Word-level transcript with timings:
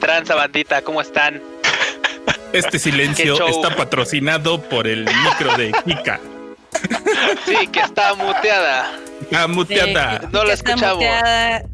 tranza, 0.00 0.34
bandita? 0.34 0.82
¿Cómo 0.82 1.00
están? 1.00 1.40
Este 2.52 2.78
silencio 2.80 3.46
está 3.46 3.76
patrocinado 3.76 4.60
por 4.62 4.88
el 4.88 5.04
micro 5.04 5.56
de 5.56 5.72
Kika. 5.84 6.20
Sí, 7.46 7.66
que 7.68 7.80
está 7.80 8.14
muteada. 8.14 8.90
Está 9.20 9.46
muteada. 9.46 10.28
no 10.32 10.44
la 10.44 10.54
escuchamos. 10.54 11.04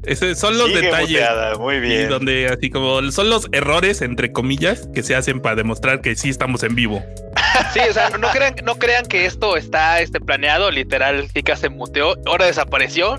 Esos 0.02 0.38
son 0.38 0.58
los 0.58 0.72
detalles. 0.72 1.24
muy 1.58 1.80
bien. 1.80 2.08
donde 2.08 2.48
así 2.48 2.70
como 2.70 3.10
son 3.12 3.30
los 3.30 3.48
errores, 3.52 4.02
entre 4.02 4.32
comillas, 4.32 4.88
que 4.94 5.02
se 5.02 5.14
hacen 5.14 5.40
para 5.40 5.56
demostrar 5.56 6.00
que 6.00 6.16
sí 6.16 6.28
estamos 6.28 6.62
en 6.62 6.74
vivo. 6.74 7.04
Sí, 7.72 7.80
o 7.88 7.92
sea, 7.92 8.10
no 8.10 8.28
crean, 8.30 8.56
no 8.64 8.78
crean 8.78 9.06
que 9.06 9.24
esto 9.24 9.56
está 9.56 10.00
este, 10.00 10.20
planeado, 10.20 10.70
literal, 10.70 11.28
Kika 11.32 11.56
se 11.56 11.68
muteó, 11.68 12.16
ahora 12.26 12.46
desapareció. 12.46 13.18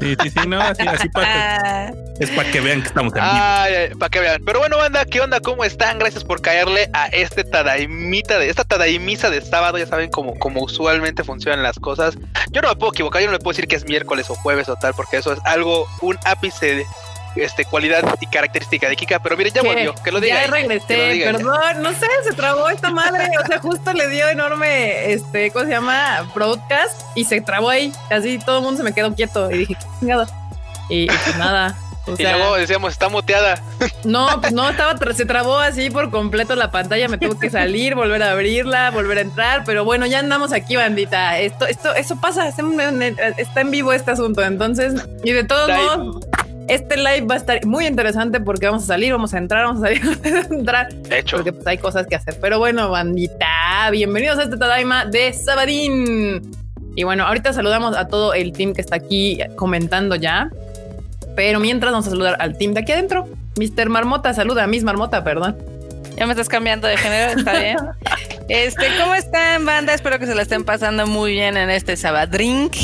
Sí, 0.00 0.16
sí, 0.22 0.30
sí, 0.30 0.48
no, 0.48 0.60
así, 0.60 0.86
así 0.86 1.08
para 1.08 1.88
es 2.20 2.30
para 2.30 2.50
que 2.50 2.60
vean 2.60 2.82
que 2.82 2.88
estamos 2.88 3.12
en 3.14 3.22
vivo. 3.22 3.98
para 3.98 4.10
que 4.10 4.20
vean. 4.20 4.42
Pero 4.44 4.58
bueno, 4.60 4.76
banda, 4.76 5.04
¿qué 5.04 5.20
onda? 5.20 5.40
¿Cómo 5.40 5.64
están? 5.64 5.98
Gracias 5.98 6.24
por 6.24 6.40
caerle 6.40 6.90
a 6.92 7.06
este 7.06 7.44
tadaimita 7.44 8.38
de 8.38 8.48
esta 8.48 8.64
tadaimisa 8.64 9.30
de 9.30 9.40
sábado. 9.40 9.78
Ya 9.78 9.86
saben 9.86 10.10
cómo, 10.10 10.38
cómo 10.38 10.62
usualmente 10.62 11.24
funcionan 11.24 11.62
las 11.62 11.78
cosas. 11.78 12.16
Yo 12.50 12.62
no 12.62 12.68
me 12.68 12.76
puedo 12.76 12.92
equivocar, 12.92 13.22
yo 13.22 13.28
no 13.28 13.32
le 13.32 13.38
puedo 13.38 13.54
decir 13.54 13.68
que 13.68 13.76
es 13.76 13.84
miércoles 13.84 14.30
o 14.30 14.34
jueves 14.34 14.68
o 14.68 14.76
tal, 14.76 14.94
porque 14.94 15.16
eso 15.16 15.32
es 15.32 15.40
algo, 15.44 15.86
un 16.02 16.18
ápice 16.24 16.76
de 16.76 16.86
este, 17.36 17.64
cualidad 17.64 18.02
y 18.20 18.26
característica 18.26 18.88
de 18.88 18.96
Kika, 18.96 19.18
pero 19.20 19.36
mire, 19.36 19.50
ya 19.50 19.62
volvió, 19.62 19.94
que 19.94 20.12
lo 20.12 20.20
diga. 20.20 20.44
Ya 20.44 20.50
regresé, 20.50 21.22
perdón, 21.24 21.82
no 21.82 21.92
sé, 21.92 22.06
se 22.28 22.34
trabó 22.34 22.68
esta 22.68 22.90
madre, 22.90 23.28
o 23.42 23.46
sea, 23.46 23.58
justo 23.58 23.92
le 23.92 24.08
dio 24.08 24.28
enorme, 24.28 25.12
este, 25.12 25.50
¿cómo 25.50 25.64
se 25.64 25.72
llama? 25.72 26.30
Broadcast 26.34 27.02
y 27.14 27.24
se 27.24 27.40
trabó 27.40 27.70
ahí, 27.70 27.92
así 28.10 28.38
todo 28.38 28.58
el 28.58 28.64
mundo 28.64 28.78
se 28.78 28.84
me 28.84 28.92
quedó 28.92 29.14
quieto 29.14 29.50
y 29.50 29.58
dije, 29.58 29.74
qué 29.74 29.86
chingado. 30.00 30.26
Y, 30.88 31.06
pues 31.06 31.36
nada. 31.36 31.76
y 32.18 32.22
luego 32.22 32.56
decíamos, 32.56 32.92
está 32.92 33.08
muteada. 33.08 33.60
No, 34.04 34.38
pues 34.38 34.52
no, 34.52 34.68
estaba, 34.68 34.94
se 35.14 35.24
trabó 35.24 35.58
así 35.58 35.88
por 35.88 36.10
completo 36.10 36.54
la 36.56 36.70
pantalla, 36.70 37.08
me 37.08 37.16
tuvo 37.16 37.38
que 37.38 37.48
salir, 37.48 37.94
volver 37.94 38.22
a 38.22 38.32
abrirla, 38.32 38.90
volver 38.90 39.16
a 39.16 39.20
entrar, 39.22 39.64
pero 39.64 39.84
bueno, 39.84 40.04
ya 40.04 40.18
andamos 40.18 40.52
aquí, 40.52 40.76
bandita. 40.76 41.38
Esto, 41.38 41.66
esto, 41.66 41.94
eso 41.94 42.16
pasa, 42.16 42.48
está 42.48 43.60
en 43.62 43.70
vivo 43.70 43.94
este 43.94 44.10
asunto, 44.10 44.42
entonces, 44.42 44.94
y 45.24 45.32
de 45.32 45.44
todos 45.44 45.70
modos, 45.70 46.26
este 46.68 46.96
live 46.96 47.22
va 47.22 47.34
a 47.34 47.38
estar 47.38 47.64
muy 47.66 47.86
interesante 47.86 48.40
porque 48.40 48.66
vamos 48.66 48.84
a 48.84 48.86
salir, 48.86 49.12
vamos 49.12 49.34
a 49.34 49.38
entrar, 49.38 49.64
vamos 49.66 49.82
a 49.82 49.86
salir, 49.86 50.02
vamos 50.22 50.50
a 50.50 50.54
entrar. 50.54 50.92
De 50.92 51.18
hecho. 51.18 51.36
Porque 51.36 51.52
pues 51.52 51.66
hay 51.66 51.78
cosas 51.78 52.06
que 52.06 52.16
hacer. 52.16 52.38
Pero 52.40 52.58
bueno, 52.58 52.90
bandita, 52.90 53.90
bienvenidos 53.90 54.38
a 54.38 54.44
este 54.44 54.56
Tadaima 54.56 55.04
de 55.06 55.32
Sabadín. 55.32 56.42
Y 56.96 57.02
bueno, 57.02 57.26
ahorita 57.26 57.52
saludamos 57.52 57.96
a 57.96 58.08
todo 58.08 58.34
el 58.34 58.52
team 58.52 58.72
que 58.72 58.80
está 58.80 58.96
aquí 58.96 59.38
comentando 59.56 60.14
ya. 60.14 60.50
Pero 61.36 61.60
mientras 61.60 61.92
vamos 61.92 62.06
a 62.06 62.10
saludar 62.10 62.36
al 62.38 62.56
team 62.56 62.74
de 62.74 62.80
aquí 62.80 62.92
adentro. 62.92 63.28
Mr. 63.56 63.88
Marmota, 63.88 64.32
saluda 64.34 64.64
a 64.64 64.66
Miss 64.66 64.84
Marmota, 64.84 65.22
perdón. 65.22 65.56
Ya 66.16 66.26
me 66.26 66.32
estás 66.32 66.48
cambiando 66.48 66.86
de 66.86 66.96
género, 66.96 67.38
está 67.38 67.58
bien. 67.58 67.78
Este, 68.46 68.88
¿cómo 69.00 69.14
están, 69.14 69.64
banda? 69.64 69.94
Espero 69.94 70.18
que 70.18 70.26
se 70.26 70.34
la 70.34 70.42
estén 70.42 70.64
pasando 70.64 71.06
muy 71.06 71.32
bien 71.32 71.56
en 71.56 71.70
este 71.70 71.96
Sabadrink. 71.96 72.76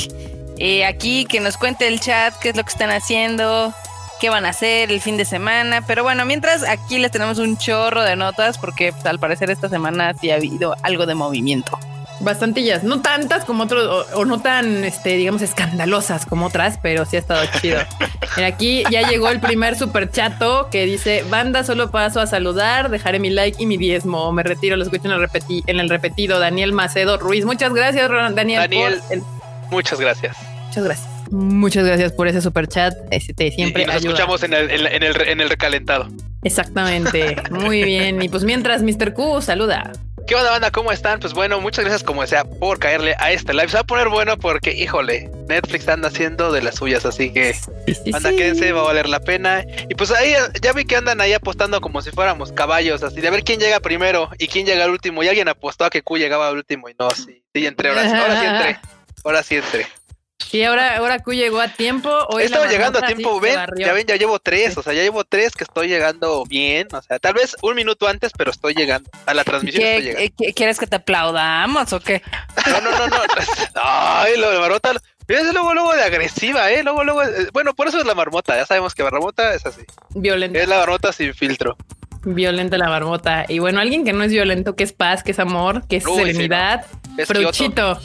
Eh, 0.63 0.85
aquí 0.85 1.25
que 1.25 1.41
nos 1.41 1.57
cuente 1.57 1.89
el 1.89 2.01
chat 2.01 2.35
qué 2.39 2.51
es 2.51 2.57
lo 2.57 2.63
que 2.63 2.69
están 2.69 2.91
haciendo, 2.91 3.73
qué 4.21 4.29
van 4.29 4.45
a 4.45 4.51
hacer 4.51 4.93
el 4.93 5.01
fin 5.01 5.17
de 5.17 5.25
semana. 5.25 5.81
Pero 5.87 6.03
bueno, 6.03 6.27
mientras 6.27 6.63
aquí 6.65 6.99
les 6.99 7.11
tenemos 7.11 7.39
un 7.39 7.57
chorro 7.57 8.03
de 8.03 8.15
notas 8.15 8.59
porque 8.59 8.93
pues, 8.93 9.07
al 9.07 9.19
parecer 9.19 9.51
esta 9.51 9.71
semana 9.71 10.13
sí 10.21 10.31
ha 10.31 10.35
habido 10.35 10.77
algo 10.83 11.07
de 11.07 11.15
movimiento. 11.15 11.79
Bastantillas, 12.23 12.85
no 12.85 13.01
tantas 13.01 13.47
como 13.47 13.63
otros, 13.63 14.09
o, 14.13 14.27
no 14.27 14.43
tan, 14.43 14.85
este, 14.85 15.17
digamos, 15.17 15.41
escandalosas 15.41 16.27
como 16.27 16.49
otras, 16.49 16.79
pero 16.83 17.07
sí 17.07 17.17
ha 17.17 17.21
estado 17.21 17.41
chido. 17.59 17.81
aquí 18.47 18.85
ya 18.91 19.09
llegó 19.09 19.31
el 19.31 19.41
primer 19.41 19.79
super 19.79 20.11
chato 20.11 20.69
que 20.71 20.85
dice: 20.85 21.25
Banda, 21.31 21.65
solo 21.65 21.91
paso 21.91 22.21
a 22.21 22.27
saludar, 22.27 22.91
dejaré 22.91 23.19
mi 23.19 23.31
like 23.31 23.63
y 23.63 23.65
mi 23.65 23.79
diezmo. 23.79 24.31
Me 24.33 24.43
retiro, 24.43 24.77
lo 24.77 24.83
escucho 24.83 25.11
en 25.11 25.13
el, 25.13 25.31
en 25.67 25.81
el 25.81 25.89
repetido. 25.89 26.39
Daniel 26.39 26.75
Macedo 26.75 27.17
Ruiz. 27.17 27.47
Muchas 27.47 27.73
gracias, 27.73 28.11
Daniel. 28.35 28.61
Daniel, 28.61 29.01
muchas 29.71 29.99
gracias. 29.99 30.50
Muchas 30.71 30.85
gracias. 30.85 31.09
Muchas 31.33 31.85
gracias 31.85 32.13
por 32.13 32.29
ese 32.29 32.41
super 32.41 32.69
chat. 32.69 32.95
Este, 33.11 33.51
siempre 33.51 33.83
y, 33.83 33.87
nos 33.87 33.97
escuchamos 33.97 34.45
en 34.45 34.53
el, 34.55 34.71
en, 34.71 35.03
el, 35.03 35.21
en 35.21 35.41
el 35.41 35.51
recalentado. 35.51 36.09
Exactamente. 36.45 37.35
Muy 37.51 37.83
bien. 37.83 38.23
Y 38.23 38.29
pues 38.29 38.45
mientras, 38.45 38.81
Mr. 38.81 39.13
Q, 39.13 39.43
saluda. 39.43 39.91
¿Qué 40.29 40.37
onda, 40.37 40.53
banda? 40.53 40.71
¿Cómo 40.71 40.93
están? 40.93 41.19
Pues 41.19 41.35
bueno, 41.35 41.61
muchas 41.61 41.85
gracias 41.85 42.05
como 42.05 42.25
sea 42.25 42.45
por 42.45 42.79
caerle 42.79 43.17
a 43.19 43.33
este 43.33 43.53
live. 43.53 43.67
Se 43.67 43.79
va 43.79 43.81
a 43.81 43.85
poner 43.85 44.11
bueno 44.11 44.39
porque, 44.39 44.73
híjole, 44.73 45.29
Netflix 45.49 45.89
anda 45.89 46.07
haciendo 46.07 46.53
de 46.53 46.63
las 46.63 46.77
suyas, 46.77 47.05
así 47.05 47.33
que 47.33 47.53
anda, 48.15 48.31
quédense, 48.31 48.71
va 48.71 48.83
a 48.83 48.85
valer 48.85 49.09
la 49.09 49.19
pena. 49.19 49.65
Y 49.89 49.97
pues 49.97 50.13
ahí 50.13 50.35
ya 50.63 50.73
vi 50.73 50.85
que 50.85 50.95
andan 50.95 51.21
ahí 51.21 51.33
apostando 51.33 51.81
como 51.81 52.01
si 52.01 52.13
fuéramos 52.13 52.53
caballos, 52.53 53.03
así 53.03 53.21
de 53.21 53.29
ver 53.29 53.43
quién 53.43 53.59
llega 53.59 53.81
primero 53.81 54.31
y 54.39 54.47
quién 54.47 54.67
llega 54.67 54.85
al 54.85 54.91
último. 54.91 55.25
Y 55.25 55.29
alguien 55.29 55.49
apostó 55.49 55.85
a 55.85 55.91
que 55.91 56.03
Q 56.03 56.19
llegaba 56.19 56.47
al 56.47 56.59
último 56.59 56.89
y 56.89 56.95
no, 56.97 57.11
sí, 57.11 57.43
sí, 57.53 57.67
entré, 57.67 57.89
ahora, 57.89 58.03
ahora 58.03 58.41
sí 58.41 58.47
entré. 58.47 58.79
Ahora 59.25 59.43
sí 59.43 59.57
entré. 59.57 60.00
Sí, 60.49 60.65
ahora, 60.65 60.97
ahora 60.97 61.21
Q 61.21 61.33
llegó 61.33 61.61
a 61.61 61.69
tiempo. 61.69 62.11
Hoy 62.29 62.45
Estaba 62.45 62.67
llegando 62.67 62.99
a 62.99 63.03
tiempo, 63.03 63.39
ven, 63.41 63.59
ya 63.77 63.93
ven, 63.93 64.07
ya 64.07 64.17
llevo 64.17 64.39
tres, 64.39 64.77
o 64.77 64.83
sea, 64.83 64.93
ya 64.93 65.03
llevo 65.03 65.25
tres 65.25 65.53
que 65.53 65.65
estoy 65.65 65.89
llegando 65.89 66.45
bien, 66.45 66.89
o 66.93 67.03
sea, 67.03 67.19
tal 67.19 67.35
vez 67.35 67.57
un 67.63 67.75
minuto 67.75 68.09
antes, 68.09 68.33
pero 68.37 68.51
estoy 68.51 68.75
llegando 68.75 69.09
a 69.27 69.35
la 69.35 69.45
transmisión. 69.45 69.85
Estoy 69.85 70.05
llegando. 70.05 70.33
¿Quieres 70.55 70.79
que 70.79 70.87
te 70.87 70.97
aplaudamos 70.97 71.93
o 71.93 72.01
qué? 72.01 72.23
No, 72.67 72.81
no, 72.81 72.91
no, 72.91 73.07
no. 73.07 73.17
Ay, 73.75 74.37
lo 74.39 74.51
de 74.51 74.59
marmota, 74.59 74.93
es 75.29 75.53
luego, 75.53 75.75
luego 75.75 75.95
de 75.95 76.03
agresiva, 76.03 76.71
eh, 76.73 76.83
luego, 76.83 77.05
luego, 77.05 77.23
eh, 77.23 77.49
bueno, 77.53 77.73
por 77.75 77.87
eso 77.87 78.01
es 78.01 78.07
la 78.07 78.15
marmota, 78.15 78.57
ya 78.57 78.67
sabemos 78.67 78.95
que 78.95 79.05
marmota 79.05 79.55
es 79.55 79.65
así. 79.65 79.83
Violenta. 80.15 80.59
Es 80.59 80.69
la 80.69 80.79
marmota 80.79 81.13
sin 81.13 81.35
filtro. 81.35 81.77
Violenta 82.25 82.77
la 82.77 82.89
marmota. 82.89 83.47
Y 83.49 83.61
bueno, 83.61 83.81
alguien 83.81 84.05
que 84.05 84.13
no 84.13 84.25
es 84.25 84.33
violento, 84.33 84.75
que 84.75 84.85
es 84.85 84.93
paz, 84.93 85.23
que 85.23 85.31
es 85.31 85.39
amor, 85.39 85.87
que 85.87 85.97
es 85.97 86.05
serenidad. 86.05 86.85
Fruchito. 87.27 87.99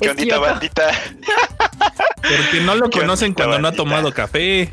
Qué 0.00 0.08
bonita 0.08 0.38
bandita. 0.38 0.90
Porque 2.16 2.60
no 2.62 2.74
lo 2.74 2.90
conocen 2.90 3.34
cuando 3.34 3.58
no 3.58 3.68
ha 3.68 3.72
tomado 3.72 4.12
café. 4.12 4.72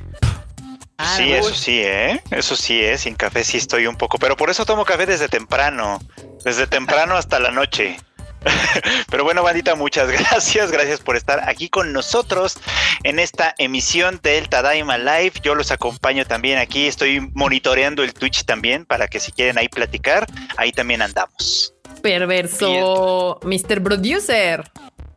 sí, 1.16 1.32
eso 1.32 1.54
sí, 1.54 1.82
¿eh? 1.84 2.22
Eso 2.32 2.56
sí, 2.56 2.82
¿eh? 2.82 2.98
Sin 2.98 3.16
café 3.16 3.44
sí 3.44 3.58
estoy 3.58 3.88
un 3.88 3.96
poco. 3.96 4.18
Pero 4.18 4.36
por 4.36 4.50
eso 4.50 4.66
tomo 4.66 4.86
café 4.86 5.06
desde 5.06 5.30
temprano. 5.30 6.00
Desde 6.44 6.68
temprano 6.68 7.16
hasta 7.16 7.40
la 7.40 7.52
noche. 7.52 7.98
Pero 9.10 9.24
bueno, 9.24 9.44
bandita, 9.44 9.76
muchas 9.76 10.10
gracias. 10.12 10.72
Gracias 10.72 11.00
por 11.00 11.16
estar 11.16 11.48
aquí 11.48 11.70
con 11.70 11.94
nosotros 11.94 12.58
en 13.04 13.20
esta 13.20 13.56
emisión 13.58 14.20
del 14.22 14.50
Tadaima 14.50 14.98
Live. 14.98 15.34
Yo 15.42 15.56
los 15.56 15.72
acompaño 15.72 16.26
también 16.26 16.60
aquí. 16.60 16.88
Estoy 16.88 17.32
monitoreando 17.34 18.04
el 18.04 18.14
Twitch 18.14 18.46
también 18.46 18.86
para 18.86 19.08
que 19.08 19.20
si 19.20 19.32
quieren 19.32 19.58
ahí 19.58 19.70
platicar, 19.70 20.28
ahí 20.58 20.72
también 20.72 21.02
andamos. 21.02 21.74
Perverso, 22.08 23.38
Mr. 23.44 23.84
Producer. 23.84 24.64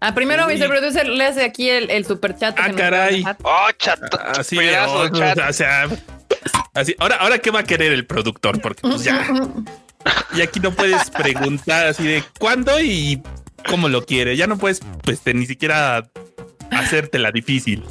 Ah, 0.01 0.13
primero, 0.13 0.49
Mr. 0.49 0.67
Producer, 0.67 1.07
le 1.07 1.25
hace 1.25 1.45
aquí 1.45 1.71
el, 1.71 2.05
super 2.05 2.37
chat. 2.37 2.57
Ah, 2.59 2.73
caray. 2.77 3.25
Oh, 3.45 3.69
chat. 3.79 4.01
Así, 4.37 4.59
oh, 4.59 5.09
O 5.09 5.53
sea, 5.53 5.89
así. 6.75 6.97
Ahora, 6.99 7.15
ahora, 7.17 7.39
¿qué 7.39 7.53
va 7.53 7.61
a 7.61 7.63
querer 7.63 7.93
el 7.93 8.07
productor? 8.07 8.61
Porque 8.61 8.83
pues 8.83 9.05
ya. 9.05 9.25
Y 10.35 10.41
aquí 10.41 10.59
no 10.59 10.73
puedes 10.73 11.11
preguntar 11.11 11.89
así 11.89 12.05
de 12.05 12.25
cuándo 12.39 12.81
y 12.81 13.23
cómo 13.69 13.89
lo 13.89 14.05
quiere. 14.05 14.35
Ya 14.35 14.47
no 14.47 14.57
puedes, 14.57 14.81
pues, 15.05 15.21
ni 15.27 15.47
siquiera 15.47 16.09
hacértela 16.73 17.31
difícil. 17.31 17.85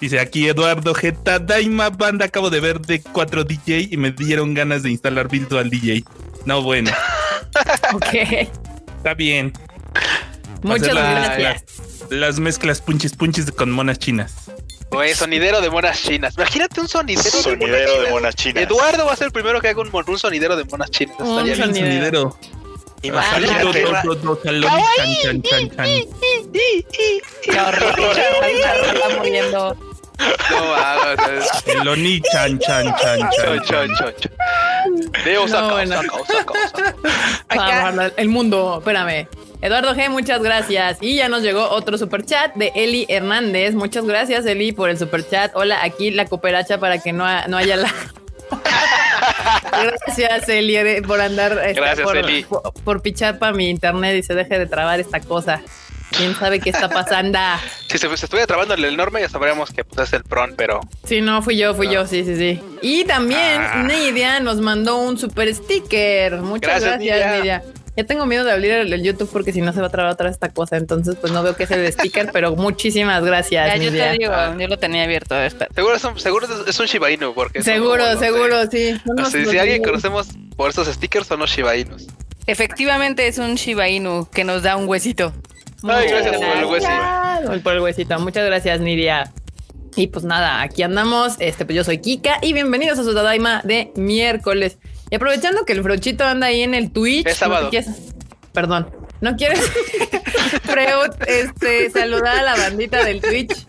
Dice 0.00 0.18
aquí 0.18 0.48
Eduardo 0.48 0.92
Geta, 0.92 1.38
Daima 1.38 1.88
Banda, 1.88 2.24
acabo 2.26 2.50
de 2.50 2.60
ver 2.60 2.80
de 2.80 3.00
4 3.00 3.44
DJ 3.44 3.88
y 3.92 3.96
me 3.96 4.10
dieron 4.10 4.52
ganas 4.54 4.82
de 4.82 4.90
instalar 4.90 5.28
Virtual 5.28 5.70
DJ. 5.70 6.04
No, 6.44 6.62
bueno. 6.62 6.90
Ok. 7.94 8.14
Está 8.96 9.14
bien. 9.14 9.52
Muchas 10.62 10.94
gracias. 10.94 11.64
Las, 12.10 12.38
mezclas 12.38 12.80
punches 12.80 13.14
punches 13.14 13.50
con 13.50 13.70
monas 13.70 13.98
chinas. 13.98 14.50
Oye, 14.90 15.14
sonidero 15.14 15.60
de 15.60 15.70
monas 15.70 16.02
chinas. 16.02 16.34
Imagínate 16.36 16.80
un 16.80 16.88
sonidero, 16.88 18.02
de, 18.02 18.10
monas, 18.10 18.34
chinas. 18.34 18.64
Eduardo 18.64 19.06
va 19.06 19.12
a 19.12 19.16
ser 19.16 19.26
el 19.26 19.32
primero 19.32 19.60
que 19.60 19.68
haga 19.68 19.80
un, 19.80 19.90
un 19.92 20.18
sonidero 20.18 20.56
de 20.56 20.64
monas 20.64 20.90
chinas. 20.90 21.16
Un 21.20 21.56
sonidero. 21.56 22.36
Imagínate. 23.02 23.84
No 30.50 30.74
hagas. 30.74 31.64
El 31.66 31.88
Oni 31.88 32.20
chan 32.20 32.58
chan 32.58 32.94
chan 33.00 33.30
chan 33.30 33.64
chan 33.64 33.88
chan. 33.96 34.32
Veo 35.24 35.48
saca, 35.48 35.86
saca, 35.86 36.52
saca, 37.48 38.12
El 38.16 38.28
mundo, 38.28 38.78
espérame. 38.78 39.28
Eduardo 39.62 39.94
G, 39.94 40.08
muchas 40.08 40.42
gracias. 40.42 40.98
Y 41.00 41.16
ya 41.16 41.28
nos 41.28 41.42
llegó 41.42 41.68
otro 41.68 41.98
super 41.98 42.24
chat 42.24 42.54
de 42.54 42.72
Eli 42.74 43.04
Hernández. 43.08 43.74
Muchas 43.74 44.06
gracias, 44.06 44.46
Eli, 44.46 44.72
por 44.72 44.88
el 44.88 44.98
super 44.98 45.28
chat. 45.28 45.52
Hola, 45.54 45.82
aquí 45.82 46.10
la 46.10 46.24
cooperacha 46.24 46.78
para 46.78 46.98
que 46.98 47.12
no, 47.12 47.26
no 47.46 47.58
haya 47.58 47.76
la. 47.76 47.92
gracias, 50.06 50.48
Eli, 50.48 51.02
por 51.02 51.20
andar. 51.20 51.52
Este, 51.58 51.74
gracias, 51.74 52.06
por, 52.06 52.16
Eli. 52.16 52.46
Por, 52.84 53.02
pichar 53.02 53.38
para 53.38 53.52
mi 53.52 53.68
internet 53.68 54.16
y 54.16 54.22
se 54.22 54.34
deje 54.34 54.58
de 54.58 54.66
trabar 54.66 54.98
esta 54.98 55.20
cosa. 55.20 55.60
Quién 56.10 56.34
sabe 56.34 56.60
qué 56.60 56.70
está 56.70 56.88
pasando. 56.88 57.38
si 57.88 57.98
se, 57.98 58.06
estuviera 58.06 58.46
trabando 58.46 58.74
el 58.74 58.84
enorme, 58.84 59.20
ya 59.20 59.28
sabríamos 59.28 59.70
que 59.70 59.84
pues, 59.84 60.08
es 60.08 60.12
el 60.12 60.24
PRON, 60.24 60.54
pero. 60.56 60.80
Sí, 61.04 61.20
no, 61.20 61.42
fui 61.42 61.56
yo, 61.56 61.74
fui 61.74 61.90
yo, 61.90 62.06
sí, 62.06 62.24
sí, 62.24 62.36
sí. 62.36 62.60
Y 62.82 63.04
también 63.04 63.60
ah. 63.60 63.82
Nidia 63.86 64.40
nos 64.40 64.60
mandó 64.60 64.98
un 64.98 65.18
super 65.18 65.52
sticker. 65.54 66.38
Muchas 66.38 66.82
gracias, 66.82 67.38
Nidia. 67.38 67.62
Ya 67.96 68.04
tengo 68.04 68.24
miedo 68.24 68.44
de 68.44 68.52
abrir 68.52 68.72
el, 68.72 69.02
YouTube 69.02 69.28
porque 69.32 69.52
si 69.52 69.60
no 69.60 69.72
se 69.72 69.80
va 69.80 69.88
a 69.88 69.90
trabar 69.90 70.12
otra 70.12 70.30
esta 70.30 70.48
cosa. 70.48 70.76
Entonces, 70.76 71.16
pues 71.20 71.32
no 71.32 71.42
veo 71.42 71.56
que 71.56 71.64
es 71.64 71.70
el 71.70 71.92
sticker, 71.92 72.30
pero 72.32 72.54
muchísimas 72.56 73.24
gracias. 73.24 73.80
yo 73.80 73.90
te 73.90 74.12
digo, 74.12 74.32
yo 74.58 74.68
lo 74.68 74.78
tenía 74.78 75.04
abierto. 75.04 75.34
Seguro 75.74 75.96
es 75.96 76.04
un, 76.04 76.18
seguro 76.18 76.46
es 76.66 76.78
un 76.78 76.86
Shiba 76.86 77.10
Inu, 77.10 77.34
porque 77.34 77.62
seguro, 77.62 78.18
seguro, 78.18 78.70
sí. 78.70 78.96
si 79.30 79.58
alguien 79.58 79.82
conocemos 79.82 80.28
por 80.56 80.70
esos 80.70 80.86
stickers, 80.88 81.26
son 81.26 81.40
los 81.40 81.50
Shiba 81.50 81.76
Inus. 81.76 82.06
Efectivamente 82.46 83.26
es 83.26 83.38
un 83.38 83.56
Shiba 83.56 83.88
Inu 83.88 84.28
que 84.32 84.44
nos 84.44 84.62
da 84.62 84.76
un 84.76 84.88
huesito. 84.88 85.32
Ay, 85.82 86.08
gracias 86.08 86.36
por 86.36 86.56
el 86.56 86.64
huesito. 86.64 87.62
Por 87.62 87.72
el 87.74 87.80
huesito. 87.80 88.18
Muchas 88.20 88.44
gracias, 88.46 88.80
Nidia. 88.80 89.32
Y 89.96 90.06
pues 90.08 90.24
nada, 90.24 90.62
aquí 90.62 90.82
andamos. 90.82 91.36
Este, 91.38 91.64
pues 91.64 91.76
yo 91.76 91.84
soy 91.84 91.98
Kika 91.98 92.38
y 92.42 92.52
bienvenidos 92.52 92.98
a 92.98 93.04
su 93.04 93.14
Tadaima 93.14 93.62
de 93.64 93.92
miércoles. 93.96 94.78
Y 95.10 95.16
aprovechando 95.16 95.64
que 95.64 95.72
el 95.72 95.82
Frochito 95.82 96.24
anda 96.24 96.46
ahí 96.48 96.62
en 96.62 96.74
el 96.74 96.92
Twitch. 96.92 97.26
Es 97.26 97.36
sábado. 97.36 97.70
perdón. 98.52 98.88
¿No 99.20 99.36
quieres 99.36 99.60
este, 101.26 101.90
saludar 101.90 102.38
a 102.38 102.42
la 102.42 102.56
bandita 102.56 103.04
del 103.04 103.20
Twitch? 103.20 103.66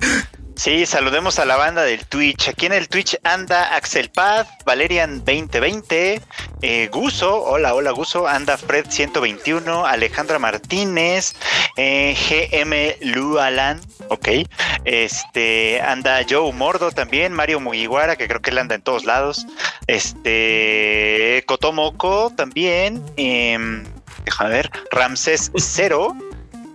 Sí, 0.61 0.85
saludemos 0.85 1.39
a 1.39 1.45
la 1.45 1.57
banda 1.57 1.81
del 1.81 2.05
Twitch. 2.05 2.49
Aquí 2.49 2.67
en 2.67 2.73
el 2.73 2.87
Twitch 2.87 3.17
anda 3.23 3.75
Axel 3.75 4.11
Paz, 4.11 4.47
Valerian 4.63 5.25
2020, 5.25 6.21
eh, 6.61 6.89
Guso, 6.91 7.41
hola, 7.41 7.73
hola 7.73 7.89
Guso, 7.89 8.27
anda 8.27 8.59
Fred 8.59 8.85
121, 8.87 9.87
Alejandra 9.87 10.37
Martínez, 10.37 11.33
eh, 11.77 12.15
GM 12.15 12.95
Lualan, 13.01 13.81
ok, 14.09 14.27
este, 14.85 15.81
anda 15.81 16.23
Joe 16.29 16.53
Mordo 16.53 16.91
también, 16.91 17.33
Mario 17.33 17.59
Mugiwara, 17.59 18.15
que 18.15 18.27
creo 18.27 18.43
que 18.43 18.51
él 18.51 18.59
anda 18.59 18.75
en 18.75 18.83
todos 18.83 19.03
lados, 19.03 19.47
este, 19.87 21.43
Kotomoko 21.47 22.33
también, 22.37 23.03
eh, 23.17 23.57
déjame 24.25 24.51
ver, 24.51 24.69
Ramses 24.91 25.51
Cero, 25.57 26.15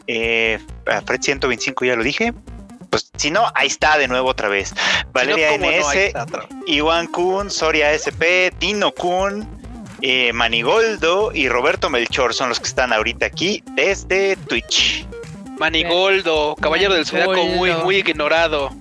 eh, 0.08 0.58
Fred 1.04 1.20
125 1.22 1.84
ya 1.84 1.94
lo 1.94 2.02
dije, 2.02 2.34
pues 2.96 3.10
si 3.16 3.30
no, 3.30 3.44
ahí 3.54 3.66
está 3.66 3.98
de 3.98 4.08
nuevo 4.08 4.30
otra 4.30 4.48
vez. 4.48 4.74
Valeria 5.12 5.54
NS, 5.58 6.14
Iwan 6.66 7.06
Kun, 7.08 7.50
Soria 7.50 7.92
SP, 7.92 8.48
Dino 8.58 8.90
Kun, 8.92 9.46
eh, 10.00 10.32
Manigoldo 10.32 11.30
y 11.34 11.50
Roberto 11.50 11.90
Melchor 11.90 12.32
son 12.32 12.48
los 12.48 12.58
que 12.58 12.66
están 12.66 12.94
ahorita 12.94 13.26
aquí 13.26 13.62
desde 13.74 14.36
Twitch. 14.48 15.06
Manigoldo, 15.58 16.56
caballero 16.58 16.94
del 16.94 17.04
zodiaco 17.04 17.44
muy, 17.44 17.70
muy 17.72 17.96
ignorado. 17.96 18.74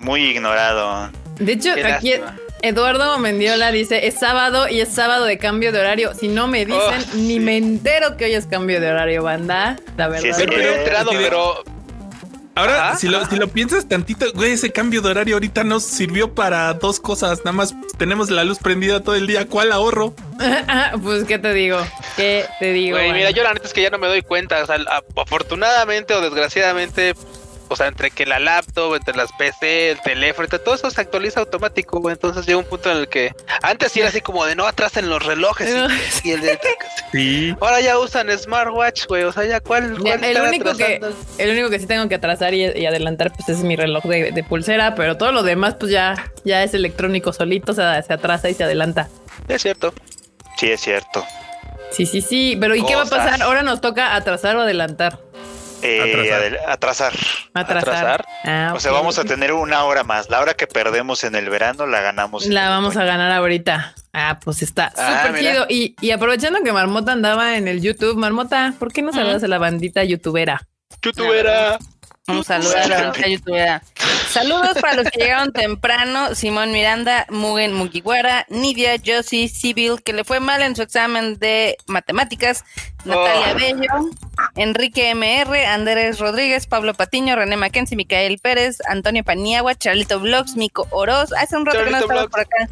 Muy 0.00 0.22
ignorado. 0.22 1.10
De 1.38 1.52
hecho, 1.52 1.70
aquí 1.86 2.12
Eduardo 2.60 3.18
Mendiola 3.18 3.72
dice, 3.72 4.06
es 4.06 4.18
sábado 4.18 4.68
y 4.68 4.82
es 4.82 4.90
sábado 4.90 5.24
de 5.24 5.38
cambio 5.38 5.72
de 5.72 5.80
horario. 5.80 6.12
Si 6.12 6.28
no 6.28 6.46
me 6.46 6.66
dicen, 6.66 6.80
oh, 6.80 7.16
ni 7.16 7.40
me 7.40 7.56
entero 7.56 8.18
que 8.18 8.26
hoy 8.26 8.34
es 8.34 8.44
cambio 8.44 8.82
de 8.82 8.90
horario, 8.90 9.22
banda. 9.22 9.76
La 9.96 10.08
verdad. 10.08 10.36
Sí, 10.36 10.42
enterado, 10.42 11.10
pero 11.12 11.64
Ahora, 12.54 12.96
si, 12.96 13.08
lo, 13.08 13.24
si 13.26 13.36
lo 13.36 13.48
piensas 13.48 13.88
tantito, 13.88 14.26
güey, 14.34 14.52
ese 14.52 14.72
cambio 14.72 15.00
de 15.00 15.10
horario 15.10 15.36
ahorita 15.36 15.64
nos 15.64 15.84
sirvió 15.84 16.34
para 16.34 16.74
dos 16.74 17.00
cosas. 17.00 17.38
Nada 17.40 17.52
más 17.52 17.74
tenemos 17.96 18.30
la 18.30 18.44
luz 18.44 18.58
prendida 18.58 19.02
todo 19.02 19.14
el 19.14 19.26
día. 19.26 19.48
¿Cuál 19.48 19.72
ahorro? 19.72 20.14
pues, 21.02 21.24
¿qué 21.24 21.38
te 21.38 21.54
digo? 21.54 21.78
¿Qué 22.16 22.44
te 22.60 22.72
digo? 22.72 22.98
Güey, 22.98 23.12
mira, 23.12 23.30
yo 23.30 23.42
la 23.42 23.54
neta 23.54 23.66
es 23.66 23.72
que 23.72 23.80
ya 23.80 23.90
no 23.90 23.98
me 23.98 24.06
doy 24.06 24.20
cuenta. 24.20 24.62
O 24.62 24.66
sea, 24.66 24.76
afortunadamente 25.16 26.12
o 26.14 26.20
desgraciadamente, 26.20 27.14
o 27.72 27.76
sea, 27.76 27.88
entre 27.88 28.10
que 28.10 28.26
la 28.26 28.38
laptop, 28.38 28.94
entre 28.94 29.16
las 29.16 29.32
PC, 29.32 29.92
el 29.92 30.00
teléfono, 30.00 30.46
todo 30.48 30.74
eso 30.74 30.90
se 30.90 31.00
actualiza 31.00 31.40
automático, 31.40 32.00
güey. 32.00 32.14
Entonces 32.14 32.46
llega 32.46 32.58
un 32.58 32.64
punto 32.64 32.90
en 32.90 32.98
el 32.98 33.08
que 33.08 33.34
antes 33.62 33.92
sí 33.92 34.00
era 34.00 34.10
así 34.10 34.20
como 34.20 34.44
de 34.44 34.54
no 34.54 34.66
atrás 34.66 34.96
en 34.96 35.08
los 35.08 35.24
relojes 35.24 35.70
y, 36.22 36.30
el 36.32 36.40
de 36.42 36.58
sí. 37.10 37.56
Ahora 37.60 37.80
ya 37.80 37.98
usan 37.98 38.30
smartwatch, 38.36 39.06
güey. 39.06 39.24
O 39.24 39.32
sea, 39.32 39.44
ya 39.44 39.60
cuál, 39.60 39.96
el 40.06 40.40
único 40.40 40.76
que 40.76 41.00
el 41.38 41.50
único 41.50 41.70
que 41.70 41.78
sí 41.78 41.86
tengo 41.86 42.08
que 42.08 42.16
atrasar 42.16 42.54
y, 42.54 42.86
adelantar 42.86 43.32
pues 43.32 43.48
es 43.48 43.64
mi 43.64 43.76
reloj 43.76 44.04
de, 44.04 44.44
pulsera, 44.48 44.94
pero 44.94 45.16
todo 45.16 45.32
lo 45.32 45.42
demás 45.42 45.76
pues 45.78 45.90
ya 45.90 46.30
ya 46.44 46.62
es 46.62 46.74
electrónico 46.74 47.32
solito, 47.32 47.72
o 47.72 47.74
sea, 47.74 48.02
se 48.02 48.12
atrasa 48.12 48.50
y 48.50 48.54
se 48.54 48.64
adelanta. 48.64 49.08
Es 49.48 49.62
cierto. 49.62 49.94
Sí, 50.58 50.70
es 50.70 50.80
cierto. 50.80 51.24
Sí, 51.90 52.06
sí, 52.06 52.20
sí, 52.20 52.56
pero 52.60 52.74
¿y 52.74 52.84
qué 52.84 52.94
va 52.96 53.02
a 53.02 53.06
pasar? 53.06 53.42
Ahora 53.42 53.62
nos 53.62 53.80
toca 53.80 54.14
atrasar 54.14 54.56
o 54.56 54.62
adelantar. 54.62 55.18
Eh, 55.82 56.58
atrasar. 56.68 57.12
atrasar. 57.54 58.24
Ah, 58.44 58.72
o 58.74 58.80
sea, 58.80 58.92
vamos 58.92 59.18
a 59.18 59.24
tener 59.24 59.52
una 59.52 59.84
hora 59.84 60.04
más. 60.04 60.30
La 60.30 60.40
hora 60.40 60.54
que 60.54 60.66
perdemos 60.66 61.24
en 61.24 61.34
el 61.34 61.50
verano 61.50 61.86
la 61.86 62.00
ganamos. 62.00 62.46
La 62.46 62.68
vamos 62.68 62.96
a 62.96 63.04
ganar 63.04 63.32
ahorita. 63.32 63.94
Ah, 64.12 64.38
pues 64.42 64.62
está 64.62 64.92
ah, 64.96 65.26
súper 65.26 65.40
chido. 65.40 65.66
Y, 65.68 66.10
aprovechando 66.10 66.62
que 66.62 66.72
Marmota 66.72 67.12
andaba 67.12 67.56
en 67.56 67.66
el 67.66 67.80
YouTube, 67.80 68.16
Marmota, 68.16 68.74
¿por 68.78 68.92
qué 68.92 69.02
no 69.02 69.12
saludas 69.12 69.42
a 69.42 69.48
la 69.48 69.58
bandita 69.58 70.04
youtubera? 70.04 70.68
Youtubera. 71.02 71.78
Vamos 72.28 72.48
a 72.50 72.62
saludar 72.62 73.12
a 73.16 73.28
youtubera. 73.28 73.82
Saludos 74.28 74.78
para 74.80 74.94
los 74.94 75.10
que 75.10 75.20
llegaron 75.20 75.52
temprano: 75.52 76.34
Simón 76.36 76.70
Miranda, 76.70 77.26
Mugen 77.28 77.74
Mugiwara, 77.74 78.46
Nidia, 78.48 78.94
Josie, 79.04 79.48
Sibyl, 79.48 80.00
que 80.02 80.12
le 80.12 80.22
fue 80.22 80.38
mal 80.38 80.62
en 80.62 80.76
su 80.76 80.82
examen 80.82 81.38
de 81.40 81.76
matemáticas, 81.88 82.64
Natalia 83.04 83.52
oh. 83.52 83.54
Bello, 83.56 84.10
Enrique 84.54 85.12
MR, 85.14 85.66
Andrés 85.66 86.20
Rodríguez, 86.20 86.68
Pablo 86.68 86.94
Patiño, 86.94 87.34
René 87.34 87.56
Mackenzie, 87.56 87.96
Micael 87.96 88.38
Pérez, 88.38 88.78
Antonio 88.88 89.24
Paniagua, 89.24 89.74
Charlito 89.74 90.20
Vlogs, 90.20 90.54
Mico 90.54 90.86
Oroz, 90.90 91.32
hace 91.32 91.56
un 91.56 91.66
rato 91.66 91.84
que 91.84 91.90
no 91.90 91.98
estaba 91.98 92.28
por 92.28 92.40
acá, 92.40 92.68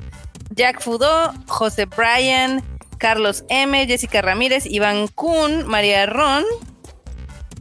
Jack 0.51 0.81
Fudó, 0.81 1.35
José 1.49 1.87
Bryan, 1.87 2.63
Carlos 2.99 3.45
M, 3.49 3.85
Jessica 3.87 4.23
Ramírez, 4.23 4.65
Iván 4.67 5.09
Kun, 5.09 5.67
María 5.67 6.07
Ron, 6.07 6.45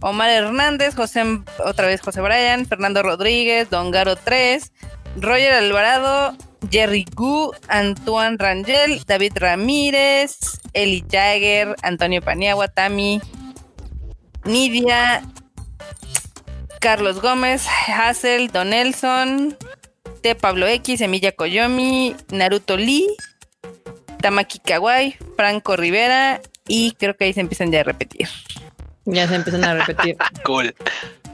Omar 0.01 0.30
Hernández, 0.30 0.96
José, 0.96 1.24
otra 1.66 1.88
vez 1.88 2.01
José 2.01 2.22
Bryan, 2.22 2.66
Fernando 2.66 3.04
Rodríguez, 3.04 3.69
Don 3.69 3.92
Garo 3.92 4.16
3, 4.16 4.72
Roger 5.18 5.54
Alvarado, 5.54 6.38
Jerry 6.72 7.06
Gu, 7.13 7.51
Antoine 7.68 8.38
Rangel, 8.38 9.04
David 9.06 9.34
Ramírez, 9.36 10.62
Eli 10.74 11.04
Jagger, 11.10 11.75
Antonio 11.81 12.22
Paniagua, 12.22 12.68
Tami, 12.69 13.22
Nidia, 14.46 15.22
Carlos 16.80 17.22
Gómez, 17.22 17.66
Hassel, 17.88 18.52
Don 18.52 18.69
Nelson, 18.69 19.57
T. 20.22 20.36
Pablo 20.36 20.66
X, 20.68 21.02
Emilia 21.02 21.33
Koyomi, 21.33 22.16
Naruto 22.30 22.78
Lee, 22.78 23.07
Tamaki 24.21 24.59
Kawai, 24.59 25.18
Franco 25.35 25.76
Rivera 25.76 26.42
y 26.68 26.92
creo 26.94 27.16
que 27.16 27.26
ahí 27.26 27.33
se 27.33 27.42
empiezan 27.42 27.71
ya 27.71 27.81
a 27.81 27.83
repetir. 27.83 28.28
Ya 29.13 29.28
se 29.28 29.35
empiezan 29.35 29.63
a 29.63 29.73
repetir. 29.73 30.16
cool. 30.44 30.73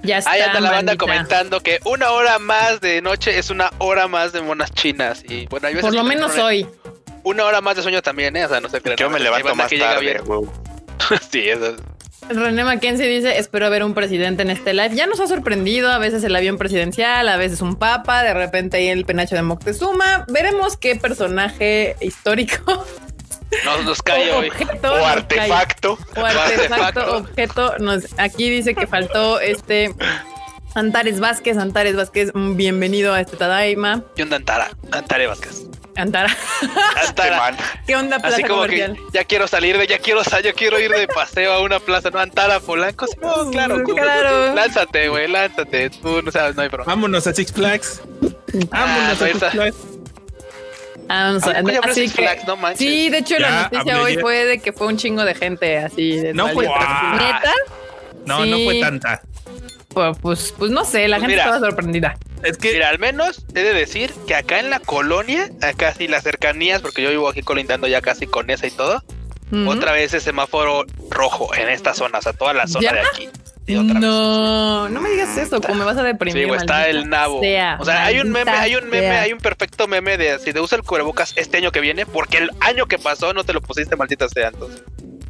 Ya 0.03 0.20
está, 0.20 0.32
Ahí 0.32 0.41
anda 0.41 0.60
la 0.60 0.72
banda 0.72 0.98
comentando 0.98 1.62
que 1.62 1.79
una 1.86 2.12
hora 2.12 2.38
más 2.39 2.79
de 2.79 3.01
noche 3.01 3.38
es 3.38 3.50
una 3.50 3.72
hora 3.79 4.08
más 4.08 4.34
de 4.34 4.41
monas 4.41 4.72
chinas. 4.72 5.24
Y 5.27 5.48
bueno, 5.48 5.67
Por 5.82 5.94
lo 5.94 6.03
menos 6.03 6.38
hoy. 6.38 6.67
Una 7.24 7.46
hora 7.46 7.60
más 7.60 7.75
de 7.75 7.82
sueño 7.82 8.01
también, 8.03 8.36
¿eh? 8.38 8.46
O 8.46 8.50
sea, 8.50 8.62
no 8.62 8.70
sé 8.70 8.82
qué. 8.82 8.96
Yo 8.98 9.10
me 9.10 9.20
levanto 9.20 9.55
más 9.55 9.70
tarde, 9.70 10.22
sí, 11.32 11.50
eso 11.50 11.75
René 12.29 12.63
Mackenzie 12.63 13.08
dice, 13.08 13.38
espero 13.38 13.70
ver 13.70 13.84
un 13.84 13.94
presidente 13.94 14.41
en 14.41 14.50
este 14.50 14.74
live. 14.74 14.96
Ya 14.96 15.05
nos 15.05 15.20
ha 15.20 15.27
sorprendido, 15.27 15.91
a 15.91 16.00
veces 16.00 16.24
el 16.24 16.36
avión 16.36 16.58
presidencial, 16.58 17.29
a 17.29 17.38
veces 17.38 17.62
un 17.62 17.75
papa, 17.75 18.24
de 18.24 18.34
repente 18.34 18.77
ahí 18.77 18.88
el 18.88 19.05
penacho 19.05 19.36
de 19.36 19.44
Moctezuma. 19.44 20.25
Veremos 20.27 20.77
qué 20.77 20.96
personaje 20.96 21.96
histórico 22.01 22.86
nos, 23.84 24.02
cae 24.02 24.32
o, 24.32 25.06
artefacto. 25.06 25.98
O 26.16 26.26
artefacto, 26.26 27.18
objeto. 27.18 27.74
aquí 28.18 28.50
dice 28.50 28.76
que 28.76 28.88
faltó 28.88 29.40
este 29.40 29.94
Antares 30.76 31.20
Vázquez. 31.20 31.58
Antares 31.58 31.96
Vázquez, 31.96 32.32
bienvenido 32.34 33.14
a 33.14 33.22
este 33.22 33.38
Tadaima. 33.38 34.04
¿Qué 34.16 34.24
onda, 34.24 34.36
Antara? 34.36 34.72
Antare 34.92 35.28
Vázquez. 35.28 35.68
Antara. 35.96 36.36
Antara. 37.08 37.56
¿Qué 37.88 37.96
onda, 37.96 38.20
plaza 38.20 38.36
Así 38.36 38.44
como 38.44 38.66
que 38.66 38.94
ya 39.14 39.24
quiero 39.24 39.48
salir 39.48 39.78
de, 39.78 39.88
ya 39.88 40.00
quiero, 40.00 40.22
yo 40.44 40.54
quiero 40.54 40.80
ir 40.80 40.92
de 40.92 41.08
paseo 41.08 41.54
a 41.54 41.62
una 41.62 41.80
plaza, 41.80 42.10
¿no? 42.10 42.20
Antara 42.20 42.60
Polanco. 42.60 43.06
No, 43.22 43.50
claro, 43.50 43.82
claro. 43.84 44.54
Lánzate, 44.54 45.08
güey, 45.08 45.30
lánzate. 45.30 45.90
Tú 45.90 46.22
no 46.22 46.32
sabes, 46.32 46.58
no 46.58 46.64
hay 46.64 46.70
problema. 46.70 46.94
Vámonos 46.94 47.26
a 47.28 47.34
Six 47.34 47.54
Flags. 47.54 48.02
Vámonos 48.70 49.22
a 49.22 49.28
Six 49.28 49.52
Flags. 49.52 49.95
Ah, 51.08 51.38
así 51.84 52.10
que, 52.10 52.30
sí, 52.76 53.10
de 53.10 53.20
hecho 53.20 53.38
la 53.38 53.64
noticia 53.64 54.02
hoy 54.02 54.18
fue 54.18 54.46
de 54.46 54.60
que 54.60 54.74
fue 54.74 54.88
un 54.88 54.98
chingo 54.98 55.24
de 55.24 55.36
gente 55.36 55.78
así. 55.78 56.22
no 56.34 56.50
fue 56.50 56.66
¿Neta? 56.66 57.54
No, 58.26 58.46
no 58.46 58.58
fue 58.58 58.80
tanta. 58.80 59.22
Pues, 59.90 60.18
pues, 60.22 60.54
pues, 60.58 60.72
no 60.72 60.84
sé, 60.84 61.08
la 61.08 61.20
gente 61.20 61.38
estaba 61.38 61.60
sorprendida. 61.60 62.18
Es 62.44 62.58
que, 62.58 62.74
mira, 62.74 62.90
al 62.90 63.00
menos 63.00 63.46
he 63.56 63.62
de 63.62 63.74
decir 63.74 64.14
que 64.28 64.36
acá 64.36 64.60
en 64.60 64.70
la 64.70 64.80
colonia, 64.80 65.50
acá 65.62 65.94
sí 65.94 66.08
las 66.08 66.24
cercanías, 66.24 66.82
porque 66.82 67.02
yo 67.02 67.10
vivo 67.10 67.30
aquí 67.30 67.42
colindando 67.42 67.88
ya 67.88 68.02
casi 68.02 68.28
con 68.28 68.50
esa 68.50 68.68
y 68.68 68.72
todo, 68.72 69.04
otra 69.68 69.94
vez 69.94 70.14
es 70.14 70.24
semáforo 70.24 70.86
rojo 71.10 71.56
en 71.56 71.70
esta 71.70 71.94
zona, 71.94 72.20
o 72.20 72.22
sea, 72.22 72.34
toda 72.34 72.54
la 72.54 72.68
zona 72.68 72.92
de 72.92 73.00
aquí. 73.00 73.30
No, 73.67 74.89
no 74.89 75.01
me 75.01 75.10
digas 75.10 75.38
eso, 75.38 75.60
como 75.62 75.75
me 75.75 75.86
vas 75.86 75.98
a 75.98 76.03
deprimir. 76.03 76.48
Sí, 76.48 76.53
está 76.53 76.88
el 76.88 77.10
nabo. 77.10 77.39
o 77.39 77.86
sea, 77.86 78.05
hay 78.05 78.19
un 78.19 78.31
meme, 78.31 78.51
hay 78.51 78.75
un 78.75 78.89
meme, 78.89 79.10
hay 79.10 79.34
un 79.34 79.39
perfecto 79.39 79.88
meme 79.88 80.17
de 80.17 80.39
si 80.39 80.53
te 80.53 80.60
usa 80.60 80.77
el 80.77 80.84
cubrebocas 80.84 81.34
este 81.36 81.57
año 81.57 81.72
que 81.72 81.79
viene, 81.79 82.05
porque 82.05 82.38
el 82.38 82.51
año 82.62 82.86
que 82.86 83.00
pasó 83.00 83.34
no 83.34 83.43
te 83.43 83.53
lo 83.53 83.62
pusiste, 83.62 83.95
maldita 83.95 84.29
sea, 84.29 84.50
entonces. 84.50 84.84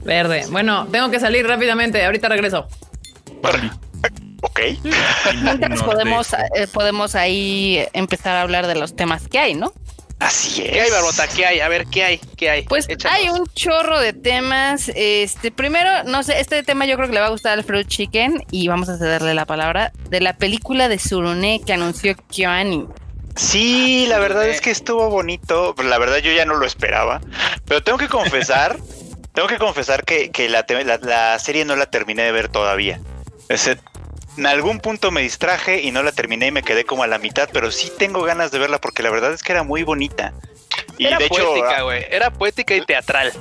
Verde. 0.04 0.46
Bueno, 0.50 0.88
tengo 0.92 1.10
que 1.10 1.20
salir 1.20 1.48
rápidamente, 1.48 2.04
ahorita 2.06 2.30
regreso. 2.30 2.68
Ok. 4.42 4.60
podemos, 5.84 6.34
eh, 6.34 6.68
podemos 6.72 7.16
ahí 7.16 7.84
empezar 7.94 8.36
a 8.36 8.42
hablar 8.42 8.68
de 8.68 8.76
los 8.76 8.96
temas 8.96 9.28
que 9.28 9.40
hay, 9.40 9.56
¿no? 9.56 9.74
Así 10.20 10.62
es. 10.62 10.72
¿Qué 10.72 10.82
hay, 10.82 10.92
Barbota? 10.92 11.28
¿Qué 11.28 11.46
hay? 11.46 11.60
A 11.60 11.68
ver, 11.68 11.86
¿qué 11.88 12.04
hay? 12.04 12.18
¿Qué 12.38 12.50
hay? 12.50 12.64
Pues 12.64 12.88
hay 13.10 13.30
un 13.30 13.46
chorro 13.48 14.00
de 14.00 14.14
temas. 14.14 14.90
Este, 14.96 15.52
primero, 15.52 16.04
no 16.06 16.24
sé, 16.24 16.40
este 16.40 16.64
tema 16.64 16.86
yo 16.86 16.96
creo 16.96 17.08
que 17.08 17.14
le 17.14 17.20
va 17.20 17.28
a 17.28 17.32
gustar 17.32 17.54
al 17.54 17.64
Fruit 17.64 17.88
Chicken 17.88 18.44
y 18.50 18.68
vamos 18.68 18.88
a 18.90 18.98
cederle 18.98 19.34
la 19.34 19.46
palabra 19.46 19.92
de 20.10 20.22
la 20.22 20.38
película 20.38 20.88
de 20.88 21.00
Surune 21.00 21.62
que 21.66 21.74
anunció 21.74 22.16
Kyoani. 22.30 22.88
Sí, 23.36 24.06
la 24.08 24.18
verdad 24.20 24.48
es 24.48 24.62
que 24.62 24.72
estuvo 24.72 25.10
bonito. 25.10 25.76
La 25.84 25.98
verdad 25.98 26.18
yo 26.20 26.32
ya 26.32 26.46
no 26.46 26.56
lo 26.56 26.66
esperaba, 26.66 27.20
pero 27.66 27.84
tengo 27.84 27.98
que 27.98 28.08
confesar, 28.08 28.78
tengo 29.34 29.50
que 29.50 29.58
confesar 29.58 30.06
que, 30.06 30.32
la, 30.50 30.66
la, 31.02 31.38
serie 31.40 31.66
no 31.66 31.76
la 31.76 31.88
terminé 31.88 32.24
de 32.24 32.32
ver 32.32 32.48
todavía. 32.48 33.02
Ese, 33.50 33.78
en 34.38 34.46
algún 34.46 34.80
punto 34.80 35.12
me 35.12 35.22
distraje 35.22 35.82
y 35.82 35.92
no 35.92 36.04
la 36.04 36.12
terminé 36.12 36.48
y 36.48 36.52
me 36.52 36.64
quedé 36.64 36.86
como 36.86 37.04
a 37.04 37.08
la 37.08 37.18
mitad, 37.18 37.50
pero 37.52 37.72
sí 37.72 37.92
tengo 37.98 38.24
ganas 38.24 38.52
de 38.52 38.60
verla 38.60 38.80
porque 38.80 39.04
la 39.04 39.10
verdad 39.10 39.34
es 39.34 39.44
que 39.44 39.52
era 39.52 39.64
muy 39.64 39.84
bonita. 39.84 40.34
Y 40.98 41.06
era 41.06 41.18
de 41.18 41.28
poética, 41.28 41.82
güey. 41.82 42.06
Era 42.10 42.32
poética 42.32 42.76
y 42.76 42.82
teatral. 42.82 43.34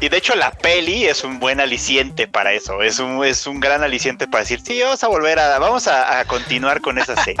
Y 0.00 0.08
de 0.08 0.16
hecho 0.16 0.34
la 0.34 0.52
peli 0.52 1.06
es 1.06 1.24
un 1.24 1.40
buen 1.40 1.60
aliciente 1.60 2.28
para 2.28 2.52
eso. 2.52 2.82
Es 2.82 2.98
un, 2.98 3.24
es 3.24 3.46
un 3.46 3.60
gran 3.60 3.82
aliciente 3.82 4.26
para 4.26 4.42
decir, 4.42 4.60
sí, 4.60 4.80
vamos 4.80 5.02
a 5.04 5.08
volver 5.08 5.38
a, 5.38 5.58
vamos 5.58 5.88
a, 5.88 6.24
continuar 6.26 6.80
con 6.80 6.98
esa 6.98 7.16
serie. 7.22 7.40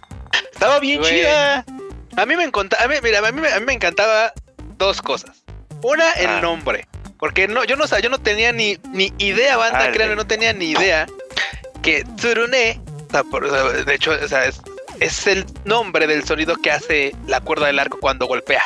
Estaba 0.52 0.78
bien 0.78 1.02
chida. 1.02 1.64
A 2.16 2.26
mí 2.26 2.36
me 2.36 2.44
encantaba, 2.44 2.84
a 2.84 2.88
mí, 2.88 2.94
mira, 3.02 3.26
a 3.26 3.32
mí, 3.32 3.40
me 3.66 3.72
encantaba 3.72 4.32
dos 4.76 5.02
cosas. 5.02 5.44
Una, 5.82 6.10
el 6.12 6.28
ah. 6.28 6.40
nombre. 6.40 6.86
Porque 7.18 7.48
no, 7.48 7.64
yo 7.64 7.74
no 7.74 7.84
yo 7.98 8.10
no 8.10 8.18
tenía 8.18 8.52
ni, 8.52 8.78
ni 8.92 9.12
idea, 9.18 9.56
banda, 9.56 9.86
ah, 9.86 9.92
créanme, 9.92 10.14
no 10.14 10.26
tenía 10.26 10.52
ni 10.52 10.70
idea 10.70 11.06
que 11.82 12.04
Tsurune, 12.16 12.80
de 13.86 13.94
hecho, 13.94 14.12
es, 15.00 15.26
el 15.26 15.46
nombre 15.64 16.06
del 16.06 16.24
sonido 16.24 16.56
que 16.56 16.70
hace 16.70 17.14
la 17.26 17.40
cuerda 17.40 17.66
del 17.66 17.78
arco 17.78 17.98
cuando 18.00 18.26
golpea. 18.26 18.62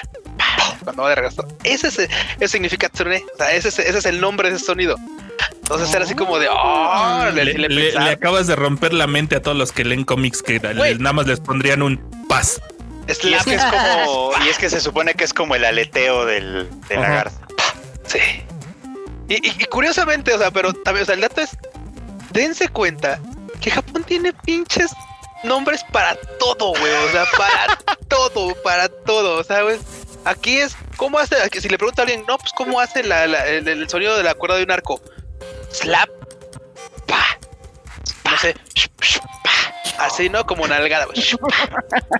Cuando 0.84 1.02
va 1.02 1.10
de 1.10 1.14
regreso. 1.14 1.46
Ese, 1.62 1.88
es, 1.88 1.98
eso 1.98 2.48
significa 2.48 2.88
Tsurune. 2.88 3.22
O 3.34 3.36
sea, 3.36 3.52
ese, 3.52 3.68
ese, 3.68 3.88
es 3.88 4.06
el 4.06 4.20
nombre 4.20 4.50
de 4.50 4.56
ese 4.56 4.64
sonido. 4.64 4.96
Entonces 5.54 5.94
era 5.94 6.04
así 6.04 6.14
como 6.14 6.38
de. 6.38 6.48
Oh, 6.50 7.30
le, 7.32 8.10
acabas 8.10 8.46
de 8.46 8.56
romper 8.56 8.92
la 8.92 9.06
mente 9.06 9.36
a 9.36 9.42
todos 9.42 9.56
los 9.56 9.72
que 9.72 9.84
leen 9.84 10.04
cómics 10.04 10.42
que 10.42 10.58
nada 10.60 11.12
más 11.12 11.26
les 11.26 11.40
pondrían 11.40 11.82
un 11.82 11.98
paz. 12.28 12.60
y, 13.06 13.12
es 13.12 13.44
que 13.44 13.54
es 13.54 13.64
como, 13.64 14.32
y 14.44 14.48
es 14.48 14.58
que 14.58 14.68
se 14.68 14.80
supone 14.80 15.14
que 15.14 15.24
es 15.24 15.32
como 15.32 15.54
el 15.54 15.64
aleteo 15.64 16.26
del, 16.26 16.68
del 16.88 17.00
lagarto. 17.00 17.36
Sí. 18.06 18.18
Y, 19.28 19.46
y, 19.46 19.64
curiosamente, 19.66 20.34
o 20.34 20.38
sea, 20.38 20.50
pero 20.50 20.72
también, 20.72 21.04
o 21.04 21.06
sea, 21.06 21.14
el 21.14 21.20
dato 21.20 21.40
es 21.40 21.56
dense 22.32 22.68
cuenta 22.68 23.20
que 23.60 23.70
Japón 23.70 24.04
tiene 24.04 24.32
pinches 24.32 24.92
nombres 25.44 25.84
para 25.84 26.16
todo, 26.38 26.70
güey. 26.70 26.92
O 26.92 27.10
sea, 27.10 27.24
para 27.36 27.96
todo, 28.08 28.54
para 28.62 28.88
todo. 28.88 29.40
O 29.40 29.44
sea, 29.44 29.62
güey. 29.62 29.78
Aquí 30.24 30.58
es, 30.58 30.76
¿cómo 30.96 31.18
hace? 31.18 31.36
Si 31.60 31.68
le 31.68 31.78
pregunta 31.78 32.02
a 32.02 32.04
alguien, 32.04 32.24
no, 32.28 32.38
pues, 32.38 32.52
¿cómo 32.52 32.78
hace 32.78 33.00
el, 33.00 33.88
sonido 33.88 34.16
de 34.16 34.22
la 34.22 34.34
cuerda 34.34 34.56
de 34.56 34.62
un 34.62 34.70
arco? 34.70 35.00
Slap, 35.72 36.08
pa, 37.06 37.38
no 38.30 38.38
sé, 38.38 38.54
así, 39.98 40.28
¿no? 40.28 40.46
Como 40.46 40.68
nalgada, 40.68 41.08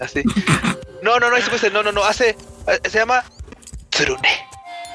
así. 0.00 0.24
No, 1.00 1.20
no, 1.20 1.30
no, 1.30 1.38
no, 1.38 1.82
no, 1.84 1.92
no, 1.92 2.04
hace, 2.04 2.30
eh, 2.66 2.80
se 2.88 2.98
llama 2.98 3.22
Tsurune. 3.90 4.48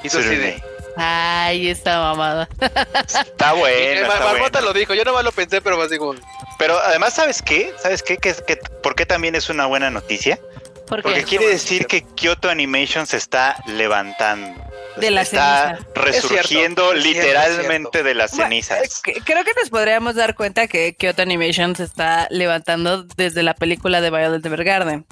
Hizo 0.04 0.20
así 0.20 0.36
de 0.36 0.62
Ay, 0.98 1.70
esta 1.70 2.00
mamada. 2.00 2.50
Está 2.60 3.54
bueno. 3.54 4.08
Marmota 4.08 4.62
lo 4.62 4.74
dijo, 4.74 4.94
yo 4.94 5.04
nomás 5.04 5.24
lo 5.24 5.32
pensé, 5.32 5.62
pero 5.62 5.78
más 5.78 5.90
digo. 5.90 6.16
Pero 6.58 6.80
además, 6.80 7.14
¿sabes 7.14 7.42
qué? 7.42 7.74
¿Sabes 7.82 8.02
qué? 8.04 8.18
¿Qué, 8.18 8.34
qué 8.46 8.58
por 8.82 8.96
qué 8.96 9.06
también 9.06 9.36
es 9.36 9.50
una 9.50 9.66
buena 9.66 9.90
noticia? 9.92 10.40
Porque 10.88 11.24
quiere 11.24 11.48
decir 11.48 11.86
que 11.86 12.02
Kyoto 12.02 12.50
Animation 12.50 13.06
se 13.08 13.18
está 13.18 13.62
levantando. 13.66 14.64
De 14.96 15.12
la 15.12 15.22
está 15.22 15.78
resurgiendo 15.94 16.94
literalmente 16.94 18.02
de 18.02 18.16
las 18.16 18.32
cenizas. 18.32 19.02
creo 19.04 19.44
que 19.44 19.52
nos 19.60 19.70
podríamos 19.70 20.16
dar 20.16 20.34
cuenta 20.34 20.68
que 20.68 20.96
Kyoto 20.96 21.22
Animation 21.22 21.76
se 21.76 21.84
está 21.84 22.28
levantando 22.32 23.04
desde 23.04 23.44
la 23.44 23.54
película 23.54 24.02
de 24.02 24.10
Violet 24.10 24.44
Evergarden. 24.44 25.06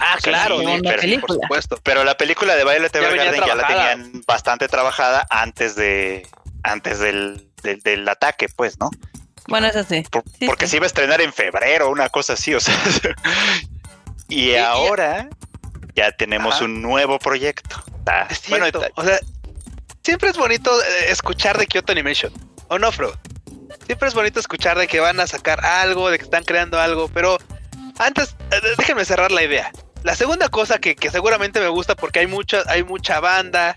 Ah, 0.00 0.16
claro, 0.22 0.60
pero, 0.82 1.20
por 1.20 1.32
supuesto. 1.32 1.78
Pero 1.82 2.04
la 2.04 2.16
película 2.16 2.54
de 2.54 2.64
Violet 2.64 2.94
Evergarden 2.94 3.44
ya, 3.44 3.54
la 3.54 3.66
tenían 3.66 4.22
bastante 4.26 4.68
trabajada 4.68 5.26
antes 5.30 5.74
de 5.74 6.26
antes 6.62 6.98
del, 6.98 7.48
del, 7.62 8.08
ataque, 8.08 8.48
pues, 8.48 8.78
¿no? 8.78 8.90
Bueno, 9.48 9.66
eso 9.66 9.82
sí. 9.82 10.04
porque 10.46 10.66
se 10.66 10.76
iba 10.76 10.84
a 10.84 10.88
estrenar 10.88 11.20
en 11.20 11.32
febrero, 11.32 11.90
una 11.90 12.08
cosa 12.08 12.34
así, 12.34 12.54
o 12.54 12.60
sea. 12.60 12.74
y 14.28 14.54
ahora 14.56 15.28
ya 15.94 16.12
tenemos 16.12 16.60
un 16.60 16.82
nuevo 16.82 17.18
proyecto. 17.18 17.82
bueno, 18.48 18.66
o 18.94 19.04
sea, 19.04 19.18
siempre 20.04 20.30
es 20.30 20.36
bonito 20.36 20.70
eh, 20.80 21.06
escuchar 21.08 21.58
de 21.58 21.66
Kyoto 21.66 21.92
Animation, 21.92 22.32
¿o 22.68 22.78
no, 22.78 22.92
Fro? 22.92 23.12
Siempre 23.86 24.08
es 24.08 24.14
bonito 24.14 24.38
escuchar 24.38 24.78
de 24.78 24.86
que 24.86 25.00
van 25.00 25.18
a 25.18 25.26
sacar 25.26 25.64
algo, 25.64 26.10
de 26.10 26.18
que 26.18 26.24
están 26.24 26.44
creando 26.44 26.78
algo, 26.78 27.08
pero 27.08 27.38
antes, 27.98 28.36
eh, 28.50 28.56
déjenme 28.76 29.04
cerrar 29.04 29.32
la 29.32 29.42
idea. 29.42 29.72
La 30.02 30.14
segunda 30.14 30.48
cosa 30.48 30.78
que, 30.78 30.96
seguramente 31.10 31.60
me 31.60 31.68
gusta 31.68 31.94
porque 31.94 32.20
hay 32.20 32.26
mucha, 32.26 32.62
hay 32.66 32.84
mucha 32.84 33.20
banda 33.20 33.74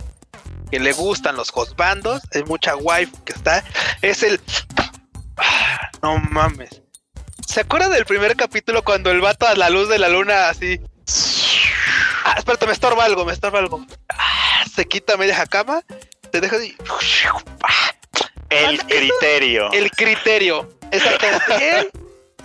que 0.69 0.79
le 0.79 0.93
gustan 0.93 1.35
los 1.35 1.51
bandos, 1.75 2.21
hay 2.33 2.43
mucha 2.43 2.75
wife 2.75 3.11
que 3.25 3.33
está, 3.33 3.63
es 4.01 4.23
el... 4.23 4.39
Ah, 5.37 5.89
no 6.01 6.17
mames. 6.17 6.81
¿Se 7.45 7.61
acuerdan 7.61 7.91
del 7.91 8.05
primer 8.05 8.35
capítulo 8.35 8.83
cuando 8.83 9.11
el 9.11 9.19
vato 9.19 9.47
a 9.47 9.55
la 9.55 9.69
luz 9.69 9.89
de 9.89 9.99
la 9.99 10.09
luna 10.09 10.49
así... 10.49 10.79
Ah, 12.23 12.35
espérate, 12.37 12.67
me 12.67 12.71
estorba 12.71 13.03
algo, 13.03 13.25
me 13.25 13.33
estorba 13.33 13.59
algo. 13.59 13.85
Ah, 14.09 14.63
se 14.73 14.85
quita 14.85 15.17
media 15.17 15.45
cama, 15.47 15.81
te 16.31 16.39
deja 16.39 16.55
así... 16.55 16.77
El 18.49 18.79
criterio. 18.85 19.71
El 19.71 19.91
criterio. 19.91 20.69
Exactamente 20.91 22.00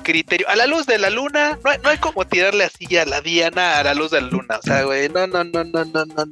criterio. 0.07 0.49
A 0.49 0.55
la 0.55 0.69
luz 0.69 0.87
de 0.87 0.99
la 0.99 1.11
luna, 1.11 1.59
no 1.65 1.71
hay, 1.71 1.79
no 1.83 1.91
hay 1.91 1.99
como 1.99 2.25
tirarle 2.25 2.63
así 2.63 2.97
a 2.97 3.05
la 3.05 3.21
Diana 3.21 3.81
a 3.81 3.83
la 3.83 3.93
luz 3.93 4.13
de 4.13 4.21
la 4.21 4.29
luna. 4.29 4.59
O 4.59 4.63
sea, 4.63 4.85
güey, 4.85 5.09
no, 5.09 5.27
no, 5.27 5.43
no, 5.43 5.65
no, 5.65 5.85
no, 5.85 6.05
no. 6.05 6.25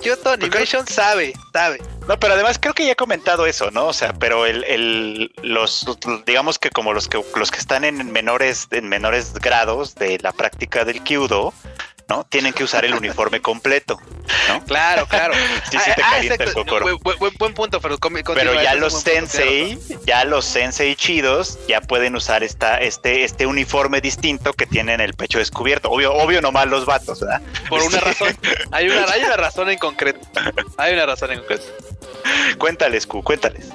Kyoto 0.00 0.30
Animation 0.30 0.86
sabe, 0.86 1.32
sabe. 1.52 1.80
No, 2.06 2.18
pero 2.20 2.34
además 2.34 2.58
creo 2.60 2.72
que 2.74 2.86
ya 2.86 2.92
he 2.92 2.96
comentado 2.96 3.44
eso, 3.46 3.72
¿no? 3.72 3.86
O 3.86 3.92
sea, 3.92 4.12
pero 4.12 4.46
el, 4.46 4.62
el, 4.64 5.32
los, 5.42 5.84
digamos 6.24 6.60
que 6.60 6.70
como 6.70 6.92
los 6.92 7.08
que 7.08 7.20
los 7.34 7.50
que 7.50 7.58
están 7.58 7.84
en 7.84 8.12
menores, 8.12 8.68
en 8.70 8.88
menores 8.88 9.34
grados 9.34 9.96
de 9.96 10.18
la 10.20 10.30
práctica 10.30 10.84
del 10.84 11.02
kyudo, 11.02 11.52
¿no? 12.08 12.24
Tienen 12.24 12.52
que 12.52 12.64
usar 12.64 12.84
el 12.84 12.94
uniforme 12.94 13.40
completo, 13.40 14.00
¿no? 14.48 14.64
Claro, 14.68 15.06
claro. 15.06 15.34
sí, 15.70 15.78
sí 15.78 15.90
te 15.94 16.02
ah, 16.02 16.10
calienta 16.10 16.44
el 16.44 16.52
Buen, 16.54 17.54
punto, 17.54 17.80
pero, 17.80 17.98
pero 17.98 18.62
ya 18.62 18.74
los 18.74 19.00
sensei, 19.00 19.78
ya 20.06 20.24
los 20.24 20.44
sensei 20.44 20.94
chidos, 20.94 21.58
ya 21.68 21.80
pueden 21.80 22.16
usar 22.16 22.42
esta, 22.42 22.78
este, 22.78 23.24
este 23.24 23.46
uniforme 23.46 24.00
distinto 24.00 24.52
que 24.52 24.66
tienen 24.66 25.00
el 25.00 25.14
pecho 25.14 25.38
descubierto. 25.38 25.90
Obvio, 25.90 26.12
obvio 26.14 26.40
nomás 26.40 26.66
los 26.66 26.86
vatos, 26.86 27.20
¿verdad? 27.20 27.42
Por 27.68 27.82
una 27.82 28.00
razón. 28.00 28.36
Hay 28.72 28.88
una, 28.88 29.04
hay 29.10 29.22
una 29.22 29.36
razón 29.36 29.70
en 29.70 29.78
concreto. 29.78 30.20
Hay 30.76 30.92
una 30.92 31.06
razón 31.06 31.32
en 31.32 31.38
concreto. 31.38 31.64
Cuéntales, 32.58 33.06
Q, 33.06 33.22
cuéntales. 33.22 33.68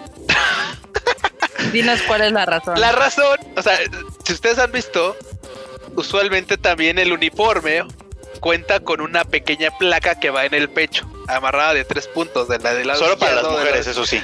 Dinos 1.71 2.01
cuál 2.03 2.21
es 2.21 2.31
la 2.31 2.45
razón. 2.45 2.79
La 2.79 2.91
razón, 2.91 3.37
o 3.55 3.61
sea, 3.61 3.77
si 4.23 4.33
ustedes 4.33 4.59
han 4.59 4.71
visto, 4.71 5.15
usualmente 5.95 6.57
también 6.57 6.99
el 6.99 7.11
uniforme 7.11 7.83
cuenta 8.43 8.81
con 8.81 8.99
una 8.99 9.23
pequeña 9.23 9.71
placa 9.77 10.19
que 10.19 10.29
va 10.29 10.45
en 10.45 10.53
el 10.53 10.69
pecho, 10.69 11.09
amarrada 11.29 11.73
de 11.73 11.85
tres 11.85 12.09
puntos 12.09 12.49
de 12.49 12.59
la 12.59 12.73
de 12.73 12.83
la 12.83 12.97
Solo 12.97 13.17
para 13.17 13.35
las 13.35 13.45
mujeres, 13.45 13.87
eso 13.87 14.05
sí. 14.05 14.21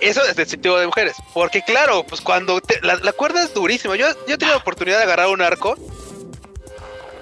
Eso 0.00 0.22
es 0.24 0.36
sentido 0.48 0.78
de 0.78 0.86
mujeres, 0.86 1.16
porque 1.32 1.62
claro, 1.62 2.04
pues 2.04 2.20
cuando 2.20 2.60
la, 2.82 3.12
cuerda 3.12 3.42
es 3.42 3.52
durísima. 3.54 3.96
Yo, 3.96 4.06
yo 4.28 4.38
tenido 4.38 4.56
la 4.56 4.60
oportunidad 4.60 4.98
de 4.98 5.04
agarrar 5.04 5.28
un 5.28 5.42
arco 5.42 5.76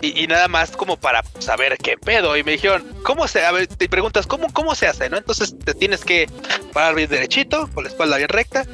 y, 0.02 0.26
nada 0.26 0.48
más 0.48 0.72
como 0.72 0.96
para 0.96 1.22
saber 1.38 1.78
qué 1.78 1.96
pedo. 1.96 2.36
Y 2.36 2.42
me 2.42 2.52
dijeron, 2.52 2.84
¿cómo 3.04 3.28
se? 3.28 3.44
A 3.44 3.52
ver, 3.52 3.68
te 3.68 3.88
preguntas, 3.88 4.26
¿cómo, 4.26 4.52
cómo 4.52 4.74
se 4.74 4.88
hace? 4.88 5.08
¿No? 5.08 5.16
Entonces 5.16 5.54
te 5.64 5.74
tienes 5.74 6.04
que 6.04 6.28
parar 6.72 6.96
bien 6.96 7.08
derechito, 7.08 7.68
con 7.72 7.84
la 7.84 7.90
espalda 7.90 8.16
bien 8.16 8.28
recta. 8.28 8.66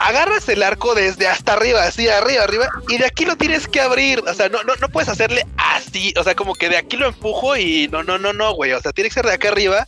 Agarras 0.00 0.48
el 0.48 0.64
arco 0.64 0.94
desde 0.94 1.28
hasta 1.28 1.52
arriba, 1.52 1.84
así 1.84 2.08
arriba, 2.08 2.42
arriba, 2.42 2.68
y 2.88 2.98
de 2.98 3.06
aquí 3.06 3.24
lo 3.24 3.36
tienes 3.36 3.68
que 3.68 3.80
abrir. 3.80 4.20
O 4.26 4.34
sea, 4.34 4.48
no, 4.48 4.64
no, 4.64 4.74
no 4.74 4.88
puedes 4.88 5.08
hacerle 5.08 5.46
así. 5.56 6.12
O 6.18 6.24
sea, 6.24 6.34
como 6.34 6.54
que 6.54 6.68
de 6.68 6.76
aquí 6.76 6.96
lo 6.96 7.06
empujo 7.06 7.56
y 7.56 7.86
no, 7.88 8.02
no, 8.02 8.18
no, 8.18 8.32
no, 8.32 8.52
güey. 8.54 8.72
O 8.72 8.80
sea, 8.80 8.92
tiene 8.92 9.08
que 9.08 9.14
ser 9.14 9.26
de 9.26 9.34
acá 9.34 9.48
arriba 9.48 9.86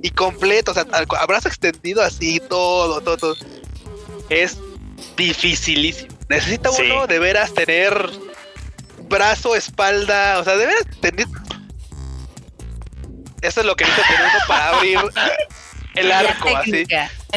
y 0.00 0.10
completo. 0.10 0.70
O 0.70 0.74
sea, 0.74 0.86
abrazo 1.18 1.48
extendido 1.48 2.02
así, 2.02 2.40
todo, 2.40 3.00
todo, 3.00 3.16
todo. 3.16 3.36
Es 4.28 4.58
dificilísimo. 5.16 6.14
Necesita 6.28 6.70
uno 6.70 7.06
de 7.06 7.18
veras 7.18 7.52
tener 7.52 8.10
brazo, 9.14 9.54
espalda, 9.54 10.38
o 10.40 10.44
sea, 10.44 10.56
de 10.56 10.66
veras. 10.66 10.86
Eso 13.40 13.60
es 13.60 13.66
lo 13.66 13.76
que 13.76 13.84
necesita 13.84 14.08
tener 14.08 14.30
uno 14.30 14.38
para 14.48 14.68
abrir 14.70 14.98
el 15.94 16.12
arco, 16.12 16.56
así. 16.56 16.84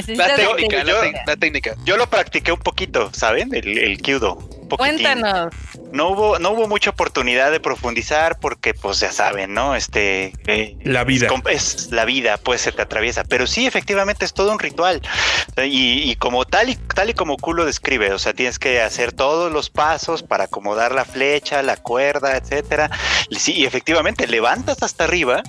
La 0.08 0.36
técnica, 0.36 0.84
la, 0.84 1.36
técnica. 1.38 1.76
Yo 1.84 1.98
lo 1.98 2.08
practiqué 2.08 2.52
un 2.52 2.60
poquito, 2.60 3.10
¿saben? 3.14 3.54
El, 3.54 3.78
el 3.78 4.02
Kyudo. 4.02 4.38
Cuéntanos. 4.76 5.54
No 5.92 6.10
hubo, 6.10 6.40
no 6.40 6.52
hubo 6.52 6.68
mucha 6.68 6.90
oportunidad 6.90 7.52
de 7.52 7.60
profundizar 7.60 8.40
porque, 8.40 8.74
pues 8.74 9.00
ya 9.00 9.12
saben, 9.12 9.54
¿no? 9.54 9.76
Este. 9.76 10.34
Eh, 10.48 10.76
la 10.84 11.04
vida. 11.04 11.30
Es, 11.50 11.92
la 11.92 12.04
vida, 12.04 12.38
pues 12.38 12.62
se 12.62 12.72
te 12.72 12.82
atraviesa. 12.82 13.24
Pero 13.24 13.48
sí, 13.48 13.66
efectivamente 13.66 14.26
es 14.26 14.34
todo 14.34 14.52
un 14.52 14.60
ritual. 14.60 15.02
Y, 15.64 16.16
como 16.18 16.46
tal 16.46 16.70
y 16.70 16.76
tal 16.76 17.10
y 17.10 17.14
como 17.14 17.38
Q 17.38 17.54
lo 17.54 17.66
describe, 17.66 18.12
o 18.12 18.20
sea, 18.20 18.34
tienes 18.34 18.60
que 18.60 18.82
hacer 18.82 19.14
todos 19.14 19.52
los 19.52 19.70
pasos 19.70 20.24
para 20.24 20.46
acomodar 20.46 20.94
la 20.94 21.06
flecha, 21.06 21.62
la 21.64 21.78
cuerda, 21.78 22.36
etcétera. 22.36 22.92
Sí, 23.32 23.54
y 23.54 23.66
efectivamente 23.66 24.28
levantas 24.28 24.84
hasta 24.84 25.06
arriba 25.06 25.44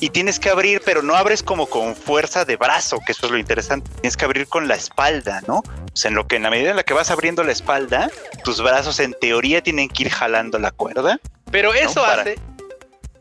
y 0.00 0.10
tienes 0.10 0.40
que 0.40 0.48
abrir, 0.48 0.80
pero 0.84 1.02
no 1.02 1.14
abres 1.14 1.42
como 1.42 1.66
con 1.66 1.94
fuerza 1.94 2.44
de 2.44 2.56
brazo, 2.56 2.98
que 3.04 3.12
eso 3.12 3.26
es 3.26 3.32
lo 3.32 3.38
interesante. 3.38 3.90
Tienes 4.00 4.16
que 4.16 4.24
abrir 4.24 4.48
con 4.48 4.66
la 4.66 4.74
espalda, 4.74 5.42
¿no? 5.46 5.58
O 5.58 5.96
sea, 5.96 6.08
en 6.08 6.14
lo 6.14 6.26
que 6.26 6.36
en 6.36 6.42
la 6.42 6.50
medida 6.50 6.70
en 6.70 6.76
la 6.76 6.82
que 6.82 6.94
vas 6.94 7.10
abriendo 7.10 7.44
la 7.44 7.52
espalda, 7.52 8.10
tus 8.42 8.62
brazos 8.62 8.98
en 8.98 9.14
teoría 9.20 9.62
tienen 9.62 9.88
que 9.88 10.04
ir 10.04 10.10
jalando 10.10 10.58
la 10.58 10.70
cuerda. 10.70 11.20
Pero 11.50 11.74
eso 11.74 12.04
hace 12.04 12.38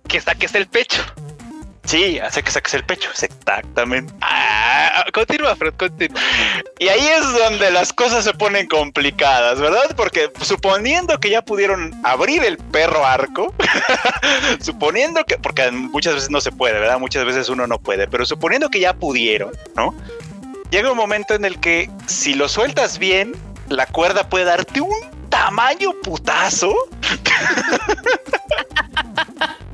que 0.07 0.21
saques 0.21 0.55
el 0.55 0.67
pecho. 0.67 1.03
Sí, 1.89 2.19
hace 2.19 2.43
que 2.43 2.51
saques 2.51 2.75
el 2.75 2.83
pecho, 2.83 3.09
exactamente. 3.09 4.13
Ah, 4.21 5.05
continúa, 5.11 5.55
Fred, 5.55 5.73
continúa. 5.73 6.21
Y 6.77 6.87
ahí 6.87 6.99
es 6.99 7.33
donde 7.33 7.71
las 7.71 7.91
cosas 7.93 8.23
se 8.23 8.31
ponen 8.31 8.67
complicadas, 8.67 9.59
¿verdad? 9.59 9.95
Porque 9.97 10.31
suponiendo 10.41 11.19
que 11.19 11.31
ya 11.31 11.41
pudieron 11.41 11.99
abrir 12.03 12.43
el 12.43 12.59
perro 12.59 13.07
arco, 13.07 13.55
suponiendo 14.61 15.25
que, 15.25 15.39
porque 15.39 15.71
muchas 15.71 16.13
veces 16.13 16.29
no 16.29 16.41
se 16.41 16.51
puede, 16.51 16.79
¿verdad? 16.79 16.99
Muchas 16.99 17.25
veces 17.25 17.49
uno 17.49 17.65
no 17.65 17.79
puede, 17.79 18.07
pero 18.07 18.23
suponiendo 18.23 18.69
que 18.69 18.81
ya 18.81 18.93
pudieron, 18.93 19.53
¿no? 19.75 19.95
Llega 20.69 20.91
un 20.91 20.97
momento 20.97 21.33
en 21.33 21.43
el 21.43 21.59
que 21.59 21.89
si 22.05 22.35
lo 22.35 22.49
sueltas 22.49 22.99
bien, 22.99 23.33
la 23.67 23.87
cuerda 23.87 24.29
puede 24.29 24.45
darte 24.45 24.79
un 24.79 24.93
tamaño 25.29 25.93
putazo. 26.03 26.71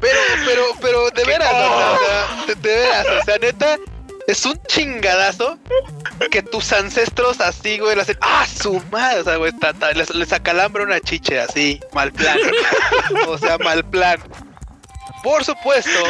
Pero, 0.00 0.20
pero, 0.44 0.62
pero, 0.80 1.10
de 1.10 1.24
veras, 1.24 1.52
o 1.52 1.98
sea, 2.46 2.54
de, 2.54 2.54
veras, 2.54 3.06
o 3.20 3.24
sea, 3.24 3.38
neta, 3.38 3.76
es 4.26 4.44
un 4.44 4.60
chingadazo 4.64 5.58
que 6.30 6.42
tus 6.42 6.72
ancestros 6.72 7.40
así, 7.40 7.78
güey, 7.78 7.96
le 7.96 8.02
hacen, 8.02 8.18
ah, 8.20 8.46
su 8.46 8.80
madre, 8.90 9.20
o 9.20 9.24
sea, 9.24 9.36
güey, 9.36 9.52
les, 9.94 10.14
les 10.14 10.32
acalambra 10.32 10.82
una 10.82 11.00
chiche 11.00 11.40
así, 11.40 11.80
mal 11.92 12.12
plan. 12.12 12.38
o 13.26 13.38
sea, 13.38 13.58
mal 13.58 13.84
plan. 13.84 14.20
Por 15.22 15.44
supuesto, 15.44 16.04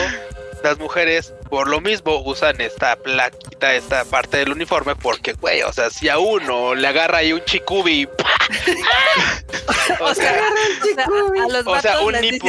las 0.62 0.78
mujeres 0.78 1.33
por 1.49 1.68
lo 1.68 1.80
mismo 1.80 2.18
usan 2.25 2.61
esta 2.61 2.97
plaquita, 2.97 3.75
esta 3.75 4.04
parte 4.04 4.38
del 4.38 4.52
uniforme, 4.52 4.97
porque, 4.97 5.33
güey, 5.33 5.62
o 5.62 5.73
sea, 5.73 5.90
si 5.90 6.09
a 6.09 6.18
uno 6.18 6.75
le 6.75 6.87
agarra 6.88 7.18
ahí 7.18 7.33
un 7.33 7.45
chicubi, 7.45 8.07
o, 10.00 10.14
sea, 10.14 10.38
a, 10.38 11.49
los 11.49 11.66
o 11.66 11.80
sea, 11.80 12.00
un 12.00 12.21
nipo, 12.21 12.49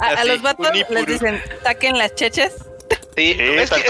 a, 0.00 0.24
los 0.24 0.42
vatos 0.42 0.68
les 0.88 1.06
dicen, 1.06 1.42
saquen 1.62 1.98
las 1.98 2.14
cheches. 2.14 2.52
Sí, 3.16 3.36
es 3.38 3.70
que, 3.70 3.84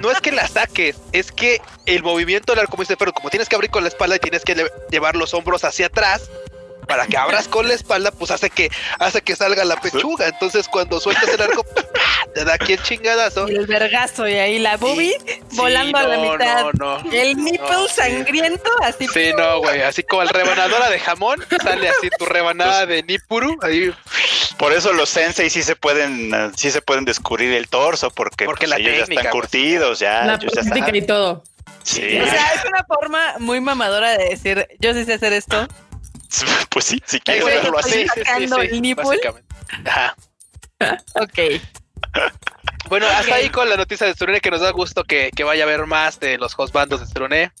no 0.00 0.10
es 0.10 0.20
que 0.20 0.32
la 0.32 0.46
saques, 0.48 0.96
es 1.12 1.32
que 1.32 1.60
el 1.86 2.02
movimiento 2.02 2.52
del 2.52 2.60
arco, 2.60 2.72
como 2.72 2.82
dice 2.82 2.96
pero 2.96 3.12
como 3.12 3.30
tienes 3.30 3.48
que 3.48 3.54
abrir 3.54 3.70
con 3.70 3.84
la 3.84 3.88
espalda 3.88 4.16
y 4.16 4.18
tienes 4.18 4.44
que 4.44 4.68
llevar 4.90 5.16
los 5.16 5.32
hombros 5.34 5.64
hacia 5.64 5.86
atrás, 5.86 6.30
para 6.88 7.06
que 7.06 7.16
abras 7.16 7.46
con 7.46 7.68
la 7.68 7.74
espalda, 7.74 8.10
pues 8.10 8.30
hace 8.30 8.48
que 8.50 8.70
hace 8.98 9.20
que 9.20 9.36
salga 9.36 9.64
la 9.64 9.80
pechuga. 9.80 10.26
Entonces, 10.26 10.66
cuando 10.66 10.98
sueltas 10.98 11.28
el 11.28 11.40
arco, 11.40 11.64
te 12.34 12.44
da 12.44 12.54
aquí 12.54 12.72
el 12.72 12.82
chingadazo. 12.82 13.48
Y 13.48 13.54
el 13.54 13.66
vergazo, 13.66 14.26
y 14.26 14.34
ahí 14.34 14.58
la 14.58 14.78
boobie 14.78 15.16
volando 15.52 15.98
a 15.98 16.08
la 16.08 16.16
mitad. 16.16 16.72
No, 16.72 16.98
no, 16.98 17.12
el 17.12 17.36
nipple 17.36 17.88
sangriento, 17.94 18.70
así. 18.82 19.06
Sí, 19.12 19.32
no, 19.36 19.60
güey. 19.60 19.82
Así 19.82 20.02
como 20.02 20.22
el 20.22 20.30
rebanadora 20.30 20.88
de 20.88 20.98
jamón, 20.98 21.44
sale 21.62 21.90
así 21.90 22.08
tu 22.18 22.24
rebanada 22.24 22.86
de 22.86 23.02
nipuru. 23.02 23.56
Ahí. 23.62 23.94
Por 24.56 24.72
eso 24.72 24.92
los 24.92 25.10
sensei 25.10 25.50
sí 25.50 25.62
se 25.62 25.76
pueden, 25.76 26.32
sí 26.56 26.70
se 26.70 26.80
pueden 26.80 27.04
descubrir 27.04 27.52
el 27.52 27.68
torso, 27.68 28.10
porque, 28.10 28.46
porque 28.46 28.66
pues, 28.66 28.80
ellos 28.80 28.96
ya 28.96 29.02
están 29.02 29.22
pues. 29.24 29.32
curtidos, 29.32 29.98
ya. 29.98 30.24
La 30.24 30.38
práctica 30.38 30.96
y 30.96 31.02
todo. 31.02 31.44
Sí. 31.82 32.18
O 32.18 32.26
sea, 32.26 32.52
es 32.54 32.64
una 32.64 32.84
forma 32.84 33.34
muy 33.38 33.60
mamadora 33.60 34.16
de 34.16 34.30
decir, 34.30 34.68
yo 34.78 34.92
sí 34.94 35.04
sé 35.04 35.14
hacer 35.14 35.32
esto, 35.32 35.68
Pues 36.70 36.84
sí, 36.84 37.02
si 37.06 37.20
quieres 37.20 37.44
verlo 37.44 37.78
así. 37.78 38.06
Sacando 38.06 38.60
el 38.60 38.82
nipple. 38.82 39.20
Ajá. 39.84 40.16
ok. 41.14 41.38
Bueno, 42.88 43.06
hasta 43.06 43.34
ahí 43.34 43.50
con 43.50 43.68
la 43.68 43.76
noticia 43.76 44.06
de 44.06 44.14
Tsurune 44.14 44.40
que 44.40 44.50
nos 44.50 44.62
da 44.62 44.70
gusto 44.70 45.04
que, 45.04 45.30
que 45.36 45.44
vaya 45.44 45.64
a 45.64 45.66
haber 45.66 45.86
más 45.86 46.18
de 46.20 46.38
los 46.38 46.54
host 46.56 46.72
bandos 46.72 47.00
de 47.00 47.06
Tsurune. 47.06 47.52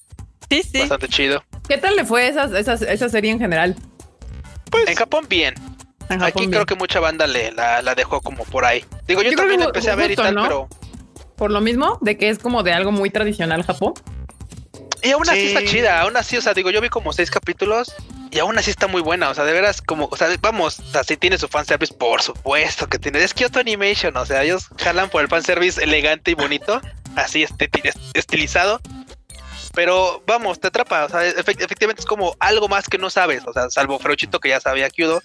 Sí, 0.48 0.62
sí. 0.62 0.78
Bastante 0.80 1.08
chido. 1.08 1.44
¿Qué 1.68 1.76
tal 1.76 1.96
le 1.96 2.06
fue 2.06 2.28
esa, 2.28 2.44
esa, 2.58 2.72
esa 2.72 3.08
serie 3.10 3.30
en 3.30 3.38
general? 3.38 3.76
Pues 4.70 4.88
en 4.88 4.96
Japón 4.96 5.26
bien. 5.28 5.54
Aquí 6.08 6.48
creo 6.48 6.64
que 6.64 6.74
mucha 6.74 7.00
banda 7.00 7.26
le 7.26 7.52
la, 7.52 7.82
la, 7.82 7.94
dejó 7.94 8.22
como 8.22 8.44
por 8.44 8.64
ahí. 8.64 8.84
Digo, 9.06 9.22
yo, 9.22 9.32
también 9.32 9.60
empecé 9.60 9.90
a 9.90 9.96
ver 9.96 10.12
y 10.12 10.16
tal, 10.16 10.34
pero. 10.34 10.68
Por 11.36 11.50
lo 11.50 11.60
mismo, 11.60 11.98
de 12.00 12.16
que 12.16 12.30
es 12.30 12.38
como 12.38 12.62
de 12.62 12.72
algo 12.72 12.90
muy 12.90 13.10
tradicional 13.10 13.62
Japón. 13.62 13.92
Y 15.02 15.10
aún 15.10 15.28
así 15.28 15.48
está 15.48 15.64
chida, 15.64 16.00
aún 16.00 16.16
así, 16.16 16.36
o 16.36 16.40
sea, 16.40 16.54
digo, 16.54 16.70
yo 16.70 16.80
vi 16.80 16.88
como 16.88 17.12
seis 17.12 17.30
capítulos 17.30 17.94
y 18.38 18.40
aún 18.40 18.56
así 18.56 18.70
está 18.70 18.86
muy 18.86 19.02
buena, 19.02 19.30
o 19.30 19.34
sea, 19.34 19.42
de 19.42 19.52
veras 19.52 19.82
como, 19.82 20.06
o 20.12 20.16
sea, 20.16 20.28
vamos, 20.40 20.78
o 20.78 21.02
si 21.02 21.16
tiene 21.16 21.38
su 21.38 21.48
fanservice, 21.48 21.92
por 21.92 22.22
supuesto 22.22 22.86
que 22.86 22.96
tiene, 22.96 23.20
es 23.20 23.34
Kyoto 23.34 23.58
Animation, 23.58 24.16
o 24.16 24.24
sea, 24.24 24.44
ellos 24.44 24.68
jalan 24.78 25.10
por 25.10 25.22
el 25.22 25.28
fanservice 25.28 25.82
elegante 25.82 26.30
y 26.30 26.34
bonito, 26.34 26.80
así 27.16 27.42
este, 27.42 27.68
estilizado, 28.14 28.80
pero 29.74 30.22
vamos, 30.24 30.60
te 30.60 30.68
atrapa, 30.68 31.06
o 31.06 31.08
sea, 31.08 31.26
efectivamente 31.26 31.98
es 31.98 32.06
como 32.06 32.36
algo 32.38 32.68
más 32.68 32.88
que 32.88 32.96
no 32.96 33.10
sabes, 33.10 33.42
o 33.44 33.52
sea, 33.52 33.70
salvo 33.70 33.98
Frochito 33.98 34.38
que 34.38 34.50
ya 34.50 34.60
sabía 34.60 34.88
Kyudo, 34.88 35.20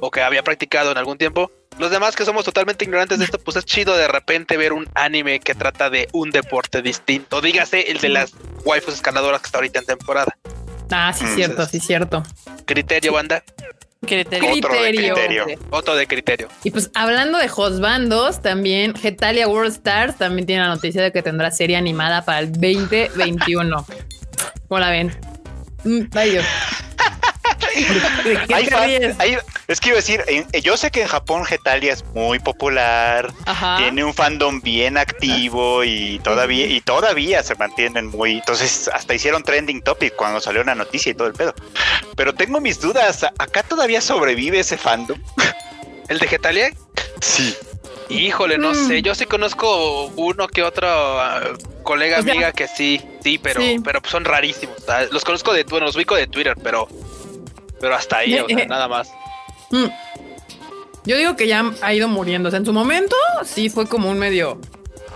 o 0.00 0.10
que 0.10 0.20
había 0.20 0.42
practicado 0.42 0.92
en 0.92 0.98
algún 0.98 1.16
tiempo, 1.16 1.50
los 1.78 1.90
demás 1.90 2.14
que 2.16 2.26
somos 2.26 2.44
totalmente 2.44 2.84
ignorantes 2.84 3.18
de 3.18 3.24
esto, 3.24 3.38
pues 3.38 3.56
es 3.56 3.64
chido 3.64 3.96
de 3.96 4.08
repente 4.08 4.58
ver 4.58 4.74
un 4.74 4.90
anime 4.92 5.40
que 5.40 5.54
trata 5.54 5.88
de 5.88 6.06
un 6.12 6.30
deporte 6.30 6.82
distinto. 6.82 7.40
Dígase 7.40 7.90
el 7.90 7.96
de 7.96 8.10
las 8.10 8.34
waifus 8.66 8.92
escaladoras 8.92 9.40
que 9.40 9.46
está 9.46 9.56
ahorita 9.56 9.78
en 9.78 9.86
temporada. 9.86 10.36
Ah, 10.92 11.12
sí, 11.12 11.24
cierto, 11.34 11.66
sí, 11.66 11.80
cierto. 11.80 12.22
Criterio, 12.66 13.12
banda. 13.12 13.42
Criterio. 14.06 14.50
Otro 14.52 14.82
de 14.82 14.90
criterio. 14.90 15.46
Otro 15.70 15.96
de 15.96 16.06
criterio. 16.06 16.48
Y 16.64 16.70
pues 16.72 16.90
hablando 16.94 17.38
de 17.38 17.48
bandos 17.80 18.42
también 18.42 18.94
Getalia 18.94 19.46
World 19.46 19.72
Stars 19.72 20.18
también 20.18 20.46
tiene 20.46 20.62
la 20.62 20.68
noticia 20.68 21.02
de 21.02 21.12
que 21.12 21.22
tendrá 21.22 21.50
serie 21.52 21.76
animada 21.76 22.24
para 22.24 22.40
el 22.40 22.52
2021. 22.52 23.86
¿Cómo 24.68 24.80
la 24.80 24.90
ven? 24.90 25.16
Es 29.68 29.80
que 29.80 29.88
iba 29.88 29.98
a 29.98 30.02
decir, 30.02 30.22
yo 30.62 30.76
sé 30.76 30.90
que 30.90 31.02
en 31.02 31.08
Japón 31.08 31.44
Getalia 31.44 31.92
es 31.92 32.04
muy 32.06 32.38
popular, 32.38 33.32
tiene 33.78 34.04
un 34.04 34.12
fandom 34.12 34.60
bien 34.60 34.98
activo 34.98 35.84
y 35.84 36.18
todavía 36.22 36.66
y 36.66 36.80
todavía 36.80 37.42
se 37.42 37.54
mantienen 37.54 38.06
muy, 38.06 38.38
entonces 38.38 38.90
hasta 38.92 39.14
hicieron 39.14 39.42
trending 39.42 39.80
topic 39.82 40.14
cuando 40.16 40.40
salió 40.40 40.62
una 40.62 40.74
noticia 40.74 41.10
y 41.10 41.14
todo 41.14 41.28
el 41.28 41.34
pedo. 41.34 41.54
Pero 42.16 42.34
tengo 42.34 42.60
mis 42.60 42.80
dudas, 42.80 43.24
¿acá 43.38 43.62
todavía 43.62 44.00
sobrevive 44.00 44.60
ese 44.60 44.76
fandom? 44.76 45.18
¿El 46.08 46.18
de 46.18 46.26
Getalia? 46.26 46.72
Sí. 47.20 47.56
Híjole, 48.08 48.58
no 48.58 48.74
sé. 48.74 49.00
Mm. 49.00 49.02
Yo 49.02 49.14
sí 49.14 49.24
conozco 49.26 50.06
uno 50.16 50.48
que 50.48 50.62
otro 50.62 50.88
ah, 50.88 51.40
colega, 51.82 52.18
amiga 52.18 52.52
que 52.52 52.68
sí, 52.68 53.00
sí, 53.22 53.38
pero, 53.38 53.62
pero 53.82 54.00
son 54.04 54.24
rarísimos. 54.24 54.76
Los 55.10 55.24
conozco 55.24 55.52
de, 55.52 55.64
bueno, 55.64 55.86
los 55.86 55.96
ubico 55.96 56.14
de 56.14 56.26
Twitter, 56.26 56.54
pero 56.62 56.88
pero 57.82 57.96
hasta 57.96 58.18
ahí, 58.18 58.38
o 58.38 58.46
sea, 58.46 58.66
nada 58.68 58.86
más. 58.86 59.12
Mm. 59.70 59.86
Yo 61.04 61.16
digo 61.16 61.34
que 61.34 61.48
ya 61.48 61.72
ha 61.82 61.92
ido 61.92 62.06
muriendo. 62.06 62.48
en 62.48 62.64
su 62.64 62.72
momento 62.72 63.16
sí 63.44 63.68
fue 63.68 63.86
como 63.86 64.08
un 64.08 64.20
medio 64.20 64.60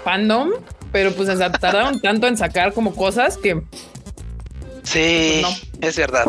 fandom, 0.03 0.51
pero 0.91 1.13
pues 1.13 1.29
tardaron 1.39 2.01
tanto 2.03 2.27
en 2.27 2.37
sacar 2.37 2.75
como 2.75 2.95
cosas 2.95 3.39
que. 3.39 3.63
Sí, 4.83 5.43
pues, 5.43 5.63
es 5.81 5.97
verdad. 5.97 6.27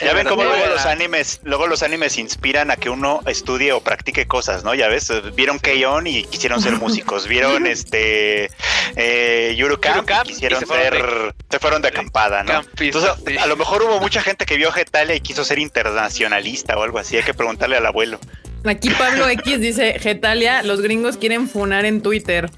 Ya 0.00 0.12
ven 0.12 0.26
cómo 0.26 0.42
luego 0.42 0.66
los 0.66 0.86
animes, 0.86 1.40
luego 1.44 1.66
los 1.66 1.82
animes 1.82 2.18
inspiran 2.18 2.70
a 2.70 2.76
que 2.76 2.90
uno 2.90 3.20
estudie 3.26 3.72
o 3.72 3.80
practique 3.80 4.26
cosas, 4.26 4.64
¿no? 4.64 4.74
Ya 4.74 4.88
ves, 4.88 5.12
vieron 5.34 5.58
Keion 5.58 6.06
y 6.06 6.24
quisieron 6.24 6.60
ser 6.60 6.72
músicos, 6.80 7.28
vieron 7.28 7.66
este 7.66 8.50
eh, 8.96 9.56
Camp 9.80 10.08
y 10.24 10.28
quisieron 10.28 10.60
se 10.60 10.66
ser, 10.66 11.34
se 11.50 11.58
fueron 11.58 11.82
de 11.82 11.88
acampada, 11.88 12.42
¿no? 12.42 12.64
Entonces, 12.78 13.38
a 13.38 13.46
lo 13.46 13.56
mejor 13.56 13.82
hubo 13.82 14.00
mucha 14.00 14.22
gente 14.22 14.46
que 14.46 14.56
vio 14.56 14.72
Getalia 14.72 15.14
y 15.14 15.20
quiso 15.20 15.44
ser 15.44 15.58
internacionalista 15.58 16.76
o 16.76 16.82
algo 16.82 16.98
así, 16.98 17.16
hay 17.16 17.22
que 17.22 17.34
preguntarle 17.34 17.76
al 17.76 17.86
abuelo. 17.86 18.18
Aquí 18.64 18.88
Pablo 18.90 19.28
X 19.28 19.60
dice, 19.60 19.98
Getalia, 19.98 20.62
los 20.62 20.80
gringos 20.80 21.18
quieren 21.18 21.48
funar 21.48 21.84
en 21.84 22.00
Twitter. 22.00 22.50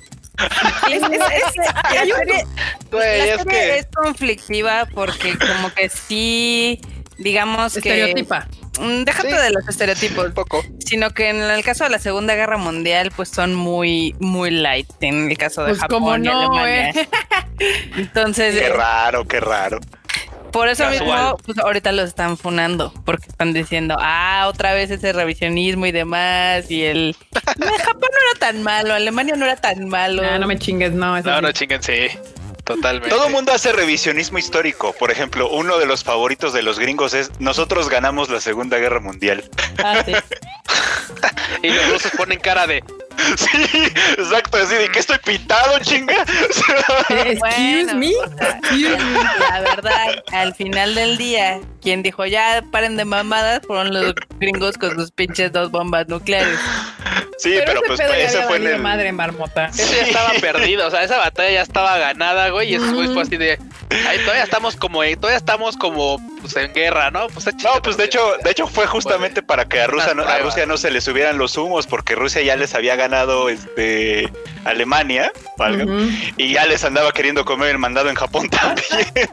es, 0.91 1.03
que... 3.45 3.79
es 3.79 3.87
conflictiva 3.95 4.87
porque 4.95 5.37
como 5.39 5.73
que 5.75 5.89
sí, 5.89 6.81
digamos 7.19 7.75
que... 7.75 7.79
Estereotipa. 7.79 8.49
Mm, 8.81 9.05
déjate 9.05 9.35
de 9.35 9.51
los 9.51 9.69
estereotipos. 9.69 10.27
Un 10.27 10.35
poco. 10.35 10.63
Sino 10.79 11.11
que 11.11 11.31
en 11.31 11.41
el 11.41 11.65
caso 11.65 11.85
de 11.85 11.91
la 11.91 11.99
Segunda 11.99 12.35
Guerra 12.35 12.59
Mundial, 12.59 13.13
pues 13.15 13.29
son 13.29 13.55
muy, 13.55 14.15
muy 14.19 14.51
light. 14.51 14.89
En 15.01 15.31
el 15.31 15.39
caso 15.39 15.63
de 15.63 15.71
pues 15.71 15.81
Japón 15.81 16.25
y 16.25 16.29
Alemania. 16.29 16.91
Eh. 16.91 17.09
Entonces. 17.97 18.59
Qué 18.59 18.69
raro, 18.69 19.27
qué 19.27 19.41
raro. 19.41 19.81
Por 20.53 20.69
eso 20.69 20.89
mismo, 20.89 21.37
pues 21.45 21.59
ahorita 21.59 21.93
los 21.93 22.09
están 22.09 22.39
funando, 22.39 22.91
porque 23.05 23.27
están 23.29 23.53
diciendo, 23.53 23.97
ah, 24.01 24.47
otra 24.49 24.73
vez 24.73 24.91
ese 24.91 25.13
revisionismo 25.13 25.85
y 25.85 25.93
demás, 25.93 26.71
y 26.71 26.83
el 26.83 27.15
Japón 27.35 28.09
no 28.11 28.31
era 28.31 28.39
tan 28.39 28.63
malo, 28.63 28.95
Alemania 28.95 29.37
no 29.37 29.45
era 29.45 29.57
tan 29.57 29.87
malo. 29.89 30.23
No, 30.23 30.39
no 30.39 30.47
me 30.47 30.59
chingues, 30.59 30.93
no. 30.93 31.21
No, 31.21 31.41
no 31.43 31.53
chinguen, 31.53 31.83
sí. 31.83 32.09
Totalmente. 32.67 33.09
Todo 33.09 33.27
el 33.27 33.33
mundo 33.33 33.53
hace 33.53 33.73
revisionismo 33.73 34.39
histórico. 34.39 34.93
Por 34.93 35.13
ejemplo, 35.13 35.49
uno 35.49 35.79
de 35.79 35.87
los 35.87 36.03
favoritos 36.03 36.53
de 36.53 36.63
los 36.63 36.81
gringos 36.81 37.15
es 37.15 37.31
nosotros 37.39 37.89
ganamos 37.89 38.29
la 38.29 38.41
Segunda 38.41 38.77
Guerra 38.79 38.99
Mundial. 38.99 39.49
Ah, 39.79 40.03
sí. 40.05 40.13
y 41.63 41.71
los 41.71 41.89
rusos 41.91 42.11
ponen 42.17 42.41
cara 42.41 42.67
de 42.67 42.83
Sí, 43.37 43.93
exacto, 44.19 44.59
así 44.59 44.75
de 44.75 44.89
que 44.89 44.99
estoy 44.99 45.19
pintado, 45.25 45.79
chinga. 45.81 46.15
Excuse 47.09 47.95
me. 47.95 48.13
La 49.51 49.61
verdad, 49.61 50.23
al 50.33 50.55
final 50.55 50.95
del 50.95 51.17
día, 51.17 51.61
quien 51.81 52.03
dijo 52.03 52.27
ya 52.27 52.63
paren 52.71 52.97
de 52.97 53.05
mamadas 53.05 53.61
fueron 53.67 53.93
los 53.95 54.15
gringos 54.39 54.77
con 54.77 54.95
sus 54.97 55.11
pinches 55.11 55.53
dos 55.53 55.71
bombas 55.71 56.09
nucleares. 56.09 56.59
Sí, 57.39 57.59
pero, 57.67 57.83
pues 57.87 58.01
ese 58.01 58.43
fue 58.45 58.57
en 58.57 58.67
el... 58.67 58.83
madre 58.83 59.13
marmota. 59.13 59.67
Eso 59.67 59.95
ya 59.95 60.03
estaba 60.03 60.31
perdido, 60.41 60.87
o 60.87 60.91
sea, 60.91 61.03
esa 61.03 61.19
batalla 61.19 61.51
ya 61.51 61.63
estaba 61.63 61.99
ganada, 61.99 62.49
güey, 62.51 62.73
y 62.73 62.75
eso 62.77 62.87
fue 62.87 63.23
así 63.23 63.37
de 63.37 63.59
Ahí 64.09 64.19
todavía 64.21 64.43
estamos 64.43 64.77
como 64.77 65.03
todavía 65.17 65.37
estamos 65.37 65.77
como 65.77 66.21
pues, 66.41 66.57
en 66.57 66.73
guerra, 66.73 67.11
¿no? 67.11 67.29
Pues, 67.29 67.47
no, 67.63 67.81
pues 67.83 67.97
de 67.97 68.05
hecho, 68.05 68.21
de 68.43 68.51
hecho 68.51 68.67
fue 68.67 68.87
justamente 68.87 69.43
para 69.43 69.67
que 69.67 69.81
a 69.81 69.87
Rusia 69.87 70.13
no, 70.13 70.25
a 70.25 70.39
Rusia 70.39 70.67
no 70.67 70.77
se 70.77 70.91
le 70.91 71.01
subieran 71.01 71.39
los 71.39 71.57
humos 71.57 71.87
porque 71.87 72.17
Rusia 72.17 72.43
ya 72.43 72.57
les 72.57 72.75
había 72.75 72.97
ganado 72.97 73.49
este 73.49 74.29
Alemania, 74.65 75.31
y 76.37 76.55
ya 76.55 76.67
les 76.67 76.85
andaba 76.85 77.13
queriendo 77.13 77.45
comer 77.45 77.71
el 77.71 77.79
mandado 77.79 78.09
en 78.11 78.17
Japón 78.17 78.49
también. 78.51 79.31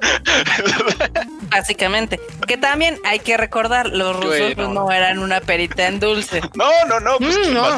Básicamente, 1.50 2.20
que 2.48 2.58
también 2.58 3.00
hay 3.04 3.20
que 3.20 3.38
recordar, 3.38 3.88
los 3.88 4.16
rusos 4.16 4.54
pues, 4.56 4.70
no. 4.70 4.92
eran 4.92 5.20
una 5.20 5.42
perita 5.42 5.88
en 5.88 6.00
dulce. 6.00 6.42
No, 6.54 6.70
no, 6.88 7.00
no, 7.00 7.18
pues 7.18 7.38
mm, 7.50 7.54
no. 7.54 7.78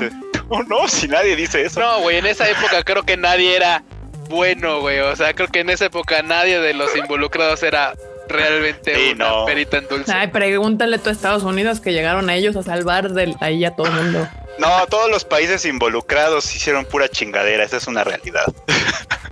No, 0.49 0.63
no, 0.63 0.88
si 0.88 1.08
nadie 1.08 1.36
dice 1.36 1.65
eso. 1.65 1.79
No, 1.79 2.01
güey, 2.01 2.17
en 2.17 2.25
esa 2.25 2.49
época 2.49 2.84
creo 2.84 3.03
que 3.03 3.17
nadie 3.17 3.55
era 3.55 3.84
bueno, 4.29 4.81
güey. 4.81 4.99
O 4.99 5.15
sea, 5.15 5.34
creo 5.34 5.47
que 5.47 5.62
en 5.62 5.69
esa 5.69 5.86
época 5.86 6.21
nadie 6.21 6.60
de 6.60 6.73
los 6.73 6.95
involucrados 6.95 7.63
era 7.63 7.93
realmente 8.27 9.13
una 9.13 9.45
perita 9.45 9.77
en 9.77 9.88
dulce. 9.88 10.12
Ay, 10.12 10.27
pregúntale 10.27 10.97
tú 10.99 11.10
a 11.10 11.12
Estados 11.12 11.43
Unidos 11.43 11.79
que 11.79 11.93
llegaron 11.93 12.29
a 12.29 12.36
ellos 12.36 12.55
a 12.55 12.63
salvar 12.63 13.12
de 13.12 13.36
ahí 13.39 13.63
a 13.65 13.75
todo 13.75 13.88
el 13.88 13.93
mundo. 13.93 14.27
No, 14.58 14.88
todos 14.88 15.10
los 15.10 15.25
países 15.25 15.65
involucrados 15.65 16.53
hicieron 16.55 16.86
pura 16.86 17.10
chingadera, 17.10 17.63
esa 17.63 17.77
es 17.77 17.88
una 17.88 18.03
realidad. 18.03 18.45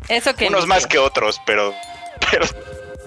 Eso 0.10 0.36
que 0.36 0.48
unos 0.48 0.68
más 0.68 0.86
que 0.86 0.98
otros, 0.98 1.40
pero, 1.46 1.74
pero 2.30 2.46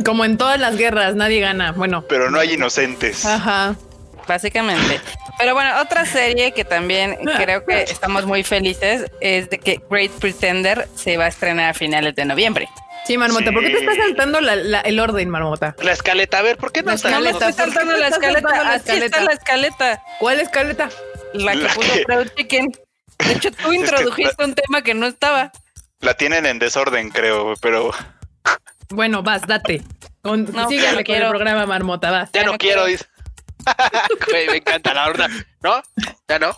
como 0.04 0.24
en 0.24 0.38
todas 0.38 0.58
las 0.58 0.76
guerras, 0.76 1.14
nadie 1.14 1.40
gana. 1.40 1.72
Bueno, 1.72 2.04
pero 2.08 2.30
no 2.30 2.38
hay 2.38 2.54
inocentes. 2.54 3.26
Ajá 3.26 3.76
básicamente. 4.26 5.00
Pero 5.38 5.54
bueno, 5.54 5.80
otra 5.80 6.06
serie 6.06 6.52
que 6.52 6.64
también 6.64 7.16
creo 7.36 7.64
que 7.64 7.82
estamos 7.82 8.26
muy 8.26 8.42
felices 8.42 9.10
es 9.20 9.50
de 9.50 9.58
que 9.58 9.80
Great 9.90 10.12
Pretender 10.12 10.88
se 10.94 11.16
va 11.16 11.24
a 11.24 11.28
estrenar 11.28 11.70
a 11.70 11.74
finales 11.74 12.14
de 12.14 12.24
noviembre. 12.24 12.68
Sí, 13.06 13.16
Marmota, 13.18 13.52
¿por 13.52 13.62
qué 13.62 13.70
te 13.70 13.78
estás 13.78 13.96
saltando 13.96 14.40
el 14.40 15.00
orden, 15.00 15.30
Marmota? 15.30 15.76
La 15.80 15.92
escaleta, 15.92 16.38
a 16.38 16.42
ver, 16.42 16.56
¿por 16.56 16.72
qué 16.72 16.82
no, 16.82 16.88
la 16.88 16.94
escaleta? 16.94 17.30
estoy 17.30 17.52
saltando 17.52 17.96
la 17.96 18.08
escaleta, 18.08 18.64
la 18.64 18.74
escaleta. 18.74 19.20
la 19.22 19.32
escaleta. 19.32 20.02
¿Cuál 20.18 20.40
escaleta? 20.40 20.88
La 21.32 21.52
que 21.52 21.66
puso 21.66 21.92
Proud 22.04 22.28
Chicken. 22.36 22.72
De 23.18 23.32
hecho, 23.32 23.52
tú 23.52 23.72
introdujiste 23.72 24.44
un 24.44 24.54
tema 24.54 24.82
que 24.82 24.94
no 24.94 25.06
estaba. 25.06 25.52
La 26.00 26.14
tienen 26.14 26.46
en 26.46 26.58
desorden, 26.58 27.10
creo, 27.10 27.54
pero... 27.60 27.92
Bueno, 28.88 29.22
vas, 29.22 29.46
date. 29.46 29.82
Con, 30.22 30.44
no, 30.52 30.68
sígale 30.68 31.04
con 31.04 31.14
el 31.14 31.28
programa, 31.28 31.66
Marmota, 31.66 32.10
vas. 32.10 32.30
Ya, 32.32 32.42
no, 32.42 32.58
quiero, 32.58 32.86
dice. 32.86 33.04
me 34.32 34.56
encanta 34.56 34.94
la 34.94 35.06
verdad. 35.08 35.30
¿No? 35.62 35.82
¿Ya 36.28 36.38
no? 36.38 36.54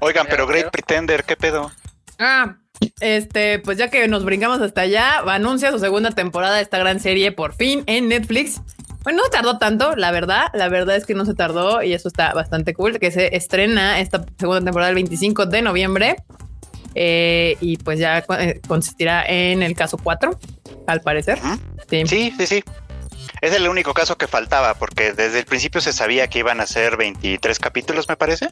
Oigan, 0.00 0.26
pero 0.28 0.46
Great 0.46 0.70
Pretender, 0.70 1.24
¿qué 1.24 1.36
pedo? 1.36 1.70
Ah, 2.18 2.56
este, 3.00 3.58
pues 3.58 3.78
ya 3.78 3.90
que 3.90 4.06
nos 4.08 4.24
brincamos 4.24 4.60
hasta 4.60 4.82
allá, 4.82 5.18
anuncia 5.26 5.70
su 5.70 5.78
segunda 5.78 6.10
temporada 6.10 6.56
de 6.56 6.62
esta 6.62 6.78
gran 6.78 7.00
serie 7.00 7.32
por 7.32 7.54
fin 7.54 7.84
en 7.86 8.08
Netflix. 8.08 8.60
Bueno, 9.02 9.22
no 9.22 9.28
tardó 9.28 9.58
tanto, 9.58 9.94
la 9.96 10.10
verdad. 10.10 10.46
La 10.54 10.68
verdad 10.68 10.96
es 10.96 11.04
que 11.04 11.14
no 11.14 11.26
se 11.26 11.34
tardó 11.34 11.82
y 11.82 11.92
eso 11.92 12.08
está 12.08 12.32
bastante 12.32 12.72
cool. 12.72 12.98
Que 12.98 13.10
se 13.10 13.36
estrena 13.36 14.00
esta 14.00 14.24
segunda 14.38 14.64
temporada 14.64 14.88
el 14.88 14.94
25 14.94 15.44
de 15.46 15.60
noviembre. 15.60 16.16
Eh, 16.94 17.56
y 17.60 17.76
pues 17.76 17.98
ya 17.98 18.24
eh, 18.38 18.60
consistirá 18.66 19.24
en 19.26 19.62
el 19.62 19.74
caso 19.74 19.98
4, 19.98 20.38
al 20.86 21.00
parecer. 21.02 21.38
Sí, 21.88 22.06
sí, 22.06 22.34
sí. 22.38 22.46
sí. 22.46 22.64
Es 23.40 23.52
el 23.52 23.68
único 23.68 23.94
caso 23.94 24.16
que 24.16 24.26
faltaba, 24.26 24.74
porque 24.74 25.12
desde 25.12 25.40
el 25.40 25.44
principio 25.44 25.80
se 25.80 25.92
sabía 25.92 26.28
que 26.28 26.38
iban 26.38 26.60
a 26.60 26.66
ser 26.66 26.96
23 26.96 27.58
capítulos, 27.58 28.08
me 28.08 28.16
parece. 28.16 28.50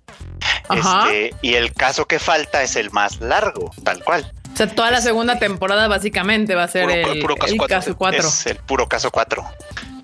Este, 0.70 1.34
y 1.42 1.54
el 1.54 1.72
caso 1.72 2.06
que 2.06 2.18
falta 2.18 2.62
es 2.62 2.76
el 2.76 2.90
más 2.90 3.20
largo, 3.20 3.70
tal 3.82 4.02
cual. 4.04 4.32
O 4.52 4.56
sea, 4.56 4.66
toda 4.68 4.90
la 4.90 5.00
segunda 5.00 5.38
temporada 5.38 5.88
básicamente 5.88 6.54
va 6.54 6.64
a 6.64 6.68
ser 6.68 6.90
el, 6.90 7.20
puro 7.20 7.36
caso, 7.36 7.96
4. 7.96 8.20
Es 8.20 8.46
el 8.46 8.56
puro 8.56 8.86
caso 8.86 9.10
4. 9.10 9.44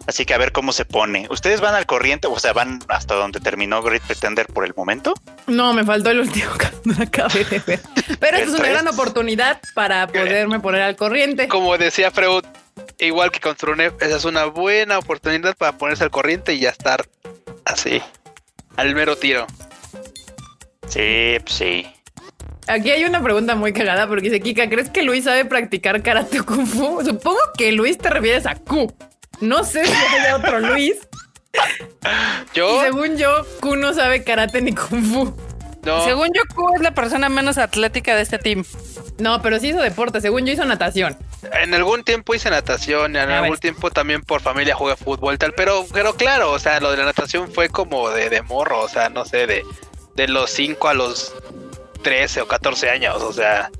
Así 0.08 0.24
que 0.24 0.32
a 0.32 0.38
ver 0.38 0.52
cómo 0.52 0.72
se 0.72 0.86
pone. 0.86 1.26
¿Ustedes 1.28 1.60
van 1.60 1.74
al 1.74 1.84
corriente? 1.84 2.28
O 2.28 2.38
sea, 2.38 2.54
¿van 2.54 2.80
hasta 2.88 3.14
donde 3.14 3.40
terminó 3.40 3.82
Great 3.82 4.02
Pretender 4.02 4.46
por 4.46 4.64
el 4.64 4.72
momento? 4.74 5.12
No, 5.46 5.74
me 5.74 5.84
faltó 5.84 6.10
el 6.10 6.20
último 6.20 6.50
que 6.58 6.68
no 6.84 6.94
acabé 7.02 7.44
de 7.44 7.58
ver. 7.58 7.80
Pero 8.18 8.38
es 8.38 8.48
una 8.48 8.68
gran 8.68 8.88
oportunidad 8.88 9.60
para 9.74 10.06
poderme 10.06 10.60
poner 10.60 10.80
al 10.80 10.96
corriente. 10.96 11.46
Como 11.48 11.76
decía 11.76 12.10
Freud, 12.10 12.42
igual 12.98 13.30
que 13.30 13.40
con 13.40 13.56
esa 13.80 14.16
es 14.16 14.24
una 14.24 14.44
buena 14.46 14.98
oportunidad 14.98 15.56
para 15.56 15.76
ponerse 15.78 16.04
al 16.04 16.10
corriente 16.10 16.54
y 16.54 16.60
ya 16.60 16.70
estar 16.70 17.06
así, 17.64 18.02
al 18.76 18.94
mero 18.94 19.16
tiro. 19.16 19.46
Sí, 20.88 21.36
pues 21.42 21.54
sí. 21.54 21.86
Aquí 22.66 22.90
hay 22.90 23.04
una 23.04 23.22
pregunta 23.22 23.54
muy 23.54 23.72
cagada 23.72 24.06
porque 24.06 24.24
dice 24.24 24.40
Kika, 24.40 24.68
¿crees 24.68 24.90
que 24.90 25.02
Luis 25.02 25.24
sabe 25.24 25.44
practicar 25.44 26.02
karate 26.02 26.40
o 26.40 26.46
kung 26.46 26.66
fu? 26.66 27.00
Supongo 27.04 27.38
que 27.56 27.72
Luis 27.72 27.96
te 27.96 28.10
refieres 28.10 28.46
a 28.46 28.56
Q. 28.56 28.94
No 29.40 29.64
sé 29.64 29.86
si 29.86 29.92
hay 29.92 30.32
otro 30.32 30.60
Luis. 30.60 30.96
Yo. 32.54 32.82
según 32.82 33.16
yo, 33.16 33.44
Q 33.60 33.76
no 33.76 33.94
sabe 33.94 34.22
karate 34.22 34.60
ni 34.60 34.74
kung 34.74 35.02
fu. 35.02 35.47
Según 36.04 36.28
yo, 36.34 36.42
Q 36.54 36.74
es 36.76 36.80
la 36.82 36.92
persona 36.92 37.28
menos 37.28 37.58
atlética 37.58 38.14
de 38.14 38.22
este 38.22 38.38
team. 38.38 38.64
No, 39.18 39.42
pero 39.42 39.58
sí 39.58 39.68
hizo 39.68 39.80
deporte. 39.80 40.20
Según 40.20 40.46
yo, 40.46 40.52
hizo 40.52 40.64
natación. 40.64 41.16
En 41.52 41.72
algún 41.72 42.04
tiempo 42.04 42.34
hice 42.34 42.50
natación, 42.50 43.14
en 43.16 43.30
algún 43.30 43.58
tiempo 43.58 43.90
también 43.90 44.22
por 44.22 44.40
familia 44.40 44.74
jugué 44.74 44.96
fútbol 44.96 45.38
tal, 45.38 45.52
pero, 45.54 45.86
pero 45.92 46.14
claro, 46.14 46.50
o 46.50 46.58
sea, 46.58 46.80
lo 46.80 46.90
de 46.90 46.96
la 46.96 47.04
natación 47.04 47.52
fue 47.52 47.68
como 47.68 48.10
de, 48.10 48.28
de 48.28 48.42
morro, 48.42 48.80
o 48.80 48.88
sea, 48.88 49.08
no 49.08 49.24
sé, 49.24 49.46
de, 49.46 49.64
de 50.16 50.26
los 50.26 50.50
5 50.50 50.88
a 50.88 50.94
los 50.94 51.32
13 52.02 52.42
o 52.42 52.48
14 52.48 52.90
años, 52.90 53.22
o 53.22 53.32
sea, 53.32 53.70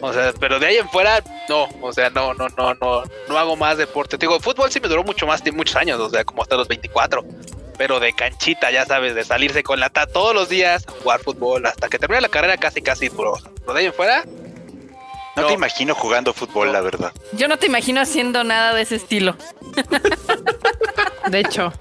o 0.00 0.12
sea, 0.14 0.32
pero 0.40 0.58
de 0.58 0.66
ahí 0.66 0.76
en 0.76 0.88
fuera, 0.88 1.22
no, 1.48 1.68
o 1.82 1.92
sea, 1.92 2.08
no, 2.08 2.32
no, 2.32 2.48
no, 2.56 2.74
no, 2.74 3.02
no 3.28 3.38
hago 3.38 3.56
más 3.56 3.76
deporte. 3.76 4.16
Te 4.16 4.26
digo, 4.26 4.40
fútbol 4.40 4.70
sí 4.70 4.80
me 4.80 4.88
duró 4.88 5.04
mucho 5.04 5.26
más, 5.26 5.42
muchos 5.52 5.76
años, 5.76 6.00
o 6.00 6.08
sea, 6.08 6.24
como 6.24 6.42
hasta 6.42 6.56
los 6.56 6.68
24 6.68 7.22
pero 7.78 8.00
de 8.00 8.12
canchita, 8.12 8.70
ya 8.70 8.84
sabes, 8.84 9.14
de 9.14 9.24
salirse 9.24 9.62
con 9.62 9.80
la 9.80 9.88
ta 9.88 10.06
todos 10.06 10.34
los 10.34 10.48
días, 10.48 10.84
jugar 11.02 11.20
fútbol, 11.20 11.64
hasta 11.64 11.88
que 11.88 11.98
termine 11.98 12.20
la 12.20 12.28
carrera 12.28 12.56
casi, 12.58 12.82
casi 12.82 13.08
duro. 13.08 13.38
Pero 13.60 13.72
de 13.72 13.80
ahí 13.80 13.86
en 13.86 13.94
fuera. 13.94 14.24
No, 15.36 15.46
te 15.46 15.54
imagino 15.54 15.94
jugando 15.94 16.34
fútbol, 16.34 16.72
la 16.72 16.80
verdad. 16.80 17.12
Yo 17.32 17.46
no 17.46 17.58
te 17.58 17.66
imagino 17.66 18.00
haciendo 18.00 18.42
nada 18.42 18.74
de 18.74 18.82
ese 18.82 18.96
estilo. 18.96 19.36
De 21.28 21.40
hecho. 21.40 21.72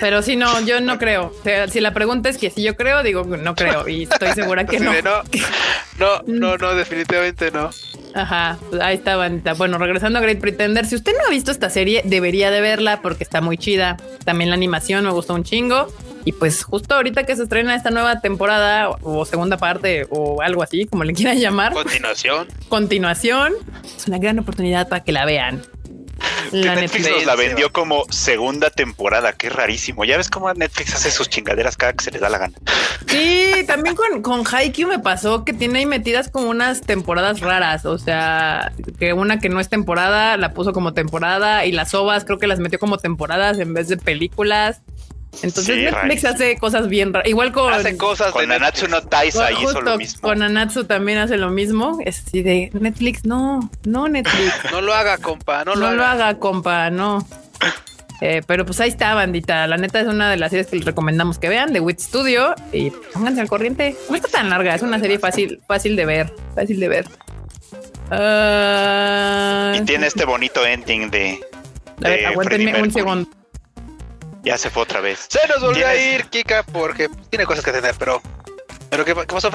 Pero 0.00 0.22
si 0.22 0.36
no, 0.36 0.60
yo 0.60 0.80
no 0.80 0.98
creo. 0.98 1.32
si 1.70 1.80
la 1.80 1.92
pregunta 1.92 2.28
es 2.28 2.38
que 2.38 2.50
si 2.50 2.62
yo 2.62 2.74
creo, 2.74 3.02
digo 3.02 3.24
no 3.24 3.54
creo. 3.54 3.86
Y 3.88 4.04
estoy 4.04 4.32
segura 4.32 4.64
que 4.64 4.80
no. 4.80 4.92
No, 5.98 6.20
no, 6.26 6.58
no, 6.58 6.74
definitivamente 6.74 7.50
no. 7.50 7.70
Ajá, 8.16 8.58
ahí 8.80 8.96
está. 8.96 9.16
Bueno, 9.58 9.76
regresando 9.76 10.18
a 10.18 10.22
Great 10.22 10.40
Pretender, 10.40 10.86
si 10.86 10.94
usted 10.94 11.12
no 11.12 11.26
ha 11.26 11.30
visto 11.30 11.50
esta 11.50 11.68
serie, 11.68 12.00
debería 12.04 12.50
de 12.50 12.62
verla 12.62 13.02
porque 13.02 13.22
está 13.22 13.42
muy 13.42 13.58
chida. 13.58 13.98
También 14.24 14.48
la 14.48 14.56
animación 14.56 15.04
me 15.04 15.10
gustó 15.10 15.34
un 15.34 15.44
chingo. 15.44 15.88
Y 16.24 16.32
pues 16.32 16.64
justo 16.64 16.94
ahorita 16.94 17.24
que 17.24 17.36
se 17.36 17.42
estrena 17.42 17.76
esta 17.76 17.90
nueva 17.90 18.20
temporada 18.20 18.88
o 19.02 19.24
segunda 19.26 19.58
parte 19.58 20.06
o 20.10 20.40
algo 20.40 20.62
así, 20.62 20.86
como 20.86 21.04
le 21.04 21.12
quieran 21.12 21.38
llamar. 21.38 21.74
Continuación. 21.74 22.48
Continuación. 22.68 23.52
Es 23.96 24.08
una 24.08 24.18
gran 24.18 24.38
oportunidad 24.38 24.88
para 24.88 25.04
que 25.04 25.12
la 25.12 25.24
vean. 25.24 25.62
Netflix 26.52 27.10
nos 27.10 27.26
la 27.26 27.34
vendió 27.34 27.72
como 27.72 28.04
segunda 28.10 28.70
temporada, 28.70 29.32
qué 29.32 29.50
rarísimo. 29.50 30.04
Ya 30.04 30.16
ves 30.16 30.30
cómo 30.30 30.52
Netflix 30.52 30.94
hace 30.94 31.10
sus 31.10 31.28
chingaderas 31.28 31.76
cada 31.76 31.92
que 31.92 32.04
se 32.04 32.10
les 32.10 32.20
da 32.20 32.28
la 32.28 32.38
gana. 32.38 32.54
Sí, 33.06 33.64
también 33.66 33.94
con, 33.94 34.22
con 34.22 34.44
Haikyuu 34.46 34.88
me 34.88 34.98
pasó 34.98 35.44
que 35.44 35.52
tiene 35.52 35.80
ahí 35.80 35.86
metidas 35.86 36.28
como 36.28 36.48
unas 36.48 36.80
temporadas 36.80 37.40
raras. 37.40 37.84
O 37.84 37.98
sea, 37.98 38.72
que 38.98 39.12
una 39.12 39.38
que 39.38 39.48
no 39.48 39.60
es 39.60 39.68
temporada 39.68 40.36
la 40.36 40.52
puso 40.54 40.72
como 40.72 40.94
temporada 40.94 41.64
y 41.64 41.72
las 41.72 41.94
ovas 41.94 42.24
creo 42.24 42.38
que 42.38 42.46
las 42.46 42.58
metió 42.58 42.78
como 42.78 42.98
temporadas 42.98 43.58
en 43.58 43.74
vez 43.74 43.88
de 43.88 43.96
películas. 43.96 44.82
Entonces 45.42 45.76
Netflix 45.76 46.24
hace 46.24 46.56
cosas 46.56 46.88
bien 46.88 47.12
raras. 47.12 47.28
Igual 47.28 47.52
con. 47.52 47.72
Hace 47.72 47.96
cosas 47.96 48.32
con 48.32 48.48
Nanatsu 48.48 48.88
no 48.88 49.02
Taisa 49.02 49.52
hizo 49.52 49.80
lo 49.80 49.98
mismo. 49.98 50.20
Con 50.20 50.38
Nanatsu 50.38 50.84
también 50.84 51.18
hace 51.18 51.36
lo 51.36 51.50
mismo. 51.50 51.98
Es 52.04 52.24
así 52.26 52.42
de 52.42 52.70
Netflix, 52.72 53.24
no, 53.24 53.70
no 53.84 54.08
Netflix. 54.08 54.52
no 54.72 54.80
lo 54.80 54.94
haga, 54.94 55.18
compa, 55.18 55.64
no 55.64 55.74
lo 55.74 55.90
no 55.90 55.94
lo 55.94 56.04
haga, 56.04 56.38
compa, 56.38 56.90
no. 56.90 57.26
Eh, 58.20 58.42
pero 58.46 58.64
pues 58.64 58.80
ahí 58.80 58.88
está, 58.88 59.14
bandita. 59.14 59.66
La 59.66 59.76
neta 59.76 60.00
es 60.00 60.06
una 60.06 60.30
de 60.30 60.36
las 60.36 60.50
series 60.50 60.68
que 60.68 60.76
les 60.76 60.84
recomendamos 60.84 61.38
que 61.38 61.48
vean 61.48 61.72
de 61.72 61.80
Wit 61.80 62.00
Studio 62.00 62.54
y 62.72 62.90
pónganse 63.12 63.40
al 63.42 63.48
corriente. 63.48 63.96
No 64.08 64.16
está 64.16 64.28
tan 64.28 64.48
larga, 64.48 64.74
es 64.74 64.82
una 64.82 64.98
serie 64.98 65.18
fácil, 65.18 65.60
fácil 65.66 65.96
de 65.96 66.06
ver, 66.06 66.32
fácil 66.54 66.80
de 66.80 66.88
ver. 66.88 67.06
y 69.74 69.84
tiene 69.84 70.06
este 70.06 70.24
bonito 70.24 70.64
ending 70.64 71.10
de. 71.10 71.38
a 72.02 72.08
ver, 72.08 72.26
aguántenme 72.26 72.80
un 72.80 72.92
segundo. 72.92 73.30
Ya 74.46 74.56
se 74.56 74.70
fue 74.70 74.84
otra 74.84 75.00
vez. 75.00 75.26
Se 75.28 75.40
nos 75.48 75.60
volvió 75.60 75.88
a 75.88 75.96
ir, 75.96 76.26
Kika, 76.26 76.62
porque 76.62 77.08
tiene 77.30 77.44
cosas 77.44 77.64
que 77.64 77.72
tener, 77.72 77.96
pero. 77.98 78.22
¿Pero 78.88 79.04
qué, 79.04 79.12
qué 79.12 79.24
pasó? 79.24 79.50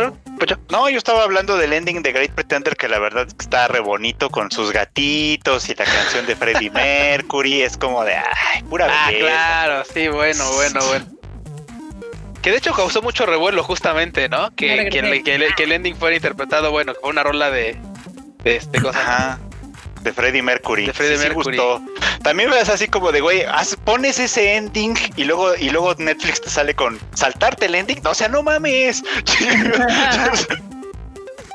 No, 0.70 0.90
yo 0.90 0.98
estaba 0.98 1.24
hablando 1.24 1.56
del 1.56 1.72
ending 1.72 2.04
de 2.04 2.12
Great 2.12 2.32
Pretender, 2.32 2.76
que 2.76 2.90
la 2.90 3.00
verdad 3.00 3.26
está 3.40 3.70
re 3.70 3.80
bonito 3.80 4.30
con 4.30 4.52
sus 4.52 4.74
gatitos 4.74 5.70
y 5.70 5.76
la 5.76 5.86
canción 5.86 6.26
de 6.26 6.36
Freddie 6.36 6.70
Mercury. 6.72 7.62
Es 7.62 7.78
como 7.78 8.04
de, 8.04 8.16
ay, 8.16 8.64
pura 8.70 8.88
ah, 8.90 9.10
claro, 9.18 9.84
sí, 9.86 10.10
bueno, 10.10 10.44
bueno, 10.56 10.86
bueno. 10.86 11.06
Que 12.42 12.52
de 12.52 12.58
hecho 12.58 12.74
causó 12.74 13.02
mucho 13.02 13.26
revuelo, 13.26 13.64
justamente, 13.64 14.28
¿no? 14.28 14.54
Que, 14.56 14.90
que, 14.90 15.64
el 15.64 15.72
ending 15.72 15.96
fuera 15.96 16.18
interpretado, 16.18 16.70
bueno, 16.72 16.94
con 16.96 17.12
una 17.12 17.24
rola 17.24 17.50
de, 17.50 17.78
de 18.44 18.58
este 18.58 18.82
cosa 18.82 19.40
de 20.04 20.14
Freddie 20.14 20.42
Mercury. 20.42 20.88
De 20.88 20.94
Freddie 20.94 21.18
Mercury. 21.18 21.58
gustó. 21.58 21.82
También 22.24 22.50
ves 22.50 22.70
así 22.70 22.88
como 22.88 23.12
de, 23.12 23.22
güey, 23.22 23.44
pones 23.84 24.20
ese 24.20 24.56
ending 24.56 24.96
y 25.16 25.24
luego, 25.24 25.56
y 25.56 25.70
luego 25.70 25.96
Netflix 25.98 26.42
te 26.42 26.50
sale 26.50 26.74
con 26.74 27.00
saltarte 27.14 27.66
el 27.66 27.76
ending. 27.76 28.02
No, 28.04 28.12
o 28.12 28.16
sea, 28.16 28.28
no 28.28 28.44
mames. 28.44 29.04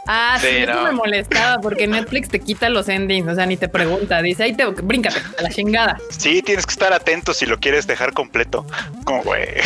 Ah, 0.09 0.39
sí, 0.41 0.47
eso 0.49 0.83
me 0.83 0.93
molestaba 0.93 1.61
porque 1.61 1.87
Netflix 1.87 2.29
te 2.29 2.39
quita 2.39 2.69
los 2.69 2.89
endings, 2.89 3.29
o 3.29 3.35
sea, 3.35 3.45
ni 3.45 3.57
te 3.57 3.69
pregunta, 3.69 4.23
dice, 4.23 4.45
ahí 4.45 4.55
te 4.55 4.65
bríncate 4.67 5.21
a 5.39 5.43
la 5.43 5.51
chingada. 5.51 5.99
Sí, 6.17 6.43
tienes 6.43 6.65
que 6.65 6.73
estar 6.73 6.93
atento 6.93 7.35
si 7.35 7.45
lo 7.45 7.59
quieres 7.59 7.87
dejar 7.87 8.13
completo. 8.13 8.67
Como, 9.05 9.23
güey. 9.23 9.47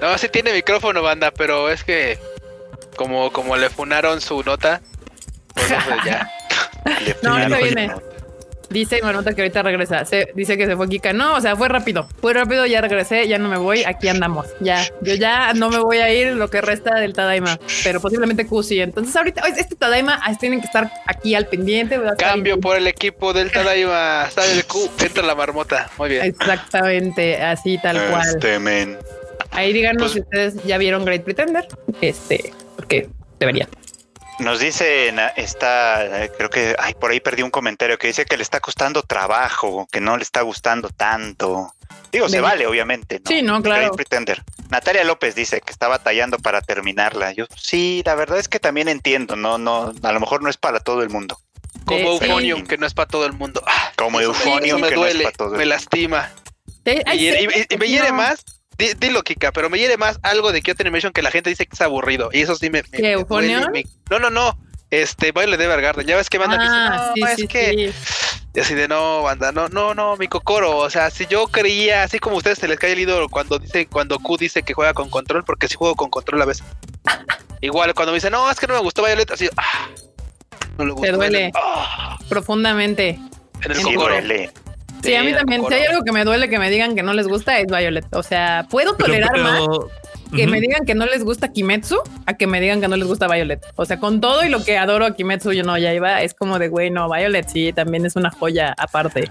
No, 0.00 0.18
sí 0.18 0.28
tiene 0.28 0.52
micrófono, 0.52 1.02
banda, 1.02 1.30
pero 1.30 1.70
es 1.70 1.82
que 1.82 2.18
como, 2.96 3.32
como 3.32 3.56
le 3.56 3.70
funaron 3.70 4.20
su 4.20 4.42
nota, 4.42 4.82
ya. 6.04 6.30
No, 7.22 7.38
eso 7.38 7.56
viene. 7.62 7.90
Dice 8.70 9.00
nota 9.02 9.34
que 9.34 9.42
ahorita 9.42 9.62
regresa. 9.62 10.04
Se, 10.04 10.32
dice 10.34 10.56
que 10.56 10.66
se 10.66 10.76
fue 10.76 10.88
Kika. 10.88 11.12
No, 11.12 11.34
o 11.34 11.40
sea, 11.40 11.54
fue 11.54 11.68
rápido. 11.68 12.08
Fue 12.20 12.32
rápido, 12.32 12.66
ya 12.66 12.80
regresé, 12.80 13.28
ya 13.28 13.38
no 13.38 13.48
me 13.48 13.56
voy. 13.56 13.84
Aquí 13.84 14.08
andamos. 14.08 14.46
Ya, 14.60 14.84
yo 15.00 15.14
ya 15.14 15.52
no 15.54 15.70
me 15.70 15.78
voy 15.78 15.98
a 15.98 16.12
ir 16.12 16.34
lo 16.34 16.50
que 16.50 16.60
resta 16.60 16.98
del 16.98 17.12
Tadaima, 17.12 17.58
pero 17.84 18.00
posiblemente 18.00 18.46
Q 18.46 18.62
sí. 18.62 18.80
Entonces, 18.80 19.14
ahorita, 19.14 19.42
este 19.56 19.76
Tadaima 19.76 20.18
ah, 20.22 20.34
tienen 20.34 20.60
que 20.60 20.66
estar 20.66 20.90
aquí 21.06 21.34
al 21.34 21.46
pendiente. 21.46 22.00
Cambio 22.18 22.58
por 22.58 22.76
el 22.76 22.86
equipo 22.86 23.32
del 23.32 23.52
Tadaima. 23.52 24.28
Sale 24.30 24.54
el 24.54 24.64
Q, 24.64 24.90
entra 25.00 25.22
la 25.22 25.34
marmota. 25.34 25.88
Muy 25.98 26.08
bien. 26.08 26.24
Exactamente, 26.24 27.40
así 27.40 27.78
tal 27.78 28.00
cual. 28.10 28.26
Este 28.26 28.58
men. 28.58 28.98
Ahí 29.52 29.72
díganos 29.72 30.02
pues 30.02 30.12
si 30.12 30.20
ustedes 30.20 30.64
ya 30.64 30.78
vieron 30.78 31.04
Great 31.04 31.22
Pretender. 31.22 31.68
Este, 32.00 32.52
porque 32.74 33.08
deberían. 33.38 33.68
Nos 34.38 34.58
dice 34.58 35.14
está, 35.36 36.28
creo 36.36 36.50
que, 36.50 36.74
ay, 36.78 36.94
por 36.94 37.10
ahí 37.10 37.20
perdí 37.20 37.42
un 37.42 37.50
comentario 37.50 37.98
que 37.98 38.08
dice 38.08 38.24
que 38.24 38.36
le 38.36 38.42
está 38.42 38.60
costando 38.60 39.02
trabajo, 39.02 39.88
que 39.92 40.00
no 40.00 40.16
le 40.16 40.22
está 40.22 40.42
gustando 40.42 40.88
tanto. 40.90 41.72
Digo, 42.10 42.28
se 42.28 42.40
vale, 42.40 42.66
obviamente. 42.66 43.20
Sí, 43.26 43.42
no, 43.42 43.60
claro. 43.62 43.92
Pretender. 43.92 44.42
Natalia 44.70 45.04
López 45.04 45.34
dice 45.34 45.60
que 45.60 45.72
está 45.72 45.88
batallando 45.88 46.38
para 46.38 46.60
terminarla. 46.62 47.32
Yo, 47.32 47.46
sí, 47.56 48.02
la 48.04 48.14
verdad 48.14 48.38
es 48.38 48.48
que 48.48 48.60
también 48.60 48.88
entiendo, 48.88 49.36
no, 49.36 49.58
no, 49.58 49.92
a 50.02 50.12
lo 50.12 50.20
mejor 50.20 50.42
no 50.42 50.48
es 50.48 50.56
para 50.56 50.80
todo 50.80 51.02
el 51.02 51.10
mundo. 51.10 51.38
Como 51.84 52.12
Euphonium, 52.12 52.66
que 52.66 52.78
no 52.78 52.86
es 52.86 52.94
para 52.94 53.08
todo 53.08 53.26
el 53.26 53.32
mundo. 53.32 53.62
Ah, 53.66 53.92
Como 53.96 54.20
Euphonium, 54.20 54.80
me 54.80 54.88
que 54.88 54.94
duele, 54.94 55.14
no 55.14 55.18
es 55.18 55.24
para 55.24 55.36
todo 55.36 55.48
el 55.48 55.50
mundo. 55.52 55.58
Me 55.58 55.66
lastima. 55.66 56.30
y, 56.84 57.76
me 57.76 57.88
hiere 57.88 58.12
más 58.12 58.44
Dilo, 58.76 59.22
Kika, 59.22 59.52
pero 59.52 59.70
me 59.70 59.78
hiere 59.78 59.96
más 59.96 60.18
algo 60.22 60.52
de 60.52 60.62
Kyoto 60.62 60.82
Animation 60.82 61.12
que 61.12 61.22
la 61.22 61.30
gente 61.30 61.50
dice 61.50 61.66
que 61.66 61.74
es 61.74 61.80
aburrido. 61.80 62.30
Y 62.32 62.42
eso 62.42 62.56
sí 62.56 62.70
me. 62.70 62.82
¿Qué, 62.82 63.16
No, 64.10 64.18
no, 64.18 64.30
no. 64.30 64.58
Este, 64.90 65.32
Baile 65.32 65.56
de 65.56 65.64
Evergarden. 65.64 66.06
Ya 66.06 66.16
ves 66.16 66.30
que 66.30 66.38
banda 66.38 66.56
ah, 66.60 67.12
dice, 67.14 67.26
no, 67.26 67.32
es 67.32 67.48
que. 67.48 67.92
Y 68.56 68.60
así 68.60 68.74
de 68.74 68.86
no, 68.86 69.22
banda, 69.22 69.50
no, 69.50 69.68
no, 69.68 69.94
no, 69.94 70.16
mi 70.16 70.28
cocoro. 70.28 70.76
O 70.76 70.88
sea, 70.88 71.10
si 71.10 71.26
yo 71.26 71.48
creía, 71.48 72.04
así 72.04 72.20
como 72.20 72.36
a 72.36 72.38
ustedes 72.38 72.58
se 72.58 72.68
les 72.68 72.78
cae 72.78 72.92
el 72.92 73.00
ídolo 73.00 73.28
cuando 73.28 73.58
dice, 73.58 73.86
cuando 73.86 74.20
Q 74.20 74.36
dice 74.36 74.62
que 74.62 74.74
juega 74.74 74.94
con 74.94 75.10
control, 75.10 75.44
porque 75.44 75.66
sí 75.66 75.74
juego 75.74 75.96
con 75.96 76.10
control 76.10 76.42
a 76.42 76.44
veces. 76.44 76.64
Igual 77.60 77.94
cuando 77.94 78.12
me 78.12 78.16
dice, 78.16 78.30
no, 78.30 78.48
es 78.48 78.60
que 78.60 78.68
no 78.68 78.74
me 78.74 78.80
gustó 78.80 79.04
Violet, 79.04 79.28
así, 79.32 79.48
ah, 79.56 79.88
no 80.78 80.84
le 80.84 80.92
gusta. 80.92 81.08
Te 81.08 81.12
duele 81.12 81.50
ah. 81.56 82.16
profundamente. 82.28 83.18
En 83.62 83.72
el 83.72 83.82
cocoro. 83.82 84.14
Sí, 85.04 85.14
a 85.14 85.22
mí 85.22 85.32
también. 85.32 85.64
Si 85.68 85.74
hay 85.74 85.84
algo 85.84 86.02
que 86.02 86.12
me 86.12 86.24
duele 86.24 86.48
que 86.48 86.58
me 86.58 86.70
digan 86.70 86.94
que 86.94 87.02
no 87.02 87.12
les 87.12 87.28
gusta 87.28 87.58
es 87.58 87.66
Violet. 87.66 88.06
O 88.12 88.22
sea, 88.22 88.66
puedo 88.70 88.94
tolerar 88.96 89.38
más 89.38 89.68
que 90.34 90.46
me 90.46 90.60
digan 90.60 90.84
que 90.84 90.94
no 90.94 91.06
les 91.06 91.24
gusta 91.24 91.48
Kimetsu 91.48 92.00
a 92.26 92.34
que 92.34 92.46
me 92.46 92.60
digan 92.60 92.80
que 92.80 92.88
no 92.88 92.96
les 92.96 93.06
gusta 93.06 93.28
Violet. 93.28 93.64
O 93.76 93.84
sea, 93.84 93.98
con 93.98 94.20
todo 94.20 94.44
y 94.44 94.48
lo 94.48 94.64
que 94.64 94.76
adoro 94.78 95.06
a 95.06 95.14
Kimetsu, 95.14 95.52
yo 95.52 95.62
no, 95.62 95.78
ya 95.78 95.92
iba, 95.92 96.22
es 96.22 96.34
como 96.34 96.58
de, 96.58 96.68
güey, 96.68 96.90
no, 96.90 97.08
Violet 97.08 97.48
sí, 97.48 97.72
también 97.72 98.04
es 98.06 98.16
una 98.16 98.30
joya 98.30 98.74
aparte. 98.78 99.30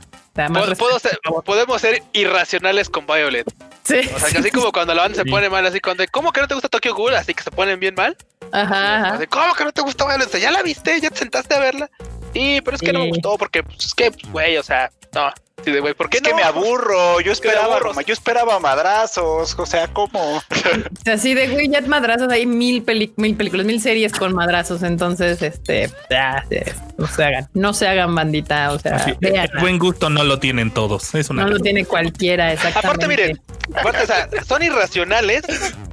podemos 1.45 1.81
ser 1.81 2.03
irracionales 2.13 2.89
con 2.89 3.05
Violet. 3.05 3.51
Sí. 3.83 3.99
O 4.15 4.19
sea, 4.19 4.29
que 4.29 4.37
así 4.37 4.51
como 4.51 4.71
cuando 4.71 4.93
la 4.93 5.03
banda 5.03 5.17
se 5.17 5.25
pone 5.25 5.49
mal, 5.49 5.65
así 5.65 5.79
cuando, 5.79 6.03
¿cómo 6.11 6.31
que 6.31 6.41
no 6.41 6.47
te 6.47 6.53
gusta 6.53 6.69
Tokyo 6.69 6.95
Ghoul? 6.95 7.15
Así 7.15 7.33
que 7.33 7.43
se 7.43 7.51
ponen 7.51 7.79
bien 7.79 7.95
mal. 7.95 8.15
Ajá. 8.51 9.19
¿Cómo 9.29 9.53
que 9.55 9.65
no 9.65 9.71
te 9.71 9.81
gusta 9.81 10.05
Violet? 10.05 10.39
¿Ya 10.39 10.51
la 10.51 10.63
viste? 10.63 10.99
¿Ya 11.01 11.09
te 11.09 11.17
sentaste 11.17 11.55
a 11.55 11.59
verla? 11.59 11.89
Sí, 12.33 12.61
pero 12.63 12.75
es 12.75 12.81
que 12.81 12.93
no 12.93 12.99
me 12.99 13.09
gustó 13.09 13.37
porque, 13.37 13.63
pues, 13.63 13.85
es 13.85 13.93
que, 13.93 14.11
güey, 14.31 14.57
o 14.57 14.63
sea, 14.63 14.89
no, 15.13 15.29
¿por 15.95 16.09
qué 16.09 16.17
es 16.17 16.23
que 16.23 16.33
me 16.33 16.43
aburro? 16.43 17.19
Yo 17.21 17.31
esperaba, 17.31 17.79
yo 18.05 18.13
esperaba 18.13 18.59
madrazos, 18.59 19.55
o 19.57 19.65
sea, 19.65 19.87
¿cómo? 19.87 20.41
Así 21.11 21.33
de 21.33 21.47
güey, 21.47 21.69
ya 21.69 21.81
madrazos, 21.81 22.31
hay 22.31 22.45
mil, 22.45 22.83
mil 23.17 23.35
películas, 23.35 23.65
mil 23.65 23.81
series 23.81 24.11
con 24.13 24.33
madrazos, 24.33 24.83
entonces, 24.83 25.41
este, 25.41 25.89
no 26.97 27.07
se 27.07 27.23
hagan, 27.23 27.49
no 27.53 27.73
se 27.73 27.87
hagan 27.87 28.15
bandita, 28.15 28.71
o 28.71 28.79
sea, 28.79 29.17
buen 29.59 29.79
gusto 29.79 30.09
no 30.09 30.23
lo 30.23 30.39
tienen 30.39 30.71
todos, 30.71 31.13
es 31.15 31.29
una 31.29 31.43
No 31.43 31.51
lo 31.51 31.59
tiene 31.59 31.85
cualquiera, 31.85 32.53
exactamente. 32.53 32.87
Aparte, 32.87 33.07
miren, 33.07 33.41
aparte, 33.73 34.03
o 34.03 34.05
sea, 34.05 34.29
son 34.47 34.63
irracionales 34.63 35.43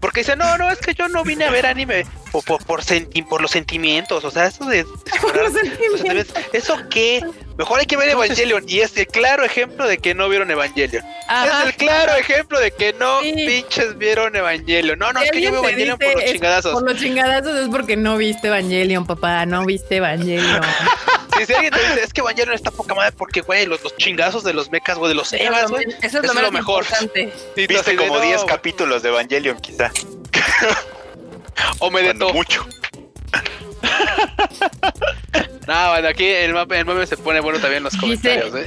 porque 0.01 0.21
dicen, 0.21 0.39
no, 0.39 0.59
no, 0.59 0.71
es 0.71 0.79
que 0.79 0.95
yo 0.95 1.09
no 1.09 1.23
vine 1.25 1.45
a 1.45 1.51
ver 1.51 1.67
anime 1.67 2.07
por, 2.33 2.45
por, 2.45 2.65
por, 2.65 2.81
por 3.29 3.43
los 3.43 3.51
sentimientos, 3.51 4.25
o 4.25 4.31
sea, 4.31 4.47
eso 4.47 4.65
de... 4.65 4.85
¿Eso 6.53 6.77
qué? 6.89 7.25
Mejor 7.57 7.81
hay 7.81 7.87
que 7.87 7.97
ver 7.97 8.09
Evangelion 8.09 8.65
y 8.67 8.81
es 8.81 8.97
el 8.97 9.07
claro 9.07 9.45
ejemplo 9.45 9.87
de 9.87 9.99
que 9.99 10.15
no 10.15 10.29
vieron 10.29 10.51
Evangelion. 10.51 11.05
Es 11.05 11.67
el 11.67 11.75
claro 11.75 12.15
ejemplo 12.15 12.59
de 12.59 12.71
que 12.71 12.95
no 12.95 13.21
pinches 13.21 13.99
vieron 13.99 14.35
Evangelion. 14.35 14.99
No, 14.99 15.13
no, 15.13 15.21
es 15.21 15.31
que 15.31 15.43
yo 15.43 15.53
veo 15.53 15.61
Evangelion 15.61 15.99
por 15.99 16.15
los 16.15 16.25
chingadazos. 16.25 16.73
Por 16.73 16.91
los 16.91 16.99
chingadazos 16.99 17.59
es 17.59 17.69
porque 17.69 17.97
no 17.97 18.17
viste 18.17 18.49
Evangelion, 18.49 19.07
papá, 19.07 19.45
no 19.45 19.67
viste 19.67 19.97
Evangelion. 19.97 20.63
si 21.47 21.53
alguien 21.53 21.73
te 21.73 21.81
dice, 21.81 22.03
es 22.03 22.13
que 22.13 22.21
Evangelion 22.21 22.55
está 22.55 22.71
poca 22.71 22.95
madre 22.95 23.13
porque, 23.13 23.41
güey, 23.41 23.67
los, 23.67 23.83
los 23.83 23.97
chingazos 23.97 24.45
de 24.45 24.53
los 24.53 24.71
mechas, 24.71 24.99
güey, 24.99 25.11
de 25.11 25.15
los 25.15 25.33
Evas, 25.33 25.71
güey. 25.71 25.87
Eso 26.03 26.21
es 26.23 26.35
lo, 26.35 26.53
mejor. 26.53 26.85
Viste 27.57 27.97
como 27.97 28.21
10 28.21 28.45
capítulos 28.45 29.03
de 29.03 29.11
Evangelion, 29.11 29.59
quizá. 29.61 29.91
o 31.79 31.91
me 31.91 32.03
deto. 32.03 32.33
mucho. 32.33 32.67
no, 35.67 35.91
bueno, 35.91 36.09
aquí 36.09 36.27
el 36.27 36.55
meme, 36.55 37.07
se 37.07 37.17
pone 37.17 37.41
bueno 37.41 37.59
también 37.59 37.79
en 37.79 37.85
los 37.85 37.97
comentarios. 37.97 38.55
¿eh? 38.55 38.67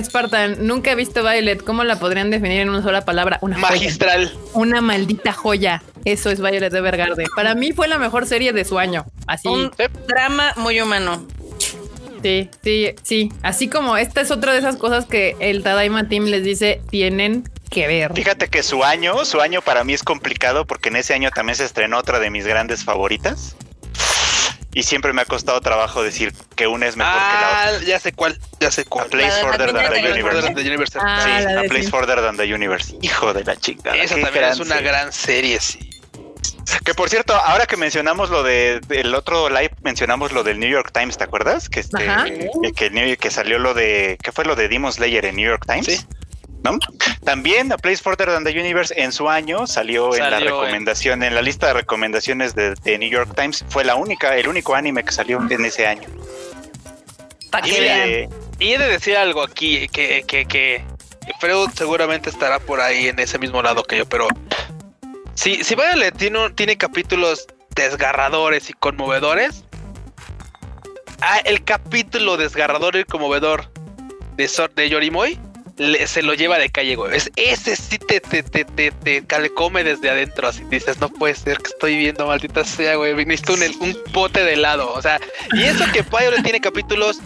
Spartan, 0.02 0.56
nunca 0.66 0.92
he 0.92 0.94
visto 0.94 1.22
Violet. 1.22 1.62
¿Cómo 1.62 1.84
la 1.84 1.98
podrían 1.98 2.30
definir 2.30 2.60
en 2.60 2.70
una 2.70 2.82
sola 2.82 3.04
palabra? 3.04 3.38
Una 3.42 3.58
Magistral. 3.58 4.32
Una 4.52 4.80
maldita 4.80 5.32
joya. 5.32 5.82
Eso 6.04 6.30
es 6.30 6.40
Violet 6.40 6.72
Evergarden. 6.72 7.26
Para 7.36 7.54
mí 7.54 7.72
fue 7.72 7.88
la 7.88 7.98
mejor 7.98 8.26
serie 8.26 8.52
de 8.52 8.64
su 8.64 8.78
año. 8.78 9.06
Así. 9.26 9.48
Un 9.48 9.70
drama 10.08 10.52
muy 10.56 10.80
humano. 10.80 11.26
Sí, 12.22 12.48
sí, 12.62 12.94
sí. 13.02 13.32
Así 13.42 13.68
como 13.68 13.96
esta 13.96 14.20
es 14.20 14.30
otra 14.30 14.52
de 14.52 14.58
esas 14.60 14.76
cosas 14.76 15.06
que 15.06 15.36
el 15.40 15.62
Tadaima 15.62 16.08
Team 16.08 16.24
les 16.26 16.44
dice 16.44 16.80
tienen 16.90 17.44
que 17.70 17.86
ver. 17.86 18.12
Fíjate 18.14 18.48
que 18.48 18.62
su 18.62 18.84
año, 18.84 19.24
su 19.24 19.40
año 19.40 19.62
para 19.62 19.82
mí 19.84 19.92
es 19.94 20.02
complicado 20.02 20.66
porque 20.66 20.88
en 20.90 20.96
ese 20.96 21.14
año 21.14 21.30
también 21.30 21.56
se 21.56 21.64
estrenó 21.64 21.98
otra 21.98 22.18
de 22.20 22.30
mis 22.30 22.46
grandes 22.46 22.84
favoritas. 22.84 23.56
y 24.74 24.84
siempre 24.84 25.12
me 25.12 25.20
ha 25.20 25.24
costado 25.26 25.60
trabajo 25.60 26.02
decir 26.02 26.32
que 26.56 26.66
una 26.66 26.86
es 26.86 26.96
mejor 26.96 27.12
que 27.12 27.18
la 27.18 27.62
Ah, 27.64 27.70
otra. 27.74 27.86
ya 27.86 27.98
sé 28.00 28.12
cuál, 28.12 28.38
ya 28.58 28.70
sé 28.70 28.80
A 28.82 28.84
cuál. 28.84 29.08
Place 29.10 29.30
Further 29.42 29.70
Than 29.72 29.90
the 29.92 29.98
Universe. 29.98 30.12
Universe. 30.22 30.54
The 30.54 30.60
Universe. 30.62 30.98
Ah, 30.98 31.20
Sí, 31.24 31.46
A 31.58 31.62
Place. 31.68 31.90
Further 31.90 32.20
Than 32.22 32.36
the 32.38 32.54
Universe. 32.54 32.96
Hijo 33.02 33.34
de 33.34 33.44
la 33.44 33.54
chingada. 33.56 33.96
Esa 33.98 34.18
también 34.18 34.44
es 34.46 34.60
una 34.60 34.76
serie. 34.76 34.88
gran 34.90 35.12
serie, 35.12 35.60
sí. 35.60 35.90
Que 36.84 36.94
por 36.94 37.08
cierto, 37.08 37.34
ahora 37.34 37.66
que 37.66 37.76
mencionamos 37.76 38.30
lo 38.30 38.42
de 38.42 38.80
del 38.88 39.14
otro 39.14 39.48
live, 39.48 39.72
mencionamos 39.82 40.32
lo 40.32 40.42
del 40.42 40.58
New 40.58 40.70
York 40.70 40.90
Times, 40.92 41.16
¿te 41.16 41.24
acuerdas? 41.24 41.68
Que 41.68 41.80
este, 41.80 42.08
Ajá. 42.08 42.24
que, 42.74 43.16
que 43.16 43.30
salió 43.30 43.58
lo 43.58 43.74
de, 43.74 44.18
¿qué 44.22 44.32
fue 44.32 44.44
lo 44.44 44.56
de 44.56 44.68
Demon 44.68 44.92
Slayer 44.92 45.24
en 45.24 45.36
New 45.36 45.48
York 45.48 45.64
Times? 45.66 45.86
Sí. 45.86 46.06
¿No? 46.64 46.78
También 47.24 47.72
A 47.72 47.76
Place 47.76 48.02
Further 48.02 48.28
Than 48.28 48.44
the 48.44 48.50
Universe 48.50 48.94
en 48.96 49.10
su 49.10 49.28
año 49.28 49.66
salió, 49.66 50.14
en 50.14 50.30
la 50.30 50.38
recomendación, 50.38 51.24
en... 51.24 51.34
la 51.34 51.42
lista 51.42 51.66
de 51.68 51.72
recomendaciones 51.74 52.54
de, 52.54 52.74
de 52.74 52.98
New 52.98 53.10
York 53.10 53.34
Times. 53.34 53.64
Fue 53.68 53.82
la 53.84 53.96
única, 53.96 54.36
el 54.36 54.46
único 54.46 54.74
anime 54.76 55.02
que 55.02 55.10
salió 55.10 55.40
en 55.50 55.64
ese 55.64 55.88
año. 55.88 56.08
Y 57.64 58.28
Y 58.64 58.74
he 58.74 58.78
de 58.78 58.88
decir 58.88 59.16
algo 59.16 59.42
aquí, 59.42 59.88
que, 59.88 60.22
que, 60.24 60.46
que 60.46 60.84
Freud 61.40 61.70
seguramente 61.74 62.30
estará 62.30 62.60
por 62.60 62.80
ahí 62.80 63.08
en 63.08 63.18
ese 63.18 63.38
mismo 63.38 63.60
lado 63.60 63.82
que 63.82 63.98
yo, 63.98 64.06
pero 64.06 64.28
si, 65.34 65.62
si 65.64 65.74
Violet 65.74 66.16
tiene, 66.16 66.50
tiene 66.50 66.76
capítulos 66.76 67.46
desgarradores 67.74 68.68
y 68.70 68.72
conmovedores, 68.74 69.64
ah, 71.20 71.38
el 71.44 71.64
capítulo 71.64 72.36
desgarrador 72.36 72.96
y 72.96 73.04
conmovedor 73.04 73.70
de, 74.36 74.48
Sor- 74.48 74.74
de 74.74 74.88
Yorimoy 74.88 75.38
le- 75.78 76.06
se 76.06 76.22
lo 76.22 76.34
lleva 76.34 76.58
de 76.58 76.68
calle, 76.70 76.96
güey. 76.96 77.16
Es, 77.16 77.30
ese 77.36 77.76
sí 77.76 77.98
te, 77.98 78.20
te, 78.20 78.42
te, 78.42 78.64
te, 78.64 78.90
te 78.90 79.24
calcome 79.24 79.82
desde 79.84 80.10
adentro, 80.10 80.48
así 80.48 80.62
dices, 80.70 80.98
no 81.00 81.08
puede 81.08 81.34
ser 81.34 81.58
que 81.58 81.70
estoy 81.70 81.96
viendo, 81.96 82.26
maldita 82.26 82.62
sea, 82.64 82.96
güey. 82.96 83.14
Viniste 83.14 83.52
un, 83.52 83.62
un 83.80 83.96
pote 84.12 84.44
de 84.44 84.52
helado, 84.54 84.92
o 84.92 85.00
sea, 85.00 85.18
y 85.54 85.62
eso 85.62 85.84
que 85.92 86.02
Violet 86.02 86.42
tiene 86.42 86.60
capítulos 86.60 87.20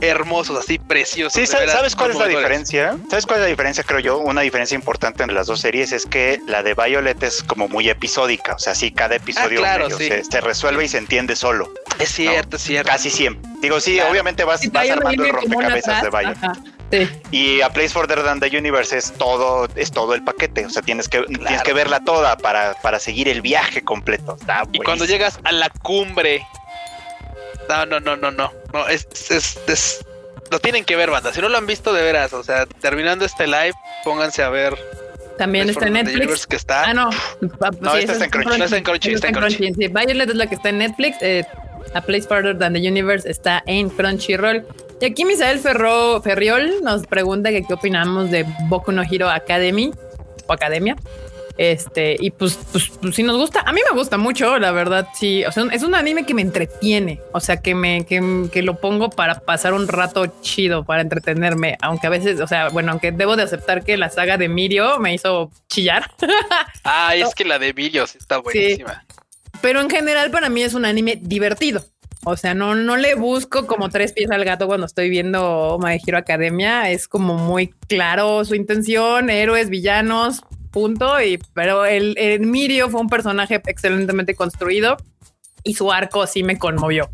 hermosos, 0.00 0.58
así 0.58 0.78
preciosos. 0.78 1.32
Sí, 1.34 1.40
de 1.40 1.46
sa- 1.46 1.58
veras, 1.58 1.74
¿sabes 1.76 1.96
cuál 1.96 2.10
es 2.12 2.16
la 2.18 2.26
diferencia? 2.28 2.96
¿Sabes 3.10 3.26
cuál 3.26 3.38
es 3.40 3.42
la 3.44 3.48
diferencia, 3.48 3.84
creo 3.84 4.00
yo? 4.00 4.18
Una 4.18 4.40
diferencia 4.42 4.74
importante 4.74 5.22
entre 5.22 5.34
las 5.34 5.46
dos 5.46 5.60
series 5.60 5.92
es 5.92 6.06
que 6.06 6.40
la 6.46 6.62
de 6.62 6.74
Violet 6.74 7.22
es 7.22 7.42
como 7.42 7.68
muy 7.68 7.88
episódica, 7.88 8.54
o 8.54 8.58
sea, 8.58 8.74
sí, 8.74 8.90
cada 8.92 9.16
episodio 9.16 9.58
Ah, 9.60 9.62
claro, 9.62 9.84
medio 9.84 9.98
sí. 9.98 10.08
se, 10.08 10.24
se 10.24 10.40
resuelve 10.40 10.84
y 10.84 10.88
se 10.88 10.98
entiende 10.98 11.36
solo, 11.36 11.70
Es 11.98 12.10
cierto, 12.10 12.56
es 12.56 12.62
cierto. 12.62 12.90
casi 12.90 13.10
siempre. 13.10 13.50
Digo, 13.60 13.80
sí, 13.80 13.94
Claro. 13.96 14.10
obviamente 14.10 14.44
vas, 14.44 14.60
armando 14.74 15.24
el 15.24 15.32
rompecabezas 15.32 16.02
de 16.02 16.10
Violet. 16.10 16.36
ajá, 16.36 16.52
Sí. 16.92 17.08
Y 17.32 17.60
A 17.62 17.70
Place 17.70 17.88
Further 17.88 18.22
Than 18.22 18.38
the 18.38 18.56
Universe 18.56 18.96
es 18.96 19.12
todo, 19.14 19.66
es 19.74 19.90
todo 19.90 20.14
el 20.14 20.22
paquete, 20.22 20.66
o 20.66 20.70
sea, 20.70 20.82
tienes 20.82 21.08
que, 21.08 21.20
tienes 21.24 21.62
que 21.64 21.72
verla 21.72 21.98
toda 21.98 22.36
para, 22.36 22.74
para 22.74 23.00
seguir 23.00 23.28
el 23.28 23.40
viaje 23.42 23.82
completo. 23.82 24.36
Está 24.40 24.62
Y 24.70 24.78
cuando 24.78 25.04
llegas 25.04 25.40
a 25.42 25.50
la 25.50 25.68
cumbre. 25.82 26.46
No, 27.68 27.86
no, 27.86 28.00
no, 28.00 28.16
no, 28.16 28.30
no. 28.30 28.52
No, 28.72 28.88
es, 28.88 29.06
es, 29.30 29.58
es- 29.66 30.04
Lo 30.50 30.58
tienen 30.60 30.84
que 30.84 30.96
ver, 30.96 31.10
banda. 31.10 31.32
Si 31.32 31.40
no 31.40 31.48
lo 31.48 31.58
han 31.58 31.66
visto, 31.66 31.92
de 31.92 32.02
veras. 32.02 32.32
O 32.32 32.42
sea, 32.44 32.66
terminando 32.66 33.24
este 33.24 33.46
live, 33.46 33.72
pónganse 34.04 34.42
a 34.42 34.48
ver. 34.48 34.76
También 35.38 35.68
está 35.68 35.86
en 35.88 35.94
Netflix. 35.94 36.46
Que 36.46 36.56
está. 36.56 36.84
Ah, 36.84 36.94
no. 36.94 37.10
Ah, 37.60 37.70
No, 37.80 37.92
sí, 37.92 37.98
esta 38.00 38.12
esa 38.12 38.12
está 38.12 38.24
en 38.24 38.30
Crunchy. 38.30 38.58
No, 38.58 38.64
está 38.64 38.76
en 38.78 38.84
Crunchy, 38.84 39.12
está 39.12 39.28
en 39.28 39.34
Crunchy. 39.34 39.74
Sí, 39.74 39.88
Violet 39.88 40.30
es 40.30 40.36
la 40.36 40.46
que 40.46 40.54
está 40.54 40.68
en 40.70 40.78
Netflix. 40.78 41.16
eh, 41.20 41.44
A 41.94 42.00
Place 42.00 42.26
Further 42.28 42.56
Than 42.58 42.72
the 42.74 42.78
Universe 42.88 43.28
está 43.30 43.62
en 43.66 43.88
Crunchyroll. 43.90 44.66
Y 45.00 45.04
aquí 45.04 45.24
Misael 45.26 45.58
Ferro, 45.58 46.22
Ferriol 46.22 46.82
nos 46.82 47.06
pregunta 47.06 47.50
que 47.50 47.62
qué 47.64 47.74
opinamos 47.74 48.30
de 48.30 48.46
Boku 48.68 48.92
no 48.92 49.02
Hero 49.02 49.28
Academy 49.28 49.92
o 50.46 50.52
Academia. 50.52 50.96
Este, 51.58 52.16
y 52.18 52.30
pues, 52.30 52.58
pues, 52.70 52.90
pues 53.00 53.14
sí 53.14 53.22
nos 53.22 53.36
gusta. 53.36 53.60
A 53.60 53.72
mí 53.72 53.80
me 53.90 53.96
gusta 53.96 54.18
mucho, 54.18 54.58
la 54.58 54.72
verdad. 54.72 55.08
Sí, 55.18 55.44
o 55.44 55.52
sea, 55.52 55.64
es 55.72 55.82
un 55.82 55.94
anime 55.94 56.26
que 56.26 56.34
me 56.34 56.42
entretiene. 56.42 57.20
O 57.32 57.40
sea, 57.40 57.58
que 57.58 57.74
me, 57.74 58.04
que, 58.04 58.48
que 58.52 58.62
lo 58.62 58.78
pongo 58.78 59.10
para 59.10 59.40
pasar 59.40 59.72
un 59.72 59.88
rato 59.88 60.26
chido, 60.42 60.84
para 60.84 61.02
entretenerme. 61.02 61.78
Aunque 61.80 62.06
a 62.06 62.10
veces, 62.10 62.40
o 62.40 62.46
sea, 62.46 62.68
bueno, 62.68 62.92
aunque 62.92 63.12
debo 63.12 63.36
de 63.36 63.44
aceptar 63.44 63.84
que 63.84 63.96
la 63.96 64.10
saga 64.10 64.36
de 64.36 64.48
Mirio 64.48 64.98
me 64.98 65.14
hizo 65.14 65.50
chillar. 65.68 66.10
Ah, 66.88 67.16
es 67.16 67.34
que 67.34 67.44
la 67.44 67.58
de 67.58 67.72
Villos 67.72 68.14
está 68.14 68.38
buenísima. 68.38 69.04
pero 69.60 69.80
en 69.80 69.90
general 69.90 70.30
para 70.30 70.48
mí 70.48 70.62
es 70.62 70.72
un 70.74 70.84
anime 70.84 71.18
divertido. 71.20 71.84
O 72.24 72.36
sea, 72.36 72.54
no, 72.54 72.74
no 72.74 72.96
le 72.96 73.14
busco 73.14 73.66
como 73.66 73.88
tres 73.88 74.12
pies 74.12 74.30
al 74.30 74.44
gato 74.44 74.66
cuando 74.66 74.86
estoy 74.86 75.10
viendo 75.10 75.78
My 75.82 75.98
Hero 76.04 76.18
Academia. 76.18 76.90
Es 76.90 77.08
como 77.08 77.34
muy 77.34 77.68
claro 77.88 78.44
su 78.44 78.54
intención, 78.54 79.30
héroes, 79.30 79.68
villanos, 79.68 80.42
punto. 80.76 81.18
Y 81.22 81.38
pero 81.54 81.86
el, 81.86 82.14
el 82.18 82.40
Mirio 82.40 82.90
fue 82.90 83.00
un 83.00 83.08
personaje 83.08 83.62
excelentemente 83.66 84.34
construido 84.34 84.98
y 85.64 85.72
su 85.74 85.90
arco 85.90 86.26
sí 86.26 86.42
me 86.42 86.58
conmovió. 86.58 87.08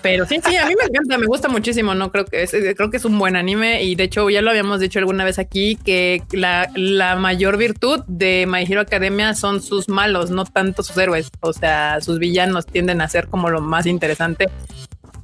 Pero 0.00 0.26
sí, 0.26 0.40
sí, 0.48 0.56
a 0.56 0.64
mí 0.64 0.74
me 0.80 0.84
encanta, 0.84 1.18
me 1.18 1.26
gusta 1.26 1.48
muchísimo, 1.48 1.92
no 1.92 2.12
creo 2.12 2.24
que 2.24 2.44
es, 2.44 2.52
creo 2.52 2.88
que 2.88 2.96
es 2.98 3.04
un 3.04 3.18
buen 3.18 3.34
anime 3.34 3.82
y 3.82 3.96
de 3.96 4.04
hecho 4.04 4.30
ya 4.30 4.42
lo 4.42 4.50
habíamos 4.50 4.78
dicho 4.78 5.00
alguna 5.00 5.24
vez 5.24 5.40
aquí 5.40 5.74
que 5.74 6.22
la, 6.30 6.70
la 6.76 7.16
mayor 7.16 7.56
virtud 7.56 8.04
de 8.06 8.46
My 8.48 8.62
Hero 8.62 8.80
Academia 8.80 9.34
son 9.34 9.60
sus 9.60 9.88
malos, 9.88 10.30
no 10.30 10.44
tanto 10.44 10.84
sus 10.84 10.96
héroes, 10.98 11.30
o 11.40 11.52
sea, 11.52 12.00
sus 12.00 12.20
villanos 12.20 12.64
tienden 12.66 13.00
a 13.00 13.08
ser 13.08 13.26
como 13.26 13.50
lo 13.50 13.60
más 13.60 13.86
interesante 13.86 14.48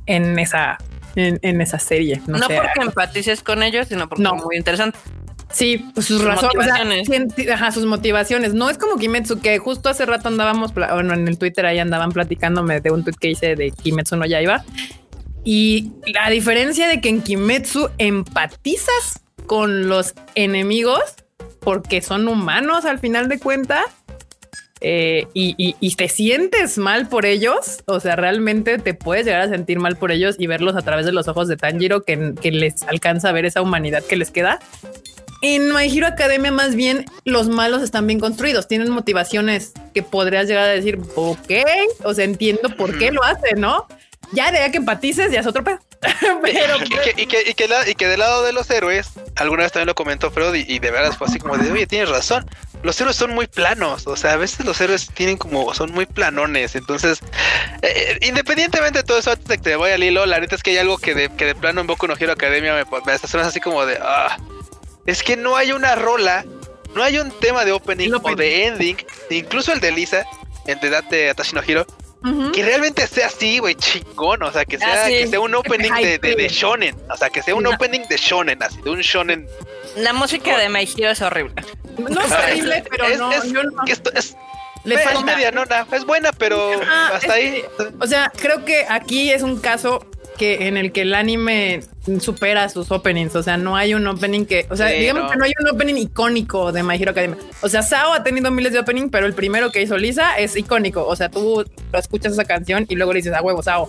en 0.07 0.37
esa 0.41 0.77
en, 1.15 1.39
en 1.43 1.61
esa 1.61 1.79
serie. 1.79 2.21
No, 2.27 2.39
No 2.39 2.47
sé. 2.49 2.57
porque 2.57 2.81
empatices 2.83 3.43
con 3.45 3.63
ellos, 3.63 3.87
sino 3.89 4.09
porque 4.09 4.25
No. 4.25 4.35
es 4.37 4.45
muy 4.45 4.57
interesante. 4.57 4.99
Sí, 5.55 5.85
pues 5.95 6.07
sus 6.07 6.19
Sus 6.19 6.27
razones, 6.27 6.53
o 6.57 6.63
sea, 7.45 7.55
ajá, 7.55 7.71
sus 7.71 7.87
motivaciones. 7.87 8.55
No 8.55 8.69
es 8.69 8.77
como 8.77 8.97
Kimetsu, 8.97 9.41
que 9.41 9.59
justo 9.59 9.89
hace 9.89 10.05
rato 10.05 10.29
andábamos, 10.29 10.75
bueno, 10.75 11.15
en 11.15 11.29
el 11.29 11.39
Twitter 11.39 11.65
ahí 11.65 11.79
andaban 11.79 12.11
platicándome 12.11 12.81
de 12.81 12.91
un 12.91 13.05
tweet 13.05 13.15
que 13.21 13.31
hice 13.31 13.55
de 13.55 13.71
Kimetsu 13.71 14.17
no 14.17 14.27
Yaiba. 14.27 14.65
Y 15.45 15.93
la 16.13 16.29
diferencia 16.31 16.89
de 16.89 17.01
que 17.01 17.09
en 17.09 17.23
Kimetsu 17.23 17.89
empatizas 17.99 19.21
con 19.47 19.89
los 19.89 20.15
enemigos 20.35 21.01
porque 21.61 22.03
son 22.03 22.27
humanos 22.29 22.85
al 22.85 22.99
final 22.99 23.29
de 23.29 23.39
cuentas. 23.39 23.85
eh, 24.87 25.29
y, 25.33 25.55
y- 25.57 25.77
y 25.81 25.95
te 25.95 26.09
sientes 26.11 26.77
mal 26.77 27.09
por 27.09 27.25
ellos, 27.25 27.83
o 27.87 28.01
sea, 28.01 28.17
realmente 28.17 28.77
te 28.77 28.93
puedes 28.93 29.25
llegar 29.25 29.41
a 29.41 29.49
sentir 29.49 29.79
mal 29.79 29.97
por 29.97 30.13
ellos 30.13 30.37
y 30.39 30.47
verlos 30.47 30.77
a 30.77 30.83
través 30.83 31.07
de 31.07 31.13
los 31.13 31.27
ojos 31.27 31.49
de 31.49 31.57
Tanjiro, 31.57 32.03
que, 32.03 32.35
que 32.39 32.51
les 32.51 32.83
alcanza 32.83 33.31
a 33.31 33.33
ver 33.33 33.47
esa 33.47 33.63
humanidad 33.63 34.03
que 34.05 34.17
les 34.17 34.31
queda. 34.31 34.59
En 35.47 35.75
My 35.75 35.95
Hero 35.95 36.07
Academia, 36.07 36.51
más 36.51 36.75
bien, 36.75 37.05
los 37.27 37.49
malos 37.49 37.83
están 37.83 38.07
bien 38.07 38.19
construidos, 38.19 38.67
tienen 38.67 38.89
motivaciones 38.89 39.73
que 39.93 40.03
podrías 40.03 40.47
llegar 40.47 40.65
a 40.71 40.73
decir, 40.73 40.99
ok, 41.17 41.51
o 42.03 42.15
sea, 42.15 42.25
entiendo 42.25 42.71
por 42.77 42.99
qué 42.99 43.13
lo 43.13 43.23
hace, 43.23 43.55
¿no? 43.55 43.87
Ya 44.33 44.51
de 44.51 44.59
ahí 44.61 44.71
que 44.71 44.79
empatices, 44.79 45.31
ya 45.31 45.41
es 45.41 45.47
otro 45.47 45.63
pedo. 45.63 45.79
Pero 46.43 46.77
Y 46.83 46.89
que, 46.89 47.23
y, 47.23 47.27
que, 47.27 47.43
y, 47.51 47.53
que 47.53 47.69
la- 47.69 47.87
y 47.87 47.95
que 47.95 48.09
del 48.09 48.21
lado 48.21 48.43
de 48.43 48.55
los 48.55 48.71
héroes, 48.71 49.11
alguna 49.37 49.65
vez 49.65 49.73
también 49.73 49.89
lo 49.89 49.95
comentó 49.95 50.31
Freud 50.31 50.55
y, 50.55 50.79
de 50.79 50.91
veras 50.91 51.19
fue 51.19 51.27
así 51.27 51.39
como 51.39 51.59
de, 51.59 51.71
oye, 51.71 51.87
tienes 51.87 52.09
razón. 52.09 52.49
Los 52.83 52.99
héroes 53.03 53.17
son 53.17 53.35
muy 53.35 53.47
planos, 53.47 54.07
o 54.07 54.17
sea, 54.17 54.33
a 54.33 54.37
veces 54.37 54.65
los 54.65 54.81
héroes 54.81 55.09
tienen 55.13 55.37
como, 55.37 55.75
son 55.75 55.93
muy 55.93 56.07
planones. 56.07 56.75
Entonces, 56.75 57.21
eh, 57.83 58.19
independientemente 58.23 59.01
de 59.01 59.05
todo 59.05 59.19
eso, 59.19 59.31
antes 59.31 59.47
de 59.47 59.59
que 59.59 59.63
te 59.63 59.77
vaya 59.77 59.95
al 59.97 60.03
hilo, 60.05 60.25
la 60.25 60.41
neta 60.41 60.55
es 60.57 60.63
que 60.63 60.71
hay 60.71 60.79
algo 60.79 60.97
que 60.97 61.15
de, 61.15 61.29
que 61.29 61.45
de 61.45 61.55
plano 61.55 61.83
en 61.83 61.87
Boku 61.87 62.07
no 62.07 62.15
Hero 62.19 62.33
Academia 62.33 62.75
me, 62.75 62.85
me 63.05 63.13
hace 63.13 63.39
así 63.39 63.61
como 63.61 63.85
de, 63.85 63.99
ah, 64.01 64.39
es 65.07 65.23
que 65.23 65.37
no 65.37 65.57
hay 65.57 65.73
una 65.73 65.95
rola, 65.95 66.45
no 66.95 67.03
hay 67.03 67.19
un 67.19 67.31
tema 67.41 67.65
de 67.65 67.73
opening 67.73 68.07
El 68.09 68.15
o 68.15 68.19
opening. 68.19 68.37
de 68.37 68.67
ending, 68.67 68.97
incluso 69.31 69.73
el 69.73 69.81
de 69.81 69.93
Lisa, 69.93 70.27
el 70.67 70.79
de 70.81 70.91
Date 70.91 71.31
Atashi 71.31 71.55
no 71.55 71.63
Hiro, 71.67 71.87
que 72.55 72.63
realmente 72.65 73.07
sea 73.07 73.27
así, 73.27 73.59
güey, 73.59 73.75
chingón, 73.75 74.43
o 74.43 74.51
sea, 74.51 74.65
que 74.65 74.77
Ah, 74.77 74.79
sea, 74.81 75.07
sí. 75.07 75.13
que 75.13 75.27
sea 75.27 75.41
un 75.41 75.55
opening 75.55 75.91
de, 75.93 76.19
de, 76.19 76.49
shonen, 76.49 76.97
o 77.11 77.17
sea, 77.19 77.29
que 77.29 77.43
sea 77.43 77.55
un 77.55 77.65
No. 77.65 77.71
opening 77.71 78.01
de 78.09 78.17
shonen, 78.17 78.63
así, 78.63 78.81
de 78.81 78.89
un 78.91 79.01
shonen. 79.01 79.47
La 79.97 80.13
música 80.15 80.57
de 80.59 80.69
My 80.71 80.89
Hero 80.97 81.11
es 81.11 81.21
horrible. 81.21 81.63
no 81.99 82.21
es 82.23 82.33
horrible, 82.33 82.83
pero 82.91 83.05
es, 83.07 83.19
no, 83.19 83.31
es- 83.31 83.53
yo 83.53 83.63
no. 83.65 83.85
que 83.85 83.93
esto 83.93 84.11
es, 84.15 84.37
Le 84.85 84.95
es 84.95 85.03
falta. 85.03 85.21
medianona, 85.21 85.87
es 85.93 86.05
buena, 86.07 86.33
pero 86.33 86.71
Ah, 86.89 87.11
hasta 87.15 87.27
es 87.27 87.33
ahí. 87.33 87.65
O 88.01 88.07
sea, 88.07 88.33
creo 88.35 88.65
que 88.65 88.87
aquí 88.89 89.31
es 89.31 89.43
un 89.43 89.61
caso 89.61 90.07
que 90.39 90.67
en 90.69 90.77
el 90.77 90.93
que 90.93 91.03
el 91.03 91.15
anime 91.15 91.81
supera 92.21 92.69
sus 92.69 92.91
openings. 92.91 93.35
O 93.37 93.43
sea, 93.43 93.57
no 93.57 93.77
hay 93.77 93.95
un 93.95 94.07
opening 94.07 94.45
que, 94.45 94.67
o 94.71 94.77
sea, 94.77 94.89
Sí, 94.91 94.97
digamos 95.01 95.25
no. 95.25 95.31
que 95.31 95.37
no 95.37 95.45
hay 95.45 95.53
un 95.61 95.69
opening 95.75 95.95
icónico 95.97 96.73
de 96.73 96.83
My 96.83 96.97
Hero 96.97 97.13
Academia. 97.13 97.37
O 97.63 97.69
sea, 97.69 97.83
Sao 97.83 98.13
ha 98.13 98.23
tenido 98.23 98.51
miles 98.51 98.73
de 98.73 98.81
openings, 98.81 99.11
pero 99.11 99.27
el 99.27 99.35
primero 99.35 99.71
que 99.71 99.83
hizo 99.83 99.97
Lisa 99.97 100.37
es 100.39 100.57
icónico. 100.57 101.07
O 101.07 101.17
sea, 101.17 101.29
tú 101.31 101.65
lo 101.93 101.99
escuchas 101.99 102.33
esa 102.33 102.45
canción 102.45 102.87
y 102.89 102.95
luego 102.97 103.13
le 103.13 103.19
dices 103.21 103.33
a 103.35 103.43
huevo, 103.43 103.63
Sao. 103.63 103.89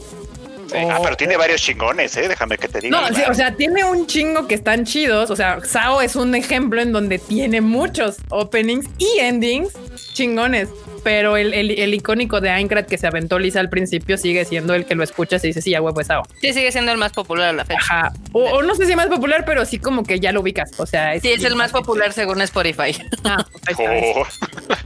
Ah, 0.75 0.99
pero 1.03 1.15
tiene 1.15 1.37
varios 1.37 1.61
chingones, 1.61 2.17
¿eh? 2.17 2.27
Déjame 2.27 2.57
que 2.57 2.67
te 2.67 2.79
diga. 2.81 2.99
No, 2.99 3.15
sí, 3.15 3.21
o 3.29 3.33
sea, 3.35 3.55
tiene 3.55 3.83
un 3.83 4.07
chingo 4.07 4.47
que 4.47 4.55
están 4.55 4.83
chidos. 4.83 5.29
O 5.29 5.35
sea, 5.35 5.59
Sao 5.63 6.01
es 6.01 6.15
un 6.15 6.33
ejemplo 6.35 6.81
en 6.81 6.91
donde 6.91 7.19
tiene 7.19 7.61
muchos 7.61 8.17
openings 8.29 8.87
y 8.97 9.19
endings 9.19 9.73
chingones. 10.13 10.69
Pero 11.05 11.37
el, 11.37 11.53
el- 11.53 11.69
el 11.79 11.93
icónico 11.93 12.41
de 12.41 12.49
Aincrad 12.49 12.85
que 12.87 12.97
se 12.97 13.05
aventó 13.05 13.37
Lisa 13.37 13.59
al 13.59 13.69
principio 13.69 14.17
sigue 14.17 14.43
siendo 14.43 14.73
el 14.73 14.85
que 14.87 14.95
lo 14.95 15.03
escuchas 15.03 15.43
y 15.43 15.47
dices, 15.47 15.63
sí, 15.63 15.75
a 15.75 15.81
huevo 15.81 16.01
es 16.01 16.07
Sao. 16.07 16.23
Sí, 16.41 16.51
sigue 16.51 16.71
siendo 16.71 16.91
el 16.91 16.97
más 16.97 17.13
popular 17.13 17.49
a 17.49 17.53
la 17.53 17.63
fecha. 17.63 17.79
Ajá. 17.79 18.13
O, 18.33 18.41
o 18.43 18.63
no 18.63 18.73
sé 18.73 18.87
si 18.87 18.95
más 18.95 19.05
popular, 19.05 19.43
pero 19.45 19.63
sí 19.65 19.77
como 19.77 20.03
que 20.03 20.19
ya 20.19 20.31
lo 20.31 20.41
ubicas. 20.41 20.71
O 20.79 20.85
sea, 20.87 21.17
Sí, 21.19 21.31
es 21.31 21.43
el 21.43 21.55
más 21.55 21.71
popular 21.71 22.11
según 22.11 22.41
Spotify. 22.41 22.97
Ah, 23.23 23.45
pues 23.65 23.79
ahí 23.79 23.99
está. 23.99 24.19
Oh. 24.19 24.27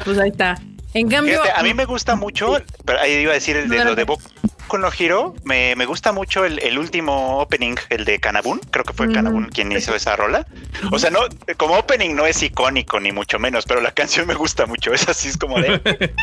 Pues 0.03 0.19
ahí 0.19 0.29
está. 0.29 0.55
En 0.93 1.09
cambio, 1.09 1.41
Fíjate, 1.41 1.59
a 1.59 1.63
mí 1.63 1.73
me 1.73 1.85
gusta 1.85 2.15
mucho, 2.15 2.57
pero 2.85 2.99
ahí 2.99 3.13
iba 3.13 3.31
a 3.31 3.35
decir 3.35 3.55
el 3.55 3.69
de 3.69 3.83
lo 3.85 3.95
de 3.95 4.03
Boku. 4.03 4.23
Boku 4.69 4.77
no 4.77 4.89
Hero, 4.97 5.33
me, 5.45 5.75
me 5.75 5.85
gusta 5.87 6.11
mucho 6.11 6.45
el, 6.45 6.77
último 6.77 7.39
opening, 7.39 7.75
el 7.89 8.05
de 8.05 8.19
Kanabun. 8.19 8.59
Creo 8.71 8.85
que 8.85 8.93
fue 8.93 9.11
Kanabun 9.11 9.49
quien 9.49 9.71
hizo 9.71 9.95
esa 9.95 10.15
rola. 10.15 10.45
O 10.91 10.99
sea, 10.99 11.09
no, 11.09 11.21
como 11.57 11.75
opening 11.75 12.15
no 12.15 12.27
es 12.27 12.43
icónico 12.43 12.99
ni 12.99 13.11
mucho 13.11 13.39
menos, 13.39 13.65
pero 13.65 13.81
la 13.81 13.91
canción 13.99 14.27
me 14.27 14.35
gusta 14.35 14.67
mucho. 14.67 14.93
Es 14.93 15.09
así, 15.09 15.29
es 15.29 15.37
como 15.37 15.59
de. 15.59 15.79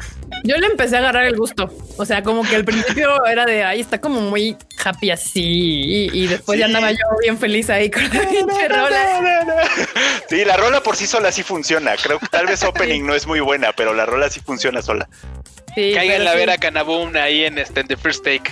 Yo 0.45 0.57
le 0.59 0.67
empecé 0.67 0.95
a 0.97 1.01
agarrar 1.01 1.25
el 1.27 1.37
gusto. 1.37 1.69
O 1.97 2.05
sea, 2.05 2.23
como 2.23 2.43
que 2.43 2.55
al 2.55 2.65
principio 2.65 3.25
era 3.27 3.45
de 3.47 3.65
ahí 3.65 3.81
está 3.81 4.01
como 4.01 4.21
muy 4.21 4.57
happy 4.87 5.11
así 5.11 6.09
y, 6.13 6.27
después 6.27 6.59
ya 6.59 6.67
andaba 6.67 6.91
yo 6.91 6.99
bien 7.21 7.39
feliz 7.39 7.69
ahí 7.71 7.91
con 7.91 8.03
la 8.03 8.69
rola. 8.69 9.69
Sí, 10.29 10.45
la 10.45 10.57
rola 10.57 10.83
por 10.83 10.97
sí 10.97 11.07
sola 11.07 11.33
sí 11.33 11.43
funciona. 11.43 11.95
Creo 11.97 12.19
que 12.19 12.27
tal 12.27 12.47
vez 12.47 12.63
opening 12.65 13.03
no 13.05 13.15
es 13.15 13.27
muy 13.27 13.41
buena, 13.41 13.73
pero 13.73 13.95
la 13.95 14.07
rola 14.07 14.29
sí 14.31 14.41
funciona 14.41 14.83
sola. 14.83 15.09
Sí, 15.75 15.93
Caigan 15.95 16.25
la 16.25 16.35
ver 16.35 16.51
a 16.51 16.59
Canabum 16.59 17.15
ahí 17.17 17.45
en 17.45 17.59
este 17.59 17.85
The 17.85 17.97
First 17.97 18.25
Take. 18.25 18.51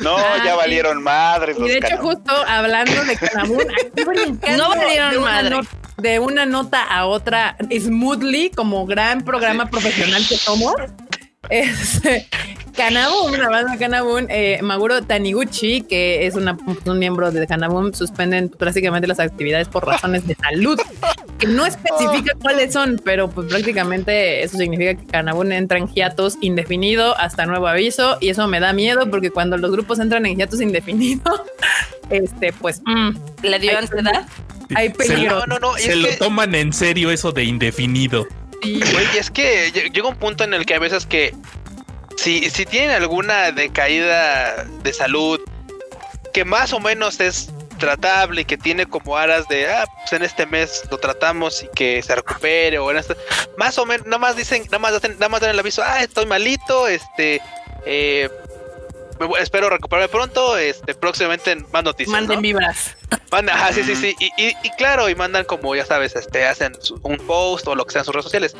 No, 0.00 0.16
ah, 0.16 0.42
ya 0.44 0.56
valieron 0.56 1.02
madres. 1.02 1.56
Y 1.58 1.68
de 1.68 1.78
hecho, 1.78 1.98
justo 1.98 2.32
hablando 2.46 3.04
de 3.04 3.16
Canabum, 3.16 3.58
no 4.58 4.68
valieron 4.68 5.22
madres. 5.22 5.66
De 5.96 6.18
una 6.18 6.44
nota 6.44 6.82
a 6.82 7.06
otra, 7.06 7.56
smoothly, 7.70 8.50
como 8.50 8.84
gran 8.84 9.24
programa 9.24 9.70
profesional 9.70 10.26
que 10.28 10.36
somos. 10.36 10.74
Este, 11.50 12.26
Kanabun, 12.76 13.34
una 13.34 13.48
banda 13.48 13.76
Kanabun, 13.78 14.26
eh, 14.30 14.58
Maguro 14.62 15.02
Taniguchi, 15.02 15.82
que 15.82 16.26
es 16.26 16.34
una, 16.34 16.56
un 16.84 16.98
miembro 16.98 17.30
de 17.30 17.46
Kanabun, 17.46 17.94
suspenden 17.94 18.48
prácticamente 18.48 19.06
las 19.06 19.20
actividades 19.20 19.68
por 19.68 19.86
razones 19.86 20.26
de 20.26 20.34
salud, 20.34 20.78
que 21.38 21.46
no 21.46 21.64
especifica 21.66 22.32
oh. 22.34 22.38
cuáles 22.40 22.72
son, 22.72 23.00
pero 23.04 23.30
pues 23.30 23.48
prácticamente 23.48 24.42
eso 24.42 24.56
significa 24.58 24.94
que 24.94 25.06
Kanabun 25.06 25.52
entra 25.52 25.78
en 25.78 25.88
hiatus 25.88 26.36
indefinido 26.40 27.16
hasta 27.18 27.46
nuevo 27.46 27.68
aviso 27.68 28.18
y 28.20 28.30
eso 28.30 28.48
me 28.48 28.58
da 28.60 28.72
miedo 28.72 29.08
porque 29.08 29.30
cuando 29.30 29.56
los 29.56 29.70
grupos 29.70 30.00
entran 30.00 30.26
en 30.26 30.38
hiatus 30.38 30.60
indefinido, 30.60 31.44
este, 32.10 32.52
pues... 32.52 32.82
Mm, 32.84 33.10
¿Le 33.42 33.58
dio 33.58 33.78
ansiedad? 33.78 34.26
Hay 34.74 34.88
peligro. 34.88 35.42
Se, 35.42 35.46
no, 35.46 35.58
no, 35.58 35.74
se 35.76 35.94
lo 35.94 36.08
toman 36.18 36.54
en 36.54 36.72
serio 36.72 37.10
eso 37.10 37.30
de 37.30 37.44
indefinido. 37.44 38.26
Y 38.64 39.18
es 39.18 39.30
que 39.30 39.70
llega 39.72 40.08
un 40.08 40.16
punto 40.16 40.44
en 40.44 40.54
el 40.54 40.64
que 40.66 40.74
a 40.74 40.78
veces 40.78 41.06
que 41.06 41.34
si, 42.16 42.48
si 42.50 42.64
tienen 42.64 42.90
alguna 42.90 43.52
decaída 43.52 44.64
de 44.64 44.92
salud 44.92 45.40
que 46.32 46.44
más 46.44 46.72
o 46.72 46.80
menos 46.80 47.20
es 47.20 47.50
tratable 47.78 48.42
y 48.42 48.44
que 48.44 48.56
tiene 48.56 48.86
como 48.86 49.16
aras 49.16 49.46
de, 49.48 49.68
ah, 49.68 49.84
pues 50.00 50.12
en 50.12 50.22
este 50.22 50.46
mes 50.46 50.82
lo 50.90 50.98
tratamos 50.98 51.62
y 51.62 51.68
que 51.74 52.02
se 52.02 52.14
recupere 52.14 52.78
o 52.78 52.90
en 52.90 52.98
este, 52.98 53.14
más 53.56 53.78
o 53.78 53.86
menos, 53.86 54.06
nada 54.06 54.18
más 54.18 54.36
dicen, 54.36 54.62
nada 54.64 54.78
más, 54.78 54.92
nada 55.02 55.28
más 55.28 55.40
dan 55.40 55.50
el 55.50 55.58
aviso, 55.58 55.82
ah, 55.84 56.02
estoy 56.02 56.26
malito, 56.26 56.88
este, 56.88 57.40
eh, 57.86 58.28
espero 59.38 59.70
recuperarme 59.70 60.08
pronto. 60.08 60.56
Este, 60.56 60.94
próximamente 60.94 61.56
más 61.72 61.84
noticias. 61.84 62.12
Manden 62.12 62.40
vibras. 62.40 62.96
Manda, 63.30 63.72
sí, 63.72 63.82
sí, 63.82 63.96
sí. 63.96 64.16
Y, 64.36 64.70
claro, 64.76 65.08
y 65.08 65.14
mandan 65.14 65.44
como 65.44 65.74
ya 65.74 65.84
sabes, 65.84 66.14
este, 66.14 66.46
hacen 66.46 66.72
un 67.02 67.16
post 67.18 67.66
o 67.66 67.74
lo 67.74 67.84
que 67.84 67.92
sea 67.92 68.00
en 68.00 68.04
sus 68.04 68.14
redes 68.14 68.24
sociales. 68.24 68.56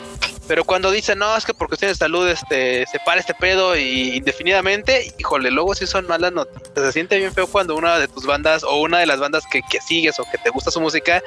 Pero 0.49 0.65
cuando 0.65 0.91
dicen, 0.91 1.19
no, 1.19 1.37
es 1.37 1.45
que 1.45 1.55
por 1.55 1.69
cuestiones 1.69 1.99
de 1.99 2.05
salud, 2.05 2.29
este, 2.29 2.85
se 2.87 2.99
para 3.01 3.21
este 3.21 3.35
pedo 3.35 3.77
y 3.77 4.17
indefinidamente, 4.17 5.13
híjole, 5.19 5.51
luego 5.51 5.75
sí 5.75 5.87
son 5.87 6.07
malas 6.07 6.33
noticias. 6.33 6.73
Se 6.75 6.93
siente 6.93 7.17
bien 7.19 7.33
feo 7.33 7.47
cuando 7.47 7.77
una 7.77 7.99
de 7.99 8.09
tus 8.09 8.27
bandas 8.27 8.65
o 8.65 8.81
una 8.81 8.99
de 8.99 9.07
las 9.07 9.21
bandas 9.21 9.45
que, 9.51 9.63
que 9.71 9.81
sigues 9.81 10.19
o 10.19 10.25
que 10.25 10.39
te 10.39 10.51
gusta 10.51 10.71
su 10.71 10.81
música 10.81 11.23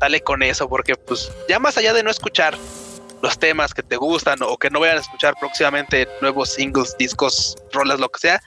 sale 0.00 0.22
con 0.22 0.42
eso, 0.42 0.68
porque 0.68 0.96
pues 0.96 1.30
ya 1.48 1.58
más 1.58 1.76
allá 1.76 1.92
de 1.92 2.02
no 2.02 2.10
escuchar 2.10 2.56
los 3.22 3.38
temas 3.38 3.74
que 3.74 3.82
te 3.82 3.96
gustan 3.96 4.38
o 4.42 4.56
que 4.56 4.70
no 4.70 4.80
vayan 4.80 4.98
a 4.98 5.00
escuchar 5.00 5.34
próximamente 5.38 6.08
nuevos 6.20 6.50
singles, 6.50 6.96
discos, 6.98 7.56
rolas, 7.72 8.00
lo 8.00 8.08
que 8.08 8.20
sea, 8.20 8.40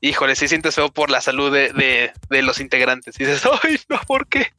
híjole, 0.00 0.36
sí 0.36 0.48
sientes 0.48 0.74
feo 0.74 0.90
por 0.90 1.10
la 1.10 1.20
salud 1.20 1.52
de, 1.52 2.12
de, 2.28 2.42
los 2.42 2.60
integrantes. 2.60 3.18
Y 3.18 3.24
dices, 3.24 3.42
ay, 3.62 3.80
no, 3.88 3.98
¿por 4.06 4.26
qué? 4.28 4.52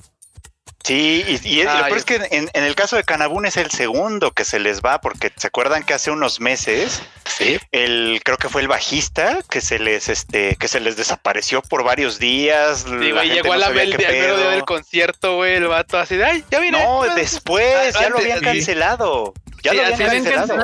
Sí, 0.85 1.25
y, 1.43 1.63
lo 1.63 1.71
peor 1.71 1.97
es 1.97 2.05
que 2.05 2.27
en, 2.29 2.47
el 2.53 2.75
caso 2.75 2.95
de 2.95 3.03
Canabún 3.03 3.47
es 3.47 3.57
el 3.57 3.71
segundo 3.71 4.29
que 4.33 4.45
se 4.45 4.59
les 4.59 4.81
va, 4.83 5.01
porque 5.01 5.31
se 5.35 5.47
acuerdan 5.47 5.81
que 5.81 5.95
hace 5.95 6.11
unos 6.11 6.39
meses, 6.39 7.01
¿Sí? 7.25 7.57
el 7.71 8.21
creo 8.23 8.37
que 8.37 8.49
fue 8.49 8.61
el 8.61 8.67
bajista 8.67 9.39
que 9.49 9.61
se 9.61 9.79
les 9.79 10.09
este 10.09 10.55
que 10.57 10.67
se 10.67 10.79
les 10.79 10.95
desapareció 10.95 11.63
por 11.63 11.83
varios 11.83 12.19
días. 12.19 12.85
Sí, 12.87 13.09
güey, 13.09 13.31
llegó 13.31 13.53
a 13.53 13.57
la 13.57 13.69
el 13.69 13.97
día 13.97 14.11
del 14.11 14.63
concierto, 14.63 15.37
güey, 15.37 15.55
el 15.55 15.65
vato 15.65 15.97
así 15.97 16.17
de, 16.17 16.25
ay, 16.25 16.45
ya 16.51 16.59
vine. 16.59 16.79
No, 16.79 17.01
después, 17.15 17.95
ya 17.99 18.09
lo 18.09 18.19
habían 18.19 18.41
cancelado. 18.41 19.33
Ya 19.63 19.73
lo 19.73 19.81
habían 19.81 19.97
cancelado. 19.97 20.55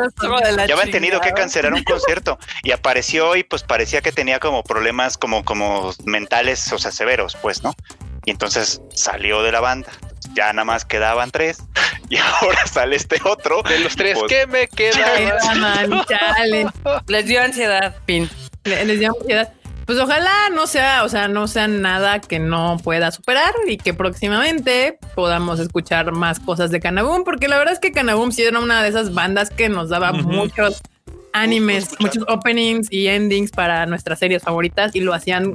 Ya 0.67 0.75
habían 0.75 0.91
tenido 0.91 1.19
que 1.19 1.31
cancelar 1.31 1.73
un 1.73 1.83
concierto 1.83 2.37
y 2.61 2.73
apareció 2.73 3.35
y 3.35 3.43
pues 3.43 3.63
parecía 3.63 4.01
que 4.01 4.11
tenía 4.11 4.39
como 4.39 4.61
problemas 4.61 5.17
como 5.17 5.43
como 5.43 5.95
mentales, 6.05 6.71
o 6.73 6.77
sea, 6.77 6.91
severos, 6.91 7.35
pues, 7.41 7.63
¿no? 7.63 7.73
Y 8.23 8.29
entonces 8.29 8.83
salió 8.93 9.41
de 9.41 9.51
la 9.51 9.61
banda 9.61 9.91
ya 10.33 10.53
nada 10.53 10.65
más 10.65 10.85
quedaban 10.85 11.31
tres 11.31 11.63
y 12.09 12.17
ahora 12.17 12.65
sale 12.67 12.95
este 12.95 13.17
otro. 13.25 13.61
De 13.63 13.79
los 13.79 13.95
tres 13.95 14.17
pues, 14.19 14.31
que 14.31 14.47
me 14.47 14.67
quedan. 14.67 15.31
Les 17.07 17.25
dio 17.25 17.41
ansiedad, 17.41 17.95
Pin. 18.05 18.29
Les 18.63 18.99
dio 18.99 19.13
ansiedad. 19.19 19.53
Pues 19.85 19.99
ojalá 19.99 20.31
no 20.53 20.67
sea, 20.67 21.03
o 21.03 21.09
sea, 21.09 21.27
no 21.27 21.47
sea 21.47 21.67
nada 21.67 22.21
que 22.21 22.39
no 22.39 22.77
pueda 22.83 23.11
superar 23.11 23.53
y 23.67 23.77
que 23.77 23.93
próximamente 23.93 24.99
podamos 25.15 25.59
escuchar 25.59 26.11
más 26.11 26.39
cosas 26.39 26.71
de 26.71 26.79
Canabum, 26.79 27.23
porque 27.23 27.47
la 27.47 27.57
verdad 27.57 27.73
es 27.73 27.79
que 27.79 27.91
Canabum 27.91 28.31
sí 28.31 28.43
era 28.43 28.59
una 28.59 28.83
de 28.83 28.89
esas 28.89 29.13
bandas 29.13 29.49
que 29.49 29.69
nos 29.69 29.89
daba 29.89 30.13
muchos 30.13 30.81
animes, 31.33 31.95
muchos 31.99 32.23
openings 32.27 32.87
y 32.91 33.07
endings 33.07 33.51
para 33.51 33.85
nuestras 33.85 34.19
series 34.19 34.43
favoritas 34.43 34.95
y 34.95 35.01
lo 35.01 35.13
hacían 35.13 35.53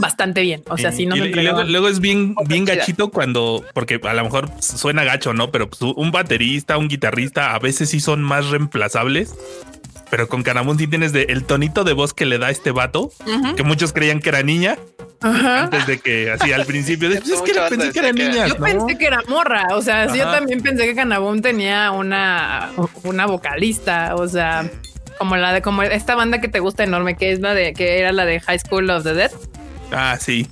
bastante 0.00 0.42
bien. 0.42 0.62
O 0.68 0.76
sea, 0.76 0.92
si 0.92 1.06
no 1.06 1.16
y, 1.16 1.32
luego, 1.32 1.88
es 1.88 2.00
bien, 2.00 2.34
bien 2.46 2.64
gachito 2.64 3.10
cuando, 3.10 3.64
porque 3.74 4.00
a 4.02 4.14
lo 4.14 4.24
mejor 4.24 4.50
suena 4.60 5.04
gacho, 5.04 5.34
¿no? 5.34 5.50
Pero 5.50 5.68
pues, 5.68 5.82
un 5.82 6.10
baterista, 6.10 6.78
un 6.78 6.88
guitarrista, 6.88 7.54
a 7.54 7.58
veces 7.58 7.90
sí 7.90 8.00
son 8.00 8.22
más 8.22 8.48
reemplazables. 8.48 9.34
Pero 10.10 10.28
con 10.28 10.42
Canamun 10.42 10.78
sí 10.78 10.86
tienes 10.86 11.12
de, 11.12 11.24
el 11.24 11.44
tonito 11.44 11.84
de 11.84 11.92
voz 11.92 12.14
que 12.14 12.24
le 12.24 12.38
da 12.38 12.50
este 12.50 12.70
vato, 12.70 13.10
que 13.56 13.62
muchos 13.62 13.92
creían 13.92 14.20
que 14.20 14.30
era 14.30 14.42
niña. 14.42 14.78
Antes 15.20 15.86
de 15.86 15.98
que 15.98 16.30
así 16.30 16.52
al 16.52 16.64
principio 16.64 17.08
pues, 17.08 17.28
es 17.28 17.42
que 17.42 17.52
pensé 17.68 17.92
que 17.92 17.98
era 17.98 18.12
niña. 18.12 18.46
Yo 18.46 18.56
pensé 18.56 18.96
que 18.96 19.06
era 19.06 19.22
morra. 19.28 19.66
O 19.72 19.82
sea, 19.82 20.06
yo 20.14 20.24
también 20.30 20.62
pensé 20.62 20.86
que 20.86 20.94
Canabum 20.94 21.42
tenía 21.42 21.90
una, 21.90 22.70
una 23.02 23.26
vocalista. 23.26 24.14
O 24.14 24.28
sea, 24.28 24.70
como 25.18 25.36
la 25.36 25.52
de 25.52 25.62
como 25.62 25.82
esta 25.82 26.14
banda 26.14 26.40
que 26.40 26.48
te 26.48 26.60
gusta 26.60 26.84
enorme, 26.84 27.16
que 27.16 27.32
es 27.32 27.40
la 27.40 27.52
de 27.52 27.74
que 27.74 27.98
era 27.98 28.12
la 28.12 28.24
de 28.24 28.40
High 28.40 28.60
School 28.60 28.88
of 28.90 29.02
the 29.02 29.14
Dead. 29.14 29.32
Ah, 29.92 30.16
sí. 30.20 30.48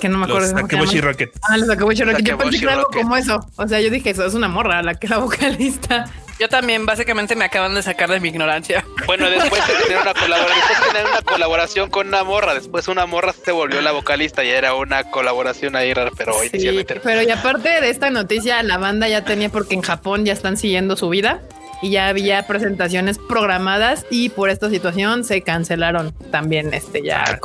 Que 0.00 0.08
no 0.08 0.18
me 0.18 0.26
acuerdo. 0.26 0.52
Los 0.52 0.60
Sakeboshi 0.60 1.00
Rocket. 1.00 1.30
Ah, 1.42 1.56
los 1.56 1.66
Sakeboshi 1.66 2.04
Rocket. 2.04 2.24
Yo 2.24 2.38
pensé 2.38 2.58
que 2.58 2.64
era 2.64 2.74
algo 2.74 2.88
como 2.92 3.16
eso. 3.16 3.40
O 3.56 3.66
sea, 3.66 3.80
yo 3.80 3.90
dije 3.90 4.10
eso, 4.10 4.24
es 4.24 4.34
una 4.34 4.48
morra 4.48 4.82
la 4.82 4.94
que 4.94 5.06
era 5.06 5.18
vocalista. 5.18 6.06
Yo 6.38 6.48
también, 6.48 6.86
básicamente 6.86 7.34
me 7.34 7.44
acaban 7.44 7.74
de 7.74 7.82
sacar 7.82 8.08
de 8.08 8.20
mi 8.20 8.28
ignorancia. 8.28 8.84
Bueno, 9.06 9.28
después 9.28 9.66
de 9.66 9.74
tener 9.84 10.02
una 10.02 10.14
colaboración, 10.14 10.68
después 10.68 10.92
tener 10.92 11.06
una 11.10 11.22
colaboración 11.22 11.90
con 11.90 12.06
una 12.06 12.22
morra, 12.22 12.54
después 12.54 12.86
una 12.86 13.06
morra 13.06 13.32
se 13.32 13.50
volvió 13.50 13.80
la 13.80 13.90
vocalista 13.90 14.44
y 14.44 14.50
era 14.50 14.74
una 14.74 15.02
colaboración 15.10 15.74
ahí 15.74 15.92
rara, 15.92 16.12
pero 16.16 16.36
hoy 16.36 16.48
sí, 16.48 16.84
Pero 17.02 17.22
y 17.22 17.30
aparte 17.30 17.80
de 17.80 17.90
esta 17.90 18.10
noticia, 18.10 18.62
la 18.62 18.78
banda 18.78 19.08
ya 19.08 19.24
tenía 19.24 19.48
porque 19.48 19.74
en 19.74 19.82
Japón 19.82 20.24
ya 20.24 20.32
están 20.32 20.56
siguiendo 20.56 20.96
su 20.96 21.08
vida 21.08 21.42
y 21.82 21.90
ya 21.90 22.08
había 22.08 22.46
presentaciones 22.46 23.18
programadas 23.18 24.06
y 24.10 24.30
por 24.30 24.50
esta 24.50 24.68
situación 24.70 25.24
se 25.24 25.42
cancelaron 25.42 26.12
también 26.30 26.74
este 26.74 27.02
ya 27.02 27.38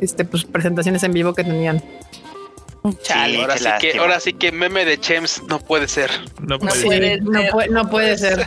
este 0.00 0.24
pues 0.24 0.44
presentaciones 0.44 1.02
en 1.02 1.12
vivo 1.12 1.34
que 1.34 1.44
tenían. 1.44 1.82
Chale, 3.02 3.42
ahora, 3.42 3.58
sí 3.58 3.68
que, 3.80 3.98
ahora 3.98 4.20
sí 4.20 4.32
que 4.32 4.52
meme 4.52 4.84
de 4.84 4.98
Chems 4.98 5.42
no 5.48 5.58
puede 5.58 5.88
ser. 5.88 6.10
No 6.40 6.58
puede, 6.58 6.72
ser. 6.74 7.22
No 7.22 7.90
puede, 7.90 8.16
ser. 8.16 8.46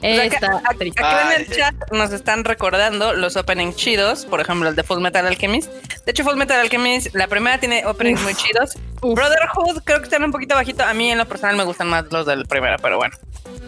Acá, 0.00 1.34
en 1.34 1.40
el 1.40 1.50
chat 1.50 1.74
nos 1.92 2.12
están 2.12 2.44
recordando 2.44 3.12
los 3.12 3.36
openings 3.36 3.76
chidos, 3.76 4.26
por 4.26 4.40
ejemplo 4.40 4.68
el 4.68 4.76
de 4.76 4.82
Full 4.82 5.00
Metal 5.00 5.26
Alchemist. 5.26 5.70
De 6.04 6.10
hecho, 6.12 6.24
Full 6.24 6.36
Metal 6.36 6.58
Alchemist, 6.58 7.14
la 7.14 7.26
primera 7.26 7.58
tiene 7.58 7.84
openings 7.86 8.20
muy 8.22 8.34
chidos. 8.34 8.76
Brotherhood 9.02 9.82
creo 9.84 9.98
que 9.98 10.04
están 10.04 10.24
un 10.24 10.32
poquito 10.32 10.54
bajito. 10.54 10.84
A 10.84 10.94
mí 10.94 11.10
en 11.10 11.18
lo 11.18 11.26
personal 11.26 11.56
me 11.56 11.64
gustan 11.64 11.88
más 11.88 12.04
los 12.10 12.26
del 12.26 12.46
primera, 12.46 12.78
pero 12.78 12.96
bueno. 12.96 13.16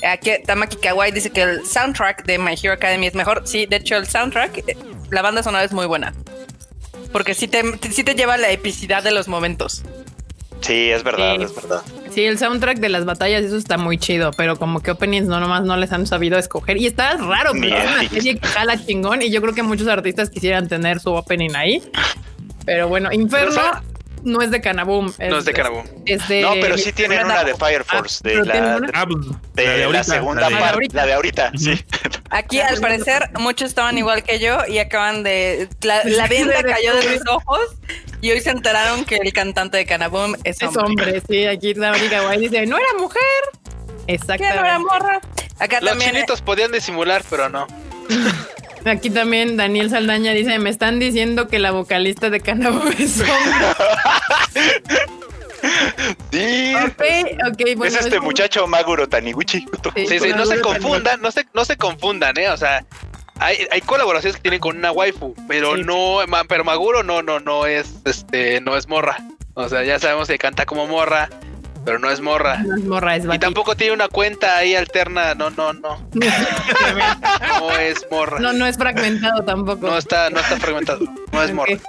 Aquí 0.05 0.31
Tamaki 0.45 0.77
Kawaii 0.77 1.13
dice 1.13 1.31
que 1.31 1.43
el 1.43 1.67
soundtrack 1.67 2.25
de 2.25 2.39
My 2.39 2.55
Hero 2.61 2.75
Academy 2.75 3.07
es 3.07 3.15
mejor. 3.15 3.43
Sí, 3.47 3.67
de 3.67 3.77
hecho 3.77 3.97
el 3.97 4.07
soundtrack, 4.07 4.59
eh, 4.69 4.77
la 5.11 5.23
banda 5.23 5.43
sonora 5.43 5.65
es 5.65 5.73
muy 5.73 5.87
buena. 5.87 6.13
Porque 7.13 7.35
sí 7.35 7.47
te, 7.47 7.63
sí 7.91 8.05
te 8.05 8.15
lleva 8.15 8.37
la 8.37 8.51
epicidad 8.51 9.03
de 9.03 9.11
los 9.11 9.29
momentos. 9.29 9.85
Sí, 10.63 10.91
es 10.91 11.03
verdad, 11.03 11.41
es 11.41 11.55
verdad. 11.55 11.83
Sí, 12.11 12.25
el 12.25 12.39
soundtrack 12.39 12.79
de 12.79 12.89
las 12.89 13.05
batallas, 13.05 13.43
eso 13.43 13.57
está 13.57 13.79
muy 13.79 13.99
chido, 13.99 14.31
pero 14.37 14.57
como 14.57 14.81
que 14.81 14.93
openings 14.93 15.27
no 15.27 15.41
nomás 15.41 15.63
no 15.65 15.77
les 15.77 15.93
han 15.93 16.07
sabido 16.07 16.39
escoger. 16.39 16.77
Y 16.77 16.87
está 16.87 17.17
raro, 17.17 17.53
pero 17.53 17.77
es 17.77 17.91
una 17.91 18.09
serie 18.09 18.39
que 18.39 18.47
jala 18.47 18.83
chingón. 18.85 19.23
Y 19.23 19.31
yo 19.31 19.41
creo 19.43 19.55
que 19.55 19.63
muchos 19.63 19.89
artistas 19.89 20.31
quisieran 20.31 20.69
tener 20.69 21.01
su 21.01 21.13
opening 21.13 21.55
ahí. 21.55 21.83
Pero 22.65 22.89
bueno, 22.89 23.11
Inferno 23.13 23.61
no 24.23 24.43
es 24.43 24.51
de 24.51 24.61
Canaboom. 24.61 25.13
no 25.19 25.39
es 25.39 25.45
de 25.45 25.53
Canaboom. 25.53 25.85
no, 25.85 26.53
pero 26.61 26.79
sí 26.79 26.93
tienen 26.93 27.25
una 27.25 27.45
de 27.45 27.55
Fire 27.55 27.85
Force. 27.85 28.21
de, 28.23 28.45
la, 28.45 28.81
ah, 28.95 29.07
pues, 29.07 29.27
de, 29.55 29.89
la, 29.91 30.05
segunda 30.05 30.49
parte. 30.51 30.89
La 30.93 31.07
de 31.07 31.13
ahorita, 31.15 31.53
sí. 31.57 31.85
Aquí 32.31 32.61
al 32.61 32.81
parecer 32.81 33.31
muchos 33.39 33.69
estaban 33.71 33.99
igual 33.99 34.23
que 34.23 34.39
yo 34.39 34.59
y 34.67 34.79
acaban 34.79 35.23
de... 35.23 35.69
La, 35.83 36.03
la 36.05 36.27
venda 36.27 36.63
cayó 36.63 36.95
de 36.97 37.09
mis 37.09 37.23
ojos 37.29 37.61
y 38.21 38.31
hoy 38.31 38.41
se 38.41 38.51
enteraron 38.51 39.05
que 39.05 39.17
el 39.17 39.33
cantante 39.33 39.77
de 39.77 39.87
Canaboom 39.87 40.37
es 40.45 40.63
hombre. 40.63 40.81
Es 40.81 40.89
hombre, 40.89 41.23
sí. 41.29 41.47
Aquí 41.47 41.75
la 41.75 41.93
única 41.93 42.23
guay 42.23 42.41
dice, 42.41 42.67
no 42.67 42.79
era 42.79 42.95
mujer. 42.99 43.21
Exactamente. 44.07 44.61
no 44.61 44.65
era 44.65 44.79
morra? 44.79 45.21
Acá 45.59 45.81
Los 45.81 45.91
también... 45.91 46.13
chinitos 46.13 46.41
podían 46.43 46.73
disimular, 46.73 47.23
pero 47.29 47.49
no. 47.49 47.67
Aquí 48.85 49.11
también 49.11 49.57
Daniel 49.57 49.91
Saldaña 49.91 50.33
dice, 50.33 50.59
me 50.59 50.71
están 50.71 50.99
diciendo 50.99 51.47
que 51.49 51.59
la 51.59 51.71
vocalista 51.71 52.31
de 52.31 52.41
Canaboom 52.41 52.89
es 52.99 53.21
hombre. 53.21 53.33
Sí. 56.33 56.73
Bueno, 57.77 57.85
es 57.85 57.95
este 57.97 58.19
muchacho 58.21 58.67
Maguro 58.67 59.09
Taniguchi. 59.09 59.65
Sí, 59.95 60.19
sí, 60.19 60.31
no 60.37 60.45
se 60.45 60.61
confundan, 60.61 61.21
no 61.21 61.31
se, 61.31 61.47
no 61.55 61.65
se 61.65 61.77
confundan, 61.77 62.37
eh. 62.39 62.49
O 62.49 62.57
sea, 62.57 62.85
hay, 63.39 63.67
hay 63.71 63.81
colaboraciones 63.83 64.37
que 64.37 64.43
tienen 64.43 64.59
con 64.61 64.77
una 64.77 64.91
waifu, 64.91 65.35
pero 65.47 65.77
Sí. 65.77 65.83
no, 65.85 66.19
ma- 66.27 66.45
pero 66.45 66.65
Maguro 66.65 67.05
no, 67.05 67.23
no, 67.23 67.39
no 67.39 67.67
es, 67.67 67.95
este, 68.05 68.61
no 68.61 68.77
es 68.77 68.89
morra. 68.89 69.19
O 69.55 69.69
sea, 69.69 69.85
ya 69.85 69.99
sabemos 70.01 70.27
que 70.27 70.39
canta 70.39 70.67
como 70.67 70.87
morra, 70.89 71.29
pero 71.85 71.99
no 71.99 72.11
es 72.11 72.21
morra. 72.21 72.59
No 72.63 72.77
es 72.77 72.85
morra, 72.85 73.17
es 73.17 73.25
Y 73.33 73.39
tampoco 73.39 73.77
tiene 73.77 73.93
una 73.95 74.09
cuenta 74.09 74.57
ahí 74.57 74.75
alterna, 74.75 75.35
no, 75.35 75.51
no, 75.51 75.73
no, 75.73 76.09
no 76.13 77.71
es 77.79 78.07
morra. 78.11 78.39
No, 78.41 78.53
no 78.53 78.67
es 78.67 78.77
fragmentado 78.77 79.43
tampoco. 79.45 79.87
No 79.87 79.99
está, 79.99 80.31
no 80.31 80.41
está 80.41 80.57
fragmentado, 80.57 81.01
no 81.33 81.43
es 81.43 81.53
morra. 81.53 81.75
Ok. 81.75 81.81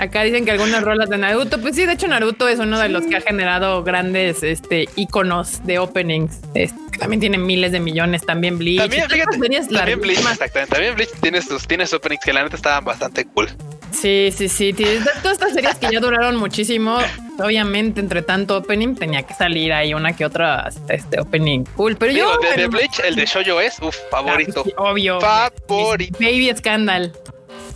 Acá 0.00 0.22
dicen 0.22 0.46
que 0.46 0.52
algunas 0.52 0.82
rolas 0.82 1.10
de 1.10 1.18
Naruto, 1.18 1.60
pues 1.60 1.76
sí, 1.76 1.84
de 1.84 1.92
hecho 1.92 2.08
Naruto 2.08 2.48
es 2.48 2.58
uno 2.58 2.78
de 2.78 2.88
los 2.88 3.04
que 3.04 3.16
ha 3.16 3.20
generado 3.20 3.84
grandes 3.84 4.42
este 4.42 4.88
iconos 4.96 5.62
de 5.66 5.78
openings. 5.78 6.40
Este, 6.54 6.98
también 6.98 7.20
tiene 7.20 7.36
miles 7.36 7.72
de 7.72 7.80
millones, 7.80 8.24
también 8.24 8.56
Bleach. 8.56 8.78
También, 8.78 9.10
fíjate, 9.10 9.32
también 9.32 10.00
Bleach, 10.00 10.18
exactamente, 10.18 10.72
también 10.74 10.94
Bleach 10.94 11.10
tiene 11.20 11.42
sus, 11.42 11.68
tiene 11.68 11.84
sus 11.86 11.98
openings 11.98 12.24
que 12.24 12.32
la 12.32 12.42
neta 12.42 12.56
estaban 12.56 12.82
bastante 12.82 13.26
cool. 13.26 13.48
Sí, 13.92 14.32
sí, 14.36 14.48
sí. 14.48 14.74
Todas 15.22 15.38
estas 15.38 15.52
series 15.52 15.76
que 15.76 15.88
ya 15.92 16.00
duraron 16.00 16.36
muchísimo, 16.36 16.98
obviamente 17.38 18.00
entre 18.00 18.22
tanto 18.22 18.56
opening 18.56 18.94
tenía 18.94 19.22
que 19.22 19.34
salir 19.34 19.72
ahí 19.72 19.94
una 19.94 20.14
que 20.14 20.24
otra 20.24 20.68
este 20.88 21.20
opening 21.20 21.64
cool. 21.76 21.96
Pero 21.96 22.12
Digo, 22.12 22.32
yo 22.42 22.50
de, 22.50 22.56
de 22.62 22.68
Bleach, 22.68 23.00
el 23.04 23.16
de 23.16 23.26
Shoujo 23.26 23.60
es, 23.60 23.78
uff, 23.80 23.96
favorito. 24.10 24.60
Ah, 24.60 24.64
sí, 24.64 24.74
obvio. 24.76 25.20
Favorito. 25.20 26.18
Baby 26.20 26.52
Scandal. 26.56 27.12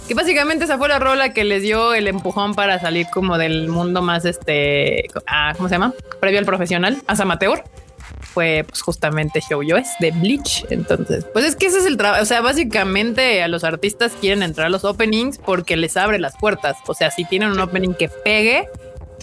Que 0.06 0.14
básicamente 0.14 0.64
esa 0.64 0.76
fue 0.76 0.88
la 0.88 0.98
rola 0.98 1.32
que 1.32 1.44
les 1.44 1.62
dio 1.62 1.94
el 1.94 2.08
empujón 2.08 2.54
para 2.54 2.78
salir 2.78 3.06
como 3.12 3.38
del 3.38 3.68
mundo 3.68 4.02
más 4.02 4.26
este, 4.26 5.06
ah, 5.26 5.54
¿cómo 5.56 5.68
se 5.68 5.76
llama? 5.76 5.94
Previo 6.20 6.38
al 6.38 6.44
profesional, 6.44 6.98
as 7.06 7.20
amateur. 7.20 7.64
Fue 8.33 8.64
pues 8.68 8.81
justamente 8.83 9.41
Shoujo 9.49 9.77
es 9.77 9.89
de 10.01 10.11
Bleach. 10.11 10.64
Entonces, 10.70 11.25
pues 11.33 11.45
es 11.45 11.57
que 11.57 11.66
ese 11.66 11.79
es 11.79 11.87
el 11.87 11.97
trabajo. 11.97 12.22
O 12.22 12.27
sea, 12.27 12.41
básicamente 12.41 13.43
a 13.43 13.49
los 13.49 13.62
artistas 13.64 14.12
quieren 14.20 14.43
entrar 14.43 14.66
a 14.66 14.70
los 14.70 14.85
openings 14.85 15.39
porque 15.39 15.77
les 15.77 15.97
abre 15.97 16.18
las 16.18 16.37
puertas. 16.37 16.77
O 16.87 16.95
sea, 16.95 17.11
si 17.11 17.25
tienen 17.25 17.51
un 17.51 17.61
opening 17.61 17.95
que 17.95 18.09
pegue, 18.09 18.68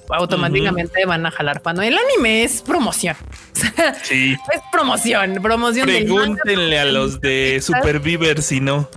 automáticamente 0.10 1.06
van 1.06 1.26
a 1.26 1.32
jalar 1.32 1.62
fano. 1.62 1.82
El 1.82 1.98
anime 1.98 2.44
es 2.44 2.62
promoción. 2.62 3.16
Sí. 4.04 4.36
Es 4.54 4.62
promoción, 4.72 5.40
promoción 5.42 5.88
manga, 5.88 6.00
Pregúntenle 6.00 6.80
a 6.80 6.86
los 6.86 7.20
de 7.22 7.60
Superviver 7.62 8.42
si 8.42 8.60
no. 8.60 8.88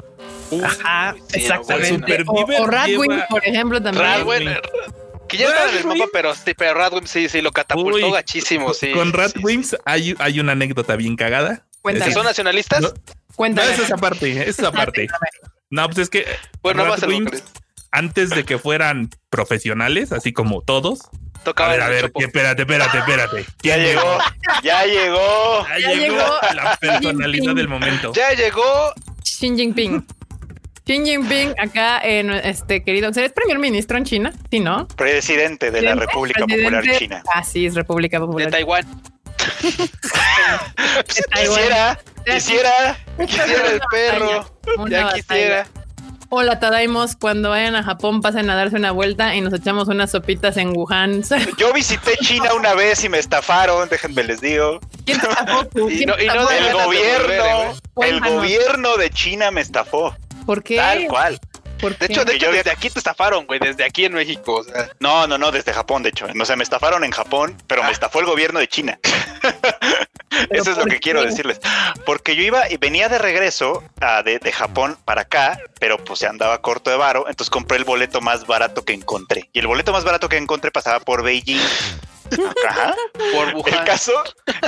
Ajá, 0.62 1.14
Sí, 1.28 1.40
exactamente. 1.40 2.22
O, 2.26 2.44
o 2.62 2.66
Radwin, 2.66 3.10
lleva- 3.10 3.26
por 3.28 3.44
ejemplo, 3.46 3.82
también. 3.82 4.04
Radwin, 4.04 4.50
que 5.36 5.42
ya 5.42 5.48
estaba 5.48 5.70
en 5.70 5.76
el 5.78 5.84
mapa, 5.86 6.04
pero 6.12 6.34
sí, 6.34 6.54
pero 6.56 6.74
Radwin 6.74 7.06
sí, 7.06 7.28
sí, 7.28 7.40
lo 7.40 7.52
catapultó 7.52 8.06
Uy, 8.06 8.12
gachísimo, 8.12 8.72
sí. 8.74 8.92
Con 8.92 9.10
sí, 9.10 9.16
Radwimps 9.16 9.76
hay, 9.84 10.14
hay 10.18 10.40
una 10.40 10.52
anécdota 10.52 10.96
bien 10.96 11.16
cagada. 11.16 11.64
Cuéntame. 11.82 12.06
sí. 12.10 12.14
¿Son 12.14 12.24
nacionalistas? 12.24 12.80
No, 12.80 12.88
No, 12.88 12.94
Cuéntame. 13.36 13.72
es 13.72 13.78
esa 13.80 13.96
parte, 13.96 14.30
es 14.42 14.58
esa 14.58 14.72
parte. 14.72 15.06
No, 15.70 15.86
pues 15.88 15.98
es 15.98 16.10
que 16.10 16.24
Bueno, 16.62 16.84
Radwimps, 16.84 17.42
antes 17.90 18.30
de 18.30 18.44
que 18.44 18.58
fueran 18.58 19.10
profesionales, 19.30 20.12
así 20.12 20.32
como 20.32 20.62
todos. 20.62 21.00
A 21.34 21.44
Tocaba 21.44 21.70
ver, 21.72 21.80
a 21.82 21.86
el 21.86 21.90
ver, 21.92 22.12
que- 22.12 22.24
espérate, 22.24 22.62
espérate, 22.62 22.98
espérate. 22.98 23.44
Ya 23.62 23.74
¿Quién 23.74 23.86
llegó, 23.86 24.18
ya 24.62 24.84
llegó. 24.86 25.66
Ya, 25.68 25.78
Ya 25.80 25.88
llegó, 25.94 26.16
llegó 26.16 26.38
la 26.54 26.76
personalidad 26.80 27.54
del 27.54 27.68
momento. 27.68 28.12
Ya 28.14 28.32
llegó. 28.34 28.94
Xi 29.24 29.54
Jinping. 29.56 30.06
Xi 30.86 31.02
Jinping, 31.04 31.54
acá 31.58 31.98
en 32.04 32.30
este 32.30 32.82
querido, 32.84 33.08
¿es 33.08 33.32
primer 33.32 33.58
ministro 33.58 33.96
en 33.96 34.04
China? 34.04 34.32
Sí, 34.50 34.60
¿no? 34.60 34.86
Presidente 34.88 35.70
de 35.70 35.80
la 35.80 35.92
Presidente- 35.96 36.06
República 36.06 36.40
Popular 36.46 36.84
China. 36.98 37.22
Ah, 37.34 37.42
sí, 37.42 37.64
es 37.66 37.74
República 37.74 38.18
de 38.20 38.26
Popular. 38.26 38.50
Taiwán. 38.50 38.84
Quisiera, 41.08 41.98
quisiera. 42.26 42.96
Quisiera 43.18 43.66
el 43.72 43.80
perro. 43.90 44.50
Una 44.78 44.90
Ya 44.90 45.04
batalla. 45.04 45.14
quisiera. 45.22 45.66
Hola, 46.28 46.58
Tadaimos. 46.58 47.16
Cuando 47.16 47.50
vayan 47.50 47.74
a 47.76 47.82
Japón, 47.82 48.20
pasen 48.20 48.48
a 48.50 48.54
darse 48.54 48.76
una 48.76 48.90
vuelta 48.92 49.34
y 49.34 49.40
nos 49.40 49.52
echamos 49.52 49.88
unas 49.88 50.10
sopitas 50.10 50.56
en 50.56 50.76
Wuhan. 50.76 51.22
Yo 51.58 51.72
visité 51.72 52.16
China 52.22 52.54
una 52.54 52.74
vez 52.74 53.04
y 53.04 53.08
me 53.08 53.18
estafaron, 53.18 53.88
déjenme 53.88 54.24
les 54.24 54.40
digo. 54.40 54.80
¿Quién? 55.06 55.18
Y 55.18 55.96
¿Quién 55.96 56.08
no- 56.08 56.18
y 56.20 56.26
no 56.26 56.46
de 56.46 56.58
El 56.58 56.64
de 56.64 56.72
volver, 56.72 56.84
gobierno, 56.84 57.74
el 58.02 58.20
gobierno 58.20 58.96
de 58.96 59.10
China 59.10 59.50
me 59.50 59.60
estafó. 59.60 60.14
¿Por 60.46 60.62
qué? 60.62 60.76
Tal 60.76 61.06
cual. 61.06 61.40
¿Por 61.80 61.98
De 61.98 62.06
qué? 62.06 62.12
hecho, 62.12 62.24
de 62.24 62.34
hecho, 62.36 62.46
yo- 62.46 62.52
desde 62.52 62.70
aquí 62.70 62.88
te 62.88 62.98
estafaron, 62.98 63.46
güey, 63.46 63.58
desde 63.60 63.84
aquí 63.84 64.04
en 64.04 64.14
México. 64.14 64.54
O 64.56 64.64
sea, 64.64 64.88
No, 65.00 65.26
no, 65.26 65.36
no, 65.38 65.50
desde 65.50 65.72
Japón, 65.72 66.02
de 66.02 66.10
hecho. 66.10 66.26
O 66.40 66.44
sea, 66.44 66.56
me 66.56 66.62
estafaron 66.64 67.04
en 67.04 67.10
Japón, 67.10 67.56
pero 67.66 67.82
me 67.82 67.88
Ah. 67.88 67.92
estafó 67.92 68.20
el 68.20 68.26
gobierno 68.26 68.58
de 68.60 68.68
China. 68.68 68.98
Eso 70.50 70.70
es 70.72 70.76
lo 70.76 70.82
¿por 70.84 70.88
que 70.92 71.00
quiero 71.00 71.22
decirles. 71.22 71.60
Porque 72.06 72.34
yo 72.36 72.42
iba 72.42 72.68
y 72.70 72.76
venía 72.76 73.08
de 73.08 73.18
regreso 73.18 73.84
ah, 74.00 74.22
de, 74.24 74.38
de 74.38 74.52
Japón 74.52 74.96
para 75.04 75.22
acá, 75.22 75.58
pero 75.78 75.98
pues 75.98 76.18
se 76.20 76.26
andaba 76.26 76.60
corto 76.60 76.90
de 76.90 76.96
varo, 76.96 77.26
entonces 77.28 77.50
compré 77.50 77.76
el 77.78 77.84
boleto 77.84 78.20
más 78.20 78.46
barato 78.46 78.84
que 78.84 78.92
encontré. 78.94 79.48
Y 79.52 79.60
el 79.60 79.66
boleto 79.66 79.92
más 79.92 80.04
barato 80.04 80.28
que 80.28 80.36
encontré 80.36 80.70
pasaba 80.70 81.00
por 81.00 81.22
Beijing. 81.22 81.60
Ajá. 82.68 82.94
por 83.32 83.48
El 83.48 83.54
Wuhan. 83.56 83.84
caso, 83.84 84.12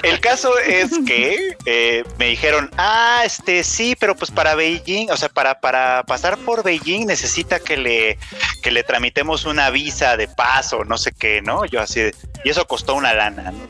el 0.02 0.20
caso 0.20 0.58
es 0.58 0.90
que 1.06 1.56
eh, 1.66 2.04
me 2.18 2.26
dijeron, 2.26 2.70
ah, 2.76 3.22
este 3.24 3.64
sí, 3.64 3.96
pero 3.98 4.14
pues 4.14 4.30
para 4.30 4.54
Beijing, 4.54 5.10
o 5.10 5.16
sea, 5.16 5.28
para, 5.28 5.60
para 5.60 6.04
pasar 6.04 6.38
por 6.38 6.62
Beijing 6.62 7.06
necesita 7.06 7.60
que 7.60 7.76
le, 7.76 8.18
que 8.62 8.70
le 8.70 8.82
tramitemos 8.82 9.44
una 9.44 9.70
visa 9.70 10.16
de 10.16 10.28
paso, 10.28 10.84
no 10.84 10.98
sé 10.98 11.12
qué, 11.12 11.42
¿no? 11.42 11.64
Yo 11.64 11.80
así, 11.80 12.00
y 12.44 12.50
eso 12.50 12.66
costó 12.66 12.94
una 12.94 13.14
lana, 13.14 13.50
¿no? 13.50 13.66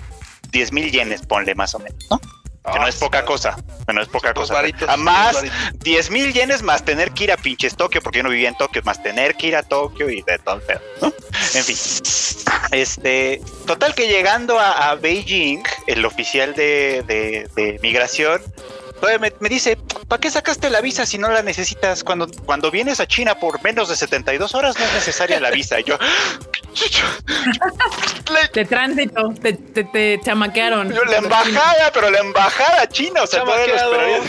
10 0.51 0.73
mil 0.73 0.91
yenes, 0.91 1.23
ponle 1.23 1.55
más 1.55 1.75
o 1.75 1.79
menos, 1.79 2.07
¿no? 2.11 2.21
Que 2.73 2.79
no 2.81 2.87
es 2.89 2.97
poca 2.97 3.25
cosa, 3.25 3.57
que 3.87 3.93
no 3.95 4.03
es 4.03 4.09
poca 4.09 4.35
cosa. 4.35 4.55
varitos, 4.55 4.89
A 4.89 4.97
más 4.97 5.37
pues 5.37 5.51
varitos. 5.53 5.79
10 5.85 6.11
mil 6.11 6.33
yenes 6.33 6.63
más 6.63 6.85
tener 6.85 7.13
que 7.13 7.25
ir 7.25 7.33
a 7.33 7.37
pinches 7.37 7.77
Tokio, 7.77 8.03
porque 8.03 8.19
yo 8.19 8.23
no 8.25 8.31
vivía 8.31 8.49
en 8.49 8.57
Tokio, 8.57 8.83
más 8.85 9.03
tener 9.03 9.35
que 9.37 9.47
ir 9.49 9.57
a 9.57 9.63
Tokio 9.63 10.11
y 10.11 10.23
de 10.23 10.39
todo 10.39 10.57
el 10.57 10.63
pedo, 10.63 10.81
¿no? 11.01 11.13
En 11.55 11.65
fin. 11.65 11.77
Este, 12.73 13.41
total 13.67 13.95
que 13.95 14.09
llegando 14.09 14.59
a, 14.59 14.91
a 14.91 14.95
Beijing, 14.97 15.63
el 15.87 16.05
oficial 16.05 16.55
de, 16.55 17.03
de- 17.07 17.49
de 17.55 17.79
migración, 17.83 18.41
me, 19.21 19.33
me 19.41 19.49
dice, 19.49 19.77
¿para 20.09 20.21
qué 20.21 20.31
sacaste 20.31 20.71
la 20.71 20.81
visa 20.81 21.07
si 21.07 21.19
no 21.19 21.31
la 21.31 21.43
necesitas? 21.43 22.05
Cuando, 22.05 22.29
cuando 22.45 22.71
vienes 22.71 23.01
a 23.01 23.07
China 23.07 23.39
por 23.39 23.63
menos 23.63 23.89
de 23.89 23.97
72 23.97 24.55
horas 24.55 24.79
no 24.79 24.85
es 24.85 24.93
necesaria 24.95 25.41
la 25.41 25.51
visa. 25.51 25.81
Y 25.81 25.85
yo, 25.85 25.99
De 28.53 28.65
tránsito, 28.65 29.33
te, 29.41 29.53
te, 29.55 29.85
te 29.85 30.21
chamaquearon. 30.23 30.93
yo, 30.93 31.05
la 31.05 31.19
embajada, 31.19 31.91
pero 31.93 32.11
la 32.11 32.19
embajada 32.19 32.89
china, 32.89 33.23
o 33.23 33.27
sea, 33.27 33.45
todavía 33.45 33.69
lo 33.69 33.77
esperaría, 33.77 34.21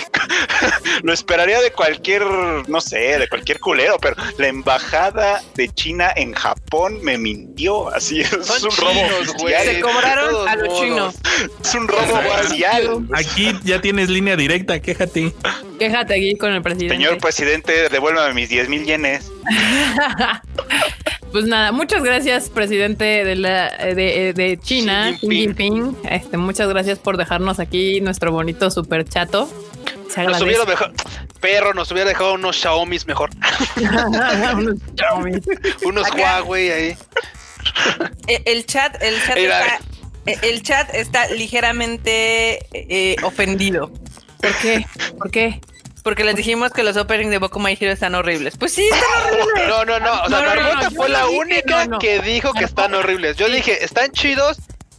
lo 1.08 1.14
esperaría 1.14 1.62
de 1.62 1.72
cualquier, 1.72 2.22
no 2.68 2.82
sé, 2.82 3.18
de 3.18 3.30
cualquier 3.30 3.62
culero, 3.62 3.98
pero 3.98 4.18
la 4.38 4.48
embajada 4.50 5.42
de 5.56 5.70
China 5.70 6.12
en 6.14 6.34
Japón 6.34 7.00
me 7.02 7.18
mintió, 7.18 7.88
así 7.88 8.20
es 8.20 8.30
Son 8.30 8.66
un 8.66 8.76
robo 8.76 9.02
güey. 9.40 9.56
Se 9.64 9.80
cobraron 9.80 10.50
a 10.50 10.58
los 10.58 10.78
chinos. 10.78 11.16
es 11.64 11.76
un 11.76 11.88
robo 11.88 12.12
oficial. 12.12 13.08
Aquí 13.14 13.54
ya 13.64 13.80
tienes 13.80 14.10
línea 14.10 14.36
directa, 14.36 14.82
quéjate. 14.82 15.32
Quéjate 15.80 16.14
aquí 16.14 16.36
con 16.36 16.52
el 16.52 16.62
presidente. 16.62 16.96
Señor 16.96 17.20
presidente, 17.20 17.88
devuélvame 17.88 18.34
mis 18.34 18.50
10 18.50 18.68
mil 18.68 18.86
yenes. 18.86 19.32
Pues 21.30 21.46
nada, 21.46 21.74
muchas 21.74 22.04
gracias, 22.04 22.50
presidente 22.50 23.04
de 23.04 23.36
la 23.36 23.70
de, 23.70 24.34
de 24.34 24.58
China, 24.64 25.12
Xi 25.12 25.28
Xi 25.28 25.36
Jinping. 25.36 25.74
Jinping. 25.76 25.98
Este, 26.10 26.38
muchas 26.38 26.70
gracias 26.70 27.00
por 27.00 27.18
dejarnos 27.18 27.60
aquí 27.60 28.00
nuestro 28.00 28.32
bonito 28.32 28.72
super 28.72 29.04
chato. 29.04 29.50
Se 30.26 30.32
Nos 30.32 30.42
hubiera 30.42 30.66
dejado, 30.66 30.94
perro, 31.40 31.74
nos 31.74 31.92
hubiera 31.92 32.10
dejado 32.10 32.34
unos 32.34 32.56
Xiaomi 32.56 32.98
mejor. 33.06 33.30
Unos 33.78 34.78
Xiaomi. 34.98 35.32
unos 35.86 36.08
Acá. 36.08 36.18
Huawei 36.42 36.72
ahí. 36.72 36.98
Eh, 38.28 38.42
El 38.46 38.66
chat, 38.66 39.02
el 39.02 39.22
chat 39.26 39.36
Mira. 39.36 39.60
está, 39.66 39.80
eh, 40.26 40.38
el 40.42 40.64
chat 40.64 40.94
está 40.94 41.28
ligeramente 41.30 42.66
eh, 42.74 43.16
ofendido. 43.24 43.92
¿Por 44.42 44.54
qué? 44.56 44.86
¿Por 45.18 45.32
qué? 45.32 45.62
Porque 46.04 46.24
les 46.24 46.36
dijimos 46.36 46.72
que 46.72 46.84
los 46.84 46.96
openings 46.96 47.32
de 47.32 47.38
Boku 47.38 47.60
My 47.60 47.78
Hero 47.80 47.92
están 47.92 48.16
horribles. 48.16 48.56
Pues 48.58 48.74
sí, 48.74 48.88
están 48.88 49.34
horribles. 49.42 49.68
No, 49.68 49.86
no, 49.86 50.00
no. 50.00 50.22
O 50.24 50.30
sea, 50.30 50.40
No, 50.42 50.46
Marmota 50.46 50.92
fue 50.92 51.10
la 51.10 51.26
dije, 51.26 51.38
única 51.38 51.86
no, 51.86 51.92
no. 51.92 52.00
que 52.00 52.22
dijo 52.22 52.54
que 52.54 52.64
están 52.64 52.94
horribles. 52.94 53.36
Yo 53.36 53.50
dije, 53.50 53.84
están 53.84 54.12
chidos, 54.12 54.58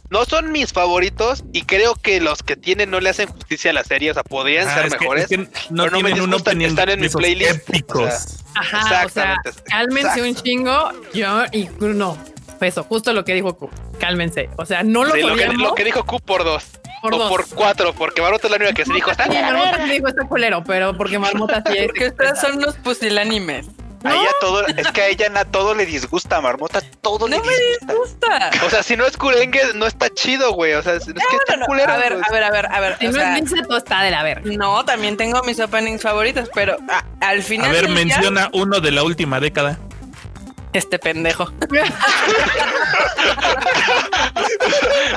no 0.09 0.25
son 0.25 0.51
mis 0.51 0.73
favoritos 0.73 1.43
y 1.53 1.63
creo 1.63 1.95
que 1.95 2.19
los 2.19 2.41
que 2.43 2.55
tienen 2.55 2.89
no 2.89 2.99
le 2.99 3.09
hacen 3.09 3.27
justicia 3.29 3.71
a 3.71 3.73
la 3.73 3.83
serie, 3.83 4.11
o 4.11 4.13
sea, 4.13 4.23
podrían 4.23 4.67
Ah, 4.67 4.73
ser 4.75 4.85
es 4.87 4.93
que- 4.93 4.99
mejores. 4.99 5.23
es 5.23 5.29
que 5.29 5.37
no 5.37 5.83
pero 5.83 5.91
no 5.91 5.99
me 6.01 6.13
disgustan, 6.13 6.61
están 6.61 6.89
en 6.89 6.99
mi 7.01 7.09
playlist. 7.09 7.69
épicos. 7.69 8.01
O 8.01 8.09
sea, 8.09 8.39
Ajá, 8.55 8.79
o 8.79 8.87
sea, 8.89 9.03
Exactamente. 9.33 9.51
cálmense 9.65 10.21
un 10.21 10.35
chingo. 10.35 10.91
Yo 11.13 11.43
y 11.51 11.69
no. 11.79 12.17
Eso, 12.61 12.83
justo 12.83 13.13
lo 13.13 13.23
que 13.23 13.33
dijo 13.33 13.55
Q. 13.55 13.69
Cálmense. 13.99 14.49
O 14.57 14.65
sea, 14.65 14.83
no 14.83 15.05
lo 15.05 15.13
sí, 15.13 15.21
lo, 15.21 15.27
que, 15.27 15.33
odiamos 15.33 15.57
lo 15.61 15.75
que 15.75 15.83
dijo 15.85 16.03
Q 16.05 16.19
por 16.19 16.43
dos. 16.43 16.65
por 17.01 17.13
o 17.13 17.17
dos. 17.17 17.29
por 17.29 17.47
cuatro, 17.49 17.93
porque 17.93 18.21
Marmota 18.21 18.47
es 18.47 18.51
la 18.51 18.57
única 18.57 18.73
que 18.73 18.85
se 18.85 18.91
dijo. 18.93 19.11
Está 19.11 19.25
Sí, 19.25 19.37
Marmota 19.41 19.85
dijo 19.85 20.07
está 20.09 20.27
culero, 20.27 20.61
pero 20.65 20.97
porque 20.97 21.17
Marmota 21.19 21.63
sí 21.71 21.77
es. 21.77 21.85
Porque 21.87 22.07
ustedes 22.09 22.41
son 22.41 22.57
unos 22.57 22.75
pusilánimes. 22.75 23.67
A 24.03 24.13
ella 24.15 24.29
todo, 24.39 24.65
es 24.65 24.91
que 24.91 25.01
a 25.01 25.07
ella 25.07 25.29
na, 25.29 25.43
todo 25.45 25.73
le 25.75 25.85
disgusta, 25.85 26.37
a 26.37 26.41
Marmota 26.41 26.81
todo 27.01 27.27
le 27.27 27.37
No 27.37 27.43
me 27.43 27.51
disgusta. 27.53 27.93
gusta. 27.95 28.65
O 28.65 28.69
sea, 28.69 28.81
si 28.83 28.95
no 28.95 29.05
es 29.05 29.17
curengue, 29.17 29.61
no 29.75 29.85
está 29.85 30.09
chido, 30.09 30.53
güey. 30.53 30.73
O 30.73 30.81
sea, 30.81 30.93
es, 30.93 31.07
es 31.07 31.13
que 31.13 31.35
está 31.35 31.55
No, 31.55 31.61
no, 31.61 31.65
culero. 31.65 31.91
a 31.91 31.97
ver, 31.97 32.13
a 32.13 32.31
ver, 32.31 32.43
a 32.43 32.49
ver, 32.51 32.65
a 32.71 32.79
ver. 32.79 32.97
Si 32.99 33.07
o 33.07 33.11
no 33.11 33.17
sea, 33.17 33.37
es 33.37 33.51
está 33.51 34.01
de 34.03 34.11
la 34.11 34.23
verga. 34.23 34.49
no, 34.55 34.85
también 34.85 35.17
tengo 35.17 35.41
mis 35.43 35.59
openings 35.59 36.01
favoritos, 36.01 36.49
pero 36.53 36.77
a- 36.89 37.03
al 37.19 37.43
final. 37.43 37.69
A 37.69 37.73
ver, 37.73 37.87
del 37.87 37.95
día, 37.95 38.05
menciona 38.05 38.49
uno 38.53 38.79
de 38.79 38.91
la 38.91 39.03
última 39.03 39.39
década. 39.39 39.77
Este 40.73 40.99
pendejo. 40.99 41.51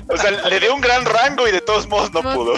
O 0.08 0.16
sea, 0.16 0.30
le 0.30 0.60
dio 0.60 0.74
un 0.74 0.80
gran 0.80 1.04
rango 1.04 1.46
y 1.48 1.52
de 1.52 1.60
todos 1.60 1.86
modos 1.88 2.10
no 2.12 2.22
pudo. 2.22 2.54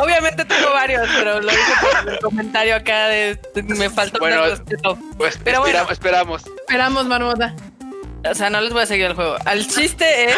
Obviamente 0.00 0.44
tengo 0.44 0.70
varios, 0.72 1.08
pero 1.16 1.40
lo 1.40 1.50
dije 1.50 1.72
por 1.80 2.12
el 2.12 2.18
comentario 2.20 2.76
acá 2.76 3.08
de 3.08 3.38
me 3.66 3.90
falta 3.90 4.18
Bueno, 4.18 4.42
un 4.44 4.50
respeto. 4.50 4.98
Pues 5.16 5.38
Pero 5.42 5.60
bueno. 5.60 5.78
espera- 5.78 5.92
esperamos. 5.92 6.42
Esperamos, 6.46 7.06
Marmota. 7.06 7.54
O 8.28 8.34
sea, 8.34 8.50
no 8.50 8.60
les 8.60 8.72
voy 8.72 8.82
a 8.82 8.86
seguir 8.86 9.06
el 9.06 9.14
juego. 9.14 9.36
El 9.50 9.66
chiste 9.66 10.26
es. 10.30 10.36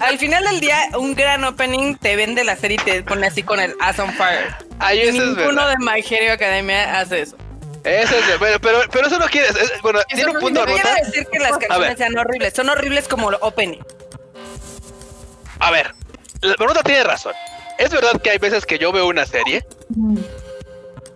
Al 0.00 0.18
final 0.18 0.44
del 0.44 0.60
día, 0.60 0.78
un 0.98 1.14
gran 1.14 1.44
opening 1.44 1.94
te 1.96 2.16
vende 2.16 2.44
la 2.44 2.56
serie 2.56 2.78
y 2.80 2.84
te 2.84 3.02
pone 3.02 3.26
así 3.26 3.42
con 3.42 3.60
el 3.60 3.74
Ass 3.80 3.98
on 4.00 4.12
Fire. 4.12 4.54
Ahí 4.80 4.98
Y 4.98 5.02
eso 5.02 5.22
es 5.22 5.36
ninguno 5.36 5.66
de 5.66 5.76
My 5.78 6.04
Hero 6.08 6.34
Academia 6.34 6.98
hace 7.00 7.22
eso. 7.22 7.36
Eso 7.84 8.16
es 8.16 8.38
bueno, 8.38 8.58
pero, 8.60 8.80
pero 8.90 9.06
eso 9.06 9.18
no 9.18 9.26
quiere. 9.26 9.48
es- 9.48 9.80
bueno, 9.82 10.00
tiene 10.08 10.30
un 10.30 10.38
punto, 10.40 10.60
No 10.60 10.66
quiero 10.72 10.88
Marmota. 10.88 11.04
decir 11.06 11.26
que 11.30 11.38
las 11.38 11.58
ver. 11.58 11.68
canciones 11.68 11.98
sean 11.98 12.18
horribles, 12.18 12.54
son 12.54 12.68
horribles 12.70 13.08
como 13.08 13.30
el 13.30 13.36
opening. 13.40 13.80
A 15.60 15.70
ver, 15.70 15.94
la 16.40 16.54
Marmota 16.58 16.82
tiene 16.82 17.04
razón. 17.04 17.34
Es 17.78 17.90
verdad 17.90 18.20
que 18.22 18.30
hay 18.30 18.38
veces 18.38 18.64
que 18.66 18.78
yo 18.78 18.92
veo 18.92 19.06
una 19.06 19.26
serie 19.26 19.66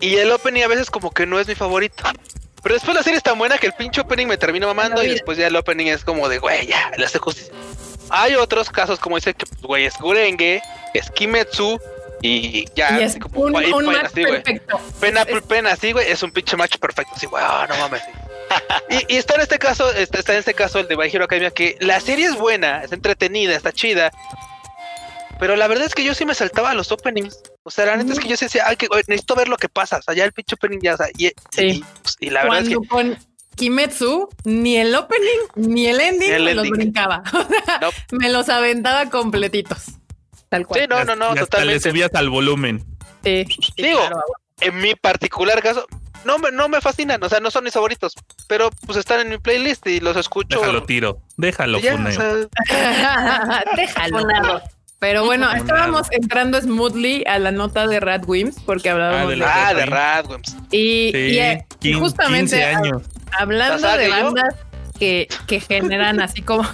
y 0.00 0.16
el 0.16 0.30
opening 0.32 0.62
a 0.62 0.68
veces 0.68 0.90
como 0.90 1.10
que 1.10 1.24
no 1.26 1.38
es 1.40 1.46
mi 1.48 1.54
favorito. 1.54 2.02
Pero 2.62 2.74
después 2.74 2.96
la 2.96 3.02
serie 3.02 3.16
es 3.18 3.22
tan 3.22 3.38
buena 3.38 3.56
que 3.58 3.68
el 3.68 3.72
pinche 3.74 4.00
opening 4.00 4.26
me 4.26 4.36
termina 4.36 4.66
mamando 4.66 5.02
y 5.02 5.08
después 5.10 5.38
ya 5.38 5.46
el 5.46 5.56
opening 5.56 5.86
es 5.86 6.04
como 6.04 6.28
de, 6.28 6.38
güey, 6.38 6.66
ya, 6.66 6.90
le 6.96 7.04
hace 7.06 7.18
justicia. 7.18 7.52
Hay 8.10 8.34
otros 8.34 8.70
casos 8.70 8.98
como 8.98 9.16
dice 9.16 9.34
que, 9.34 9.46
pues, 9.46 9.62
güey, 9.62 9.84
es 9.86 9.96
Gurenge, 9.98 10.60
es 10.94 11.10
Kimetsu 11.12 11.78
y 12.22 12.64
ya, 12.74 12.98
y 12.98 13.02
es 13.02 13.10
así 13.12 13.18
como 13.20 13.40
un, 13.42 13.54
un 13.56 13.86
match 13.86 14.04
así, 14.06 14.22
perfecto. 14.22 14.80
Pena, 15.00 15.22
Es- 15.22 15.42
pena, 15.42 15.72
así, 15.72 15.92
güey, 15.92 16.10
es 16.10 16.22
un 16.22 16.30
pinche 16.32 16.56
match 16.56 16.76
perfecto. 16.78 17.12
Así, 17.16 17.26
güey, 17.26 17.42
ah, 17.46 17.66
no 17.68 17.76
mames. 17.78 18.02
y, 18.90 19.14
y 19.14 19.16
está 19.18 19.34
en 19.34 19.42
este 19.42 19.58
caso, 19.58 19.92
está, 19.92 20.18
está 20.18 20.32
en 20.32 20.38
este 20.40 20.54
caso 20.54 20.78
el 20.80 20.88
de 20.88 20.96
My 20.96 21.08
Hero 21.12 21.24
Academia, 21.24 21.50
que 21.50 21.76
la 21.80 22.00
serie 22.00 22.26
es 22.26 22.36
buena, 22.36 22.82
es 22.82 22.92
entretenida, 22.92 23.54
está 23.54 23.72
chida. 23.72 24.10
Pero 25.38 25.54
la 25.54 25.68
verdad 25.68 25.86
es 25.86 25.94
que 25.94 26.02
yo 26.02 26.14
sí 26.14 26.24
me 26.24 26.34
saltaba 26.34 26.70
a 26.70 26.74
los 26.74 26.90
openings. 26.90 27.38
O 27.62 27.70
sea, 27.70 27.86
la 27.86 27.96
neta 27.96 28.12
es 28.12 28.18
que 28.18 28.28
yo 28.28 28.36
sí 28.36 28.46
decía, 28.46 28.64
ay, 28.66 28.76
que, 28.76 28.88
necesito 29.06 29.36
ver 29.36 29.48
lo 29.48 29.56
que 29.56 29.68
pasa. 29.68 29.98
O 29.98 30.02
sea, 30.02 30.14
ya 30.14 30.24
el 30.24 30.32
pinche 30.32 30.56
opening 30.56 30.80
ya, 30.82 30.94
o 30.94 30.96
sea, 30.96 31.06
y, 31.16 31.28
Sí. 31.50 31.66
y, 31.66 31.84
pues, 32.02 32.16
y 32.18 32.30
la 32.30 32.42
verdad 32.42 32.62
es 32.62 32.68
que 32.70 32.74
Cuando 32.74 32.88
con 32.88 33.28
Kimetsu, 33.54 34.28
ni 34.44 34.76
el 34.78 34.94
opening 34.94 35.38
ni 35.54 35.86
el 35.86 36.00
ending 36.00 36.28
Ni 36.30 36.34
el 36.36 36.44
me 36.44 36.54
los 36.54 36.68
brincaba. 36.70 37.22
No. 37.80 37.90
Me 38.18 38.30
los 38.30 38.48
aventaba 38.48 39.08
completitos. 39.10 39.78
Tal 40.48 40.66
cual. 40.66 40.80
Sí, 40.80 40.86
no, 40.88 41.04
no, 41.04 41.14
no, 41.16 41.26
y 41.26 41.28
hasta 41.30 41.40
le 41.40 41.46
totalmente. 41.46 41.90
subías 41.90 42.10
al 42.14 42.28
volumen. 42.30 42.84
Sí, 43.24 43.44
sí, 43.48 43.72
Digo, 43.82 43.98
claro. 44.00 44.22
En 44.60 44.78
mi 44.80 44.94
particular 44.94 45.62
caso, 45.62 45.86
no 46.24 46.38
me, 46.38 46.50
no 46.50 46.68
me 46.68 46.80
fascinan, 46.80 47.22
o 47.22 47.28
sea, 47.28 47.38
no 47.40 47.50
son 47.50 47.64
mis 47.64 47.72
favoritos, 47.74 48.14
pero 48.48 48.70
pues 48.86 48.98
están 48.98 49.20
en 49.20 49.28
mi 49.28 49.38
playlist 49.38 49.86
y 49.86 50.00
los 50.00 50.16
escucho. 50.16 50.58
Déjalo 50.60 50.82
tiro. 50.84 51.20
Déjalo, 51.36 51.78
ya, 51.80 51.92
Funeo. 51.92 52.10
o 52.10 52.12
sea, 52.66 53.64
Déjalo. 53.76 54.18
Funado. 54.18 54.62
Pero 54.98 55.24
bueno, 55.24 55.46
Funado. 55.46 55.64
estábamos 55.64 56.06
entrando 56.10 56.60
smoothly 56.60 57.22
a 57.28 57.38
la 57.38 57.52
nota 57.52 57.86
de 57.86 58.00
Radwimps 58.00 58.56
porque 58.66 58.90
hablábamos 58.90 59.26
Ah, 59.26 59.30
de 59.30 59.36
de, 59.36 59.44
ah, 59.44 59.74
de 59.74 59.86
Radwimps. 59.86 60.56
y, 60.72 61.10
Sí, 61.12 61.18
y, 61.18 61.38
eh, 61.38 61.66
y 61.82 61.92
justamente 61.92 62.56
15 62.56 62.64
años. 62.64 63.02
hablando 63.38 63.86
¿La 63.86 63.96
de 63.96 64.08
bandas 64.08 64.54
que, 64.98 65.28
que 65.46 65.60
generan 65.60 66.20
así 66.20 66.42
como 66.42 66.68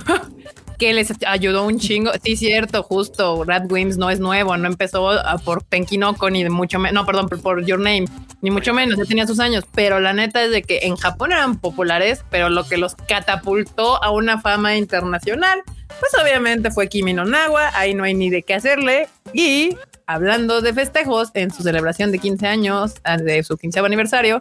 que 0.79 0.93
les 0.95 1.13
ayudó 1.27 1.65
un 1.67 1.79
chingo. 1.79 2.11
Sí, 2.23 2.37
cierto, 2.37 2.83
justo. 2.83 3.45
Radwimps 3.45 3.97
no 3.97 4.11
es 4.11 4.21
nuevo, 4.21 4.57
no 4.57 4.67
empezó 4.69 5.11
a- 5.11 5.39
por 5.39 5.63
Tenkinoko 5.63 6.31
ni 6.31 6.43
de 6.45 6.51
mucho 6.51 6.79
menos. 6.79 6.95
No, 6.95 7.07
perdón, 7.07 7.29
por, 7.29 7.41
por 7.43 7.65
Your 7.65 7.79
Name, 7.79 8.05
ni 8.43 8.51
mucho 8.51 8.75
menos. 8.75 8.97
Ya 8.99 9.05
tenía 9.05 9.27
sus 9.27 9.41
años. 9.41 9.65
Pero 9.75 10.01
la 10.01 10.13
neta 10.13 10.43
es 10.45 10.51
de 10.51 10.63
que 10.63 10.81
en 10.83 10.97
Japón 10.97 11.33
eran 11.33 11.59
populares, 11.59 12.25
pero 12.31 12.49
lo 12.49 12.65
que 12.65 12.77
los 12.77 12.95
catapultó 12.95 14.03
a 14.03 14.11
una 14.11 14.41
fama 14.41 14.77
internacional, 14.77 15.63
pues 16.01 16.13
obviamente 16.23 16.71
fue 16.71 16.89
Kimi 16.89 17.13
no 17.13 17.25
Nawa. 17.25 17.71
Ahí 17.77 17.95
no 17.95 18.05
hay 18.05 18.15
ni 18.15 18.31
de 18.31 18.43
qué 18.43 18.55
hacerle. 18.55 19.09
Y 19.33 19.77
hablando 20.07 20.61
de 20.61 20.75
festejos, 20.75 21.31
en 21.35 21.51
su 21.51 21.63
celebración 21.63 22.13
de 22.13 22.19
15 22.19 22.47
años, 22.47 22.95
ah, 23.05 23.17
de 23.17 23.43
su 23.43 23.57
15 23.57 23.81
aniversario, 23.81 24.39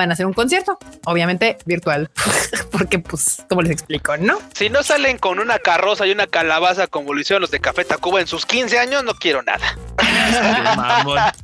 van 0.00 0.10
a 0.10 0.14
hacer 0.14 0.26
un 0.26 0.32
concierto, 0.32 0.78
obviamente 1.04 1.58
virtual, 1.66 2.10
porque 2.72 2.98
pues, 2.98 3.44
como 3.48 3.62
les 3.62 3.72
explico, 3.72 4.16
¿no? 4.16 4.38
Si 4.54 4.70
no 4.70 4.82
salen 4.82 5.18
con 5.18 5.38
una 5.38 5.58
carroza 5.58 6.06
y 6.06 6.12
una 6.12 6.26
calabaza 6.26 6.86
como 6.86 7.12
lo 7.12 7.20
hicieron 7.20 7.42
los 7.42 7.50
de 7.50 7.60
Café 7.60 7.84
Tacuba 7.84 8.20
en 8.20 8.26
sus 8.26 8.46
15 8.46 8.78
años, 8.78 9.04
no 9.04 9.14
quiero 9.14 9.42
nada. 9.42 9.76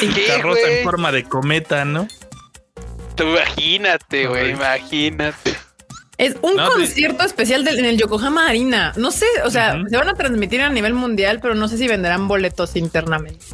Sí, 0.00 0.08
carroza 0.26 0.62
güey. 0.62 0.78
en 0.78 0.84
forma 0.84 1.12
de 1.12 1.24
cometa, 1.24 1.84
¿no? 1.84 2.08
Tú 3.14 3.24
imagínate, 3.24 4.26
güey, 4.26 4.50
imagínate. 4.50 5.56
Es 6.18 6.34
un 6.40 6.56
No, 6.56 6.66
pues- 6.66 6.88
concierto 6.88 7.24
especial 7.24 7.62
del- 7.64 7.78
en 7.78 7.84
el 7.84 7.98
Yokohama 7.98 8.48
Arena. 8.48 8.92
No 8.96 9.10
sé, 9.10 9.26
o 9.44 9.50
sea, 9.50 9.82
se 9.88 9.96
van 9.96 10.08
a 10.08 10.14
transmitir 10.14 10.62
a 10.62 10.70
nivel 10.70 10.94
mundial, 10.94 11.40
pero 11.42 11.54
no 11.54 11.68
sé 11.68 11.76
si 11.76 11.86
venderán 11.88 12.26
boletos 12.26 12.74
internamente. 12.76 13.44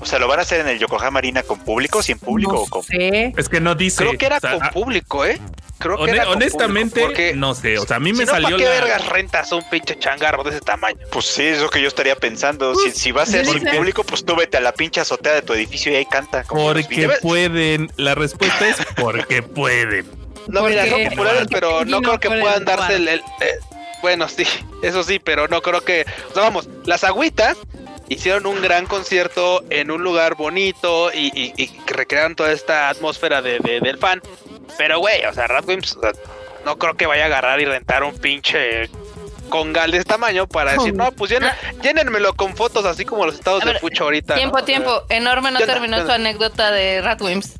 O 0.00 0.06
sea, 0.06 0.18
¿lo 0.18 0.26
van 0.28 0.38
a 0.40 0.42
hacer 0.42 0.60
en 0.60 0.68
el 0.68 0.78
Yokohama 0.78 1.18
Arena 1.18 1.42
con 1.44 1.60
público, 1.60 2.02
sin 2.02 2.18
público 2.18 2.52
No 2.52 2.58
o 2.62 2.66
con 2.66 2.82
sé. 2.82 3.32
Es 3.36 3.48
que 3.48 3.60
no 3.60 3.74
dice. 3.74 3.98
Creo 4.04 4.18
que 4.18 4.26
era 4.26 4.38
o 4.38 4.40
sea, 4.40 4.52
con 4.54 4.62
ah, 4.64 4.70
público, 4.72 5.24
¿eh? 5.24 5.40
Creo 5.78 5.96
que 6.04 6.10
era 6.10 6.24
con 6.24 6.34
honestamente, 6.38 6.90
público, 7.02 7.06
porque 7.08 7.34
no 7.34 7.54
sé. 7.54 7.78
O 7.78 7.86
sea, 7.86 7.98
a 7.98 8.00
mí 8.00 8.10
si 8.10 8.16
me 8.16 8.24
no, 8.24 8.32
salió 8.32 8.48
¿para 8.48 8.58
qué 8.58 8.64
la. 8.64 8.70
vergas 8.70 9.08
rentas 9.08 9.52
un 9.52 9.62
pinche 9.70 9.96
changarro 9.96 10.42
de 10.42 10.50
ese 10.50 10.60
tamaño? 10.60 10.98
Pues 11.12 11.24
sí, 11.26 11.42
es 11.44 11.60
lo 11.60 11.70
que 11.70 11.80
yo 11.80 11.86
estaría 11.86 12.16
pensando. 12.16 12.74
Si, 12.74 12.90
si 12.90 13.12
va 13.12 13.22
a 13.22 13.26
ser 13.26 13.46
sin 13.46 13.62
público, 13.62 14.02
pues 14.02 14.24
tú 14.24 14.34
vete 14.34 14.56
a 14.56 14.60
la 14.60 14.72
pinche 14.72 15.00
azotea 15.00 15.34
de 15.34 15.42
tu 15.42 15.52
edificio 15.52 15.92
y 15.92 15.96
ahí 15.96 16.06
canta. 16.06 16.42
como 16.42 16.64
Porque 16.64 17.08
pueden. 17.22 17.92
La 17.96 18.16
respuesta 18.16 18.68
es 18.68 18.76
porque 18.96 19.42
pueden. 19.44 20.17
No, 20.48 20.62
mira, 20.62 20.86
son 20.86 21.04
populares, 21.10 21.46
pero 21.50 21.84
no 21.84 22.00
no 22.00 22.02
creo 22.02 22.20
que 22.20 22.40
puedan 22.40 22.64
darse 22.64 22.96
el... 22.96 23.08
el- 23.08 23.20
eh, 23.40 23.58
bueno, 24.02 24.28
sí, 24.28 24.44
eso 24.82 25.02
sí, 25.02 25.18
pero 25.18 25.48
no 25.48 25.60
creo 25.62 25.80
que... 25.82 26.04
O 26.30 26.34
sea, 26.34 26.42
vamos, 26.44 26.68
las 26.84 27.04
agüitas 27.04 27.56
hicieron 28.08 28.46
un 28.46 28.62
gran 28.62 28.86
concierto 28.86 29.62
en 29.70 29.90
un 29.90 30.02
lugar 30.02 30.34
bonito 30.36 31.12
y, 31.12 31.26
y- 31.38 31.52
y 31.62 31.70
recrearon 31.86 32.34
toda 32.34 32.52
esta 32.52 32.88
atmósfera 32.88 33.42
de, 33.42 33.58
de- 33.60 33.80
del 33.80 33.98
fan. 33.98 34.22
Pero, 34.78 34.98
güey, 35.00 35.24
o 35.26 35.32
sea, 35.34 35.46
Radwimps 35.46 35.96
o 35.96 36.00
sea, 36.00 36.12
no 36.64 36.78
creo 36.78 36.94
que 36.96 37.06
vaya 37.06 37.24
a 37.24 37.26
agarrar 37.26 37.60
y 37.60 37.64
rentar 37.64 38.04
un 38.04 38.16
pinche 38.16 38.88
congal 39.48 39.90
de 39.90 39.98
este 39.98 40.10
tamaño 40.10 40.46
para 40.46 40.72
decir, 40.72 40.94
no, 40.94 41.10
pues 41.12 41.30
llenen- 41.32 41.52
llénenmelo 41.82 42.34
con 42.34 42.54
fotos 42.54 42.84
así 42.84 43.04
como 43.04 43.24
los 43.26 43.34
estados 43.34 43.60
de 43.64 43.72
ver, 43.72 43.80
Fucho 43.80 44.04
ahorita. 44.04 44.34
¿no? 44.34 44.38
Tiempo, 44.38 44.56
O 44.56 44.58
sea, 44.58 44.66
tiempo. 44.66 45.02
Enorme 45.08 45.50
no 45.50 45.58
terminó 45.60 45.96
¿Qué 45.98 46.04
su 46.04 46.12
anécdota 46.12 46.70
de 46.70 47.00
Ratwimps. 47.02 47.54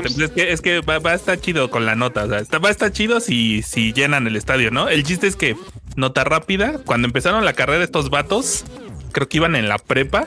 Pues 0.00 0.16
es 0.24 0.30
que, 0.30 0.52
es 0.52 0.60
que 0.60 0.80
va, 0.80 0.98
va 1.00 1.10
a 1.12 1.14
estar 1.14 1.40
chido 1.40 1.70
con 1.70 1.84
la 1.86 1.94
nota. 1.96 2.24
O 2.24 2.28
sea, 2.28 2.38
está- 2.38 2.58
va 2.58 2.68
a 2.68 2.72
estar 2.72 2.92
chido 2.92 3.20
si, 3.20 3.62
si 3.62 3.92
llenan 3.92 4.26
el 4.26 4.36
estadio, 4.36 4.70
¿no? 4.70 4.88
El 4.88 5.02
chiste 5.02 5.26
es 5.26 5.34
que, 5.36 5.56
nota 5.96 6.22
rápida, 6.24 6.78
cuando 6.84 7.06
empezaron 7.06 7.44
la 7.44 7.52
carrera 7.52 7.82
estos 7.82 8.10
vatos, 8.10 8.64
creo 9.12 9.28
que 9.28 9.38
iban 9.38 9.56
en 9.56 9.68
la 9.68 9.78
prepa. 9.78 10.26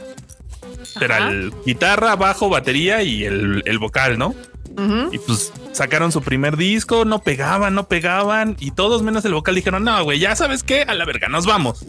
Era 0.99 1.29
el 1.29 1.53
guitarra, 1.65 2.15
bajo, 2.15 2.49
batería 2.49 3.03
y 3.03 3.23
el, 3.23 3.61
el 3.65 3.79
vocal, 3.79 4.17
¿no? 4.17 4.33
Y 5.11 5.17
pues 5.19 5.51
sacaron 5.71 6.11
su 6.11 6.21
primer 6.21 6.55
disco, 6.57 7.03
no 7.05 7.19
pegaban, 7.19 7.73
no 7.75 7.87
pegaban. 7.87 8.55
Y 8.59 8.71
todos 8.71 9.01
menos 9.03 9.23
el 9.25 9.33
vocal 9.33 9.55
dijeron, 9.55 9.83
no, 9.83 10.03
güey, 10.03 10.19
ya 10.19 10.35
sabes 10.35 10.63
qué, 10.63 10.81
a 10.83 10.93
la 10.95 11.05
verga, 11.05 11.29
nos 11.29 11.45
vamos. 11.45 11.85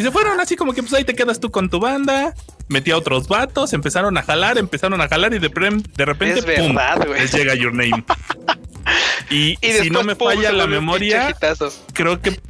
Y 0.00 0.02
se 0.02 0.10
fueron 0.10 0.40
así 0.40 0.56
como 0.56 0.72
que 0.72 0.82
pues 0.82 0.94
ahí 0.94 1.04
te 1.04 1.14
quedas 1.14 1.40
tú 1.40 1.50
con 1.50 1.68
tu 1.68 1.78
banda. 1.78 2.34
Metí 2.68 2.90
a 2.90 2.96
otros 2.96 3.28
vatos, 3.28 3.74
empezaron 3.74 4.16
a 4.16 4.22
jalar, 4.22 4.56
empezaron 4.56 4.98
a 5.02 5.08
jalar 5.08 5.34
y 5.34 5.38
de, 5.38 5.50
prem- 5.50 5.82
de 5.82 6.04
repente, 6.06 6.38
Es 6.38 6.60
¡pum! 6.60 6.74
verdad, 6.74 7.06
güey. 7.06 7.20
Les 7.20 7.32
llega 7.34 7.54
Your 7.54 7.74
Name. 7.74 8.02
y, 9.30 9.58
Y 9.60 9.72
si 9.82 9.90
no 9.90 10.02
me 10.02 10.14
falla 10.16 10.52
la 10.52 10.66
memoria, 10.66 11.36
creo 11.92 12.22
que 12.22 12.40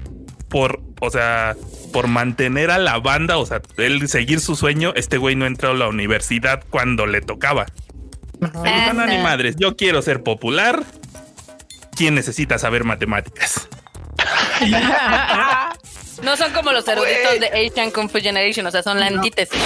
por, 0.49 0.81
o 1.01 1.11
sea, 1.11 1.57
por 1.93 2.07
mantener 2.07 2.71
a 2.71 2.79
la 2.79 3.01
banda, 3.01 3.37
o 3.39 3.47
sea, 3.47 3.61
él 3.79 4.09
seguir 4.09 4.39
su 4.39 4.55
sueño, 4.55 4.93
este 4.95 5.17
güey 5.19 5.35
no 5.35 5.47
entró 5.47 5.71
a 5.71 5.75
la 5.75 5.89
universidad 5.89 6.63
cuando 6.71 7.07
le 7.07 7.21
tocaba. 7.21 7.67
Dijo, 8.41 8.93
no, 8.95 9.07
ni 9.07 9.19
madres, 9.19 9.57
yo 9.59 9.77
quiero 9.77 10.03
ser 10.03 10.23
popular. 10.23 10.85
¿Quién 11.97 12.15
necesita 12.15 12.59
saber 12.61 12.85
matemáticas? 12.85 13.69
no 16.23 16.37
son 16.37 16.53
como 16.53 16.73
los 16.73 16.87
eruditos 16.89 17.41
de 17.41 17.47
Asian 17.67 17.91
Kung 17.91 18.11
Fu 18.11 18.19
Generation, 18.21 18.67
o 18.67 18.71
sea, 18.71 18.83
son 18.83 18.99
la 19.01 19.07
antítesis. 19.07 19.59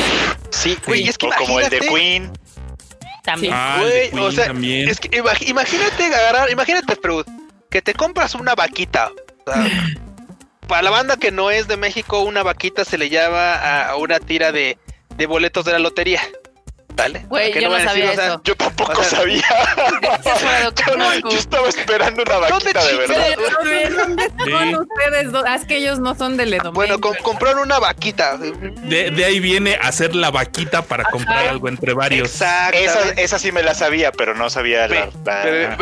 Sí, 0.51 0.77
güey, 0.87 1.09
es 1.09 1.19
que 1.19 1.27
o 1.27 1.31
como 1.39 1.61
el 1.61 1.69
de 1.71 1.81
Queen. 1.81 2.33
También. 3.23 3.53
Ah, 3.57 3.83
Queen 3.83 4.19
o 4.19 4.31
sea, 4.31 4.47
también. 4.47 4.89
es 4.89 5.01
que 5.01 5.11
imag- 5.11 5.49
imagínate 5.49 6.05
agarrar, 6.05 6.51
imagínate, 6.51 6.97
Freud, 6.97 7.25
que 7.71 7.81
te 7.83 7.95
compras 7.95 8.35
una 8.35 8.55
vaquita. 8.55 9.11
o 9.47 9.53
sea, 9.53 9.67
para 10.69 10.83
la 10.83 10.91
banda 10.91 11.17
que 11.17 11.31
no 11.31 11.51
es 11.51 11.67
de 11.69 11.77
México, 11.77 12.21
una 12.21 12.43
vaquita 12.43 12.85
se 12.85 12.99
le 12.99 13.09
llama 13.11 13.55
a, 13.55 13.91
a 13.91 13.97
una 13.97 14.21
tira 14.21 14.53
de, 14.53 14.79
de 15.17 15.27
boletos 15.27 15.65
de 15.65 15.73
la 15.73 15.79
lotería. 15.79 16.21
¿Vale? 16.97 17.27
Güey, 17.29 17.51
¿Para 17.51 17.55
qué 17.55 17.61
yo 17.65 17.69
no 17.71 17.75
decir? 17.77 18.05
O 18.05 18.15
sea. 18.15 18.41
Yo 18.45 18.57
tampoco 18.57 18.93
O 18.93 19.05
sea, 19.05 19.19
sabía. 19.19 19.43
Yo 21.31 21.39
estaba 21.39 21.69
esperando 21.69 22.23
una 22.23 22.39
vaquita 22.39 22.85
de 22.85 22.91
chingas? 22.91 23.09
verdad. 23.09 23.37
¿Dónde 23.59 24.23
Sí. 24.45 24.75
ustedes? 24.77 25.29
Ah, 25.47 25.55
es 25.57 25.65
que 25.67 25.77
ellos 25.79 25.99
no 25.99 26.15
son 26.15 26.37
del 26.37 26.53
Edomeño. 26.55 26.73
Bueno, 26.73 27.01
com- 27.01 27.17
compraron 27.23 27.61
una 27.63 27.79
vaquita. 27.79 28.37
De, 28.37 29.11
de 29.11 29.25
ahí 29.25 29.41
viene 29.41 29.79
hacer 29.83 30.15
la 30.15 30.31
vaquita 30.31 30.83
para 30.83 31.05
comprar 31.05 31.49
algo 31.49 31.69
entre 31.69 31.95
varios. 31.95 32.31
Exacto. 32.31 32.79
Esa, 32.79 33.11
esa 33.21 33.39
sí 33.39 33.51
me 33.53 33.63
la 33.63 33.75
sabía, 33.75 34.13
pero 34.13 34.35
no 34.35 34.49
sabía 34.51 34.87
la. 34.89 35.09
la- 35.25 35.77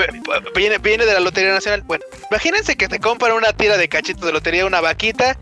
viene, 0.54 0.78
viene 0.78 1.04
de 1.04 1.12
la 1.14 1.20
Lotería 1.20 1.52
Nacional. 1.52 1.82
Bueno, 1.82 2.04
imagínense 2.30 2.76
que 2.76 2.88
te 2.88 3.00
compran 3.00 3.32
una 3.32 3.52
tira 3.52 3.76
de 3.76 3.88
cachitos 3.88 4.24
de 4.26 4.32
lotería, 4.32 4.64
una 4.66 4.80
vaquita, 4.80 5.36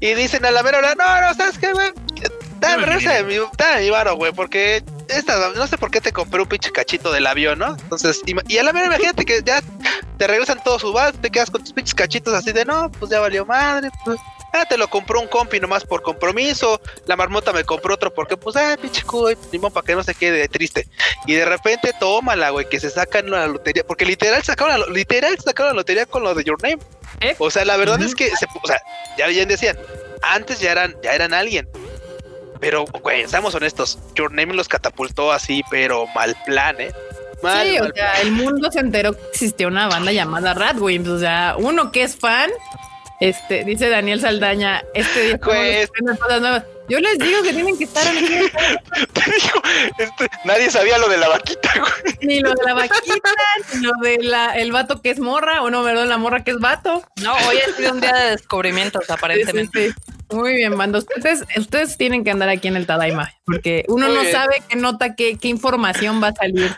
y 0.00 0.14
dicen 0.14 0.44
a 0.44 0.50
la 0.50 0.62
mera 0.62 0.78
hora, 0.78 0.94
no, 0.96 1.20
no, 1.20 1.34
¿sabes 1.34 1.58
qué, 1.58 1.72
güey? 1.72 1.92
Dame, 2.64 2.86
regresa 2.86 3.12
de 3.14 3.24
mi, 3.24 3.36
dame 3.56 3.80
mi 3.82 3.90
varo, 3.90 4.16
güey, 4.16 4.32
porque 4.32 4.82
esta, 5.08 5.50
no 5.50 5.66
sé 5.66 5.78
por 5.78 5.90
qué 5.90 6.00
te 6.00 6.12
compré 6.12 6.40
un 6.42 6.48
pinche 6.48 6.70
cachito 6.70 7.12
del 7.12 7.26
avión, 7.26 7.58
¿no? 7.58 7.76
Entonces, 7.76 8.22
y 8.26 8.58
a 8.58 8.62
la 8.62 8.72
mera 8.72 8.86
imagínate 8.86 9.24
que 9.24 9.42
ya 9.44 9.62
te 10.16 10.26
regresan 10.26 10.62
todos 10.62 10.80
sus 10.80 10.92
varo, 10.92 11.16
te 11.18 11.30
quedas 11.30 11.50
con 11.50 11.62
tus 11.62 11.72
pinches 11.72 11.94
cachitos 11.94 12.34
así 12.34 12.52
de, 12.52 12.64
no, 12.64 12.90
pues 12.92 13.10
ya 13.10 13.20
valió 13.20 13.44
madre, 13.44 13.90
pues... 14.04 14.18
Ah, 14.56 14.64
te 14.66 14.78
lo 14.78 14.86
compró 14.86 15.20
un 15.20 15.26
compi 15.26 15.58
nomás 15.58 15.84
por 15.84 16.02
compromiso. 16.02 16.80
La 17.06 17.16
marmota 17.16 17.52
me 17.52 17.64
compró 17.64 17.94
otro 17.94 18.14
porque, 18.14 18.36
pues, 18.36 18.54
ah, 18.54 18.76
pinche 18.80 19.02
cuy, 19.02 19.36
ni 19.50 19.58
modo, 19.58 19.72
para 19.72 19.84
que 19.84 19.96
no 19.96 20.04
se 20.04 20.14
quede 20.14 20.46
triste. 20.46 20.86
Y 21.26 21.34
de 21.34 21.44
repente, 21.44 21.92
tómala, 21.98 22.50
güey, 22.50 22.68
que 22.68 22.78
se 22.78 22.88
sacan 22.88 23.28
la 23.28 23.48
lotería. 23.48 23.84
Porque 23.84 24.06
literal 24.06 24.44
sacaron 24.44 24.78
la, 24.78 24.86
literal 24.86 25.36
sacaron 25.40 25.72
la 25.72 25.78
lotería 25.78 26.06
con 26.06 26.22
lo 26.22 26.32
de 26.36 26.44
Your 26.44 26.62
Name. 26.62 26.78
¿Eh? 27.20 27.34
O 27.40 27.50
sea, 27.50 27.64
la 27.64 27.76
verdad 27.76 28.00
es 28.00 28.14
que, 28.14 28.30
se, 28.36 28.46
o 28.62 28.66
sea, 28.68 28.80
ya 29.18 29.26
bien 29.26 29.48
decían, 29.48 29.76
antes 30.22 30.60
ya 30.60 30.70
eran, 30.70 30.94
ya 31.02 31.14
eran 31.16 31.34
alguien. 31.34 31.68
Pero, 32.60 32.84
güey, 33.02 33.26
seamos 33.28 33.54
honestos, 33.54 33.98
Your 34.14 34.32
Name 34.32 34.54
los 34.54 34.68
catapultó 34.68 35.32
así, 35.32 35.62
pero 35.70 36.06
mal 36.14 36.36
plan, 36.46 36.80
¿eh? 36.80 36.92
Mal, 37.42 37.66
Sí, 37.66 37.78
o 37.78 37.92
sea, 37.92 38.20
el 38.22 38.32
mundo 38.32 38.70
se 38.70 38.80
enteró 38.80 39.12
que 39.12 39.22
existía 39.32 39.66
una 39.68 39.88
banda 39.88 40.12
llamada 40.12 40.54
Radwimps. 40.54 41.08
O 41.10 41.18
sea, 41.18 41.56
uno 41.58 41.92
que 41.92 42.02
es 42.02 42.16
fan, 42.16 42.50
este, 43.20 43.64
dice 43.64 43.90
Daniel 43.90 44.20
Saldaña, 44.20 44.82
este 44.94 45.20
día 45.22 45.38
Pues- 45.38 45.90
cosas 46.18 46.40
nuevas. 46.40 46.64
Yo 46.86 47.00
les 47.00 47.18
digo 47.18 47.42
que 47.42 47.54
tienen 47.54 47.78
que 47.78 47.84
estar 47.84 48.06
aquí, 48.06 48.18
Te 49.14 49.20
digo, 49.24 49.62
este, 49.96 50.28
nadie 50.44 50.70
sabía 50.70 50.98
lo 50.98 51.08
de 51.08 51.16
la 51.16 51.28
vaquita, 51.30 51.72
güey. 51.78 52.14
ni 52.20 52.40
lo 52.40 52.50
de 52.50 52.62
la 52.62 52.74
vaquita, 52.74 53.30
ni 53.72 53.80
lo 53.80 53.92
de 54.02 54.18
la, 54.22 54.52
el 54.52 54.70
vato 54.70 55.00
que 55.00 55.08
es 55.08 55.18
morra, 55.18 55.62
o 55.62 55.70
no, 55.70 55.82
perdón, 55.82 56.10
la 56.10 56.18
morra 56.18 56.44
que 56.44 56.50
es 56.50 56.58
vato. 56.58 57.02
No, 57.22 57.32
hoy 57.48 57.56
ha 57.58 57.74
sido 57.74 57.90
un 57.92 58.02
día 58.02 58.12
de 58.14 58.30
descubrimientos, 58.32 59.08
aparentemente. 59.08 59.88
Sí, 59.88 59.94
sí, 59.94 60.02
sí. 60.06 60.13
Muy 60.34 60.54
bien, 60.54 60.76
banda. 60.76 60.98
Ustedes, 60.98 61.44
ustedes 61.56 61.96
tienen 61.96 62.24
que 62.24 62.30
andar 62.30 62.48
aquí 62.48 62.68
en 62.68 62.76
el 62.76 62.86
Tadaima, 62.86 63.32
porque 63.46 63.84
uno 63.88 64.06
Muy 64.06 64.14
no 64.16 64.20
bien. 64.22 64.32
sabe 64.32 64.56
qué 64.68 64.76
nota, 64.76 65.14
qué, 65.14 65.36
qué 65.38 65.48
información 65.48 66.22
va 66.22 66.28
a 66.28 66.34
salir. 66.34 66.70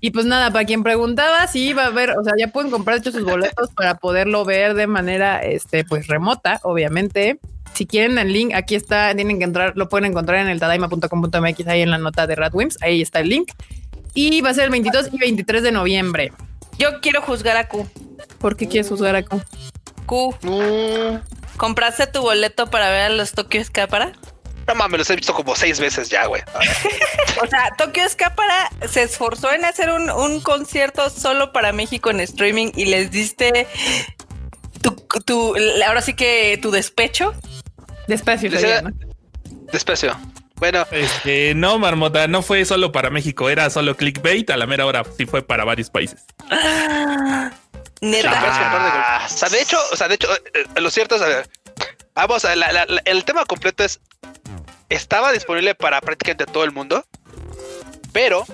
Y 0.00 0.10
pues 0.10 0.26
nada, 0.26 0.50
para 0.50 0.64
quien 0.64 0.82
preguntaba, 0.82 1.46
sí 1.46 1.72
va 1.72 1.84
a 1.84 1.86
haber, 1.86 2.10
o 2.18 2.24
sea, 2.24 2.32
ya 2.38 2.48
pueden 2.48 2.70
comprar 2.70 2.98
hecho 2.98 3.12
sus 3.12 3.24
boletos 3.24 3.70
para 3.76 3.94
poderlo 3.96 4.44
ver 4.44 4.74
de 4.74 4.86
manera, 4.86 5.38
este, 5.40 5.84
pues 5.84 6.06
remota, 6.08 6.60
obviamente. 6.64 7.38
Si 7.74 7.86
quieren 7.86 8.18
el 8.18 8.32
link, 8.32 8.52
aquí 8.52 8.74
está, 8.74 9.14
tienen 9.14 9.38
que 9.38 9.44
entrar, 9.44 9.72
lo 9.76 9.88
pueden 9.88 10.10
encontrar 10.10 10.40
en 10.40 10.48
el 10.48 10.60
tadaima.com.mx, 10.60 11.66
ahí 11.68 11.80
en 11.82 11.90
la 11.90 11.98
nota 11.98 12.26
de 12.26 12.34
Radwimps, 12.34 12.76
ahí 12.82 13.00
está 13.00 13.20
el 13.20 13.28
link. 13.30 13.50
Y 14.12 14.42
va 14.42 14.50
a 14.50 14.54
ser 14.54 14.64
el 14.64 14.70
22 14.70 15.08
y 15.12 15.18
23 15.18 15.62
de 15.62 15.72
noviembre. 15.72 16.32
Yo 16.78 17.00
quiero 17.00 17.22
juzgar 17.22 17.56
a 17.56 17.68
Q. 17.68 17.86
¿Por 18.38 18.56
qué 18.56 18.68
quieres 18.68 18.88
juzgar 18.90 19.14
a 19.16 19.22
Q? 19.22 19.40
Q, 20.04 20.34
Mm, 20.42 21.16
¿compraste 21.62 22.08
tu 22.08 22.22
boleto 22.22 22.66
para 22.68 22.90
ver 22.90 23.02
a 23.02 23.08
los 23.10 23.30
Tokyo 23.32 23.60
Escápara? 23.60 24.10
no 24.66 24.74
mames, 24.74 24.98
los 24.98 25.10
he 25.10 25.16
visto 25.16 25.32
como 25.32 25.54
seis 25.54 25.78
veces 25.78 26.08
ya, 26.08 26.26
güey. 26.26 26.42
O 27.40 27.46
sea, 27.46 27.70
Tokyo 27.78 28.02
Escápara 28.02 28.68
se 28.88 29.04
esforzó 29.04 29.52
en 29.52 29.64
hacer 29.64 29.90
un, 29.90 30.10
un 30.10 30.40
concierto 30.40 31.08
solo 31.08 31.52
para 31.52 31.72
México 31.72 32.10
en 32.10 32.18
streaming 32.20 32.72
y 32.74 32.86
les 32.86 33.10
diste 33.12 33.66
tu, 34.82 34.96
tu- 35.24 35.54
ahora 35.86 36.02
sí 36.02 36.14
que 36.14 36.58
tu 36.60 36.72
despecho. 36.72 37.32
Despacio. 38.08 38.50
Desprecio. 39.72 40.16
Bueno, 40.56 40.84
Este, 40.90 41.54
no, 41.54 41.78
Marmota, 41.78 42.26
no 42.28 42.42
fue 42.42 42.64
solo 42.64 42.90
para 42.92 43.10
México, 43.10 43.48
era 43.50 43.70
solo 43.70 43.96
clickbait. 43.96 44.50
A 44.50 44.56
la 44.56 44.66
mera 44.66 44.84
hora 44.86 45.02
sí 45.16 45.26
fue 45.26 45.42
para 45.42 45.64
varios 45.64 45.90
países. 45.90 46.24
Neta. 48.10 48.30
de- 48.30 49.24
O 49.26 49.28
sea, 49.28 49.48
de 49.48 49.62
hecho, 49.62 49.78
o 49.92 49.96
sea, 49.96 50.08
de 50.08 50.14
hecho, 50.16 50.32
eh, 50.34 50.66
eh, 50.74 50.80
lo 50.80 50.90
cierto 50.90 51.16
es, 51.16 51.22
eh, 51.22 51.48
vamos, 52.14 52.44
a 52.44 52.54
la- 52.56 52.72
la- 52.72 52.86
la- 52.86 53.02
el 53.04 53.24
tema 53.24 53.44
completo 53.46 53.84
es, 53.84 54.00
estaba 54.88 55.32
disponible 55.32 55.74
para 55.74 56.00
prácticamente 56.00 56.46
todo 56.46 56.64
el 56.64 56.72
mundo, 56.72 57.04
pero, 58.12 58.44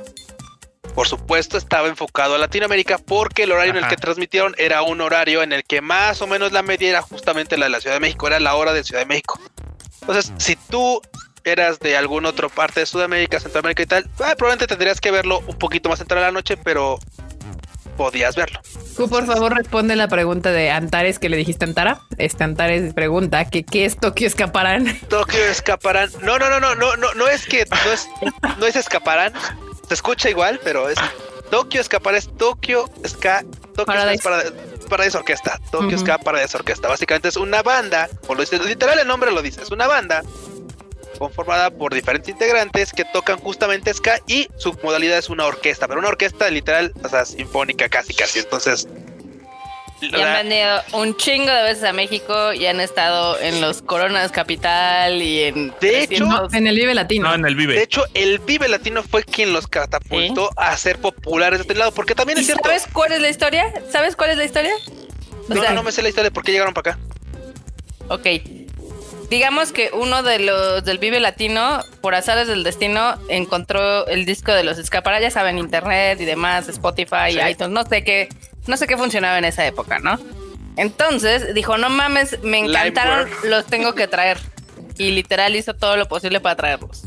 por 0.94 1.08
supuesto, 1.08 1.56
estaba 1.58 1.88
enfocado 1.88 2.34
a 2.34 2.38
Latinoamérica 2.38 2.98
porque 2.98 3.44
el 3.44 3.52
horario 3.52 3.70
en 3.72 3.78
el 3.78 3.88
que 3.88 3.96
transmitieron 3.96 4.54
era 4.58 4.82
un 4.82 5.00
horario 5.00 5.42
en 5.42 5.52
el 5.52 5.64
que 5.64 5.80
más 5.80 6.20
o 6.22 6.26
menos 6.26 6.52
la 6.52 6.62
media 6.62 6.90
era 6.90 7.02
justamente 7.02 7.56
la 7.56 7.66
de 7.66 7.70
la 7.70 7.80
Ciudad 7.80 7.96
de 7.96 8.00
México, 8.00 8.26
era 8.26 8.38
la 8.40 8.54
hora 8.54 8.72
de 8.72 8.84
Ciudad 8.84 9.00
de 9.00 9.06
México. 9.06 9.40
Entonces, 10.02 10.32
si 10.38 10.56
tú 10.56 11.00
eras 11.44 11.78
de 11.80 11.96
alguna 11.96 12.28
otra 12.30 12.48
parte 12.48 12.80
de 12.80 12.86
Sudamérica, 12.86 13.40
Centroamérica 13.40 13.82
y 13.82 13.86
tal, 13.86 14.04
ah, 14.20 14.34
probablemente 14.36 14.66
tendrías 14.66 15.00
que 15.00 15.10
verlo 15.10 15.40
un 15.46 15.58
poquito 15.58 15.88
más 15.88 16.00
entrada 16.00 16.26
la 16.26 16.32
noche, 16.32 16.56
pero 16.56 16.98
podías 17.98 18.36
verlo. 18.36 18.60
Tú, 18.96 19.10
por 19.10 19.26
favor, 19.26 19.54
responde 19.54 19.96
la 19.96 20.08
pregunta 20.08 20.52
de 20.52 20.70
Antares 20.70 21.18
que 21.18 21.28
le 21.28 21.36
dijiste 21.36 21.64
a 21.64 21.68
Antara. 21.68 22.00
Este 22.16 22.44
Antares 22.44 22.94
pregunta 22.94 23.44
que 23.50 23.64
qué 23.64 23.84
es 23.84 23.98
Tokio 23.98 24.26
Escaparán. 24.26 24.98
Tokio 25.08 25.44
escaparán. 25.44 26.08
No, 26.22 26.38
no, 26.38 26.48
no, 26.48 26.60
no, 26.60 26.74
no, 26.76 26.96
no, 26.96 27.12
no 27.14 27.28
es 27.28 27.44
que 27.46 27.66
no 27.84 27.92
es, 27.92 28.08
no 28.58 28.66
es 28.66 28.76
escaparán. 28.76 29.32
Se 29.88 29.94
escucha 29.94 30.30
igual, 30.30 30.60
pero 30.62 30.88
es 30.88 30.96
Tokio 31.50 31.80
escaparán, 31.80 32.18
es 32.18 32.34
Tokio 32.36 32.88
Ska, 33.06 33.44
Tokio 33.74 33.84
Paradise. 33.84 34.22
Ska 34.22 34.38
es 34.38 34.50
para, 34.52 34.88
Paradise 34.88 35.18
Orquesta. 35.18 35.60
Tokio 35.70 35.96
Ujú. 35.96 35.98
Ska 35.98 36.18
Paradise 36.18 36.56
Orquesta. 36.56 36.88
Básicamente 36.88 37.28
es 37.28 37.36
una 37.36 37.62
banda, 37.62 38.08
o 38.28 38.34
lo 38.34 38.40
dice, 38.40 38.58
literal 38.60 38.98
el 38.98 39.08
nombre 39.08 39.32
lo 39.32 39.42
dice, 39.42 39.62
es 39.62 39.70
una 39.70 39.86
banda 39.88 40.22
conformada 41.18 41.70
por 41.70 41.92
diferentes 41.94 42.28
integrantes 42.28 42.92
que 42.92 43.04
tocan 43.04 43.38
justamente 43.38 43.92
ska 43.92 44.20
y 44.26 44.48
su 44.56 44.72
modalidad 44.82 45.18
es 45.18 45.28
una 45.28 45.46
orquesta, 45.46 45.86
pero 45.88 46.00
una 46.00 46.08
orquesta 46.08 46.48
literal, 46.50 46.92
o 47.02 47.08
sea, 47.08 47.24
sinfónica 47.24 47.88
casi 47.88 48.14
casi. 48.14 48.38
Entonces, 48.40 48.86
Y 50.00 50.14
han 50.14 50.48
venido 50.48 50.80
un 50.92 51.16
chingo 51.16 51.50
de 51.52 51.62
veces 51.64 51.82
a 51.84 51.92
México 51.92 52.52
y 52.52 52.66
han 52.66 52.78
estado 52.80 53.36
en 53.40 53.60
los 53.60 53.82
Coronas 53.82 54.30
Capital 54.30 55.20
y 55.20 55.42
en. 55.42 55.74
De 55.80 56.04
hecho, 56.04 56.24
No, 56.24 56.46
en 56.52 56.66
el 56.68 56.76
Vive 56.76 56.94
Latino. 56.94 57.28
No, 57.28 57.34
en 57.34 57.44
el 57.44 57.54
de 57.56 57.58
Vive. 57.66 57.82
hecho, 57.82 58.04
el 58.14 58.38
Vive 58.38 58.68
Latino 58.68 59.02
fue 59.02 59.24
quien 59.24 59.52
los 59.52 59.66
catapultó 59.66 60.50
a 60.56 60.76
ser 60.76 60.98
populares 61.00 61.58
de 61.58 61.62
este 61.62 61.74
lado, 61.74 61.90
porque 61.92 62.14
también 62.14 62.38
¿Y 62.38 62.42
es 62.42 62.46
cierto. 62.46 62.62
sabes 62.68 62.84
cuál 62.92 63.10
es 63.12 63.20
la 63.20 63.28
historia? 63.28 63.72
¿Sabes 63.90 64.14
cuál 64.14 64.30
es 64.30 64.36
la 64.36 64.44
historia? 64.44 64.72
O 65.50 65.54
No, 65.54 65.60
sea, 65.62 65.72
no 65.72 65.82
me 65.82 65.90
sé 65.90 66.00
la 66.02 66.10
historia 66.10 66.30
de 66.30 66.34
por 66.34 66.44
qué 66.44 66.52
llegaron 66.52 66.74
para 66.74 66.92
acá. 66.92 67.00
Ok. 68.08 68.26
Digamos 69.30 69.72
que 69.72 69.90
uno 69.92 70.22
de 70.22 70.38
los 70.38 70.84
del 70.84 70.98
Vive 70.98 71.20
Latino, 71.20 71.80
por 72.00 72.14
azares 72.14 72.48
del 72.48 72.64
destino, 72.64 73.16
encontró 73.28 74.06
el 74.06 74.24
disco 74.24 74.52
de 74.52 74.64
los 74.64 74.78
Escapara, 74.78 75.20
ya 75.20 75.30
saben, 75.30 75.58
internet 75.58 76.18
y 76.20 76.24
demás, 76.24 76.68
Spotify, 76.68 77.32
Sí. 77.32 77.38
iTunes, 77.50 77.70
no 77.70 77.84
sé 77.84 78.04
qué, 78.04 78.28
no 78.66 78.76
sé 78.78 78.86
qué 78.86 78.96
funcionaba 78.96 79.36
en 79.36 79.44
esa 79.44 79.66
época, 79.66 79.98
¿no? 79.98 80.18
Entonces 80.76 81.54
dijo, 81.54 81.76
no 81.76 81.90
mames, 81.90 82.42
me 82.42 82.58
encantaron, 82.58 83.28
los 83.44 83.66
tengo 83.66 83.94
que 83.94 84.06
traer. 84.08 84.38
Y 84.96 85.10
literal 85.10 85.54
hizo 85.56 85.74
todo 85.74 85.96
lo 85.96 86.08
posible 86.08 86.40
para 86.40 86.56
traerlos. 86.56 87.02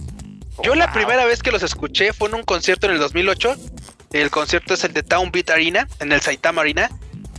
Yo 0.63 0.75
la 0.75 0.93
primera 0.93 1.25
vez 1.25 1.41
que 1.41 1.51
los 1.51 1.63
escuché 1.63 2.13
fue 2.13 2.29
en 2.29 2.35
un 2.35 2.43
concierto 2.43 2.85
en 2.87 2.93
el 2.93 2.99
2008. 2.99 3.55
El 4.13 4.29
concierto 4.29 4.73
es 4.73 4.83
el 4.83 4.93
de 4.93 5.01
Town 5.03 5.31
Beat 5.31 5.49
Arena, 5.49 5.87
en 5.99 6.11
el 6.11 6.21
Saitama 6.21 6.61
Arena. 6.61 6.89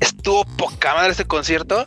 Estuvo 0.00 0.44
poca 0.44 0.94
madre 0.94 1.12
ese 1.12 1.24
concierto. 1.26 1.84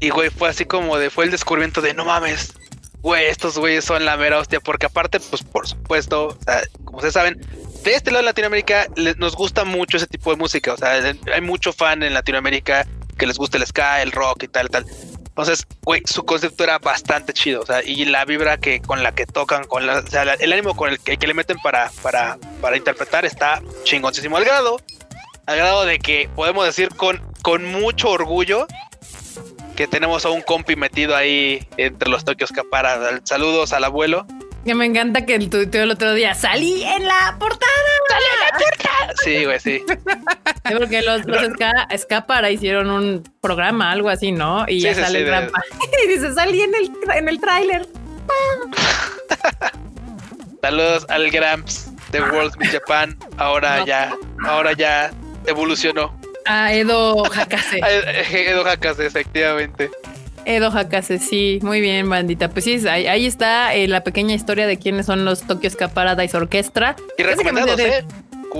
Y 0.00 0.10
güey, 0.10 0.30
fue 0.30 0.48
así 0.48 0.64
como 0.64 0.98
de, 0.98 1.10
fue 1.10 1.24
el 1.26 1.30
descubrimiento 1.30 1.80
de 1.80 1.94
no 1.94 2.04
mames. 2.04 2.54
Güey, 3.02 3.26
estos 3.26 3.56
güeyes 3.58 3.84
son 3.84 4.04
la 4.04 4.16
mera 4.16 4.38
hostia. 4.38 4.60
Porque 4.60 4.86
aparte, 4.86 5.20
pues 5.20 5.42
por 5.42 5.66
supuesto, 5.68 6.36
como 6.84 6.98
ustedes 6.98 7.14
saben, 7.14 7.40
de 7.84 7.94
este 7.94 8.10
lado 8.10 8.22
de 8.22 8.26
Latinoamérica 8.26 8.86
le- 8.96 9.14
nos 9.16 9.36
gusta 9.36 9.64
mucho 9.64 9.96
ese 9.96 10.06
tipo 10.06 10.30
de 10.30 10.36
música. 10.36 10.74
O 10.74 10.76
sea, 10.76 10.92
hay 11.32 11.40
mucho 11.40 11.72
fan 11.72 12.02
en 12.02 12.14
Latinoamérica 12.14 12.86
que 13.18 13.26
les 13.26 13.36
gusta 13.36 13.58
el 13.58 13.66
ska, 13.66 14.00
el 14.02 14.12
rock 14.12 14.44
y 14.44 14.48
tal, 14.48 14.68
tal. 14.70 14.86
Entonces, 15.28 15.66
güey, 15.82 16.02
su 16.06 16.24
concepto 16.24 16.64
era 16.64 16.78
bastante 16.78 17.32
chido, 17.32 17.62
o 17.62 17.66
sea, 17.66 17.82
y 17.82 18.04
la 18.04 18.24
vibra 18.26 18.58
que 18.58 18.82
con 18.82 19.02
la 19.02 19.12
que 19.14 19.24
tocan, 19.26 19.64
con 19.64 19.86
la, 19.86 20.00
o 20.00 20.06
sea, 20.06 20.22
el 20.22 20.52
ánimo 20.52 20.76
con 20.76 20.90
el 20.90 20.98
que, 20.98 21.16
que 21.16 21.26
le 21.26 21.32
meten 21.34 21.56
para, 21.62 21.90
para, 22.02 22.36
para 22.60 22.76
interpretar 22.76 23.24
está 23.24 23.62
chingoncísimo 23.84 24.36
al 24.36 24.44
grado, 24.44 24.80
al 25.46 25.56
grado 25.56 25.86
de 25.86 25.98
que 25.98 26.28
podemos 26.34 26.66
decir 26.66 26.88
con, 26.94 27.22
con 27.42 27.64
mucho 27.64 28.10
orgullo 28.10 28.66
que 29.80 29.88
tenemos 29.88 30.26
a 30.26 30.28
un 30.28 30.42
compi 30.42 30.76
metido 30.76 31.16
ahí 31.16 31.66
entre 31.78 32.10
los 32.10 32.22
Tokios 32.22 32.52
Capara. 32.52 33.18
Saludos 33.24 33.72
al 33.72 33.84
abuelo. 33.84 34.26
Que 34.62 34.74
me 34.74 34.84
encanta 34.84 35.24
que 35.24 35.34
el 35.34 35.48
tuiteo 35.48 35.84
el 35.84 35.90
otro 35.90 36.12
día 36.12 36.34
salí 36.34 36.82
en 36.82 37.08
la 37.08 37.34
portada. 37.38 37.70
Salí 38.10 38.24
en 38.30 38.40
la 38.40 38.58
portada. 38.58 39.14
Sí, 39.24 39.44
güey, 39.46 39.58
sí. 39.58 39.82
porque 40.78 41.00
los, 41.00 41.24
los 41.24 41.40
Escapara 41.88 42.50
hicieron 42.50 42.90
un 42.90 43.22
programa, 43.40 43.90
algo 43.90 44.10
así, 44.10 44.32
¿no? 44.32 44.66
Y 44.68 44.80
ya 44.80 44.94
sale 44.94 45.20
el 45.20 45.24
Grampa. 45.24 45.62
y 46.04 46.08
dice, 46.08 46.34
salí 46.34 46.60
en 46.60 46.74
el, 46.74 46.92
en 47.16 47.28
el 47.30 47.40
tráiler. 47.40 47.88
Saludos 50.60 51.06
al 51.08 51.30
Gramps 51.30 51.88
de 52.12 52.20
World 52.20 52.54
Beat 52.58 52.72
Japan. 52.74 53.16
Ahora 53.38 53.82
ya, 53.86 54.14
ahora 54.44 54.74
ya 54.74 55.10
evolucionó. 55.46 56.19
A 56.50 56.74
Edo 56.74 57.24
Hakase. 57.24 57.78
Edo 58.32 58.66
Hakase, 58.66 59.06
efectivamente. 59.06 59.88
Edo 60.44 60.66
Hakase, 60.66 61.20
sí, 61.20 61.60
muy 61.62 61.80
bien, 61.80 62.10
bandita. 62.10 62.50
Pues 62.50 62.64
sí, 62.64 62.88
ahí, 62.88 63.24
está 63.24 63.72
eh, 63.72 63.86
la 63.86 64.02
pequeña 64.02 64.34
historia 64.34 64.66
de 64.66 64.76
quiénes 64.76 65.06
son 65.06 65.24
los 65.24 65.42
Tokyo 65.42 65.68
Escaparada 65.68 66.16
Paradise 66.16 66.36
Orquestra. 66.36 66.96
Y 67.16 67.22
recomendados, 67.22 67.78
¿eh? 67.78 68.04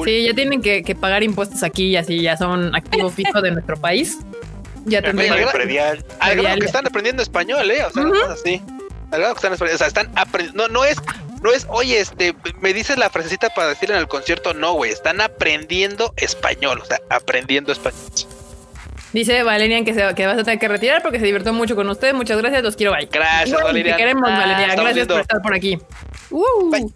Sí, 0.05 0.25
ya 0.25 0.35
tienen 0.35 0.63
que, 0.63 0.95
pagar 0.95 1.25
impuestos 1.25 1.65
aquí 1.65 1.87
y 1.87 1.97
así 1.97 2.21
ya 2.23 2.37
son 2.37 2.77
activo 2.77 3.11
fijo 3.11 3.43
de 3.43 3.51
nuestro 3.51 3.77
país. 3.77 4.19
Ya 4.85 5.03
tendrían 5.03 5.33
Algo 6.21 6.45
que 6.45 6.65
están 6.65 6.87
aprendiendo 6.87 7.25
español, 7.25 7.69
¿eh? 7.73 7.83
O 7.85 7.91
sea, 7.91 8.05
así. 8.33 8.63
Algo 9.11 9.31
que 9.31 9.35
están 9.35 9.53
aprendiendo. 9.53 9.75
O 9.75 9.79
sea, 9.79 9.87
están 9.89 10.11
aprendiendo. 10.15 10.69
No, 10.69 10.73
no 10.73 10.85
es 10.85 10.97
no 11.43 11.53
es, 11.53 11.67
oye, 11.71 12.01
este, 12.01 12.35
me 12.61 12.73
dices 12.73 12.99
la 12.99 13.11
frasecita 13.11 13.49
para 13.51 13.69
decir 13.69 13.91
en 13.91 13.97
el 13.97 14.09
concierto, 14.09 14.55
no, 14.55 14.75
güey, 14.75 14.91
están 14.91 15.21
aprendiendo 15.21 16.13
español, 16.17 16.81
o 16.83 16.85
sea, 16.85 17.01
aprendiendo 17.09 17.73
español. 17.73 18.01
Dice 19.13 19.43
Valerian 19.43 19.85
que, 19.85 19.93
se, 19.93 20.15
que 20.15 20.27
vas 20.27 20.39
a 20.39 20.45
tener 20.45 20.61
que 20.61 20.69
retirar 20.69 21.03
porque 21.03 21.19
se 21.19 21.25
divirtió 21.25 21.53
mucho 21.53 21.75
con 21.75 21.89
ustedes. 21.89 22.15
Muchas 22.15 22.39
gracias, 22.39 22.63
los 22.63 22.77
quiero, 22.77 22.93
bye. 22.93 23.09
Gracias, 23.11 23.61
Valerian. 23.61 23.97
Te 23.97 24.03
queremos, 24.03 24.31
ah, 24.31 24.39
Valerian. 24.39 24.77
Gracias 24.77 25.07
por 25.09 25.21
estar 25.21 25.43
por 25.43 25.55
aquí. 25.55 25.79
Uh. 26.31 26.91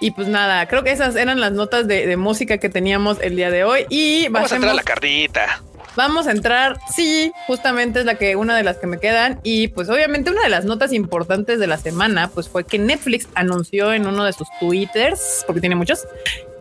Y 0.00 0.10
pues 0.10 0.26
nada, 0.28 0.66
creo 0.66 0.82
que 0.82 0.90
esas 0.90 1.14
eran 1.16 1.40
las 1.40 1.52
notas 1.52 1.86
de, 1.86 2.16
música 2.16 2.58
que 2.58 2.68
teníamos 2.68 3.18
el 3.20 3.36
día 3.36 3.50
de 3.50 3.64
hoy. 3.64 3.86
Y 3.88 4.28
vamos 4.28 4.52
a 4.52 4.56
entrar 4.56 4.72
a 4.72 4.76
la 4.76 4.82
carnita. 4.82 5.62
Vamos 5.96 6.26
a 6.26 6.32
entrar, 6.32 6.78
sí, 6.94 7.32
justamente 7.46 8.00
es 8.00 8.06
la 8.06 8.16
que 8.16 8.36
una 8.36 8.56
de 8.56 8.64
las 8.64 8.78
que 8.78 8.86
me 8.86 8.98
quedan 8.98 9.40
y 9.42 9.68
pues 9.68 9.88
obviamente 9.88 10.30
una 10.30 10.42
de 10.42 10.48
las 10.48 10.64
notas 10.64 10.92
importantes 10.92 11.58
de 11.58 11.66
la 11.66 11.78
semana 11.78 12.28
pues 12.28 12.48
fue 12.48 12.64
que 12.64 12.78
Netflix 12.78 13.28
anunció 13.34 13.92
en 13.92 14.06
uno 14.06 14.24
de 14.24 14.32
sus 14.32 14.48
twitters, 14.58 15.44
porque 15.46 15.60
tiene 15.60 15.76
muchos, 15.76 16.06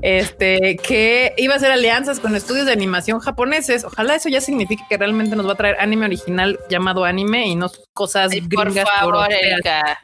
este 0.03 0.75
que 0.77 1.33
iba 1.37 1.53
a 1.53 1.57
hacer 1.57 1.71
alianzas 1.71 2.19
con 2.19 2.35
estudios 2.35 2.65
de 2.65 2.73
animación 2.73 3.19
japoneses. 3.19 3.85
Ojalá 3.85 4.15
eso 4.15 4.29
ya 4.29 4.41
signifique 4.41 4.83
que 4.89 4.97
realmente 4.97 5.35
nos 5.35 5.47
va 5.47 5.53
a 5.53 5.55
traer 5.55 5.77
anime 5.79 6.05
original 6.05 6.59
llamado 6.69 7.05
anime 7.05 7.47
y 7.47 7.55
no 7.55 7.71
cosas 7.93 8.31
gringas. 8.31 8.85
Por 8.85 8.99
favor, 8.99 9.31
Erika. 9.31 9.99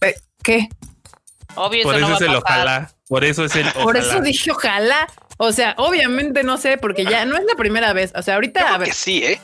Eh, 0.00 0.14
¿Qué? 0.42 0.68
Obvio, 1.56 1.82
Por 1.82 1.96
eso, 1.96 2.14
es 2.14 2.20
el 2.20 2.34
ojalá. 2.36 2.90
Por 3.08 3.24
eso 3.24 3.44
es 3.44 3.56
el 3.56 3.66
ojalá. 3.68 3.84
Por 3.84 3.96
eso 3.96 4.20
dije 4.20 4.50
ojalá. 4.50 5.08
O 5.38 5.52
sea, 5.52 5.74
obviamente 5.78 6.42
no 6.42 6.58
sé, 6.58 6.78
porque 6.78 7.04
ya 7.04 7.24
no 7.24 7.36
es 7.36 7.44
la 7.44 7.54
primera 7.56 7.92
vez. 7.92 8.12
O 8.14 8.22
sea, 8.22 8.34
ahorita. 8.34 8.74
a 8.74 8.78
ver, 8.78 8.88
que 8.88 8.94
sí, 8.94 9.24
¿eh? 9.24 9.40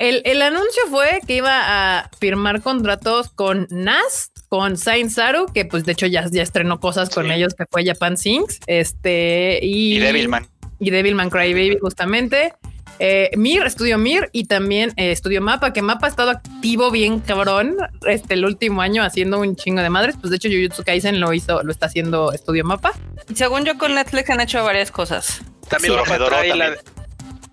El, 0.00 0.40
anuncio 0.40 0.82
fue 0.88 1.20
que 1.26 1.36
iba 1.36 1.98
a 1.98 2.10
firmar 2.18 2.62
contratos 2.62 3.28
con 3.28 3.68
NAS, 3.70 4.32
con 4.48 4.78
Saint 4.78 5.10
Saru, 5.10 5.44
que 5.52 5.66
pues 5.66 5.84
de 5.84 5.92
hecho 5.92 6.06
ya, 6.06 6.26
ya 6.30 6.42
estrenó 6.42 6.80
cosas 6.80 7.10
con 7.10 7.30
ellos, 7.30 7.52
que 7.52 7.64
fue 7.70 7.84
Japan 7.84 8.16
Sings, 8.16 8.60
este, 8.66 9.60
y, 9.62 9.96
y 9.96 9.98
Devilman. 9.98 10.48
Y 10.78 10.88
Devilman 10.88 11.28
Crybaby, 11.28 11.76
justamente. 11.82 12.54
Eh, 13.02 13.30
Mir, 13.36 13.62
Estudio 13.62 13.96
Mir 13.96 14.28
y 14.32 14.44
también 14.44 14.92
eh, 14.96 15.10
Estudio 15.10 15.40
Mapa, 15.40 15.72
que 15.72 15.80
Mapa 15.80 16.06
ha 16.06 16.10
estado 16.10 16.30
activo 16.30 16.90
bien 16.90 17.20
cabrón 17.20 17.78
este 18.06 18.34
el 18.34 18.44
último 18.44 18.82
año 18.82 19.02
haciendo 19.02 19.40
un 19.40 19.56
chingo 19.56 19.80
de 19.80 19.88
madres. 19.88 20.16
Pues 20.20 20.30
de 20.30 20.36
hecho, 20.36 20.48
Jujutsu 20.48 20.84
Kaisen 20.84 21.18
lo 21.18 21.32
hizo, 21.32 21.62
lo 21.62 21.72
está 21.72 21.86
haciendo 21.86 22.32
Estudio 22.32 22.62
Mapa. 22.64 22.92
Según 23.34 23.64
yo, 23.64 23.78
con 23.78 23.94
Netflix 23.94 24.28
han 24.28 24.40
hecho 24.40 24.62
varias 24.62 24.90
cosas. 24.90 25.42
También 25.68 25.94
sí, 26.04 26.12
trae 26.26 26.54
la 26.54 26.76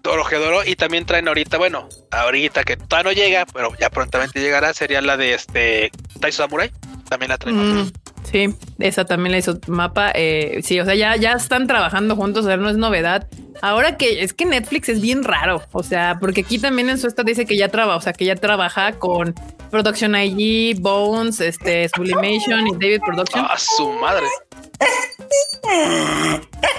Doro 0.03 0.63
y 0.65 0.75
también 0.75 1.05
traen 1.05 1.27
ahorita, 1.27 1.57
bueno, 1.57 1.89
ahorita 2.11 2.63
que 2.63 2.77
todavía 2.77 3.11
no 3.11 3.15
llega, 3.15 3.45
pero 3.45 3.73
ya 3.77 3.89
prontamente 3.89 4.39
llegará, 4.39 4.73
sería 4.73 5.01
la 5.01 5.17
de 5.17 5.33
este 5.33 5.91
Taiso 6.19 6.43
Samurai. 6.43 6.71
También 7.09 7.29
la 7.29 7.37
traen. 7.37 7.83
Mm, 7.83 7.91
sí, 8.23 8.55
esa 8.79 9.05
también 9.05 9.31
la 9.31 9.37
hizo 9.37 9.59
Mapa. 9.67 10.11
Eh, 10.13 10.59
sí, 10.63 10.79
o 10.79 10.85
sea, 10.85 10.95
ya, 10.95 11.15
ya 11.15 11.33
están 11.33 11.67
trabajando 11.67 12.15
juntos, 12.15 12.45
o 12.45 12.47
sea, 12.47 12.57
no 12.57 12.69
es 12.69 12.77
novedad. 12.77 13.27
Ahora 13.61 13.97
que 13.97 14.23
es 14.23 14.33
que 14.33 14.45
Netflix 14.45 14.89
es 14.89 15.01
bien 15.01 15.23
raro, 15.23 15.63
o 15.71 15.83
sea, 15.83 16.17
porque 16.19 16.41
aquí 16.41 16.59
también 16.59 16.89
en 16.89 16.97
su 16.97 17.07
esta 17.07 17.23
dice 17.23 17.45
que 17.45 17.57
ya 17.57 17.69
trabaja, 17.69 17.97
o 17.97 18.01
sea, 18.01 18.13
que 18.13 18.25
ya 18.25 18.35
trabaja 18.35 18.93
con 18.93 19.33
Production 19.71 20.15
IG, 20.15 20.79
Bones, 20.79 21.39
este, 21.39 21.89
Sublimation 21.89 22.67
y 22.67 22.71
David 22.73 23.01
Production. 23.05 23.45
¡Ah, 23.47 23.57
su 23.57 23.91
madre! 23.93 24.25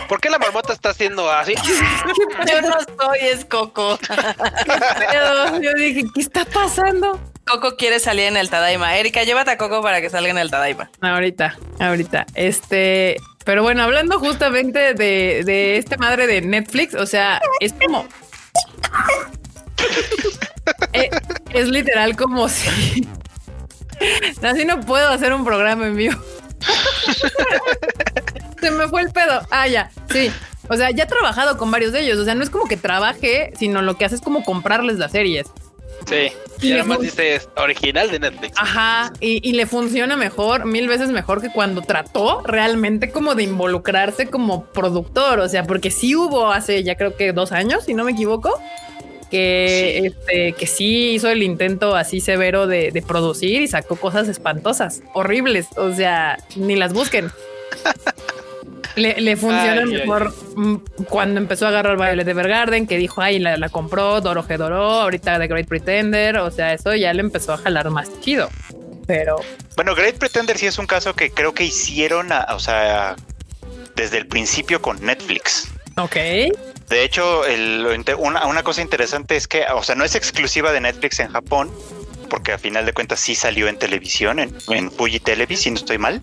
¿Por 0.08 0.20
qué 0.20 0.30
la 0.30 0.38
marmota 0.38 0.72
está 0.72 0.90
haciendo 0.90 1.30
así? 1.30 1.54
Yo 1.54 2.62
no 2.62 2.76
soy, 2.98 3.18
es 3.20 3.44
Coco. 3.44 3.98
yo, 5.62 5.72
dije, 5.74 6.04
¿qué 6.14 6.20
está 6.20 6.44
pasando? 6.46 7.20
Coco 7.46 7.76
quiere 7.76 8.00
salir 8.00 8.26
en 8.26 8.36
el 8.36 8.48
Tadaima. 8.48 8.96
Erika, 8.96 9.24
llévate 9.24 9.50
a 9.50 9.58
Coco 9.58 9.82
para 9.82 10.00
que 10.00 10.10
salga 10.10 10.30
en 10.30 10.38
el 10.38 10.50
Tadaima. 10.50 10.90
Ahorita, 11.00 11.56
ahorita. 11.78 12.26
Este, 12.34 13.16
pero 13.48 13.62
bueno, 13.62 13.82
hablando 13.82 14.18
justamente 14.18 14.92
de, 14.92 15.42
de 15.42 15.78
esta 15.78 15.96
madre 15.96 16.26
de 16.26 16.42
Netflix, 16.42 16.92
o 16.92 17.06
sea, 17.06 17.40
es 17.60 17.72
como. 17.72 18.06
Eh, 20.92 21.08
es, 21.54 21.68
literal 21.68 22.14
como 22.14 22.46
si. 22.50 23.08
Así 24.42 24.66
no 24.66 24.80
puedo 24.80 25.08
hacer 25.08 25.32
un 25.32 25.46
programa 25.46 25.86
en 25.86 25.96
vivo. 25.96 26.20
Se 28.60 28.70
me 28.70 28.86
fue 28.88 29.00
el 29.00 29.12
pedo. 29.12 29.40
Ah, 29.50 29.66
ya. 29.66 29.90
Sí. 30.12 30.30
O 30.68 30.76
sea, 30.76 30.90
ya 30.90 31.04
he 31.04 31.06
trabajado 31.06 31.56
con 31.56 31.70
varios 31.70 31.92
de 31.92 32.00
ellos. 32.00 32.18
O 32.18 32.26
sea, 32.26 32.34
no 32.34 32.42
es 32.42 32.50
como 32.50 32.66
que 32.66 32.76
trabaje, 32.76 33.54
sino 33.58 33.80
lo 33.80 33.96
que 33.96 34.04
hace 34.04 34.16
es 34.16 34.20
como 34.20 34.44
comprarles 34.44 34.98
las 34.98 35.12
series. 35.12 35.46
Sí, 36.06 36.32
y, 36.60 36.72
además 36.72 37.00
dice 37.00 37.40
original 37.56 38.10
de 38.10 38.18
Netflix. 38.18 38.56
Ajá, 38.58 39.12
y, 39.20 39.52
le 39.52 39.66
funciona 39.66 40.16
mejor, 40.16 40.64
mil 40.64 40.88
veces 40.88 41.10
mejor 41.10 41.40
que 41.40 41.50
cuando 41.50 41.82
trató 41.82 42.42
realmente 42.42 43.10
como 43.10 43.34
de 43.34 43.42
involucrarse 43.44 44.28
como 44.28 44.64
productor. 44.64 45.40
O 45.40 45.48
sea, 45.48 45.64
porque 45.64 45.90
sí 45.90 46.14
hubo 46.14 46.50
hace 46.50 46.82
ya 46.82 46.96
creo 46.96 47.16
que 47.16 47.32
dos 47.32 47.52
años, 47.52 47.84
si 47.84 47.94
no 47.94 48.04
me 48.04 48.12
equivoco, 48.12 48.58
que, 49.30 49.98
sí. 50.00 50.06
Este, 50.06 50.52
que 50.52 50.66
sí 50.66 51.10
hizo 51.10 51.28
el 51.28 51.42
intento 51.42 51.94
así 51.94 52.20
severo 52.20 52.66
de, 52.66 52.90
de 52.90 53.02
producir 53.02 53.60
y 53.60 53.68
sacó 53.68 53.96
cosas 53.96 54.28
espantosas, 54.28 55.02
horribles. 55.14 55.66
O 55.76 55.92
sea, 55.92 56.38
ni 56.56 56.76
las 56.76 56.92
busquen. 56.92 57.30
Le, 58.98 59.36
funciona 59.36 59.84
mejor 59.86 60.34
mm, 60.56 60.76
cuando 61.08 61.40
empezó 61.40 61.66
a 61.66 61.68
agarrar 61.68 61.96
Violet 61.96 62.26
Evergarden, 62.26 62.86
que 62.86 62.96
dijo, 62.96 63.22
ay, 63.22 63.38
la, 63.38 63.56
la 63.56 63.68
compró, 63.68 64.20
Doro 64.20 64.42
Gedoro, 64.42 64.82
ahorita 64.82 65.38
The 65.38 65.46
Great 65.46 65.68
Pretender, 65.68 66.38
o 66.38 66.50
sea, 66.50 66.74
eso 66.74 66.94
ya 66.94 67.12
le 67.12 67.20
empezó 67.20 67.52
a 67.52 67.58
jalar 67.58 67.90
más 67.90 68.20
chido. 68.20 68.48
Pero. 69.06 69.36
Bueno, 69.76 69.94
Great 69.94 70.16
Pretender 70.16 70.58
sí 70.58 70.66
es 70.66 70.78
un 70.78 70.86
caso 70.86 71.14
que 71.14 71.30
creo 71.30 71.54
que 71.54 71.64
hicieron, 71.64 72.30
o 72.32 72.60
sea, 72.60 73.16
desde 73.96 74.18
el 74.18 74.26
principio 74.26 74.82
con 74.82 75.04
Netflix. 75.04 75.68
Ok. 75.96 76.16
De 76.88 77.04
hecho, 77.04 77.42
una, 78.18 78.46
una 78.46 78.62
cosa 78.62 78.80
interesante 78.80 79.36
es 79.36 79.48
que, 79.48 79.64
o 79.74 79.82
sea, 79.82 79.94
no 79.94 80.04
es 80.04 80.14
exclusiva 80.14 80.72
de 80.72 80.80
Netflix 80.80 81.20
en 81.20 81.28
Japón, 81.28 81.70
porque 82.28 82.52
a 82.52 82.58
final 82.58 82.86
de 82.86 82.92
cuentas 82.92 83.20
sí 83.20 83.34
salió 83.34 83.68
en 83.68 83.78
televisión, 83.78 84.38
en, 84.38 84.54
en 84.68 84.90
Fuji 84.90 85.20
Televis, 85.20 85.60
si 85.60 85.70
no 85.70 85.76
estoy 85.76 85.98
mal, 85.98 86.22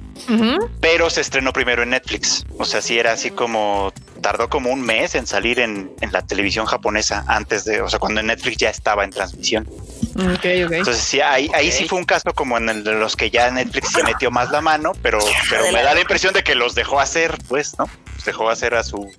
pero 0.80 1.10
se 1.10 1.22
estrenó 1.22 1.54
primero 1.54 1.84
en 1.84 1.90
Netflix. 1.90 2.46
O 2.58 2.66
sea, 2.66 2.82
sí 2.82 2.98
era 2.98 3.14
así 3.14 3.32
como, 3.32 3.94
tardó 4.22 4.50
como 4.50 4.72
un 4.72 4.82
mes 4.82 5.16
en 5.16 5.28
salir 5.28 5.60
en, 5.60 5.92
la 6.12 6.22
televisión 6.22 6.66
japonesa 6.66 7.24
antes 7.28 7.66
de, 7.66 7.82
o 7.82 7.90
sea, 7.90 8.00
cuando 8.00 8.24
Netflix 8.24 8.58
ya 8.58 8.70
estaba 8.70 9.04
en 9.04 9.12
transmisión. 9.12 9.70
Entonces 10.16 11.04
sí, 11.04 11.20
ahí, 11.20 11.50
ahí 11.54 11.72
sí 11.72 11.88
fue 11.88 12.00
un 12.00 12.06
caso 12.06 12.34
como 12.34 12.58
en 12.58 12.70
el 12.70 12.84
de 12.84 12.94
los 12.94 13.16
que 13.16 13.30
ya 13.30 13.52
Netflix 13.52 13.92
se 13.92 14.04
metió 14.04 14.32
más 14.32 14.50
la 14.50 14.62
mano, 14.62 14.94
pero, 15.02 15.20
pero 15.50 15.72
me 15.72 15.84
da 15.84 15.94
la 15.94 16.02
impresión 16.02 16.34
de 16.34 16.44
que 16.44 16.56
los 16.56 16.74
dejó 16.74 17.00
hacer, 17.00 17.38
pues, 17.50 17.78
¿no? 17.78 17.88
Los 18.16 18.26
dejó 18.26 18.50
hacer 18.50 18.76
a 18.76 18.84
su, 18.84 19.12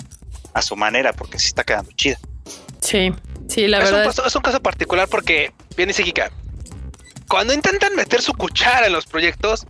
a 0.54 0.62
su 0.62 0.74
manera, 0.74 1.12
porque 1.12 1.38
sí 1.38 1.48
está 1.48 1.64
quedando 1.64 1.92
chida. 1.92 2.18
Sí, 2.80 3.12
sí, 3.48 3.66
la 3.66 3.78
verdad. 3.78 4.06
es 4.26 4.34
un 4.34 4.42
caso 4.42 4.60
particular 4.60 5.08
porque, 5.08 5.52
bien 5.76 5.88
dice 5.88 6.02
Kika, 6.02 6.30
cuando 7.28 7.52
intentan 7.52 7.94
meter 7.94 8.22
su 8.22 8.32
cuchara 8.34 8.86
en 8.86 8.92
los 8.92 9.06
proyectos, 9.06 9.66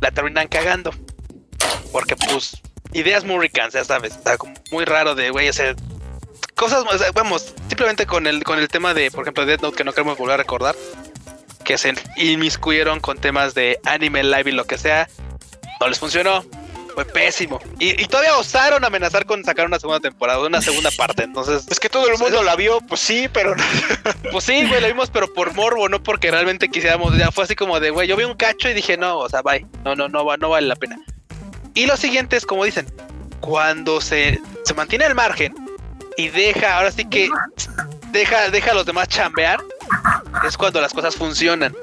la 0.00 0.10
terminan 0.10 0.48
cagando. 0.48 0.92
Porque, 1.92 2.16
pues, 2.16 2.60
ideas 2.92 3.24
muy 3.24 3.38
ricas, 3.38 3.72
ya 3.72 3.84
sabes, 3.84 4.14
está 4.14 4.36
como 4.36 4.54
muy 4.70 4.84
raro 4.84 5.14
de, 5.14 5.30
güey, 5.30 5.48
hacer 5.48 5.76
cosas, 6.54 6.84
vamos, 7.14 7.54
simplemente 7.68 8.06
con 8.06 8.26
el, 8.26 8.44
con 8.44 8.58
el 8.58 8.68
tema 8.68 8.94
de, 8.94 9.10
por 9.10 9.22
ejemplo, 9.24 9.46
Death 9.46 9.62
Note, 9.62 9.76
que 9.76 9.84
no 9.84 9.92
queremos 9.92 10.18
volver 10.18 10.34
a 10.34 10.36
recordar, 10.38 10.76
que 11.64 11.78
se 11.78 11.94
inmiscuyeron 12.16 13.00
con 13.00 13.18
temas 13.18 13.54
de 13.54 13.80
anime, 13.84 14.22
live 14.22 14.50
y 14.50 14.52
lo 14.52 14.64
que 14.64 14.78
sea, 14.78 15.08
no 15.80 15.88
les 15.88 15.98
funcionó. 15.98 16.44
Fue 16.94 17.04
pésimo. 17.04 17.60
Y, 17.78 18.04
todavía 18.06 18.36
osaron 18.36 18.84
amenazar 18.84 19.24
con 19.24 19.42
sacar 19.44 19.66
una 19.66 19.78
segunda 19.78 20.00
temporada, 20.00 20.40
una 20.40 20.60
segunda 20.60 20.90
parte. 20.90 21.22
Entonces, 21.24 21.66
es 21.70 21.80
que 21.80 21.88
todo 21.88 22.08
el 22.08 22.18
mundo 22.18 22.42
la 22.42 22.54
vio, 22.54 22.80
pues 22.82 23.00
sí, 23.00 23.28
pero 23.32 23.54
Pues 24.30 24.44
sí, 24.44 24.66
güey, 24.66 24.80
la 24.80 24.88
vimos, 24.88 25.10
pero 25.10 25.32
por 25.32 25.54
morbo, 25.54 25.88
no 25.88 26.02
porque 26.02 26.30
realmente 26.30 26.68
quisiéramos. 26.68 27.16
Ya 27.16 27.30
fue 27.30 27.44
así 27.44 27.54
como 27.54 27.80
de, 27.80 27.90
güey, 27.90 28.08
yo 28.08 28.16
vi 28.16 28.24
un 28.24 28.34
cacho 28.34 28.68
y 28.68 28.74
dije, 28.74 28.96
no, 28.96 29.18
o 29.18 29.28
sea, 29.28 29.42
bye. 29.42 29.66
No, 29.84 29.94
no, 29.94 30.08
no, 30.08 30.36
no 30.36 30.48
vale 30.50 30.66
la 30.66 30.76
pena. 30.76 30.98
Y 31.74 31.86
lo 31.86 31.96
siguiente 31.96 32.36
es, 32.36 32.44
como 32.44 32.64
dicen, 32.64 32.86
cuando 33.40 34.00
se, 34.00 34.40
se 34.64 34.74
mantiene 34.74 35.04
al 35.04 35.14
margen 35.14 35.54
y 36.16 36.28
deja, 36.28 36.76
ahora 36.76 36.90
sí 36.90 37.04
que 37.06 37.28
deja, 38.10 38.50
deja 38.50 38.72
a 38.72 38.74
los 38.74 38.86
demás 38.86 39.08
chambear, 39.08 39.60
es 40.46 40.56
cuando 40.56 40.80
las 40.80 40.92
cosas 40.92 41.16
funcionan. 41.16 41.74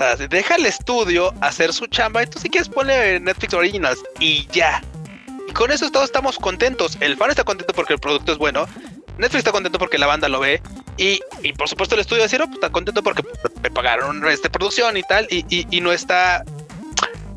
Sea, 0.00 0.16
deja 0.16 0.54
el 0.54 0.64
estudio 0.64 1.34
hacer 1.42 1.74
su 1.74 1.86
chamba 1.86 2.22
y 2.22 2.26
tú 2.26 2.38
si 2.38 2.48
quieres 2.48 2.70
ponle 2.70 3.20
Netflix 3.20 3.52
Originals 3.52 4.02
y 4.18 4.46
ya. 4.46 4.82
Y 5.46 5.52
con 5.52 5.70
eso 5.70 5.90
todos 5.90 6.06
estamos 6.06 6.38
contentos. 6.38 6.96
El 7.00 7.18
fan 7.18 7.28
está 7.28 7.44
contento 7.44 7.74
porque 7.74 7.92
el 7.92 7.98
producto 7.98 8.32
es 8.32 8.38
bueno. 8.38 8.66
Netflix 9.18 9.40
está 9.40 9.52
contento 9.52 9.78
porque 9.78 9.98
la 9.98 10.06
banda 10.06 10.26
lo 10.30 10.40
ve. 10.40 10.62
Y, 10.96 11.20
y 11.42 11.52
por 11.52 11.68
supuesto 11.68 11.96
el 11.96 12.00
estudio 12.00 12.22
de 12.22 12.30
Ciro 12.30 12.46
pues, 12.46 12.54
está 12.54 12.70
contento 12.70 13.02
porque 13.02 13.22
me 13.62 13.70
pagaron 13.70 14.26
esta 14.26 14.48
producción 14.48 14.96
y 14.96 15.02
tal. 15.02 15.26
Y, 15.28 15.44
y, 15.50 15.66
y 15.70 15.82
no 15.82 15.92
está 15.92 16.44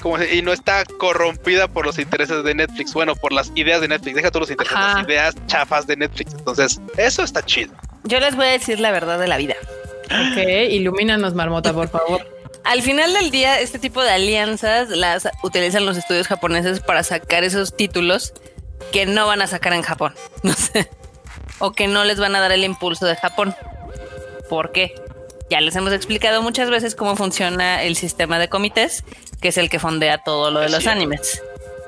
como, 0.02 0.24
y 0.24 0.42
no 0.42 0.54
está 0.54 0.86
corrompida 0.86 1.68
por 1.68 1.86
los 1.86 2.00
intereses 2.00 2.46
de 2.46 2.56
Netflix. 2.56 2.94
Bueno, 2.94 3.14
por 3.18 3.34
las 3.34 3.52
ideas 3.56 3.82
de 3.82 3.90
Netflix. 3.90 4.16
Deja 4.16 4.32
todos 4.32 4.48
los 4.48 4.52
intereses, 4.52 4.78
las 4.78 5.04
ideas 5.04 5.36
chafas 5.48 5.86
de 5.86 5.98
Netflix. 5.98 6.34
Entonces, 6.34 6.80
eso 6.96 7.24
está 7.24 7.46
chido. 7.46 7.74
Yo 8.06 8.22
les 8.22 8.38
voy 8.38 8.46
a 8.46 8.52
decir 8.52 8.80
la 8.80 8.92
verdad 8.92 9.20
de 9.20 9.28
la 9.28 9.36
vida. 9.36 9.56
Ok, 10.06 10.38
ilumínanos, 10.70 11.34
Marmota, 11.34 11.74
por 11.74 11.90
favor. 11.90 12.33
Al 12.64 12.82
final 12.82 13.14
del 13.14 13.30
día, 13.30 13.60
este 13.60 13.78
tipo 13.78 14.02
de 14.02 14.12
alianzas 14.12 14.90
las 14.90 15.28
utilizan 15.44 15.86
los 15.86 15.98
estudios 15.98 16.28
japoneses 16.28 16.80
para 16.80 17.04
sacar 17.04 17.44
esos 17.44 17.76
títulos 17.76 18.34
que 18.92 19.06
no 19.06 19.28
van 19.28 19.42
a 19.42 19.48
sacar 19.48 19.74
en 19.74 19.82
Japón. 19.82 20.14
No 20.44 20.54
sé. 20.54 20.90
O 21.60 21.72
que 21.72 21.88
no 21.88 22.04
les 22.04 22.20
van 22.20 22.36
a 22.36 22.42
dar 22.42 22.52
el 22.52 22.64
impulso 22.64 23.06
de 23.06 23.16
Japón. 23.16 23.56
¿Por 24.50 24.72
qué? 24.72 24.94
Ya 25.50 25.62
les 25.62 25.76
hemos 25.76 25.94
explicado 25.94 26.42
muchas 26.42 26.70
veces 26.70 26.96
cómo 26.96 27.16
funciona 27.16 27.84
el 27.84 27.96
sistema 27.96 28.40
de 28.40 28.50
comités, 28.50 29.04
que 29.40 29.50
es 29.50 29.58
el 29.58 29.70
que 29.70 29.80
fondea 29.80 30.18
todo 30.18 30.52
lo 30.52 30.60
de 30.60 30.70
los 30.70 30.88
animes. 30.88 31.42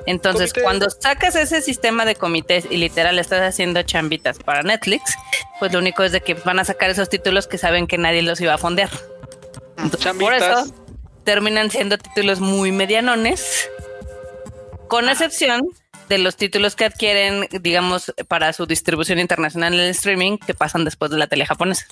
Entonces, 0.06 0.54
cuando 0.54 0.90
sacas 0.90 1.36
ese 1.36 1.62
sistema 1.62 2.06
de 2.06 2.16
comités 2.16 2.66
y 2.70 2.78
literal 2.78 3.18
estás 3.18 3.42
haciendo 3.42 3.82
chambitas 3.82 4.38
para 4.38 4.62
Netflix, 4.62 5.16
pues 5.60 5.74
lo 5.74 5.80
único 5.80 6.04
es 6.04 6.12
de 6.12 6.22
que 6.22 6.36
van 6.36 6.60
a 6.60 6.66
sacar 6.66 6.90
esos 6.90 7.10
títulos 7.10 7.48
que 7.48 7.58
saben 7.58 7.88
que 7.88 7.98
nadie 7.98 8.22
los 8.22 8.40
iba 8.40 8.54
a 8.54 8.58
fondear. 8.58 8.92
Por 10.20 10.34
eso 10.34 10.74
terminan 11.24 11.72
siendo 11.72 11.98
títulos 11.98 12.40
muy 12.40 12.72
medianones, 12.72 13.70
con 14.88 15.10
excepción 15.10 15.62
de 16.10 16.20
los 16.20 16.36
títulos 16.36 16.76
que 16.76 16.86
adquieren, 16.86 17.48
digamos, 17.62 18.14
para 18.28 18.54
su 18.54 18.66
distribución 18.66 19.20
internacional 19.20 19.74
en 19.74 19.80
el 19.80 19.90
streaming 19.90 20.38
que 20.38 20.54
pasan 20.54 20.86
después 20.86 21.12
de 21.12 21.18
la 21.18 21.28
tele 21.28 21.46
japonesa. 21.46 21.86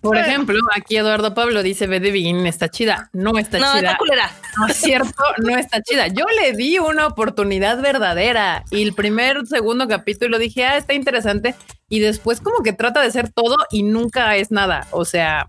Por 0.00 0.18
ejemplo, 0.18 0.58
aquí 0.76 0.96
Eduardo 0.96 1.32
Pablo 1.32 1.62
dice 1.62 1.86
Ve 1.86 1.98
de 1.98 2.10
Begin 2.10 2.46
está 2.46 2.68
chida. 2.68 3.08
No 3.14 3.38
está 3.38 3.58
no, 3.58 3.72
chida. 3.72 3.92
Está 3.92 3.96
culera. 3.96 4.30
No 4.58 4.66
es 4.66 4.76
cierto, 4.76 5.24
no 5.38 5.56
está 5.56 5.80
chida. 5.80 6.08
Yo 6.08 6.26
le 6.26 6.52
di 6.52 6.78
una 6.78 7.06
oportunidad 7.06 7.80
verdadera 7.80 8.64
y 8.70 8.82
el 8.82 8.92
primer, 8.92 9.46
segundo 9.46 9.88
capítulo 9.88 10.38
dije, 10.38 10.66
ah, 10.66 10.76
está 10.76 10.92
interesante. 10.92 11.54
Y 11.88 12.00
después 12.00 12.42
como 12.42 12.62
que 12.62 12.74
trata 12.74 13.00
de 13.00 13.10
ser 13.12 13.32
todo 13.32 13.56
y 13.70 13.82
nunca 13.82 14.36
es 14.36 14.50
nada. 14.50 14.86
O 14.90 15.06
sea, 15.06 15.46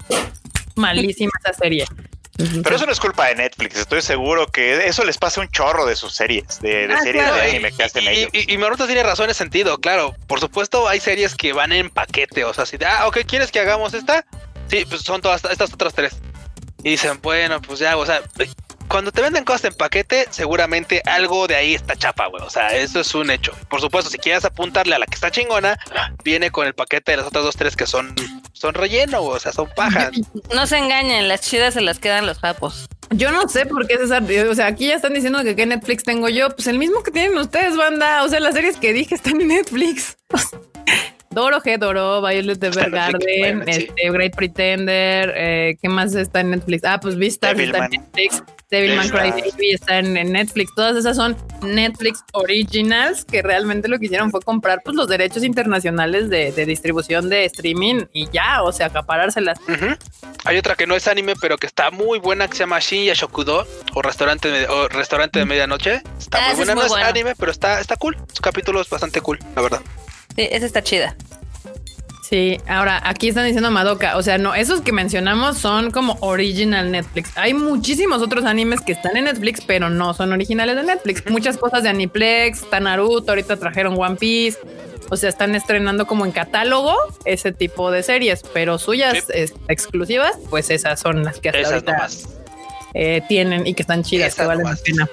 malísima 0.76 1.32
esa 1.44 1.54
serie. 1.54 1.86
Pero 2.38 2.76
eso 2.76 2.86
no 2.86 2.92
es 2.92 3.00
culpa 3.00 3.28
de 3.28 3.36
Netflix, 3.36 3.78
estoy 3.78 4.02
seguro 4.02 4.48
que 4.48 4.88
eso 4.88 5.06
les 5.06 5.18
pasa 5.18 5.40
un 5.40 5.50
chorro 5.50 5.86
de 5.86 5.96
sus 5.96 6.14
series, 6.14 6.60
de, 6.60 6.90
ah, 6.94 7.02
series 7.02 7.34
de 7.34 7.42
anime 7.42 7.72
que 7.72 7.84
hacen 7.84 8.04
y, 8.04 8.08
ellos. 8.08 8.30
Y, 8.34 8.54
y 8.54 8.58
Maruta 8.58 8.86
tiene 8.88 9.04
razón 9.04 9.26
en 9.26 9.30
ese 9.32 9.38
sentido, 9.38 9.78
claro. 9.80 10.14
Por 10.28 10.42
supuesto, 10.42 10.90
hay 10.90 11.00
series 11.00 11.34
que 11.34 11.54
van 11.54 11.72
en 11.72 11.90
paquete, 11.90 12.44
o 12.44 12.54
sea, 12.54 12.66
si, 12.66 12.78
ah, 12.86 13.08
ok, 13.08 13.20
¿quieres 13.26 13.52
que 13.52 13.62
hagamos 13.62 13.94
esta? 13.94 14.26
Sí, 14.68 14.86
pues 14.90 15.02
son 15.02 15.22
todas 15.22 15.46
estas 15.46 15.74
otras 15.74 15.94
tres. 15.94 16.18
Y 16.84 16.92
dicen, 16.92 17.20
bueno, 17.22 17.62
pues 17.62 17.80
ya, 17.80 17.96
o 17.96 18.06
sea, 18.06 18.22
cuando 18.88 19.12
te 19.12 19.22
venden 19.22 19.44
cosas 19.44 19.66
en 19.66 19.74
paquete, 19.74 20.28
seguramente 20.30 21.02
algo 21.06 21.48
de 21.48 21.56
ahí 21.56 21.74
está 21.74 21.96
chapa, 21.96 22.28
güey. 22.28 22.44
O 22.44 22.50
sea, 22.50 22.70
eso 22.76 23.00
es 23.00 23.16
un 23.16 23.32
hecho. 23.32 23.54
Por 23.70 23.82
supuesto, 23.82 24.12
si 24.12 24.18
quieres 24.18 24.46
apuntarle 24.46 24.96
a 24.96 25.00
la 25.00 25.06
que 25.06 25.16
está 25.16 25.32
chingona, 25.32 25.78
viene 26.24 26.52
con 26.52 26.68
el 26.68 26.76
paquete 26.76 27.12
de 27.12 27.18
las 27.18 27.26
otras 27.26 27.44
dos, 27.44 27.56
tres 27.56 27.76
que 27.76 27.88
son, 27.88 28.14
son 28.56 28.74
relleno, 28.74 29.22
o 29.22 29.40
sea, 29.40 29.52
son 29.52 29.70
pajas. 29.76 30.12
No 30.54 30.66
se 30.66 30.78
engañen, 30.78 31.28
las 31.28 31.42
chidas 31.42 31.74
se 31.74 31.82
las 31.82 32.00
quedan 32.00 32.26
los 32.26 32.40
japos. 32.40 32.88
Yo 33.12 33.32
no 33.32 33.48
sé 33.48 33.66
por 33.66 33.86
qué 33.86 33.98
César, 33.98 34.24
o 34.50 34.56
sea, 34.56 34.68
aquí 34.68 34.88
ya 34.88 34.96
están 34.96 35.14
diciendo 35.14 35.44
que 35.44 35.56
qué 35.56 35.66
Netflix 35.66 36.04
tengo 36.04 36.30
yo, 36.30 36.50
pues 36.50 36.68
el 36.68 36.80
mismo 36.80 37.04
que 37.04 37.12
tienen 37.12 37.38
ustedes, 37.38 37.76
banda. 37.76 38.24
O 38.24 38.30
sea, 38.30 38.40
las 38.40 38.56
series 38.56 38.78
que 38.78 38.94
dije 38.94 39.14
están 39.14 39.40
en 39.42 39.50
Netflix. 39.50 40.18
Doro 41.30 41.62
G, 41.62 41.78
Doro, 41.78 42.22
Violet 42.22 42.64
Evergarden, 42.64 43.68
este, 43.68 44.10
Great 44.10 44.36
Pretender, 44.36 45.34
eh, 45.36 45.78
¿qué 45.82 45.90
más 45.90 46.16
está 46.16 46.40
en 46.40 46.52
Netflix? 46.52 46.84
Ah, 46.86 47.00
pues 47.02 47.18
Vistar 47.18 47.60
está 47.60 47.86
en 47.86 47.92
Netflix, 47.92 48.42
Devilman 48.70 49.10
Crybaby 49.10 49.72
está 49.72 50.00
en, 50.00 50.14
Netflix, 50.14 50.74
todas 50.76 50.96
esas 50.96 51.16
son 51.16 51.38
Netflix 51.62 52.24
Originals 52.34 53.24
que 53.26 53.42
realmente 53.42 53.88
lo 53.88 54.00
que 54.00 54.06
hicieron 54.06 54.32
fue 54.32 54.42
comprar 54.42 54.82
pues 54.84 54.96
los 54.96 55.08
derechos 55.08 55.44
internacionales 55.44 56.30
de, 56.30 56.52
distribución 56.66 57.30
de 57.30 57.46
streaming 57.46 58.06
y 58.12 58.30
ya, 58.32 58.64
o 58.64 58.72
sea, 58.72 58.88
acaparárselas. 58.88 59.60
Hay 60.46 60.58
otra 60.58 60.76
que 60.76 60.88
no 60.88 60.96
es 60.96 61.08
anime, 61.08 61.34
pero 61.40 61.58
que 61.58 61.68
está 61.68 61.92
muy 61.92 62.20
buena 62.20 62.48
que 62.48 62.54
se 62.54 62.60
llama 62.60 62.80
Shinya 62.80 63.14
Shokudo 63.14 63.68
o 63.94 64.02
restaurante 64.02 64.50
de, 64.50 64.68
o 64.68 64.88
restaurante 64.88 65.40
de 65.40 65.46
medianoche. 65.46 66.02
Está 66.20 66.40
ah, 66.40 66.48
muy 66.50 66.58
buena, 66.58 66.76
no 66.76 66.86
es 66.86 66.94
anime, 66.94 67.36
pero 67.36 67.52
está, 67.52 67.80
está 67.80 67.98
cool. 67.98 68.18
Su 68.34 68.42
capítulo 68.42 68.82
es 68.82 68.90
bastante 68.90 69.22
cool, 69.22 69.40
la 69.56 69.62
verdad. 69.62 69.82
Sí, 70.36 70.48
esa 70.52 70.66
está 70.66 70.84
chida. 70.84 71.16
Sí, 72.28 72.58
ahora 72.68 73.00
aquí 73.04 73.30
están 73.30 73.46
diciendo 73.46 73.70
Madoka, 73.70 74.18
o 74.18 74.24
sea, 74.24 74.40
no, 74.40 74.56
esos 74.56 74.82
que 74.82 74.92
mencionamos 74.92 75.60
son 75.60 75.92
como 75.92 76.18
original 76.22 76.92
Netflix. 76.92 77.30
Hay 77.36 77.54
muchísimos 77.54 78.24
otros 78.24 78.46
animes 78.46 78.82
que 78.82 78.94
están 78.94 79.16
en 79.16 79.26
Netflix, 79.26 79.62
pero 79.62 79.92
no 79.92 80.12
son 80.16 80.34
originales 80.34 80.76
de 80.76 80.84
Netflix. 80.84 81.30
Muchas 81.30 81.56
cosas 81.56 81.84
de 81.84 81.90
Aniplex, 81.90 82.64
está 82.64 82.80
Naruto, 82.80 83.32
ahorita 83.32 83.58
trajeron 83.58 83.96
One 83.96 84.16
Piece. 84.16 84.58
O 85.12 85.18
sea, 85.18 85.30
están 85.30 85.54
estrenando 85.54 86.08
como 86.08 86.26
en 86.26 86.32
catálogo 86.32 86.96
ese 87.26 87.52
tipo 87.52 87.92
de 87.92 88.02
series, 88.02 88.42
pero 88.56 88.80
suyas 88.80 89.26
exclusivas, 89.68 90.36
pues 90.50 90.72
esas 90.72 91.00
son 91.00 91.24
las 91.24 91.40
que 91.40 91.50
hasta 91.50 91.68
ahorita 91.68 92.08
eh, 92.96 93.22
tienen 93.28 93.68
y 93.68 93.76
que 93.76 93.84
están 93.84 94.02
chidas, 94.02 94.34
que 94.34 94.46
valen 94.46 94.66
la 94.66 94.76
pena. 94.84 95.08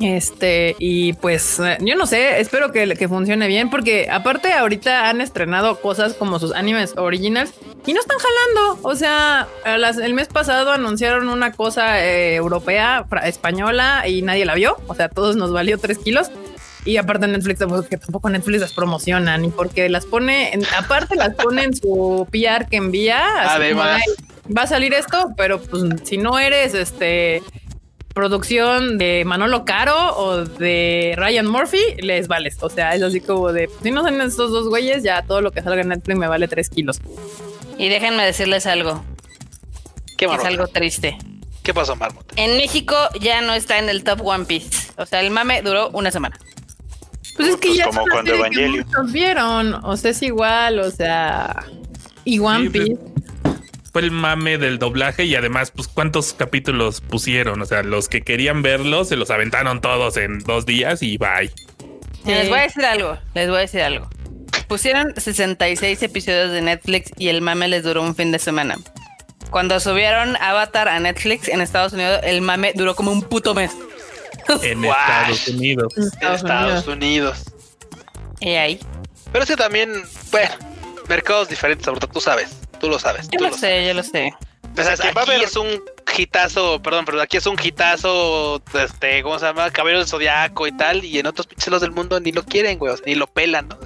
Este, 0.00 0.76
y 0.78 1.14
pues 1.14 1.58
eh, 1.58 1.76
yo 1.80 1.96
no 1.96 2.06
sé, 2.06 2.40
espero 2.40 2.70
que, 2.70 2.94
que, 2.94 3.08
funcione 3.08 3.48
bien, 3.48 3.68
porque 3.68 4.08
aparte 4.10 4.52
ahorita 4.52 5.08
han 5.08 5.20
estrenado 5.20 5.80
cosas 5.80 6.14
como 6.14 6.38
sus 6.38 6.52
animes 6.52 6.94
originals 6.96 7.52
y 7.84 7.92
no 7.92 8.00
están 8.00 8.18
jalando. 8.18 8.88
O 8.88 8.94
sea, 8.94 9.48
el 9.64 10.14
mes 10.14 10.28
pasado 10.28 10.70
anunciaron 10.70 11.28
una 11.28 11.52
cosa 11.52 12.04
eh, 12.04 12.34
europea, 12.34 13.06
española 13.24 14.06
y 14.06 14.22
nadie 14.22 14.44
la 14.44 14.54
vio. 14.54 14.76
O 14.86 14.94
sea, 14.94 15.08
todos 15.08 15.36
nos 15.36 15.52
valió 15.52 15.78
tres 15.78 15.98
kilos. 15.98 16.30
Y 16.84 16.96
aparte 16.96 17.26
Netflix, 17.26 17.58
que 17.88 17.96
tampoco 17.96 18.30
Netflix 18.30 18.60
las 18.60 18.72
promociona, 18.72 19.36
ni 19.36 19.48
porque 19.48 19.88
las 19.88 20.06
pone, 20.06 20.52
aparte 20.78 21.16
las 21.16 21.34
pone 21.34 21.64
en 21.64 21.74
su 21.74 22.26
PR 22.30 22.66
que 22.68 22.76
envía. 22.76 23.54
Además. 23.54 24.00
va 24.56 24.62
a 24.62 24.66
salir 24.66 24.94
esto, 24.94 25.32
pero 25.36 25.60
pues 25.60 25.82
si 26.04 26.18
no 26.18 26.38
eres 26.38 26.74
este 26.74 27.42
producción 28.18 28.98
de 28.98 29.22
Manolo 29.24 29.64
Caro 29.64 29.94
o 30.16 30.38
de 30.38 31.14
Ryan 31.16 31.46
Murphy, 31.46 31.78
les 31.98 32.26
vales. 32.26 32.56
O 32.62 32.68
sea, 32.68 32.96
es 32.96 33.02
así 33.04 33.20
como 33.20 33.52
de, 33.52 33.70
si 33.80 33.92
no 33.92 34.02
son 34.02 34.20
estos 34.20 34.50
dos 34.50 34.68
güeyes, 34.68 35.04
ya 35.04 35.22
todo 35.22 35.40
lo 35.40 35.52
que 35.52 35.62
salga 35.62 35.82
en 35.82 35.90
Netflix 35.90 36.18
me 36.18 36.26
vale 36.26 36.48
tres 36.48 36.68
kilos. 36.68 37.00
Y 37.78 37.88
déjenme 37.88 38.24
decirles 38.24 38.66
algo. 38.66 39.04
¿Qué 40.16 40.24
es 40.24 40.44
algo 40.44 40.66
triste. 40.66 41.16
¿Qué 41.62 41.72
pasó, 41.72 41.94
Marmot? 41.94 42.24
En 42.34 42.56
México 42.56 42.96
ya 43.20 43.40
no 43.40 43.54
está 43.54 43.78
en 43.78 43.88
el 43.88 44.02
top 44.02 44.26
One 44.26 44.46
Piece. 44.46 44.90
O 44.96 45.06
sea, 45.06 45.20
el 45.20 45.30
mame 45.30 45.62
duró 45.62 45.90
una 45.90 46.10
semana. 46.10 46.36
Pues 47.36 47.50
es 47.50 47.56
que 47.58 47.72
ya 47.76 47.84
como 47.84 48.02
cuando 48.10 48.34
Evangelio. 48.34 48.84
vieron. 49.12 49.74
O 49.84 49.96
sea, 49.96 50.10
es 50.10 50.20
igual, 50.22 50.80
o 50.80 50.90
sea. 50.90 51.54
Y 52.24 52.40
One 52.40 52.68
Piece 52.70 52.98
fue 53.92 54.02
el 54.02 54.10
mame 54.10 54.58
del 54.58 54.78
doblaje 54.78 55.24
y 55.24 55.34
además, 55.34 55.70
pues, 55.70 55.88
¿cuántos 55.88 56.32
capítulos 56.32 57.00
pusieron? 57.00 57.60
O 57.62 57.64
sea, 57.66 57.82
los 57.82 58.08
que 58.08 58.22
querían 58.22 58.62
verlos 58.62 59.08
se 59.08 59.16
los 59.16 59.30
aventaron 59.30 59.80
todos 59.80 60.16
en 60.16 60.40
dos 60.40 60.66
días 60.66 61.02
y 61.02 61.16
bye. 61.18 61.50
Les 62.24 62.48
voy 62.48 62.58
a 62.58 62.62
decir 62.62 62.84
algo, 62.84 63.18
les 63.34 63.48
voy 63.48 63.58
a 63.58 63.60
decir 63.60 63.80
algo. 63.80 64.08
Pusieron 64.66 65.14
66 65.16 66.02
episodios 66.02 66.52
de 66.52 66.60
Netflix 66.60 67.10
y 67.16 67.28
el 67.28 67.40
mame 67.40 67.68
les 67.68 67.82
duró 67.82 68.02
un 68.02 68.14
fin 68.14 68.32
de 68.32 68.38
semana. 68.38 68.76
Cuando 69.50 69.80
subieron 69.80 70.36
Avatar 70.36 70.88
a 70.88 71.00
Netflix 71.00 71.48
en 71.48 71.62
Estados 71.62 71.94
Unidos, 71.94 72.20
el 72.22 72.42
mame 72.42 72.72
duró 72.74 72.94
como 72.94 73.10
un 73.12 73.22
puto 73.22 73.54
mes. 73.54 73.72
En 74.62 74.82
Estados 74.82 75.48
Unidos. 75.48 75.92
En 75.96 76.32
Estados, 76.32 76.86
Unidos. 76.86 77.44
Y 78.40 78.50
ahí. 78.50 78.80
Pero 79.30 79.44
es 79.44 79.50
que 79.50 79.56
también, 79.56 79.90
bueno, 80.30 80.50
mercados 81.06 81.50
diferentes, 81.50 81.86
ahorita 81.86 82.06
tú 82.06 82.18
sabes. 82.18 82.57
Tú 82.80 82.88
lo 82.88 82.98
sabes. 82.98 83.28
Yo 83.28 83.40
lo, 83.40 83.52
sé, 83.52 83.86
yo 83.86 83.94
lo 83.94 84.02
sé. 84.02 84.32
Pues 84.74 84.88
aquí 84.88 85.08
es 85.42 85.56
un 85.56 85.66
hitazo, 86.16 86.80
perdón, 86.80 87.04
pero 87.04 87.20
aquí 87.20 87.36
es 87.36 87.46
un 87.46 87.56
hitazo, 87.62 88.62
este, 88.74 89.22
¿cómo 89.22 89.38
se 89.38 89.46
llama? 89.46 89.70
Cabello 89.70 89.98
del 89.98 90.06
Zodiaco 90.06 90.66
y 90.66 90.72
tal, 90.72 91.04
y 91.04 91.18
en 91.18 91.26
otros 91.26 91.46
pinches 91.46 91.80
del 91.80 91.90
mundo 91.90 92.20
ni 92.20 92.32
lo 92.32 92.44
quieren, 92.44 92.78
güey, 92.78 92.94
ni 93.04 93.14
lo 93.14 93.26
pelan, 93.26 93.68
¿no? 93.68 93.76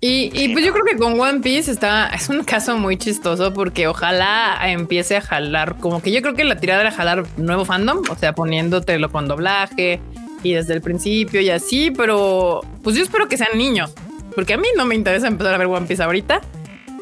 Y, 0.00 0.52
pues 0.52 0.64
yo 0.64 0.72
creo 0.72 0.84
que 0.84 0.96
con 0.96 1.18
One 1.18 1.40
Piece 1.40 1.72
está, 1.72 2.08
es 2.10 2.28
un 2.28 2.44
caso 2.44 2.76
muy 2.78 2.96
chistoso 2.96 3.52
porque 3.52 3.88
ojalá 3.88 4.56
empiece 4.62 5.16
a 5.16 5.20
jalar, 5.20 5.76
como 5.78 6.00
que 6.00 6.12
yo 6.12 6.22
creo 6.22 6.34
que 6.34 6.44
la 6.44 6.60
tirada 6.60 6.82
era 6.82 6.92
jalar 6.92 7.24
nuevo 7.36 7.64
fandom, 7.64 8.02
o 8.08 8.14
sea, 8.14 8.32
poniéndotelo 8.32 9.10
con 9.10 9.26
doblaje 9.26 10.00
y 10.44 10.52
desde 10.52 10.74
el 10.74 10.82
principio 10.82 11.40
y 11.40 11.50
así, 11.50 11.90
pero 11.90 12.60
pues 12.84 12.94
yo 12.94 13.02
espero 13.02 13.26
que 13.26 13.36
sean 13.36 13.58
niños, 13.58 13.92
porque 14.36 14.54
a 14.54 14.56
mí 14.56 14.68
no 14.76 14.84
me 14.84 14.94
interesa 14.94 15.26
empezar 15.26 15.54
a 15.54 15.58
ver 15.58 15.66
One 15.66 15.86
Piece 15.86 16.02
ahorita. 16.02 16.42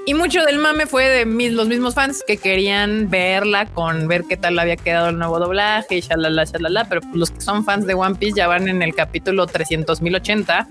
Y 0.07 0.15
mucho 0.15 0.45
del 0.45 0.59
mame 0.59 0.87
fue 0.87 1.09
de 1.09 1.27
mis, 1.27 1.53
los 1.53 1.67
mismos 1.67 1.95
fans 1.95 2.23
que 2.25 2.37
querían 2.37 3.11
verla 3.11 3.67
con 3.67 4.07
ver 4.07 4.23
qué 4.29 4.37
tal 4.37 4.57
había 4.57 4.77
quedado 4.77 5.09
el 5.09 5.19
nuevo 5.19 5.41
doblaje 5.41 5.97
y 5.97 6.01
shalala, 6.01 6.45
shalala. 6.45 6.89
Pero 6.89 7.01
pues 7.01 7.15
los 7.17 7.31
que 7.33 7.41
son 7.41 7.65
fans 7.65 7.89
de 7.89 7.95
One 7.95 8.15
Piece 8.15 8.37
ya 8.37 8.47
van 8.47 8.69
en 8.69 8.83
el 8.83 8.95
capítulo 8.95 9.49
300.080 9.49 10.69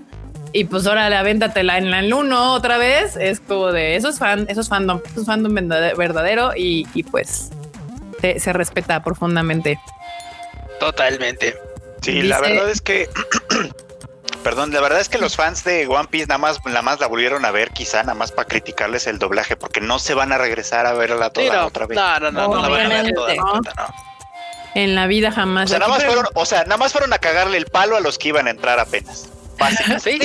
y 0.54 0.64
pues 0.64 0.86
ahora 0.86 1.10
la 1.10 1.22
véntatela 1.22 1.76
en 1.76 1.90
la 1.90 2.16
uno 2.16 2.54
otra 2.54 2.78
vez. 2.78 3.14
Es 3.16 3.40
como 3.40 3.72
de 3.72 3.96
esos 3.96 4.18
fan, 4.18 4.46
esos 4.48 4.70
fandom, 4.70 5.02
esos 5.04 5.26
fandom 5.26 5.54
verdadero 5.54 6.52
y, 6.56 6.86
pues 7.10 7.50
se, 8.22 8.52
respeta 8.54 9.04
profundamente. 9.04 9.78
Totalmente. 10.80 11.54
Sí, 12.00 12.22
la 12.22 12.40
verdad 12.40 12.70
es 12.70 12.80
que 12.80 13.06
perdón, 14.46 14.72
la 14.72 14.80
verdad 14.80 15.00
es 15.00 15.08
que 15.08 15.18
los 15.18 15.34
fans 15.34 15.64
de 15.64 15.88
One 15.88 16.06
Piece 16.06 16.28
nada 16.28 16.38
más, 16.38 16.64
nada 16.64 16.80
más 16.80 17.00
la 17.00 17.08
volvieron 17.08 17.44
a 17.44 17.50
ver, 17.50 17.72
quizá 17.72 18.04
nada 18.04 18.14
más 18.14 18.30
para 18.30 18.46
criticarles 18.46 19.08
el 19.08 19.18
doblaje, 19.18 19.56
porque 19.56 19.80
no 19.80 19.98
se 19.98 20.14
van 20.14 20.32
a 20.32 20.38
regresar 20.38 20.86
a 20.86 20.92
verla 20.92 21.30
toda 21.30 21.66
otra 21.66 21.86
vez. 21.86 21.96
No, 21.96 22.20
no, 22.20 22.30
no, 22.30 22.46
no, 22.46 22.70
van 22.70 22.92
a 22.92 23.02
ver 23.02 23.12
toda, 23.12 23.34
En 24.76 24.94
la 24.94 25.08
vida 25.08 25.32
jamás. 25.32 25.64
O 25.64 25.68
sea, 25.70 25.80
nada 25.80 25.90
más 25.90 26.04
fueron, 26.04 26.26
o 26.32 26.46
sea, 26.46 26.62
nada 26.62 26.76
más 26.76 26.92
fueron 26.92 27.12
a 27.12 27.18
cagarle 27.18 27.58
el 27.58 27.66
palo 27.66 27.96
a 27.96 28.00
los 28.00 28.18
que 28.18 28.28
iban 28.28 28.46
a 28.46 28.50
entrar 28.50 28.78
apenas. 28.78 29.28
Sí, 30.02 30.18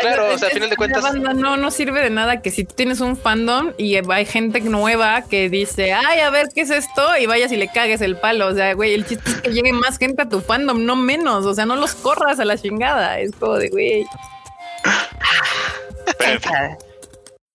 claro, 0.00 0.34
o 0.34 0.38
sea, 0.38 0.48
a 0.48 0.50
final 0.50 0.70
de 0.70 0.76
cuentas. 0.76 1.14
no, 1.14 1.56
no 1.56 1.70
sirve 1.70 2.02
de 2.02 2.10
nada 2.10 2.40
que 2.42 2.50
si 2.50 2.64
tienes 2.64 3.00
un 3.00 3.16
fandom 3.16 3.72
y 3.78 3.96
hay 3.96 4.26
gente 4.26 4.60
nueva 4.60 5.22
que 5.22 5.48
dice, 5.48 5.92
ay, 5.92 6.20
a 6.20 6.30
ver 6.30 6.48
qué 6.54 6.62
es 6.62 6.70
esto, 6.70 7.16
y 7.18 7.26
vayas 7.26 7.52
y 7.52 7.56
le 7.56 7.68
cagues 7.68 8.00
el 8.00 8.16
palo. 8.16 8.48
O 8.48 8.54
sea, 8.54 8.74
güey, 8.74 8.94
el 8.94 9.06
chiste 9.06 9.30
es 9.30 9.40
que 9.40 9.52
llegue 9.52 9.72
más 9.72 9.98
gente 9.98 10.22
a 10.22 10.28
tu 10.28 10.40
fandom, 10.40 10.84
no 10.84 10.96
menos. 10.96 11.46
O 11.46 11.54
sea, 11.54 11.66
no 11.66 11.76
los 11.76 11.94
corras 11.94 12.40
a 12.40 12.44
la 12.44 12.56
chingada. 12.56 13.18
Es 13.20 13.32
como 13.32 13.54
de, 13.54 13.68
güey. 13.68 14.06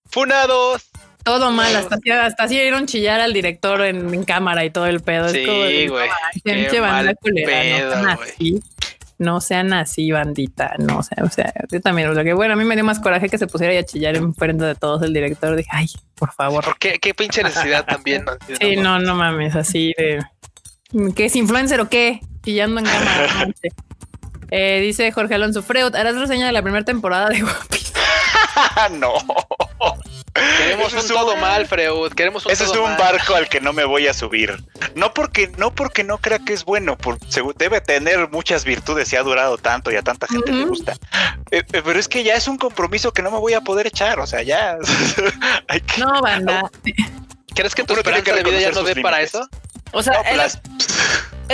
Funados. 0.09 0.84
Todo 1.23 1.51
mal, 1.51 1.75
hasta, 1.75 1.97
hasta 2.23 2.43
así 2.43 2.57
dieron 2.57 2.88
chillar 2.88 3.19
al 3.19 3.34
director 3.34 3.82
en, 3.82 4.23
cámara 4.23 4.63
y 4.63 4.69
todo 4.69 4.86
el 4.86 5.01
pedo. 5.01 5.28
Sí, 5.28 5.88
güey. 5.88 6.09
Qué 6.45 6.80
mal 6.80 7.17
pedo, 7.21 8.01
no 8.01 8.17
no 9.20 9.41
sean 9.41 9.74
así, 9.74 10.11
bandita, 10.11 10.76
no 10.78 11.01
sé, 11.01 11.15
o 11.24 11.30
sea, 11.30 11.53
yo 11.72 11.82
también, 11.82 12.13
lo 12.13 12.24
que 12.24 12.34
bueno, 12.34 12.53
a 12.53 12.55
mí 12.55 12.63
me 12.63 12.76
dio 12.76 12.84
más 12.84 12.99
coraje 12.99 13.30
que 13.30 13.38
se 13.38 13.47
pusiera 13.47 13.78
a 13.80 13.84
chillar 13.84 14.15
en 14.15 14.34
frente 14.36 14.65
de 14.65 14.76
todos 14.76 15.01
el 15.01 15.13
director, 15.13 15.55
dije, 15.55 15.70
ay, 15.72 15.88
por 16.15 16.32
favor. 16.34 16.63
¿Por 16.63 16.78
qué? 16.78 16.99
¿Qué 16.99 17.13
pinche 17.13 17.43
necesidad 17.43 17.86
también? 17.86 18.26
No, 18.26 18.34
sí, 18.59 18.76
no, 18.76 18.99
no 18.99 19.15
mames, 19.15 19.55
así 19.55 19.93
de, 19.97 20.24
¿qué 21.15 21.26
es 21.26 21.36
influencer 21.36 21.82
o 21.82 21.89
qué? 21.89 22.22
Chillando 22.43 22.80
en 22.80 22.86
cámara. 22.86 23.47
eh, 24.51 24.82
dice 24.82 25.11
Jorge 25.11 25.36
Alonso 25.36 25.63
Freud, 25.63 25.95
¿harás 25.95 26.15
reseña 26.15 26.45
de 26.45 26.51
la 26.51 26.61
primera 26.61 26.86
temporada 26.86 27.30
de 27.30 27.43
no. 28.99 29.13
Queremos 30.58 30.94
un 30.94 31.08
todo 31.08 31.36
mal, 31.38 31.68
Freud. 31.68 32.12
Queremos 32.14 32.46
un 32.46 32.52
Ese 32.52 32.66
es 32.66 32.72
un 32.72 32.98
barco 32.98 33.36
al 33.36 33.50
que 33.50 33.62
no 33.62 33.74
me 33.74 33.86
voy 33.86 34.08
a 34.08 34.14
subir. 34.14 34.64
No 34.96 35.14
porque 35.14 35.52
no 35.58 35.74
porque 35.74 36.04
no 36.04 36.18
crea 36.18 36.40
que 36.40 36.54
es 36.54 36.66
bueno, 36.66 36.98
por, 36.98 37.18
debe 37.56 37.82
tener 37.82 38.30
muchas 38.30 38.64
virtudes 38.64 39.12
y 39.14 39.16
ha 39.16 39.24
durado 39.24 39.58
tanto 39.58 39.92
y 39.92 39.96
a 39.96 40.02
tanta 40.02 40.28
gente 40.28 40.52
le 40.52 40.66
gusta. 40.66 40.94
Eh, 41.52 41.64
eh, 41.72 41.82
pero 41.84 42.00
es 42.00 42.08
que 42.08 42.24
ya 42.24 42.36
es 42.36 42.48
un 42.48 42.58
compromiso 42.58 43.12
que 43.12 43.22
no 43.22 43.32
me 43.32 43.38
voy 43.38 43.54
a 43.54 43.62
poder 43.62 43.88
echar. 43.88 44.20
O 44.20 44.28
sea, 44.28 44.42
ya. 44.42 44.78
No, 45.98 46.22
banda. 46.22 46.70
¿Crees 47.56 47.74
que 47.74 47.84
tu 47.84 47.94
esperanza 47.94 48.34
de 48.34 48.44
vida 48.44 48.60
ya 48.60 48.72
no 48.72 48.84
dé 48.84 49.02
para 49.02 49.22
eso? 49.22 49.48
O 49.92 50.04
sea, 50.04 50.22
el, 50.22 50.38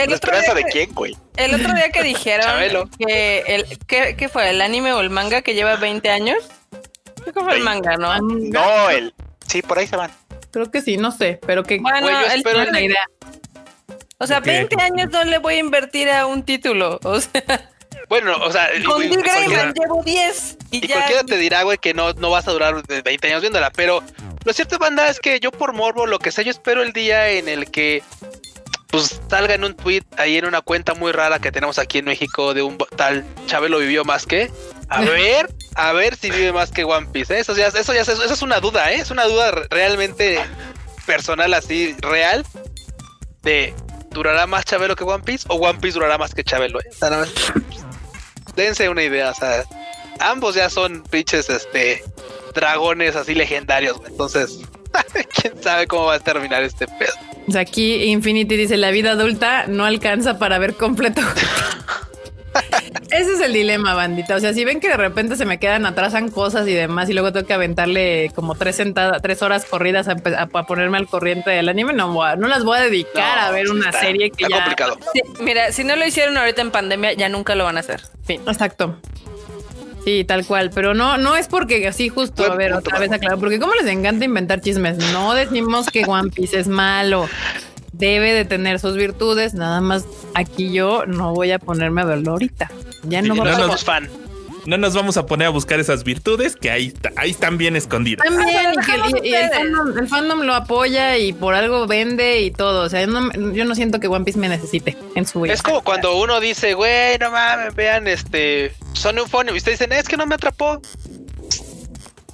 ¿La 0.10 0.16
esperanza 0.16 0.54
de 0.54 0.64
quién, 0.66 0.94
güey? 0.94 1.16
El 1.38 1.54
otro 1.56 1.74
día 1.74 1.90
que 1.90 2.04
dijeron 2.04 2.90
que 3.00 3.44
el 3.48 3.78
¿qué, 3.88 4.30
fue? 4.32 4.50
¿El 4.50 4.62
anime 4.62 4.94
o 4.94 5.02
el 5.02 5.10
manga 5.10 5.42
que 5.42 5.54
lleva 5.54 5.76
20 5.76 6.10
años? 6.10 6.38
¿Qué 7.34 7.34
fue 7.34 7.56
el 7.56 7.64
manga, 7.64 7.96
no? 7.98 8.20
No, 8.20 8.90
el 8.90 9.14
sí, 9.48 9.62
por 9.62 9.80
ahí 9.80 9.88
se 9.88 9.96
van. 9.96 10.12
Creo 10.52 10.70
que 10.70 10.82
sí, 10.82 10.98
no 10.98 11.12
sé, 11.12 11.40
pero 11.46 11.64
que 11.64 11.80
bueno, 11.80 12.10
él 12.32 12.44
tiene 12.44 12.72
la 12.72 12.82
idea. 12.82 13.06
O 14.20 14.28
sea, 14.28 14.40
20 14.40 14.82
años 14.82 15.10
no 15.12 15.24
le 15.24 15.38
voy 15.40 15.56
a 15.56 15.60
invertir 15.60 16.10
a 16.10 16.26
un 16.26 16.44
título. 16.44 17.00
O 17.04 17.20
sea, 17.20 17.70
bueno, 18.10 18.38
o 18.38 18.52
sea, 18.52 18.70
con 18.86 19.02
Dick 19.02 19.22
Grayman 19.22 19.74
llevo 19.74 20.04
10 20.04 20.58
y, 20.72 20.86
y 20.86 20.88
cualquiera 20.88 21.24
te 21.24 21.38
dirá, 21.38 21.64
güey, 21.64 21.78
que 21.78 21.94
no, 21.94 22.14
no 22.14 22.30
vas 22.30 22.48
a 22.48 22.52
durar 22.52 22.76
20 22.88 23.28
años 23.28 23.42
viéndola, 23.42 23.72
pero 23.72 24.04
lo 24.46 24.54
cierto, 24.54 24.78
banda, 24.78 25.08
es 25.08 25.20
que 25.20 25.40
yo 25.40 25.52
por 25.52 25.74
morbo, 25.74 26.06
lo 26.06 26.20
que 26.20 26.32
sé, 26.32 26.44
yo 26.44 26.52
espero 26.52 26.84
el 26.84 26.94
día 26.94 27.30
en 27.30 27.48
el 27.48 27.72
que 27.72 28.04
pues 28.90 29.20
salga 29.28 29.56
en 29.56 29.64
un 29.64 29.74
tweet 29.74 30.04
ahí 30.18 30.38
en 30.38 30.46
una 30.46 30.62
cuenta 30.62 30.94
muy 30.94 31.12
rara 31.12 31.40
que 31.40 31.52
tenemos 31.52 31.80
aquí 31.80 31.98
en 31.98 32.06
México 32.06 32.54
de 32.54 32.62
un 32.62 32.78
tal 32.96 33.26
Chabelo 33.48 33.80
vivió 33.80 34.06
más 34.06 34.28
que. 34.28 34.52
A 34.94 35.02
ver, 35.06 35.50
a 35.76 35.92
ver 35.94 36.16
si 36.16 36.30
vive 36.30 36.54
más 36.54 36.72
que 36.72 36.84
One 36.84 37.08
Piece. 37.12 37.36
¿eh? 37.36 37.40
Eso 37.40 37.56
ya, 37.56 37.68
eso 37.68 37.94
ya 37.94 38.02
eso 38.02 38.24
es 38.24 38.42
una 38.42 38.60
duda, 38.60 38.92
¿eh? 38.92 38.98
es 38.98 39.12
una 39.12 39.26
duda 39.26 39.52
realmente 39.70 40.40
personal 41.06 41.54
así, 41.54 41.96
real. 42.00 42.46
De 43.42 43.74
¿durará 44.12 44.46
más 44.48 44.66
Chabelo 44.66 44.96
que 44.96 45.04
One 45.04 45.24
Piece? 45.24 45.46
¿O 45.50 45.56
One 45.56 45.80
Piece 45.80 45.96
durará 45.96 46.18
más 46.18 46.34
que 46.34 46.44
Chabelo? 46.44 46.80
¿eh? 46.80 46.90
dense 48.56 48.88
una 48.88 49.04
idea, 49.04 49.32
o 49.32 49.34
sea, 49.34 49.64
ambos 50.20 50.54
ya 50.54 50.70
son 50.70 51.02
pinches 51.10 51.50
este 51.50 52.04
dragones 52.54 53.16
así 53.16 53.34
legendarios, 53.34 53.98
entonces 54.06 54.60
quién 55.42 55.62
sabe 55.62 55.88
cómo 55.88 56.06
va 56.06 56.16
a 56.16 56.20
terminar 56.20 56.62
este 56.62 56.88
pedo. 56.88 57.14
Aquí 57.60 58.04
Infinity 58.04 58.56
dice, 58.56 58.78
la 58.78 58.92
vida 58.92 59.12
adulta 59.12 59.66
no 59.68 59.86
alcanza 59.86 60.38
para 60.38 60.60
ver 60.60 60.76
completo. 60.76 61.22
Ese 63.10 63.34
es 63.34 63.42
el 63.42 63.54
dilema, 63.54 63.94
bandita. 63.94 64.36
O 64.36 64.40
sea, 64.40 64.54
si 64.54 64.66
ven 64.66 64.80
que 64.80 64.90
de 64.90 64.98
repente 64.98 65.36
se 65.36 65.46
me 65.46 65.60
quedan, 65.60 65.86
atrasan 65.86 66.30
cosas 66.30 66.68
y 66.68 66.74
demás, 66.74 67.10
y 67.10 67.14
luego 67.14 67.32
tengo 67.32 67.46
que 67.46 67.54
aventarle 67.54 68.32
como 68.36 68.56
tres 68.56 68.76
sentadas, 68.76 69.22
tres 69.22 69.42
horas 69.42 69.66
corridas 69.66 70.08
a, 70.08 70.16
ponerme 70.64 70.98
al 70.98 71.08
corriente 71.08 71.52
del 71.52 71.70
anime, 71.70 71.94
no, 71.94 72.14
no 72.36 72.48
las 72.48 72.64
voy 72.64 72.78
a 72.78 72.82
dedicar 72.82 73.40
a 73.40 73.52
ver 73.52 73.70
una 73.70 73.92
serie 73.92 74.32
que 74.32 74.46
ya. 74.50 74.58
complicado. 74.58 74.98
mira, 75.42 75.72
si 75.72 75.84
no 75.84 75.96
lo 75.96 76.06
hicieron 76.06 76.38
ahorita 76.38 76.62
en 76.62 76.72
pandemia, 76.72 77.14
ya 77.14 77.30
nunca 77.30 77.56
lo 77.56 77.64
van 77.64 77.78
a 77.78 77.82
hacer. 77.82 78.02
Fin. 78.26 78.42
Exacto. 78.48 78.98
Sí, 80.04 80.26
tal 80.26 80.46
cual, 80.46 80.70
pero 80.74 80.94
no, 80.94 81.18
no 81.18 81.38
es 81.38 81.48
porque 81.48 81.88
así 81.88 82.10
justo, 82.10 82.52
a 82.52 82.56
ver, 82.56 82.74
otra 82.74 83.00
vez 83.00 83.12
aclaro, 83.12 83.40
porque 83.40 83.58
como 83.58 83.74
les 83.74 83.88
encanta 83.88 84.26
inventar 84.26 84.60
chismes, 84.60 84.98
no 85.14 85.34
decimos 85.34 85.88
que 85.90 86.04
One 86.06 86.30
Piece 86.30 86.60
es 86.60 86.68
malo, 86.68 87.30
debe 87.94 88.34
de 88.34 88.46
tener 88.46 88.80
sus 88.80 88.96
virtudes, 88.96 89.54
nada 89.54 89.82
más 89.82 90.06
aquí 90.34 90.74
yo 90.74 91.06
no 91.06 91.34
voy 91.34 91.52
a 91.52 91.60
ponerme 91.60 92.02
a 92.02 92.06
verlo 92.06 92.32
ahorita, 92.32 92.70
ya 93.04 93.22
no, 93.22 93.36
no 93.36 93.56
somos 93.56 93.84
fan 93.84 94.10
no 94.66 94.78
nos 94.78 94.94
vamos 94.94 95.18
a 95.18 95.26
poner 95.26 95.48
a 95.48 95.50
buscar 95.50 95.80
esas 95.80 96.04
virtudes 96.04 96.56
que 96.56 96.72
ahí, 96.72 96.94
ahí 97.16 97.32
están 97.32 97.58
bien 97.58 97.76
escondidas. 97.76 98.26
También, 98.26 98.74
y, 99.24 99.34
el, 99.34 100.08
fandom, 100.08 100.42
lo 100.42 100.54
apoya 100.54 101.18
y 101.18 101.34
por 101.34 101.54
algo 101.54 101.86
vende 101.88 102.42
y 102.42 102.52
todo. 102.52 102.84
O 102.84 102.90
sea, 102.90 103.02
yo 103.02 103.66
no, 103.66 103.76
siento 103.76 104.00
que 104.00 104.08
One 104.08 104.26
Piece 104.26 104.40
me 104.40 104.48
necesite 104.48 104.98
en 105.16 105.26
su 105.26 105.42
vida. 105.42 105.54
Es 105.54 105.62
como 105.62 105.84
cuando 105.84 106.18
uno 106.18 106.40
dice, 106.40 106.74
güey, 106.74 107.18
no 107.20 107.32
mames, 107.32 107.76
vean 107.76 108.08
este 108.08 108.74
Son 108.94 109.18
Euphonium. 109.18 109.56
Y 109.56 109.58
ustedes 109.58 109.80
dicen, 109.80 109.94
es 109.94 110.08
que 110.08 110.18
no 110.18 110.26
me 110.26 110.36
atrapó. 110.36 110.82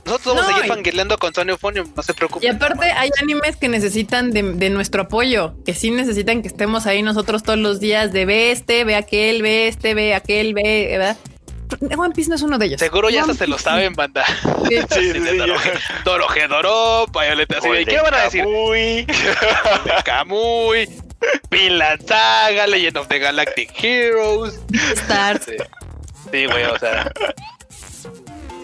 Nosotros 0.10 0.36
vamos 0.36 0.52
a 0.52 0.56
seguir 0.56 0.74
fangirleando 0.74 1.18
con 1.20 1.34
Son 1.34 1.50
Euphonium, 1.50 1.94
no 1.96 2.02
se 2.02 2.14
preocupen. 2.16 2.48
Y 2.48 2.52
aparte, 2.52 2.92
hay 2.92 3.12
animes 3.22 3.58
que 3.58 3.70
necesitan 3.70 4.32
de, 4.32 4.42
de, 4.42 4.70
nuestro 4.72 5.04
apoyo, 5.04 5.54
que 5.66 5.76
sí 5.76 5.92
necesitan 5.92 6.42
que 6.42 6.48
estemos 6.48 6.88
ahí 6.88 7.04
nosotros 7.04 7.44
todos 7.44 7.60
los 7.60 7.80
días 7.80 8.12
de 8.12 8.26
ve 8.26 8.52
este, 8.52 8.84
ve 8.86 8.96
aquel, 8.96 9.44
ve 9.44 9.68
este, 9.68 9.94
ve 9.94 10.16
aquel, 10.16 10.56
ve, 10.56 10.88
¿verdad? 10.90 11.18
One 11.96 12.16
Piece 12.16 12.30
no 12.30 12.36
es 12.36 12.42
uno 12.42 12.58
de 12.58 12.66
ellos. 12.66 12.80
Seguro 12.80 13.12
ya 13.12 13.24
se 13.26 13.46
lo 13.46 13.60
saben, 13.60 13.94
banda. 13.94 14.26
Sí, 14.68 14.78
sí, 14.90 15.14
sí, 15.14 15.38
Doroje 16.04 16.48
Doro, 16.48 17.06
Violeta 17.08 17.60
¿Qué 17.62 18.02
van 18.02 18.14
a 18.16 18.24
decir? 18.24 18.44
Kamui, 18.44 19.06
Kamui, 20.06 20.90
Vinland 21.52 22.08
Saga, 22.08 22.66
Legend 22.66 22.98
of 22.98 23.08
the 23.08 23.20
Galactic 23.20 23.72
Heroes. 23.76 24.60
Stars. 24.96 25.46
Sí, 26.32 26.46
güey, 26.46 26.64
o 26.66 26.80
sea. 26.80 27.12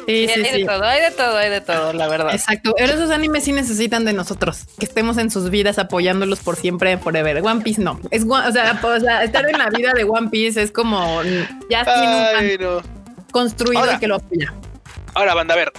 Sí, 0.08 0.28
sí, 0.28 0.42
hay 0.42 0.62
de 0.62 0.66
todo, 0.66 0.84
hay 0.84 1.02
de 1.02 1.12
todo, 1.12 1.38
hay 1.38 1.50
de 1.50 1.62
todo, 1.62 1.94
la 1.94 2.08
verdad. 2.08 2.34
Exacto. 2.34 2.74
Pero 2.78 2.94
esos 2.94 3.10
animes 3.10 3.44
sí 3.44 3.52
necesitan 3.52 4.06
de 4.06 4.14
nosotros, 4.14 4.66
que 4.78 4.86
estemos 4.86 5.18
en 5.18 5.32
sus 5.32 5.50
vidas 5.50 5.80
apoyándolos 5.80 6.40
por 6.40 6.56
siempre, 6.56 6.98
forever. 6.98 7.42
One 7.44 7.62
Piece 7.62 7.82
no. 7.82 8.00
Es 8.12 8.24
o 8.24 8.52
sea, 8.52 8.80
o 8.82 9.00
sea, 9.00 9.24
estar 9.24 9.50
en 9.50 9.58
la 9.58 9.70
vida 9.70 9.94
de 9.94 10.04
One 10.04 10.30
Piece 10.30 10.62
es 10.62 10.72
como 10.72 11.22
ya 11.70 11.84
tiene 11.84 12.68
un 12.68 12.82
construido 13.32 13.94
y 13.94 13.98
que 13.98 14.08
lo 14.08 14.16
apoya. 14.16 14.54
Ahora, 15.16 15.34
banda, 15.34 15.54
a 15.54 15.58
ver, 15.58 15.72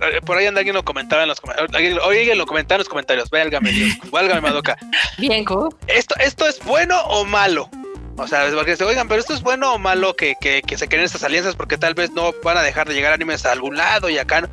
eh, 0.00 0.20
por 0.24 0.36
ahí 0.36 0.46
anda 0.46 0.60
alguien 0.60 0.74
lo 0.74 0.84
comentaba 0.84 1.22
en 1.22 1.28
los 1.28 1.40
comentarios. 1.40 1.74
Alguien 1.74 2.38
lo 2.38 2.46
comentaba 2.46 2.76
en 2.76 2.80
los 2.80 2.88
comentarios. 2.88 3.30
Válgame 3.30 3.70
Dios, 3.70 3.92
válgame 4.10 4.40
Madoka. 4.40 4.76
Bien, 5.18 5.44
¿cómo? 5.44 5.70
Esto, 5.86 6.14
esto 6.18 6.46
es 6.46 6.62
bueno 6.64 7.00
o 7.04 7.24
malo. 7.24 7.68
O 8.16 8.26
sea, 8.28 8.48
porque 8.54 8.76
se 8.76 8.84
oigan, 8.84 9.08
pero 9.08 9.20
esto 9.20 9.34
es 9.34 9.42
bueno 9.42 9.74
o 9.74 9.78
malo 9.78 10.14
que, 10.14 10.36
que, 10.40 10.62
que 10.62 10.78
se 10.78 10.88
creen 10.88 11.04
estas 11.04 11.24
alianzas 11.24 11.56
porque 11.56 11.76
tal 11.76 11.94
vez 11.94 12.12
no 12.12 12.32
van 12.44 12.56
a 12.56 12.62
dejar 12.62 12.88
de 12.88 12.94
llegar 12.94 13.12
animes 13.12 13.44
a 13.44 13.52
algún 13.52 13.76
lado 13.76 14.08
y 14.08 14.18
acá 14.18 14.42
no. 14.42 14.48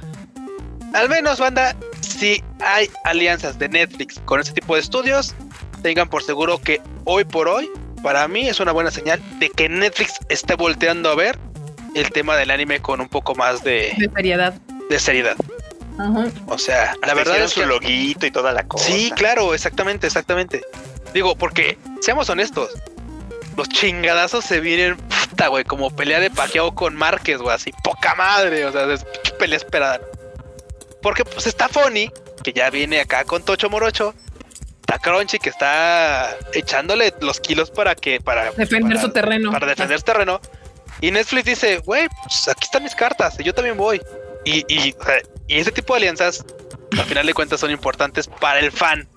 Al 0.93 1.07
menos, 1.09 1.39
banda, 1.39 1.75
si 2.01 2.43
hay 2.59 2.89
alianzas 3.05 3.57
de 3.59 3.69
Netflix 3.69 4.19
con 4.25 4.39
este 4.39 4.53
tipo 4.53 4.75
de 4.75 4.81
estudios, 4.81 5.35
tengan 5.83 6.09
por 6.09 6.23
seguro 6.23 6.59
que 6.59 6.81
hoy 7.05 7.23
por 7.23 7.47
hoy, 7.47 7.69
para 8.03 8.27
mí 8.27 8.47
es 8.47 8.59
una 8.59 8.71
buena 8.71 8.91
señal 8.91 9.21
de 9.39 9.49
que 9.49 9.69
Netflix 9.69 10.15
esté 10.29 10.55
volteando 10.55 11.09
a 11.09 11.15
ver 11.15 11.37
el 11.95 12.11
tema 12.11 12.35
del 12.35 12.51
anime 12.51 12.81
con 12.81 12.99
un 12.99 13.09
poco 13.09 13.35
más 13.35 13.63
de, 13.63 13.93
De 13.97 14.09
seriedad. 14.13 14.53
de 14.89 14.99
seriedad. 14.99 15.35
O 16.47 16.57
sea, 16.57 16.95
la 17.05 17.13
verdad 17.13 17.37
es 17.37 17.51
su 17.51 17.61
que 17.61 17.65
loguito 17.67 18.25
y 18.25 18.31
toda 18.31 18.51
la 18.51 18.63
cosa. 18.63 18.85
Sí, 18.85 19.11
claro, 19.15 19.53
exactamente, 19.53 20.07
exactamente. 20.07 20.61
Digo, 21.13 21.35
porque 21.35 21.77
seamos 21.99 22.29
honestos, 22.29 22.71
los 23.57 23.67
chingadazos 23.69 24.45
se 24.45 24.59
vienen, 24.59 24.97
puta, 24.97 25.47
güey, 25.47 25.63
como 25.63 25.95
pelea 25.95 26.19
de 26.19 26.29
Pacquiao 26.31 26.73
con 26.73 26.95
Márquez, 26.95 27.39
güey, 27.39 27.55
así, 27.55 27.71
poca 27.83 28.15
madre, 28.15 28.65
o 28.65 28.71
sea, 28.71 28.91
es 28.93 29.03
pelea 29.39 29.57
esperada. 29.57 29.99
Porque 31.01 31.25
pues 31.25 31.47
está 31.47 31.67
Fonny, 31.67 32.11
que 32.43 32.53
ya 32.53 32.69
viene 32.69 32.99
acá 33.01 33.23
con 33.23 33.43
Tocho 33.43 33.69
Morocho, 33.69 34.13
está 34.81 34.99
Crunchy, 34.99 35.39
que 35.39 35.49
está 35.49 36.35
echándole 36.53 37.13
los 37.21 37.39
kilos 37.39 37.71
para 37.71 37.95
que, 37.95 38.19
para 38.21 38.51
Defender 38.51 38.97
para- 38.97 39.01
su 39.01 39.11
terreno. 39.11 39.51
Para 39.51 39.67
defender 39.67 39.97
su 39.99 40.05
terreno. 40.05 40.39
Y 40.99 41.09
Netflix 41.11 41.45
dice, 41.45 41.77
güey, 41.79 42.07
pues 42.23 42.47
aquí 42.47 42.65
están 42.65 42.83
mis 42.83 42.93
cartas, 42.95 43.37
yo 43.39 43.53
también 43.53 43.77
voy. 43.77 43.99
Y, 44.45 44.59
y, 44.67 44.93
y 45.47 45.59
ese 45.59 45.71
tipo 45.71 45.93
de 45.93 45.99
alianzas, 46.01 46.45
al 46.91 47.05
final 47.05 47.25
de 47.25 47.33
cuentas, 47.33 47.59
son 47.59 47.71
importantes 47.71 48.27
para 48.27 48.59
el 48.59 48.71
fan. 48.71 49.07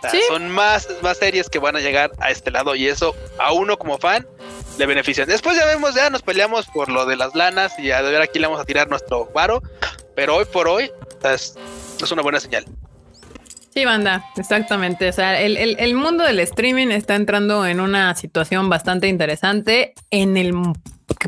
O 0.00 0.02
sea, 0.02 0.10
Sí. 0.10 0.20
Son 0.28 0.48
más, 0.50 0.88
más 1.02 1.18
series 1.18 1.48
que 1.50 1.58
van 1.58 1.76
a 1.76 1.80
llegar 1.80 2.10
a 2.20 2.30
este 2.30 2.50
lado 2.50 2.74
y 2.74 2.86
eso 2.88 3.14
a 3.38 3.52
uno 3.52 3.78
como 3.78 3.98
fan 3.98 4.26
le 4.78 4.86
benefician. 4.86 5.28
Después 5.28 5.56
ya 5.56 5.66
vemos, 5.66 5.94
ya 5.94 6.08
nos 6.10 6.22
peleamos 6.22 6.66
por 6.66 6.88
lo 6.88 7.04
de 7.06 7.16
las 7.16 7.34
lanas 7.34 7.78
y 7.78 7.90
a 7.90 8.00
ver 8.00 8.22
aquí 8.22 8.38
le 8.38 8.46
vamos 8.46 8.60
a 8.60 8.64
tirar 8.64 8.88
nuestro 8.88 9.26
varo, 9.34 9.62
pero 10.16 10.36
hoy 10.36 10.46
por 10.46 10.68
hoy 10.68 10.90
es, 11.24 11.54
es 12.02 12.10
una 12.10 12.22
buena 12.22 12.40
señal. 12.40 12.64
Sí, 13.74 13.84
banda, 13.84 14.24
exactamente. 14.36 15.08
O 15.08 15.12
sea, 15.12 15.40
el, 15.40 15.56
el- 15.56 15.76
el 15.78 15.94
mundo 15.94 16.24
del 16.24 16.40
streaming 16.40 16.88
está 16.88 17.14
entrando 17.14 17.64
en 17.66 17.78
una 17.80 18.16
situación 18.16 18.68
bastante 18.68 19.06
interesante. 19.06 19.94
En 20.10 20.36
el 20.36 20.52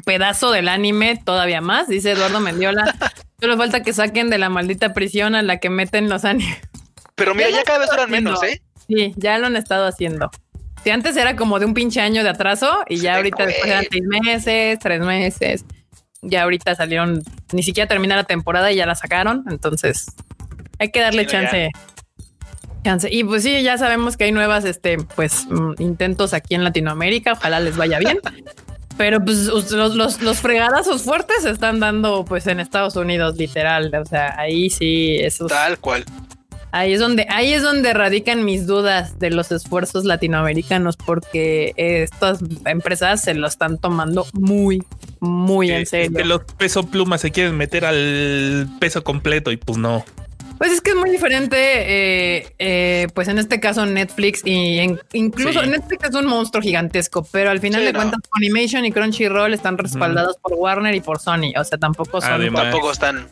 pedazo 0.05 0.51
del 0.51 0.69
anime, 0.69 1.21
todavía 1.25 1.61
más, 1.61 1.87
dice 1.89 2.13
Eduardo 2.13 2.41
Mendiola. 2.41 2.95
Solo 3.41 3.57
falta 3.57 3.83
que 3.83 3.93
saquen 3.93 4.29
de 4.31 4.39
la 4.39 4.49
maldita 4.49 4.93
prisión 4.93 5.35
a 5.37 5.43
la 5.43 5.59
que 5.59 5.69
meten 5.71 6.09
los 6.09 6.25
animes. 6.25 6.59
Pero 7.15 7.35
mira, 7.35 7.51
Ya 7.51 7.63
cada 7.65 7.79
vez 7.81 7.91
duran 7.91 8.11
menos, 8.11 8.39
haciendo. 8.43 8.57
¿eh? 8.57 8.63
Sí, 8.89 9.15
ya 9.17 9.39
lo 9.39 9.47
han 9.47 9.57
estado 9.57 9.87
haciendo. 9.87 10.31
Si 10.83 10.91
antes 10.91 11.17
era 11.17 11.37
como 11.37 11.59
de 11.59 11.67
un 11.67 11.75
pinche 11.75 12.01
año 12.01 12.25
de 12.25 12.31
atraso 12.31 12.81
y 12.89 12.97
ya 12.97 13.13
Sí, 13.13 13.17
ahorita 13.19 13.47
después 13.47 13.71
eran 13.71 13.85
seis 13.91 14.03
meses, 14.05 14.79
tres 14.81 15.01
meses. 15.01 15.65
Ya 16.23 16.43
ahorita 16.43 16.75
salieron, 16.75 17.23
ni 17.53 17.63
siquiera 17.63 17.87
termina 17.89 18.17
la 18.17 18.25
temporada 18.25 18.73
y 18.73 18.77
ya 18.77 18.87
la 18.87 18.95
sacaron. 18.95 19.45
Entonces 19.49 20.07
hay 20.79 20.91
que 20.91 21.01
darle 21.01 21.23
Sí, 21.23 21.31
chance. 21.31 21.71
Chance. 22.85 23.09
Y 23.13 23.23
pues 23.23 23.45
sí, 23.45 23.63
ya 23.63 23.79
sabemos 23.79 24.17
que 24.17 24.25
hay 24.25 24.33
nuevas, 24.33 24.65
este, 24.65 24.99
pues 24.99 25.47
mm, 25.49 25.75
intentos 25.79 26.35
aquí 26.35 26.57
en 26.57 26.65
Latinoamérica. 26.65 27.35
Ojalá 27.35 27.61
les 27.61 27.77
vaya 27.77 27.99
bien. 27.99 28.19
Pero 28.99 29.25
pues 29.25 29.47
los, 29.47 29.95
los, 29.95 30.21
los 30.21 30.41
fregadazos 30.41 31.03
fuertes 31.03 31.43
se 31.43 31.51
están 31.51 31.81
dando 31.81 32.25
pues 32.25 32.47
en 32.47 32.61
Estados 32.61 32.97
Unidos, 32.97 33.37
literal. 33.37 33.93
O 33.95 34.05
sea, 34.05 34.39
ahí 34.39 34.69
sí, 34.69 35.17
esos, 35.21 35.51
Tal 35.51 35.79
cual. 35.79 36.05
Ahí 36.75 36.95
es 36.95 37.01
donde, 37.01 37.27
ahí 37.29 37.53
es 37.53 37.63
donde 37.63 37.93
radican 37.93 38.45
mis 38.47 38.67
dudas 38.67 39.19
de 39.19 39.31
los 39.31 39.53
esfuerzos 39.53 40.05
latinoamericanos, 40.07 40.97
porque 40.97 41.75
estas 41.77 42.39
empresas 42.65 43.21
se 43.23 43.35
lo 43.35 43.47
están 43.47 43.77
tomando 43.79 44.27
muy, 44.33 44.83
muy 45.21 45.69
Que, 45.69 45.77
en 45.81 45.87
serio. 45.87 46.17
que 46.17 46.25
los 46.25 46.41
peso 46.57 46.87
plumas 46.87 47.21
se 47.21 47.31
quieren 47.31 47.57
meter 47.59 47.85
al 47.85 48.69
peso 48.81 49.05
completo 49.05 49.53
y 49.53 49.59
pues 49.59 49.77
no. 49.77 50.03
Pues 50.57 50.73
es 50.73 50.81
que 50.81 50.91
es 50.91 50.97
muy 50.97 51.11
diferente, 51.11 51.57
eh, 51.59 52.55
eh, 52.61 53.09
pues 53.15 53.27
en 53.29 53.39
este 53.39 53.59
caso 53.61 53.85
Netflix 53.85 54.43
y 54.45 54.79
en- 54.79 55.01
incluso 55.13 55.61
Sí. 55.61 55.69
Netflix 55.69 56.09
es 56.09 56.15
un 56.15 56.25
monstruo 56.27 56.63
gigantesco, 56.63 57.27
pero 57.33 57.51
al 57.51 57.59
final 57.61 57.81
Sí, 57.81 57.87
de 57.87 57.93
no. 57.93 57.99
cuentas 57.99 58.21
Animation 58.33 58.85
y 58.87 58.93
Crunchyroll 58.93 59.53
están 59.55 59.77
respaldados 59.77 60.37
por 60.39 60.53
Warner 60.55 60.95
y 60.95 61.01
por 61.01 61.19
Sony, 61.19 61.53
o 61.59 61.65
sea, 61.65 61.79
tampoco 61.79 62.21
son. 62.21 62.33
Además. 62.35 62.63
Tampoco 62.63 62.93
están. 62.93 63.29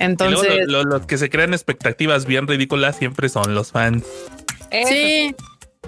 Y 0.00 0.04
luego 0.06 0.42
Entonces, 0.44 0.66
lo- 0.66 0.82
lo- 0.84 0.90
los 0.98 1.06
que 1.06 1.18
se 1.18 1.28
crean 1.30 1.52
expectativas 1.52 2.24
bien 2.26 2.46
ridículas 2.46 2.96
siempre 2.96 3.28
son 3.28 3.54
los 3.54 3.72
fans. 3.72 4.04
sí, 4.88 5.34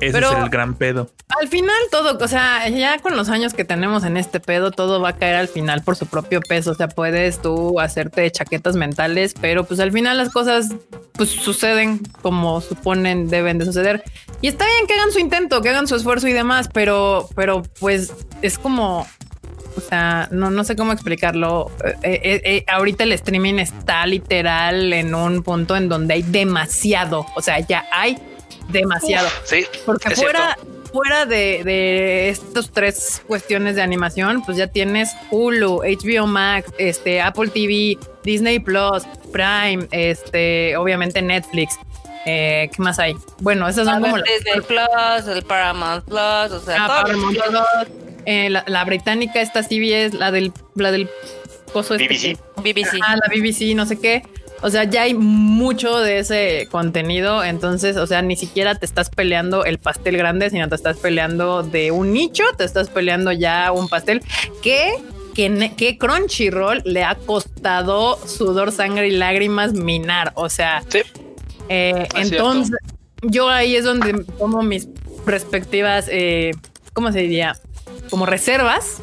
Ese 0.01 0.13
Pero- 0.15 0.33
es 0.33 0.39
el 0.39 0.49
gran 0.49 0.75
pedo. 0.75 1.11
Al 1.41 1.49
final 1.49 1.77
todo, 1.91 2.19
o 2.19 2.27
sea, 2.29 2.67
ya 2.71 2.99
con 2.99 3.15
los 3.17 3.29
años 3.29 3.53
que 3.55 3.65
tenemos 3.65 4.05
en 4.05 4.17
este 4.17 4.41
pedo, 4.41 4.71
todo 4.73 5.01
va 5.01 5.11
a 5.11 5.17
caer 5.17 5.37
al 5.37 5.49
final 5.49 5.83
por 5.83 5.97
su 5.97 6.07
propio 6.07 6.41
peso. 6.41 6.73
O 6.73 6.75
sea, 6.75 6.89
puedes 6.89 7.41
tú 7.41 7.79
hacerte 7.79 8.29
chaquetas 8.33 8.75
mentales, 8.75 9.35
pero 9.41 9.65
pues 9.65 9.79
al 9.81 9.93
final 9.93 10.17
las 10.17 10.31
cosas 10.31 10.71
pues 11.13 11.29
suceden 11.29 12.01
como 12.23 12.61
suponen 12.63 13.29
deben 13.29 13.59
de 13.59 13.67
suceder. 13.67 14.03
Y 14.41 14.49
está 14.49 14.65
bien 14.65 14.87
que 14.89 14.95
hagan 14.95 15.13
su 15.13 15.19
intento, 15.21 15.61
que 15.61 15.69
hagan 15.69 15.87
su 15.87 15.95
esfuerzo 15.95 16.27
y 16.27 16.33
demás, 16.33 16.69
pero, 16.73 17.29
pero 17.37 17.63
pues 17.79 18.13
es 18.41 18.59
como, 18.59 19.07
o 19.77 19.81
sea, 19.81 20.29
no, 20.31 20.51
no 20.51 20.65
sé 20.65 20.77
cómo 20.77 20.93
explicarlo. 20.93 21.71
Eh, 22.03 22.21
eh, 22.23 22.41
eh, 22.45 22.65
ahorita 22.69 23.05
el 23.05 23.13
streaming 23.13 23.55
está 23.55 24.05
literal 24.07 24.93
en 24.93 25.15
un 25.15 25.43
punto 25.43 25.77
en 25.77 25.89
donde 25.89 26.15
hay 26.15 26.23
demasiado, 26.23 27.27
o 27.35 27.43
sea, 27.43 27.59
ya 27.61 27.85
hay 27.93 28.19
demasiado. 28.69 29.29
Sí, 29.45 29.65
Porque 29.85 30.09
es 30.13 30.21
fuera, 30.21 30.57
fuera 30.93 31.27
de, 31.27 31.63
de 31.65 32.29
estos 32.31 32.71
tres 32.71 33.23
cuestiones 33.27 33.77
de 33.77 33.83
animación, 33.83 34.43
pues 34.45 34.57
ya 34.57 34.67
tienes 34.69 35.11
Hulu, 35.31 35.83
HBO 35.83 36.27
Max, 36.27 36.71
este, 36.79 37.21
Apple 37.21 37.49
TV, 37.49 37.99
Disney 38.25 38.59
Plus, 38.61 39.03
Prime, 39.33 39.89
este, 39.91 40.77
obviamente 40.77 41.21
Netflix. 41.23 41.77
Eh, 42.25 42.71
¿Qué 42.75 42.81
más 42.81 43.01
hay? 43.01 43.15
Bueno, 43.41 43.67
esas 43.69 43.85
son 43.87 44.01
como 44.01 44.17
las- 44.17 44.29
Disney 44.29 44.61
Plus, 44.61 45.27
el 45.37 45.43
Paramount 45.43 46.05
Plus, 46.05 46.53
o 46.53 46.61
sea, 46.65 46.85
Ah, 46.85 46.87
todo. 46.87 47.03
Paramount 47.03 47.37
Plus, 47.37 48.12
eh, 48.27 48.51
la, 48.51 48.65
la 48.67 48.85
británica, 48.85 49.41
esta 49.41 49.63
CBS, 49.63 50.15
la 50.17 50.31
del, 50.31 50.53
la 50.75 50.91
del 50.91 51.09
coso 51.73 51.95
este 51.95 52.37
BBC. 52.63 52.99
Ah, 53.07 53.17
la 53.17 53.29
BBC, 53.35 53.75
no 53.75 53.87
sé 53.87 53.99
qué. 53.99 54.23
O 54.65 54.71
sea, 54.71 54.85
ya 54.85 55.03
hay 55.03 55.15
mucho 55.15 55.99
de 55.99 56.19
ese 56.21 56.69
contenido. 56.71 57.43
Entonces, 57.43 57.97
o 57.97 58.07
sea, 58.07 58.23
ni 58.23 58.37
siquiera 58.37 58.77
te 58.77 58.87
estás 58.87 59.11
peleando 59.11 59.65
el 59.65 59.79
pastel 59.79 60.17
grande, 60.17 60.51
sino 60.51 60.69
te 60.69 60.77
estás 60.77 60.99
peleando 60.99 61.63
de 61.65 61.91
un 61.91 62.13
nicho, 62.13 62.45
te 62.57 62.65
estás 62.65 62.89
peleando 62.89 63.33
ya 63.33 63.73
un 63.73 63.89
pastel 63.89 64.23
que, 64.63 64.93
que, 65.35 65.73
que 65.77 65.99
Crunchyroll 65.99 66.83
le 66.85 67.03
ha 67.03 67.17
costado 67.17 68.25
sudor, 68.29 68.71
sangre 68.71 69.09
y 69.09 69.13
lágrimas 69.13 69.73
minar. 69.73 70.31
O 70.37 70.49
sea, 70.49 70.85
Sí. 70.89 71.01
eh, 71.69 72.07
Es 72.17 72.31
entonces 72.31 72.77
yo 73.23 73.49
ahí 73.49 73.75
es 73.75 73.85
donde 73.85 74.25
tomo 74.39 74.63
mis 74.63 74.89
respectivas, 75.27 76.07
eh, 76.09 76.53
¿cómo 76.93 77.11
se 77.11 77.21
diría? 77.21 77.55
Como 78.11 78.27
reservas 78.27 78.99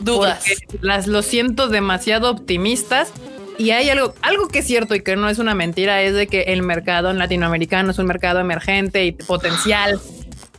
Dudas. 0.00 0.44
las 0.80 1.06
lo 1.06 1.22
siento 1.22 1.68
demasiado 1.68 2.30
optimistas. 2.30 3.10
Y 3.58 3.72
hay 3.72 3.90
algo, 3.90 4.14
algo 4.22 4.46
que 4.46 4.60
es 4.60 4.66
cierto 4.66 4.94
y 4.94 5.00
que 5.02 5.16
no 5.16 5.28
es 5.28 5.40
una 5.40 5.52
mentira, 5.52 6.00
es 6.02 6.14
de 6.14 6.28
que 6.28 6.42
el 6.42 6.62
mercado 6.62 7.12
latinoamericano 7.12 7.90
es 7.90 7.98
un 7.98 8.06
mercado 8.06 8.38
emergente 8.38 9.04
y 9.04 9.10
potencial. 9.12 10.00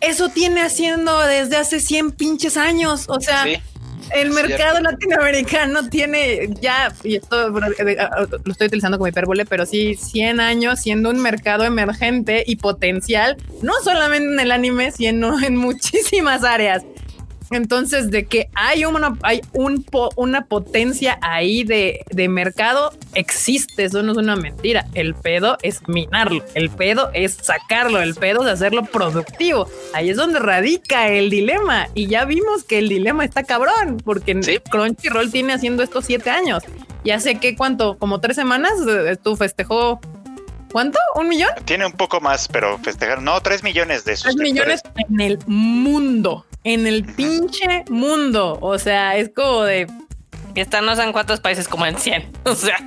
Eso 0.02 0.28
tiene 0.30 0.62
haciendo 0.62 1.18
desde 1.22 1.56
hace 1.56 1.80
100 1.80 2.12
pinches 2.12 2.58
años. 2.58 3.06
O 3.08 3.22
sea, 3.22 3.44
Sí. 3.46 3.56
el 4.14 4.32
mercado 4.32 4.82
latinoamericano 4.82 5.88
tiene 5.88 6.50
ya, 6.60 6.94
y 7.04 7.16
esto 7.16 7.48
eh, 7.48 7.72
eh, 7.80 7.98
lo 8.44 8.52
estoy 8.52 8.68
utilizando 8.68 8.98
como 8.98 9.08
hipérbole, 9.08 9.46
pero 9.46 9.66
sí 9.66 9.96
100 9.96 10.42
años 10.42 10.80
siendo 10.82 11.10
un 11.10 11.22
mercado 11.22 11.64
emergente 11.64 12.44
y 12.46 12.58
potencial, 12.58 13.38
no 13.62 13.72
solamente 13.82 14.28
en 14.34 14.40
el 14.42 14.52
anime, 14.52 14.92
sino 14.92 15.42
en 15.42 15.56
muchísimas 15.56 16.44
áreas. 16.44 16.84
Entonces, 17.52 18.12
de 18.12 18.26
que 18.26 18.50
hay 18.54 18.86
una, 18.86 19.18
hay 19.24 19.42
un 19.54 19.84
po- 19.84 20.12
una 20.16 20.46
potencia 20.46 21.18
ahí 21.22 21.64
de, 21.64 22.02
de 22.12 22.28
mercado, 22.30 22.92
existe, 23.16 23.86
eso 23.86 24.04
no 24.04 24.12
es 24.12 24.18
una 24.18 24.36
mentira. 24.36 24.86
El 24.94 25.16
pedo 25.16 25.58
es 25.64 25.82
minarlo, 25.88 26.44
el 26.54 26.70
pedo 26.70 27.10
es 27.14 27.34
sacarlo, 27.42 28.02
el 28.02 28.14
pedo 28.16 28.46
es 28.46 28.54
hacerlo 28.54 28.84
productivo. 28.86 29.68
Ahí 29.94 30.10
es 30.10 30.18
donde 30.18 30.40
radica 30.40 31.08
el 31.08 31.30
dilema. 31.30 31.88
Y 31.96 32.08
ya 32.08 32.26
vimos 32.26 32.64
que 32.64 32.78
el 32.80 32.88
dilema 32.90 33.26
está 33.26 33.44
cabrón, 33.44 33.98
porque 34.06 34.38
Sí. 34.44 34.60
Crunchyroll 34.70 35.32
tiene 35.32 35.54
haciendo 35.54 35.82
esto 35.84 36.02
siete 36.02 36.30
años. 36.30 36.64
Ya 37.04 37.20
sé 37.20 37.36
que 37.40 37.56
cuánto, 37.56 37.98
como 37.98 38.20
tres 38.20 38.36
semanas, 38.36 38.74
eh, 38.88 39.18
tú 39.22 39.36
festejó. 39.36 40.00
¿Cuánto? 40.72 41.00
¿Un 41.16 41.30
millón? 41.30 41.50
Tiene 41.66 41.86
un 41.88 41.94
poco 41.94 42.22
más, 42.22 42.48
pero 42.48 42.78
festejar. 42.78 43.24
No, 43.24 43.42
3 43.42 43.64
millones 43.64 44.06
de 44.06 44.12
Tres 44.12 44.20
suscriptores. 44.20 44.84
millones 44.86 45.10
en 45.10 45.20
el 45.22 45.40
mundo, 45.48 46.46
en 46.64 46.88
el 46.88 47.04
pinche 47.04 47.86
mundo. 47.90 48.58
O 48.62 48.78
sea, 48.78 49.18
es 49.18 49.32
como 49.36 49.64
de 49.64 49.88
están 50.56 50.86
no 50.86 50.96
sé 50.96 51.04
en 51.04 51.12
cuántos 51.12 51.40
países 51.40 51.68
como 51.68 51.86
en 51.86 51.98
100. 51.98 52.32
O 52.46 52.56
sea, 52.56 52.78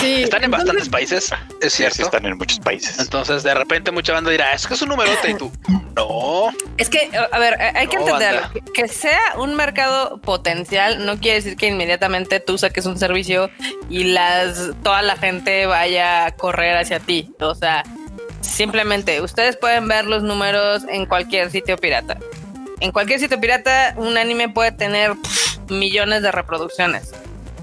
Sí, 0.00 0.24
están 0.24 0.42
en 0.42 0.50
bastantes 0.50 0.88
países, 0.88 1.32
es 1.60 1.72
cierto. 1.72 2.02
están 2.02 2.26
en 2.26 2.36
muchos 2.36 2.58
países. 2.58 2.98
Entonces, 2.98 3.42
de 3.44 3.54
repente, 3.54 3.92
mucha 3.92 4.14
banda 4.14 4.30
dirá, 4.30 4.52
es 4.52 4.66
que 4.66 4.74
es 4.74 4.82
un 4.82 4.88
numerote 4.88 5.30
y 5.30 5.34
tú, 5.34 5.52
no. 5.94 6.50
Es 6.76 6.88
que, 6.88 7.08
a 7.30 7.38
ver, 7.38 7.54
hay 7.60 7.86
que 7.86 7.96
entender 7.96 8.42
que 8.74 8.88
sea 8.88 9.20
un 9.38 9.54
mercado 9.54 10.20
potencial 10.20 11.06
no 11.06 11.20
quiere 11.20 11.36
decir 11.36 11.56
que 11.56 11.68
inmediatamente 11.68 12.40
tú 12.40 12.58
saques 12.58 12.84
un 12.86 12.98
servicio 12.98 13.48
y 13.88 14.04
las 14.04 14.72
toda 14.82 15.02
la 15.02 15.16
gente 15.16 15.66
vaya 15.66 16.26
a 16.26 16.30
correr 16.32 16.76
hacia 16.76 16.98
ti. 16.98 17.32
O 17.40 17.54
sea, 17.54 17.84
simplemente 18.40 19.20
ustedes 19.20 19.56
pueden 19.56 19.86
ver 19.86 20.06
los 20.06 20.22
números 20.22 20.82
en 20.88 21.06
cualquier 21.06 21.50
sitio 21.50 21.76
pirata. 21.76 22.18
En 22.80 22.92
cualquier 22.92 23.20
sitio 23.20 23.40
pirata, 23.40 23.94
un 23.96 24.18
anime 24.18 24.48
puede 24.48 24.72
tener 24.72 25.14
millones 25.68 26.22
de 26.22 26.32
reproducciones. 26.32 27.12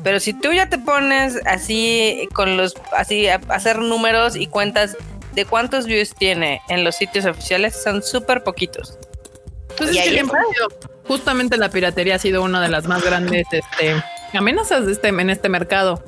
Pero 0.03 0.19
si 0.19 0.33
tú 0.33 0.51
ya 0.51 0.67
te 0.67 0.77
pones 0.77 1.39
así 1.45 2.27
con 2.33 2.57
los, 2.57 2.73
así 2.91 3.27
a 3.27 3.39
hacer 3.49 3.79
números 3.79 4.35
y 4.35 4.47
cuentas 4.47 4.97
de 5.33 5.45
cuántos 5.45 5.85
views 5.85 6.13
tiene 6.13 6.61
en 6.67 6.83
los 6.83 6.95
sitios 6.95 7.25
oficiales, 7.25 7.81
son 7.81 8.03
súper 8.03 8.43
poquitos. 8.43 8.97
Pues 9.77 9.97
justamente 11.07 11.57
la 11.57 11.69
piratería 11.69 12.15
ha 12.15 12.19
sido 12.19 12.43
una 12.43 12.61
de 12.61 12.69
las 12.69 12.85
más 12.85 13.03
grandes 13.03 13.45
este, 13.51 14.03
amenazas 14.33 14.85
de 14.85 14.91
este, 14.91 15.07
en 15.07 15.29
este 15.29 15.49
mercado. 15.49 16.03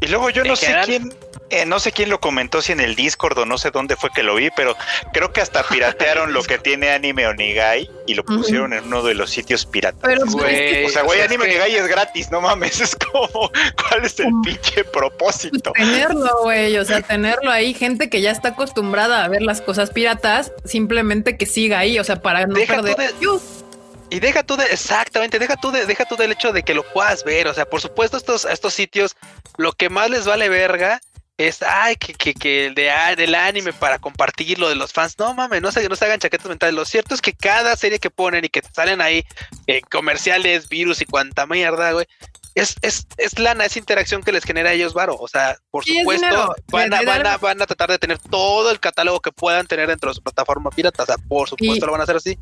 Y 0.00 0.06
luego 0.06 0.30
yo 0.30 0.44
no 0.44 0.54
sé 0.54 0.76
quién, 0.84 1.12
eh, 1.50 1.64
no 1.64 1.80
sé 1.80 1.92
quién 1.92 2.08
lo 2.08 2.20
comentó, 2.20 2.62
si 2.62 2.72
en 2.72 2.80
el 2.80 2.94
Discord 2.94 3.38
o 3.38 3.46
no 3.46 3.58
sé 3.58 3.70
dónde 3.70 3.96
fue 3.96 4.10
que 4.10 4.22
lo 4.22 4.34
vi, 4.34 4.50
pero 4.54 4.76
creo 5.12 5.32
que 5.32 5.40
hasta 5.40 5.62
piratearon 5.62 6.32
lo 6.32 6.42
que 6.42 6.58
tiene 6.58 6.90
Anime 6.90 7.26
Onigai 7.26 7.90
y 8.06 8.14
lo 8.14 8.24
pusieron 8.24 8.72
en 8.72 8.84
uno 8.84 9.02
de 9.02 9.14
los 9.14 9.30
sitios 9.30 9.66
piratas. 9.66 10.00
Pero, 10.02 10.24
o 10.24 10.90
sea, 10.90 11.02
güey, 11.02 11.20
Anime 11.22 11.44
Onigai 11.44 11.74
es 11.74 11.88
gratis, 11.88 12.30
no 12.30 12.40
mames, 12.40 12.80
es 12.80 12.96
como, 12.96 13.28
¿cuál 13.88 14.04
es 14.04 14.20
el 14.20 14.32
pinche 14.44 14.84
propósito? 14.84 15.72
Pues 15.74 15.88
tenerlo, 15.88 16.30
güey, 16.42 16.76
o 16.78 16.84
sea, 16.84 17.02
tenerlo 17.02 17.50
ahí, 17.50 17.74
gente 17.74 18.08
que 18.10 18.20
ya 18.20 18.30
está 18.30 18.50
acostumbrada 18.50 19.24
a 19.24 19.28
ver 19.28 19.42
las 19.42 19.60
cosas 19.60 19.90
piratas, 19.90 20.52
simplemente 20.64 21.36
que 21.36 21.46
siga 21.46 21.78
ahí, 21.78 21.98
o 21.98 22.04
sea, 22.04 22.20
para 22.20 22.46
no 22.46 22.54
perder. 22.54 22.96
Y 24.10 24.20
deja 24.20 24.42
tú 24.42 24.56
de, 24.56 24.64
exactamente, 24.64 25.38
deja 25.38 25.56
tú 25.56 25.70
de, 25.70 25.84
deja 25.84 26.04
tú 26.06 26.16
del 26.16 26.32
hecho 26.32 26.52
de 26.52 26.62
que 26.62 26.74
lo 26.74 26.82
puedas 26.82 27.24
ver. 27.24 27.46
O 27.46 27.54
sea, 27.54 27.66
por 27.66 27.80
supuesto, 27.80 28.16
estos, 28.16 28.44
estos 28.46 28.72
sitios, 28.72 29.16
lo 29.56 29.72
que 29.72 29.90
más 29.90 30.08
les 30.08 30.24
vale 30.24 30.48
verga 30.48 31.00
es, 31.36 31.62
ay, 31.62 31.94
que, 31.96 32.14
que, 32.14 32.34
que 32.34 32.66
el 32.66 32.74
de, 32.74 32.90
del 33.16 33.34
anime 33.34 33.72
para 33.72 33.98
compartirlo 33.98 34.68
de 34.68 34.74
los 34.74 34.92
fans. 34.92 35.16
No 35.18 35.34
mames, 35.34 35.62
no 35.62 35.70
se, 35.70 35.88
no 35.88 35.94
se 35.94 36.04
hagan 36.04 36.18
chaquetas 36.18 36.48
mentales. 36.48 36.74
Lo 36.74 36.84
cierto 36.84 37.14
es 37.14 37.20
que 37.20 37.32
cada 37.32 37.76
serie 37.76 37.98
que 37.98 38.10
ponen 38.10 38.44
y 38.44 38.48
que 38.48 38.62
salen 38.74 39.00
ahí 39.00 39.24
eh, 39.66 39.82
comerciales, 39.82 40.68
virus 40.68 41.00
y 41.00 41.04
cuanta 41.04 41.46
mierda, 41.46 41.92
güey. 41.92 42.06
Es, 42.54 42.74
es, 42.82 43.06
es 43.18 43.38
lana, 43.38 43.66
es 43.66 43.76
interacción 43.76 44.22
que 44.24 44.32
les 44.32 44.42
genera 44.42 44.70
a 44.70 44.72
ellos, 44.72 44.92
Varo. 44.92 45.16
O 45.16 45.28
sea, 45.28 45.58
por 45.70 45.84
supuesto, 45.84 46.56
van 46.72 46.92
a, 46.92 47.02
van, 47.02 47.26
a, 47.26 47.36
van 47.36 47.62
a 47.62 47.66
tratar 47.66 47.90
de 47.90 47.98
tener 47.98 48.18
todo 48.18 48.72
el 48.72 48.80
catálogo 48.80 49.20
que 49.20 49.30
puedan 49.30 49.68
tener 49.68 49.86
dentro 49.86 50.10
de 50.10 50.14
su 50.14 50.22
plataforma 50.22 50.70
pirata. 50.70 51.04
O 51.04 51.06
sea, 51.06 51.16
por 51.28 51.48
supuesto 51.48 51.86
lo 51.86 51.92
van 51.92 52.00
a 52.00 52.04
hacer 52.04 52.16
así. 52.16 52.36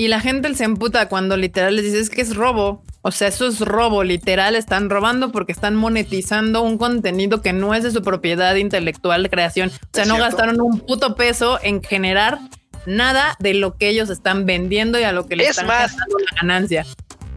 Y 0.00 0.08
la 0.08 0.18
gente 0.18 0.54
se 0.54 0.64
emputa 0.64 1.10
cuando 1.10 1.36
literal 1.36 1.76
les 1.76 1.84
dices 1.84 2.08
que 2.08 2.22
es 2.22 2.34
robo. 2.34 2.82
O 3.02 3.10
sea, 3.10 3.28
eso 3.28 3.46
es 3.46 3.60
robo, 3.60 4.02
literal, 4.02 4.56
están 4.56 4.88
robando 4.88 5.30
porque 5.30 5.52
están 5.52 5.76
monetizando 5.76 6.62
un 6.62 6.78
contenido 6.78 7.42
que 7.42 7.52
no 7.52 7.74
es 7.74 7.82
de 7.82 7.90
su 7.90 8.00
propiedad 8.00 8.54
intelectual 8.54 9.22
de 9.22 9.28
creación. 9.28 9.68
O 9.68 9.88
sea, 9.92 10.06
no 10.06 10.16
gastaron 10.16 10.58
un 10.62 10.80
puto 10.80 11.16
peso 11.16 11.58
en 11.62 11.82
generar 11.82 12.38
nada 12.86 13.36
de 13.40 13.52
lo 13.52 13.76
que 13.76 13.90
ellos 13.90 14.08
están 14.08 14.46
vendiendo 14.46 14.98
y 14.98 15.02
a 15.02 15.12
lo 15.12 15.26
que 15.26 15.36
les 15.36 15.50
están 15.50 15.66
más, 15.66 15.94
la 15.94 16.40
ganancia. 16.40 16.86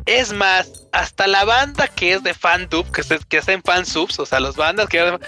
Es 0.06 0.32
más, 0.32 0.86
hasta 0.94 1.28
la 1.28 1.44
banda 1.44 1.90
que 1.90 2.14
es 2.14 2.24
de 2.24 2.34
FanTube, 2.34 2.90
que, 2.94 3.02
que 3.28 3.38
está 3.40 3.52
en 3.52 3.62
fansubs, 3.62 4.20
o 4.20 4.26
sea, 4.26 4.40
las 4.40 4.56
bandas 4.56 4.88
que 4.88 5.20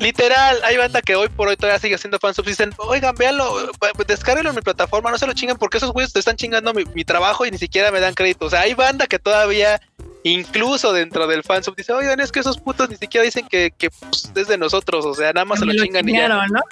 Literal, 0.00 0.60
hay 0.62 0.76
banda 0.76 1.02
que 1.02 1.16
hoy 1.16 1.28
por 1.28 1.48
hoy 1.48 1.56
todavía 1.56 1.80
sigue 1.80 1.96
haciendo 1.96 2.18
fansubs 2.18 2.46
y 2.46 2.50
dicen, 2.50 2.72
oigan, 2.78 3.14
véanlo, 3.16 3.72
descárguenlo 4.06 4.50
en 4.50 4.56
mi 4.56 4.62
plataforma, 4.62 5.10
no 5.10 5.18
se 5.18 5.26
lo 5.26 5.32
chingan 5.32 5.56
porque 5.56 5.78
esos 5.78 5.92
güeyes 5.92 6.12
te 6.12 6.20
están 6.20 6.36
chingando 6.36 6.72
mi, 6.72 7.04
trabajo 7.04 7.44
y 7.44 7.50
ni 7.50 7.58
siquiera 7.58 7.90
me 7.90 7.98
dan 7.98 8.14
crédito. 8.14 8.46
O 8.46 8.50
sea, 8.50 8.60
hay 8.60 8.74
banda 8.74 9.06
que 9.06 9.18
todavía, 9.18 9.80
incluso 10.22 10.92
dentro 10.92 11.26
del 11.26 11.42
fansub, 11.42 11.74
dice, 11.74 11.92
oigan, 11.92 12.20
es 12.20 12.30
que 12.30 12.40
esos 12.40 12.58
putos 12.58 12.88
ni 12.88 12.96
siquiera 12.96 13.24
dicen 13.24 13.48
que, 13.48 13.72
que 13.76 13.90
pues, 13.90 14.30
es 14.36 14.46
de 14.46 14.56
nosotros, 14.56 15.04
o 15.04 15.14
sea, 15.14 15.32
nada 15.32 15.44
más 15.44 15.58
se 15.58 15.66
lo, 15.66 15.72
chingan 15.72 16.08
y 16.08 16.12
ya. 16.12 16.28
¿no? 16.28 16.62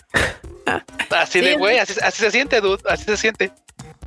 Así 1.10 1.40
de 1.40 1.56
güey, 1.56 1.78
así, 1.78 1.94
así 2.02 2.22
se 2.22 2.30
siente, 2.30 2.60
dude, 2.60 2.82
así 2.88 3.04
se 3.04 3.16
siente 3.16 3.52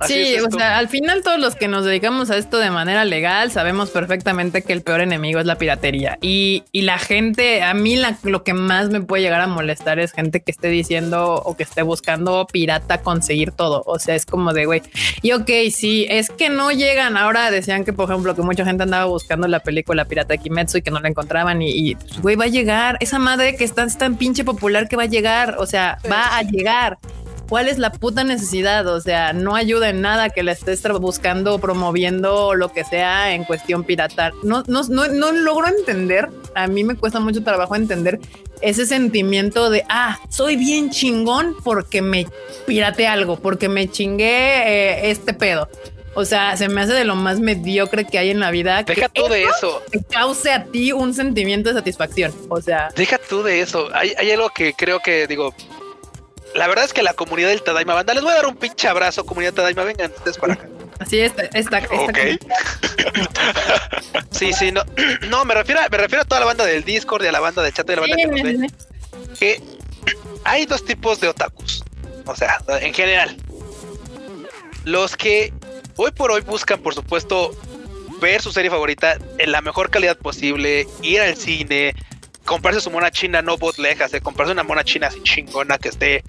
sí, 0.06 0.36
o 0.40 0.52
sea, 0.52 0.78
al 0.78 0.90
final 0.90 1.22
todos 1.24 1.40
los 1.40 1.56
que 1.56 1.68
nos 1.68 1.86
dedicamos 1.86 2.30
a 2.30 2.38
esto 2.38 2.58
de 2.58 2.70
manera 2.72 3.06
legal 3.06 3.52
sabemos 3.52 3.90
perfectamente 3.90 4.62
que 4.62 4.74
el 4.74 4.82
peor 4.82 5.02
enemigo 5.02 5.40
es 5.40 5.46
la 5.46 5.58
piratería. 5.58 6.18
Y, 6.22 6.64
la 6.74 6.98
gente, 6.98 7.62
a 7.62 7.74
mí 7.74 8.00
lo 8.24 8.44
que 8.44 8.54
más 8.54 8.90
me 8.90 9.02
puede 9.02 9.22
llegar 9.24 9.42
a 9.42 9.48
molestar 9.48 10.00
es 10.00 10.12
gente 10.12 10.42
que 10.42 10.52
esté 10.52 10.70
diciendo 10.70 11.36
o 11.36 11.56
que 11.56 11.64
esté 11.64 11.82
buscando 11.82 12.48
pirata 12.52 13.02
conseguir 13.02 13.52
todo. 13.52 13.84
O 13.86 14.00
sea, 14.00 14.16
es 14.16 14.26
como 14.26 14.54
de, 14.54 14.66
güey, 14.66 14.82
y 15.22 15.34
ok, 15.34 15.50
sí, 15.72 16.08
es 16.10 16.30
que 16.30 16.50
no 16.50 16.72
llegan. 16.72 17.18
Ahora 17.18 17.52
decían 17.52 17.84
que, 17.84 17.94
por 17.94 18.10
ejemplo, 18.10 18.36
que 18.36 18.42
mucha 18.42 18.66
gente 18.66 18.84
andaba 18.84 19.06
buscando 19.06 19.48
la 19.48 19.60
película 19.60 20.06
Pirata 20.06 20.34
de 20.34 20.40
Kimetsu 20.40 20.78
y 20.78 20.82
que 20.82 20.92
no 20.92 21.00
la 21.00 21.10
encontraban. 21.10 21.62
Y, 21.62 21.96
güey, 22.22 22.36
va 22.36 22.46
a 22.46 22.48
llegar. 22.48 22.98
Esa 23.00 23.20
madre 23.20 23.56
que 23.56 23.64
está 23.64 23.86
tan 23.88 24.16
pinche 24.16 24.44
popular 24.44 24.88
que 24.88 24.96
va 24.96 25.04
a 25.04 25.08
llegar. 25.08 25.56
O 25.60 25.66
sea, 25.66 25.98
va 26.10 26.38
a 26.38 26.44
llegar. 26.44 26.98
¿Cuál 27.50 27.68
es 27.68 27.80
la 27.80 27.92
puta 27.92 28.24
necesidad? 28.24 28.86
O 28.88 29.02
sea, 29.02 29.34
no 29.34 29.56
ayuda 29.56 29.90
en 29.90 30.02
nada 30.02 30.30
que 30.30 30.44
la 30.44 30.52
estés 30.52 30.84
buscando, 31.00 31.58
promoviendo 31.58 32.54
lo 32.54 32.72
que 32.72 32.84
sea 32.84 33.34
en 33.34 33.44
cuestión 33.44 33.84
pirata. 33.84 34.32
No, 34.44 34.64
no, 34.68 34.84
no, 34.84 35.08
no 35.08 35.32
logro 35.32 35.68
entender. 35.68 36.30
A 36.54 36.68
mí 36.68 36.84
me 36.84 36.96
cuesta 36.96 37.20
mucho 37.20 37.44
trabajo 37.44 37.76
entender 37.76 38.20
ese 38.62 38.86
sentimiento 38.86 39.72
de, 39.72 39.84
ah, 39.90 40.20
soy 40.30 40.58
bien 40.58 40.92
chingón 40.92 41.56
porque 41.64 42.04
me 42.04 42.28
pirate 42.68 43.08
algo, 43.08 43.40
porque 43.40 43.68
me 43.68 43.90
chingué 43.90 44.28
eh, 44.28 45.10
este 45.10 45.34
pedo. 45.34 45.68
O 46.14 46.26
sea, 46.26 46.56
se 46.56 46.70
me 46.70 46.82
hace 46.82 46.94
de 46.94 47.06
lo 47.06 47.16
más 47.16 47.40
mediocre 47.40 48.06
que 48.06 48.20
hay 48.20 48.30
en 48.30 48.40
la 48.40 48.52
vida. 48.52 48.84
Deja 48.84 49.10
tú 49.10 49.28
de 49.28 49.44
eso. 49.44 49.82
Que 49.92 50.02
cause 50.04 50.52
a 50.52 50.66
ti 50.66 50.92
un 50.92 51.14
sentimiento 51.14 51.70
de 51.70 51.76
satisfacción. 51.76 52.32
O 52.50 52.62
sea, 52.62 52.90
deja 52.96 53.18
tú 53.18 53.42
de 53.42 53.62
eso. 53.62 53.90
Hay, 53.94 54.14
hay 54.18 54.32
algo 54.32 54.50
que 54.50 54.74
creo 54.74 55.00
que 55.00 55.28
digo, 55.28 55.54
la 56.56 56.68
verdad 56.68 56.86
es 56.86 56.94
que 56.94 57.04
la 57.04 57.14
comunidad 57.14 57.50
del 57.50 57.62
Tadaima 57.62 57.94
Banda, 57.94 58.14
les 58.14 58.24
voy 58.24 58.32
a 58.32 58.36
dar 58.36 58.48
un 58.48 58.56
pinche 58.56 58.88
abrazo, 58.88 59.26
comunidad 59.26 59.54
Tadaima, 59.54 59.84
vengan 59.84 60.12
ustedes 60.12 60.38
para 60.38 60.54
acá. 60.54 60.68
Así 61.00 61.20
es, 61.20 61.32
esta, 61.54 61.78
esta, 61.78 61.82
Sí, 64.32 64.52
sí, 64.54 64.72
no, 64.72 64.84
no, 65.30 65.46
me 65.46 65.54
refiero, 65.54 65.82
a, 65.82 65.90
me 65.90 65.98
refiero 65.98 66.24
a 66.24 66.26
toda 66.26 66.42
la 66.42 66.46
banda 66.46 66.66
del 66.66 66.84
Discord 66.84 67.24
y 67.24 67.28
a 67.28 67.32
la 67.32 67.40
banda 67.40 67.62
del 67.62 67.74
chat 67.74 67.88
de 67.88 67.96
la 67.96 68.02
banda 68.02 68.16
que, 68.18 68.70
que 69.40 69.64
hay 70.44 70.66
dos 70.66 70.84
tipos 70.84 71.20
de 71.22 71.30
otakus. 71.30 71.84
O 72.26 72.36
sea, 72.36 72.62
en 72.82 72.94
general. 72.94 73.36
Los 74.86 75.18
que 75.18 75.54
hoy 75.98 76.12
por 76.12 76.32
hoy 76.32 76.42
buscan, 76.42 76.80
por 76.80 76.94
supuesto, 76.94 77.52
ver 78.22 78.42
su 78.42 78.52
serie 78.52 78.70
favorita 78.70 79.18
en 79.38 79.52
la 79.52 79.62
mejor 79.62 79.90
calidad 79.90 80.18
posible, 80.18 80.88
ir 81.02 81.22
al 81.22 81.36
cine, 81.36 81.94
comprarse 82.46 82.82
su 82.82 82.90
mona 82.92 83.12
china 83.12 83.42
no 83.42 83.58
botlejas, 83.58 84.12
de 84.12 84.22
comprarse 84.22 84.54
una 84.54 84.64
mona 84.64 84.84
china 84.84 85.08
así 85.08 85.22
chingona 85.24 85.78
que 85.78 85.90
esté 85.90 86.24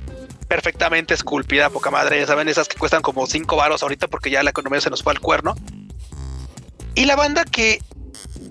perfectamente 0.51 1.15
esculpida, 1.15 1.71
poca 1.71 1.93
madre, 1.93 2.19
ya 2.19 2.27
saben, 2.27 2.49
esas 2.49 2.67
que 2.67 2.77
cuestan 2.77 3.03
como 3.03 3.25
5 3.25 3.55
varos 3.55 3.85
ahorita 3.85 4.09
porque 4.09 4.31
ya 4.31 4.43
la 4.43 4.51
economía 4.51 4.81
se 4.81 4.91
nos 4.91 5.01
fue 5.01 5.13
al 5.13 5.21
cuerno. 5.21 5.55
Y 6.97 7.05
la 7.05 7.15
banda 7.15 7.45
que, 7.45 7.81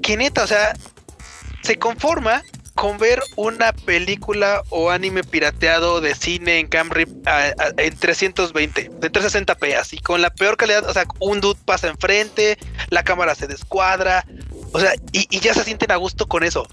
que 0.02 0.16
neta, 0.16 0.46
o 0.46 0.48
sea, 0.48 0.72
se 1.62 1.78
conforma 1.78 2.42
con 2.74 3.00
ver 3.00 3.22
una 3.36 3.74
película 3.74 4.64
o 4.70 4.92
anime 4.92 5.26
pirateado 5.26 6.00
de 6.00 6.16
cine 6.16 6.60
en 6.60 6.68
Camrip 6.68 7.10
en 7.76 7.98
320, 7.98 8.92
de 8.98 9.12
360p, 9.12 9.76
así 9.76 9.98
con 9.98 10.22
la 10.22 10.30
peor 10.30 10.56
calidad, 10.56 10.88
o 10.88 10.94
sea, 10.94 11.04
un 11.20 11.42
dude 11.42 11.60
pasa 11.66 11.90
enfrente, 11.90 12.58
la 12.88 13.04
cámara 13.04 13.36
se 13.36 13.46
descuadra, 13.46 14.26
o 14.72 14.80
sea, 14.80 14.94
y, 15.12 15.28
y 15.30 15.42
ya 15.42 15.54
se 15.54 15.66
sienten 15.66 15.92
a 15.92 15.98
gusto 15.98 16.30
con 16.30 16.46
eso. 16.46 16.66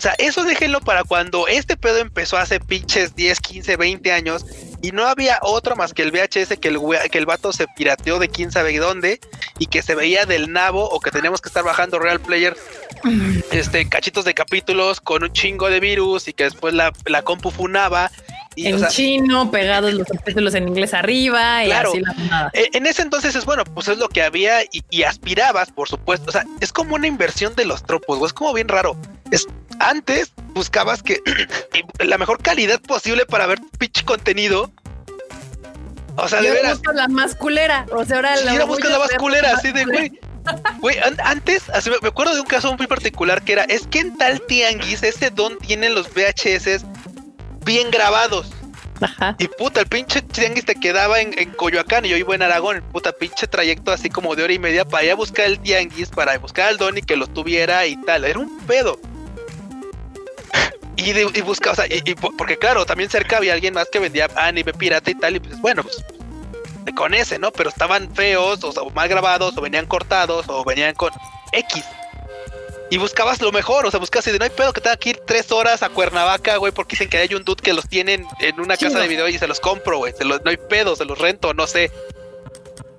O 0.00 0.02
sea, 0.02 0.14
eso 0.16 0.44
déjenlo 0.44 0.80
para 0.80 1.04
cuando 1.04 1.46
este 1.46 1.76
pedo 1.76 1.98
empezó 1.98 2.38
hace 2.38 2.58
pinches 2.58 3.14
10, 3.16 3.38
15, 3.38 3.76
20 3.76 4.12
años 4.12 4.46
y 4.80 4.92
no 4.92 5.06
había 5.06 5.38
otro 5.42 5.76
más 5.76 5.92
que 5.92 6.00
el 6.00 6.10
VHS 6.10 6.58
que 6.58 6.68
el, 6.68 6.80
que 7.10 7.18
el 7.18 7.26
vato 7.26 7.52
se 7.52 7.66
pirateó 7.76 8.18
de 8.18 8.30
quién 8.30 8.50
sabe 8.50 8.78
dónde 8.78 9.20
y 9.58 9.66
que 9.66 9.82
se 9.82 9.94
veía 9.94 10.24
del 10.24 10.54
nabo 10.54 10.88
o 10.88 11.00
que 11.00 11.10
teníamos 11.10 11.42
que 11.42 11.50
estar 11.50 11.64
bajando 11.64 11.98
Real 11.98 12.18
Player 12.18 12.56
este 13.50 13.90
cachitos 13.90 14.24
de 14.24 14.32
capítulos 14.32 15.02
con 15.02 15.22
un 15.22 15.34
chingo 15.34 15.68
de 15.68 15.80
virus 15.80 16.28
y 16.28 16.32
que 16.32 16.44
después 16.44 16.72
la, 16.72 16.94
la 17.04 17.20
compu 17.20 17.50
funaba 17.50 18.10
en 18.56 18.86
chino, 18.88 19.50
pegados 19.50 19.92
los 19.94 20.08
subtítulos 20.08 20.54
en 20.54 20.68
inglés 20.68 20.92
arriba 20.92 21.64
y 21.64 21.70
así 21.70 22.00
la 22.00 22.50
e, 22.52 22.68
En 22.72 22.86
ese 22.86 23.02
entonces 23.02 23.34
es 23.34 23.44
bueno, 23.44 23.64
pues 23.64 23.88
es 23.88 23.98
lo 23.98 24.08
que 24.08 24.22
había 24.22 24.62
y, 24.64 25.02
aspirabas, 25.02 25.70
por 25.70 25.88
supuesto. 25.88 26.26
O 26.28 26.32
sea, 26.32 26.44
es 26.60 26.72
como 26.72 26.96
una 26.96 27.06
inversión 27.06 27.54
de 27.54 27.64
los 27.64 27.84
tropos, 27.84 28.20
es 28.26 28.32
como 28.32 28.52
bien 28.52 28.68
raro. 28.68 28.96
Es 29.30 29.46
antes 29.80 30.32
buscabas 30.54 31.02
que 31.02 31.20
la 31.98 32.18
mejor 32.18 32.40
calidad 32.42 32.80
posible 32.80 33.26
para 33.26 33.46
ver 33.46 33.58
pitch 33.78 34.04
contenido. 34.04 34.70
O 36.16 36.28
sea, 36.28 36.40
de 36.42 36.50
veras. 36.50 36.80
la 36.94 37.08
más 37.08 37.34
culera. 37.34 37.86
O 37.92 38.04
sea, 38.04 38.16
ahora 38.16 38.36
la, 38.36 38.64
buscas 38.64 38.90
la 38.90 38.98
más 38.98 39.14
culera, 39.14 39.52
así 39.54 39.72
de 39.72 39.84
güey 39.84 40.20
Güey, 40.80 40.96
antes, 41.24 41.64
me 42.02 42.08
acuerdo 42.08 42.34
de 42.34 42.40
un 42.40 42.46
caso 42.46 42.74
muy 42.76 42.86
particular 42.86 43.42
que 43.42 43.52
era, 43.52 43.64
es 43.64 43.86
que 43.86 44.00
en 44.00 44.16
tal 44.16 44.40
tianguis 44.42 45.02
ese 45.02 45.30
don 45.30 45.58
tiene 45.58 45.90
los 45.90 46.08
VHS 46.12 46.84
bien 47.64 47.90
grabados. 47.90 48.50
Ajá. 49.00 49.34
Y 49.38 49.48
puta, 49.48 49.80
el 49.80 49.86
pinche 49.86 50.20
tianguis 50.20 50.66
te 50.66 50.74
quedaba 50.74 51.20
en, 51.20 51.32
Coyoacán 51.52 52.04
y 52.04 52.10
yo 52.10 52.16
iba 52.16 52.34
en 52.34 52.42
Aragón. 52.42 52.82
Puta 52.92 53.12
pinche 53.12 53.46
trayecto 53.46 53.92
así 53.92 54.10
como 54.10 54.34
de 54.36 54.44
hora 54.44 54.52
y 54.52 54.58
media 54.58 54.84
para 54.84 55.04
ir 55.04 55.12
a 55.12 55.14
buscar 55.14 55.46
el 55.46 55.58
tianguis, 55.58 56.10
para 56.10 56.36
buscar 56.38 56.68
al 56.68 56.76
don 56.76 56.98
y 56.98 57.02
que 57.02 57.16
lo 57.16 57.26
tuviera 57.26 57.86
y 57.86 57.96
tal. 58.02 58.24
Era 58.24 58.38
un 58.38 58.58
pedo. 58.66 58.98
Y, 60.96 61.10
y 61.10 61.40
buscaba, 61.42 61.72
o 61.72 61.76
sea, 61.76 61.86
y, 61.86 62.14
porque 62.14 62.56
claro, 62.56 62.84
también 62.86 63.10
cerca 63.10 63.38
había 63.38 63.54
alguien 63.54 63.74
más 63.74 63.88
que 63.90 63.98
vendía 63.98 64.28
anime 64.36 64.72
pirata 64.72 65.10
y 65.10 65.14
tal. 65.14 65.36
Y 65.36 65.40
pues 65.40 65.60
bueno, 65.60 65.82
pues 65.82 66.04
con 66.94 67.14
ese, 67.14 67.38
¿no? 67.38 67.50
Pero 67.52 67.70
estaban 67.70 68.14
feos, 68.14 68.62
o, 68.64 68.90
mal 68.90 69.08
grabados, 69.08 69.56
o 69.56 69.60
venían 69.60 69.86
cortados, 69.86 70.46
o 70.48 70.64
venían 70.64 70.94
con 70.94 71.12
X. 71.52 71.84
Y 72.90 72.98
buscabas 72.98 73.40
lo 73.40 73.52
mejor, 73.52 73.86
o 73.86 73.90
sea, 73.90 74.00
buscabas 74.00 74.26
y 74.26 74.32
de 74.32 74.38
no 74.38 74.44
hay 74.44 74.50
pedo 74.50 74.72
que 74.72 74.80
tenga 74.80 74.96
que 74.96 75.10
ir 75.10 75.20
tres 75.24 75.52
horas 75.52 75.82
a 75.84 75.90
Cuernavaca, 75.90 76.56
güey, 76.56 76.72
porque 76.72 76.94
dicen 76.94 77.08
que 77.08 77.18
hay 77.18 77.34
un 77.34 77.44
dude 77.44 77.62
que 77.62 77.72
los 77.72 77.88
tienen 77.88 78.26
en 78.40 78.58
una 78.60 78.76
casa 78.76 78.98
de 78.98 79.06
video 79.06 79.28
y 79.28 79.38
se 79.38 79.46
los 79.46 79.60
compro, 79.60 79.98
güey. 79.98 80.12
no 80.24 80.50
hay 80.50 80.56
pedo, 80.56 80.96
se 80.96 81.04
los 81.04 81.16
rento, 81.18 81.54
no 81.54 81.68
sé. 81.68 81.92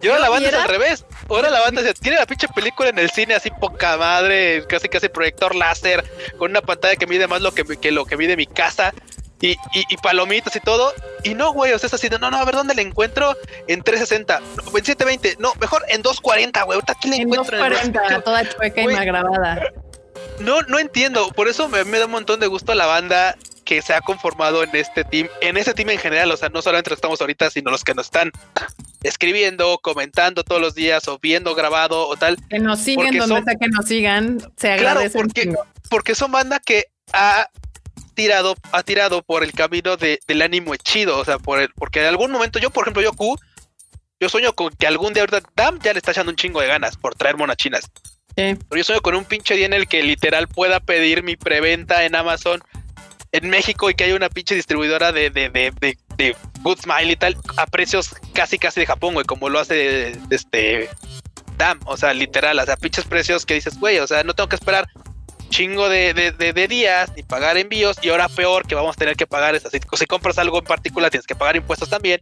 Y 0.01 0.07
ahora 0.07 0.19
la 0.19 0.29
banda 0.29 0.49
es 0.49 0.55
al 0.55 0.69
revés. 0.69 1.05
Ahora 1.29 1.49
la 1.49 1.61
banda 1.61 1.81
tiene 2.01 2.17
la 2.17 2.25
pinche 2.25 2.47
película 2.49 2.89
en 2.89 2.99
el 2.99 3.09
cine 3.11 3.35
así 3.35 3.49
poca 3.51 3.97
madre, 3.97 4.65
casi 4.67 4.89
casi 4.89 5.09
proyector 5.09 5.55
láser, 5.55 6.03
con 6.37 6.51
una 6.51 6.61
pantalla 6.61 6.95
que 6.95 7.07
mide 7.07 7.27
más 7.27 7.41
lo 7.41 7.53
que, 7.53 7.63
que 7.63 7.91
lo 7.91 8.05
que 8.05 8.17
mide 8.17 8.35
mi 8.35 8.47
casa 8.47 8.93
y, 9.41 9.57
y, 9.73 9.97
palomitas 9.97 10.55
y 10.55 10.59
todo. 10.59 10.93
Y 11.23 11.33
no, 11.33 11.51
güey, 11.53 11.73
o 11.73 11.79
sea, 11.79 11.87
es 11.87 11.93
así 11.93 12.09
de, 12.09 12.19
no, 12.19 12.29
no, 12.29 12.37
a 12.37 12.45
ver 12.45 12.55
dónde 12.55 12.75
le 12.75 12.83
encuentro 12.83 13.35
en 13.67 13.81
360, 13.81 14.37
en 14.37 14.85
720, 14.85 15.37
no, 15.39 15.53
mejor 15.59 15.83
en 15.89 16.01
240, 16.01 16.63
güey. 16.63 16.75
Ahorita 16.75 16.93
aquí 16.93 17.09
le 17.09 17.15
encuentro 17.17 17.57
240, 17.57 18.15
en 18.15 18.21
toda 18.23 18.47
chueca 18.47 18.81
y 18.81 18.85
y 18.85 19.05
grabada. 19.05 19.61
No, 20.39 20.61
no 20.63 20.79
entiendo. 20.79 21.29
Por 21.29 21.47
eso 21.47 21.67
me, 21.69 21.83
da 21.83 22.05
un 22.05 22.11
montón 22.11 22.39
de 22.39 22.47
gusto 22.47 22.73
la 22.75 22.85
banda 22.85 23.35
que 23.65 23.81
se 23.81 23.93
ha 23.93 24.01
conformado 24.01 24.63
en 24.63 24.75
este 24.75 25.03
team, 25.03 25.27
en 25.41 25.57
ese 25.57 25.73
team 25.73 25.89
en 25.89 25.99
general, 25.99 26.31
o 26.31 26.37
sea, 26.37 26.49
no 26.49 26.61
solamente 26.61 26.89
los 26.89 26.97
que 26.97 27.01
estamos 27.01 27.21
ahorita, 27.21 27.49
sino 27.49 27.71
los 27.71 27.83
que 27.83 27.93
nos 27.93 28.07
están 28.07 28.31
escribiendo, 29.03 29.79
comentando 29.79 30.43
todos 30.43 30.61
los 30.61 30.75
días 30.75 31.07
o 31.07 31.19
viendo 31.19 31.55
grabado 31.55 32.07
o 32.07 32.15
tal. 32.15 32.37
Que 32.49 32.59
nos 32.59 32.79
siguen 32.79 33.17
donde 33.17 33.43
sea 33.43 33.55
que 33.55 33.67
nos 33.67 33.85
sigan, 33.85 34.39
se. 34.57 34.77
Claro, 34.77 35.01
porque, 35.11 35.53
porque 35.89 36.15
son 36.15 36.31
banda 36.31 36.59
que 36.59 36.85
ha 37.13 37.47
tirado, 38.13 38.55
ha 38.71 38.83
tirado 38.83 39.23
por 39.23 39.43
el 39.43 39.53
camino 39.53 39.97
de, 39.97 40.19
del 40.27 40.41
ánimo 40.41 40.75
chido, 40.75 41.17
o 41.17 41.25
sea, 41.25 41.39
por 41.39 41.59
el, 41.59 41.69
porque 41.75 41.99
en 41.99 42.05
algún 42.05 42.31
momento 42.31 42.59
yo, 42.59 42.69
por 42.69 42.83
ejemplo, 42.83 43.01
yo 43.01 43.13
Q, 43.13 43.37
yo 44.19 44.29
sueño 44.29 44.53
con 44.53 44.71
que 44.73 44.87
algún 44.87 45.13
día 45.13 45.23
ahorita 45.23 45.41
Dam 45.55 45.79
ya 45.81 45.93
le 45.93 45.99
está 45.99 46.11
echando 46.11 46.29
un 46.31 46.35
chingo 46.35 46.61
de 46.61 46.67
ganas 46.67 46.95
por 46.95 47.15
traer 47.15 47.37
monachinas. 47.37 47.89
Pero 48.35 48.57
yo 48.75 48.83
sueño 48.83 49.01
con 49.01 49.15
un 49.15 49.25
pinche 49.25 49.55
día 49.55 49.65
en 49.65 49.73
el 49.73 49.87
que 49.87 50.03
literal 50.03 50.47
pueda 50.47 50.79
pedir 50.79 51.21
mi 51.21 51.35
preventa 51.35 52.05
en 52.05 52.15
Amazon 52.15 52.61
en 53.33 53.49
México 53.49 53.89
y 53.89 53.93
que 53.93 54.05
haya 54.05 54.15
una 54.15 54.29
pinche 54.29 54.55
distribuidora 54.55 55.11
de, 55.11 55.29
de, 55.29 55.49
de, 55.49 55.73
de, 55.81 55.97
de 56.17 56.35
Good 56.63 56.79
Smile 56.79 57.11
y 57.11 57.15
tal 57.15 57.37
a 57.57 57.65
precios 57.65 58.13
casi 58.33 58.57
casi 58.57 58.81
de 58.81 58.85
Japón, 58.85 59.13
güey, 59.13 59.25
como 59.25 59.49
lo 59.49 59.59
hace 59.59 60.17
este 60.29 60.89
Dam, 61.57 61.79
o 61.85 61.97
sea, 61.97 62.13
literal, 62.13 62.57
o 62.59 62.65
sea, 62.65 62.77
pinches 62.77 63.05
precios 63.05 63.45
que 63.45 63.53
dices, 63.53 63.79
güey, 63.79 63.99
o 63.99 64.07
sea, 64.07 64.23
no 64.23 64.33
tengo 64.33 64.49
que 64.49 64.55
esperar 64.55 64.87
chingo 65.49 65.89
de, 65.89 66.13
de, 66.13 66.67
días 66.67 67.11
ni 67.15 67.23
pagar 67.23 67.57
envíos 67.57 67.97
y 68.01 68.09
ahora 68.09 68.29
peor 68.29 68.65
que 68.65 68.73
vamos 68.73 68.95
a 68.95 68.99
tener 68.99 69.17
que 69.17 69.27
pagar 69.27 69.53
es 69.53 69.65
así, 69.65 69.79
si 69.93 70.05
compras 70.05 70.37
algo 70.37 70.59
en 70.59 70.63
particular 70.63 71.11
tienes 71.11 71.27
que 71.27 71.35
pagar 71.35 71.57
impuestos 71.57 71.89
también. 71.89 72.19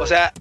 O 0.00 0.06
sea, 0.06 0.32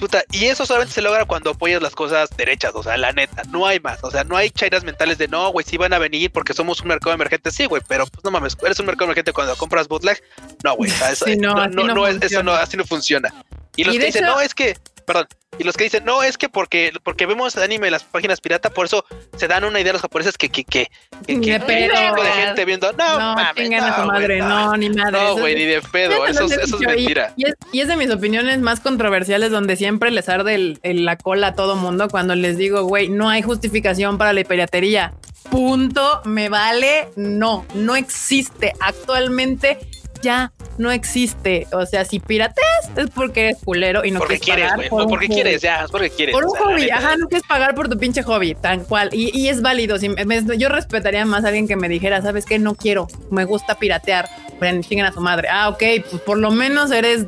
puta, 0.00 0.24
y 0.32 0.46
eso 0.46 0.66
solamente 0.66 0.94
se 0.94 1.02
logra 1.02 1.26
cuando 1.26 1.50
apoyas 1.50 1.82
las 1.82 1.94
cosas 1.94 2.30
derechas, 2.36 2.72
o 2.74 2.82
sea, 2.82 2.96
la 2.96 3.12
neta, 3.12 3.42
no 3.50 3.66
hay 3.66 3.78
más, 3.80 4.02
o 4.02 4.10
sea, 4.10 4.24
no 4.24 4.36
hay 4.36 4.50
chairas 4.50 4.82
mentales 4.82 5.18
de 5.18 5.28
no, 5.28 5.50
güey, 5.52 5.64
sí 5.64 5.76
van 5.76 5.92
a 5.92 5.98
venir 5.98 6.32
porque 6.32 6.54
somos 6.54 6.80
un 6.80 6.88
mercado 6.88 7.14
emergente, 7.14 7.50
sí, 7.50 7.66
güey, 7.66 7.82
pero 7.86 8.06
pues 8.06 8.24
no 8.24 8.30
mames, 8.30 8.56
eres 8.64 8.80
un 8.80 8.86
mercado 8.86 9.04
emergente 9.04 9.32
cuando 9.32 9.54
compras 9.56 9.86
bootleg, 9.86 10.20
no, 10.64 10.74
güey, 10.74 10.90
eso, 10.90 11.26
no, 11.38 11.68
no, 11.68 12.06
eso 12.06 12.42
no, 12.42 12.52
así 12.52 12.76
no 12.76 12.84
funciona. 12.84 13.32
Y 13.76 13.84
los 13.84 13.96
que 13.96 14.06
dicen, 14.06 14.24
no, 14.24 14.40
es 14.40 14.54
que 14.54 14.76
perdón. 15.10 15.26
Y 15.58 15.64
los 15.64 15.76
que 15.76 15.84
dicen, 15.84 16.04
no, 16.04 16.22
es 16.22 16.38
que 16.38 16.48
porque, 16.48 16.92
porque 17.02 17.26
vemos 17.26 17.56
anime 17.56 17.88
en 17.88 17.92
las 17.92 18.04
páginas 18.04 18.40
pirata, 18.40 18.70
por 18.70 18.86
eso 18.86 19.04
se 19.36 19.48
dan 19.48 19.64
una 19.64 19.80
idea 19.80 19.90
a 19.90 19.94
los 19.94 20.02
japoneses 20.02 20.38
que, 20.38 20.48
que, 20.48 20.64
que, 20.64 20.88
que, 21.26 21.36
que 21.36 21.58
de 21.58 22.32
gente 22.46 22.64
viendo, 22.64 22.92
no, 22.92 23.18
no 23.18 23.34
mames, 23.34 23.68
no, 23.68 23.84
a 23.84 24.00
su 24.00 24.06
madre, 24.06 24.38
no, 24.38 24.76
ni 24.76 24.88
madre. 24.88 25.10
No, 25.12 25.34
güey, 25.36 25.56
ni 25.56 25.64
de 25.64 25.82
pedo, 25.82 26.24
eso, 26.26 26.44
eso, 26.44 26.76
es 26.76 26.80
mentira. 26.80 27.34
Y, 27.36 27.48
es, 27.48 27.54
y 27.72 27.80
es, 27.80 27.88
de 27.88 27.96
mis 27.96 28.10
opiniones 28.10 28.60
más 28.60 28.78
controversiales 28.78 29.50
donde 29.50 29.74
siempre 29.74 30.12
les 30.12 30.28
arde 30.28 30.54
el, 30.54 31.04
la 31.04 31.16
cola 31.16 31.48
a 31.48 31.54
todo 31.54 31.74
mundo 31.74 32.08
cuando 32.08 32.36
les 32.36 32.56
digo, 32.56 32.84
güey, 32.84 33.08
no 33.08 33.28
hay 33.28 33.42
justificación 33.42 34.16
para 34.16 34.32
la 34.32 34.44
piratería. 34.44 35.14
Punto, 35.50 36.22
me 36.24 36.48
vale, 36.48 37.08
no, 37.16 37.66
no 37.74 37.96
existe. 37.96 38.72
Actualmente 38.78 39.78
ya 40.22 40.52
no 40.78 40.90
existe. 40.90 41.66
O 41.72 41.86
sea, 41.86 42.04
si 42.04 42.20
pirates 42.20 42.64
es 42.96 43.10
porque 43.10 43.48
eres 43.48 43.58
culero 43.64 44.04
y 44.04 44.10
no 44.10 44.18
porque 44.18 44.38
quieres, 44.38 44.70
pagar. 44.70 44.88
Por 44.88 45.08
porque 45.08 45.28
quieres, 45.28 45.62
ya, 45.62 45.84
es 45.84 45.90
porque 45.90 46.10
quieres. 46.10 46.34
Por 46.34 46.44
un 46.44 46.56
hobby, 46.56 46.90
ajá, 46.90 47.16
no 47.16 47.28
quieres 47.28 47.46
pagar 47.46 47.74
por 47.74 47.88
tu 47.88 47.98
pinche 47.98 48.22
hobby, 48.22 48.54
tal 48.54 48.84
cual. 48.84 49.10
Y, 49.12 49.48
es 49.48 49.62
válido. 49.62 49.98
Si 49.98 50.08
yo 50.56 50.68
respetaría 50.68 51.24
más 51.24 51.44
a 51.44 51.48
alguien 51.48 51.68
que 51.68 51.76
me 51.76 51.88
dijera, 51.88 52.22
¿sabes 52.22 52.46
qué? 52.46 52.58
No 52.58 52.74
quiero, 52.74 53.08
me 53.30 53.44
gusta 53.44 53.78
piratear. 53.78 54.28
Pero 54.58 55.06
a 55.06 55.12
su 55.12 55.20
madre. 55.20 55.48
Ah, 55.50 55.70
ok, 55.70 55.82
pues 56.10 56.22
por 56.22 56.38
lo 56.38 56.50
menos 56.50 56.90
eres 56.90 57.26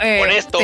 eh, 0.00 0.20
honesto. 0.22 0.58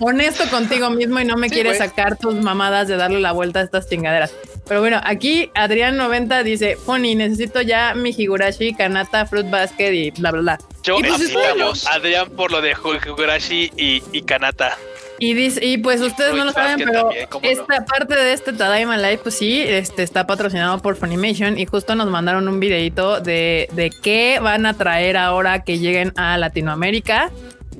Honesto 0.00 0.44
contigo 0.50 0.90
mismo 0.90 1.20
y 1.20 1.24
no 1.24 1.36
me 1.36 1.48
quieres 1.48 1.78
sacar 1.78 2.16
tus 2.18 2.34
mamadas 2.34 2.88
de 2.88 2.96
darle 2.96 3.20
la 3.20 3.32
vuelta 3.32 3.60
a 3.60 3.62
estas 3.62 3.88
chingaderas. 3.88 4.34
Pero 4.66 4.80
bueno, 4.80 5.00
aquí 5.04 5.50
Adrián90 5.54 6.42
dice, 6.42 6.76
Funny, 6.76 7.14
necesito 7.14 7.60
ya 7.60 7.94
mi 7.94 8.10
Higurashi, 8.16 8.74
Kanata, 8.74 9.26
Fruit 9.26 9.48
Basket 9.48 9.92
y 9.92 10.10
bla, 10.12 10.32
bla, 10.32 10.40
bla. 10.40 10.58
Yo 10.82 10.96
pues, 10.98 11.86
Adrián 11.86 12.30
por 12.30 12.50
lo 12.50 12.60
de 12.60 12.70
Higurashi 12.72 13.72
y, 13.76 14.02
y 14.12 14.22
Kanata. 14.22 14.76
Y, 15.22 15.34
dice, 15.34 15.62
y 15.62 15.76
pues 15.76 16.00
ustedes 16.00 16.32
no 16.34 16.46
lo 16.46 16.52
saben, 16.52 16.78
pero 16.78 17.10
esta 17.42 17.84
parte 17.84 18.16
de 18.16 18.32
este 18.32 18.54
Tadaima 18.54 18.96
Live, 18.96 19.18
pues 19.18 19.34
sí, 19.34 19.60
este 19.60 20.02
está 20.02 20.26
patrocinado 20.26 20.80
por 20.80 20.96
Funimation 20.96 21.58
y 21.58 21.66
justo 21.66 21.94
nos 21.94 22.08
mandaron 22.08 22.48
un 22.48 22.58
videito 22.58 23.20
de, 23.20 23.68
de 23.72 23.90
qué 23.90 24.38
van 24.40 24.64
a 24.64 24.72
traer 24.72 25.18
ahora 25.18 25.62
que 25.62 25.78
lleguen 25.78 26.14
a 26.16 26.38
Latinoamérica. 26.38 27.30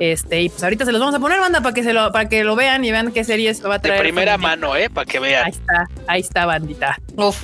Este, 0.00 0.40
y 0.40 0.48
pues 0.48 0.64
ahorita 0.64 0.86
se 0.86 0.92
los 0.92 1.00
vamos 1.00 1.14
a 1.14 1.20
poner, 1.20 1.38
banda, 1.38 1.60
para 1.60 1.74
que 1.74 1.82
se 1.84 1.92
lo, 1.92 2.10
para 2.10 2.26
que 2.26 2.42
lo 2.42 2.56
vean 2.56 2.82
y 2.86 2.90
vean 2.90 3.12
qué 3.12 3.22
series 3.22 3.62
va 3.62 3.74
a 3.74 3.78
traer. 3.80 3.98
De 3.98 4.04
primera 4.04 4.38
mano, 4.38 4.74
eh, 4.74 4.88
para 4.88 5.04
que 5.04 5.20
vean. 5.20 5.44
Ahí 5.44 5.52
está, 5.52 5.88
ahí 6.08 6.20
está, 6.20 6.46
bandita. 6.46 6.98
Uf. 7.16 7.38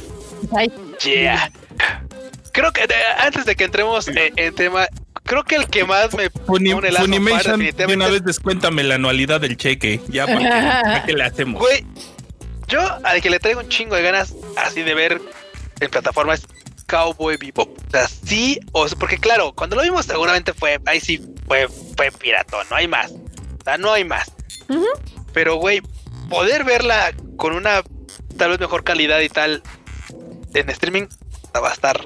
Yeah. 1.05 1.51
Creo 2.53 2.73
que 2.73 2.89
antes 3.19 3.45
de 3.45 3.57
que 3.57 3.65
entremos 3.65 4.09
eh, 4.09 4.33
en 4.37 4.55
tema, 4.55 4.87
creo 5.25 5.45
que 5.45 5.57
el 5.57 5.67
que 5.67 5.85
más 5.85 6.15
me 6.15 6.31
pone 6.31 6.71
el 6.71 6.97
Funimation, 6.97 7.61
de 7.61 7.95
una 7.95 8.09
vez 8.09 8.25
descuéntame 8.25 8.83
la 8.85 8.95
anualidad 8.95 9.41
del 9.41 9.59
cheque, 9.59 10.01
ya 10.09 10.27
para 10.27 11.05
que, 11.07 11.13
le 11.13 11.25
hacemos. 11.25 11.61
Güey, 11.61 11.85
yo 12.69 12.81
al 13.05 13.21
que 13.21 13.29
le 13.29 13.39
traigo 13.39 13.61
un 13.61 13.69
chingo 13.69 13.97
de 13.97 14.03
ganas 14.03 14.35
así 14.57 14.83
de 14.83 14.95
ver 14.95 15.21
en 15.81 15.91
plataformas 15.91 16.47
Cowboy 16.87 17.37
Bebop. 17.37 17.69
O 17.69 17.91
sea, 17.91 18.09
sí, 18.09 18.59
o 18.73 18.87
porque 18.99 19.19
claro, 19.19 19.53
cuando 19.53 19.77
lo 19.77 19.83
vimos 19.83 20.07
seguramente 20.07 20.55
fue, 20.55 20.81
ahí 20.87 21.01
sí 21.01 21.21
fue, 21.47 21.69
fue 21.97 22.11
piratón, 22.11 22.67
no 22.71 22.77
hay 22.77 22.89
más. 22.89 23.11
O 23.11 23.65
sea, 23.65 23.79
no 23.79 23.93
hay 23.93 24.05
más. 24.05 24.33
Pero, 25.33 25.57
güey, 25.57 25.83
poder 26.29 26.65
verla 26.65 27.13
con 27.37 27.55
una 27.55 27.83
tal 28.37 28.51
vez 28.51 28.61
mejor 28.61 28.85
calidad 28.85 29.21
y 29.21 29.29
tal 29.29 29.63
en 30.55 30.71
streaming 30.71 31.07
va 31.55 31.71
a 31.71 31.73
estar, 31.73 32.01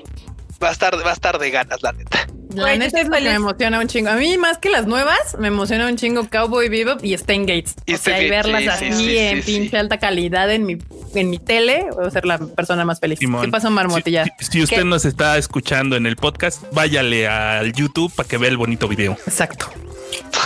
va 0.63 0.69
a 0.69 0.73
estar, 0.73 0.95
va 1.05 1.11
a 1.11 1.15
estar 1.15 1.39
de 1.39 1.51
ganas, 1.51 1.83
la 1.83 1.93
neta. 1.93 2.27
La 2.55 2.77
neta 2.77 3.01
es 3.01 3.09
que 3.09 3.21
me 3.21 3.33
emociona 3.33 3.79
un 3.81 3.87
chingo. 3.87 4.11
A 4.11 4.17
mí, 4.17 4.37
más 4.39 4.59
que 4.59 4.71
las 4.71 4.87
nuevas, 4.87 5.37
me 5.39 5.49
emociona 5.49 5.87
un 5.87 5.97
chingo 5.97 6.29
Cowboy 6.29 6.69
Bebop 6.69 7.05
y 7.05 7.15
Stain 7.15 7.47
Gates. 7.47 7.75
o 7.93 7.97
sea, 7.97 8.23
y 8.23 8.31
verlas 8.31 8.67
así 8.67 9.17
en 9.17 9.43
pinche 9.43 9.77
alta 9.79 9.99
calidad 9.99 10.51
en 10.51 10.67
mi, 10.67 10.79
en 11.15 11.31
mi 11.31 11.39
tele, 11.39 11.87
voy 11.95 12.07
a 12.07 12.11
ser 12.11 12.27
la 12.27 12.39
persona 12.39 12.85
más 12.85 13.01
feliz. 13.01 13.19
¿Qué 13.19 13.49
pasó, 13.49 13.71
Marmotilla? 13.71 14.25
Si, 14.39 14.63
usted 14.63 14.85
nos 14.85 15.05
está 15.05 15.39
escuchando 15.39 15.97
en 15.97 16.07
el 16.07 16.17
podcast, 16.17 16.63
váyale 16.73 17.29
al 17.29 17.73
YouTube 17.73 18.13
para 18.15 18.29
que 18.29 18.39
vea 18.39 18.51
el 18.51 18.57
bonito 18.57 18.89
video. 18.89 19.17
Exacto. 19.27 19.71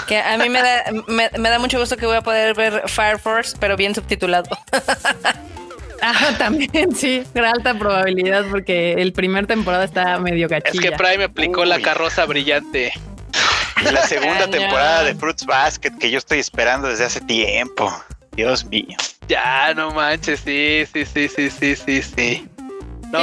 Que 0.06 0.18
a 0.18 0.36
mí 0.36 0.48
me 0.50 0.60
da, 0.60 0.84
me, 1.08 1.30
me 1.38 1.48
da 1.48 1.58
mucho 1.58 1.78
gusto 1.78 1.96
que 1.96 2.04
voy 2.04 2.16
a 2.16 2.22
poder 2.22 2.54
ver 2.54 2.82
Fire 2.86 3.18
Force, 3.18 3.56
pero 3.58 3.76
bien 3.76 3.94
subtitulado. 3.94 4.50
Ah, 6.16 6.34
también, 6.36 6.94
sí, 6.94 7.22
gran 7.34 7.54
alta 7.54 7.78
probabilidad 7.78 8.44
porque 8.50 8.92
el 8.92 9.14
primer 9.14 9.46
temporada 9.46 9.84
está 9.84 10.18
medio 10.18 10.48
gachilla. 10.48 10.90
Es 10.90 10.90
que 10.90 10.96
Prime 10.96 11.24
aplicó 11.24 11.64
la 11.64 11.80
carroza 11.80 12.26
brillante. 12.26 12.92
La 13.90 14.02
segunda 14.06 14.48
temporada 14.48 15.04
de 15.04 15.14
Fruits 15.14 15.46
Basket 15.46 15.92
que 15.98 16.10
yo 16.10 16.18
estoy 16.18 16.40
esperando 16.40 16.88
desde 16.88 17.04
hace 17.04 17.20
tiempo. 17.22 17.90
Dios 18.32 18.66
mío. 18.66 18.96
Ya, 19.28 19.72
no 19.74 19.92
manches, 19.92 20.40
sí, 20.40 20.84
sí, 20.92 21.06
sí, 21.06 21.28
sí, 21.28 21.48
sí, 21.48 21.76
sí, 21.76 22.02
sí. 22.02 22.48
No, 23.10 23.20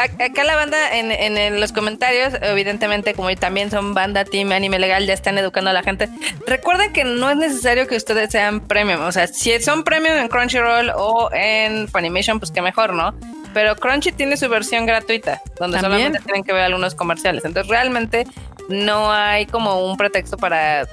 acá 0.00 0.44
la 0.44 0.56
banda 0.56 0.96
en, 0.96 1.12
en, 1.12 1.60
los 1.60 1.72
comentarios, 1.72 2.34
evidentemente, 2.42 3.14
como 3.14 3.34
también 3.36 3.70
son 3.70 3.94
banda 3.94 4.24
Team 4.24 4.52
Anime 4.52 4.78
Legal, 4.78 5.06
ya 5.06 5.14
están 5.14 5.38
educando 5.38 5.70
a 5.70 5.72
la 5.72 5.82
gente. 5.82 6.08
Recuerden 6.46 6.92
que 6.92 7.04
no 7.04 7.30
es 7.30 7.36
necesario 7.36 7.86
que 7.86 7.96
ustedes 7.96 8.30
sean 8.30 8.60
premium. 8.60 9.02
O 9.02 9.12
sea, 9.12 9.26
si 9.26 9.58
son 9.60 9.84
premium 9.84 10.16
en 10.16 10.28
Crunchyroll 10.28 10.92
o 10.96 11.30
en 11.32 11.88
Funimation, 11.88 12.38
pues 12.38 12.50
que 12.50 12.62
mejor, 12.62 12.94
¿no? 12.94 13.14
Pero 13.52 13.76
Crunchy 13.76 14.12
tiene 14.12 14.36
su 14.36 14.48
versión 14.48 14.86
gratuita, 14.86 15.42
donde 15.58 15.80
solamente 15.80 16.20
tienen 16.20 16.44
que 16.44 16.52
ver 16.52 16.62
algunos 16.62 16.94
comerciales. 16.94 17.44
Entonces, 17.44 17.68
realmente 17.68 18.26
no 18.68 19.12
hay 19.12 19.46
como 19.46 19.84
un 19.84 19.96
pretexto 19.96 20.36
para 20.36 20.86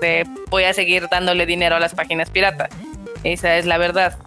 de 0.00 0.26
voy 0.50 0.64
a 0.64 0.74
seguir 0.74 1.08
dándole 1.08 1.46
dinero 1.46 1.76
a 1.76 1.80
las 1.80 1.94
páginas 1.94 2.28
pirata. 2.28 2.68
Esa 3.22 3.56
es 3.56 3.66
la 3.66 3.78
verdad. 3.78 4.18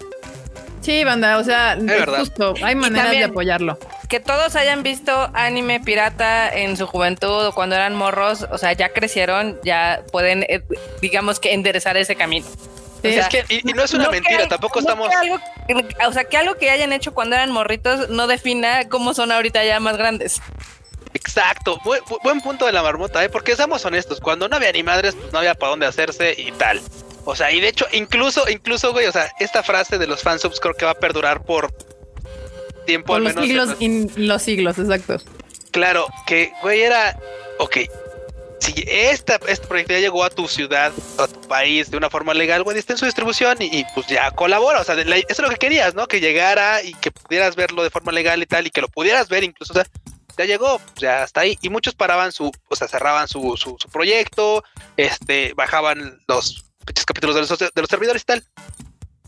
Sí, 0.82 1.04
banda, 1.04 1.38
o 1.38 1.44
sea, 1.44 1.74
es 1.74 2.06
justo, 2.06 2.54
hay 2.64 2.76
maneras 2.76 3.12
de 3.12 3.24
apoyarlo. 3.24 3.78
Que 4.16 4.22
todos 4.22 4.56
hayan 4.56 4.82
visto 4.82 5.30
anime 5.34 5.82
pirata 5.82 6.48
en 6.48 6.78
su 6.78 6.88
juventud 6.88 7.48
o 7.48 7.52
cuando 7.54 7.76
eran 7.76 7.96
morros, 7.96 8.48
o 8.50 8.58
sea, 8.58 8.72
ya 8.72 8.94
crecieron, 8.94 9.60
ya 9.62 10.04
pueden, 10.10 10.44
eh, 10.44 10.64
digamos 11.02 11.42
que 11.42 11.54
enderezar 11.54 11.98
ese 11.98 12.16
camino. 12.16 12.48
es 13.04 13.28
que, 13.28 13.44
y, 13.50 13.74
no 13.74 13.84
es 13.84 13.94
una 13.94 14.10
mentira, 14.10 14.48
tampoco 14.48 14.80
estamos. 14.80 15.10
o 16.08 16.14
sea, 16.14 16.24
que 16.24 16.38
algo 16.38 16.56
que 16.56 16.70
hayan 16.70 16.94
hecho 16.94 17.14
cuando 17.14 17.36
eran 17.36 17.52
morritos 17.52 18.08
no 18.08 18.28
defina 18.28 18.88
cómo 18.88 19.14
son 19.14 19.34
ahorita 19.34 19.66
ya 19.66 19.82
más 19.82 19.98
grandes. 19.98 20.42
Exacto, 21.14 21.78
buen, 22.24 22.40
punto 22.40 22.68
de 22.68 22.72
la 22.72 22.84
marmota, 22.84 23.22
¿eh? 23.22 23.28
porque 23.28 23.58
seamos 23.58 23.84
honestos, 23.84 24.22
cuando 24.22 24.48
no 24.48 24.56
había 24.56 24.72
ni 24.72 24.82
madres, 24.82 25.14
pues 25.16 25.34
no 25.34 25.40
había 25.40 25.56
para 25.56 25.72
dónde 25.72 25.88
hacerse 25.88 26.36
y 26.38 26.54
tal. 26.54 26.82
O 27.26 27.36
sea, 27.36 27.52
y 27.52 27.60
de 27.60 27.68
hecho, 27.68 27.86
incluso, 27.92 28.48
incluso, 28.48 28.94
güey, 28.94 29.08
o 29.08 29.12
sea, 29.12 29.30
esta 29.42 29.62
frase 29.62 29.98
de 29.98 30.08
los 30.08 30.24
fansubs 30.24 30.62
creo 30.62 30.74
que 30.74 30.86
va 30.86 30.92
a 30.92 31.00
perdurar 31.00 31.44
por 31.44 31.74
tiempo 32.86 33.16
al 33.16 33.24
los 33.24 33.36
menos. 33.36 33.78
Siglos, 33.78 34.18
los 34.18 34.42
siglos, 34.42 34.80
exacto. 34.80 35.18
Claro, 35.72 36.08
que, 36.26 36.54
güey, 36.62 36.82
era, 36.82 37.20
ok, 37.60 37.78
si 38.60 38.84
esta, 38.88 39.40
este 39.48 39.68
proyecto 39.68 39.94
ya 39.94 40.00
llegó 40.00 40.24
a 40.24 40.30
tu 40.30 40.48
ciudad, 40.48 40.92
a 41.18 41.28
tu 41.28 41.42
país 41.42 41.92
de 41.92 41.98
una 41.98 42.10
forma 42.10 42.34
legal, 42.34 42.64
güey, 42.64 42.78
está 42.78 42.94
en 42.94 43.00
su 43.00 43.06
distribución 43.06 43.58
y, 43.60 43.84
pues 43.94 44.08
ya 44.08 44.32
colabora. 44.32 44.82
O 44.82 44.84
sea, 44.84 44.96
eso 44.96 45.26
es 45.28 45.40
lo 45.40 45.50
que 45.50 45.58
querías, 45.58 45.94
¿no? 45.94 46.08
Que 46.08 46.20
llegara 46.20 46.82
y 46.82 46.94
que 46.94 47.12
pudieras 47.12 47.56
verlo 47.56 47.84
de 47.84 47.90
forma 47.90 48.12
legal 48.12 48.42
y 48.42 48.46
tal, 48.46 48.66
y 48.68 48.72
que 48.72 48.82
lo 48.82 48.88
pudieras 48.88 49.30
ver 49.30 49.44
incluso. 49.44 49.74
O 49.74 49.76
sea, 49.76 49.86
ya 50.38 50.46
llegó, 50.46 50.82
ya 50.96 51.24
está 51.24 51.42
ahí. 51.42 51.58
Y 51.62 51.70
muchos 51.70 51.96
paraban 51.96 52.32
su, 52.32 52.52
o 52.70 52.76
sea, 52.76 52.88
cerraban 52.88 53.28
su, 53.28 53.56
su, 53.58 53.76
su 53.80 53.90
proyecto, 53.90 54.64
este, 54.98 55.54
bajaban 55.54 56.20
los 56.28 56.66
capítulos 57.06 57.36
de 57.36 57.42
los, 57.42 57.60
de 57.60 57.82
los 57.82 57.90
servidores 57.90 58.22
y 58.24 58.26
tal. 58.26 58.44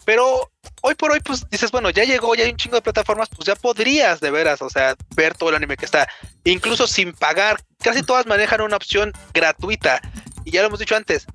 Pero 0.08 0.50
hoy 0.84 0.96
por 0.96 1.12
hoy, 1.12 1.20
pues 1.20 1.50
dices, 1.50 1.70
bueno, 1.70 1.90
ya 1.90 2.06
llegó, 2.06 2.34
ya 2.34 2.46
hay 2.46 2.52
un 2.52 2.56
chingo 2.56 2.78
de 2.78 2.82
plataformas, 2.82 3.28
pues 3.28 3.46
ya 3.46 3.58
podrías 3.58 4.22
de 4.22 4.32
veras, 4.32 4.62
o 4.62 4.70
sea, 4.70 4.96
ver 5.18 5.34
todo 5.36 5.50
el 5.50 5.56
anime 5.56 5.76
que 5.76 5.84
está, 5.84 6.08
incluso 6.46 6.88
sin 6.88 7.12
pagar. 7.12 7.60
Casi 7.80 8.04
todas 8.04 8.26
manejan 8.26 8.62
una 8.62 8.78
opción 8.78 9.12
gratuita. 9.34 10.00
Y 10.46 10.52
ya 10.52 10.62
lo 10.62 10.68
hemos 10.68 10.80
dicho 10.80 10.96
antes. 10.96 11.26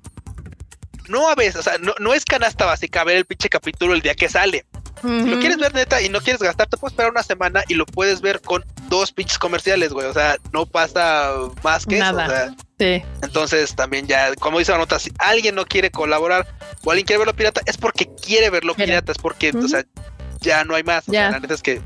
No 1.07 1.29
a 1.29 1.35
veces, 1.35 1.57
o 1.57 1.61
sea, 1.61 1.77
no, 1.77 1.93
no 1.99 2.15
es 2.15 2.25
canasta 2.25 2.65
básica 2.65 3.03
ver 3.03 3.17
el 3.17 3.25
pinche 3.25 3.47
capítulo 3.47 3.93
el 3.93 4.01
día 4.01 4.15
que 4.15 4.27
sale. 4.27 4.65
Si 5.03 5.29
lo 5.29 5.39
quieres 5.39 5.57
ver 5.57 5.73
neta 5.73 6.01
y 6.01 6.09
no 6.09 6.21
quieres 6.21 6.41
gastar, 6.41 6.67
te 6.67 6.77
puedes 6.77 6.93
esperar 6.93 7.11
una 7.11 7.23
semana 7.23 7.63
y 7.67 7.73
lo 7.75 7.85
puedes 7.85 8.21
ver 8.21 8.41
con 8.41 8.63
dos 8.89 9.11
pinches 9.11 9.37
comerciales, 9.37 9.91
güey. 9.91 10.07
O 10.07 10.13
sea, 10.13 10.37
no 10.53 10.65
pasa 10.65 11.31
más 11.63 11.85
que 11.85 11.97
eso. 11.97 12.55
sí. 12.79 13.03
Entonces 13.21 13.75
también 13.75 14.07
ya, 14.07 14.33
como 14.35 14.59
dice 14.59 14.71
la 14.71 14.77
nota, 14.77 14.99
si 14.99 15.11
alguien 15.19 15.55
no 15.55 15.65
quiere 15.65 15.91
colaborar 15.91 16.47
o 16.83 16.91
alguien 16.91 17.05
quiere 17.05 17.19
verlo 17.19 17.35
pirata, 17.35 17.61
es 17.65 17.77
porque 17.77 18.09
quiere 18.15 18.49
verlo 18.49 18.73
pirata, 18.75 19.11
es 19.11 19.17
porque, 19.17 19.51
o 19.55 19.67
sea, 19.67 19.83
ya 20.39 20.63
no 20.63 20.75
hay 20.75 20.83
más. 20.83 21.07
O 21.07 21.11
sea, 21.11 21.31
la 21.31 21.39
neta 21.39 21.53
es 21.53 21.61
que 21.61 21.81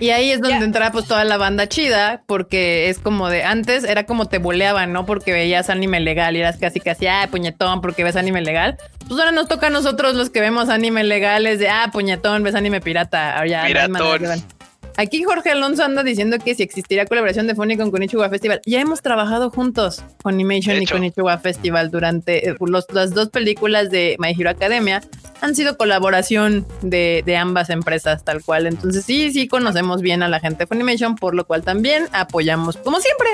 y 0.00 0.10
ahí 0.10 0.30
es 0.30 0.40
donde 0.40 0.64
entra 0.64 0.92
pues 0.92 1.06
toda 1.06 1.24
la 1.24 1.36
banda 1.36 1.68
chida, 1.68 2.22
porque 2.26 2.88
es 2.88 2.98
como 2.98 3.28
de 3.28 3.44
antes 3.44 3.84
era 3.84 4.04
como 4.04 4.26
te 4.26 4.38
boleaban, 4.38 4.92
¿no? 4.92 5.06
Porque 5.06 5.32
veías 5.32 5.70
anime 5.70 6.00
legal 6.00 6.36
y 6.36 6.40
eras 6.40 6.56
casi 6.58 6.80
casi, 6.80 7.06
ah, 7.06 7.28
puñetón, 7.30 7.80
porque 7.80 8.04
ves 8.04 8.16
anime 8.16 8.40
legal. 8.40 8.76
Pues 9.06 9.18
ahora 9.18 9.32
nos 9.32 9.48
toca 9.48 9.68
a 9.68 9.70
nosotros 9.70 10.14
los 10.14 10.30
que 10.30 10.40
vemos 10.40 10.68
anime 10.68 11.04
legales 11.04 11.58
de, 11.58 11.68
ah, 11.68 11.90
puñetón, 11.92 12.42
ves 12.42 12.54
anime 12.54 12.80
pirata. 12.80 13.34
Ahora 13.36 13.46
ya, 13.46 13.64
Piratón. 13.66 14.57
Aquí 14.98 15.22
Jorge 15.22 15.50
Alonso 15.50 15.84
anda 15.84 16.02
diciendo 16.02 16.38
que 16.44 16.56
si 16.56 16.64
existiría 16.64 17.06
colaboración 17.06 17.46
de 17.46 17.54
Funny 17.54 17.76
con 17.76 17.92
Konichiwa 17.92 18.28
Festival. 18.30 18.60
Ya 18.66 18.80
hemos 18.80 19.00
trabajado 19.00 19.48
juntos, 19.48 20.02
Animation 20.24 20.82
y 20.82 20.86
Konichiwa 20.86 21.38
Festival, 21.38 21.92
durante 21.92 22.50
eh, 22.50 22.56
las 22.92 23.14
dos 23.14 23.28
películas 23.28 23.90
de 23.92 24.16
My 24.18 24.34
Hero 24.36 24.50
Academia. 24.50 25.00
Han 25.40 25.54
sido 25.54 25.76
colaboración 25.76 26.66
de, 26.82 27.22
ambas 27.38 27.70
empresas, 27.70 28.24
tal 28.24 28.42
cual. 28.42 28.66
Entonces, 28.66 29.04
sí, 29.04 29.30
sí 29.30 29.46
conocemos 29.46 30.02
bien 30.02 30.24
a 30.24 30.28
la 30.28 30.40
gente 30.40 30.64
de 30.64 30.66
Funimation, 30.66 31.14
por 31.14 31.32
lo 31.36 31.46
cual 31.46 31.62
también 31.62 32.08
apoyamos, 32.10 32.76
como 32.78 32.98
siempre. 32.98 33.28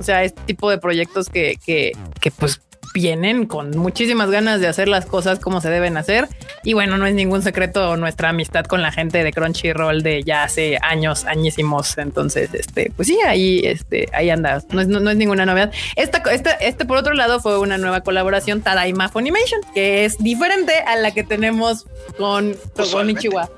O 0.00 0.02
sea, 0.02 0.24
este 0.24 0.40
tipo 0.46 0.70
de 0.70 0.78
proyectos 0.78 1.28
que, 1.28 1.58
que, 1.62 1.92
que 2.18 2.30
pues 2.30 2.62
vienen 2.94 3.46
con 3.46 3.76
muchísimas 3.76 4.30
ganas 4.30 4.60
de 4.60 4.68
hacer 4.68 4.86
las 4.86 5.04
cosas 5.04 5.40
como 5.40 5.60
se 5.60 5.68
deben 5.68 5.96
hacer. 5.96 6.28
Y 6.62 6.72
bueno, 6.74 6.96
no 6.96 7.06
es 7.06 7.14
ningún 7.14 7.42
secreto 7.42 7.96
nuestra 7.96 8.30
amistad 8.30 8.64
con 8.64 8.82
la 8.82 8.92
gente 8.92 9.22
de 9.22 9.32
Crunchyroll 9.32 10.02
de 10.02 10.22
ya 10.22 10.44
hace 10.44 10.78
años, 10.80 11.24
añísimos. 11.24 11.98
Entonces, 11.98 12.54
este, 12.54 12.92
pues 12.94 13.08
sí, 13.08 13.18
ahí, 13.26 13.60
este, 13.64 14.08
ahí 14.12 14.30
anda. 14.30 14.62
No 14.70 14.80
es, 14.80 14.86
no, 14.86 15.10
es 15.10 15.16
ninguna 15.16 15.44
novedad. 15.44 15.72
Esta, 15.96 16.18
esta, 16.32 16.52
este, 16.52 16.84
por 16.84 16.96
otro 16.96 17.14
lado, 17.14 17.40
fue 17.40 17.58
una 17.58 17.78
nueva 17.78 18.02
colaboración 18.02 18.62
Tadaima 18.62 19.08
Funimation, 19.08 19.60
que 19.74 20.04
es 20.04 20.16
diferente 20.18 20.72
a 20.86 20.96
la 20.96 21.10
que 21.12 21.24
tenemos 21.24 21.86
con, 22.16 22.56
con 22.92 23.10
Ichiwa. 23.10 23.50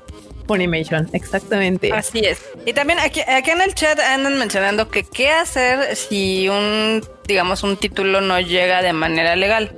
Funimation, 0.47 1.09
exactamente. 1.13 1.91
Así 1.91 2.19
es. 2.19 2.41
Y 2.65 2.73
también 2.73 2.99
aquí, 2.99 3.21
aquí 3.27 3.51
en 3.51 3.61
el 3.61 3.73
chat 3.75 3.99
andan 3.99 4.37
mencionando 4.39 4.89
que 4.89 5.03
qué 5.03 5.29
hacer 5.29 5.95
si 5.95 6.47
un, 6.49 7.03
digamos, 7.27 7.63
un 7.63 7.77
título 7.77 8.21
no 8.21 8.39
llega 8.39 8.81
de 8.81 8.93
manera 8.93 9.35
legal. 9.35 9.71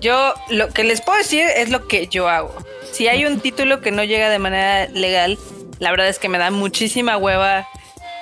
Yo 0.00 0.34
lo 0.48 0.68
que 0.70 0.84
les 0.84 1.00
puedo 1.00 1.18
decir 1.18 1.44
es 1.56 1.70
lo 1.70 1.86
que 1.86 2.06
yo 2.06 2.28
hago. 2.28 2.54
Si 2.92 3.08
hay 3.08 3.24
un 3.24 3.40
título 3.40 3.80
que 3.80 3.90
no 3.90 4.04
llega 4.04 4.28
de 4.30 4.38
manera 4.38 4.88
legal, 4.88 5.38
la 5.78 5.90
verdad 5.90 6.08
es 6.08 6.18
que 6.18 6.28
me 6.28 6.38
da 6.38 6.50
muchísima 6.50 7.16
hueva 7.16 7.66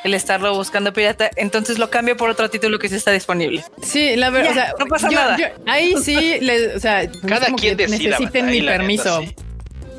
el 0.04 0.14
estarlo 0.14 0.54
buscando 0.54 0.92
pirata, 0.92 1.30
entonces 1.36 1.78
lo 1.78 1.90
cambio 1.90 2.16
por 2.16 2.30
otro 2.30 2.48
título 2.48 2.78
que 2.78 2.88
sí 2.88 2.94
está 2.94 3.10
disponible. 3.10 3.62
Sí, 3.82 4.16
la 4.16 4.30
verdad, 4.30 4.50
o 4.50 4.54
sea, 4.54 4.74
no 4.78 4.86
pasa 4.86 5.10
nada. 5.10 5.36
ahí 5.66 5.94
sí, 6.02 6.40
o 6.74 6.80
sea, 6.80 7.10
cada 7.28 7.52
quien 7.54 7.76
necesiten 7.76 8.46
mi 8.46 8.62
permiso. 8.62 9.22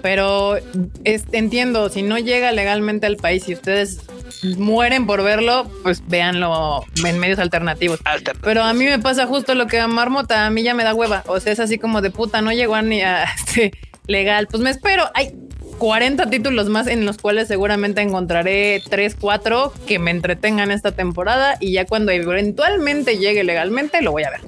Pero 0.02 0.58
entiendo, 1.06 1.90
si 1.90 2.02
no 2.02 2.18
llega 2.18 2.52
legalmente 2.52 3.06
al 3.08 3.18
país 3.18 3.48
y 3.48 3.54
ustedes 3.54 4.02
mueren 4.58 5.06
por 5.06 5.24
verlo, 5.24 5.70
pues 5.84 6.04
véanlo 6.08 6.86
en 7.06 7.20
medios 7.20 7.40
alternativos. 7.40 8.00
Pero 8.42 8.64
a 8.64 8.74
mí 8.74 8.86
me 8.86 9.00
pasa 9.00 9.28
justo 9.28 9.56
lo 9.56 9.68
que 9.68 9.80
a 9.80 9.88
Marmota, 9.88 10.46
a 10.46 10.50
mí 10.50 10.64
ya 10.64 10.74
me 10.74 10.84
da 10.84 10.94
hueva. 10.94 11.24
O 11.28 11.40
sea, 11.40 11.54
es 11.54 11.60
así 11.60 11.78
como 11.78 12.02
de 12.02 12.12
puta, 12.12 12.42
no 12.42 12.52
llegó 12.52 12.76
a 12.76 12.82
ni 12.82 13.02
a 13.02 13.24
este, 13.48 13.72
legal. 14.08 14.48
Pues 14.48 14.64
me 14.64 14.70
espero. 14.70 15.10
Hay 15.14 15.36
40 15.78 16.30
títulos 16.30 16.70
más 16.70 16.88
en 16.88 17.06
los 17.06 17.18
cuales 17.18 17.48
seguramente 17.48 18.02
encontraré 18.02 18.82
3, 18.90 19.16
4 19.20 19.74
que 19.88 20.00
me 20.00 20.12
entretengan 20.12 20.72
esta 20.72 20.92
temporada 20.92 21.58
y 21.60 21.74
ya 21.74 21.86
cuando 21.86 22.12
eventualmente 22.12 23.18
llegue 23.18 23.44
legalmente 23.44 24.02
lo 24.02 24.12
voy 24.12 24.24
a 24.24 24.32
ver. 24.32 24.42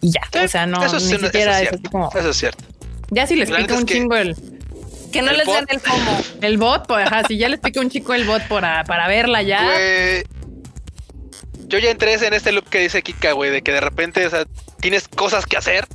Y 0.00 0.12
ya, 0.12 0.20
o 0.44 0.48
sea, 0.48 0.66
no, 0.66 0.84
eso, 0.84 0.96
ni 0.96 1.24
siquiera 1.24 1.60
es, 1.60 1.72
así 1.72 1.82
como... 1.90 2.08
Eso 2.14 2.30
es 2.30 2.36
cierto. 2.36 2.64
Ya 3.10 3.26
si 3.26 3.36
les 3.36 3.50
pica 3.50 3.74
un 3.74 3.86
chingo 3.86 4.16
el 4.16 4.36
que 5.12 5.22
no 5.22 5.32
les 5.32 5.46
den 5.46 5.66
el 5.68 5.80
FOMO. 5.80 6.22
El 6.42 6.58
bot, 6.58 6.86
pues, 6.86 7.06
ajá, 7.06 7.22
si 7.26 7.36
ya 7.38 7.48
les 7.48 7.60
pica 7.60 7.80
un 7.80 7.90
chico 7.90 8.14
el 8.14 8.24
bot 8.24 8.46
para, 8.48 8.84
para 8.84 9.08
verla 9.08 9.42
ya. 9.42 9.62
yo 11.66 11.78
ya 11.78 11.90
entré 11.90 12.14
en 12.14 12.34
este 12.34 12.52
loop 12.52 12.68
que 12.68 12.80
dice 12.80 13.02
Kika, 13.02 13.32
güey, 13.32 13.50
de 13.50 13.62
que 13.62 13.72
de 13.72 13.80
repente 13.80 14.26
o 14.26 14.30
sea, 14.30 14.46
tienes 14.80 15.08
cosas 15.08 15.46
que 15.46 15.56
hacer 15.56 15.86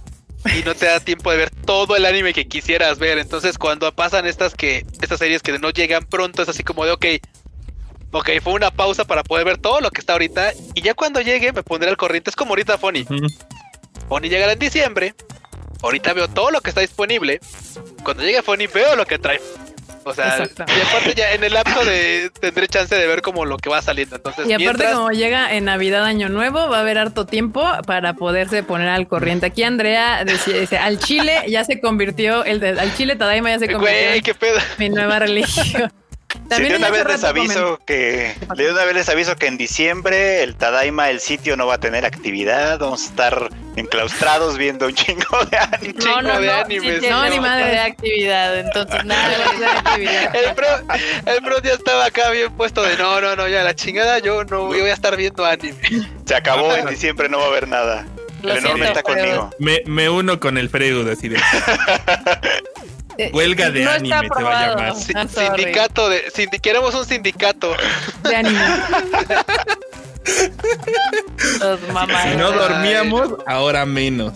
y 0.46 0.64
no 0.64 0.76
te 0.76 0.86
da 0.86 1.00
tiempo 1.00 1.32
de 1.32 1.38
ver 1.38 1.50
todo 1.50 1.96
el 1.96 2.06
anime 2.06 2.34
que 2.34 2.48
quisieras 2.48 3.00
ver. 3.00 3.18
Entonces, 3.18 3.58
cuando 3.58 3.94
pasan 3.94 4.26
estas 4.26 4.56
que 4.56 4.86
estas 5.02 5.20
series 5.20 5.42
que 5.42 5.58
no 5.58 5.70
llegan 5.70 6.06
pronto, 6.06 6.42
es 6.42 6.50
así 6.50 6.64
como 6.64 6.86
de, 6.86 6.92
ok, 6.92 7.06
ok, 8.12 8.30
fue 8.44 8.54
una 8.54 8.72
pausa 8.72 9.06
para 9.06 9.24
poder 9.24 9.46
ver 9.46 9.58
todo 9.58 9.80
lo 9.80 9.90
que 9.92 10.02
está 10.02 10.14
ahorita. 10.14 10.52
Y 10.74 10.82
ya 10.82 10.94
cuando 10.94 11.22
llegue, 11.22 11.54
me 11.54 11.64
pondré 11.64 11.90
al 11.90 11.98
corriente. 11.98 12.30
Es 12.30 12.36
como 12.36 12.52
ahorita 12.52 12.78
Fonny. 12.78 13.06
Fonny 14.10 14.30
llega 14.30 14.52
en 14.52 14.60
diciembre 14.60 15.16
ahorita 15.84 16.14
veo 16.14 16.28
todo 16.28 16.50
lo 16.50 16.62
que 16.62 16.70
está 16.70 16.82
disponible. 16.82 17.40
Cuando 18.04 18.24
llegue 18.24 18.42
Funny 18.42 18.68
veo 18.68 18.96
lo 18.96 19.06
que 19.06 19.20
trae. 19.20 19.40
O 20.06 20.14
sea, 20.14 20.38
y 20.38 20.82
aparte 20.82 21.14
ya 21.16 21.34
en 21.34 21.44
el 21.44 21.54
lapso 21.54 21.86
de 21.86 22.30
tendré 22.42 22.68
chance 22.68 22.94
de 22.94 23.08
ver 23.08 23.22
como 23.22 23.46
lo 23.46 23.58
que 23.58 23.70
va 23.70 23.82
saliendo. 23.82 24.18
Entonces, 24.18 24.48
y 24.50 24.54
aparte 24.54 24.92
como 24.92 25.12
llega 25.12 25.54
en 25.54 25.66
Navidad 25.66 26.04
Año 26.04 26.28
Nuevo, 26.28 26.68
va 26.70 26.78
a 26.78 26.82
haber 26.82 26.98
harto 26.98 27.26
tiempo 27.26 27.66
para 27.88 28.14
poderse 28.14 28.64
poner 28.64 28.90
al 28.90 29.08
corriente. 29.08 29.46
Aquí 29.46 29.64
Andrea 29.64 30.26
dice, 30.26 30.78
al 30.78 31.00
Chile 31.00 31.44
ya 31.48 31.64
se 31.64 31.80
convirtió, 31.80 32.44
el 32.44 32.60
de, 32.60 32.72
al 32.72 32.94
Chile 32.96 33.16
Tadaima 33.16 33.52
ya 33.52 33.60
se 33.60 33.72
convirtió 33.72 34.08
Güey, 34.10 34.22
qué 34.22 34.34
pedo. 34.34 34.60
mi 34.78 34.90
nueva 34.90 35.20
religión. 35.20 35.92
Sí, 36.56 36.64
de 36.64 36.76
una 36.78 36.90
vez 36.90 37.06
les 37.06 37.24
aviso 37.24 37.80
que 37.86 38.36
de 38.56 38.72
una 38.72 38.86
vez 38.86 38.96
les 38.96 39.10
aviso 39.10 39.36
que 39.36 39.48
en 39.48 39.58
diciembre 39.58 40.44
el 40.44 40.56
Tadaima, 40.56 41.10
el 41.10 41.20
sitio 41.20 41.56
no 41.58 41.66
va 41.68 41.76
a 41.76 41.80
tener 41.80 42.06
actividad, 42.06 42.78
vamos 42.80 43.04
a 43.04 43.06
estar 43.06 43.50
enclaustrados 43.76 44.58
viendo 44.58 44.86
un 44.88 44.94
chingo 44.94 45.24
de 45.50 45.58
anime. 45.58 45.94
No, 46.06 46.22
no, 46.22 46.40
de 46.40 46.46
no, 46.48 46.54
animes. 46.54 47.02
sí, 47.02 47.08
No, 47.10 47.28
ni 47.30 47.40
madre. 47.40 47.66
de 47.72 47.80
actividad, 47.80 48.60
entonces 48.60 49.04
nada 49.06 49.30
de 49.30 49.66
actividad. 49.66 50.36
El 50.36 50.56
pro, 50.56 50.68
el 51.26 51.44
pro 51.44 51.62
ya 51.62 51.74
estaba 51.74 52.06
acá 52.06 52.30
bien 52.30 52.52
puesto 52.54 52.84
de 52.84 52.98
no, 52.98 53.20
no, 53.22 53.36
no, 53.36 53.48
ya 53.48 53.64
la 53.64 53.74
chingada, 53.76 54.20
yo 54.20 54.44
no 54.44 54.74
yo 54.74 54.80
voy 54.82 54.90
a 54.90 54.94
estar 54.94 55.16
viendo 55.18 55.46
anime. 55.46 55.78
Se 56.26 56.36
acabó, 56.36 56.74
en 56.76 56.88
diciembre 56.88 57.30
no 57.30 57.40
va 57.40 57.46
a 57.46 57.48
haber 57.48 57.68
nada. 57.68 58.06
Lo 58.42 58.52
el 58.52 58.58
enorme 58.58 58.84
siento, 58.84 59.00
está 59.00 59.14
pero- 59.14 59.22
conmigo. 59.24 59.50
Me, 59.60 59.82
me 59.86 60.10
uno 60.10 60.40
con 60.40 60.58
el 60.58 60.70
Freud 60.70 61.08
así 61.08 61.30
de 61.30 61.40
huelga 63.34 63.70
de 63.72 63.84
no 63.84 63.92
está 63.92 64.18
anime 64.20 64.30
se 64.36 64.44
va 64.44 64.60
a 64.60 64.68
llamar. 64.68 64.96
Si- 64.96 65.14
Ah, 65.16 65.28
sorry. 65.28 65.64
sindicato 65.64 66.10
de 66.10 66.26
sindi- 66.32 66.60
queremos 66.62 66.94
un 66.96 67.06
sindicato. 67.06 67.76
de 68.24 68.36
anime. 68.36 68.60
Los 71.60 71.82
mamás. 71.90 72.24
Si 72.32 72.38
no 72.38 72.48
Ay, 72.48 72.54
dormíamos, 72.58 73.30
ahora 73.46 73.86
menos. 73.86 74.34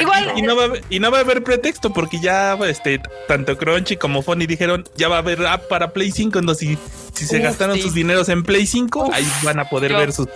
Igual- 0.00 0.32
Y 0.36 0.42
no, 0.42 0.56
va 0.56 0.62
a, 0.62 0.66
haber- 0.66 0.84
y 0.90 0.98
no 0.98 1.10
va 1.12 1.18
a 1.18 1.20
haber 1.20 1.44
pretexto 1.44 1.92
porque 1.92 2.18
ya 2.20 2.54
este 2.66 3.00
tanto 3.28 3.56
Crunchy 3.56 3.96
como 3.96 4.22
Funny 4.22 4.46
dijeron 4.46 4.84
ya 4.96 5.06
va 5.08 5.16
a 5.16 5.18
haber 5.20 5.46
app 5.46 5.68
para 5.68 5.92
Play 5.92 6.10
5 6.10 6.40
entonces 6.40 6.68
si, 6.68 6.78
si 7.14 7.26
se 7.26 7.36
Uf, 7.36 7.44
gastaron 7.44 7.76
sí. 7.76 7.82
sus 7.82 7.94
dineros 7.94 8.28
en 8.28 8.42
Play 8.42 8.66
5 8.66 9.08
ahí 9.12 9.24
van 9.44 9.60
a 9.60 9.68
poder 9.68 9.92
yo- 9.92 9.98
ver 9.98 10.12
sus, 10.12 10.26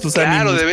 sus 0.00 0.14
Claro, 0.14 0.50
animes. 0.50 0.56
de 0.60 0.64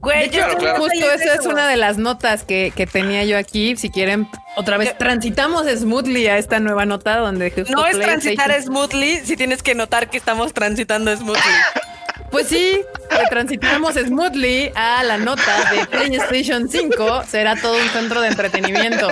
Güey, 0.00 0.30
yo 0.30 0.46
Claro, 0.58 0.78
Justo 0.78 1.10
esa 1.10 1.34
es 1.34 1.46
una 1.46 1.68
de 1.68 1.76
las 1.76 1.98
notas 1.98 2.44
que, 2.44 2.72
que 2.74 2.86
tenía 2.86 3.24
yo 3.24 3.36
aquí. 3.36 3.76
Si 3.76 3.90
quieren, 3.90 4.28
otra 4.56 4.78
vez 4.78 4.96
transitamos 4.96 5.66
smoothly 5.66 6.26
a 6.28 6.38
esta 6.38 6.58
nueva 6.58 6.86
nota 6.86 7.18
donde 7.18 7.50
justo 7.50 7.72
No 7.72 7.86
es 7.86 7.98
transitar 8.00 8.50
smoothly 8.62 9.20
si 9.24 9.36
tienes 9.36 9.62
que 9.62 9.74
notar 9.74 10.08
que 10.08 10.16
estamos 10.16 10.54
transitando 10.54 11.14
smoothly. 11.14 11.40
Pues 12.30 12.46
sí, 12.46 12.80
transitamos 13.28 13.94
smoothly 13.94 14.70
a 14.76 15.02
la 15.02 15.18
nota 15.18 15.72
de 15.72 15.84
PlayStation 15.86 16.68
5. 16.68 17.24
Será 17.28 17.56
todo 17.56 17.76
un 17.76 17.88
centro 17.88 18.20
de 18.20 18.28
entretenimiento. 18.28 19.08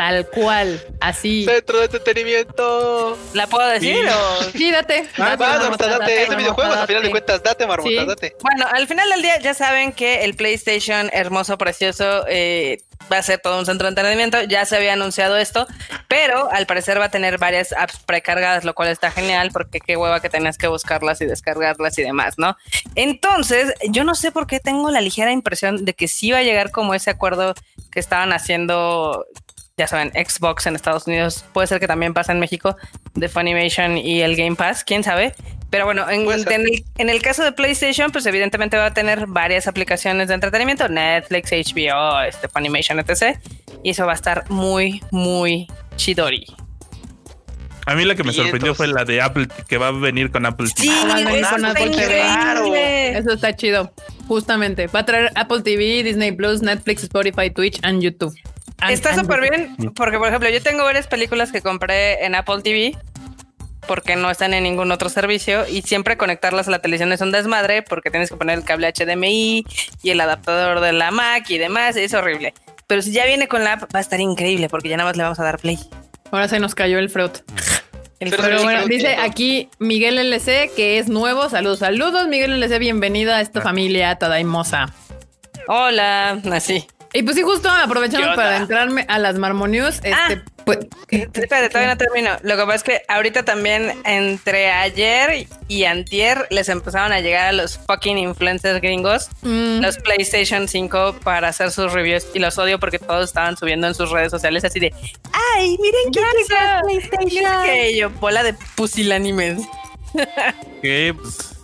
Tal 0.00 0.26
cual, 0.30 0.82
así. 1.02 1.44
Centro 1.44 1.78
de 1.80 1.84
entretenimiento. 1.84 3.18
¿La 3.34 3.46
puedo 3.46 3.68
decir 3.68 3.96
Sí. 3.96 4.08
o...? 4.10 4.42
Sí, 4.56 4.70
date. 4.70 5.06
Ah, 5.18 5.36
date, 5.36 5.36
marmota, 5.36 5.60
Marmota, 5.60 5.88
date, 5.98 6.22
es 6.22 6.30
de 6.30 6.36
videojuegos, 6.36 6.74
a 6.74 6.86
final 6.86 7.02
de 7.02 7.10
cuentas, 7.10 7.42
date, 7.42 7.66
Marmota, 7.66 7.90
Sí. 7.90 8.06
date. 8.06 8.36
Bueno, 8.40 8.66
al 8.72 8.88
final 8.88 9.10
del 9.10 9.20
día 9.20 9.38
ya 9.40 9.52
saben 9.52 9.92
que 9.92 10.24
el 10.24 10.34
PlayStation 10.36 11.10
hermoso, 11.12 11.58
precioso, 11.58 12.24
eh, 12.28 12.78
va 13.12 13.18
a 13.18 13.22
ser 13.22 13.40
todo 13.40 13.58
un 13.58 13.66
centro 13.66 13.84
de 13.84 13.90
entretenimiento. 13.90 14.40
Ya 14.44 14.64
se 14.64 14.76
había 14.76 14.94
anunciado 14.94 15.36
esto, 15.36 15.66
pero 16.08 16.50
al 16.50 16.64
parecer 16.64 16.98
va 16.98 17.06
a 17.06 17.10
tener 17.10 17.36
varias 17.36 17.72
apps 17.74 17.98
precargadas, 17.98 18.64
lo 18.64 18.72
cual 18.74 18.88
está 18.88 19.10
genial 19.10 19.50
porque 19.52 19.80
qué 19.80 19.98
hueva 19.98 20.20
que 20.20 20.30
tenías 20.30 20.56
que 20.56 20.66
buscarlas 20.68 21.20
y 21.20 21.26
descargarlas 21.26 21.98
y 21.98 22.04
demás, 22.04 22.34
¿no? 22.38 22.56
Entonces, 22.94 23.74
yo 23.90 24.04
no 24.04 24.14
sé 24.14 24.32
por 24.32 24.46
qué 24.46 24.60
tengo 24.60 24.90
la 24.90 25.02
ligera 25.02 25.30
impresión 25.30 25.84
de 25.84 25.92
que 25.92 26.08
sí 26.08 26.30
va 26.30 26.38
a 26.38 26.42
llegar 26.42 26.70
como 26.70 26.94
ese 26.94 27.10
acuerdo 27.10 27.52
que 27.92 28.00
estaban 28.00 28.32
haciendo. 28.32 29.26
Ya 29.80 29.86
saben, 29.86 30.12
Xbox 30.12 30.66
en 30.66 30.76
Estados 30.76 31.06
Unidos, 31.06 31.42
puede 31.54 31.66
ser 31.66 31.80
que 31.80 31.86
también 31.86 32.12
pasa 32.12 32.32
en 32.32 32.38
México, 32.38 32.76
de 33.14 33.30
Funimation 33.30 33.96
y 33.96 34.20
el 34.20 34.36
Game 34.36 34.54
Pass, 34.54 34.84
quién 34.84 35.02
sabe. 35.02 35.32
Pero 35.70 35.86
bueno, 35.86 36.06
en, 36.10 36.30
en 36.30 36.60
el, 36.66 36.84
en 36.98 37.08
el 37.08 37.22
caso 37.22 37.42
de 37.42 37.52
PlayStation, 37.52 38.10
pues 38.10 38.26
evidentemente 38.26 38.76
va 38.76 38.84
a 38.84 38.92
tener 38.92 39.26
varias 39.26 39.66
aplicaciones 39.66 40.28
de 40.28 40.34
entretenimiento, 40.34 40.86
Netflix, 40.90 41.50
HBO, 41.50 42.20
este, 42.20 42.46
Funimation, 42.48 43.00
etc. 43.00 43.38
Y 43.82 43.92
eso 43.92 44.04
va 44.04 44.12
a 44.12 44.16
estar 44.16 44.44
muy, 44.50 45.02
muy 45.12 45.66
chidori. 45.96 46.44
A 47.86 47.94
mí 47.94 48.04
la 48.04 48.14
que 48.14 48.22
me 48.22 48.34
sorprendió 48.34 48.74
fue 48.74 48.86
la 48.86 49.06
de 49.06 49.22
Apple 49.22 49.48
que 49.66 49.78
va 49.78 49.88
a 49.88 49.92
venir 49.92 50.30
con 50.30 50.44
Apple 50.44 50.68
TV. 50.76 50.90
Ah, 50.90 51.20
eso 51.22 51.50
con 51.52 51.64
está 51.64 51.70
Apple 51.70 51.90
TV. 51.90 52.22
increíble. 52.28 53.18
Eso 53.18 53.32
está 53.32 53.56
chido. 53.56 53.94
Justamente. 54.28 54.88
Va 54.88 55.00
a 55.00 55.06
traer 55.06 55.32
Apple 55.36 55.62
TV, 55.62 56.02
Disney 56.02 56.32
Plus, 56.32 56.60
Netflix, 56.60 57.02
Spotify, 57.04 57.50
Twitch 57.50 57.78
and 57.82 58.02
YouTube. 58.02 58.34
And- 58.80 58.92
Está 58.92 59.14
súper 59.14 59.40
bien 59.40 59.76
porque, 59.94 60.18
por 60.18 60.28
ejemplo, 60.28 60.48
yo 60.48 60.62
tengo 60.62 60.84
varias 60.84 61.06
películas 61.06 61.52
que 61.52 61.60
compré 61.62 62.24
en 62.24 62.34
Apple 62.34 62.62
TV 62.62 62.96
porque 63.86 64.14
no 64.16 64.30
están 64.30 64.54
en 64.54 64.62
ningún 64.62 64.92
otro 64.92 65.08
servicio 65.08 65.66
y 65.66 65.82
siempre 65.82 66.16
conectarlas 66.16 66.68
a 66.68 66.70
la 66.70 66.78
televisión 66.80 67.12
es 67.12 67.20
un 67.20 67.32
desmadre 67.32 67.82
porque 67.82 68.10
tienes 68.10 68.30
que 68.30 68.36
poner 68.36 68.56
el 68.58 68.64
cable 68.64 68.92
HDMI 68.92 69.64
y 70.02 70.10
el 70.10 70.20
adaptador 70.20 70.80
de 70.80 70.92
la 70.92 71.10
Mac 71.10 71.48
y 71.50 71.58
demás, 71.58 71.96
es 71.96 72.14
horrible. 72.14 72.54
Pero 72.86 73.02
si 73.02 73.12
ya 73.12 73.24
viene 73.26 73.48
con 73.48 73.64
la 73.64 73.74
app 73.74 73.94
va 73.94 73.98
a 73.98 74.02
estar 74.02 74.20
increíble 74.20 74.68
porque 74.68 74.88
ya 74.88 74.96
nada 74.96 75.08
más 75.10 75.16
le 75.16 75.22
vamos 75.24 75.40
a 75.40 75.44
dar 75.44 75.58
play. 75.58 75.78
Ahora 76.30 76.48
se 76.48 76.60
nos 76.60 76.74
cayó 76.74 76.98
el 76.98 77.10
fruit. 77.10 77.38
El 78.20 78.30
Pero 78.30 78.62
bueno, 78.62 78.84
dice 78.86 79.16
aquí 79.16 79.68
Miguel 79.78 80.18
LC 80.18 80.70
que 80.76 80.98
es 80.98 81.08
nuevo. 81.08 81.48
Saludos, 81.48 81.78
saludos, 81.80 82.28
Miguel 82.28 82.52
LC. 82.62 82.78
Bienvenido 82.78 83.34
a 83.34 83.40
esta 83.40 83.60
familia 83.62 84.14
tadaimosa. 84.16 84.92
Hola, 85.66 86.40
así. 86.52 86.86
Y 87.12 87.22
pues 87.22 87.36
sí, 87.36 87.42
justo 87.42 87.68
¿Qué 87.74 87.82
aprovechando 87.82 88.34
para 88.36 88.58
entrarme 88.58 89.04
a 89.08 89.18
las 89.18 89.36
Marmonews, 89.36 89.96
este, 89.96 90.12
Ah. 90.12 90.42
pues, 90.64 90.78
Espérate, 91.08 91.68
todavía 91.68 91.94
no 91.94 91.98
termino. 91.98 92.30
Lo 92.42 92.56
que 92.56 92.62
pasa 92.62 92.74
es 92.74 92.82
que 92.84 93.02
ahorita 93.08 93.44
también 93.44 94.00
entre 94.04 94.70
ayer 94.70 95.48
y 95.66 95.84
antier 95.84 96.46
les 96.50 96.68
empezaron 96.68 97.10
a 97.10 97.18
llegar 97.20 97.48
a 97.48 97.52
los 97.52 97.78
fucking 97.78 98.16
influencers 98.18 98.80
gringos 98.80 99.28
mm, 99.42 99.80
los 99.80 99.98
PlayStation 99.98 100.68
5 100.68 101.16
para 101.24 101.48
hacer 101.48 101.72
sus 101.72 101.92
reviews 101.92 102.26
y 102.34 102.38
los 102.38 102.56
odio 102.58 102.78
porque 102.78 103.00
todos 103.00 103.24
estaban 103.24 103.56
subiendo 103.56 103.88
en 103.88 103.94
sus 103.94 104.10
redes 104.10 104.30
sociales 104.30 104.64
así 104.64 104.78
de 104.78 104.94
¡Ay, 105.56 105.76
miren 105.80 106.12
qué 106.12 106.20
PlayStation! 106.84 107.64
Que 107.64 107.96
yo, 107.96 108.10
bola 108.10 108.44
de 108.44 108.54
pusilánimes. 108.76 109.62
Que 110.82 111.14
pues, 111.20 111.56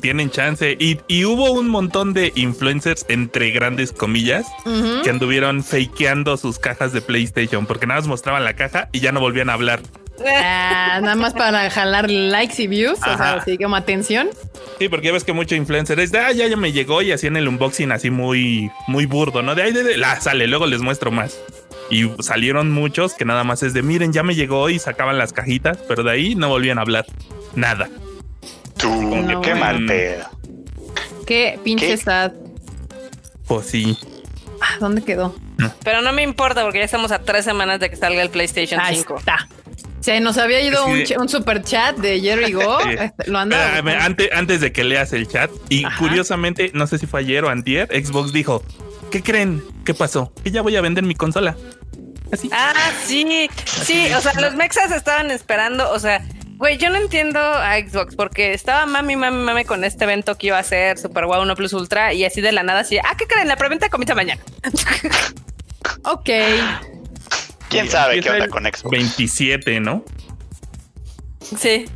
tienen 0.00 0.30
chance. 0.30 0.76
Y, 0.78 0.98
y 1.08 1.24
hubo 1.24 1.50
un 1.52 1.68
montón 1.68 2.12
de 2.14 2.32
influencers, 2.34 3.04
entre 3.08 3.50
grandes 3.50 3.92
comillas, 3.92 4.46
que 5.04 5.10
anduvieron 5.10 5.62
fakeando 5.62 6.36
sus 6.36 6.58
cajas 6.58 6.92
de 6.92 7.00
PlayStation 7.00 7.66
porque 7.66 7.86
nada 7.86 8.00
más 8.00 8.08
mostraban 8.08 8.44
la 8.44 8.54
caja 8.54 8.88
y 8.92 9.00
ya 9.00 9.12
no 9.12 9.20
volvían 9.20 9.50
a 9.50 9.54
hablar. 9.54 9.80
Ah, 10.26 10.98
nada 11.00 11.14
más 11.14 11.32
para 11.32 11.70
jalar 11.70 12.10
likes 12.10 12.60
y 12.60 12.66
views, 12.66 12.98
o 12.98 13.04
sea, 13.16 13.34
así 13.34 13.56
como 13.56 13.76
atención. 13.76 14.28
Sí, 14.80 14.88
porque 14.88 15.06
ya 15.06 15.12
ves 15.12 15.22
que 15.22 15.32
mucho 15.32 15.54
influencer 15.54 16.00
es 16.00 16.10
de, 16.10 16.18
ah, 16.18 16.32
ya, 16.32 16.48
ya 16.48 16.56
me 16.56 16.72
llegó 16.72 17.02
y 17.02 17.12
hacían 17.12 17.36
el 17.36 17.46
unboxing 17.46 17.92
así 17.92 18.10
muy, 18.10 18.68
muy 18.88 19.06
burdo, 19.06 19.42
¿no? 19.42 19.54
De 19.54 19.62
ahí, 19.62 19.72
de, 19.72 19.84
de- 19.84 19.96
la 19.96 20.20
sale, 20.20 20.48
luego 20.48 20.66
les 20.66 20.80
muestro 20.80 21.12
más. 21.12 21.38
Y 21.88 22.10
salieron 22.20 22.72
muchos 22.72 23.14
que 23.14 23.24
nada 23.24 23.44
más 23.44 23.62
es 23.62 23.74
de, 23.74 23.82
miren, 23.82 24.12
ya 24.12 24.24
me 24.24 24.34
llegó 24.34 24.68
y 24.70 24.80
sacaban 24.80 25.18
las 25.18 25.32
cajitas, 25.32 25.78
pero 25.86 26.02
de 26.02 26.10
ahí 26.10 26.34
no 26.34 26.48
volvían 26.48 26.78
a 26.78 26.82
hablar. 26.82 27.06
Nada. 27.54 27.88
Tú, 28.78 28.88
No, 29.02 29.40
qué 29.40 29.50
bueno. 29.54 29.56
mal 29.60 29.86
pedo. 29.86 30.28
Qué 31.26 31.58
pinche 31.62 31.86
¿Qué? 31.88 31.96
sad. 31.96 32.32
Pues 33.46 33.66
sí. 33.66 33.96
Ah, 34.60 34.76
¿Dónde 34.80 35.02
quedó? 35.02 35.34
Pero 35.84 36.02
no 36.02 36.12
me 36.12 36.22
importa 36.22 36.62
porque 36.62 36.78
ya 36.78 36.84
estamos 36.84 37.10
a 37.12 37.18
tres 37.20 37.44
semanas 37.44 37.80
de 37.80 37.90
que 37.90 37.96
salga 37.96 38.22
el 38.22 38.30
PlayStation 38.30 38.80
Ahí 38.80 38.96
5. 38.96 39.18
está. 39.18 39.48
Se 40.00 40.20
nos 40.20 40.38
había 40.38 40.60
ido 40.62 40.84
un, 40.86 40.94
de- 40.98 41.06
ch- 41.06 41.20
un 41.20 41.28
super 41.28 41.62
chat 41.62 41.96
de 41.96 42.20
Jerry 42.20 42.52
Go. 42.52 42.78
Sí. 42.82 42.90
Este, 42.98 43.30
lo 43.30 43.38
anda. 43.38 43.76
Espérame, 43.76 44.00
antes, 44.00 44.28
antes 44.32 44.60
de 44.60 44.72
que 44.72 44.84
leas 44.84 45.12
el 45.12 45.26
chat, 45.26 45.50
y 45.68 45.84
Ajá. 45.84 45.98
curiosamente, 45.98 46.70
no 46.74 46.86
sé 46.86 46.98
si 46.98 47.06
fue 47.06 47.20
ayer 47.20 47.44
o 47.44 47.48
antier, 47.50 47.88
Xbox 47.90 48.32
dijo, 48.32 48.62
¿qué 49.10 49.22
creen? 49.22 49.62
¿Qué 49.84 49.94
pasó? 49.94 50.32
Que 50.44 50.50
ya 50.52 50.62
voy 50.62 50.76
a 50.76 50.80
vender 50.80 51.02
mi 51.04 51.14
consola. 51.16 51.56
Así. 52.32 52.48
Ah, 52.52 52.72
sí, 53.06 53.48
sí, 53.64 54.06
o 54.16 54.20
sea, 54.20 54.34
los 54.40 54.54
mexas 54.54 54.92
estaban 54.92 55.30
esperando, 55.30 55.90
o 55.90 55.98
sea, 55.98 56.24
güey, 56.58 56.76
yo 56.76 56.90
no 56.90 56.96
entiendo 56.96 57.38
a 57.40 57.78
Xbox 57.78 58.16
porque 58.16 58.52
estaba 58.52 58.84
mami, 58.84 59.16
mami, 59.16 59.42
mami 59.42 59.64
con 59.64 59.84
este 59.84 60.04
evento 60.04 60.36
que 60.36 60.48
iba 60.48 60.58
a 60.58 60.62
ser 60.62 60.98
Super 60.98 61.24
Wow 61.24 61.42
1 61.42 61.54
Plus 61.56 61.72
Ultra 61.72 62.12
y 62.12 62.24
así 62.24 62.40
de 62.40 62.52
la 62.52 62.64
nada, 62.64 62.80
así, 62.80 62.98
ah, 62.98 63.16
¿qué 63.16 63.26
creen? 63.26 63.48
La 63.48 63.56
preventa 63.56 63.88
comienza 63.88 64.14
mañana. 64.14 64.42
Ok. 66.04 66.30
¿Quién 67.68 67.88
sabe 67.88 68.20
qué 68.20 68.30
onda 68.30 68.48
con 68.48 68.64
Xbox? 68.64 68.90
27, 68.90 69.80
¿no? 69.80 70.04
Sí, 71.56 71.86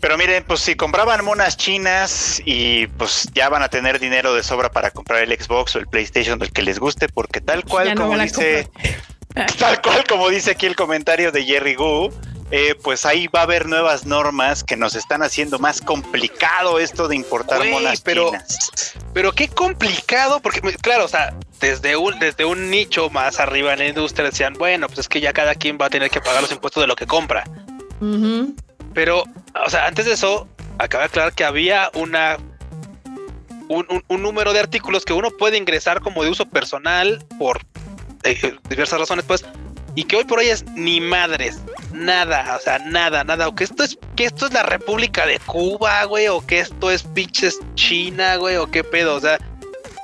Pero 0.00 0.16
miren, 0.16 0.44
pues 0.44 0.60
si 0.60 0.74
compraban 0.74 1.24
monas 1.24 1.56
chinas 1.56 2.40
y 2.44 2.86
pues 2.86 3.28
ya 3.34 3.48
van 3.48 3.62
a 3.62 3.68
tener 3.68 3.98
dinero 3.98 4.34
de 4.34 4.42
sobra 4.42 4.70
para 4.70 4.90
comprar 4.90 5.22
el 5.22 5.38
Xbox 5.38 5.76
o 5.76 5.78
el 5.78 5.86
PlayStation 5.86 6.38
del 6.38 6.50
que 6.50 6.62
les 6.62 6.78
guste, 6.78 7.08
porque 7.08 7.40
tal 7.40 7.64
cual 7.64 7.88
Ya 7.88 7.94
como 7.94 8.16
dice, 8.18 8.68
tal 9.58 9.82
cual 9.82 10.04
como 10.08 10.28
dice 10.28 10.52
aquí 10.52 10.66
el 10.66 10.76
comentario 10.76 11.30
de 11.32 11.44
Jerry 11.44 11.74
Gu, 11.74 12.10
eh, 12.50 12.74
pues 12.82 13.04
ahí 13.06 13.26
va 13.28 13.40
a 13.40 13.42
haber 13.44 13.66
nuevas 13.66 14.06
normas 14.06 14.62
que 14.64 14.76
nos 14.76 14.94
están 14.94 15.22
haciendo 15.22 15.58
más 15.58 15.80
complicado 15.80 16.78
esto 16.78 17.08
de 17.08 17.16
importar 17.16 17.58
Güey, 17.58 17.70
monas 17.72 18.00
pero- 18.02 18.26
chinas. 18.30 18.94
Pero 19.12 19.32
qué 19.32 19.48
complicado, 19.48 20.40
porque 20.40 20.60
claro, 20.78 21.04
o 21.04 21.08
sea, 21.08 21.34
desde 21.60 21.96
un, 21.96 22.18
desde 22.18 22.44
un 22.44 22.70
nicho 22.70 23.10
más 23.10 23.38
arriba 23.40 23.72
en 23.72 23.78
la 23.78 23.86
industria 23.86 24.26
decían, 24.30 24.54
bueno, 24.54 24.86
pues 24.88 25.00
es 25.00 25.08
que 25.08 25.20
ya 25.20 25.32
cada 25.32 25.54
quien 25.54 25.78
va 25.80 25.86
a 25.86 25.90
tener 25.90 26.10
que 26.10 26.20
pagar 26.20 26.42
los 26.42 26.50
impuestos 26.52 26.82
de 26.82 26.86
lo 26.88 26.96
que 26.96 27.06
compra. 27.06 27.44
Pero, 28.92 29.24
o 29.64 29.70
sea, 29.70 29.86
antes 29.86 30.04
de 30.06 30.12
eso, 30.12 30.46
acaba 30.78 31.04
de 31.04 31.08
aclarar 31.08 31.32
que 31.32 31.44
había 31.44 31.90
una 31.94 32.38
un, 33.68 33.86
un- 33.88 34.04
un 34.08 34.22
número 34.22 34.52
de 34.52 34.60
artículos 34.60 35.04
que 35.04 35.12
uno 35.14 35.30
puede 35.30 35.56
ingresar 35.56 36.00
como 36.00 36.22
de 36.22 36.30
uso 36.30 36.44
personal 36.46 37.24
por 37.38 37.60
eh, 38.24 38.56
diversas 38.68 38.98
razones, 39.00 39.24
pues, 39.26 39.44
y 39.94 40.04
que 40.04 40.16
hoy 40.16 40.24
por 40.24 40.38
hoy 40.40 40.48
es 40.48 40.64
ni 40.74 41.00
madres. 41.00 41.60
Nada, 41.94 42.56
o 42.56 42.60
sea, 42.60 42.78
nada, 42.78 43.24
nada, 43.24 43.48
o 43.48 43.54
que 43.54 43.64
esto 43.64 43.82
es, 43.82 43.98
que 44.16 44.24
esto 44.24 44.46
es 44.46 44.52
la 44.52 44.62
República 44.62 45.26
de 45.26 45.38
Cuba, 45.38 46.04
güey, 46.04 46.28
o 46.28 46.44
que 46.44 46.60
esto 46.60 46.90
es 46.90 47.02
pinches 47.02 47.58
China, 47.74 48.36
güey, 48.36 48.56
o 48.56 48.70
qué 48.70 48.84
pedo, 48.84 49.14
o 49.14 49.20
sea, 49.20 49.38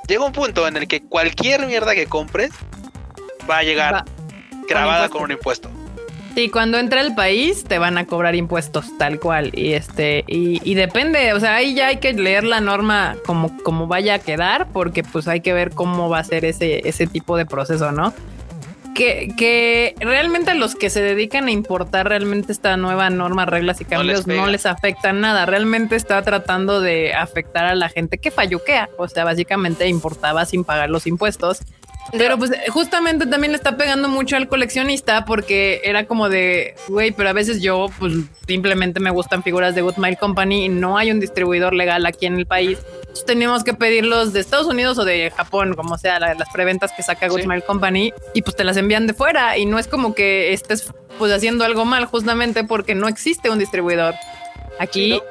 llega 0.07 0.25
un 0.25 0.31
punto 0.31 0.67
en 0.67 0.77
el 0.77 0.87
que 0.87 1.01
cualquier 1.01 1.67
mierda 1.67 1.93
que 1.93 2.07
compres 2.07 2.51
va 3.49 3.59
a 3.59 3.63
llegar 3.63 4.05
grabada 4.67 5.09
con 5.09 5.23
un 5.23 5.31
impuesto. 5.31 5.69
Sí, 6.35 6.47
cuando 6.47 6.77
entra 6.77 7.01
el 7.01 7.13
país 7.13 7.65
te 7.65 7.77
van 7.77 7.97
a 7.97 8.05
cobrar 8.05 8.35
impuestos 8.35 8.97
tal 8.97 9.19
cual 9.19 9.51
y 9.53 9.73
este 9.73 10.23
y, 10.27 10.73
depende, 10.75 11.33
o 11.33 11.39
sea, 11.41 11.55
ahí 11.55 11.73
ya 11.73 11.87
hay 11.87 11.97
que 11.97 12.13
leer 12.13 12.45
la 12.45 12.61
norma 12.61 13.17
como, 13.25 13.61
como 13.63 13.87
vaya 13.87 14.13
a 14.13 14.19
quedar 14.19 14.69
porque 14.71 15.03
pues 15.03 15.27
hay 15.27 15.41
que 15.41 15.51
ver 15.51 15.71
cómo 15.71 16.07
va 16.07 16.19
a 16.19 16.23
ser 16.23 16.45
ese, 16.45 16.87
ese 16.87 17.05
tipo 17.05 17.35
de 17.35 17.45
proceso, 17.45 17.91
¿no? 17.91 18.13
Que, 18.93 19.33
que 19.37 19.95
realmente 19.99 20.51
a 20.51 20.53
los 20.53 20.75
que 20.75 20.89
se 20.89 21.01
dedican 21.01 21.47
a 21.47 21.51
importar 21.51 22.09
realmente 22.09 22.51
esta 22.51 22.75
nueva 22.77 23.09
norma, 23.09 23.45
reglas 23.45 23.79
y 23.81 23.85
cambios 23.85 24.27
no 24.27 24.33
les, 24.33 24.41
no 24.41 24.47
les 24.47 24.65
afecta 24.65 25.13
nada. 25.13 25.45
Realmente 25.45 25.95
está 25.95 26.21
tratando 26.21 26.81
de 26.81 27.13
afectar 27.13 27.65
a 27.65 27.75
la 27.75 27.89
gente 27.89 28.17
que 28.17 28.31
falluquea. 28.31 28.89
O 28.97 29.07
sea, 29.07 29.23
básicamente 29.23 29.87
importaba 29.87 30.45
sin 30.45 30.63
pagar 30.63 30.89
los 30.89 31.07
impuestos 31.07 31.61
pero 32.17 32.37
pues 32.37 32.51
justamente 32.69 33.25
también 33.25 33.51
le 33.51 33.57
está 33.57 33.77
pegando 33.77 34.09
mucho 34.09 34.35
al 34.35 34.47
coleccionista 34.47 35.23
porque 35.23 35.81
era 35.83 36.05
como 36.05 36.27
de, 36.27 36.75
güey, 36.89 37.11
pero 37.11 37.29
a 37.29 37.33
veces 37.33 37.61
yo 37.61 37.87
pues 37.99 38.13
simplemente 38.47 38.99
me 38.99 39.11
gustan 39.11 39.43
figuras 39.43 39.75
de 39.75 39.81
Good 39.81 39.95
Company 40.19 40.65
y 40.65 40.69
no 40.69 40.97
hay 40.97 41.11
un 41.11 41.19
distribuidor 41.19 41.73
legal 41.73 42.05
aquí 42.05 42.25
en 42.25 42.35
el 42.37 42.45
país. 42.45 42.79
Entonces 42.99 43.25
teníamos 43.25 43.63
que 43.63 43.73
pedirlos 43.73 44.33
de 44.33 44.41
Estados 44.41 44.67
Unidos 44.67 44.97
o 44.97 45.05
de 45.05 45.31
Japón, 45.31 45.73
como 45.73 45.97
sea, 45.97 46.19
las 46.19 46.49
preventas 46.51 46.91
que 46.91 47.03
saca 47.03 47.27
Good 47.29 47.45
Company 47.65 48.13
y 48.33 48.41
pues 48.41 48.55
te 48.55 48.63
las 48.63 48.77
envían 48.77 49.07
de 49.07 49.13
fuera 49.13 49.57
y 49.57 49.65
no 49.65 49.79
es 49.79 49.87
como 49.87 50.13
que 50.13 50.53
estés 50.53 50.91
pues 51.17 51.31
haciendo 51.31 51.63
algo 51.63 51.85
mal 51.85 52.05
justamente 52.05 52.63
porque 52.63 52.95
no 52.95 53.07
existe 53.07 53.49
un 53.49 53.59
distribuidor 53.59 54.15
aquí. 54.79 55.21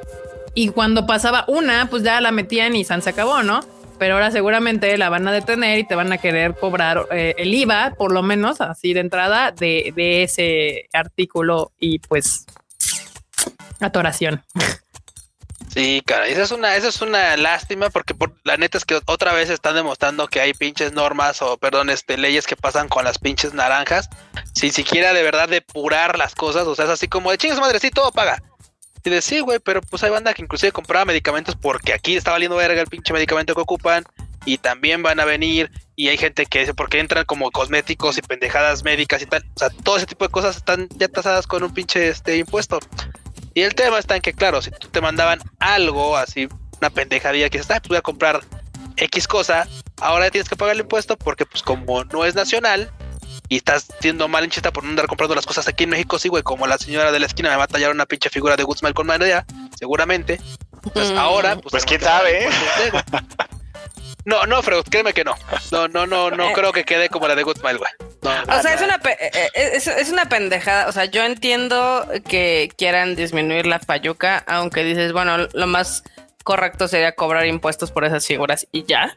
Y 0.55 0.69
cuando 0.71 1.07
pasaba 1.07 1.45
una, 1.47 1.89
pues 1.91 2.03
ya 2.03 2.21
la 2.21 2.33
metían 2.33 2.75
y 2.75 2.85
San 2.85 3.03
se 3.03 3.11
acabó, 3.11 3.43
¿no? 3.43 3.61
Pero 4.01 4.15
ahora 4.15 4.31
seguramente 4.31 4.97
la 4.97 5.11
van 5.11 5.29
a 5.29 5.33
detener 5.33 5.79
y 5.79 5.85
te 5.85 5.95
van 5.95 6.11
a 6.11 6.17
querer 6.17 6.55
cobrar 6.55 7.07
eh, 7.11 7.35
el 7.37 7.53
IVA, 7.53 7.93
por 7.99 8.13
lo 8.13 8.23
menos 8.23 8.63
así 8.63 8.95
de 8.95 9.01
entrada, 9.01 9.53
de, 9.53 9.93
ese 10.23 10.89
artículo 10.95 11.73
y 11.79 11.99
pues 11.99 12.47
atoración. 13.79 14.43
Sí, 15.69 16.03
cara, 16.07 16.29
esa 16.29 16.45
es 16.45 16.51
una, 16.51 16.77
esa 16.77 16.89
es 16.89 17.03
una 17.03 17.37
lástima 17.37 17.91
porque 17.91 18.15
por, 18.15 18.33
la 18.43 18.57
neta 18.57 18.79
es 18.79 18.87
que 18.87 18.99
otra 19.05 19.35
vez 19.35 19.51
están 19.51 19.75
demostrando 19.75 20.29
que 20.29 20.41
hay 20.41 20.55
pinches 20.55 20.95
normas 20.95 21.43
o 21.43 21.59
perdón, 21.59 21.91
este 21.91 22.17
leyes 22.17 22.47
que 22.47 22.57
pasan 22.57 22.89
con 22.89 23.05
las 23.05 23.19
pinches 23.19 23.53
naranjas, 23.53 24.09
sin 24.55 24.73
siquiera 24.73 25.13
de 25.13 25.23
verdad 25.23 25.51
depurar 25.51 26.17
las 26.17 26.35
cosas, 26.35 26.67
o 26.67 26.75
sea, 26.75 26.87
es 26.87 26.91
así 26.93 27.07
como 27.07 27.31
de 27.31 27.37
chingas 27.37 27.61
madre, 27.61 27.79
sí, 27.81 27.91
todo 27.91 28.11
paga. 28.13 28.43
Y 29.05 29.11
de 29.11 29.23
sí, 29.23 29.41
güey, 29.41 29.59
pero 29.59 29.81
pues 29.81 30.03
hay 30.03 30.11
banda 30.11 30.35
que 30.35 30.43
inclusive 30.43 30.73
compraba 30.73 31.05
medicamentos 31.05 31.57
porque 31.57 31.93
aquí 31.93 32.17
está 32.17 32.33
valiendo 32.33 32.57
verga 32.57 32.81
el 32.81 32.89
pinche 32.89 33.13
medicamento 33.13 33.55
que 33.55 33.61
ocupan 33.61 34.05
y 34.45 34.59
también 34.59 35.03
van 35.03 35.21
a 35.21 35.25
venir 35.25 35.71
y 35.97 36.09
hay 36.09 36.17
gente 36.17 36.47
que 36.47 36.61
dice 36.61 36.75
porque 36.75 36.99
entran 36.99 37.25
como 37.25 37.51
cosméticos 37.51 38.19
y 38.19 38.23
pendejadas 38.23 38.85
médicas 38.85 39.23
y 39.23 39.27
tal. 39.27 39.45
O 39.55 39.59
sea, 39.59 39.71
todo 39.71 39.97
ese 39.97 40.07
tipo 40.07 40.27
de 40.27 40.31
cosas 40.31 40.57
están 40.57 40.89
ya 40.97 41.09
tasadas 41.09 41.47
con 41.47 41.63
un 41.63 41.73
pinche 41.73 42.09
este 42.09 42.37
impuesto. 42.37 42.79
Y 43.55 43.63
el 43.63 43.75
tema 43.75 43.99
está 43.99 44.17
en 44.17 44.23
que, 44.23 44.33
claro, 44.33 44.63
si 44.63 44.71
tú 44.71 44.89
te 44.89 45.01
mandaban 45.01 45.41
algo 45.59 46.17
así, 46.17 46.49
una 46.81 46.91
pendejadilla 46.91 47.51
que 47.51 47.59
dices, 47.59 47.71
ah, 47.71 47.81
pues 47.81 47.89
voy 47.89 47.99
a 47.99 48.03
comprar 48.03 48.41
X 48.97 49.27
cosa, 49.27 49.67
ahora 50.01 50.31
tienes 50.31 50.49
que 50.49 50.57
pagar 50.57 50.75
el 50.75 50.83
impuesto 50.83 51.17
porque 51.17 51.47
pues 51.47 51.63
como 51.63 52.05
no 52.05 52.25
es 52.25 52.35
nacional, 52.35 52.91
y 53.51 53.57
estás 53.57 53.89
siendo 53.99 54.29
mal 54.29 54.45
hinchita 54.45 54.73
por 54.73 54.85
no 54.85 54.91
andar 54.91 55.09
comprando 55.09 55.35
las 55.35 55.45
cosas 55.45 55.67
aquí 55.67 55.85
en 55.85 55.91
México, 55.91 56.19
sí, 56.21 56.29
güey, 56.29 56.45
como 56.45 56.69
la 56.69 56.79
señora 56.79 57.11
de 57.11 57.19
la 57.19 57.27
esquina 57.27 57.51
me 57.51 57.57
va 57.57 57.65
a 57.65 57.67
tallar 57.69 57.91
una 57.91 58.07
pinche 58.07 58.31
figura 58.31 58.57
de 58.57 58.63
Goodsmile 58.63 58.95
con 58.95 59.09
madre 59.09 59.45
seguramente. 59.77 60.41
Pues 60.95 61.11
ahora, 61.11 61.57
pues, 61.57 61.73
pues 61.73 61.85
quién 61.85 62.01
sabe, 62.01 62.47
¿eh? 62.47 62.51
No, 64.25 64.47
no, 64.47 64.63
Freud, 64.63 64.85
créeme 64.89 65.13
que 65.13 65.25
no. 65.25 65.35
No, 65.73 65.89
no, 65.89 66.07
no, 66.07 66.31
no 66.31 66.51
eh. 66.51 66.53
creo 66.55 66.73
que 66.73 66.85
quede 66.85 67.09
como 67.09 67.27
la 67.27 67.35
de 67.35 67.43
Goodsmile, 67.43 67.79
güey. 67.79 67.91
o 68.23 68.63
sea, 68.63 68.75
es 68.75 68.83
una, 68.83 69.01
eh, 69.05 69.51
es, 69.55 69.87
es, 69.87 70.11
una 70.11 70.27
pendejada. 70.27 70.89
O 70.89 70.93
sea, 70.93 71.07
yo 71.07 71.25
entiendo 71.25 72.07
que 72.29 72.71
quieran 72.77 73.17
disminuir 73.17 73.67
la 73.67 73.79
payuca, 73.79 74.45
aunque 74.47 74.85
dices, 74.85 75.13
bueno, 75.13 75.49
lo 75.53 75.67
más 75.67 76.05
correcto 76.45 76.87
sería 76.87 77.15
cobrar 77.15 77.47
impuestos 77.47 77.91
por 77.91 78.05
esas 78.05 78.27
figuras 78.27 78.69
y 78.71 78.85
ya. 78.85 79.17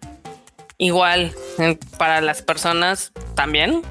Igual, 0.77 1.35
para 1.97 2.21
las 2.21 2.41
personas 2.41 3.11
también 3.35 3.83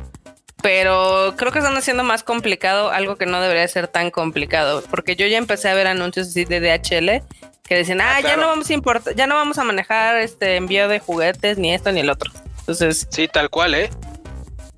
pero 0.62 1.34
creo 1.36 1.52
que 1.52 1.59
están 1.59 1.76
haciendo 1.76 2.05
más 2.05 2.22
complicado 2.22 2.90
algo 2.90 3.16
que 3.16 3.26
no 3.26 3.40
debería 3.40 3.66
ser 3.68 3.89
tan 3.89 4.10
complicado, 4.10 4.82
porque 4.90 5.16
yo 5.16 5.26
ya 5.26 5.39
empecé 5.39 5.68
a 5.68 5.74
ver 5.74 5.89
anuncios 5.89 6.28
así 6.28 6.44
de 6.44 6.60
DHL 6.60 7.22
que 7.64 7.76
decían, 7.76 8.01
ah, 8.01 8.16
ah 8.16 8.20
ya 8.20 8.36
no 8.36 8.47
vamos 8.47 8.70
a 8.70 8.72
importar, 8.72 9.14
ya 9.14 9.26
no 9.26 9.34
vamos 9.34 9.59
a 9.59 9.64
manejar 9.64 10.16
este 10.16 10.56
envío 10.56 10.89
de 10.89 11.01
juguetes, 11.01 11.59
ni 11.59 11.74
esto 11.74 11.90
ni 11.90 12.01
el 12.01 12.10
otro. 12.10 12.30
Entonces, 12.60 13.09
sí, 13.10 13.28
tal 13.28 13.51
cual, 13.51 13.74
¿eh? 13.74 13.90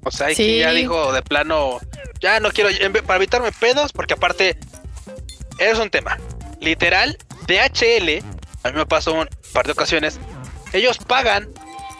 O 0.02 0.10
sea, 0.10 0.34
sí. 0.34 0.58
ya 0.58 0.70
dijo 0.72 1.12
de 1.12 1.22
plano, 1.22 1.80
ya 2.20 2.40
no 2.40 2.50
quiero, 2.50 2.70
para 3.06 3.16
evitarme 3.16 3.52
pedos, 3.52 3.92
porque 3.92 4.14
aparte, 4.14 4.56
es 5.58 5.78
un 5.78 5.90
tema. 5.90 6.18
Literal, 6.60 7.18
DHL, 7.46 8.22
a 8.62 8.70
mí 8.70 8.76
me 8.76 8.86
pasó 8.86 9.14
un 9.14 9.28
par 9.52 9.66
de 9.66 9.72
ocasiones, 9.72 10.18
ellos 10.72 10.98
pagan 10.98 11.48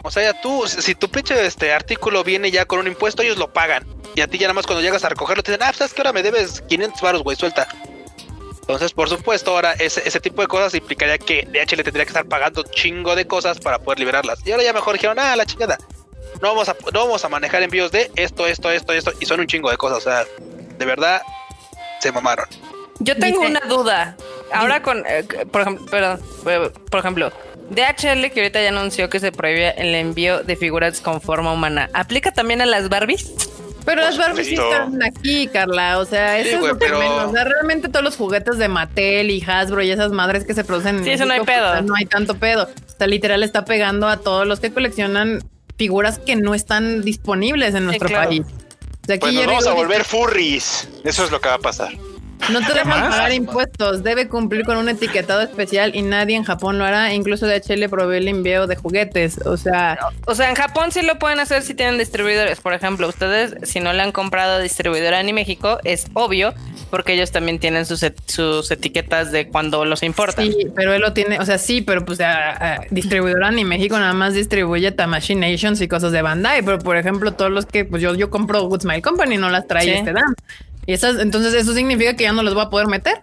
o 0.04 0.10
sea, 0.10 0.22
ya 0.22 0.40
tú, 0.40 0.66
si 0.68 0.94
tu 0.94 1.08
pinche 1.08 1.46
este 1.46 1.72
artículo 1.72 2.22
viene 2.22 2.50
ya 2.50 2.66
con 2.66 2.78
un 2.78 2.86
impuesto, 2.86 3.22
ellos 3.22 3.38
lo 3.38 3.52
pagan. 3.52 3.86
Y 4.14 4.20
a 4.20 4.28
ti 4.28 4.36
ya 4.36 4.46
nada 4.46 4.52
más 4.52 4.66
cuando 4.66 4.82
llegas 4.82 5.02
a 5.02 5.08
recogerlo 5.08 5.42
te 5.42 5.52
dicen, 5.52 5.66
ah, 5.66 5.72
¿sabes 5.72 5.94
que 5.94 6.02
ahora 6.02 6.12
me 6.12 6.22
debes 6.22 6.60
500 6.60 7.00
baros, 7.00 7.22
güey? 7.22 7.36
Suelta. 7.36 7.66
Entonces, 8.60 8.92
por 8.92 9.08
supuesto, 9.08 9.52
ahora 9.52 9.72
ese, 9.72 10.06
ese 10.06 10.20
tipo 10.20 10.42
de 10.42 10.48
cosas 10.48 10.74
implicaría 10.74 11.16
que 11.16 11.48
DHL 11.50 11.82
tendría 11.82 12.04
que 12.04 12.10
estar 12.10 12.26
pagando 12.26 12.62
chingo 12.64 13.16
de 13.16 13.26
cosas 13.26 13.58
para 13.58 13.78
poder 13.78 13.98
liberarlas. 13.98 14.46
Y 14.46 14.52
ahora 14.52 14.62
ya 14.62 14.74
mejor 14.74 14.92
dijeron, 14.92 15.18
ah, 15.18 15.34
la 15.36 15.46
chingada. 15.46 15.78
No 16.42 16.48
vamos 16.48 16.68
a, 16.68 16.76
no 16.92 17.00
vamos 17.00 17.24
a 17.24 17.30
manejar 17.30 17.62
envíos 17.62 17.90
de 17.90 18.10
esto, 18.16 18.46
esto, 18.46 18.70
esto, 18.70 18.92
esto. 18.92 19.12
Y 19.20 19.24
son 19.24 19.40
un 19.40 19.46
chingo 19.46 19.70
de 19.70 19.78
cosas. 19.78 19.98
O 19.98 20.00
sea, 20.02 20.24
de 20.78 20.84
verdad, 20.84 21.22
se 22.00 22.12
mamaron. 22.12 22.46
Yo 23.00 23.16
tengo 23.16 23.40
una 23.40 23.60
duda. 23.60 24.16
Ahora 24.52 24.82
con, 24.82 25.02
eh, 25.06 25.24
por 25.50 25.62
ejemplo, 25.62 25.86
perdón, 25.86 26.20
eh, 26.46 26.70
por 26.90 27.00
ejemplo, 27.00 27.32
DHL 27.70 28.30
que 28.30 28.40
ahorita 28.40 28.62
ya 28.62 28.68
anunció 28.68 29.08
que 29.08 29.20
se 29.20 29.32
prohíbe 29.32 29.74
el 29.80 29.94
envío 29.94 30.42
de 30.42 30.56
figuras 30.56 31.00
con 31.00 31.20
forma 31.20 31.52
humana. 31.52 31.90
¿Aplica 31.92 32.32
también 32.32 32.60
a 32.60 32.66
las 32.66 32.88
Barbies? 32.88 33.32
Pero 33.84 34.00
las 34.02 34.16
Barbies 34.16 34.46
sí 34.46 34.54
están 34.54 35.02
aquí, 35.02 35.46
Carla. 35.48 35.98
O 35.98 36.04
sea, 36.04 36.38
eso 36.38 36.56
es 36.56 36.62
lo 36.62 36.78
que 36.78 36.88
menos. 36.88 37.28
O 37.28 37.32
sea, 37.32 37.44
realmente 37.44 37.88
todos 37.88 38.04
los 38.04 38.16
juguetes 38.16 38.58
de 38.58 38.68
Mattel 38.68 39.30
y 39.30 39.42
Hasbro 39.46 39.82
y 39.82 39.90
esas 39.90 40.10
madres 40.12 40.44
que 40.44 40.54
se 40.54 40.64
producen 40.64 40.98
en 40.98 41.04
Sí, 41.04 41.10
eso 41.10 41.26
no 41.26 41.34
hay 41.34 41.42
pedo. 41.42 41.82
no 41.82 41.94
hay 41.94 42.06
tanto 42.06 42.36
pedo. 42.36 42.64
O 42.64 42.96
sea, 42.96 43.06
literal 43.06 43.42
está 43.42 43.64
pegando 43.64 44.08
a 44.08 44.18
todos 44.18 44.46
los 44.46 44.60
que 44.60 44.72
coleccionan 44.72 45.42
figuras 45.76 46.18
que 46.18 46.36
no 46.36 46.54
están 46.54 47.02
disponibles 47.02 47.74
en 47.74 47.84
nuestro 47.84 48.08
país. 48.08 48.42
O 48.42 49.06
sea, 49.06 49.16
aquí 49.16 49.20
pues 49.20 49.34
nos 49.34 49.46
vamos 49.46 49.66
a 49.66 49.74
volver 49.74 50.04
furries. 50.04 50.88
Eso 51.04 51.24
es 51.24 51.30
lo 51.30 51.40
que 51.40 51.48
va 51.48 51.56
a 51.56 51.58
pasar. 51.58 51.92
No 52.50 52.60
te 52.60 52.74
dejan 52.74 53.10
pagar 53.10 53.32
impuestos, 53.32 54.02
debe 54.02 54.28
cumplir 54.28 54.64
con 54.64 54.76
un 54.76 54.88
etiquetado 54.88 55.40
especial 55.40 55.94
y 55.94 56.02
nadie 56.02 56.36
en 56.36 56.44
Japón 56.44 56.78
lo 56.78 56.84
hará. 56.84 57.14
Incluso 57.14 57.46
DHL 57.46 57.88
provee 57.88 58.18
el 58.18 58.28
envío 58.28 58.66
de 58.66 58.76
juguetes. 58.76 59.38
O 59.46 59.56
sea, 59.56 59.98
o 60.26 60.34
sea, 60.34 60.50
en 60.50 60.54
Japón 60.54 60.92
sí 60.92 61.02
lo 61.02 61.18
pueden 61.18 61.40
hacer 61.40 61.62
si 61.62 61.74
tienen 61.74 61.98
distribuidores. 61.98 62.60
Por 62.60 62.74
ejemplo, 62.74 63.08
ustedes, 63.08 63.56
si 63.62 63.80
no 63.80 63.92
le 63.92 64.02
han 64.02 64.12
comprado 64.12 64.58
distribuidora 64.60 65.22
ni 65.22 65.32
México, 65.32 65.78
es 65.84 66.06
obvio 66.12 66.54
porque 66.90 67.14
ellos 67.14 67.32
también 67.32 67.58
tienen 67.58 67.86
sus, 67.86 68.04
sus 68.26 68.70
etiquetas 68.70 69.32
de 69.32 69.48
cuando 69.48 69.84
los 69.84 70.02
importan. 70.02 70.46
Sí, 70.46 70.68
pero 70.76 70.92
él 70.92 71.00
lo 71.00 71.12
tiene, 71.12 71.40
o 71.40 71.44
sea, 71.44 71.58
sí, 71.58 71.82
pero 71.82 72.04
pues 72.04 72.20
distribuidora 72.90 73.50
ni 73.50 73.64
México 73.64 73.98
nada 73.98 74.12
más 74.12 74.34
distribuye 74.34 74.92
Tamashi 74.92 75.34
Nations 75.34 75.80
y 75.80 75.88
cosas 75.88 76.12
de 76.12 76.22
Bandai. 76.22 76.62
Pero 76.62 76.78
por 76.78 76.96
ejemplo, 76.96 77.32
todos 77.32 77.50
los 77.50 77.66
que 77.66 77.84
pues 77.84 78.02
yo, 78.02 78.14
yo 78.14 78.30
compro 78.30 78.62
Good 78.68 78.82
Smile 78.82 79.02
Company 79.02 79.38
no 79.38 79.50
las 79.50 79.66
trae 79.66 79.98
este 79.98 80.12
Dan. 80.12 80.34
Y 80.86 80.92
esas, 80.92 81.18
entonces 81.20 81.54
eso 81.54 81.74
significa 81.74 82.14
que 82.16 82.24
ya 82.24 82.32
no 82.32 82.42
los 82.42 82.54
voy 82.54 82.64
a 82.64 82.70
poder 82.70 82.86
meter. 82.86 83.22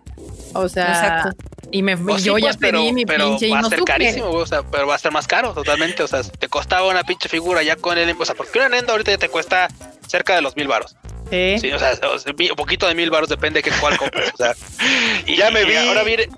O 0.54 0.68
sea, 0.68 1.34
y 1.72 1.82
me 1.82 1.98
pues 1.98 2.24
yo 2.24 2.38
ya 2.38 2.48
pues, 2.48 2.58
pedí 2.58 2.92
mi 2.92 3.06
pero 3.06 3.30
pinche 3.30 3.50
va 3.50 3.60
a 3.60 3.64
ser 3.64 3.84
carísimo, 3.84 4.30
o 4.30 4.46
sea, 4.46 4.64
pero 4.64 4.88
va 4.88 4.96
a 4.96 4.98
ser 4.98 5.12
más 5.12 5.28
caro 5.28 5.54
totalmente, 5.54 6.04
o 6.04 6.08
sea, 6.08 6.22
te 6.24 6.50
costaba 6.50 6.90
una 6.90 7.04
pinche 7.04 7.30
figura 7.30 7.64
ya 7.64 7.78
con 7.78 7.98
el, 7.98 8.14
o 8.20 8.26
sea, 8.26 8.36
porque 8.36 8.60
una 8.60 8.68
Nendo 8.68 8.92
ahorita 8.92 9.12
ya 9.12 9.18
te 9.18 9.30
cuesta 9.30 9.70
cerca 10.06 10.36
de 10.36 10.42
los 10.42 10.58
mil 10.58 10.68
baros. 10.68 10.98
Sí. 11.30 11.56
sí 11.60 11.72
o, 11.72 11.80
sea, 11.80 11.94
un 11.94 12.56
poquito 12.58 12.88
de 12.88 12.96
mil 12.96 13.10
baros 13.10 13.30
depende 13.30 13.62
de 13.62 13.72
cuál 13.80 13.98
compres, 13.98 14.32
o 14.34 14.38
sea, 14.38 14.54
y 15.26 15.38
ya 15.38 15.50
me 15.50 15.64
vi, 15.64 15.76
ahora 15.76 16.04
mire 16.04 16.30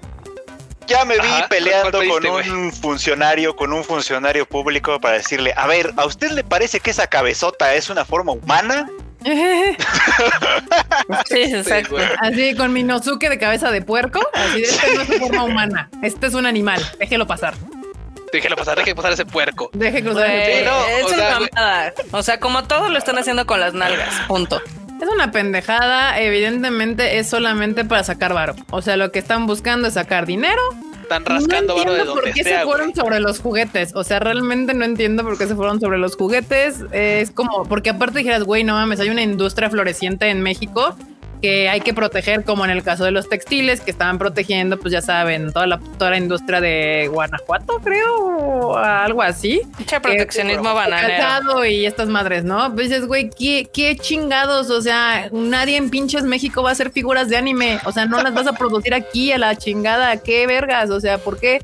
ya 0.87 1.05
me 1.05 1.15
vi 1.15 1.27
peleando 1.49 1.99
con 2.07 2.25
un 2.25 2.71
funcionario, 2.71 3.55
con 3.55 3.73
un 3.73 3.83
funcionario 3.83 4.45
público 4.45 4.99
para 4.99 5.15
decirle, 5.15 5.53
a 5.55 5.67
ver, 5.67 5.93
¿a 5.97 6.05
usted 6.05 6.31
le 6.31 6.43
parece 6.43 6.79
que 6.79 6.91
esa 6.91 7.07
cabezota 7.07 7.73
es 7.73 7.89
una 7.89 8.05
forma 8.05 8.33
humana? 8.33 8.87
sí, 11.25 11.41
exacto. 11.41 11.97
Así 12.19 12.55
con 12.55 12.71
mi 12.73 12.83
nozuke 12.83 13.29
de 13.29 13.37
cabeza 13.37 13.71
de 13.71 13.81
puerco. 13.81 14.21
Así 14.33 14.61
de 14.61 14.67
este 14.67 14.95
no 14.95 15.01
es 15.01 15.19
forma 15.19 15.43
humana. 15.43 15.89
Este 16.01 16.27
es 16.27 16.33
un 16.33 16.45
animal. 16.45 16.81
Déjelo 16.99 17.27
pasar. 17.27 17.55
Déjelo 18.31 18.55
pasar, 18.55 18.77
deje 18.77 18.95
pasar 18.95 19.11
ese 19.13 19.25
puerco. 19.25 19.69
Deje 19.73 20.01
cruzar 20.01 20.29
ese 20.29 20.63
puerco. 20.63 21.05
o, 21.05 21.09
sea, 21.09 21.39
o 22.11 22.23
sea, 22.23 22.39
como 22.39 22.63
todo 22.63 22.89
lo 22.89 22.97
están 22.97 23.17
haciendo 23.19 23.45
con 23.45 23.59
las 23.59 23.75
nalgas. 23.75 24.11
Punto. 24.27 24.59
Es 24.99 25.07
una 25.07 25.31
pendejada, 25.31 26.19
evidentemente 26.19 27.19
es 27.19 27.29
solamente 27.29 27.85
para 27.85 28.03
sacar 28.03 28.33
varo. 28.33 28.55
O 28.71 28.81
sea, 28.81 28.97
lo 28.97 29.11
que 29.11 29.19
están 29.19 29.45
buscando 29.45 29.87
es 29.87 29.93
sacar 29.95 30.25
dinero. 30.25 30.61
Están 31.03 31.25
rascando 31.25 31.75
de 31.75 31.85
donde 31.85 32.05
por 32.05 32.31
qué 32.31 32.43
se 32.43 32.59
fueron 32.63 32.95
sobre 32.95 33.19
los 33.19 33.39
juguetes. 33.39 33.91
O 33.95 34.03
sea, 34.03 34.19
realmente 34.19 34.73
no 34.73 34.85
entiendo 34.85 35.23
por 35.23 35.37
qué 35.37 35.47
se 35.47 35.55
fueron 35.55 35.79
sobre 35.79 35.97
los 35.97 36.15
juguetes. 36.15 36.83
Es 36.91 37.31
como, 37.31 37.65
porque 37.65 37.91
aparte 37.91 38.19
dijeras, 38.19 38.43
güey, 38.43 38.63
no 38.63 38.73
mames, 38.73 38.99
hay 38.99 39.09
una 39.09 39.21
industria 39.21 39.69
floreciente 39.69 40.29
en 40.29 40.41
México 40.41 40.95
que 41.43 41.67
hay 41.67 41.81
que 41.81 41.93
proteger, 41.93 42.45
como 42.45 42.63
en 42.63 42.71
el 42.71 42.83
caso 42.83 43.03
de 43.03 43.11
los 43.11 43.27
textiles, 43.27 43.81
que 43.81 43.91
estaban 43.91 44.17
protegiendo, 44.17 44.79
pues 44.79 44.93
ya 44.93 45.01
saben, 45.01 45.51
toda 45.51 45.67
la, 45.67 45.77
toda 45.99 46.11
la 46.11 46.17
industria 46.17 46.61
de 46.61 47.09
Guanajuato, 47.11 47.81
creo, 47.83 48.15
o 48.15 48.77
algo 48.77 49.21
así. 49.21 49.61
Mucha 49.77 50.01
proteccionismo 50.01 50.73
bananero. 50.73 51.65
Y 51.65 51.85
estas 51.85 52.07
madres, 52.07 52.45
¿no? 52.45 52.73
Pues 52.73 52.87
dices, 52.87 53.07
güey, 53.07 53.29
¿qué, 53.29 53.67
¿qué, 53.73 53.97
chingados, 53.97 54.69
o 54.69 54.81
sea, 54.81 55.27
nadie 55.33 55.75
en 55.75 55.89
pinches 55.89 56.23
México 56.23 56.63
va 56.63 56.69
a 56.69 56.71
hacer 56.71 56.91
figuras 56.91 57.27
de 57.27 57.35
anime, 57.35 57.77
o 57.83 57.91
sea, 57.91 58.05
no 58.05 58.23
las 58.23 58.33
vas 58.33 58.47
a 58.47 58.53
producir 58.53 58.93
aquí 58.93 59.33
a 59.33 59.37
la 59.37 59.57
chingada, 59.57 60.15
qué 60.23 60.47
vergas, 60.47 60.91
o 60.91 61.01
sea, 61.01 61.17
¿por 61.17 61.41
qué? 61.41 61.61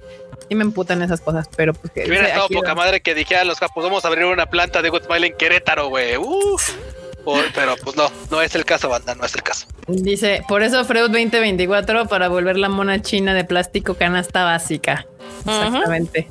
Y 0.50 0.56
me 0.56 0.66
emputan 0.66 1.02
esas 1.04 1.22
cosas, 1.22 1.48
pero 1.56 1.74
pues 1.74 1.94
que... 1.94 2.04
Hubiera 2.04 2.28
estado 2.28 2.50
poca 2.50 2.76
madre 2.76 3.00
que 3.00 3.16
dijera 3.16 3.42
a 3.42 3.46
los 3.46 3.58
capos, 3.58 3.82
vamos 3.82 4.04
a 4.04 4.10
abrir 4.10 4.26
una 4.26 4.48
planta 4.48 4.82
de 4.82 4.90
Goodmile 4.90 5.28
en 5.28 5.38
Querétaro, 5.38 5.88
güey. 5.88 6.18
Uf 6.18 6.70
pero 7.54 7.76
pues 7.84 7.96
no, 7.96 8.12
no 8.32 8.42
es 8.42 8.56
el 8.56 8.66
caso, 8.66 8.90
banda, 8.90 9.16
no 9.16 9.26
es 9.26 9.36
el 9.36 9.44
caso. 9.44 9.68
Dice, 9.88 10.44
por 10.48 10.64
eso 10.64 10.84
Freud 10.86 11.10
2024 11.10 12.08
para 12.08 12.28
volver 12.28 12.58
la 12.58 12.70
mona 12.70 13.02
china 13.02 13.34
de 13.34 13.44
plástico 13.44 13.96
canasta 13.96 14.44
básica. 14.44 15.06
Exactamente. 15.40 16.28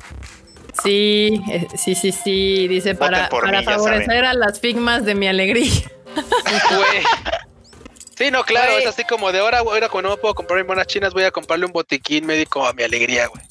Sí, 0.83 1.41
eh, 1.49 1.67
sí, 1.75 1.95
sí, 1.95 2.11
sí. 2.11 2.67
Dice 2.67 2.95
para, 2.95 3.29
para 3.29 3.63
favorecer 3.63 4.25
a 4.25 4.33
las 4.33 4.59
figmas 4.59 5.05
de 5.05 5.15
mi 5.15 5.27
alegría. 5.27 5.71
Sí, 8.19 8.31
no, 8.31 8.43
claro, 8.43 8.77
es 8.77 8.85
así 8.85 9.05
como 9.05 9.31
de 9.31 9.39
ahora, 9.39 9.59
ahora 9.59 9.87
cuando 9.87 10.09
no 10.09 10.17
puedo 10.17 10.35
comprar 10.35 10.65
monas 10.65 10.87
chinas, 10.87 11.13
voy 11.13 11.23
a 11.23 11.31
comprarle 11.31 11.65
un 11.65 11.71
botiquín 11.71 12.25
médico 12.25 12.67
a 12.67 12.73
mi 12.73 12.83
alegría, 12.83 13.27
güey. 13.27 13.41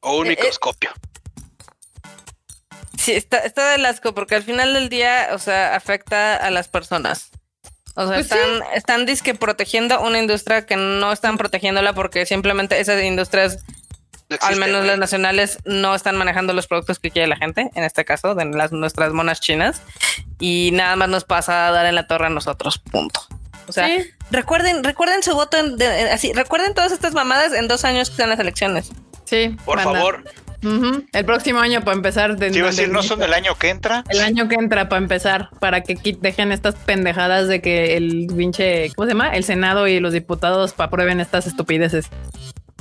O 0.00 0.18
un 0.18 0.26
eh, 0.26 0.32
eh, 0.32 0.36
microscopio. 0.36 0.90
Sí, 3.10 3.16
está, 3.16 3.38
está 3.38 3.72
del 3.72 3.84
asco 3.86 4.14
porque 4.14 4.36
al 4.36 4.42
final 4.42 4.72
del 4.72 4.88
día, 4.88 5.30
o 5.32 5.38
sea, 5.38 5.74
afecta 5.74 6.36
a 6.36 6.50
las 6.50 6.68
personas. 6.68 7.30
O 7.96 8.06
sea, 8.06 8.14
pues 8.14 8.30
están, 8.30 8.62
están 8.74 9.06
disque 9.06 9.34
protegiendo 9.34 10.00
una 10.00 10.18
industria 10.18 10.64
que 10.64 10.76
no 10.76 11.12
están 11.12 11.36
protegiéndola 11.36 11.92
porque 11.92 12.24
simplemente 12.24 12.78
esas 12.78 13.02
industrias, 13.02 13.64
al 14.40 14.56
menos 14.56 14.86
las 14.86 14.98
nacionales, 14.98 15.58
no 15.64 15.94
están 15.94 16.16
manejando 16.16 16.52
los 16.52 16.68
productos 16.68 17.00
que 17.00 17.10
quiere 17.10 17.26
la 17.26 17.36
gente, 17.36 17.70
en 17.74 17.82
este 17.84 18.04
caso, 18.04 18.34
de 18.34 18.44
las 18.44 18.70
nuestras 18.70 19.12
monas 19.12 19.40
chinas, 19.40 19.82
y 20.38 20.70
nada 20.72 20.94
más 20.94 21.08
nos 21.08 21.24
pasa 21.24 21.66
a 21.66 21.72
dar 21.72 21.86
en 21.86 21.96
la 21.96 22.06
torre 22.06 22.26
a 22.26 22.30
nosotros, 22.30 22.78
punto. 22.78 23.20
O 23.66 23.72
sea, 23.72 23.88
recuerden, 24.30 24.84
recuerden 24.84 25.22
su 25.22 25.34
voto, 25.34 25.56
así, 26.12 26.32
recuerden 26.32 26.74
todas 26.74 26.92
estas 26.92 27.12
mamadas 27.12 27.52
en 27.52 27.66
dos 27.66 27.84
años 27.84 28.08
que 28.10 28.16
sean 28.16 28.30
las 28.30 28.38
elecciones. 28.38 28.90
Sí. 29.24 29.56
Por 29.64 29.80
favor. 29.80 30.24
El 30.62 31.24
próximo 31.24 31.60
año 31.60 31.80
para 31.82 31.96
empezar. 31.96 32.36
De, 32.36 32.50
Quiero 32.50 32.66
decir, 32.66 32.88
¿no 32.88 33.02
son 33.02 33.22
el 33.22 33.32
año 33.32 33.56
que 33.58 33.70
entra? 33.70 34.04
El 34.08 34.20
año 34.20 34.48
que 34.48 34.56
entra 34.56 34.88
para 34.88 35.02
empezar, 35.02 35.50
para 35.60 35.82
que 35.82 35.98
dejen 36.20 36.52
estas 36.52 36.74
pendejadas 36.74 37.48
de 37.48 37.60
que 37.60 37.96
el 37.96 38.26
pinche, 38.36 38.90
¿cómo 38.94 39.06
se 39.06 39.12
llama? 39.12 39.34
El 39.34 39.44
Senado 39.44 39.86
y 39.88 40.00
los 40.00 40.12
diputados 40.12 40.74
aprueben 40.76 41.20
estas 41.20 41.46
estupideces. 41.46 42.10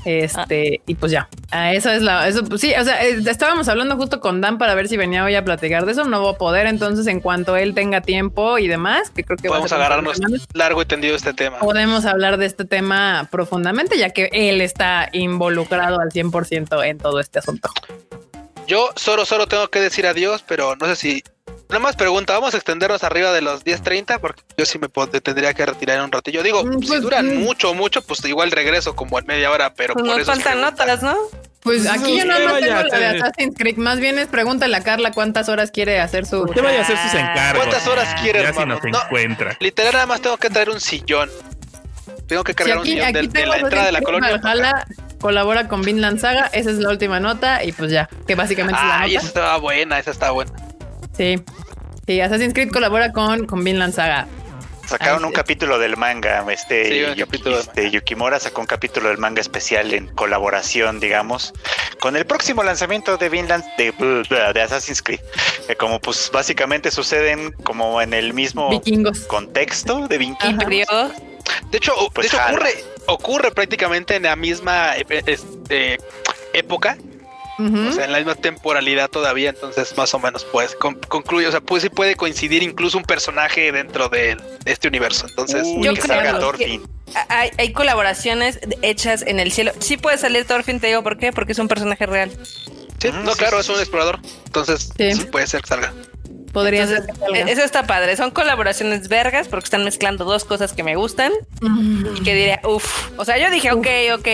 Este, 0.06 0.82
y 0.86 0.96
pues 0.96 1.12
ya, 1.12 1.30
ah, 1.52 1.74
eso 1.74 1.90
es 1.90 2.02
la, 2.02 2.28
eso, 2.28 2.44
pues 2.44 2.62
sí, 2.62 2.74
o 2.80 2.84
sea, 2.84 3.04
eh, 3.06 3.20
estábamos 3.28 3.68
hablando 3.68 3.96
justo 3.98 4.20
con 4.20 4.42
Dan 4.42 4.58
para 4.58 4.74
ver 4.76 4.88
si 4.88 4.98
venía 4.98 5.24
hoy 5.24 5.36
a 5.36 5.44
platicar 5.44 5.86
de 5.86 5.92
eso, 5.92 6.06
no 6.06 6.24
va 6.24 6.32
a 6.32 6.38
poder, 6.38 6.68
entonces 6.68 7.08
en 7.08 7.20
cuanto 7.20 7.58
él 7.58 7.74
tenga 7.74 8.02
tiempo 8.02 8.58
y 8.58 8.68
demás, 8.68 9.10
que 9.10 9.24
creo 9.24 9.38
que 9.38 9.50
vamos 9.50 9.72
a 9.72 9.76
agarrarnos 9.76 10.20
largo 10.54 10.82
y 10.82 10.86
tendido 10.86 11.16
este 11.16 11.34
tema. 11.34 11.60
Podemos 11.60 12.06
hablar 12.06 12.38
de 12.38 12.46
este 12.46 12.66
tema 12.66 13.28
profundamente, 13.32 13.98
ya 13.98 14.12
que 14.12 14.30
él 14.32 14.62
está 14.62 15.10
involucrado 15.12 16.00
al 16.00 16.10
100% 16.10 16.86
en 16.86 16.98
todo 16.98 17.20
este 17.20 17.40
asunto. 17.40 17.70
Yo 18.68 18.90
solo, 18.96 19.26
solo 19.26 19.48
tengo 19.48 19.68
que 19.70 19.80
decir 19.80 20.06
adiós, 20.06 20.44
pero 20.48 20.76
no 20.76 20.86
sé 20.86 20.96
si 20.96 21.24
Nada 21.70 21.80
más 21.82 21.96
pregunta, 21.96 22.34
¿vamos 22.34 22.56
a 22.56 22.58
extendernos 22.58 23.04
arriba 23.04 23.32
de 23.32 23.42
los 23.42 23.64
10.30? 23.64 24.20
Porque 24.20 24.42
yo 24.58 24.66
sí 24.66 24.80
me 24.80 24.88
tendría 25.22 25.54
que 25.54 25.64
retirar 25.68 25.98
en 25.98 26.06
un 26.06 26.12
ratillo. 26.12 26.42
Digo, 26.42 26.64
mm, 26.64 26.80
si 26.80 26.88
pues, 26.88 27.02
duran 27.04 27.28
mm. 27.28 27.44
mucho, 27.44 27.76
mucho, 27.76 28.02
pues 28.02 28.26
igual 28.26 28.50
regreso 28.50 28.96
como 28.96 29.20
en 29.20 29.28
media 29.28 29.52
hora, 29.52 29.72
pero 29.76 29.94
pues 29.94 30.04
por 30.04 30.18
nos 30.18 30.26
faltan 30.26 30.62
notas, 30.62 31.04
¿no? 31.04 31.16
Pues 31.62 31.86
aquí 31.88 32.18
yo 32.18 32.26
no, 32.26 32.36
tengo 32.38 32.58
la 32.58 33.00
de 33.00 33.06
Assassin's 33.06 33.56
Creed. 33.56 33.78
Más 33.78 34.00
bien 34.00 34.18
es 34.18 34.28
pregúntale 34.28 34.76
a 34.76 34.82
Carla 34.82 35.12
cuántas 35.12 35.48
horas 35.48 35.70
quiere 35.70 36.00
hacer 36.00 36.26
su. 36.26 36.44
¿Qué 36.46 36.62
vaya 36.62 36.80
a 36.80 36.82
hacer 36.82 36.98
sus 36.98 37.14
encargos? 37.14 37.64
¿Cuántas 37.64 37.88
horas 37.88 38.20
quiere, 38.20 38.42
ya 38.42 38.50
hermano? 38.50 38.80
Si 38.82 38.90
no 38.90 39.04
encuentra. 39.04 39.56
Literal, 39.60 39.94
nada 39.94 40.06
más 40.08 40.22
tengo 40.22 40.38
que 40.38 40.50
traer 40.50 40.72
un 40.72 40.80
sillón. 40.80 41.30
Tengo 42.28 42.44
que 42.44 42.56
cargar 42.56 42.80
un 42.80 42.86
sillón 42.86 43.14
de, 43.14 43.46
la 43.46 43.58
entrada 43.58 43.86
de 43.86 43.92
la 43.92 44.02
colonia. 44.02 44.42
colabora 45.20 45.68
con 45.68 45.84
Vinland 45.84 46.20
Saga. 46.20 46.50
Esa 46.52 46.72
es 46.72 46.78
la 46.78 46.90
última 46.90 47.20
nota. 47.20 47.64
Y 47.64 47.74
pues 47.74 47.92
ya, 47.92 48.10
que 48.26 48.34
básicamente 48.34 48.82
es 48.82 48.88
la 48.88 49.00
nota. 49.02 49.12
esa 49.12 49.28
estaba 49.28 49.58
buena, 49.58 50.00
esa 50.00 50.10
estaba 50.10 50.32
buena. 50.32 50.52
Sí. 51.16 51.36
Sí, 52.10 52.20
Assassin's 52.22 52.56
Creed 52.56 52.72
colabora 52.72 53.12
con, 53.12 53.46
con 53.46 53.64
Vinland 53.64 53.94
Saga. 53.94 54.26
Sacaron 54.88 55.26
un 55.26 55.32
capítulo 55.32 55.78
del 55.78 55.96
manga, 55.96 56.44
este, 56.52 57.12
este, 57.12 57.92
Yukimura 57.92 58.40
sacó 58.40 58.62
un 58.62 58.66
capítulo 58.66 59.10
del 59.10 59.20
manga 59.20 59.42
especial 59.42 59.94
en 59.94 60.08
colaboración, 60.16 61.00
digamos, 61.00 61.54
con 62.00 62.16
el 62.18 62.26
próximo 62.26 62.64
lanzamiento 62.64 63.18
de 63.18 63.30
Vinland 63.30 63.64
de, 63.78 63.94
de 64.56 64.60
Assassin's 64.60 65.04
Creed, 65.04 65.20
que 65.68 65.76
como 65.76 66.02
pues 66.02 66.32
básicamente 66.34 66.90
suceden 66.90 67.52
como 67.62 68.02
en 68.02 68.16
el 68.16 68.34
mismo 68.34 68.82
contexto 69.28 70.08
de 70.08 70.18
vikingos. 70.18 71.12
De 71.70 71.78
hecho, 71.78 71.94
pues 72.12 72.34
ocurre, 72.34 72.74
ocurre 73.06 73.52
prácticamente 73.52 74.16
en 74.16 74.24
la 74.24 74.36
misma 74.36 74.98
eh, 74.98 75.06
este, 75.28 76.00
época 76.54 76.98
o 77.60 77.92
sea, 77.92 78.06
en 78.06 78.12
la 78.14 78.20
misma 78.20 78.36
temporalidad 78.36 79.10
todavía, 79.10 79.50
entonces 79.50 79.96
más 79.98 80.14
o 80.14 80.20
menos 80.20 80.46
pues 80.46 80.76
concluye, 80.76 81.48
o 81.48 81.52
sea, 81.52 81.60
pues 81.60 81.84
sí 81.84 81.90
puede 81.90 82.16
coincidir 82.16 82.64
incluso 82.64 82.98
un 82.98 83.04
personaje 83.04 83.72
dentro 83.72 84.08
de, 84.08 84.38
este 84.66 84.88
universo. 84.88 85.26
Entonces, 85.28 85.68
yo 85.82 85.94
que 85.94 86.02
creo 86.02 86.54
hay, 87.28 87.50
hay, 87.58 87.74
colaboraciones 87.74 88.60
hechas 88.82 89.24
en 89.24 89.40
el 89.40 89.52
cielo. 89.52 89.72
Sí 89.80 89.98
puede 89.98 90.18
salir 90.18 90.46
Thorfinn, 90.46 90.80
te 90.80 90.88
digo 90.88 91.04
por 91.04 91.18
qué, 91.18 91.34
porque 91.34 91.54
es 91.54 91.60
un 91.60 91.68
personaje 91.68 92.06
real. 92.06 92.32
Sí, 93.00 93.10
no, 93.12 93.32
claro, 93.34 93.60
es 93.60 93.68
un 93.68 93.80
explorador. 93.80 94.20
Entonces, 94.46 94.92
sí. 94.96 95.26
puede 95.32 95.48
ser 95.48 95.62
que 95.62 95.68
salga. 95.68 95.94
Podría 96.54 96.88
ser. 96.88 97.04
Eso 97.48 97.64
está 97.64 97.88
padre. 97.88 98.16
Son 98.16 98.32
colaboraciones 98.32 99.08
vergas 99.08 99.48
porque 99.48 99.66
están 99.66 99.84
mezclando 99.84 100.24
dos 100.26 100.46
cosas 100.46 100.74
que 100.74 100.84
me 100.84 100.96
gustan 100.96 101.32
y 102.16 102.22
que 102.22 102.36
diría, 102.36 102.62
uff. 102.64 103.12
O 103.18 103.26
sea, 103.26 103.38
yo 103.38 103.50
dije, 103.50 103.72
ok, 103.72 103.88
ok 104.14 104.28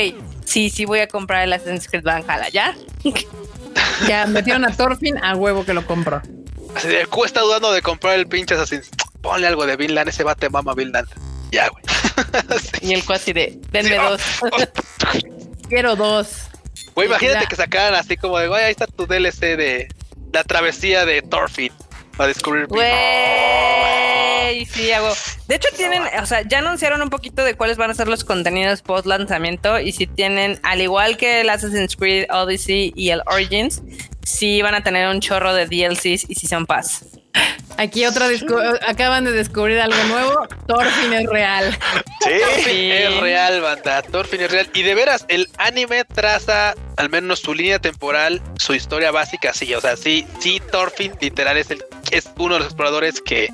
sí, 0.45 0.69
sí 0.69 0.85
voy 0.85 0.99
a 0.99 1.07
comprar 1.07 1.43
el 1.43 1.53
Assassin's 1.53 1.87
Creed 1.87 2.03
Valhalla, 2.03 2.49
¿ya? 2.49 2.75
ya 4.07 4.25
metieron 4.27 4.65
a 4.65 4.75
Thorfinn 4.75 5.17
a 5.17 5.35
huevo 5.35 5.65
que 5.65 5.73
lo 5.73 5.85
compro. 5.85 6.21
Así 6.75 6.87
de, 6.87 7.05
cuesta 7.05 7.41
dudando 7.41 7.71
de 7.71 7.81
comprar 7.81 8.15
el 8.15 8.27
pinche 8.27 8.55
Assassin's. 8.55 8.89
Ponle 9.21 9.47
algo 9.47 9.65
de 9.65 9.75
Vinland, 9.75 10.09
ese 10.09 10.23
bate 10.23 10.49
mama 10.49 10.73
Vinland. 10.73 11.07
Ya, 11.51 11.69
güey. 11.69 11.83
Y 12.81 12.93
el 12.93 13.03
cuasi 13.03 13.33
de, 13.33 13.59
denme 13.71 13.97
dos. 13.97 14.21
Quiero 15.69 15.95
dos. 15.95 16.47
Güey, 16.93 17.07
imagínate 17.07 17.47
que 17.47 17.55
sacaran 17.55 17.95
así 17.95 18.15
como 18.15 18.37
de, 18.37 18.47
güey, 18.47 18.63
ahí 18.63 18.71
está 18.71 18.87
tu 18.87 19.05
DLC 19.05 19.57
de 19.57 19.87
la 20.31 20.43
travesía 20.43 21.05
de 21.05 21.21
Thorfinn 21.21 21.71
para 22.17 22.27
descubrir. 22.29 22.67
Güey, 22.67 24.65
sí, 24.65 24.91
hago. 24.91 25.13
De 25.47 25.55
hecho, 25.55 25.67
tienen, 25.75 26.03
o 26.21 26.25
sea, 26.25 26.41
ya 26.41 26.59
anunciaron 26.59 27.01
un 27.01 27.09
poquito 27.09 27.43
de 27.43 27.55
cuáles 27.55 27.77
van 27.77 27.91
a 27.91 27.93
ser 27.93 28.07
los 28.07 28.23
contenidos 28.23 28.81
post 28.81 29.05
lanzamiento. 29.05 29.79
Y 29.79 29.91
si 29.91 30.07
tienen, 30.07 30.59
al 30.63 30.81
igual 30.81 31.17
que 31.17 31.41
el 31.41 31.49
Assassin's 31.49 31.95
Creed 31.95 32.27
Odyssey 32.31 32.93
y 32.95 33.09
el 33.09 33.21
Origins, 33.25 33.81
sí 34.23 34.61
van 34.61 34.75
a 34.75 34.83
tener 34.83 35.07
un 35.09 35.19
chorro 35.19 35.53
de 35.53 35.65
DLCs 35.65 36.29
y 36.29 36.35
Season 36.35 36.65
Pass. 36.65 37.05
Aquí 37.77 38.05
otra 38.05 38.27
acaban 38.87 39.25
de 39.25 39.31
descubrir 39.31 39.79
algo 39.79 40.01
nuevo. 40.05 40.47
Thorfinn 40.67 41.13
es 41.13 41.25
real. 41.27 41.77
Sí, 42.21 42.31
Thorfinn 42.39 42.91
es 42.91 43.19
real, 43.19 43.61
banda. 43.61 44.01
Thorfinn 44.01 44.41
es 44.41 44.51
real. 44.51 44.69
Y 44.73 44.83
de 44.83 44.95
veras, 44.95 45.25
el 45.27 45.49
anime 45.57 46.05
traza 46.05 46.73
al 46.97 47.09
menos 47.09 47.39
su 47.39 47.53
línea 47.53 47.79
temporal, 47.79 48.41
su 48.57 48.73
historia 48.73 49.11
básica, 49.11 49.53
sí. 49.53 49.73
O 49.73 49.81
sea, 49.81 49.97
sí, 49.97 50.25
sí, 50.39 50.61
Thorfinn 50.71 51.13
literal 51.19 51.57
es 51.57 51.69
el 51.71 51.83
es 52.11 52.29
uno 52.37 52.53
de 52.53 52.59
los 52.59 52.67
exploradores 52.67 53.21
que, 53.21 53.49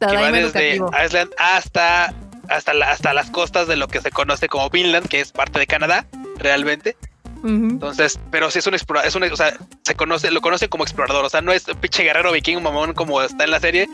va 0.00 0.30
desde 0.30 0.76
Iceland 0.76 1.32
hasta 1.38 2.14
hasta, 2.48 2.72
hasta 2.72 3.12
las 3.12 3.30
costas 3.30 3.68
de 3.68 3.76
lo 3.76 3.88
que 3.88 4.00
se 4.00 4.10
conoce 4.10 4.48
como 4.48 4.70
Finland, 4.70 5.08
que 5.08 5.20
es 5.20 5.32
parte 5.32 5.58
de 5.58 5.66
Canadá, 5.66 6.06
realmente. 6.36 6.96
Entonces, 7.44 8.18
pero 8.30 8.50
sí 8.50 8.58
es 8.58 8.66
un 8.66 8.74
explorador, 8.74 9.08
es 9.08 9.14
un, 9.14 9.22
o 9.24 9.36
sea, 9.36 9.56
se 9.82 9.94
conoce, 9.94 10.30
lo 10.30 10.40
conoce 10.40 10.68
como 10.68 10.84
explorador, 10.84 11.24
o 11.24 11.28
sea, 11.28 11.40
no 11.40 11.52
es 11.52 11.68
un 11.68 11.76
pinche 11.76 12.02
guerrero 12.02 12.32
vikingo 12.32 12.60
mamón 12.60 12.94
como 12.94 13.22
está 13.22 13.44
en 13.44 13.50
la 13.50 13.60
serie, 13.60 13.88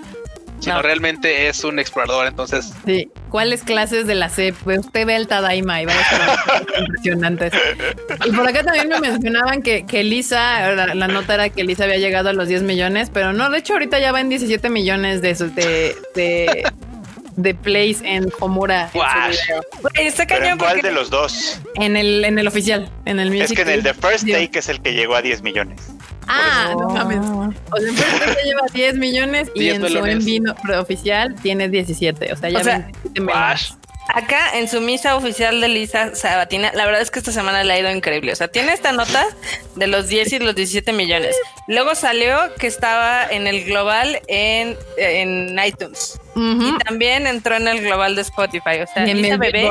sino 0.60 0.82
realmente 0.82 1.48
es 1.48 1.62
un 1.64 1.78
explorador, 1.78 2.26
entonces. 2.26 2.72
Sí. 2.86 3.10
¿Cuáles 3.28 3.62
clases 3.62 4.06
de 4.06 4.14
la 4.14 4.28
CEP? 4.28 4.54
Pues 4.64 4.78
usted 4.80 5.06
ve 5.06 5.16
el 5.16 5.26
Tadaima 5.26 5.82
y 5.82 5.86
va 5.86 5.92
a 5.92 6.80
impresionantes. 6.80 7.52
Y 8.24 8.30
por 8.30 8.48
acá 8.48 8.62
también 8.62 8.88
me 8.88 9.00
mencionaban 9.00 9.62
que, 9.62 9.84
que 9.84 10.04
Lisa, 10.04 10.72
la, 10.72 11.08
nota 11.08 11.34
era 11.34 11.48
que 11.50 11.64
Lisa 11.64 11.84
había 11.84 11.98
llegado 11.98 12.30
a 12.30 12.32
los 12.32 12.48
10 12.48 12.62
millones, 12.62 13.10
pero 13.12 13.32
no, 13.32 13.50
de 13.50 13.58
hecho 13.58 13.74
ahorita 13.74 13.98
ya 13.98 14.12
va 14.12 14.20
en 14.20 14.28
17 14.28 14.70
millones 14.70 15.20
de, 15.20 15.34
de, 15.34 15.96
de 16.14 16.72
de 17.36 17.54
plays 17.54 18.00
en 18.02 18.30
Homura. 18.40 18.90
está 19.94 20.26
cañón 20.26 20.58
¿Cuál 20.58 20.80
de 20.82 20.92
los 20.92 21.10
dos? 21.10 21.60
En 21.76 21.96
el, 21.96 22.24
en 22.24 22.38
el 22.38 22.46
oficial, 22.46 22.90
en 23.04 23.20
el 23.20 23.34
Es 23.40 23.52
que 23.52 23.62
en 23.62 23.70
el 23.70 23.82
de 23.82 23.94
First 23.94 24.28
Take 24.28 24.58
es 24.58 24.68
el 24.68 24.80
que 24.80 24.94
llegó 24.94 25.14
a 25.14 25.22
10 25.22 25.42
millones. 25.42 25.80
Ah, 26.26 26.74
no 26.78 26.88
mames. 26.88 27.18
O 27.18 27.76
sea, 27.76 27.88
en 27.88 27.96
First 27.96 28.18
Take 28.18 28.44
lleva 28.44 28.62
10 28.72 28.96
millones 28.96 29.50
y 29.54 29.68
en 29.68 29.86
su 29.88 29.98
envío 30.04 30.54
oficial 30.78 31.34
tiene 31.42 31.68
17. 31.68 32.32
O 32.32 32.36
sea, 32.36 32.50
ya 32.50 32.58
o 32.58 32.64
sea, 32.64 32.90
Acá 34.12 34.58
en 34.58 34.68
su 34.68 34.80
misa 34.80 35.16
oficial 35.16 35.60
de 35.60 35.68
Lisa 35.68 36.14
Sabatina, 36.14 36.72
la 36.74 36.84
verdad 36.84 37.00
es 37.00 37.10
que 37.10 37.18
esta 37.18 37.32
semana 37.32 37.64
le 37.64 37.72
ha 37.72 37.78
ido 37.78 37.90
increíble. 37.90 38.32
O 38.32 38.36
sea, 38.36 38.48
tiene 38.48 38.72
esta 38.72 38.92
nota 38.92 39.26
de 39.76 39.86
los 39.86 40.08
10 40.08 40.34
y 40.34 40.38
los 40.40 40.54
17 40.54 40.92
millones. 40.92 41.34
Luego 41.68 41.94
salió 41.94 42.36
que 42.58 42.66
estaba 42.66 43.24
en 43.24 43.46
el 43.46 43.64
global 43.64 44.20
en, 44.28 44.76
en 44.98 45.58
iTunes. 45.64 46.20
Y 46.36 46.78
también 46.84 47.26
entró 47.26 47.56
en 47.56 47.68
el 47.68 47.80
global 47.80 48.16
de 48.16 48.22
Spotify. 48.22 48.80
O 48.82 48.86
sea, 48.92 49.04
Lisa 49.04 49.36
Bebé. 49.36 49.70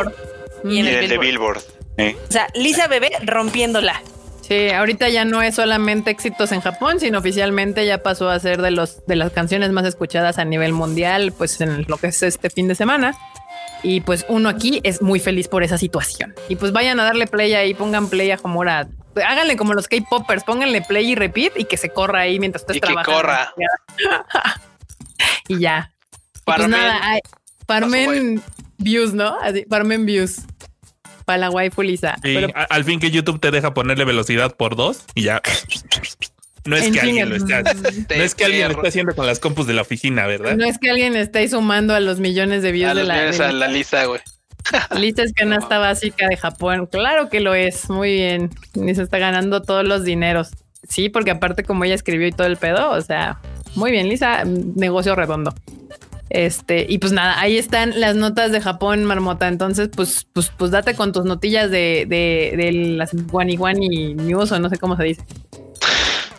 Y 0.63 0.79
en, 0.79 0.87
el, 0.87 1.09
de 1.09 1.17
Billboard. 1.17 1.61
O 1.99 2.31
sea, 2.31 2.47
Lisa 2.55 2.87
Bebé 2.87 3.11
rompiéndola. 3.23 4.01
Sí, 4.41 4.69
ahorita 4.69 5.07
ya 5.07 5.23
no 5.23 5.41
es 5.41 5.55
solamente 5.55 6.11
éxitos 6.11 6.51
en 6.51 6.59
Japón, 6.59 6.99
sino 6.99 7.19
oficialmente 7.19 7.85
ya 7.85 8.03
pasó 8.03 8.29
a 8.29 8.37
ser 8.39 8.61
de 8.61 8.71
los 8.71 9.05
de 9.05 9.15
las 9.15 9.31
canciones 9.31 9.71
más 9.71 9.85
escuchadas 9.85 10.37
a 10.37 10.43
nivel 10.43 10.73
mundial, 10.73 11.33
pues 11.37 11.61
en 11.61 11.85
lo 11.87 11.97
que 11.97 12.07
es 12.07 12.23
este 12.23 12.49
fin 12.49 12.67
de 12.67 12.75
semana. 12.75 13.15
Y 13.83 14.01
pues 14.01 14.25
uno 14.29 14.49
aquí 14.49 14.79
es 14.83 15.01
muy 15.01 15.19
feliz 15.19 15.47
por 15.47 15.61
esa 15.61 15.77
situación. 15.77 16.33
Y 16.47 16.55
pues 16.55 16.71
vayan 16.71 16.99
a 16.99 17.03
darle 17.03 17.27
play 17.27 17.53
ahí, 17.53 17.73
pongan 17.73 18.09
play 18.09 18.31
a 18.31 18.39
Homura. 18.41 18.87
Háganle 19.15 19.57
como 19.57 19.73
los 19.73 19.87
K-Poppers, 19.87 20.43
pónganle 20.43 20.81
play 20.81 21.11
y 21.11 21.15
repeat 21.15 21.53
y 21.57 21.65
que 21.65 21.77
se 21.77 21.89
corra 21.89 22.21
ahí 22.21 22.39
mientras 22.39 22.63
estés 22.63 22.77
y 22.77 22.79
trabajando. 22.79 23.11
Que 23.11 23.17
corra. 23.17 23.53
y 25.49 25.59
ya. 25.59 25.91
pues 26.45 26.67
nada, 26.67 27.19
farmen 27.67 28.41
views, 28.77 29.13
¿no? 29.13 29.37
Así, 29.41 29.65
farmen 29.69 30.05
views. 30.05 30.41
Para 31.25 31.37
la 31.37 31.49
waifu 31.49 31.83
Lisa. 31.83 32.15
al 32.69 32.83
fin 32.83 32.99
que 32.99 33.11
YouTube 33.11 33.39
te 33.39 33.51
deja 33.51 33.73
ponerle 33.73 34.03
velocidad 34.03 34.55
por 34.55 34.75
dos 34.75 35.05
y 35.15 35.23
ya. 35.23 35.41
No 36.65 36.77
es 36.77 36.91
que 36.91 36.99
alguien 37.01 37.29
lo 37.29 37.35
esté, 37.35 37.63
no 38.15 38.23
es 38.23 38.35
que 38.35 38.45
alguien 38.45 38.69
lo 38.69 38.75
esté 38.75 38.87
haciendo 38.87 39.15
con 39.15 39.27
las 39.27 39.39
compus 39.39 39.67
de 39.67 39.73
la 39.73 39.81
oficina, 39.81 40.25
¿verdad? 40.27 40.55
No 40.55 40.65
es 40.65 40.77
que 40.79 40.89
alguien 40.89 41.15
esté 41.15 41.47
sumando 41.49 41.93
a 41.93 41.99
los 41.99 42.19
millones 42.19 42.63
de 42.63 42.71
views 42.71 42.95
de 42.95 43.03
la, 43.03 43.31
de 43.31 43.53
la 43.53 43.67
lista, 43.67 44.05
güey. 44.05 44.21
Lista 44.97 45.23
es 45.23 45.33
canasta 45.33 45.77
básica 45.77 46.27
de 46.27 46.37
Japón. 46.37 46.87
Claro 46.87 47.29
que 47.29 47.39
lo 47.39 47.53
es. 47.53 47.89
Muy 47.89 48.13
bien. 48.13 48.49
Ni 48.75 48.95
se 48.95 49.03
está 49.03 49.17
ganando 49.17 49.61
todos 49.61 49.85
los 49.85 50.03
dineros. 50.03 50.51
Sí, 50.87 51.09
porque 51.09 51.31
aparte 51.31 51.63
como 51.63 51.83
ella 51.85 51.95
escribió 51.95 52.27
y 52.27 52.31
todo 52.31 52.47
el 52.47 52.57
pedo, 52.57 52.91
o 52.91 53.01
sea, 53.01 53.39
muy 53.75 53.91
bien, 53.91 54.09
Lisa, 54.09 54.43
negocio 54.43 55.15
redondo. 55.15 55.53
Este, 56.29 56.85
y 56.89 56.97
pues 56.97 57.13
nada, 57.13 57.39
ahí 57.39 57.57
están 57.57 57.99
las 57.99 58.15
notas 58.15 58.51
de 58.51 58.59
Japón, 58.59 59.05
Marmota. 59.05 59.47
Entonces, 59.47 59.89
pues, 59.95 60.27
pues, 60.33 60.51
pues 60.57 60.71
date 60.71 60.95
con 60.95 61.13
tus 61.13 61.25
notillas 61.25 61.71
de, 61.71 62.05
de, 62.07 62.53
de 62.57 62.71
las 62.71 63.11
Wani 63.31 63.55
Wani 63.55 64.15
News 64.15 64.51
o 64.51 64.59
no 64.59 64.69
sé 64.69 64.77
cómo 64.77 64.97
se 64.97 65.03
dice. 65.03 65.21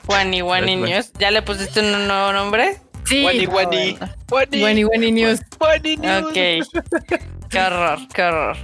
Wani 0.06 0.42
Wani 0.42 0.76
News. 0.76 1.12
¿Ya 1.18 1.30
le 1.30 1.42
pusiste 1.42 1.80
un 1.80 2.06
nuevo 2.06 2.32
nombre? 2.32 2.80
Sí. 3.04 3.24
Wani 3.24 3.46
Wani. 3.46 3.98
Wani 4.30 4.84
Wani 4.84 5.12
News. 5.12 5.40
Wani 5.60 5.96
News. 5.96 6.24
Ok. 6.24 6.34
qué 7.50 7.60
horror, 7.60 7.98
qué 8.14 8.22
horror. 8.22 8.56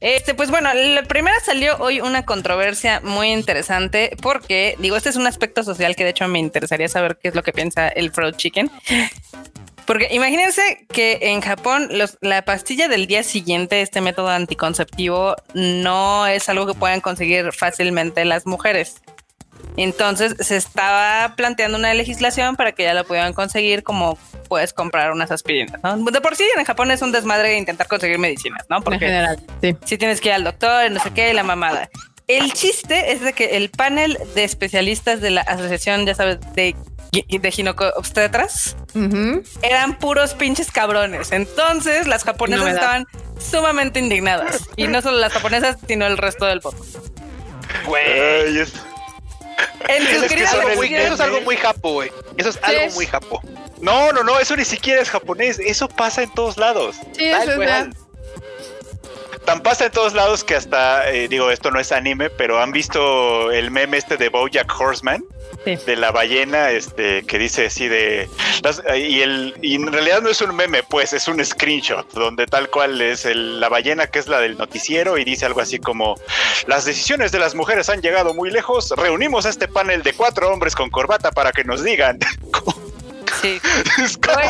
Este, 0.00 0.34
pues 0.34 0.50
bueno, 0.50 0.72
la 0.72 1.02
primera 1.02 1.36
salió 1.40 1.76
hoy 1.78 2.00
una 2.00 2.24
controversia 2.24 3.00
muy 3.02 3.32
interesante 3.32 4.16
porque, 4.22 4.76
digo, 4.78 4.96
este 4.96 5.08
es 5.08 5.16
un 5.16 5.26
aspecto 5.26 5.64
social 5.64 5.96
que 5.96 6.04
de 6.04 6.10
hecho 6.10 6.28
me 6.28 6.38
interesaría 6.38 6.88
saber 6.88 7.18
qué 7.20 7.28
es 7.28 7.34
lo 7.34 7.42
que 7.42 7.52
piensa 7.52 7.88
el 7.88 8.12
Fried 8.12 8.34
Chicken. 8.36 8.70
Porque 9.86 10.08
imagínense 10.10 10.86
que 10.92 11.18
en 11.22 11.40
Japón 11.40 11.88
la 12.20 12.44
pastilla 12.44 12.88
del 12.88 13.06
día 13.06 13.22
siguiente, 13.22 13.80
este 13.80 14.02
método 14.02 14.28
anticonceptivo, 14.28 15.34
no 15.54 16.26
es 16.26 16.48
algo 16.50 16.66
que 16.66 16.74
puedan 16.74 17.00
conseguir 17.00 17.52
fácilmente 17.52 18.24
las 18.26 18.46
mujeres. 18.46 19.00
Entonces 19.76 20.34
se 20.40 20.56
estaba 20.56 21.34
planteando 21.36 21.78
una 21.78 21.94
legislación 21.94 22.56
para 22.56 22.72
que 22.72 22.82
ya 22.82 22.94
lo 22.94 23.04
pudieran 23.04 23.32
conseguir 23.32 23.82
como 23.82 24.18
puedes 24.48 24.72
comprar 24.72 25.12
unas 25.12 25.30
aspirinas, 25.30 25.80
¿no? 25.82 25.96
De 26.10 26.20
por 26.20 26.34
sí 26.34 26.44
en 26.56 26.64
Japón 26.64 26.90
es 26.90 27.02
un 27.02 27.12
desmadre 27.12 27.56
intentar 27.56 27.86
conseguir 27.86 28.18
medicinas, 28.18 28.64
¿no? 28.68 28.80
Porque 28.80 28.96
en 28.96 29.12
general, 29.12 29.40
sí. 29.60 29.76
si 29.84 29.98
tienes 29.98 30.20
que 30.20 30.28
ir 30.28 30.34
al 30.34 30.44
doctor, 30.44 30.90
no 30.90 31.00
sé 31.00 31.12
qué, 31.12 31.32
la 31.32 31.44
mamada. 31.44 31.88
El 32.26 32.52
chiste 32.52 33.12
es 33.12 33.22
de 33.22 33.32
que 33.32 33.56
el 33.56 33.70
panel 33.70 34.18
de 34.34 34.44
especialistas 34.44 35.20
de 35.20 35.30
la 35.30 35.40
asociación, 35.40 36.04
ya 36.04 36.14
sabes, 36.14 36.38
de, 36.54 36.76
de 37.12 37.50
ginecobstetras, 37.50 38.76
eran 39.62 39.98
puros 39.98 40.34
pinches 40.34 40.70
cabrones. 40.70 41.32
Entonces 41.32 42.06
las 42.06 42.24
japonesas 42.24 42.68
estaban 42.74 43.06
sumamente 43.38 43.98
indignadas. 44.00 44.68
Y 44.76 44.88
no 44.88 45.00
solo 45.00 45.16
las 45.18 45.32
japonesas, 45.32 45.78
sino 45.86 46.06
el 46.06 46.18
resto 46.18 46.44
del 46.44 46.60
mundo. 46.62 46.84
Güey, 47.86 48.58
eso, 49.88 51.14
es 51.14 51.20
algo 51.20 51.40
muy 51.42 51.56
japo, 51.56 51.92
güey. 51.92 52.12
Eso 52.36 52.50
es 52.50 52.58
algo 52.62 52.94
muy 52.94 53.06
japo. 53.06 53.40
No, 53.80 54.12
no, 54.12 54.22
no, 54.22 54.38
eso 54.38 54.56
ni 54.56 54.64
siquiera 54.64 55.00
es 55.00 55.10
japonés. 55.10 55.58
Eso 55.58 55.88
pasa 55.88 56.22
en 56.22 56.32
todos 56.34 56.56
lados. 56.56 56.96
Sí, 57.16 57.24
eso 57.24 57.62
es 57.62 57.88
Tan 59.44 59.62
pasa 59.62 59.86
en 59.86 59.92
todos 59.92 60.12
lados 60.12 60.44
que 60.44 60.56
hasta, 60.56 61.10
eh, 61.10 61.26
digo, 61.26 61.50
esto 61.50 61.70
no 61.70 61.80
es 61.80 61.90
anime, 61.90 62.28
pero 62.28 62.60
han 62.60 62.70
visto 62.70 63.50
el 63.50 63.70
meme 63.70 63.96
este 63.96 64.18
de 64.18 64.28
Bojack 64.28 64.70
Horseman 64.78 65.24
de 65.76 65.96
la 65.96 66.10
ballena, 66.10 66.70
este, 66.70 67.24
que 67.24 67.38
dice 67.38 67.66
así 67.66 67.88
de 67.88 68.28
y 68.96 69.20
el 69.20 69.54
y 69.62 69.74
en 69.76 69.92
realidad 69.92 70.22
no 70.22 70.30
es 70.30 70.40
un 70.40 70.54
meme, 70.54 70.82
pues 70.82 71.12
es 71.12 71.28
un 71.28 71.44
screenshot 71.44 72.10
donde 72.12 72.46
tal 72.46 72.70
cual 72.70 73.00
es 73.00 73.24
la 73.24 73.68
ballena 73.68 74.06
que 74.06 74.18
es 74.18 74.28
la 74.28 74.40
del 74.40 74.56
noticiero 74.56 75.18
y 75.18 75.24
dice 75.24 75.46
algo 75.46 75.60
así 75.60 75.78
como 75.78 76.16
las 76.66 76.84
decisiones 76.84 77.32
de 77.32 77.38
las 77.38 77.54
mujeres 77.54 77.88
han 77.88 78.00
llegado 78.00 78.34
muy 78.34 78.50
lejos, 78.50 78.92
reunimos 78.96 79.46
a 79.46 79.50
este 79.50 79.68
panel 79.68 80.02
de 80.02 80.12
cuatro 80.12 80.52
hombres 80.52 80.74
con 80.74 80.90
corbata 80.90 81.30
para 81.30 81.52
que 81.52 81.64
nos 81.64 81.82
digan. 81.82 82.18
Sí. 83.42 83.60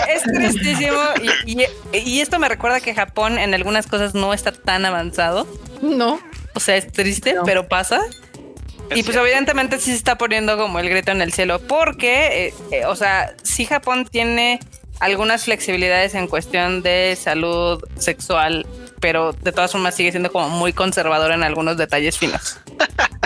es, 0.09 0.23
tristísimo 0.23 0.99
y, 1.45 1.66
y, 1.93 2.20
esto 2.20 2.39
me 2.39 2.49
recuerda 2.49 2.81
que 2.81 2.95
Japón 2.95 3.39
en 3.39 3.53
algunas 3.53 3.86
cosas 3.86 4.15
no 4.15 4.32
está 4.32 4.51
tan 4.51 4.86
avanzado. 4.86 5.47
No. 5.82 6.20
O 6.55 6.61
sea, 6.61 6.77
es 6.77 6.90
triste, 6.90 7.36
pero 7.45 7.69
pasa 7.69 8.01
y 8.94 9.02
pues 9.02 9.16
evidentemente 9.16 9.78
sí 9.78 9.90
se 9.90 9.97
está 9.97 10.19
poniendo 10.19 10.56
como 10.56 10.78
el 10.78 10.89
grito 10.89 11.12
en 11.12 11.23
el 11.23 11.32
cielo, 11.32 11.60
porque, 11.60 12.47
eh, 12.47 12.55
eh, 12.73 12.86
o 12.86 12.97
sea, 12.97 13.35
sí 13.43 13.65
Japón 13.65 14.06
tiene 14.10 14.60
algunas 15.01 15.44
flexibilidades 15.44 16.15
en 16.15 16.27
cuestión 16.27 16.82
de 16.82 17.16
salud 17.20 17.82
sexual, 17.98 18.66
pero 19.01 19.32
de 19.32 19.52
todas 19.52 19.73
formas 19.73 19.94
sigue 19.94 20.10
siendo 20.10 20.32
como 20.32 20.48
muy 20.48 20.73
conservador 20.73 21.32
en 21.32 21.43
algunos 21.43 21.77
detalles 21.77 22.19
finos. 22.19 22.59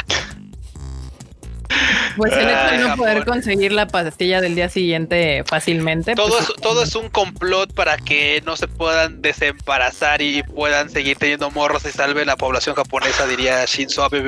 Pues 2.16 2.32
el 2.34 2.48
hecho 2.48 2.70
de 2.70 2.78
no 2.78 2.96
poder 2.96 3.24
conseguir 3.24 3.72
la 3.72 3.86
pastilla 3.86 4.42
del 4.42 4.54
día 4.54 4.68
siguiente 4.68 5.44
fácilmente. 5.46 6.14
Todo, 6.14 6.28
pues, 6.28 6.50
es, 6.50 6.54
todo 6.56 6.82
es 6.82 6.94
un 6.94 7.08
complot 7.08 7.72
para 7.72 7.96
que 7.96 8.42
no 8.44 8.56
se 8.56 8.68
puedan 8.68 9.22
desembarazar 9.22 10.20
y 10.20 10.42
puedan 10.42 10.90
seguir 10.90 11.16
teniendo 11.16 11.50
morros 11.50 11.86
y 11.86 11.90
salve 11.90 12.24
la 12.24 12.36
población 12.36 12.74
japonesa, 12.74 13.26
diría 13.26 13.64
Shinzo 13.64 14.04
Abe 14.04 14.20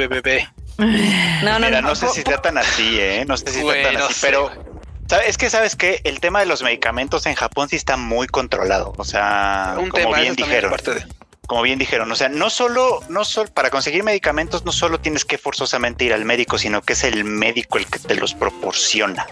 no, 0.78 1.58
no, 1.58 1.82
no, 1.82 1.94
sé 1.94 2.08
si 2.08 2.20
está 2.20 2.42
tan 2.42 2.58
así, 2.58 2.98
¿eh? 2.98 3.24
No 3.26 3.36
sé 3.36 3.50
si 3.50 3.60
está 3.60 3.82
tan 3.82 3.96
así, 3.96 4.14
pero 4.20 4.50
es 5.26 5.38
que 5.38 5.50
sabes 5.50 5.76
que 5.76 6.00
el 6.04 6.20
tema 6.20 6.40
de 6.40 6.46
los 6.46 6.62
medicamentos 6.62 7.26
en 7.26 7.34
Japón 7.34 7.68
sí 7.68 7.76
está 7.76 7.96
muy 7.96 8.26
controlado. 8.26 8.92
O 8.96 9.04
sea, 9.04 9.76
como 9.76 10.14
bien 10.14 10.34
dijeron. 10.34 10.74
Como 11.46 11.60
bien 11.60 11.78
dijeron, 11.78 12.10
o 12.10 12.16
sea, 12.16 12.30
no 12.30 12.48
solo, 12.48 13.00
no 13.10 13.22
solo 13.22 13.52
para 13.52 13.68
conseguir 13.68 14.02
medicamentos, 14.02 14.64
no 14.64 14.72
solo 14.72 14.98
tienes 14.98 15.26
que 15.26 15.36
forzosamente 15.36 16.06
ir 16.06 16.14
al 16.14 16.24
médico, 16.24 16.56
sino 16.56 16.80
que 16.80 16.94
es 16.94 17.04
el 17.04 17.24
médico 17.24 17.76
el 17.76 17.86
que 17.86 17.98
te 17.98 18.14
los 18.14 18.32
proporciona. 18.32 19.26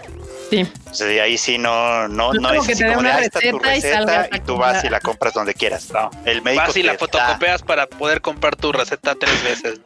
Sí. 0.91 1.03
Ahí 1.03 1.37
sí 1.37 1.57
no, 1.57 2.07
no, 2.07 2.33
no, 2.33 2.53
es 2.53 2.69
así 2.69 2.83
como 2.83 3.01
de, 3.01 3.11
ahí 3.11 3.25
está 3.25 3.39
tu 3.39 3.59
receta 3.59 4.29
y, 4.31 4.39
tú 4.41 4.57
vas 4.57 4.83
y 4.83 4.89
la 4.89 4.99
compras 4.99 5.33
donde 5.33 5.53
quieras. 5.53 5.89
No, 5.91 6.11
el 6.25 6.41
médico 6.41 6.63
vas 6.67 6.77
y 6.77 6.83
la 6.83 6.97
fotocopias 6.97 7.63
para 7.63 7.87
poder 7.87 8.21
comprar 8.21 8.55
tu 8.55 8.71
receta 8.71 9.15
tres 9.15 9.43
veces. 9.43 9.79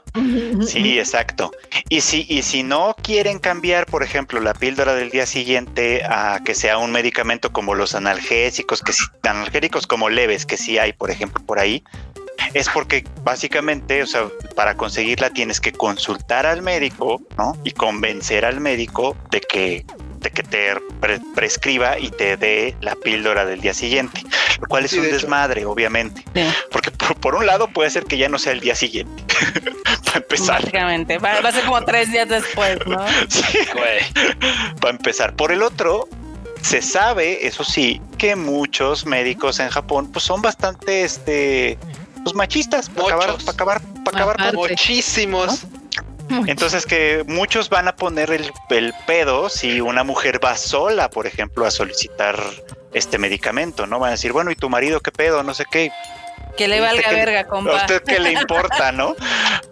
Sí, 0.68 1.00
exacto. 1.00 1.52
Y 1.90 2.02
si, 2.02 2.26
y 2.28 2.42
si 2.42 2.64
no 2.64 2.96
quieren 3.02 3.40
cambiar, 3.40 3.86
por 3.86 4.04
ejemplo, 4.04 4.40
la 4.40 4.54
píldora 4.54 4.94
del 4.96 5.10
día 5.12 5.26
siguiente 5.26 6.04
a 6.04 6.42
que 6.44 6.56
sea 6.56 6.78
un 6.80 6.92
medicamento 6.92 7.54
como 7.54 7.76
los 7.76 7.96
analgésicos, 7.96 8.82
que 8.82 8.94
analgésicos 9.24 9.88
como 9.88 10.10
leves, 10.10 10.46
que 10.46 10.58
sí 10.58 10.78
hay, 10.78 10.92
por 10.94 11.12
ejemplo, 11.12 11.44
por 11.46 11.60
ahí, 11.60 11.84
es 12.54 12.70
porque 12.70 13.04
básicamente, 13.24 14.04
o 14.04 14.08
sea, 14.08 14.28
para 14.56 14.76
conseguirla 14.76 15.30
tienes 15.30 15.60
que 15.60 15.72
consultar 15.72 16.46
al 16.46 16.62
médico, 16.62 17.22
¿no? 17.38 17.58
Y 17.64 17.72
convencer 17.72 18.46
al 18.46 18.60
médico 18.60 19.16
de 19.32 19.42
que 19.42 19.86
de 20.20 20.32
que 20.32 20.44
te 20.44 20.74
prescriba 21.36 22.00
y 22.00 22.10
te 22.10 22.38
dé 22.38 22.76
la 22.82 22.96
píldora 22.96 23.46
del 23.46 23.62
día 23.62 23.74
siguiente, 23.74 24.24
lo 24.60 24.68
cual 24.68 24.86
es 24.86 24.94
un 24.94 25.04
desmadre, 25.04 25.66
obviamente. 25.66 26.24
Porque 26.72 26.92
por, 26.92 27.36
un 27.36 27.46
lado 27.46 27.68
puede 27.68 27.90
ser 27.90 28.06
que 28.06 28.18
ya 28.18 28.30
no 28.30 28.40
sea 28.40 28.54
el 28.54 28.60
día 28.60 28.76
siguiente, 28.76 29.24
para 30.06 30.18
empezar. 30.18 30.62
Básicamente, 30.62 31.18
va, 31.18 31.34
a 31.34 31.52
ser 31.52 31.66
como 31.66 31.84
tres 31.84 32.12
días 32.12 32.28
después, 32.28 32.80
¿no? 32.86 33.06
sí, 33.28 33.60
güey. 33.74 34.00
Para 34.80 34.92
empezar. 34.92 35.36
Por 35.36 35.52
el 35.52 35.62
otro, 35.62 36.08
se 36.62 36.82
sabe, 36.82 37.46
eso 37.46 37.64
sí, 37.64 38.02
que 38.18 38.36
muchos 38.36 39.06
médicos 39.06 39.60
en 39.60 39.70
Japón 39.70 40.12
pues 40.12 40.26
son 40.26 40.42
bastante 40.42 41.04
este 41.04 41.78
pues 42.24 42.36
machistas 42.36 42.90
para 42.90 43.16
acabar, 43.16 43.38
para 43.38 43.52
acabar, 43.52 43.82
para 44.04 44.18
acabar 44.18 44.54
muchísimos. 44.54 45.66
Entonces 46.30 46.86
que 46.86 47.24
muchos 47.28 47.70
van 47.70 47.88
a 47.88 47.96
poner 47.96 48.32
el, 48.32 48.52
el, 48.70 48.94
pedo 49.06 49.50
si 49.50 49.82
una 49.82 50.04
mujer 50.04 50.44
va 50.44 50.58
sola, 50.58 51.10
por 51.10 51.28
ejemplo, 51.28 51.66
a 51.66 51.72
solicitar 51.72 52.38
este 52.94 53.18
medicamento, 53.18 53.88
¿no? 53.88 54.00
Van 54.00 54.10
a 54.10 54.12
decir, 54.12 54.34
bueno, 54.34 54.52
¿y 54.52 54.56
tu 54.56 54.70
marido 54.70 55.00
qué 55.00 55.12
pedo? 55.12 55.44
No 55.44 55.54
sé 55.54 55.66
qué. 55.70 55.92
Que 56.58 56.68
le 56.68 56.82
valga 56.82 57.12
verga, 57.12 57.44
compa. 57.46 57.72
¿A 57.72 57.76
usted 57.76 58.02
qué 58.04 58.20
le 58.20 58.34
importa, 58.34 58.92
no? 58.92 59.16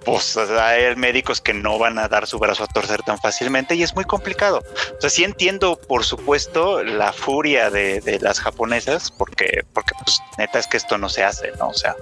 Pues 0.06 0.38
hay 0.38 0.96
médicos 0.96 1.42
que 1.42 1.52
no 1.52 1.80
van 1.80 1.98
a 1.98 2.08
dar 2.08 2.28
su 2.28 2.38
brazo 2.38 2.64
a 2.64 2.68
torcer 2.68 3.02
tan 3.02 3.18
fácilmente 3.18 3.74
y 3.74 3.82
es 3.82 3.96
muy 3.96 4.06
complicado. 4.06 4.64
O 4.96 5.02
sea, 5.02 5.10
sí 5.10 5.24
entiendo, 5.24 5.80
por 5.88 6.04
supuesto, 6.04 6.84
la 6.84 7.12
furia 7.12 7.72
de, 7.72 8.02
de 8.02 8.20
las 8.20 8.40
japonesas, 8.40 9.10
porque, 9.10 9.64
porque 9.74 9.94
pues 10.04 10.22
neta 10.38 10.60
es 10.60 10.68
que 10.68 10.78
esto 10.78 11.00
no 11.00 11.10
se 11.10 11.24
hace, 11.24 11.52
¿no? 11.58 11.70
O 11.70 11.74
sea, 11.74 11.96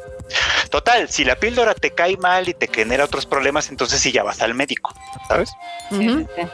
total, 0.70 1.10
si 1.10 1.24
la 1.26 1.36
píldora 1.36 1.74
te 1.74 1.91
cae 1.91 2.18
mal 2.18 2.50
y 2.50 2.54
te 2.54 2.68
genera 2.68 3.06
otros 3.06 3.26
problemas, 3.26 3.70
entonces 3.70 4.02
sí 4.02 4.12
ya 4.12 4.24
vas 4.24 4.41
al 4.41 4.54
médico, 4.54 4.94
¿sabes? 5.28 5.52
Sí, 5.90 6.26
sí. 6.36 6.48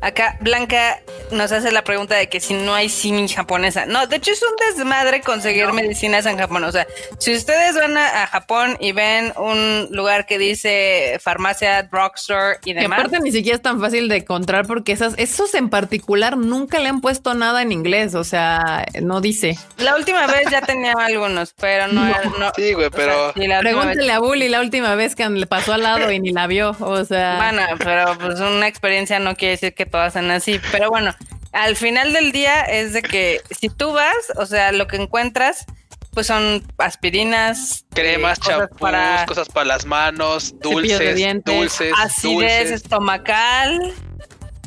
Acá 0.00 0.36
Blanca 0.40 1.00
nos 1.32 1.52
hace 1.52 1.72
la 1.72 1.82
pregunta 1.84 2.14
de 2.16 2.28
que 2.28 2.40
si 2.40 2.54
no 2.54 2.74
hay 2.74 2.88
simi 2.88 3.28
japonesa. 3.28 3.86
No, 3.86 4.06
de 4.06 4.16
hecho 4.16 4.32
es 4.32 4.42
un 4.42 4.54
desmadre 4.76 5.20
conseguir 5.20 5.66
no. 5.66 5.72
medicinas 5.72 6.26
en 6.26 6.38
Japón. 6.38 6.64
O 6.64 6.72
sea, 6.72 6.86
si 7.18 7.34
ustedes 7.34 7.74
van 7.74 7.96
a, 7.96 8.22
a, 8.22 8.26
Japón 8.26 8.76
y 8.80 8.92
ven 8.92 9.32
un 9.36 9.88
lugar 9.90 10.26
que 10.26 10.38
dice 10.38 11.18
farmacia, 11.22 11.82
drugstore 11.84 12.58
y 12.64 12.74
demás. 12.74 12.88
Que 12.88 12.94
aparte 12.94 13.20
ni 13.20 13.32
siquiera 13.32 13.56
es 13.56 13.62
tan 13.62 13.80
fácil 13.80 14.08
de 14.08 14.16
encontrar 14.16 14.66
porque 14.66 14.92
esas, 14.92 15.14
esos 15.16 15.54
en 15.54 15.68
particular 15.68 16.36
nunca 16.36 16.78
le 16.78 16.88
han 16.88 17.00
puesto 17.00 17.34
nada 17.34 17.62
en 17.62 17.72
inglés. 17.72 18.14
O 18.14 18.24
sea, 18.24 18.86
no 19.00 19.20
dice. 19.20 19.56
La 19.78 19.96
última 19.96 20.26
vez 20.26 20.44
ya 20.50 20.60
tenía 20.62 20.92
algunos, 20.98 21.54
pero 21.54 21.88
no. 21.88 22.04
no, 22.04 22.38
no 22.38 22.52
sí, 22.56 22.72
güey, 22.74 22.90
pero. 22.90 23.30
O 23.30 23.32
sea, 23.32 23.60
vez... 23.60 24.10
a 24.10 24.18
Bully 24.18 24.48
la 24.48 24.60
última 24.60 24.94
vez 24.94 25.14
que 25.14 25.28
le 25.28 25.46
pasó 25.46 25.72
al 25.72 25.82
lado 25.82 26.10
y 26.10 26.20
ni 26.20 26.32
la 26.32 26.46
vio. 26.46 26.76
O 26.80 27.04
sea. 27.04 27.36
Bueno, 27.36 27.62
pero 27.78 28.16
pues 28.18 28.40
una 28.40 28.66
experiencia 28.66 29.18
no 29.18 29.36
quiere 29.36 29.52
decir 29.52 29.74
que 29.74 29.86
todas 29.86 30.12
sean 30.12 30.30
así. 30.30 30.60
Pero 30.70 30.90
bueno, 30.90 31.14
al 31.52 31.76
final 31.76 32.12
del 32.12 32.32
día 32.32 32.62
es 32.62 32.92
de 32.92 33.02
que 33.02 33.40
si 33.50 33.68
tú 33.68 33.92
vas, 33.92 34.16
o 34.36 34.46
sea, 34.46 34.72
lo 34.72 34.86
que 34.86 34.96
encuentras, 34.96 35.66
pues 36.12 36.26
son 36.26 36.66
aspirinas, 36.78 37.84
cremas, 37.90 38.38
eh, 38.38 38.42
champús, 38.46 38.80
para, 38.80 39.24
cosas 39.26 39.48
para 39.48 39.66
las 39.66 39.84
manos, 39.86 40.58
dulces, 40.60 40.98
de 40.98 41.14
dientes, 41.14 41.54
dulces, 41.54 41.92
acidez 41.98 42.60
dulces. 42.60 42.70
estomacal, 42.82 43.94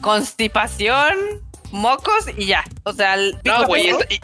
constipación, 0.02 1.16
mocos 1.72 2.26
y 2.38 2.48
ya. 2.48 2.64
O 2.84 2.94
sea, 2.94 3.16
el 3.16 3.38
no, 3.44 3.66
güey, 3.68 3.90
y, 4.10 4.16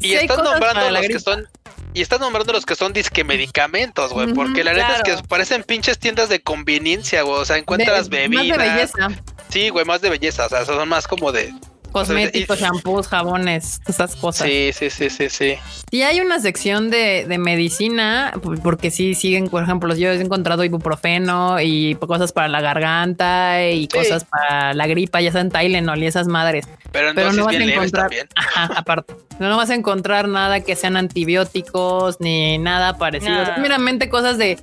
y, 0.00 0.12
y 0.12 0.14
estás 0.14 0.42
nombrando 0.42 0.90
los 0.90 1.06
que 1.06 1.20
son 1.20 1.48
y 1.96 2.02
estás 2.02 2.20
nombrando 2.20 2.52
los 2.52 2.66
que 2.66 2.74
son 2.74 2.92
disque 2.92 3.24
medicamentos, 3.24 4.12
güey, 4.12 4.34
porque 4.34 4.62
la 4.62 4.74
claro. 4.74 4.98
neta 4.98 5.10
es 5.10 5.22
que 5.22 5.28
parecen 5.28 5.64
pinches 5.64 5.98
tiendas 5.98 6.28
de 6.28 6.42
conveniencia, 6.42 7.22
güey, 7.22 7.40
o 7.40 7.44
sea, 7.46 7.56
encuentras 7.56 8.10
de, 8.10 8.28
bebidas. 8.28 8.58
Más 8.58 8.58
de 8.58 8.70
belleza. 8.70 9.22
Sí, 9.48 9.70
güey, 9.70 9.86
más 9.86 10.02
de 10.02 10.10
belleza, 10.10 10.44
o 10.44 10.48
sea, 10.50 10.66
son 10.66 10.86
más 10.90 11.08
como 11.08 11.32
de 11.32 11.54
cosméticos, 11.96 12.58
shampoos, 12.58 13.08
jabones, 13.08 13.80
esas 13.86 14.16
cosas. 14.16 14.46
Sí, 14.46 14.70
sí, 14.72 14.90
sí, 14.90 15.08
sí, 15.08 15.30
sí. 15.30 15.54
Y 15.90 16.02
hay 16.02 16.20
una 16.20 16.40
sección 16.40 16.90
de, 16.90 17.24
de, 17.26 17.38
medicina, 17.38 18.34
porque 18.62 18.90
sí 18.90 19.14
siguen, 19.14 19.48
por 19.48 19.62
ejemplo, 19.62 19.94
yo 19.94 20.10
he 20.10 20.20
encontrado 20.20 20.64
ibuprofeno 20.64 21.60
y 21.60 21.94
cosas 21.94 22.32
para 22.32 22.48
la 22.48 22.60
garganta 22.60 23.66
y 23.66 23.82
sí. 23.82 23.88
cosas 23.88 24.24
para 24.24 24.74
la 24.74 24.86
gripa, 24.86 25.20
ya 25.20 25.32
sean 25.32 25.50
Tylenol 25.50 26.02
y 26.02 26.06
esas 26.06 26.26
madres. 26.26 26.68
Pero, 26.92 27.12
Pero 27.14 27.32
no 27.32 27.46
vas 27.46 27.56
a 27.56 27.62
encontrar, 27.62 28.10
ajá, 28.34 28.70
aparte, 28.76 29.14
no, 29.38 29.48
no 29.48 29.56
vas 29.56 29.70
a 29.70 29.74
encontrar 29.74 30.28
nada 30.28 30.60
que 30.60 30.76
sean 30.76 30.96
antibióticos 30.96 32.20
ni 32.20 32.58
nada 32.58 32.98
parecido. 32.98 33.42
Nah. 33.42 33.58
Meramente 33.58 34.08
cosas 34.08 34.38
de 34.38 34.58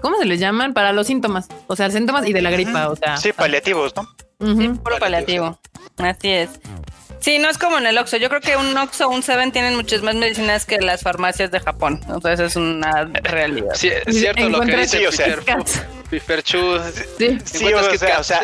¿cómo 0.00 0.18
se 0.18 0.26
les 0.26 0.40
llaman? 0.40 0.74
Para 0.74 0.92
los 0.92 1.06
síntomas. 1.06 1.48
O 1.66 1.76
sea, 1.76 1.90
síntomas 1.90 2.26
y 2.26 2.32
de 2.32 2.42
la 2.42 2.50
gripa. 2.50 2.88
O 2.88 2.96
sea, 2.96 3.16
sí, 3.16 3.32
paliativos, 3.32 3.94
¿no? 3.96 4.08
Uh 4.38 4.46
-huh. 4.46 4.74
Sí, 4.74 4.80
puro 4.82 4.98
paliativo. 4.98 5.58
Así 5.98 6.30
es. 6.30 6.50
Sí, 7.20 7.38
no 7.38 7.48
es 7.48 7.58
como 7.58 7.78
en 7.78 7.86
el 7.86 7.96
Oxxo. 7.98 8.18
Yo 8.18 8.28
creo 8.28 8.40
que 8.40 8.56
un 8.56 8.76
Oxxo 8.76 9.08
o 9.08 9.10
un 9.10 9.22
Seven 9.22 9.50
tienen 9.50 9.74
muchas 9.74 10.02
más 10.02 10.14
medicinas 10.14 10.66
que 10.66 10.78
las 10.78 11.02
farmacias 11.02 11.50
de 11.50 11.60
Japón. 11.60 12.00
Entonces 12.02 12.40
es 12.40 12.56
una 12.56 13.10
realidad. 13.22 13.74
Sí, 13.74 13.88
es 13.88 14.18
cierto 14.18 14.48
lo 14.48 14.60
que 14.60 14.76
dice, 14.76 14.98
sí, 14.98 15.06
o 15.06 15.12
sea, 15.12 15.38
Piperchu. 16.10 16.78
Sí, 17.18 17.38
sí 17.44 17.72
o, 17.72 17.96
sea, 17.96 18.20
o 18.20 18.22
sea, 18.22 18.42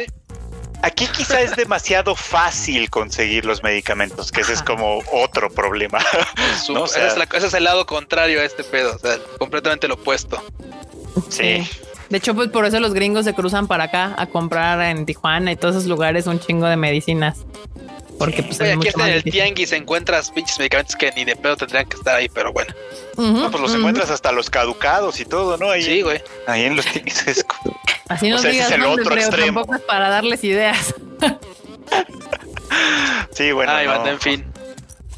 Aquí 0.83 1.07
quizá 1.07 1.41
es 1.41 1.55
demasiado 1.55 2.17
fácil 2.17 2.91
conseguir 2.91 3.45
los 3.45 3.63
medicamentos, 3.63 4.33
que 4.33 4.41
ese 4.41 4.53
es 4.55 4.63
como 4.63 4.99
otro 5.13 5.49
problema. 5.49 6.01
¿no? 6.71 6.83
O 6.83 6.87
sea, 6.89 7.07
ese, 7.07 7.13
es 7.13 7.19
la, 7.19 7.29
ese, 7.37 7.47
es 7.47 7.55
el 7.55 7.65
lado 7.65 7.87
contrario 7.87 8.41
a 8.41 8.45
este 8.45 8.65
pedo, 8.65 8.97
o 8.97 8.99
sea, 8.99 9.17
completamente 9.39 9.87
lo 9.87 9.95
opuesto. 9.95 10.43
Sí. 11.29 11.65
sí. 11.65 11.71
De 12.13 12.19
hecho, 12.19 12.35
pues 12.35 12.51
por 12.51 12.67
eso 12.67 12.79
los 12.79 12.93
gringos 12.93 13.25
se 13.25 13.33
cruzan 13.33 13.67
para 13.67 13.85
acá 13.85 14.15
a 14.19 14.27
comprar 14.27 14.83
en 14.83 15.07
Tijuana 15.07 15.51
y 15.51 15.57
todos 15.57 15.77
esos 15.77 15.89
lugares 15.89 16.27
un 16.27 16.39
chingo 16.39 16.67
de 16.67 16.77
medicinas. 16.77 17.39
Porque 18.19 18.43
pues 18.43 18.61
Oye, 18.61 18.75
aquí 18.75 18.89
está 18.89 19.09
en 19.09 19.15
el 19.15 19.25
tianguis 19.25 19.73
encuentras 19.73 20.31
pinches 20.31 20.59
medicamentos 20.59 20.95
que 20.95 21.11
ni 21.13 21.25
de 21.25 21.37
pedo 21.37 21.57
tendrían 21.57 21.87
que 21.87 21.97
estar 21.97 22.17
ahí, 22.17 22.29
pero 22.29 22.53
bueno. 22.53 22.75
Uh 23.17 23.23
-huh, 23.23 23.33
no, 23.33 23.51
pues 23.51 23.63
los 23.63 23.71
uh 23.71 23.75
-huh. 23.75 23.79
encuentras 23.79 24.11
hasta 24.11 24.31
los 24.31 24.51
caducados 24.51 25.21
y 25.21 25.25
todo, 25.25 25.57
¿no? 25.57 25.71
Ahí, 25.71 25.83
sí, 25.83 26.03
güey. 26.03 26.21
Ahí 26.47 26.65
en 26.65 26.77
los 26.77 26.85
tianguis 26.85 27.27
es 27.27 27.47
Así 28.11 28.29
no 28.29 28.37
o 28.37 28.41
sea, 28.41 28.51
digas 28.51 28.69
es 28.69 28.75
el 28.75 28.85
otro 28.85 29.15
extremo. 29.15 29.61
tampoco 29.61 29.77
es 29.77 29.81
para 29.81 30.11
darles 30.11 30.45
ideas. 30.45 30.95
sí, 33.31 33.53
bueno. 33.53 33.73
Ay, 33.73 33.87
no. 33.87 33.93
banda, 33.93 34.11
en 34.11 34.21
fin. 34.21 34.52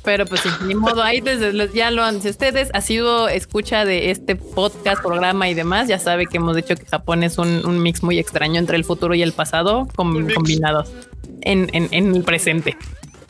Pero 0.04 0.26
pues 0.26 0.42
ni 0.62 0.74
modo, 0.74 1.02
ahí 1.02 1.22
desde 1.22 1.52
ya 1.72 1.90
lo 1.90 2.04
han, 2.04 2.20
si 2.20 2.28
ustedes 2.28 2.68
ha 2.74 2.82
sido 2.82 3.28
escucha 3.28 3.86
de 3.86 4.10
este 4.10 4.36
podcast, 4.36 5.02
programa 5.02 5.48
y 5.48 5.54
demás, 5.54 5.88
ya 5.88 5.98
sabe 5.98 6.26
que 6.26 6.36
hemos 6.36 6.54
dicho 6.54 6.76
que 6.76 6.84
Japón 6.84 7.22
es 7.22 7.38
un, 7.38 7.66
un 7.66 7.82
mix 7.82 8.02
muy 8.02 8.18
extraño 8.18 8.58
entre 8.58 8.76
el 8.76 8.84
futuro 8.84 9.14
y 9.14 9.22
el 9.22 9.32
pasado 9.32 9.88
com, 9.96 10.28
combinados 10.34 10.92
en, 11.40 11.70
en, 11.72 11.88
en, 11.90 12.14
el 12.14 12.22
presente. 12.22 12.76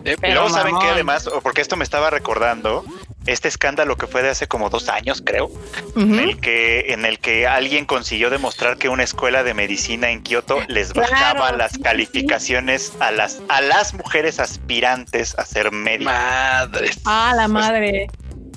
Eh, 0.05 0.17
luego 0.21 0.51
saben 0.51 0.77
que 0.81 0.87
además, 0.87 1.31
porque 1.43 1.61
esto 1.61 1.77
me 1.77 1.85
estaba 1.85 2.11
recordando, 2.11 2.85
este 3.27 3.49
escándalo 3.49 3.97
que 3.97 4.07
fue 4.07 4.23
de 4.23 4.31
hace 4.31 4.47
como 4.47 4.71
dos 4.71 4.89
años, 4.89 5.23
creo, 5.25 5.47
uh 5.47 5.53
-huh. 5.95 6.03
en, 6.03 6.19
el 6.21 6.41
que, 6.41 6.93
en 6.93 7.05
el 7.05 7.19
que 7.19 7.47
alguien 7.47 7.87
consiguió 7.87 8.31
demostrar 8.31 8.77
que 8.77 8.89
una 8.89 9.03
escuela 9.03 9.43
de 9.43 9.55
medicina 9.55 10.11
en 10.11 10.23
Kioto 10.23 10.61
les 10.69 10.93
bajaba 10.93 11.41
claro, 11.41 11.57
las 11.57 11.73
sí, 11.73 11.81
calificaciones 11.81 12.93
sí. 12.93 12.97
a 13.01 13.11
las 13.11 13.41
a 13.49 13.61
las 13.61 13.95
mujeres 13.95 14.41
aspirantes 14.41 15.35
a 15.39 15.45
ser 15.45 15.73
médicos. 15.73 16.13
Madres. 16.13 16.99
Ah, 17.05 17.33
la 17.37 17.49
madre. 17.49 18.07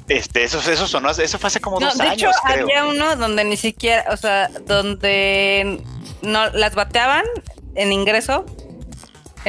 Pues, 0.06 0.20
este, 0.20 0.44
eso, 0.44 0.60
eso 0.60 0.88
sonó, 0.88 1.10
eso 1.12 1.38
fue 1.38 1.48
hace 1.48 1.60
como 1.60 1.80
no, 1.80 1.88
dos 1.88 1.98
de 1.98 2.04
años. 2.04 2.18
De 2.18 2.28
hecho, 2.28 2.32
creo. 2.46 2.64
había 2.64 2.86
uno 2.86 3.16
donde 3.16 3.44
ni 3.44 3.58
siquiera, 3.58 4.06
o 4.12 4.18
sea, 4.18 4.50
donde 4.66 5.82
no 6.22 6.50
las 6.52 6.76
bateaban 6.76 7.26
en 7.76 7.92
ingreso 7.92 8.46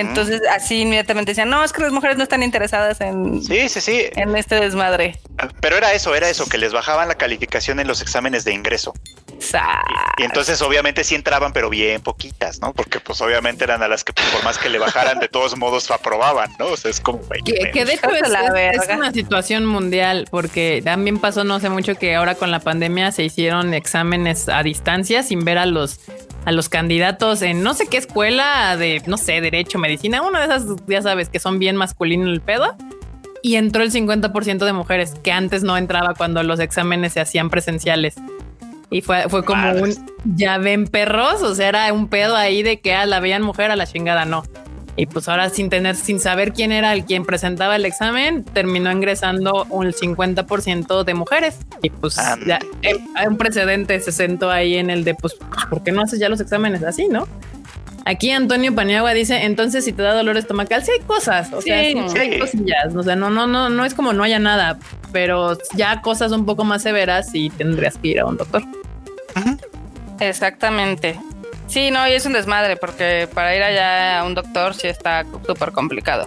entonces 0.01 0.41
así 0.51 0.83
inmediatamente 0.83 1.33
decían, 1.33 1.51
no, 1.51 1.65
es 1.65 1.73
que 1.73 1.83
las 1.83 1.93
mujeres 1.93 2.17
no 2.17 2.23
están 2.23 2.43
interesadas 2.43 3.01
en, 3.01 3.43
sí, 3.43 3.69
sí, 3.69 3.81
sí. 3.81 4.05
en 4.17 4.37
este 4.37 4.57
desmadre. 4.57 5.19
Pero 5.61 5.77
era 5.77 5.93
eso, 5.93 6.15
era 6.15 6.29
eso, 6.29 6.49
que 6.49 6.59
les 6.59 6.73
bajaban 6.73 7.09
la 7.09 7.17
calificación 7.17 7.81
en 7.81 7.87
los 7.87 8.01
exámenes 8.01 8.45
de 8.45 8.53
ingreso. 8.53 8.95
Y, 9.41 10.23
y, 10.23 10.25
entonces 10.25 10.61
obviamente 10.63 11.05
sí 11.05 11.15
entraban, 11.15 11.53
pero 11.53 11.71
bien 11.71 12.01
poquitas, 12.01 12.61
¿no? 12.61 12.73
Porque 12.73 12.99
pues 13.01 13.21
obviamente 13.21 13.65
eran 13.65 13.83
a 13.83 13.89
las 13.89 14.03
que 14.03 14.13
por 14.13 14.45
más 14.45 14.59
que 14.59 14.69
le 14.69 14.79
bajaran, 14.79 15.21
de 15.21 15.29
todos 15.29 15.57
modos 15.57 15.91
aprobaban, 15.91 16.51
¿no? 16.59 16.67
O 16.67 16.77
sea, 16.77 16.91
es 16.91 17.01
como... 17.01 17.21
Que, 17.45 17.71
que 17.73 17.85
de 17.85 17.95
hecho 17.95 18.11
es, 18.11 18.23
es, 18.29 18.89
es, 18.89 18.97
una 18.97 19.13
situación 19.13 19.65
mundial, 19.65 20.27
porque 20.31 20.83
también 20.85 21.19
pasó 21.19 21.45
no 21.45 21.55
hace 21.55 21.69
mucho 21.69 21.95
que 21.95 22.17
ahora 22.17 22.35
con 22.35 22.51
la 22.51 22.61
pandemia 22.61 23.13
se 23.13 23.25
hicieron 23.25 23.75
exámenes 23.75 24.49
a 24.49 24.63
distancia 24.63 25.23
sin 25.23 25.45
ver 25.45 25.59
a 25.59 25.67
los 25.67 26.01
a 26.49 26.53
los 26.53 26.71
candidatos 26.71 27.43
en 27.43 27.63
no 27.63 27.75
sé 27.75 27.89
qué 27.89 27.99
escuela 27.99 28.75
de, 28.79 29.03
no 29.05 29.19
sé, 29.19 29.43
derecho, 29.43 29.79
medicina, 29.79 30.23
una 30.23 30.41
de 30.41 30.47
esas, 30.47 30.65
ya 30.87 31.03
sabes, 31.03 31.29
que 31.29 31.41
son 31.41 31.59
bien 31.59 31.77
masculino 31.77 32.27
el 32.27 32.41
pedo. 32.41 32.75
Y 33.43 33.57
entró 33.57 33.83
el 33.83 33.93
50% 33.93 34.65
de 34.65 34.73
mujeres, 34.73 35.15
que 35.23 35.31
antes 35.31 35.63
no 35.63 35.77
entraba 35.77 36.15
cuando 36.15 36.43
los 36.43 36.59
exámenes 36.59 37.13
se 37.13 37.21
hacían 37.21 37.51
presenciales. 37.51 38.15
Y 38.89 39.03
fue, 39.03 39.29
fue 39.29 39.45
como 39.45 39.73
un, 39.73 39.95
ya 40.25 40.57
ven 40.57 40.87
perros, 40.87 41.43
o 41.43 41.55
sea, 41.55 41.69
era 41.69 41.93
un 41.93 42.09
pedo 42.09 42.35
ahí 42.35 42.63
de 42.63 42.81
que 42.81 42.95
ah, 42.95 43.05
la 43.05 43.21
veían 43.21 43.43
mujer 43.43 43.71
a 43.71 43.77
la 43.77 43.87
chingada, 43.87 44.25
no. 44.25 44.43
Y 44.99 45.07
pues 45.07 45.29
ahora 45.29 45.49
sin 45.49 45.71
tener, 45.71 45.95
sin 45.95 46.19
saber 46.19 46.53
quién 46.53 46.73
era 46.73 46.93
el 46.93 47.05
quien 47.05 47.25
presentaba 47.25 47.77
el 47.77 47.85
examen, 47.85 48.43
terminó 48.43 48.91
ingresando 48.91 49.65
un 49.71 49.93
50% 49.93 51.05
de 51.05 51.15
mujeres. 51.15 51.59
Y 51.83 51.91
pues 51.91 52.19
ah, 52.19 52.37
ya 52.45 52.59
eh, 52.83 52.99
hay 53.15 53.29
un 53.29 53.37
precedente 53.37 54.01
se 54.01 54.11
sentó 54.11 54.51
ahí 54.51 54.77
en 54.77 54.91
el 54.91 55.05
de 55.05 55.15
pues, 55.15 55.37
¿por 55.71 55.85
qué 55.85 55.93
no 55.93 56.03
haces 56.03 56.19
ya 56.19 56.29
los 56.29 56.41
exámenes 56.41 56.83
así, 56.83 57.07
no? 57.07 57.29
Aquí 58.07 58.33
Antonio 58.33 58.75
Paniagua 58.75 59.13
dice, 59.13 59.45
entonces 59.45 59.85
si 59.85 59.93
te 59.93 60.03
da 60.03 60.15
dolor 60.15 60.37
estomacal, 60.37 60.83
sí 60.83 60.91
hay 60.91 61.07
cosas, 61.07 61.53
o 61.53 61.63
sea, 61.63 61.81
sí, 61.81 61.95
sí 62.09 62.19
hay 62.19 62.39
cosillas, 62.41 62.97
o 62.97 63.03
sea, 63.05 63.15
no, 63.15 63.31
no, 63.31 63.47
no, 63.47 63.69
no 63.69 63.85
es 63.85 63.95
como 63.95 64.13
no 64.13 64.25
haya 64.25 64.41
nada, 64.41 64.81
pero 65.13 65.57
ya 65.77 66.01
cosas 66.01 66.33
un 66.33 66.45
poco 66.45 66.65
más 66.65 66.83
severas 66.83 67.33
y 67.35 67.51
tendrías 67.51 67.99
que 67.99 68.09
ir 68.09 68.21
a 68.21 68.27
un 68.27 68.37
doctor. 68.37 68.65
Uh 69.37 69.41
-huh. 69.41 69.59
Exactamente. 70.19 71.21
Sí, 71.69 71.91
no, 71.91 72.09
y 72.09 72.13
es 72.13 72.25
un 72.25 72.33
desmadre 72.33 72.77
porque 72.77 73.29
para 73.33 73.55
ir 73.55 73.63
allá 73.63 74.21
a 74.21 74.25
un 74.25 74.35
doctor 74.35 74.75
sí 74.75 74.89
está 74.89 75.25
súper 75.47 75.73
complicado. 75.73 76.27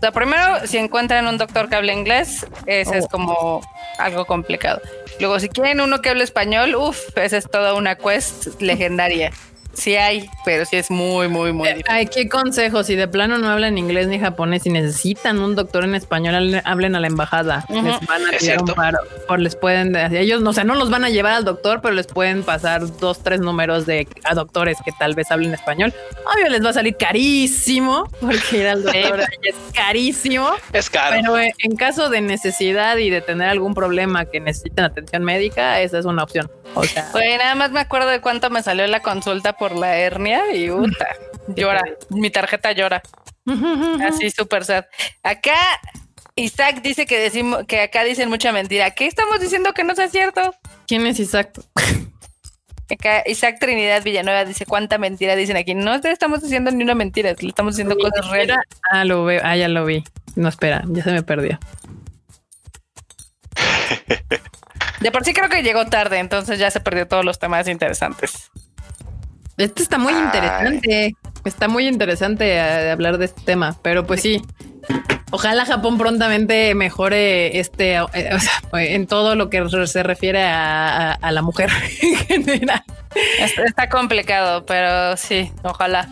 sea, 0.00 0.12
primero, 0.12 0.66
si 0.66 0.76
encuentran 0.76 1.26
un 1.26 1.38
doctor 1.38 1.68
que 1.68 1.76
hable 1.76 1.92
inglés, 1.92 2.46
ese 2.66 2.98
es 2.98 3.06
oh. 3.06 3.08
como 3.08 3.60
algo 3.98 4.26
complicado. 4.26 4.80
Luego, 5.18 5.40
si 5.40 5.48
quieren 5.48 5.80
uno 5.80 6.02
que 6.02 6.10
hable 6.10 6.24
español, 6.24 6.74
uff, 6.74 7.16
esa 7.16 7.36
es 7.38 7.50
toda 7.50 7.74
una 7.74 7.96
quest 7.96 8.60
legendaria. 8.60 9.32
Sí 9.74 9.96
hay, 9.96 10.28
pero 10.44 10.64
sí 10.64 10.76
es 10.76 10.90
muy, 10.90 11.28
muy, 11.28 11.52
muy 11.52 11.68
difícil. 11.68 11.86
Ay, 11.88 12.06
qué 12.06 12.28
consejo. 12.28 12.84
Si 12.84 12.94
de 12.94 13.08
plano 13.08 13.38
no 13.38 13.48
hablan 13.48 13.78
inglés 13.78 14.06
ni 14.06 14.18
japonés 14.18 14.66
y 14.66 14.70
necesitan 14.70 15.38
un 15.38 15.54
doctor 15.54 15.84
en 15.84 15.94
español, 15.94 16.60
hablen 16.64 16.94
a 16.94 17.00
la 17.00 17.06
embajada. 17.06 17.64
Les 17.68 18.06
van 18.06 18.26
a 18.26 18.36
tirar 18.38 18.60
un 18.60 18.74
paro. 18.74 18.98
O 19.28 19.36
les 19.36 19.56
pueden, 19.56 19.96
ellos, 19.96 20.42
o 20.42 20.52
sea, 20.52 20.64
no 20.64 20.74
los 20.74 20.90
van 20.90 21.04
a 21.04 21.10
llevar 21.10 21.32
al 21.32 21.44
doctor, 21.44 21.80
pero 21.80 21.94
les 21.94 22.06
pueden 22.06 22.42
pasar 22.42 22.82
dos, 22.98 23.22
tres 23.22 23.40
números 23.40 23.86
de 23.86 24.06
a 24.24 24.34
doctores 24.34 24.78
que 24.84 24.92
tal 24.92 25.14
vez 25.14 25.30
hablen 25.30 25.54
español. 25.54 25.94
Obvio, 26.34 26.48
les 26.48 26.64
va 26.64 26.70
a 26.70 26.74
salir 26.74 26.96
carísimo 26.96 28.08
porque 28.20 28.58
ir 28.58 28.68
al 28.68 28.82
doctor 28.82 29.20
es 29.20 29.54
carísimo. 29.74 30.50
Es 30.72 30.90
caro. 30.90 31.16
Pero 31.16 31.38
en 31.38 31.76
caso 31.76 32.10
de 32.10 32.20
necesidad 32.20 32.98
y 32.98 33.08
de 33.08 33.22
tener 33.22 33.48
algún 33.48 33.74
problema 33.74 34.26
que 34.26 34.38
necesiten 34.40 34.84
atención 34.84 35.24
médica, 35.24 35.80
esa 35.80 35.98
es 35.98 36.04
una 36.04 36.22
opción. 36.22 36.50
O 36.74 36.84
sea, 36.84 37.10
nada 37.38 37.54
más 37.54 37.70
me 37.70 37.80
acuerdo 37.80 38.08
de 38.08 38.20
cuánto 38.20 38.48
me 38.48 38.62
salió 38.62 38.86
la 38.86 39.00
consulta 39.00 39.54
por 39.62 39.76
la 39.76 39.96
hernia 39.96 40.52
y 40.52 40.68
puta, 40.68 41.06
llora. 41.46 41.84
Mi 42.10 42.30
tarjeta 42.30 42.72
llora. 42.72 43.00
Así 44.04 44.28
súper 44.32 44.64
sad. 44.64 44.86
Acá 45.22 45.54
Isaac 46.34 46.82
dice 46.82 47.06
que 47.06 47.16
decimos 47.20 47.64
que 47.68 47.80
acá 47.80 48.02
dicen 48.02 48.28
mucha 48.28 48.50
mentira. 48.50 48.90
¿Qué 48.90 49.06
estamos 49.06 49.38
diciendo 49.38 49.72
que 49.72 49.84
no 49.84 49.94
sea 49.94 50.08
cierto? 50.08 50.52
¿Quién 50.88 51.06
es 51.06 51.20
Isaac? 51.20 51.52
Acá 52.90 53.22
Isaac 53.24 53.58
Trinidad 53.60 54.02
Villanueva 54.02 54.44
dice 54.44 54.66
cuánta 54.66 54.98
mentira 54.98 55.36
dicen 55.36 55.56
aquí. 55.56 55.76
No 55.76 55.94
estamos 55.94 56.42
diciendo 56.42 56.72
ni 56.72 56.82
una 56.82 56.96
mentira, 56.96 57.32
le 57.38 57.48
estamos 57.48 57.76
diciendo 57.76 57.96
cosas 57.96 58.28
reales. 58.30 58.56
Ah, 58.90 59.04
lo 59.04 59.24
veo, 59.24 59.42
ah, 59.44 59.56
ya 59.56 59.68
lo 59.68 59.84
vi. 59.84 60.02
No 60.34 60.48
espera, 60.48 60.82
ya 60.88 61.04
se 61.04 61.12
me 61.12 61.22
perdió. 61.22 61.60
De 64.98 65.12
por 65.12 65.24
sí 65.24 65.32
creo 65.32 65.48
que 65.48 65.62
llegó 65.62 65.86
tarde, 65.86 66.18
entonces 66.18 66.58
ya 66.58 66.68
se 66.72 66.80
perdió 66.80 67.06
todos 67.06 67.24
los 67.24 67.38
temas 67.38 67.68
interesantes. 67.68 68.50
Este 69.62 69.82
está 69.82 69.98
muy 69.98 70.12
interesante. 70.12 71.16
Está 71.44 71.68
muy 71.68 71.86
interesante 71.86 72.54
eh, 72.54 72.90
hablar 72.90 73.18
de 73.18 73.26
este 73.26 73.42
tema, 73.42 73.76
pero 73.82 74.06
pues 74.06 74.20
sí. 74.20 74.42
Ojalá 75.30 75.64
Japón 75.64 75.98
prontamente 75.98 76.74
mejore 76.74 77.58
este 77.58 77.96
eh, 77.96 78.38
en 78.72 79.06
todo 79.06 79.34
lo 79.34 79.48
que 79.50 79.64
se 79.86 80.02
refiere 80.02 80.42
a, 80.44 81.30
la 81.30 81.42
mujer 81.42 81.70
en 82.28 82.44
general. 82.44 82.82
Está, 83.38 83.88
complicado, 83.88 84.66
pero 84.66 85.16
sí, 85.16 85.52
ojalá. 85.62 86.08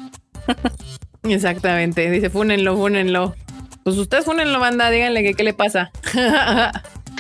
Exactamente. 1.25 2.09
Dice, 2.09 2.31
fúnenlo, 2.31 2.77
fúnenlo. 2.77 3.35
Pues 3.83 3.97
ustedes 3.97 4.25
fúnenlo, 4.25 4.61
banda, 4.61 4.91
díganle 4.91 5.23
que 5.23 5.35
qué 5.35 5.43
le 5.43 5.55
pasa. 5.55 5.91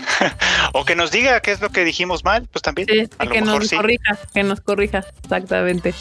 o 0.72 0.84
que 0.84 0.94
nos 0.94 1.10
diga 1.10 1.40
qué 1.40 1.52
es 1.52 1.60
lo 1.60 1.70
que 1.70 1.84
dijimos 1.84 2.24
mal, 2.24 2.46
pues 2.50 2.62
también. 2.62 2.86
que 2.86 3.40
nos 3.40 3.70
corrija, 3.70 4.18
que 4.32 4.42
nos 4.42 4.60
corrija, 4.60 5.04
exactamente. 5.22 5.94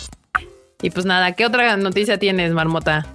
Y 0.82 0.90
pues 0.92 1.06
nada, 1.06 1.34
¿qué 1.34 1.46
otra 1.46 1.76
noticia 1.78 2.18
tienes, 2.18 2.54
Marmota? 2.54 3.06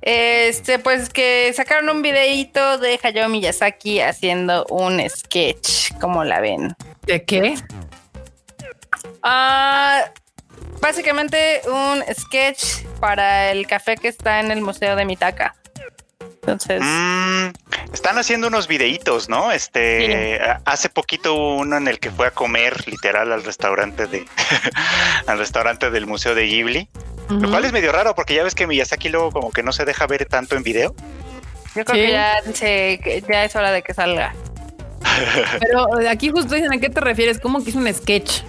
Este, 0.00 0.78
pues 0.78 1.10
que 1.10 1.52
sacaron 1.52 1.88
un 1.88 2.02
videito 2.02 2.78
de 2.78 2.98
Hayao 3.00 3.28
Miyazaki 3.28 4.00
haciendo 4.00 4.66
un 4.68 5.00
sketch, 5.08 5.92
¿cómo 6.00 6.24
la 6.24 6.40
ven? 6.40 6.74
¿De 7.06 7.24
qué? 7.24 7.54
Ah, 9.22 10.10
básicamente 10.80 11.60
un 11.66 12.02
sketch 12.14 12.84
para 13.00 13.52
el 13.52 13.66
café 13.66 13.96
que 13.96 14.08
está 14.08 14.40
en 14.40 14.50
el 14.50 14.60
Museo 14.60 14.96
de 14.96 15.04
Mitaka. 15.04 15.54
Entonces. 16.42 16.82
Mm, 16.82 17.52
están 17.94 18.18
haciendo 18.18 18.48
unos 18.48 18.66
videitos, 18.66 19.28
¿no? 19.28 19.52
Este, 19.52 20.40
hace 20.64 20.88
poquito 20.88 21.34
uno 21.34 21.76
en 21.76 21.86
el 21.86 22.00
que 22.00 22.10
fue 22.10 22.26
a 22.26 22.30
comer 22.32 22.88
literal 22.88 23.30
al 23.30 23.44
restaurante 23.44 24.06
de, 24.06 24.24
al 25.26 25.38
restaurante 25.38 25.90
del 25.90 26.06
Museo 26.06 26.34
de 26.34 26.46
Ghibli. 26.46 26.88
Lo 27.28 27.48
cual 27.48 27.64
es 27.64 27.72
medio 27.72 27.92
raro 27.92 28.14
porque 28.14 28.34
ya 28.34 28.42
ves 28.42 28.54
que 28.54 28.66
Miyazaki 28.66 29.08
luego 29.08 29.30
como 29.30 29.52
que 29.52 29.62
no 29.62 29.72
se 29.72 29.86
deja 29.86 30.06
ver 30.06 30.26
tanto 30.26 30.54
en 30.54 30.62
video. 30.62 30.94
Yo 31.74 31.84
creo 31.84 32.04
que 32.04 32.10
ya, 32.10 32.34
ya 33.26 33.44
es 33.44 33.56
hora 33.56 33.70
de 33.70 33.82
que 33.82 33.94
salga. 33.94 34.34
Pero 35.60 35.86
aquí 36.10 36.28
justo 36.28 36.54
dicen 36.54 36.72
a 36.74 36.78
qué 36.78 36.90
te 36.90 37.00
refieres, 37.00 37.38
¿cómo 37.38 37.64
que 37.64 37.70
es 37.70 37.76
un 37.76 37.92
sketch? 37.94 38.42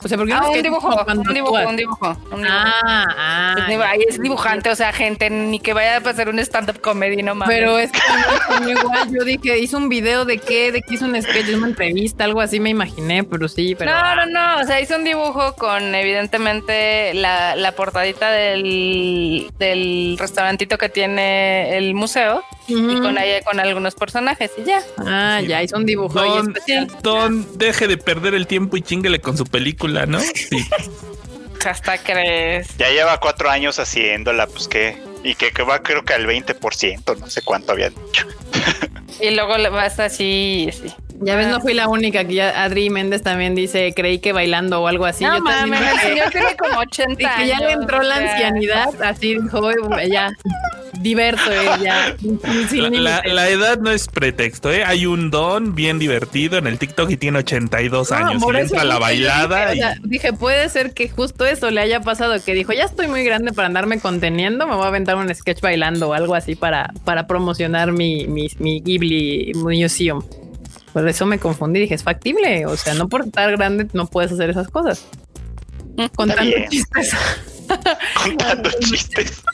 O 0.00 0.06
sea, 0.06 0.16
porque 0.16 0.32
ah, 0.32 0.48
un, 0.48 0.62
dibujo, 0.62 0.88
un, 0.88 1.34
dibujo, 1.34 1.68
un 1.68 1.76
dibujo, 1.76 2.16
Ah, 2.46 3.04
ah. 3.16 3.94
es 4.08 4.20
dibujante, 4.20 4.70
o 4.70 4.76
sea, 4.76 4.92
gente, 4.92 5.28
ni 5.28 5.58
que 5.58 5.72
vaya 5.72 5.96
a 5.96 6.00
pasar 6.00 6.28
un 6.28 6.38
stand-up 6.38 6.80
comedy, 6.80 7.20
no 7.22 7.34
mames. 7.34 7.56
Pero 7.56 7.78
es 7.78 7.90
que 7.90 8.70
igual 8.70 9.10
yo 9.10 9.24
dije, 9.24 9.58
hizo 9.58 9.76
un 9.76 9.88
video 9.88 10.24
de 10.24 10.38
qué, 10.38 10.70
de 10.70 10.82
qué 10.82 10.94
hizo 10.94 11.04
un 11.04 11.20
sketch, 11.20 11.52
una 11.52 11.66
entrevista, 11.66 12.22
algo 12.24 12.40
así 12.40 12.60
me 12.60 12.70
imaginé, 12.70 13.24
pero 13.24 13.48
sí, 13.48 13.74
pero. 13.76 13.90
No, 13.90 14.14
no, 14.14 14.26
no. 14.26 14.62
O 14.62 14.64
sea, 14.64 14.80
hizo 14.80 14.94
un 14.94 15.02
dibujo 15.02 15.54
con 15.56 15.92
evidentemente 15.92 17.12
la, 17.14 17.56
la 17.56 17.72
portadita 17.72 18.30
del, 18.30 19.50
del 19.58 20.16
restaurantito 20.16 20.78
que 20.78 20.88
tiene 20.88 21.76
el 21.76 21.94
museo 21.94 22.44
y 22.68 23.00
con 23.00 23.16
ahí 23.18 23.40
con 23.44 23.58
algunos 23.60 23.94
personajes 23.94 24.50
y 24.58 24.64
ya. 24.64 24.82
Ah, 24.98 25.40
ya 25.40 25.62
hizo 25.62 25.76
un 25.76 25.86
dibujo 25.86 26.20
don, 26.20 26.48
especial. 26.48 26.88
Don, 27.02 27.58
deje 27.58 27.88
de 27.88 27.96
perder 27.96 28.34
el 28.34 28.46
tiempo 28.46 28.76
y 28.76 28.82
chinguele 28.82 29.20
con 29.20 29.36
su 29.36 29.44
película, 29.44 29.97
¿no? 30.06 30.20
Sí. 30.20 30.66
Hasta 31.64 31.98
crees. 31.98 32.76
Ya 32.78 32.88
lleva 32.90 33.18
cuatro 33.18 33.50
años 33.50 33.78
haciéndola, 33.78 34.46
pues 34.46 34.68
que. 34.68 34.96
Y 35.24 35.34
que, 35.34 35.50
que 35.50 35.62
va 35.64 35.82
creo 35.82 36.04
que 36.04 36.14
al 36.14 36.26
20%, 36.26 37.18
no 37.18 37.28
sé 37.28 37.42
cuánto 37.42 37.72
había 37.72 37.90
dicho. 37.90 38.26
y 39.20 39.30
luego 39.30 39.56
vas 39.72 39.98
así, 39.98 40.70
sí. 40.72 40.94
Ya 41.20 41.36
ves, 41.36 41.48
no 41.48 41.60
fui 41.60 41.74
la 41.74 41.88
única 41.88 42.24
que 42.24 42.34
ya 42.34 42.62
Adri 42.62 42.90
Méndez 42.90 43.22
también 43.22 43.54
dice, 43.54 43.92
creí 43.94 44.18
que 44.18 44.32
bailando 44.32 44.80
o 44.80 44.86
algo 44.86 45.04
así. 45.04 45.24
No, 45.24 45.40
mames, 45.40 45.80
el 45.80 45.98
señor 46.00 46.30
tiene 46.30 46.56
como 46.56 46.78
80 46.80 47.12
y 47.12 47.16
que 47.16 47.48
ya 47.48 47.58
le 47.58 47.72
entró 47.72 48.02
la 48.02 48.16
ancianidad, 48.16 49.02
así 49.02 49.34
dijo, 49.34 49.70
ya, 50.08 50.30
diverso 51.00 51.50
ella. 51.50 52.16
La, 53.24 53.48
edad 53.48 53.78
no 53.78 53.90
es 53.90 54.06
pretexto, 54.06 54.70
¿eh? 54.72 54.84
Hay 54.84 55.06
un 55.06 55.30
don 55.30 55.74
bien 55.74 55.98
divertido 55.98 56.58
en 56.58 56.66
el 56.66 56.78
TikTok 56.78 57.10
y 57.10 57.16
tiene 57.16 57.38
82 57.38 58.12
años. 58.12 58.42
Y 58.42 58.56
entra 58.56 58.84
la 58.84 58.98
bailada. 58.98 59.72
Dije, 60.02 60.32
puede 60.32 60.68
ser 60.68 60.94
que 60.94 61.08
justo 61.08 61.46
eso 61.46 61.70
le 61.70 61.80
haya 61.80 62.00
pasado, 62.00 62.42
que 62.44 62.54
dijo, 62.54 62.72
ya 62.72 62.84
estoy 62.84 63.08
muy 63.08 63.24
grande 63.24 63.52
para 63.52 63.66
andarme 63.66 64.00
conteniendo, 64.00 64.66
me 64.66 64.74
voy 64.74 64.84
a 64.84 64.88
aventar 64.88 65.16
un 65.16 65.34
sketch 65.34 65.60
bailando 65.60 66.08
o 66.08 66.12
algo 66.14 66.34
así 66.34 66.54
para, 66.54 66.92
para 67.04 67.26
promocionar 67.26 67.92
mi, 67.92 68.26
mi, 68.26 68.48
mi 68.58 68.80
Ghibli 68.80 69.52
Museum. 69.54 70.22
Por 70.98 71.08
eso 71.08 71.26
me 71.26 71.38
confundí, 71.38 71.78
dije, 71.78 71.94
es 71.94 72.02
factible. 72.02 72.66
O 72.66 72.76
sea, 72.76 72.92
no 72.94 73.08
por 73.08 73.24
estar 73.24 73.48
grande 73.52 73.86
no 73.92 74.06
puedes 74.06 74.32
hacer 74.32 74.50
esas 74.50 74.66
cosas. 74.66 75.06
Contando 76.16 76.56
chistes. 76.68 77.14
Contando 78.24 78.68
chistes. 78.80 79.44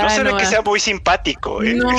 No 0.00 0.08
se 0.08 0.22
ve 0.22 0.34
que 0.38 0.46
sea 0.46 0.62
muy 0.62 0.80
simpático. 0.80 1.62
¿eh? 1.62 1.74
No, 1.74 1.90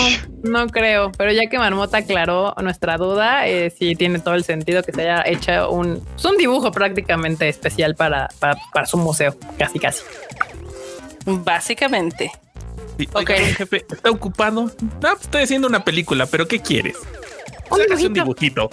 no 0.44 0.68
creo, 0.70 1.12
pero 1.12 1.32
ya 1.32 1.48
que 1.52 1.60
Marmota 1.60 1.98
aclaró 1.98 2.56
nuestra 2.64 2.98
duda, 2.98 3.48
eh, 3.48 3.70
sí 3.70 3.96
tiene 3.96 4.18
todo 4.18 4.34
el 4.34 4.44
sentido 4.44 4.82
que 4.82 4.92
se 4.92 5.02
haya 5.02 5.22
hecho 5.28 5.70
un, 5.70 6.04
pues, 6.14 6.26
un 6.26 6.38
dibujo 6.38 6.72
prácticamente 6.72 7.48
especial 7.48 7.94
para, 7.94 8.30
para, 8.40 8.88
su 8.88 8.98
museo, 8.98 9.36
casi 9.60 9.78
casi. 9.78 10.02
Básicamente. 11.28 12.32
ok, 13.14 13.30
jefe, 13.30 13.86
¿está 13.88 14.10
ocupado? 14.10 14.64
No, 14.64 14.72
pues, 15.00 15.22
estoy 15.22 15.44
haciendo 15.44 15.68
una 15.68 15.86
película, 15.86 16.26
pero 16.26 16.48
¿qué 16.48 16.60
quieres? 16.60 16.98
Un 17.70 17.80
dibujito. 17.80 18.08
un 18.08 18.14
dibujito. 18.14 18.70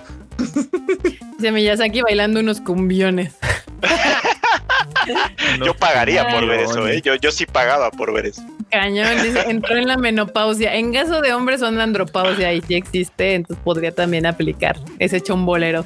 Dice 1.39 1.53
Miyazaki 1.53 2.03
bailando 2.03 2.41
unos 2.41 2.61
cumbiones. 2.61 3.35
yo 5.65 5.75
pagaría 5.75 6.29
por 6.29 6.47
ver 6.47 6.61
eso, 6.61 6.87
¿eh? 6.89 7.03
Yo, 7.03 7.15
yo 7.17 7.31
sí 7.31 7.47
pagaba 7.47 7.91
por 7.91 8.13
ver 8.13 8.27
eso. 8.27 8.43
Cañón, 8.71 9.23
dice, 9.23 9.41
entró 9.49 9.77
en 9.77 9.87
la 9.87 9.97
menopausia. 9.97 10.75
En 10.75 10.93
caso 10.93 11.21
de 11.21 11.33
hombres 11.33 11.61
son 11.61 11.81
andropausia 11.81 12.53
y 12.53 12.61
si 12.63 12.75
existe, 12.75 13.35
entonces 13.35 13.63
podría 13.65 13.93
también 13.93 14.27
aplicar. 14.27 14.79
Es 14.99 15.13
hecho 15.13 15.35
un 15.35 15.47
bolero. 15.47 15.85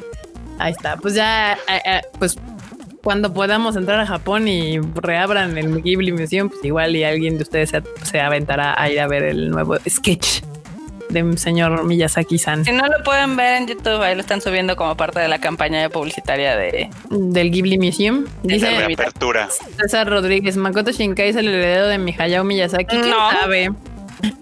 Ahí 0.59 0.73
está. 0.73 0.97
Pues 0.97 1.15
ya, 1.15 1.59
pues 2.19 2.37
cuando 3.03 3.33
podamos 3.33 3.77
entrar 3.77 4.01
a 4.01 4.07
Japón 4.07 4.49
y 4.49 4.78
reabran 4.81 5.57
el 5.59 5.83
Ghibli 5.83 6.12
Museum, 6.12 6.49
pues 6.49 6.65
igual 6.65 6.97
y 6.97 7.05
alguien 7.05 7.37
de 7.37 7.43
ustedes 7.43 7.70
se, 7.70 7.83
se 8.03 8.20
aventará 8.20 8.81
a 8.81 8.91
ir 8.91 9.01
a 9.01 9.07
ver 9.07 9.23
el 9.24 9.51
nuevo 9.51 9.77
sketch 9.89 10.43
de 11.23 11.39
señor 11.39 11.85
Miyazaki-san. 11.85 12.65
Si 12.65 12.73
no 12.73 12.87
lo 12.87 13.03
pueden 13.05 13.37
ver 13.37 13.63
en 13.63 13.67
YouTube, 13.67 14.03
ahí 14.03 14.15
lo 14.15 14.21
están 14.21 14.41
subiendo 14.41 14.77
como 14.77 14.97
parte 14.97 15.21
de 15.21 15.29
la 15.29 15.39
campaña 15.39 15.89
publicitaria 15.89 16.57
de 16.57 16.91
del 17.11 17.51
Ghibli 17.51 17.79
Museum. 17.79 18.27
Dice 18.43 18.71
la 18.71 18.87
apertura. 18.87 19.49
César 19.81 20.09
Rodríguez, 20.09 20.57
Makoto 20.57 20.93
Shinkai 20.93 21.31
es 21.31 21.37
el 21.37 21.49
heredero 21.49 21.87
de 21.87 21.99
mi 21.99 22.15
Hayao 22.17 22.45
Miyazaki. 22.45 22.85
¿Quién 22.87 23.11
sabe? 23.11 23.71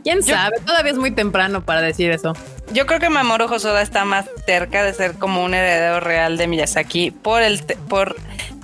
¿Quién 0.03 0.23
sabe? 0.23 0.57
Todavía 0.65 0.93
es 0.93 0.99
muy 0.99 1.11
temprano 1.11 1.65
para 1.65 1.83
decir 1.83 2.11
eso. 2.11 2.35
Yo 2.73 2.87
creo 2.87 3.01
que 3.01 3.11
Mamoru 3.11 3.45
Hosoda 3.45 3.83
está 3.83 4.05
más 4.05 4.27
cerca 4.47 4.83
de 4.83 4.95
ser 4.95 5.15
como 5.15 5.45
un 5.45 5.55
heredero 5.55 6.01
real 6.01 6.37
de 6.37 6.47
Miyazaki 6.47 7.11
por 7.11 7.43
el 7.43 7.63
por 7.89 8.17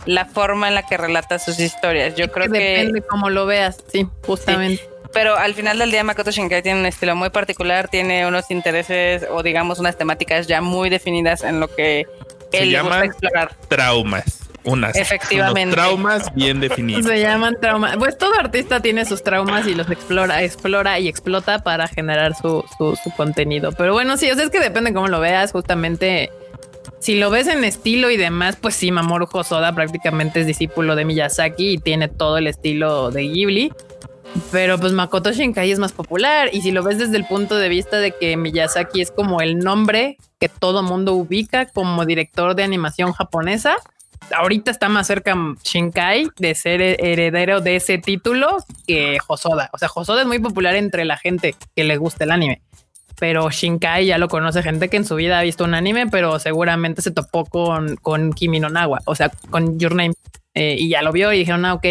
la 0.07 0.25
forma 0.25 0.69
en 0.69 0.75
la 0.75 0.87
que 0.87 0.97
relata 0.97 1.39
sus 1.39 1.59
historias. 1.59 2.15
Yo 2.17 2.31
creo 2.31 2.51
que, 2.51 2.59
depende 2.59 3.03
cómo 3.03 3.31
lo 3.31 3.47
veas, 3.47 3.83
sí, 3.93 4.09
justamente. 4.27 4.90
Pero 5.13 5.37
al 5.37 5.55
final 5.55 5.79
del 5.79 5.91
día 5.91 6.05
Makoto 6.05 6.31
Shinkai 6.31 6.63
tiene 6.63 6.81
un 6.81 6.87
estilo 6.87 7.17
muy 7.17 7.31
particular, 7.31 7.89
tiene 7.89 8.27
unos 8.27 8.51
intereses 8.51 9.27
o 9.31 9.43
digamos 9.43 9.79
unas 9.79 9.97
temáticas 9.97 10.47
ya 10.47 10.61
muy 10.61 10.91
definidas 10.91 11.43
en 11.43 11.61
lo 11.61 11.75
que 11.75 12.07
él 12.53 12.73
le 12.73 12.81
gusta 12.81 13.05
explorar. 13.05 13.55
Traumas. 13.69 14.41
Unas, 14.63 14.95
Efectivamente. 14.95 15.75
traumas 15.75 16.35
bien 16.35 16.61
definidos. 16.61 17.07
Se 17.07 17.19
llaman 17.19 17.57
traumas. 17.61 17.97
Pues 17.97 18.19
todo 18.19 18.39
artista 18.39 18.81
tiene 18.81 19.07
sus 19.07 19.23
traumas 19.23 19.67
y 19.67 19.75
los 19.75 19.91
explora, 19.91 20.43
explora 20.43 20.99
y 20.99 21.09
explota 21.09 21.61
para 21.61 21.89
generar 21.89 22.35
su, 22.35 22.63
su, 22.77 22.95
su 23.03 23.11
contenido. 23.13 23.73
Pero 23.73 23.95
bueno, 23.95 24.19
sí, 24.19 24.31
o 24.31 24.35
sea, 24.35 24.45
es 24.45 24.51
que 24.51 24.61
depende 24.61 24.93
cómo 24.93 25.09
lo 25.09 25.19
veas. 25.19 25.53
Justamente, 25.53 26.31
si 26.99 27.19
lo 27.19 27.31
ves 27.31 27.47
en 27.47 27.65
estilo 27.65 28.11
y 28.11 28.19
demás, 28.19 28.57
pues 28.61 28.75
sí, 28.75 28.93
Mamoru 28.93 29.27
Hosoda 29.33 29.75
prácticamente 29.75 30.41
es 30.41 30.47
discípulo 30.47 30.95
de 30.95 31.07
Miyazaki 31.07 31.73
y 31.73 31.79
tiene 31.79 32.09
todo 32.09 32.37
el 32.37 32.47
estilo 32.47 33.11
de 33.11 33.23
Ghibli. 33.23 33.73
Pero 34.53 34.79
pues 34.79 34.93
Makoto 34.93 35.33
Shinkai 35.33 35.71
es 35.71 35.79
más 35.79 35.93
popular 35.93 36.51
y 36.53 36.63
si 36.63 36.71
lo 36.71 36.83
ves 36.83 36.99
desde 36.99 37.17
el 37.17 37.25
punto 37.25 37.57
de 37.57 37.69
vista 37.69 37.99
de 37.99 38.13
que 38.13 38.37
Miyazaki 38.37 39.01
es 39.01 39.11
como 39.11 39.41
el 39.41 39.59
nombre 39.59 40.17
que 40.39 40.49
todo 40.49 40.83
mundo 40.83 41.15
ubica 41.15 41.67
como 41.67 42.05
director 42.07 42.55
de 42.55 42.63
animación 42.63 43.13
japonesa, 43.13 43.77
ahorita 44.35 44.71
está 44.71 44.89
más 44.89 45.07
cerca 45.07 45.37
Shinkai 45.63 46.29
de 46.39 46.55
ser 46.55 46.81
heredero 46.83 47.61
de 47.61 47.77
ese 47.77 47.99
título 47.99 48.59
que 48.87 49.19
Hosoda. 49.27 49.71
O 49.73 49.79
sea, 49.79 49.89
Hosoda 49.95 50.23
es 50.23 50.27
muy 50.27 50.39
popular 50.39 50.75
entre 50.77 51.05
la 51.05 51.17
gente 51.17 51.55
que 51.75 51.85
le 51.85 51.97
gusta 51.97 52.25
el 52.25 52.31
anime. 52.31 52.63
Pero 53.19 53.51
Shinkai 53.51 54.07
ya 54.07 54.17
lo 54.17 54.29
conoce 54.29 54.63
gente 54.63 54.89
que 54.89 54.97
en 54.97 55.05
su 55.05 55.15
vida 55.15 55.39
ha 55.39 55.43
visto 55.43 55.65
un 55.65 55.75
anime, 55.75 56.07
pero 56.07 56.39
seguramente 56.39 57.03
se 57.03 57.11
topó 57.11 57.45
con, 57.45 57.97
con 57.97 58.33
Kimi 58.33 58.61
no 58.61 58.71
Nawa, 58.71 59.01
o 59.05 59.15
sea, 59.15 59.31
con 59.51 59.79
Your 59.79 59.95
Name. 59.95 60.15
Eh, 60.55 60.77
y 60.79 60.89
ya 60.89 61.03
lo 61.03 61.13
vio 61.13 61.33
y 61.33 61.39
dijeron, 61.39 61.65
ah, 61.65 61.75
ok. 61.75 61.87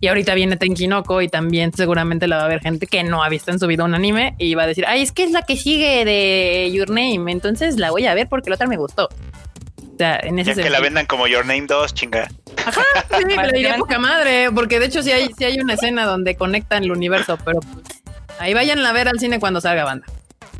Y 0.00 0.06
ahorita 0.06 0.34
viene 0.34 0.56
Tenkinoko 0.56 1.22
y 1.22 1.28
también 1.28 1.72
seguramente 1.72 2.28
la 2.28 2.36
va 2.36 2.44
a 2.44 2.48
ver 2.48 2.60
gente 2.60 2.86
que 2.86 3.02
no 3.02 3.24
ha 3.24 3.28
visto 3.28 3.50
en 3.50 3.58
su 3.58 3.66
vida 3.66 3.84
un 3.84 3.94
anime 3.94 4.34
y 4.38 4.54
va 4.54 4.62
a 4.62 4.66
decir, 4.66 4.84
ay, 4.86 5.02
es 5.02 5.12
que 5.12 5.24
es 5.24 5.32
la 5.32 5.42
que 5.42 5.56
sigue 5.56 6.04
de 6.04 6.70
Your 6.72 6.88
Name, 6.88 7.32
entonces 7.32 7.78
la 7.78 7.90
voy 7.90 8.06
a 8.06 8.14
ver 8.14 8.28
porque 8.28 8.50
la 8.50 8.54
otra 8.54 8.68
me 8.68 8.76
gustó. 8.76 9.06
O 9.06 9.98
sea, 9.98 10.20
en 10.22 10.38
ese 10.38 10.54
Ya 10.54 10.62
que 10.62 10.70
la 10.70 10.80
vendan 10.80 11.06
como 11.06 11.26
Your 11.26 11.44
Name 11.44 11.66
2, 11.66 11.94
chinga. 11.94 12.28
Ajá, 12.64 12.82
sí, 13.18 13.24
me 13.24 13.36
lo 13.36 13.50
diría 13.50 13.76
poca 13.76 13.98
madre, 13.98 14.48
porque 14.54 14.78
de 14.78 14.86
hecho 14.86 15.02
sí 15.02 15.10
hay, 15.10 15.30
sí 15.36 15.44
hay 15.44 15.58
una 15.58 15.74
escena 15.74 16.04
donde 16.04 16.36
conectan 16.36 16.84
el 16.84 16.92
universo, 16.92 17.36
pero 17.44 17.58
pues, 17.60 18.00
ahí 18.38 18.54
vayan 18.54 18.84
a 18.86 18.92
ver 18.92 19.08
al 19.08 19.18
cine 19.18 19.40
cuando 19.40 19.60
salga 19.60 19.84
banda. 19.84 20.06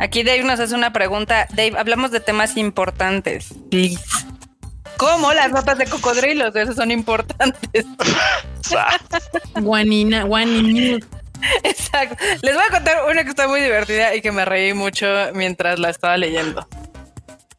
Aquí 0.01 0.23
Dave 0.25 0.43
nos 0.45 0.59
hace 0.59 0.75
una 0.75 0.93
pregunta. 0.93 1.47
Dave, 1.51 1.75
hablamos 1.77 2.11
de 2.11 2.21
temas 2.21 2.57
importantes. 2.57 3.55
Please. 3.71 4.01
¿Cómo 4.99 5.33
las 5.33 5.53
notas 5.53 5.79
de 5.79 5.87
cocodrilos? 5.87 6.55
Esos 6.57 6.77
son 6.77 6.91
importantes. 6.91 7.87
Guanina, 9.61 10.25
guanina. 10.25 10.99
Exacto. 11.63 12.17
Les 12.43 12.55
voy 12.55 12.65
a 12.69 12.71
contar 12.71 13.05
una 13.09 13.23
que 13.23 13.31
está 13.31 13.47
muy 13.47 13.61
divertida 13.61 14.15
y 14.15 14.21
que 14.21 14.33
me 14.33 14.45
reí 14.45 14.75
mucho 14.75 15.07
mientras 15.35 15.79
la 15.79 15.91
estaba 15.91 16.17
leyendo. 16.17 16.67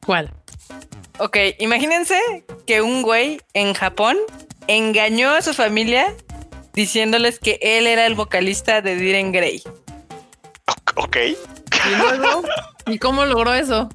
¿Cuál? 0.05 0.33
Ok, 1.17 1.37
imagínense 1.59 2.19
que 2.67 2.81
un 2.81 3.01
güey 3.01 3.41
en 3.53 3.73
Japón 3.73 4.17
engañó 4.67 5.31
a 5.31 5.41
su 5.41 5.53
familia 5.53 6.13
diciéndoles 6.73 7.39
que 7.39 7.57
él 7.61 7.87
era 7.87 8.05
el 8.05 8.15
vocalista 8.15 8.81
de 8.81 8.95
Diren 8.95 9.31
Grey. 9.31 9.63
Ok. 10.95 11.17
¿Y 11.17 11.95
luego? 11.97 12.43
¿Y 12.87 12.99
cómo 12.99 13.25
logró 13.25 13.53
eso? 13.53 13.89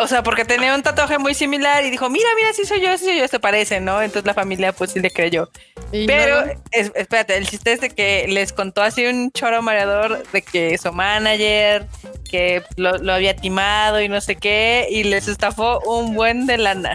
O 0.00 0.06
sea, 0.06 0.22
porque 0.22 0.44
tenía 0.44 0.74
un 0.74 0.82
tatuaje 0.82 1.18
muy 1.18 1.34
similar 1.34 1.84
y 1.84 1.90
dijo, 1.90 2.08
mira, 2.08 2.28
mira, 2.36 2.52
sí 2.52 2.64
soy 2.64 2.80
yo, 2.80 2.96
sí 2.96 3.04
soy 3.04 3.18
yo, 3.18 3.26
se 3.28 3.40
parece, 3.40 3.80
¿no? 3.80 4.00
Entonces 4.00 4.26
la 4.26 4.34
familia 4.34 4.72
pues 4.72 4.92
sí 4.92 5.00
le 5.00 5.10
creyó. 5.10 5.50
¿Y 5.92 6.06
Pero, 6.06 6.44
es- 6.70 6.92
espérate, 6.94 7.36
el 7.36 7.48
chiste 7.48 7.72
es 7.72 7.80
de 7.80 7.90
que 7.90 8.26
les 8.28 8.52
contó 8.52 8.82
así 8.82 9.04
un 9.06 9.30
choro 9.32 9.60
mareador 9.62 10.22
de 10.30 10.42
que 10.42 10.78
su 10.78 10.92
manager, 10.92 11.86
que 12.30 12.62
lo, 12.76 12.98
lo 12.98 13.12
había 13.12 13.34
timado 13.34 14.00
y 14.00 14.08
no 14.08 14.20
sé 14.20 14.36
qué, 14.36 14.86
y 14.90 15.04
les 15.04 15.26
estafó 15.28 15.80
un 15.80 16.14
buen 16.14 16.46
de 16.46 16.58
lana. 16.58 16.94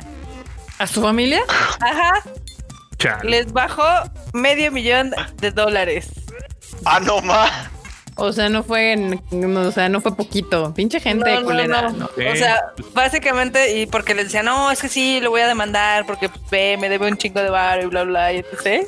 ¿A 0.80 0.88
su 0.88 1.01
familia? 1.01 1.41
Ajá, 1.81 2.11
Chale. 2.97 3.30
les 3.30 3.51
bajó 3.51 3.84
medio 4.34 4.71
millón 4.71 5.13
de 5.38 5.51
dólares. 5.51 6.07
Ah, 6.85 6.99
no 6.99 7.19
más. 7.21 7.51
O 8.15 8.31
sea, 8.31 8.48
no 8.49 8.64
fue, 8.64 8.94
en- 8.94 9.22
no, 9.31 9.61
o 9.61 9.72
sea, 9.72 9.90
no 9.90 9.99
fue 9.99 10.15
poquito. 10.15 10.73
Pinche 10.76 10.99
gente 10.99 11.34
No, 11.40 11.44
culera. 11.45 11.90
no. 11.90 11.98
¿no? 11.98 12.06
O 12.31 12.35
sea, 12.35 12.61
básicamente, 12.94 13.80
y 13.80 13.85
porque 13.88 14.14
les 14.14 14.26
decía, 14.26 14.44
no, 14.44 14.69
es 14.72 14.81
que 14.81 14.88
sí, 14.90 15.19
lo 15.19 15.31
voy 15.31 15.41
a 15.41 15.48
demandar 15.48 16.06
porque 16.06 16.30
pues, 16.30 16.41
ve, 16.52 16.77
me 16.80 16.90
debe 16.90 17.07
un 17.07 17.18
chingo 17.18 17.40
de 17.41 17.49
bar 17.49 17.81
y 17.81 17.85
bla, 17.88 18.03
bla, 18.03 18.31
y 18.34 18.38
etc. 18.38 18.88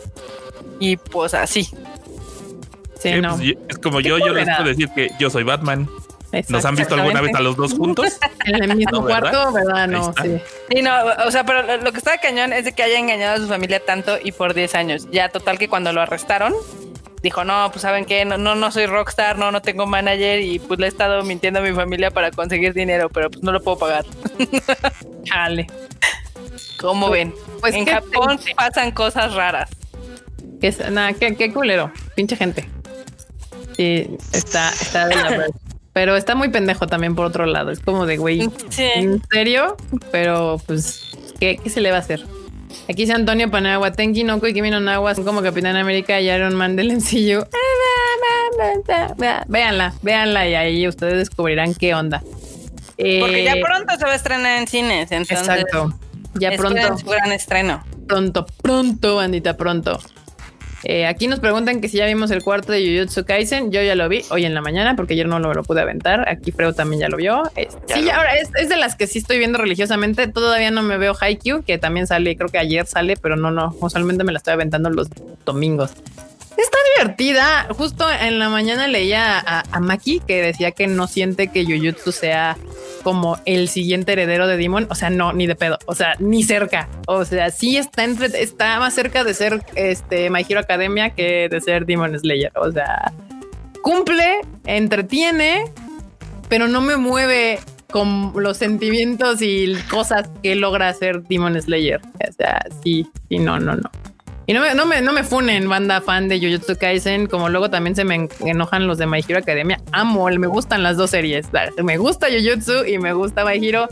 Y 0.79 0.97
pues 0.97 1.33
así. 1.33 1.63
Sí, 2.99 3.09
Eh, 3.09 3.21
no. 3.21 3.35
pues, 3.37 3.53
es 3.69 3.77
como 3.79 3.99
yo, 3.99 4.17
yo 4.19 4.33
les 4.33 4.45
puedo 4.45 4.69
decir 4.69 4.89
que 4.95 5.09
yo 5.19 5.29
soy 5.29 5.43
Batman. 5.43 5.89
¿Nos 6.49 6.65
han 6.65 6.75
visto 6.75 6.95
alguna 6.95 7.21
vez 7.21 7.33
a 7.33 7.39
los 7.39 7.55
dos 7.55 7.73
juntos? 7.73 8.17
En 8.45 8.61
el 8.63 8.75
mismo 8.75 8.99
No, 8.99 9.03
¿verdad? 9.03 9.31
cuarto, 9.31 9.51
¿verdad? 9.53 9.87
No, 9.87 10.09
está. 10.09 10.23
sí. 10.23 10.37
Sí, 10.69 10.81
no, 10.81 10.91
o 11.25 11.31
sea, 11.31 11.45
pero 11.45 11.77
lo, 11.77 11.91
que 11.91 11.97
estaba 11.97 12.17
cañón 12.17 12.53
es 12.53 12.65
de 12.65 12.73
que 12.73 12.83
haya 12.83 12.99
engañado 12.99 13.35
a 13.35 13.37
su 13.39 13.47
familia 13.47 13.79
tanto 13.83 14.17
y 14.23 14.33
por 14.33 14.53
10 14.53 14.75
años. 14.75 15.07
Ya 15.11 15.29
total 15.29 15.57
que 15.57 15.67
cuando 15.69 15.93
lo 15.93 16.01
arrestaron, 16.01 16.53
dijo, 17.25 17.43
no, 17.43 17.69
pues 17.71 17.81
saben 17.81 18.05
qué, 18.05 18.23
no, 18.23 18.37
no, 18.37 18.55
no 18.55 18.71
soy 18.71 18.85
rockstar, 18.85 19.37
no, 19.37 19.51
no 19.51 19.61
tengo 19.61 19.85
manager 19.85 20.39
y 20.39 20.59
pues 20.59 20.79
le 20.79 20.85
he 20.85 20.89
estado 20.89 21.23
mintiendo 21.23 21.59
a 21.59 21.63
mi 21.63 21.73
familia 21.73 22.11
para 22.11 22.31
conseguir 22.31 22.73
dinero, 22.73 23.09
pero 23.09 23.29
pues 23.29 23.43
no 23.43 23.51
lo 23.51 23.61
puedo 23.61 23.77
pagar. 23.77 24.05
Chale. 25.23 25.67
¿Cómo 26.79 27.09
ven? 27.09 27.33
Pues 27.61 27.73
en 27.75 27.85
Japón 27.85 28.37
triste. 28.37 28.53
pasan 28.55 28.91
cosas 28.91 29.33
raras. 29.33 29.69
Es- 30.61 30.89
Nada, 30.91 31.13
qué, 31.13 31.35
qué 31.35 31.51
culero. 31.53 31.91
Pinche 32.15 32.35
gente. 32.35 32.69
Sí, 33.75 34.07
está, 34.31 34.69
está 34.69 35.07
de 35.07 35.15
la 35.15 35.29
verga. 35.29 35.45
Pero 35.93 36.15
está 36.17 36.35
muy 36.35 36.49
pendejo 36.49 36.87
también 36.87 37.15
por 37.15 37.25
otro 37.25 37.45
lado. 37.45 37.71
Es 37.71 37.79
como 37.79 38.05
de, 38.05 38.17
güey, 38.17 38.49
Sí. 38.69 38.83
¿en 38.95 39.21
serio? 39.31 39.77
Pero, 40.11 40.59
pues, 40.67 41.11
¿qué, 41.39 41.57
qué 41.57 41.69
se 41.69 41.79
le 41.81 41.89
va 41.91 41.97
a 41.97 41.99
hacer? 42.01 42.25
Aquí 42.83 43.03
dice 43.03 43.13
Antonio 43.13 43.49
Panagua, 43.49 43.91
Tenki 43.91 44.23
Noko 44.23 44.47
y 44.47 44.53
Kimi 44.53 44.69
no 44.69 44.79
Nawa 44.79 45.15
son 45.15 45.25
como 45.25 45.41
Capitán 45.41 45.75
América 45.75 46.19
y 46.21 46.29
Iron 46.29 46.55
Man 46.55 46.75
del 46.75 46.91
MCU. 46.95 47.45
Véanla, 49.47 49.93
véanla 50.01 50.47
y 50.47 50.55
ahí 50.55 50.87
ustedes 50.87 51.17
descubrirán 51.17 51.73
qué 51.73 51.93
onda. 51.93 52.21
Porque 52.97 53.43
ya 53.43 53.53
Eh, 53.53 53.61
pronto 53.61 53.97
se 53.97 54.05
va 54.05 54.11
a 54.11 54.15
estrenar 54.15 54.59
en 54.59 54.67
cines, 54.67 55.11
entonces 55.11 55.39
Exacto. 55.39 55.93
Ya 56.35 56.51
pronto. 56.57 56.97
su 56.97 57.05
gran 57.05 57.31
estreno. 57.31 57.83
Pronto, 58.07 58.45
pronto, 58.61 59.15
bandita, 59.17 59.57
pronto. 59.57 59.99
Eh, 60.87 61.07
aquí 61.07 61.27
nos 61.27 61.39
preguntan 61.39 61.81
que 61.81 61.87
si 61.89 61.97
ya 61.97 62.05
vimos 62.05 62.29
el 62.29 62.43
cuarto 62.43 62.71
de 62.71 62.79
Jujutsu 62.99 63.25
Kaisen. 63.25 63.71
Yo 63.71 63.81
ya 63.81 63.95
lo 63.95 64.07
vi 64.07 64.23
hoy 64.29 64.45
en 64.45 64.53
la 64.53 64.61
mañana 64.61 64.95
porque 64.95 65.13
ayer 65.15 65.27
no 65.27 65.39
lo, 65.39 65.53
lo 65.53 65.63
pude 65.63 65.81
aventar. 65.81 66.29
Aquí 66.29 66.51
Freo 66.51 66.73
también 66.73 67.01
ya 67.01 67.09
lo 67.09 67.17
vio. 67.17 67.43
Es- 67.55 67.75
Ya 67.87 67.95
sí, 67.95 68.01
lo 68.03 68.13
ahora 68.13 68.35
es, 68.37 68.49
es 68.55 68.69
de 68.69 68.75
las 68.77 68.95
que 68.95 69.07
sí 69.07 69.17
estoy 69.19 69.39
viendo 69.39 69.57
religiosamente. 69.57 70.27
Todavía 70.27 70.69
no 70.69 70.83
me 70.83 70.97
veo 70.97 71.15
Haikyuu, 71.19 71.63
que 71.63 71.77
también 71.79 72.05
sale, 72.05 72.37
creo 72.37 72.49
que 72.49 72.59
ayer 72.59 72.85
sale, 72.85 73.17
pero 73.17 73.35
no, 73.35 73.49
no. 73.51 73.75
Usualmente 73.81 74.23
me 74.23 74.31
la 74.31 74.37
estoy 74.37 74.53
aventando 74.53 74.89
los 74.91 75.07
domingos. 75.43 75.91
Está 76.57 76.77
divertida. 76.97 77.67
Justo 77.77 78.05
en 78.09 78.39
la 78.39 78.49
mañana 78.49 78.87
leía 78.87 79.39
a, 79.39 79.79
Maki 79.79 80.21
que 80.21 80.41
decía 80.41 80.71
que 80.71 80.87
no 80.87 81.07
siente 81.07 81.49
que 81.49 81.65
Jujutsu 81.65 82.11
sea 82.11 82.57
como 83.03 83.37
el 83.45 83.67
siguiente 83.69 84.13
heredero 84.13 84.47
de 84.47 84.57
Demon. 84.57 84.87
O 84.89 84.95
sea, 84.95 85.09
no, 85.09 85.33
ni 85.33 85.47
de 85.47 85.55
pedo. 85.55 85.77
O 85.85 85.95
sea, 85.95 86.15
ni 86.19 86.43
cerca. 86.43 86.87
O 87.07 87.25
sea, 87.25 87.51
sí 87.51 87.77
está, 87.77 88.03
entre- 88.03 88.41
está 88.41 88.79
más 88.79 88.93
cerca 88.93 89.23
de 89.23 89.33
ser 89.33 89.63
este 89.75 90.29
My 90.29 90.45
Hero 90.47 90.61
Academia 90.61 91.09
que 91.11 91.49
de 91.49 91.61
ser 91.61 91.85
Demon 91.85 92.17
Slayer. 92.17 92.51
O 92.55 92.71
sea, 92.71 93.11
cumple, 93.81 94.41
entretiene, 94.65 95.65
pero 96.49 96.67
no 96.67 96.81
me 96.81 96.95
mueve 96.95 97.59
con 97.91 98.33
los 98.35 98.57
sentimientos 98.57 99.41
y 99.41 99.73
cosas 99.89 100.29
que 100.41 100.55
logra 100.55 100.89
hacer 100.89 101.21
Demon 101.23 101.61
Slayer. 101.61 102.01
O 102.27 102.33
sea, 102.33 102.65
sí, 102.83 103.07
sí, 103.29 103.37
no, 103.39 103.59
no, 103.59 103.75
no. 103.75 103.89
Y 104.47 104.53
no 104.53 104.61
me, 104.61 104.75
no 104.75 104.85
me, 104.85 105.01
no 105.01 105.11
me 105.11 105.23
funen, 105.23 105.67
banda 105.67 106.01
fan 106.01 106.27
de 106.27 106.39
Jujutsu 106.39 106.77
Kaisen, 106.77 107.25
como 107.27 107.49
luego 107.49 107.69
también 107.69 107.95
se 107.95 108.03
me 108.03 108.15
en- 108.15 108.29
enojan 108.45 108.85
los 108.87 108.97
de 108.99 109.07
My 109.07 109.23
Hero 109.27 109.39
Academia. 109.39 109.79
Amo, 109.91 110.27
me 110.29 110.47
gustan 110.47 110.83
las 110.83 110.97
dos 110.97 111.09
series. 111.11 111.47
Me 111.83 111.97
gusta 111.97 112.27
Jujutsu 112.27 112.85
y 112.85 112.99
me 112.99 113.13
gusta 113.13 113.43
My 113.43 113.57
Hero, 113.65 113.87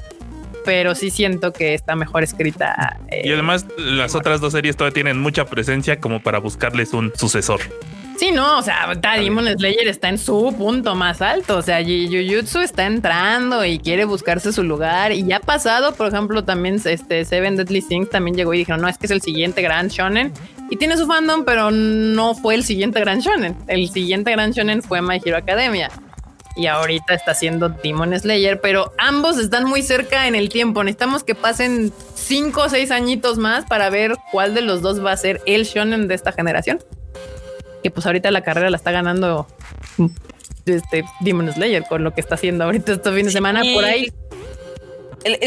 pero 0.64 0.94
sí 0.94 1.10
siento 1.10 1.52
que 1.54 1.74
está 1.74 1.96
mejor 1.96 2.22
escrita. 2.24 3.00
eh, 3.10 3.24
Y 3.26 3.32
además, 3.34 3.66
las 3.78 4.14
otras 4.16 4.42
dos 4.42 4.54
series 4.54 4.78
todavía 4.78 4.94
tienen 4.94 5.20
mucha 5.20 5.46
presencia 5.46 6.00
como 6.00 6.22
para 6.22 6.38
buscarles 6.38 6.94
un 6.94 7.12
sucesor. 7.16 7.62
Sí, 8.18 8.32
no, 8.32 8.60
o 8.60 8.62
sea, 8.62 8.84
ahorita 8.84 9.16
Demon 9.16 9.48
Slayer 9.58 9.88
está 9.88 10.10
en 10.10 10.18
su 10.18 10.54
punto 10.58 10.94
más 10.96 11.22
alto. 11.22 11.58
O 11.58 11.62
sea, 11.62 11.84
Jujutsu 11.84 12.60
está 12.60 12.86
entrando 12.86 13.66
y 13.66 13.80
quiere 13.80 14.06
buscarse 14.06 14.54
su 14.54 14.64
lugar. 14.64 15.12
Y 15.12 15.26
ya 15.26 15.38
ha 15.38 15.40
pasado, 15.40 15.94
por 15.96 16.08
ejemplo, 16.08 16.44
también 16.44 16.80
este 16.84 17.26
Seven 17.26 17.56
Deadly 17.56 17.82
Sins 17.82 18.10
también 18.10 18.36
llegó 18.36 18.54
y 18.54 18.60
dijeron, 18.60 18.82
no, 18.82 18.88
es 18.88 18.98
que 18.98 19.08
es 19.08 19.12
el 19.12 19.22
siguiente 19.22 19.62
gran 19.62 19.88
shonen. 19.88 20.32
Y 20.70 20.78
tiene 20.78 20.96
su 20.98 21.08
fandom, 21.08 21.44
pero 21.44 21.72
no 21.72 22.36
fue 22.36 22.56
el 22.56 22.64
siguiente 22.64 23.00
gran 23.00 23.20
shonen. 23.20 23.56
El 23.68 23.90
siguiente 23.90 24.32
gran 24.32 24.52
shonen 24.52 24.82
fue 24.82 25.02
My 25.02 25.20
Hero 25.24 25.38
Academia. 25.38 25.90
Y 26.56 26.68
ahorita 26.68 27.16
está 27.16 27.32
haciendo 27.32 27.70
Demon 27.70 28.18
Slayer, 28.18 28.62
pero 28.62 28.94
ambos 29.00 29.40
están 29.40 29.66
muy 29.66 29.82
cerca 29.82 30.28
en 30.28 30.36
el 30.36 30.50
tiempo. 30.50 30.84
Necesitamos 30.84 31.24
que 31.24 31.34
pasen 31.34 31.92
cinco 32.14 32.62
o 32.62 32.70
seis 32.70 32.92
añitos 32.92 33.40
más 33.40 33.66
para 33.66 33.90
ver 33.90 34.14
cuál 34.32 34.54
de 34.54 34.62
los 34.62 34.82
dos 34.82 35.04
va 35.04 35.12
a 35.12 35.18
ser 35.18 35.42
el 35.48 35.64
shonen 35.64 36.08
de 36.08 36.14
esta 36.14 36.32
generación 36.32 36.80
que 37.84 37.92
pues 37.92 38.06
ahorita 38.06 38.32
la 38.32 38.42
carrera 38.42 38.70
la 38.70 38.78
está 38.78 38.92
ganando 38.92 39.46
este 40.66 41.04
Demon 41.20 41.52
Slayer 41.52 41.84
con 41.84 42.04
lo 42.04 42.14
que 42.14 42.22
está 42.22 42.36
haciendo 42.36 42.64
ahorita 42.64 42.94
este 42.94 43.12
fin 43.12 43.26
de 43.26 43.32
semana 43.32 43.62
por 43.74 43.84
ahí. 43.84 44.12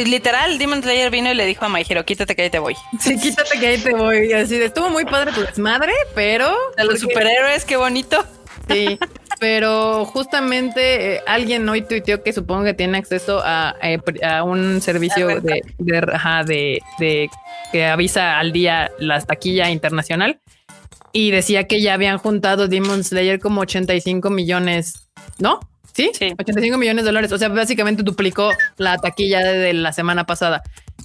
literal, 0.05 0.59
Demon 0.59 0.83
Slayer 0.83 1.11
vino 1.11 1.33
y 1.33 1.35
le 1.35 1.47
dijo 1.47 1.65
a 1.65 1.69
My 1.69 1.85
quítate 1.85 2.37
que 2.37 2.43
ahí 2.43 2.51
te 2.51 2.59
voy. 2.59 2.77
Sí, 3.01 3.19
quítate 3.19 3.59
que 3.59 3.67
ahí 3.67 3.79
te 3.79 3.95
voy. 3.95 4.33
Así 4.33 4.59
de, 4.59 4.67
estuvo 4.67 4.91
muy 4.91 5.05
padre 5.05 5.33
tu 5.33 5.41
desmadre, 5.41 5.93
pero... 6.15 6.55
De 6.77 6.85
los 6.85 7.01
superhéroes, 7.01 7.65
qué 7.65 7.77
bonito. 7.77 8.25
Sí, 8.69 8.99
pero 9.39 10.05
justamente 10.07 11.15
eh, 11.15 11.21
alguien 11.27 11.69
hoy 11.69 11.83
tuiteó 11.83 12.23
que 12.23 12.33
supongo 12.33 12.65
que 12.65 12.75
tiene 12.75 12.99
acceso 12.99 13.41
a, 13.45 13.77
eh, 13.83 13.99
un 14.45 14.81
servicio 14.81 15.29
de, 15.41 15.63
de, 15.79 16.81
de, 16.99 17.31
que 17.71 17.87
avisa 17.87 18.39
al 18.39 18.53
día 18.53 18.91
la 18.99 19.21
taquilla 19.21 19.71
internacional 19.71 20.41
y 21.17 21.31
decía 21.31 21.67
que 21.67 21.81
ya 21.81 21.95
habían 21.95 22.19
juntado 22.19 22.69
Demon 22.69 23.03
Slayer 23.03 23.41
como 23.41 23.63
85 23.63 24.29
millones, 24.29 25.09
¿no? 25.39 25.61
¿Sí? 25.95 26.11
sí. 26.13 26.35
85 26.39 26.77
millones 26.77 27.05
de 27.05 27.09
dólares. 27.09 27.33
O 27.33 27.39
sea, 27.39 27.49
básicamente 27.49 28.03
duplicó 28.03 28.51
la 28.77 28.99
taquilla 28.99 29.41
de 29.41 29.73
la 29.73 29.95
semana 29.95 30.27
pasada. 30.27 30.63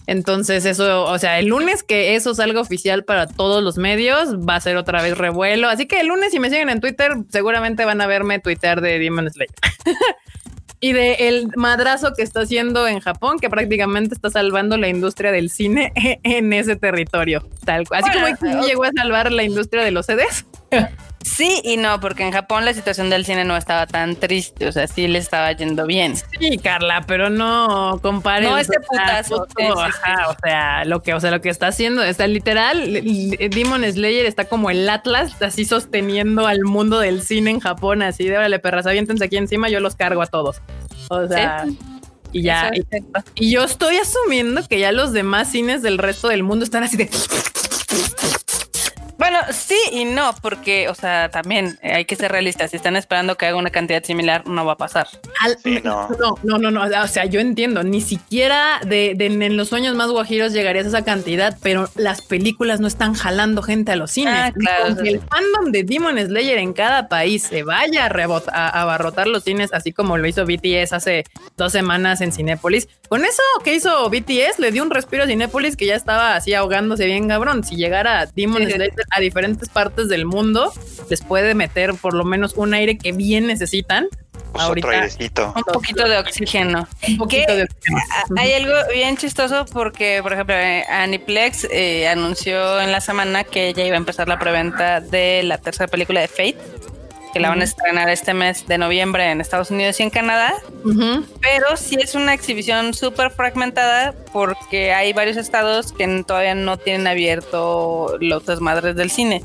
Entonces, 0.07 0.65
eso, 0.65 1.05
o 1.05 1.17
sea, 1.17 1.39
el 1.39 1.45
lunes 1.45 1.83
que 1.83 2.15
eso 2.15 2.35
salga 2.35 2.59
oficial 2.59 3.05
para 3.05 3.25
todos 3.25 3.63
los 3.63 3.77
medios, 3.77 4.35
va 4.38 4.57
a 4.57 4.59
ser 4.59 4.75
otra 4.75 5.01
vez 5.01 5.17
revuelo. 5.17 5.69
Así 5.69 5.85
que 5.85 6.01
el 6.01 6.07
lunes, 6.07 6.31
si 6.31 6.41
me 6.41 6.49
siguen 6.49 6.67
en 6.67 6.81
Twitter, 6.81 7.13
seguramente 7.29 7.85
van 7.85 8.01
a 8.01 8.07
verme 8.07 8.39
tuitear 8.39 8.81
de 8.81 8.99
Demon 8.99 9.29
Slayer. 9.31 9.55
y 10.82 10.94
de 10.94 11.14
el 11.30 11.48
madrazo 11.56 12.14
que 12.14 12.24
está 12.24 12.41
haciendo 12.41 12.88
en 12.88 12.99
Japón, 12.99 13.38
que 13.40 13.49
prácticamente 13.49 14.16
está 14.16 14.32
salvando 14.32 14.78
la 14.78 14.90
industria 14.90 15.32
del 15.32 15.52
cine 15.52 15.94
en 16.24 16.52
ese 16.52 16.76
territorio. 16.76 17.48
Tal 17.64 17.86
Así 17.91 18.10
como 18.12 18.66
llegó 18.66 18.84
a 18.84 18.91
salvar 18.95 19.32
la 19.32 19.44
industria 19.44 19.84
de 19.84 19.91
los 19.91 20.08
CDs. 20.08 20.45
Sí 21.23 21.61
y 21.64 21.77
no, 21.77 21.99
porque 21.99 22.23
en 22.23 22.31
Japón 22.31 22.65
la 22.65 22.73
situación 22.73 23.10
del 23.10 23.26
cine 23.26 23.45
no 23.45 23.56
estaba 23.56 23.88
tan 23.88 24.15
triste, 24.15 24.68
o 24.68 24.72
sea, 24.72 24.88
sí 24.88 25.07
le 25.07 25.19
estaba 25.19 25.52
yendo 25.52 25.85
bien. 25.85 26.15
Sí, 26.15 26.57
Carla, 26.57 27.03
pero 27.07 27.30
no 27.30 27.99
compare. 28.02 28.45
No 28.45 28.57
ese 28.57 28.80
putazo. 28.80 29.45
o 29.45 30.35
sea, 30.43 30.85
lo 30.85 31.02
que, 31.02 31.14
o 31.14 31.19
sea, 31.19 31.31
lo 31.31 31.41
que 31.41 31.49
está 31.49 31.68
haciendo, 31.68 32.03
está 32.03 32.27
literal, 32.27 33.02
Demon 33.52 33.84
Slayer 33.84 34.26
está 34.26 34.45
como 34.45 34.69
el 34.69 34.89
Atlas, 34.89 35.41
así 35.41 35.65
sosteniendo 35.65 36.48
al 36.48 36.64
mundo 36.64 36.99
del 36.99 37.22
cine 37.22 37.52
en 37.52 37.60
Japón, 37.60 38.02
así 38.02 38.26
de 38.26 38.38
órale, 38.38 38.60
perras, 38.60 38.85
aviéntense 38.85 39.26
aquí 39.26 39.38
encima, 39.38 39.69
yo 39.69 39.80
los 39.80 39.95
cargo 39.95 40.22
a 40.22 40.27
todos. 40.27 40.61
O 41.10 41.27
sea. 41.27 41.65
Y 42.34 42.43
ya, 42.43 42.72
y 43.35 43.52
yo 43.52 43.65
estoy 43.65 43.98
asumiendo 43.98 44.65
que 44.65 44.80
ya 44.80 44.93
los 44.93 45.11
demás 45.11 45.52
cines 45.52 45.81
del 45.81 45.98
resto 45.98 46.30
del 46.30 46.43
mundo 46.43 46.64
están 46.64 46.84
así 46.84 46.95
de 46.95 47.10
bueno, 49.22 49.38
sí 49.52 49.77
y 49.91 50.06
no, 50.06 50.34
porque, 50.41 50.89
o 50.89 50.95
sea, 50.95 51.30
también 51.30 51.77
hay 51.84 52.06
que 52.06 52.15
ser 52.15 52.31
realistas. 52.31 52.72
Si 52.72 52.77
están 52.77 52.95
esperando 52.95 53.38
que 53.38 53.45
haga 53.45 53.56
una 53.56 53.69
cantidad 53.69 54.03
similar, 54.03 54.48
no 54.48 54.65
va 54.65 54.73
a 54.73 54.77
pasar. 54.77 55.07
no. 55.84 56.10
no. 56.43 56.57
no, 56.57 56.72
no, 56.72 57.03
O 57.03 57.07
sea, 57.07 57.26
yo 57.26 57.39
entiendo, 57.39 57.84
ni 57.84 58.02
siquiera 58.02 58.81
de, 58.84 59.11
en 59.11 59.57
los 59.57 59.69
sueños 59.69 59.95
más 59.95 60.10
guajiros 60.10 60.53
llegarías 60.53 60.85
a 60.85 60.88
esa 60.88 61.06
cantidad, 61.06 61.56
pero 61.61 61.88
las 61.93 62.23
películas 62.23 62.80
no 62.80 62.88
están 62.88 63.14
jalando 63.14 63.61
gente 63.61 63.91
a 63.91 63.95
los 63.95 64.10
cines. 64.10 64.34
Ah, 64.35 64.52
claro, 64.53 64.99
el 65.03 65.19
fandom 65.19 65.72
de 65.72 65.84
Demon 65.84 66.18
Slayer 66.18 66.57
en 66.57 66.73
cada 66.73 67.07
país 67.07 67.43
se 67.43 67.61
vaya 67.61 68.07
a, 68.07 68.41
a 68.52 68.81
abarrotar 68.81 69.27
los 69.27 69.43
cines, 69.43 69.72
así 69.72 69.91
como 69.91 70.18
lo 70.18 70.27
hizo 70.27 70.48
BTS 70.48 70.93
hace 70.93 71.26
dos 71.57 71.72
semanas 71.72 72.22
en 72.22 72.31
Cinépolis. 72.31 72.88
Con 73.07 73.23
eso 73.23 73.43
que 73.64 73.76
hizo 73.76 74.10
BTS, 74.10 74.57
le 74.57 74.72
dio 74.72 74.81
un 74.81 74.89
respiro 74.89 75.26
a 75.26 75.27
Cinépolis 75.27 75.76
que 75.76 75.85
ya 75.85 75.95
estaba 75.95 76.35
así 76.35 76.56
ahogándose 76.56 77.06
bien 77.06 77.27
cabrón. 77.27 77.64
Si 77.64 77.76
llegara 77.76 78.26
Demon 78.26 78.64
Slayer 78.64 78.91
a 79.11 79.19
diferentes 79.19 79.69
partes 79.69 80.09
del 80.09 80.25
mundo, 80.25 80.71
les 81.09 81.21
puede 81.21 81.55
meter 81.55 81.93
por 81.95 82.13
lo 82.13 82.23
menos 82.23 82.53
un 82.55 82.73
aire 82.73 82.97
que 82.97 83.11
bien 83.11 83.47
necesitan. 83.47 84.07
Pues 84.51 84.63
ahorita, 84.65 85.53
un 85.55 85.63
poquito 85.63 86.07
de 86.07 86.17
oxígeno. 86.17 86.88
Un 87.07 87.17
poquito 87.17 87.55
de 87.55 87.63
oxígeno. 87.63 88.01
Hay 88.38 88.51
algo 88.51 88.73
bien 88.93 89.15
chistoso 89.15 89.65
porque, 89.71 90.19
por 90.21 90.33
ejemplo, 90.33 90.55
eh, 90.55 90.83
Aniplex 90.89 91.67
eh, 91.71 92.07
anunció 92.09 92.81
en 92.81 92.91
la 92.91 92.99
semana 92.99 93.45
que 93.45 93.71
ya 93.73 93.85
iba 93.85 93.95
a 93.95 93.97
empezar 93.97 94.27
la 94.27 94.39
preventa 94.39 94.99
de 94.99 95.43
la 95.43 95.57
tercera 95.57 95.88
película 95.88 96.19
de 96.19 96.27
Fate 96.27 96.57
que 97.34 97.40
la 97.40 97.49
van 97.49 97.62
a 97.62 97.64
estrenar 97.64 98.10
este 98.10 98.34
mes 98.34 98.68
de 98.68 98.78
noviembre 98.78 99.32
en 99.32 99.41
Estados 99.41 99.72
Unidos 99.72 99.99
y 99.99 100.03
en 100.03 100.10
Canadá. 100.10 100.53
Pero 101.41 101.78
sí 101.78 101.98
es 101.99 102.16
una 102.16 102.34
exhibición 102.34 102.94
súper 102.94 103.32
fragmentada 103.32 104.14
porque 104.32 104.94
hay 104.94 105.14
varios 105.14 105.38
estados 105.38 105.91
que 105.94 106.24
todavía 106.26 106.56
no 106.56 106.78
tienen 106.78 107.08
abierto 107.08 108.18
los 108.20 108.45
desmadres 108.45 108.95
del 108.95 109.12
cine. 109.12 109.44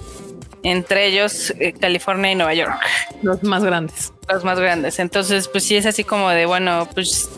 Entre 0.63 1.07
ellos 1.07 1.55
eh, 1.61 1.73
California 1.73 2.33
y 2.33 2.35
Nueva 2.35 2.55
York. 2.55 2.75
Los 3.23 3.43
más 3.43 3.63
grandes. 3.63 4.13
Los 4.29 4.43
más 4.43 4.59
grandes. 4.59 4.99
Entonces, 4.99 5.49
pues 5.49 5.65
sí 5.65 5.77
es 5.77 5.87
así 5.87 6.03
como 6.03 6.31
de, 6.31 6.47
bueno, 6.47 6.89
pues, 6.93 7.29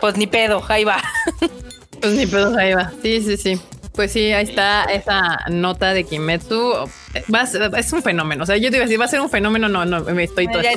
pues 0.00 0.16
ni 0.16 0.26
pedo, 0.26 0.64
ahí 0.68 0.84
va. 0.84 1.02
pues 2.00 2.12
ni 2.14 2.26
pedo, 2.26 2.56
ahí 2.56 2.72
va. 2.72 2.90
Sí, 3.02 3.20
sí, 3.20 3.36
sí. 3.36 3.60
Pues 3.94 4.12
sí, 4.12 4.32
ahí 4.32 4.44
está 4.44 4.84
esa 4.84 5.38
nota 5.50 5.92
de 5.92 6.04
Kimetsu. 6.04 6.88
es 7.76 7.92
un 7.92 8.02
fenómeno. 8.02 8.42
O 8.42 8.46
sea, 8.46 8.56
yo 8.56 8.70
te 8.70 8.76
iba 8.76 8.84
a 8.84 8.86
decir, 8.86 9.00
va 9.00 9.04
a 9.04 9.08
ser 9.08 9.20
un 9.20 9.28
fenómeno. 9.28 9.68
No, 9.68 9.84
no, 9.84 10.00
me 10.00 10.24
estoy 10.24 10.48
todo 10.48 10.62
ya, 10.62 10.72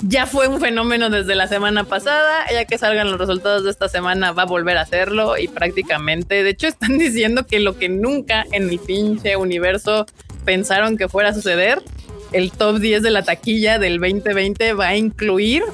ya 0.00 0.26
fue 0.26 0.48
un 0.48 0.60
fenómeno 0.60 1.10
desde 1.10 1.34
la 1.34 1.48
semana 1.48 1.84
pasada. 1.84 2.44
Ya 2.52 2.66
que 2.66 2.78
salgan 2.78 3.10
los 3.10 3.18
resultados 3.18 3.64
de 3.64 3.70
esta 3.70 3.88
semana, 3.88 4.30
va 4.30 4.42
a 4.42 4.46
volver 4.46 4.76
a 4.76 4.82
hacerlo. 4.82 5.36
Y 5.38 5.48
prácticamente, 5.48 6.44
de 6.44 6.50
hecho, 6.50 6.68
están 6.68 6.98
diciendo 6.98 7.46
que 7.46 7.58
lo 7.58 7.76
que 7.76 7.88
nunca 7.88 8.44
en 8.52 8.68
el 8.68 8.78
pinche 8.78 9.36
universo 9.36 10.06
pensaron 10.44 10.96
que 10.96 11.08
fuera 11.08 11.30
a 11.30 11.34
suceder, 11.34 11.82
el 12.30 12.52
top 12.52 12.78
10 12.78 13.02
de 13.02 13.10
la 13.10 13.22
taquilla 13.22 13.78
del 13.78 13.98
2020 13.98 14.72
va 14.74 14.88
a 14.88 14.96
incluir 14.96 15.64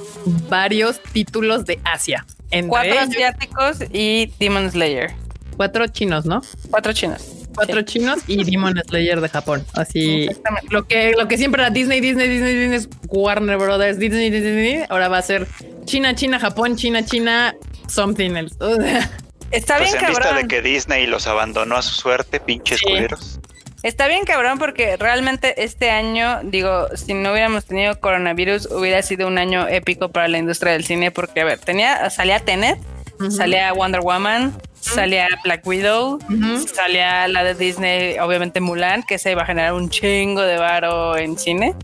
varios 0.49 1.03
títulos 1.13 1.67
de 1.67 1.81
Asia. 1.85 2.25
Cuatro 2.67 2.99
asiáticos 2.99 3.79
y 3.93 4.33
Demon 4.39 4.71
Slayer 4.71 5.13
cuatro 5.57 5.87
chinos, 5.89 6.27
¿no? 6.27 6.43
Cuatro 6.71 6.93
chinos. 6.93 7.23
Cuatro 7.55 7.83
chinos 7.83 8.21
y 8.27 8.45
Demon 8.45 8.81
Slayer 8.89 9.21
de 9.21 9.29
Japón. 9.29 9.65
Así 9.75 10.29
lo 10.71 10.87
que, 10.87 11.13
lo 11.19 11.29
que 11.29 11.37
siempre 11.37 11.63
era 11.63 11.71
Disney, 11.71 12.01
Disney, 12.01 12.29
Disney, 12.29 12.55
Disney, 12.55 12.89
Warner 13.09 13.59
Brothers, 13.59 13.99
Disney, 13.99 14.31
Disney, 14.31 14.85
ahora 14.89 15.09
va 15.09 15.19
a 15.19 15.23
ser 15.23 15.47
China, 15.85 16.15
China, 16.15 16.39
Japón, 16.39 16.77
China, 16.77 17.05
China, 17.05 17.55
something 17.89 18.31
else. 18.37 18.57
Está 19.51 19.79
pues 19.79 19.93
bien, 19.93 20.05
en 20.05 20.11
vista 20.11 20.35
de 20.35 20.47
que 20.47 20.63
Disney 20.63 21.07
los 21.07 21.27
abandonó 21.27 21.77
a 21.77 21.83
su 21.83 21.95
suerte, 21.95 22.39
pinches 22.39 22.81
culeros. 22.83 23.41
Está 23.83 24.09
bien 24.09 24.25
cabrón 24.25 24.59
porque 24.59 24.97
realmente 24.99 25.65
este 25.65 25.91
año, 25.91 26.41
digo, 26.45 26.89
si 26.95 27.15
no 27.15 27.33
hubiéramos 27.33 27.65
tenido 27.65 27.99
coronavirus, 27.99 28.69
hubiera 28.71 29.01
sido 29.03 29.27
un 29.27 29.39
año 29.39 29.67
épico 29.67 30.11
para 30.11 30.29
la 30.29 30.39
industria 30.39 30.73
del 30.73 30.85
cine 30.85 31.11
porque, 31.11 31.41
a 31.41 31.45
ver, 31.45 31.59
tenía, 31.59 32.11
salía 32.11 32.41
Tenet, 32.41 32.79
salía 33.31 33.73
Wonder 33.73 34.03
Woman, 34.03 34.55
salía 34.81 35.29
Black 35.45 35.67
Widow, 35.67 36.19
salía 36.73 37.29
la 37.29 37.45
de 37.45 37.55
Disney, 37.55 38.19
obviamente 38.19 38.61
Mulan, 38.61 39.03
que 39.03 39.19
se 39.19 39.33
iba 39.33 39.43
a 39.43 39.47
generar 39.47 39.73
un 39.73 39.91
chingo 39.91 40.43
de 40.43 40.57
varo 40.57 41.17
en 41.17 41.39
cine. 41.39 41.75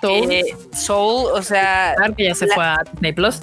Soul. 0.00 0.30
Eh, 0.30 0.56
Soul, 0.72 1.30
o 1.32 1.42
sea. 1.42 1.94
que 2.16 2.24
ya 2.24 2.34
se 2.34 2.46
fue 2.48 2.64
a 2.64 2.78
Disney 2.92 3.12
Plus. 3.12 3.42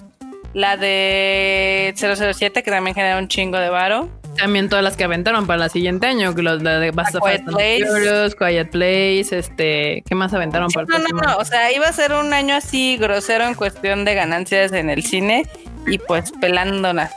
La 0.53 0.77
de 0.77 1.93
007, 1.95 2.61
que 2.61 2.71
también 2.71 2.93
genera 2.93 3.17
un 3.17 3.27
chingo 3.27 3.57
de 3.57 3.69
varo. 3.69 4.09
También 4.37 4.67
todas 4.69 4.83
las 4.83 4.97
que 4.97 5.03
aventaron 5.03 5.45
para 5.45 5.65
el 5.65 5.71
siguiente 5.71 6.07
año, 6.07 6.33
que 6.33 6.41
los 6.41 6.61
de 6.61 6.91
Basta 6.91 7.19
Quiet 7.19 7.45
Place. 7.45 8.35
Quiet 8.37 8.69
Place, 8.69 9.37
este, 9.37 10.03
¿qué 10.07 10.15
más 10.15 10.33
aventaron 10.33 10.69
para 10.71 10.85
el 10.85 11.03
No, 11.03 11.09
no, 11.09 11.21
no, 11.21 11.37
o 11.37 11.45
sea, 11.45 11.71
iba 11.71 11.87
a 11.87 11.93
ser 11.93 12.13
un 12.13 12.33
año 12.33 12.55
así 12.55 12.97
grosero 12.97 13.45
en 13.45 13.53
cuestión 13.53 14.05
de 14.05 14.15
ganancias 14.15 14.71
en 14.73 14.89
el 14.89 15.03
cine 15.03 15.47
y 15.87 15.97
pues 15.97 16.31
pelándolas. 16.39 17.11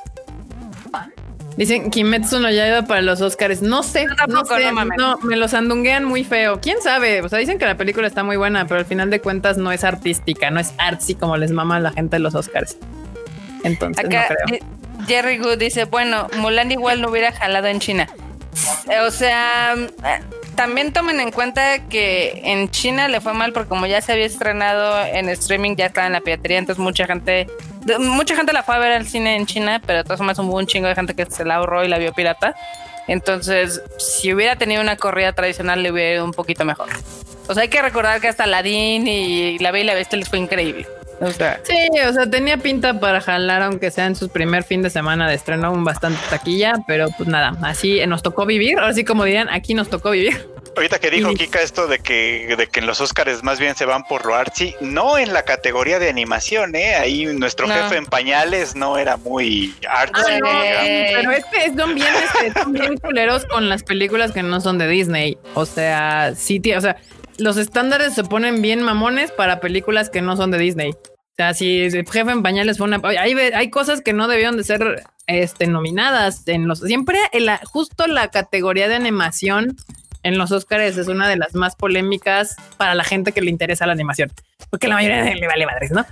Dicen 1.56 1.90
Kimetsu 1.90 2.38
no 2.38 2.50
ya 2.50 2.68
iba 2.68 2.82
para 2.82 3.00
los 3.00 3.20
Oscars. 3.20 3.62
No 3.62 3.82
sé, 3.82 4.06
no, 4.28 4.44
sé, 4.44 4.72
no, 4.98 5.18
me 5.22 5.36
los 5.36 5.54
andunguean 5.54 6.04
muy 6.04 6.22
feo. 6.22 6.60
¿Quién 6.60 6.82
sabe? 6.82 7.22
O 7.22 7.28
sea, 7.28 7.38
dicen 7.38 7.58
que 7.58 7.64
la 7.64 7.76
película 7.76 8.06
está 8.06 8.22
muy 8.22 8.36
buena, 8.36 8.66
pero 8.66 8.80
al 8.80 8.86
final 8.86 9.08
de 9.08 9.20
cuentas 9.20 9.56
no 9.56 9.72
es 9.72 9.82
artística, 9.82 10.50
no 10.50 10.60
es 10.60 10.74
artsy 10.78 11.14
como 11.14 11.36
les 11.36 11.52
mama 11.52 11.76
a 11.76 11.80
la 11.80 11.92
gente 11.92 12.16
de 12.16 12.20
los 12.20 12.34
Oscars. 12.34 12.76
Entonces, 13.64 14.04
no 14.04 14.10
creo. 14.10 14.60
Jerry 15.06 15.38
Good 15.38 15.58
dice, 15.58 15.84
bueno, 15.84 16.28
Mulan 16.36 16.72
igual 16.72 17.00
no 17.00 17.08
hubiera 17.08 17.32
jalado 17.32 17.68
en 17.68 17.80
China. 17.80 18.08
O 19.06 19.10
sea, 19.10 19.74
también 20.54 20.92
tomen 20.92 21.20
en 21.20 21.30
cuenta 21.30 21.86
que 21.88 22.40
en 22.44 22.70
China 22.70 23.08
le 23.08 23.20
fue 23.20 23.34
mal 23.34 23.52
porque 23.52 23.68
como 23.68 23.86
ya 23.86 24.00
se 24.00 24.12
había 24.12 24.26
estrenado 24.26 25.04
en 25.04 25.28
streaming, 25.28 25.76
ya 25.76 25.86
estaba 25.86 26.06
en 26.06 26.14
la 26.14 26.20
piratería, 26.20 26.58
entonces 26.58 26.82
mucha 26.82 27.06
gente, 27.06 27.46
mucha 27.98 28.36
gente 28.36 28.52
la 28.52 28.62
fue 28.62 28.74
a 28.74 28.78
ver 28.78 28.92
al 28.92 29.06
cine 29.06 29.36
en 29.36 29.46
China, 29.46 29.80
pero 29.84 29.98
de 29.98 30.04
todas 30.04 30.18
formas 30.18 30.38
hubo 30.38 30.56
un 30.56 30.66
chingo 30.66 30.88
de 30.88 30.94
gente 30.94 31.14
que 31.14 31.26
se 31.26 31.44
la 31.44 31.56
ahorró 31.56 31.84
y 31.84 31.88
la 31.88 31.98
vio 31.98 32.12
pirata. 32.12 32.54
Entonces, 33.08 33.82
si 33.98 34.32
hubiera 34.32 34.56
tenido 34.56 34.82
una 34.82 34.96
corrida 34.96 35.32
tradicional, 35.32 35.82
le 35.82 35.92
hubiera 35.92 36.14
ido 36.14 36.24
un 36.24 36.32
poquito 36.32 36.64
mejor. 36.64 36.88
O 37.48 37.54
sea, 37.54 37.62
hay 37.62 37.68
que 37.68 37.80
recordar 37.80 38.20
que 38.20 38.28
hasta 38.28 38.44
Aladdin 38.44 39.06
y 39.06 39.58
La 39.60 39.70
Bella 39.70 39.84
y 39.84 39.86
la 39.86 39.94
Bestia 39.94 40.18
les 40.18 40.28
fue 40.28 40.38
increíble. 40.38 40.86
Sí, 41.62 42.00
o 42.06 42.12
sea, 42.12 42.28
tenía 42.30 42.58
pinta 42.58 42.98
para 43.00 43.20
jalar, 43.20 43.62
aunque 43.62 43.90
sea 43.90 44.06
en 44.06 44.16
su 44.16 44.28
primer 44.28 44.64
fin 44.64 44.82
de 44.82 44.90
semana 44.90 45.28
de 45.28 45.34
estreno, 45.34 45.72
un 45.72 45.84
bastante 45.84 46.20
taquilla, 46.30 46.74
pero 46.86 47.08
pues 47.16 47.28
nada, 47.28 47.56
así 47.62 48.04
nos 48.06 48.22
tocó 48.22 48.46
vivir. 48.46 48.78
Ahora 48.78 48.92
sí, 48.92 49.04
como 49.04 49.24
dirían, 49.24 49.48
aquí 49.48 49.74
nos 49.74 49.88
tocó 49.88 50.10
vivir. 50.10 50.46
Ahorita 50.76 50.98
que 50.98 51.10
dijo 51.10 51.32
Kika 51.32 51.62
esto 51.62 51.86
de 51.86 52.00
que, 52.00 52.54
de 52.54 52.66
que 52.66 52.80
en 52.80 52.86
los 52.86 53.00
Oscars 53.00 53.42
más 53.42 53.58
bien 53.58 53.74
se 53.76 53.86
van 53.86 54.04
por 54.04 54.26
lo 54.26 54.34
artsy, 54.34 54.74
no 54.82 55.16
en 55.16 55.32
la 55.32 55.42
categoría 55.42 55.98
de 55.98 56.10
animación, 56.10 56.74
¿eh? 56.74 56.96
Ahí 56.96 57.24
nuestro 57.24 57.66
jefe 57.66 57.96
en 57.96 58.04
pañales 58.04 58.76
no 58.76 58.98
era 58.98 59.16
muy 59.16 59.74
artsy. 59.88 60.20
Ah, 60.44 60.80
pero 61.14 61.30
es 61.30 61.44
que 61.46 61.74
son 61.74 61.94
bien, 61.94 62.12
este, 62.22 62.60
son 62.60 62.72
bien 62.74 62.98
culeros 62.98 63.46
con 63.46 63.70
las 63.70 63.84
películas 63.84 64.32
que 64.32 64.42
no 64.42 64.60
son 64.60 64.76
de 64.76 64.86
Disney. 64.86 65.38
O 65.54 65.64
sea, 65.64 66.34
sí, 66.36 66.60
o 66.76 66.80
sea, 66.82 66.98
los 67.38 67.56
estándares 67.56 68.14
se 68.14 68.24
ponen 68.24 68.62
bien 68.62 68.82
mamones 68.82 69.32
para 69.32 69.60
películas 69.60 70.10
que 70.10 70.22
no 70.22 70.36
son 70.36 70.50
de 70.50 70.58
Disney. 70.58 70.90
O 70.90 71.36
sea, 71.36 71.52
si 71.54 71.90
jefe 71.90 72.30
en 72.30 72.42
pañales 72.42 72.78
fue 72.78 72.86
una... 72.86 73.00
Hay, 73.04 73.32
hay 73.34 73.70
cosas 73.70 74.00
que 74.00 74.12
no 74.12 74.26
debieron 74.26 74.56
de 74.56 74.64
ser 74.64 75.04
este, 75.26 75.66
nominadas 75.66 76.46
en 76.48 76.66
los... 76.66 76.80
Siempre 76.80 77.18
en 77.32 77.46
justo 77.64 78.06
la 78.06 78.28
categoría 78.28 78.88
de 78.88 78.94
animación 78.94 79.76
en 80.22 80.38
los 80.38 80.50
Oscars 80.50 80.96
es 80.96 81.08
una 81.08 81.28
de 81.28 81.36
las 81.36 81.54
más 81.54 81.76
polémicas 81.76 82.56
para 82.78 82.94
la 82.94 83.04
gente 83.04 83.32
que 83.32 83.42
le 83.42 83.50
interesa 83.50 83.86
la 83.86 83.92
animación. 83.92 84.32
Porque 84.70 84.88
la 84.88 84.94
mayoría 84.94 85.22
le 85.22 85.46
vale 85.46 85.66
madres, 85.66 85.90
¿no? 85.90 86.04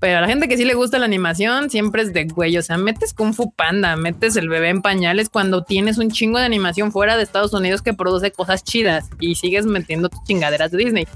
Pero 0.00 0.16
a 0.18 0.20
la 0.22 0.26
gente 0.26 0.48
que 0.48 0.56
sí 0.56 0.64
le 0.64 0.72
gusta 0.72 0.98
la 0.98 1.04
animación 1.04 1.68
siempre 1.68 2.02
es 2.02 2.12
de 2.14 2.24
güey. 2.24 2.56
O 2.56 2.62
sea, 2.62 2.78
metes 2.78 3.12
Kung 3.12 3.34
Fu 3.34 3.52
Panda, 3.52 3.96
metes 3.96 4.34
el 4.36 4.48
bebé 4.48 4.70
en 4.70 4.80
pañales 4.80 5.28
cuando 5.28 5.62
tienes 5.62 5.98
un 5.98 6.10
chingo 6.10 6.38
de 6.38 6.46
animación 6.46 6.90
fuera 6.90 7.18
de 7.18 7.22
Estados 7.22 7.52
Unidos 7.52 7.82
que 7.82 7.92
produce 7.92 8.32
cosas 8.32 8.64
chidas 8.64 9.10
y 9.20 9.34
sigues 9.34 9.66
metiendo 9.66 10.08
tus 10.08 10.24
chingaderas 10.24 10.70
de 10.70 10.78
Disney. 10.78 11.06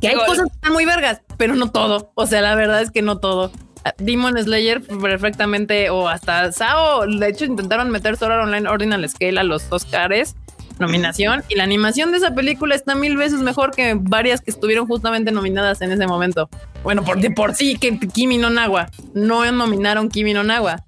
Que 0.00 0.08
hay 0.08 0.14
cosas 0.14 0.48
que 0.48 0.54
están 0.54 0.72
muy 0.72 0.84
vergas, 0.84 1.22
pero 1.36 1.56
no 1.56 1.70
todo. 1.70 2.12
O 2.14 2.26
sea, 2.26 2.40
la 2.40 2.54
verdad 2.54 2.82
es 2.82 2.90
que 2.92 3.02
no 3.02 3.18
todo. 3.18 3.50
Demon 3.98 4.40
Slayer 4.40 4.80
perfectamente 4.80 5.90
o 5.90 6.08
hasta 6.08 6.52
Sao. 6.52 7.04
De 7.06 7.28
hecho, 7.28 7.44
intentaron 7.44 7.90
meter 7.90 8.16
Sword 8.16 8.44
Online 8.44 8.68
Ordinal 8.68 9.08
Scale 9.08 9.40
a 9.40 9.42
los 9.42 9.64
Oscars 9.70 10.36
nominación 10.78 11.44
y 11.48 11.54
la 11.54 11.64
animación 11.64 12.12
de 12.12 12.18
esa 12.18 12.34
película 12.34 12.74
está 12.74 12.94
mil 12.94 13.16
veces 13.16 13.40
mejor 13.40 13.72
que 13.72 13.94
varias 13.98 14.40
que 14.40 14.50
estuvieron 14.50 14.86
justamente 14.86 15.32
nominadas 15.32 15.80
en 15.82 15.92
ese 15.92 16.06
momento. 16.06 16.48
Bueno, 16.82 17.04
por, 17.04 17.20
de 17.20 17.30
por 17.30 17.54
sí 17.54 17.76
que 17.76 17.98
Kimi 17.98 18.38
no 18.38 18.50
Nawa 18.50 18.90
no 19.14 19.50
nominaron 19.50 20.08
Kimi 20.08 20.34
no 20.34 20.42
Nawa. 20.42 20.82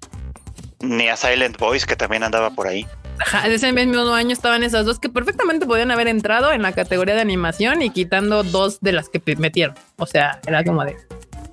Ni 0.81 1.07
a 1.07 1.15
Silent 1.15 1.57
Voice 1.57 1.85
que 1.85 1.95
también 1.95 2.23
andaba 2.23 2.49
por 2.51 2.67
ahí. 2.67 2.85
Ajá, 3.19 3.47
ese 3.47 3.71
mismo 3.71 4.13
año 4.13 4.33
estaban 4.33 4.63
esas 4.63 4.85
dos 4.85 4.99
que 4.99 5.09
perfectamente 5.09 5.65
podían 5.65 5.89
haber 5.91 6.07
entrado 6.07 6.51
en 6.51 6.61
la 6.61 6.73
categoría 6.73 7.15
de 7.15 7.21
animación 7.21 7.81
y 7.81 7.89
quitando 7.89 8.43
dos 8.43 8.81
de 8.81 8.91
las 8.91 9.07
que 9.09 9.21
metieron. 9.37 9.75
O 9.97 10.05
sea, 10.05 10.41
era 10.45 10.63
como 10.63 10.83
de 10.83 10.97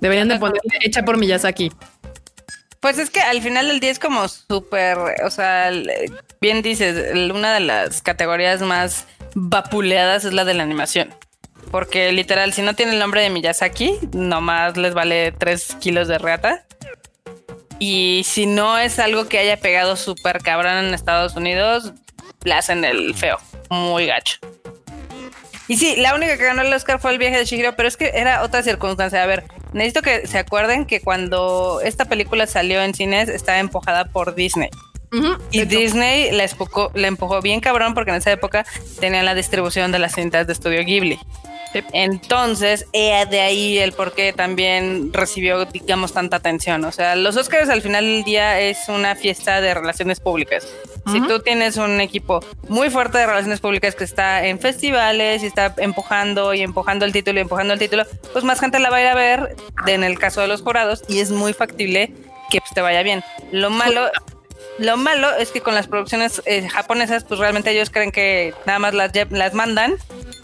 deberían 0.02 0.28
de 0.28 0.38
poner 0.38 0.60
hecha 0.80 1.04
por 1.04 1.16
Miyazaki. 1.16 1.72
Pues 2.82 2.98
es 2.98 3.10
que 3.10 3.20
al 3.20 3.40
final 3.40 3.68
del 3.68 3.78
día 3.78 3.92
es 3.92 4.00
como 4.00 4.26
súper, 4.26 4.98
o 5.24 5.30
sea, 5.30 5.70
bien 6.40 6.62
dices, 6.62 7.14
una 7.30 7.54
de 7.54 7.60
las 7.60 8.02
categorías 8.02 8.60
más 8.60 9.06
vapuleadas 9.36 10.24
es 10.24 10.32
la 10.32 10.44
de 10.44 10.54
la 10.54 10.64
animación. 10.64 11.14
Porque 11.70 12.10
literal, 12.10 12.52
si 12.52 12.60
no 12.60 12.74
tiene 12.74 12.94
el 12.94 12.98
nombre 12.98 13.22
de 13.22 13.30
Miyazaki, 13.30 14.00
nomás 14.12 14.76
les 14.76 14.94
vale 14.94 15.30
3 15.30 15.76
kilos 15.80 16.08
de 16.08 16.18
reata. 16.18 16.66
Y 17.78 18.22
si 18.26 18.46
no 18.46 18.76
es 18.76 18.98
algo 18.98 19.28
que 19.28 19.38
haya 19.38 19.58
pegado 19.58 19.94
súper 19.94 20.42
cabrón 20.42 20.84
en 20.84 20.92
Estados 20.92 21.36
Unidos, 21.36 21.92
le 22.42 22.54
hacen 22.54 22.84
el 22.84 23.14
feo, 23.14 23.38
muy 23.70 24.06
gacho. 24.06 24.38
Y 25.68 25.76
sí, 25.76 25.94
la 25.96 26.14
única 26.14 26.36
que 26.36 26.44
ganó 26.44 26.62
el 26.62 26.72
Oscar 26.72 27.00
fue 27.00 27.12
el 27.12 27.18
viaje 27.18 27.38
de 27.38 27.44
Shihiro, 27.44 27.76
pero 27.76 27.88
es 27.88 27.96
que 27.96 28.10
era 28.14 28.42
otra 28.42 28.62
circunstancia. 28.62 29.22
A 29.22 29.26
ver, 29.26 29.44
necesito 29.72 30.02
que 30.02 30.26
se 30.26 30.38
acuerden 30.38 30.84
que 30.86 31.00
cuando 31.00 31.80
esta 31.82 32.04
película 32.04 32.46
salió 32.46 32.82
en 32.82 32.94
cines 32.94 33.28
estaba 33.28 33.58
empujada 33.58 34.06
por 34.06 34.34
Disney. 34.34 34.70
y 35.50 35.64
Disney 35.64 36.32
la, 36.32 36.46
la 36.94 37.06
empujó 37.06 37.40
bien 37.42 37.60
cabrón 37.60 37.94
porque 37.94 38.10
en 38.10 38.16
esa 38.16 38.32
época 38.32 38.64
tenían 38.98 39.24
la 39.24 39.34
distribución 39.34 39.92
de 39.92 39.98
las 39.98 40.14
cintas 40.14 40.46
de 40.46 40.52
estudio 40.52 40.84
Ghibli. 40.84 41.18
Entonces, 41.92 42.86
de 42.92 43.40
ahí 43.40 43.78
el 43.78 43.92
por 43.92 44.12
qué 44.12 44.32
también 44.32 45.12
recibió, 45.12 45.64
digamos, 45.64 46.12
tanta 46.12 46.36
atención. 46.36 46.84
O 46.84 46.92
sea, 46.92 47.16
los 47.16 47.36
Oscars 47.36 47.68
al 47.68 47.82
final 47.82 48.04
del 48.04 48.24
día 48.24 48.60
es 48.60 48.88
una 48.88 49.14
fiesta 49.14 49.60
de 49.60 49.74
relaciones 49.74 50.20
públicas. 50.20 50.66
Si 51.10 51.20
tú 51.26 51.40
tienes 51.40 51.76
un 51.78 52.00
equipo 52.00 52.40
muy 52.68 52.88
fuerte 52.88 53.18
de 53.18 53.26
relaciones 53.26 53.60
públicas 53.60 53.96
que 53.96 54.04
está 54.04 54.46
en 54.46 54.60
festivales 54.60 55.42
y 55.42 55.46
está 55.46 55.74
empujando 55.78 56.54
y 56.54 56.62
empujando 56.62 57.04
el 57.04 57.12
título 57.12 57.38
y 57.38 57.42
empujando 57.42 57.72
el 57.74 57.80
título, 57.80 58.04
pues 58.32 58.44
más 58.44 58.60
gente 58.60 58.78
la 58.78 58.88
va 58.88 58.98
a 58.98 59.00
ir 59.02 59.08
a 59.08 59.14
ver 59.14 59.56
en 59.86 60.04
el 60.04 60.18
caso 60.18 60.40
de 60.42 60.48
los 60.48 60.62
jurados 60.62 61.02
y 61.08 61.18
es 61.18 61.32
muy 61.32 61.54
factible 61.54 62.12
que 62.50 62.60
pues, 62.60 62.70
te 62.72 62.80
vaya 62.80 63.02
bien. 63.02 63.24
Lo 63.50 63.70
malo 63.70 64.10
lo 64.78 64.96
malo 64.96 65.28
es 65.36 65.50
que 65.50 65.60
con 65.60 65.74
las 65.74 65.86
producciones 65.86 66.42
eh, 66.46 66.66
japonesas, 66.68 67.24
pues 67.24 67.38
realmente 67.38 67.70
ellos 67.70 67.90
creen 67.90 68.10
que 68.10 68.54
nada 68.64 68.78
más 68.78 68.94
las, 68.94 69.12
las 69.30 69.54
mandan 69.54 69.96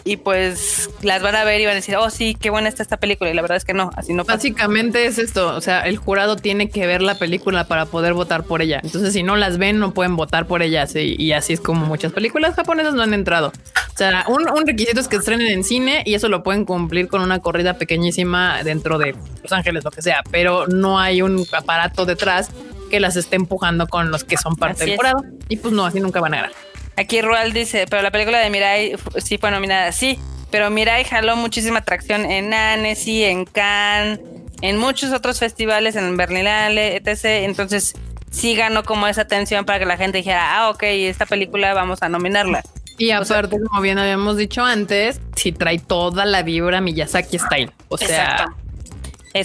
y 0.09 0.16
pues 0.16 0.89
las 1.02 1.22
van 1.22 1.36
a 1.36 1.44
ver 1.44 1.60
y 1.60 1.66
van 1.66 1.72
a 1.72 1.74
decir, 1.74 1.94
oh 1.97 2.09
sí, 2.09 2.35
qué 2.35 2.48
buena 2.48 2.70
está 2.70 2.82
esta 2.82 2.97
película. 2.97 3.30
Y 3.30 3.35
la 3.35 3.43
verdad 3.43 3.59
es 3.59 3.66
que 3.66 3.74
no, 3.74 3.90
así 3.94 4.14
no 4.14 4.24
pasa. 4.24 4.39
Básicamente 4.39 5.05
es 5.05 5.18
esto, 5.18 5.55
o 5.55 5.60
sea, 5.60 5.82
el 5.82 5.98
jurado 5.98 6.36
tiene 6.36 6.70
que 6.70 6.86
ver 6.86 7.02
la 7.02 7.16
película 7.16 7.64
para 7.64 7.85
poder 7.85 8.14
votar 8.14 8.44
por 8.44 8.62
ella. 8.62 8.80
Entonces, 8.82 9.12
si 9.12 9.22
no 9.22 9.36
las 9.36 9.59
ven, 9.59 9.78
no 9.78 9.93
pueden 9.93 10.16
votar 10.16 10.47
por 10.47 10.62
ellas. 10.62 10.94
Y, 10.97 11.32
así 11.32 11.52
es 11.52 11.60
como 11.60 11.85
muchas 11.85 12.12
películas 12.12 12.55
japonesas 12.55 12.94
no 12.94 13.02
han 13.02 13.12
entrado. 13.12 13.48
O 13.48 13.98
sea, 13.98 14.24
un, 14.28 14.48
un, 14.48 14.66
requisito 14.66 14.98
es 14.98 15.09
que 15.09 15.16
estrenen 15.16 15.48
en 15.48 15.62
cine 15.62 16.02
y 16.06 16.14
eso 16.14 16.30
lo 16.30 16.43
pueden 16.43 16.64
cumplir 16.64 17.09
con 17.09 17.20
una 17.20 17.40
corrida 17.40 17.74
pequeñísima 17.74 18.62
dentro 18.62 18.97
de 18.97 19.14
Los 19.43 19.52
Ángeles, 19.52 19.85
lo 19.85 19.90
que 19.90 20.01
sea, 20.01 20.22
pero 20.30 20.66
no 20.68 20.98
hay 20.98 21.20
un 21.20 21.44
aparato 21.52 22.06
detrás 22.06 22.51
que 22.90 22.98
las 22.98 23.16
esté 23.16 23.36
empujando 23.36 23.86
con 23.89 24.10
los 24.10 24.24
que 24.24 24.39
son 24.39 24.56
parte 24.56 24.86
del 24.86 24.97
jurado. 24.97 25.22
Y 25.51 25.59
pues 25.59 25.74
no, 25.74 25.85
así 25.85 26.01
nunca 26.01 26.20
van 26.20 26.32
a 26.32 26.36
ganar. 26.39 26.52
Aquí 26.98 27.22
Rual 27.22 27.52
dice, 27.52 27.86
pero 27.88 28.02
la 28.02 28.10
película 28.10 28.40
de 28.40 28.50
Mirai 28.50 28.96
sí 29.18 29.38
fue 29.38 29.52
nominada. 29.52 29.92
Sí, 29.92 30.18
pero 30.50 30.68
Mirai 30.68 31.04
jaló 31.04 31.36
muchísima 31.36 31.78
atracción 31.78 32.24
en 32.24 32.52
Annecy, 32.52 33.22
en 33.22 33.44
Cannes, 33.44 34.18
en 34.62 34.78
muchos 34.78 35.12
otros 35.12 35.38
festivales, 35.38 35.94
en 35.94 36.16
Berlinale, 36.16 36.96
etc. 36.96 37.44
Entonces 37.44 37.94
sí 38.32 38.56
ganó 38.56 38.82
como 38.82 39.06
esa 39.06 39.22
atención 39.22 39.64
para 39.64 39.78
que 39.78 39.86
la 39.86 39.96
gente 39.96 40.18
dijera, 40.18 40.58
ah, 40.58 40.70
ok, 40.70 40.82
esta 40.82 41.24
película 41.24 41.72
vamos 41.72 42.02
a 42.02 42.08
nominarla. 42.08 42.64
Y 42.98 43.12
aparte, 43.12 43.60
como 43.60 43.80
bien 43.80 44.00
habíamos 44.00 44.36
dicho 44.36 44.64
antes, 44.64 45.20
sí 45.36 45.52
trae 45.52 45.78
toda 45.78 46.24
la 46.24 46.42
vibra 46.42 46.80
Miyazaki 46.80 47.38
style. 47.38 47.70
O 47.90 47.96
sea, 47.96 48.46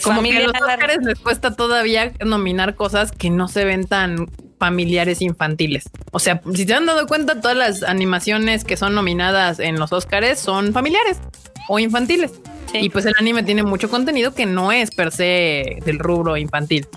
como 0.04 0.24
que 0.24 0.38
a 0.38 0.42
los 0.42 0.54
Oscars 0.60 1.04
les 1.04 1.20
cuesta 1.20 1.56
todavía 1.56 2.14
nominar 2.26 2.74
cosas 2.74 3.12
que 3.12 3.30
no 3.30 3.48
se 3.48 3.64
ven 3.64 3.86
tan 3.86 4.28
familiares 4.64 5.22
infantiles. 5.22 5.90
O 6.12 6.20
sea, 6.20 6.42
si 6.54 6.66
te 6.66 6.74
han 6.74 6.86
dado 6.86 7.06
cuenta, 7.06 7.42
todas 7.42 7.58
las 7.58 7.84
animaciones 7.84 8.64
que 8.64 8.78
son 8.78 8.96
nominadas 8.96 9.60
en 9.60 9.78
los 9.78 9.92
Oscars 9.92 10.40
son 10.40 10.72
familiares 10.72 11.20
o 11.68 11.80
infantiles. 11.80 12.32
Y 12.74 12.90
pues 12.90 13.06
el 13.06 13.14
anime 13.20 13.44
tiene 13.44 13.62
mucho 13.62 13.90
contenido 13.90 14.34
que 14.34 14.46
no 14.46 14.72
es 14.72 14.92
per 14.92 15.12
se 15.12 15.80
del 15.84 16.00
rubro 16.00 16.38
infantil. 16.38 16.88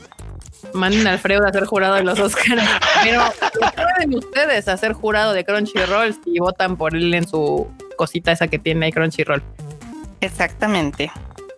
Manden 0.74 1.08
a 1.08 1.14
Alfredo 1.14 1.44
a 1.44 1.52
ser 1.52 1.64
jurado 1.64 1.96
de 1.96 2.04
los 2.04 2.20
Oscars. 2.20 2.62
Pero 3.02 3.20
pueden 3.74 4.14
ustedes 4.14 4.68
a 4.68 4.76
ser 4.76 4.92
jurado 4.92 5.32
de 5.32 5.44
Crunchyroll 5.44 6.14
si 6.22 6.38
votan 6.38 6.76
por 6.76 6.94
él 6.94 7.12
en 7.14 7.26
su 7.26 7.66
cosita 7.96 8.30
esa 8.30 8.46
que 8.46 8.60
tiene 8.60 8.92
Crunchyroll. 8.92 9.42
Exactamente. 10.20 11.10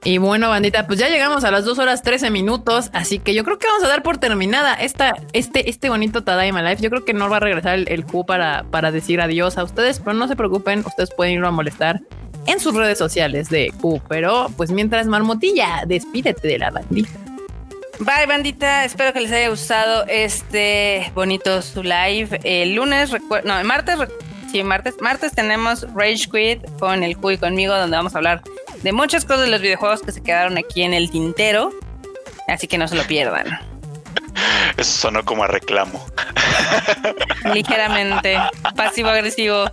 Y 0.08 0.16
bueno, 0.16 0.48
bandita, 0.48 0.86
pues 0.86 0.98
ya 0.98 1.10
llegamos 1.10 1.44
a 1.44 1.50
las 1.50 1.66
dos 1.66 1.78
horas 1.78 2.02
13 2.02 2.30
minutos, 2.30 2.88
así 2.94 3.18
que 3.18 3.34
yo 3.34 3.44
creo 3.44 3.58
que 3.58 3.66
vamos 3.66 3.84
a 3.84 3.88
dar 3.88 4.02
por 4.02 4.16
terminada 4.16 4.72
esta, 4.72 5.12
este, 5.34 5.68
este 5.68 5.90
bonito 5.90 6.24
Tadaima 6.24 6.62
Life. 6.62 6.82
Yo 6.82 6.88
creo 6.88 7.04
que 7.04 7.12
no 7.12 7.28
va 7.28 7.36
a 7.36 7.40
regresar 7.40 7.74
el, 7.74 7.86
el 7.90 8.06
Q 8.06 8.24
para, 8.24 8.64
para 8.70 8.90
decir 8.90 9.20
adiós 9.20 9.58
a 9.58 9.64
ustedes, 9.64 10.00
pero 10.00 10.14
no 10.14 10.26
se 10.26 10.34
preocupen, 10.34 10.82
ustedes 10.86 11.10
pueden 11.14 11.34
irlo 11.34 11.48
a 11.48 11.50
molestar 11.50 12.00
en 12.46 12.58
sus 12.58 12.74
redes 12.74 12.96
sociales 12.96 13.50
de 13.50 13.70
Q. 13.82 14.00
Pero 14.08 14.50
pues 14.56 14.70
mientras 14.70 15.06
Marmotilla, 15.08 15.82
despídete 15.86 16.48
de 16.48 16.58
la 16.58 16.70
bandita. 16.70 17.10
Bye, 17.98 18.24
bandita. 18.26 18.86
Espero 18.86 19.12
que 19.12 19.20
les 19.20 19.30
haya 19.30 19.50
gustado 19.50 20.06
este 20.08 21.12
bonito 21.14 21.60
su 21.60 21.82
live. 21.82 22.40
El 22.44 22.76
lunes, 22.76 23.12
no, 23.44 23.58
el 23.58 23.66
martes, 23.66 23.98
sí, 24.50 24.62
martes, 24.62 24.94
martes 25.02 25.32
tenemos 25.32 25.86
Rage 25.92 26.30
Quit 26.32 26.78
con 26.78 27.04
el 27.04 27.18
Q 27.18 27.32
y 27.32 27.36
conmigo, 27.36 27.76
donde 27.76 27.94
vamos 27.94 28.14
a 28.14 28.18
hablar 28.18 28.42
de 28.82 28.92
muchas 28.92 29.24
cosas 29.24 29.42
de 29.42 29.50
los 29.50 29.60
videojuegos 29.60 30.02
que 30.02 30.12
se 30.12 30.22
quedaron 30.22 30.58
aquí 30.58 30.82
en 30.82 30.94
el 30.94 31.10
tintero. 31.10 31.70
Así 32.46 32.66
que 32.66 32.78
no 32.78 32.88
se 32.88 32.94
lo 32.94 33.02
pierdan. 33.04 33.58
Eso 34.76 34.92
sonó 35.00 35.24
como 35.24 35.44
a 35.44 35.48
reclamo. 35.48 36.04
Ligeramente. 37.52 38.38
Pasivo 38.76 39.08
agresivo. 39.08 39.70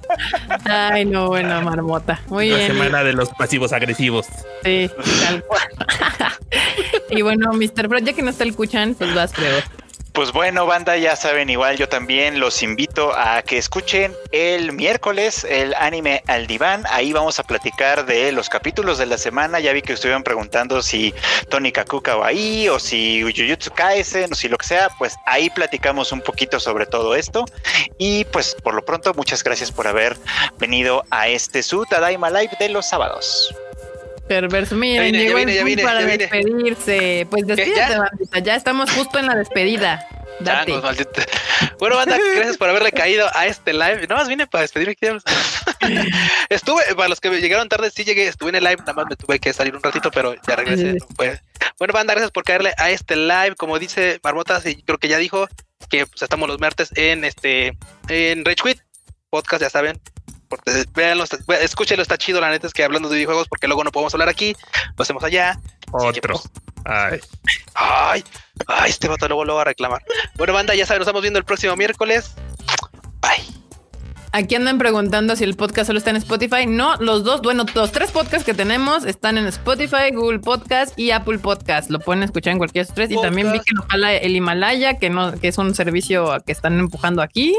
Ay, 0.66 1.06
no, 1.06 1.28
bueno, 1.28 1.62
marmota. 1.62 2.20
Muy 2.28 2.50
La 2.50 2.58
bien. 2.58 2.68
semana 2.72 3.04
de 3.04 3.14
los 3.14 3.30
pasivos 3.30 3.72
agresivos. 3.74 4.26
Sí, 4.64 4.90
tal 5.24 5.44
cual. 5.44 5.68
y 7.10 7.22
bueno, 7.22 7.54
Mr. 7.54 7.88
Fred, 7.88 8.04
ya 8.04 8.14
que 8.14 8.22
no 8.24 8.32
está 8.32 8.44
el 8.44 8.56
Cuchan, 8.56 8.96
pues 8.96 9.14
vas, 9.14 9.32
creo. 9.32 9.62
Pues 10.16 10.32
bueno, 10.32 10.66
banda, 10.66 10.96
ya 10.96 11.18
saben, 11.18 11.50
igual 11.50 11.76
yo 11.76 11.90
también 11.90 12.40
los 12.40 12.64
invito 12.64 13.12
a 13.14 13.42
que 13.42 13.58
escuchen 13.58 14.16
el 14.32 14.72
miércoles 14.72 15.44
el 15.44 15.74
anime 15.74 16.24
al 16.28 16.48
diván. 16.48 16.86
Ahí 16.90 17.12
vamos 17.12 17.38
a 17.38 17.44
platicar 17.44 18.06
de 18.06 18.32
los 18.32 18.48
capítulos 18.48 18.98
de 18.98 19.08
la 19.08 19.18
semana. 19.18 19.60
Ya 19.60 19.74
vi 19.74 19.82
que 19.82 19.92
estuvieron 19.92 20.24
preguntando 20.24 20.82
si 20.82 21.14
Tony 21.50 21.74
Kakuka 21.74 22.16
va 22.16 22.28
ahí 22.28 22.70
o 22.70 22.80
si 22.80 23.24
Jujutsu 23.24 23.72
Kaisen 23.72 24.32
o 24.32 24.36
si 24.36 24.48
lo 24.48 24.58
que 24.58 24.68
sea. 24.68 24.88
Pues 24.98 25.18
ahí 25.26 25.50
platicamos 25.50 26.14
un 26.14 26.22
poquito 26.22 26.62
sobre 26.62 26.86
todo 26.86 27.14
esto. 27.14 27.44
Y 27.98 28.24
pues 28.24 28.56
por 28.56 28.74
lo 28.74 28.86
pronto, 28.86 29.14
muchas 29.16 29.44
gracias 29.44 29.70
por 29.70 29.86
haber 29.86 30.16
venido 30.58 31.04
a 31.12 31.28
este 31.28 31.62
su 31.62 31.86
Tadaima 31.86 32.30
Live 32.30 32.52
de 32.58 32.70
los 32.70 32.88
sábados. 32.88 33.54
Perverso, 34.28 34.76
miren, 34.76 35.14
ya 35.14 35.20
llegó 35.20 35.40
ya 35.40 35.62
el 35.62 35.82
para 35.82 36.02
despedirse. 36.04 37.28
Pues 37.30 37.46
despídete, 37.46 37.98
bandita, 37.98 38.40
ya 38.40 38.56
estamos 38.56 38.92
justo 38.92 39.20
en 39.20 39.28
la 39.28 39.36
despedida. 39.36 40.08
Date. 40.40 40.74
bueno, 41.80 41.96
banda, 41.96 42.18
gracias 42.36 42.58
por 42.58 42.70
haberle 42.70 42.92
caído 42.92 43.28
a 43.34 43.46
este 43.46 43.72
live. 43.72 44.02
Nada 44.08 44.16
más 44.16 44.28
vine 44.28 44.48
para 44.48 44.64
despedirme. 44.64 44.96
estuve, 46.50 46.84
para 46.96 47.08
los 47.08 47.22
que 47.22 47.30
llegaron 47.30 47.70
tarde, 47.70 47.90
sí 47.92 48.04
llegué, 48.04 48.28
estuve 48.28 48.50
en 48.50 48.56
el 48.56 48.64
live, 48.64 48.78
nada 48.80 48.94
más 48.94 49.06
me 49.10 49.16
tuve 49.16 49.40
que 49.40 49.54
salir 49.54 49.76
un 49.76 49.82
ratito, 49.82 50.12
pero 50.12 50.36
ya 50.48 50.56
regresé. 50.56 50.98
Bueno, 51.78 51.94
banda, 51.94 52.14
gracias 52.14 52.32
por 52.32 52.44
caerle 52.44 52.74
a 52.78 52.90
este 52.90 53.16
live. 53.16 53.56
Como 53.56 53.80
dice 53.80 54.20
Marmotas, 54.24 54.66
y 54.66 54.82
creo 54.82 54.98
que 54.98 55.08
ya 55.08 55.18
dijo 55.18 55.48
que 55.90 56.06
pues, 56.06 56.22
estamos 56.22 56.50
los 56.50 56.60
martes 56.60 56.92
en 56.96 57.24
este 57.24 57.78
en 58.10 58.44
Rage 58.44 58.62
Quit 58.64 58.80
podcast, 59.30 59.62
ya 59.62 59.70
saben, 59.70 60.00
Veanlo, 60.94 61.26
escúchenlo, 61.62 62.02
está 62.02 62.18
chido. 62.18 62.42
La 62.42 62.50
neta 62.50 62.68
es 62.68 62.74
que 62.74 62.84
hablando 62.84 63.10
de 63.10 63.16
videojuegos, 63.16 63.48
porque 63.48 63.68
luego 63.68 63.84
no 63.84 63.92
podemos 63.92 64.14
hablar 64.14 64.30
aquí, 64.30 64.56
lo 64.98 65.04
hacemos 65.04 65.24
allá. 65.24 65.60
Otro. 65.92 66.42
Ay. 66.86 67.20
Ay. 67.74 68.24
Ay, 68.68 68.90
este 68.92 69.08
vato 69.08 69.28
luego 69.28 69.46
lo 69.46 69.56
va 69.56 69.62
a 69.62 69.66
reclamar. 69.66 70.04
Bueno, 70.36 70.54
banda, 70.54 70.76
ya 70.76 70.86
saben, 70.86 71.00
nos 71.00 71.08
estamos 71.08 71.22
viendo 71.22 71.40
el 71.40 71.46
próximo 71.46 71.76
miércoles. 71.76 72.36
Bye. 73.22 73.56
Aquí 74.32 74.54
andan 74.56 74.78
preguntando 74.78 75.38
si 75.38 75.46
el 75.46 75.56
podcast 75.56 75.88
solo 75.88 75.98
está 75.98 76.10
en 76.10 76.18
Spotify. 76.18 76.66
No, 76.68 76.98
los 76.98 77.24
dos, 77.24 77.42
bueno, 77.42 77.66
los 77.74 77.92
tres 77.94 78.12
podcasts 78.12 78.46
que 78.46 78.54
tenemos 78.54 79.06
están 79.06 79.38
en 79.38 79.46
Spotify, 79.48 80.12
Google 80.14 80.40
Podcast 80.40 81.00
y 81.00 81.12
Apple 81.12 81.40
Podcast. 81.40 81.90
Lo 81.90 82.00
pueden 82.00 82.22
escuchar 82.22 82.52
en 82.52 82.58
cualquiera 82.58 82.84
de 82.84 82.92
esos 82.92 82.96
tres. 82.96 83.12
Y 83.12 83.22
también 83.22 83.52
vi 83.54 83.60
que 83.62 83.74
nos 83.74 83.86
jala 83.86 84.14
el 84.14 84.36
Himalaya, 84.36 85.00
que 85.00 85.10
no, 85.10 85.40
que 85.40 85.48
es 85.48 85.58
un 85.58 85.74
servicio 85.74 86.36
que 86.46 86.52
están 86.52 86.78
empujando 86.78 87.22
aquí. 87.22 87.56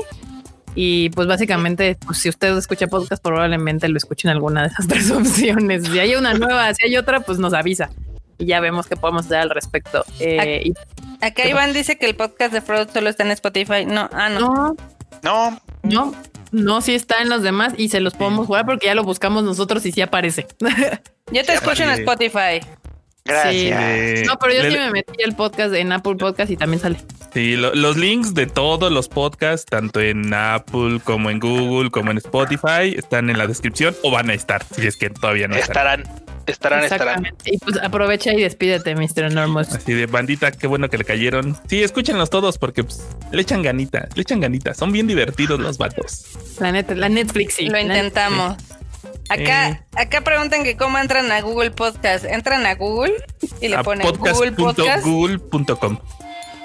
Y 0.77 1.11
pues 1.11 1.27
básicamente, 1.27 1.97
pues, 2.07 2.19
si 2.19 2.28
usted 2.28 2.57
escucha 2.57 2.86
podcast, 2.86 3.20
probablemente 3.23 3.89
lo 3.89 3.97
escuche 3.97 4.28
en 4.28 4.32
alguna 4.32 4.62
de 4.62 4.69
esas 4.69 4.86
tres 4.89 5.11
opciones. 5.11 5.89
Si 5.89 5.98
hay 5.98 6.15
una 6.15 6.35
nueva, 6.35 6.73
si 6.74 6.86
hay 6.86 6.97
otra, 6.97 7.20
pues 7.20 7.39
nos 7.39 7.53
avisa 7.55 7.90
y 8.39 8.47
ya 8.47 8.61
vemos 8.61 8.86
qué 8.86 8.97
podemos 8.97 9.27
hacer 9.27 9.39
al 9.39 9.51
respecto. 9.51 10.05
Eh, 10.20 10.73
acá, 11.20 11.48
Iván 11.48 11.73
dice 11.73 11.97
que 11.98 12.07
el 12.07 12.15
podcast 12.15 12.53
de 12.53 12.61
Fraud 12.61 12.89
solo 12.93 13.09
está 13.09 13.24
en 13.24 13.31
Spotify. 13.31 13.85
No, 13.86 14.09
ah, 14.12 14.28
no. 14.28 14.77
No. 15.23 15.61
No. 15.82 16.15
No, 16.53 16.81
sí 16.81 16.94
está 16.94 17.23
en 17.23 17.28
los 17.28 17.43
demás 17.43 17.74
y 17.77 17.89
se 17.89 18.01
los 18.01 18.15
podemos 18.15 18.47
jugar 18.47 18.66
porque 18.66 18.86
ya 18.86 18.94
lo 18.94 19.03
buscamos 19.03 19.44
nosotros 19.44 19.85
y 19.86 19.93
sí 19.93 20.01
aparece. 20.01 20.47
Yo 21.32 21.44
te 21.44 21.55
escucho 21.55 21.82
en 21.82 21.90
Spotify. 21.90 22.61
Gracias. 23.27 24.27
No, 24.27 24.39
pero 24.39 24.55
yo 24.55 24.70
sí 24.70 24.77
me 24.77 24.90
metí 24.90 25.23
el 25.23 25.35
podcast 25.35 25.74
en 25.74 25.93
Apple 25.93 26.16
Podcast 26.16 26.51
y 26.51 26.57
también 26.57 26.81
sale. 26.81 26.98
Sí, 27.32 27.57
los 27.57 27.97
links 27.97 28.32
de 28.32 28.47
todos 28.47 28.90
los 28.90 29.09
podcasts, 29.09 29.66
tanto 29.66 30.01
en 30.01 30.32
Apple 30.32 31.01
como 31.05 31.28
en 31.31 31.39
Google, 31.39 31.90
como 31.90 32.11
en 32.11 32.19
Spotify, 32.19 32.94
están 32.97 33.28
en 33.28 33.36
la 33.36 33.47
descripción 33.47 33.94
o 34.03 34.11
van 34.11 34.31
a 34.31 34.35
estar, 34.35 34.65
si 34.74 34.86
es 34.86 34.97
que 34.97 35.11
todavía 35.11 35.47
no 35.47 35.57
estarán. 35.57 36.05
Estarán, 36.47 36.85
estarán. 36.85 37.27
Y 37.44 37.59
pues 37.59 37.77
aprovecha 37.82 38.32
y 38.32 38.40
despídete, 38.40 38.94
Mr. 38.94 39.24
Enormous. 39.24 39.73
Así 39.73 39.93
de 39.93 40.07
bandita, 40.07 40.53
qué 40.53 40.66
bueno 40.66 40.89
que 40.89 40.97
le 40.97 41.05
cayeron. 41.05 41.59
Sí, 41.69 41.82
escúchenlos 41.82 42.31
todos 42.31 42.57
porque 42.57 42.85
pues, 42.85 43.05
le 43.32 43.43
echan 43.43 43.62
ganitas, 43.62 44.09
le 44.15 44.23
echan 44.23 44.40
ganitas. 44.40 44.77
Son 44.77 44.93
bien 44.93 45.07
divertidos 45.07 45.59
los 45.59 45.77
vatos. 45.77 46.24
La, 46.61 46.70
net, 46.70 46.90
la 46.93 47.09
Netflix, 47.09 47.55
sí. 47.55 47.69
Lo 47.69 47.78
intentamos. 47.78 48.57
Acá, 49.28 49.69
eh. 49.69 49.81
acá 49.97 50.20
preguntan 50.23 50.62
que 50.65 50.77
cómo 50.77 50.98
entran 50.98 51.31
a 51.32 51.40
Google 51.40 51.70
Podcast. 51.70 52.24
Entran 52.24 52.66
a 52.66 52.74
Google 52.74 53.15
y 53.61 53.69
le 53.69 53.82
ponen 53.82 54.07
Google 54.16 54.53
Podcast. 54.53 55.05
Google.com. 55.05 55.98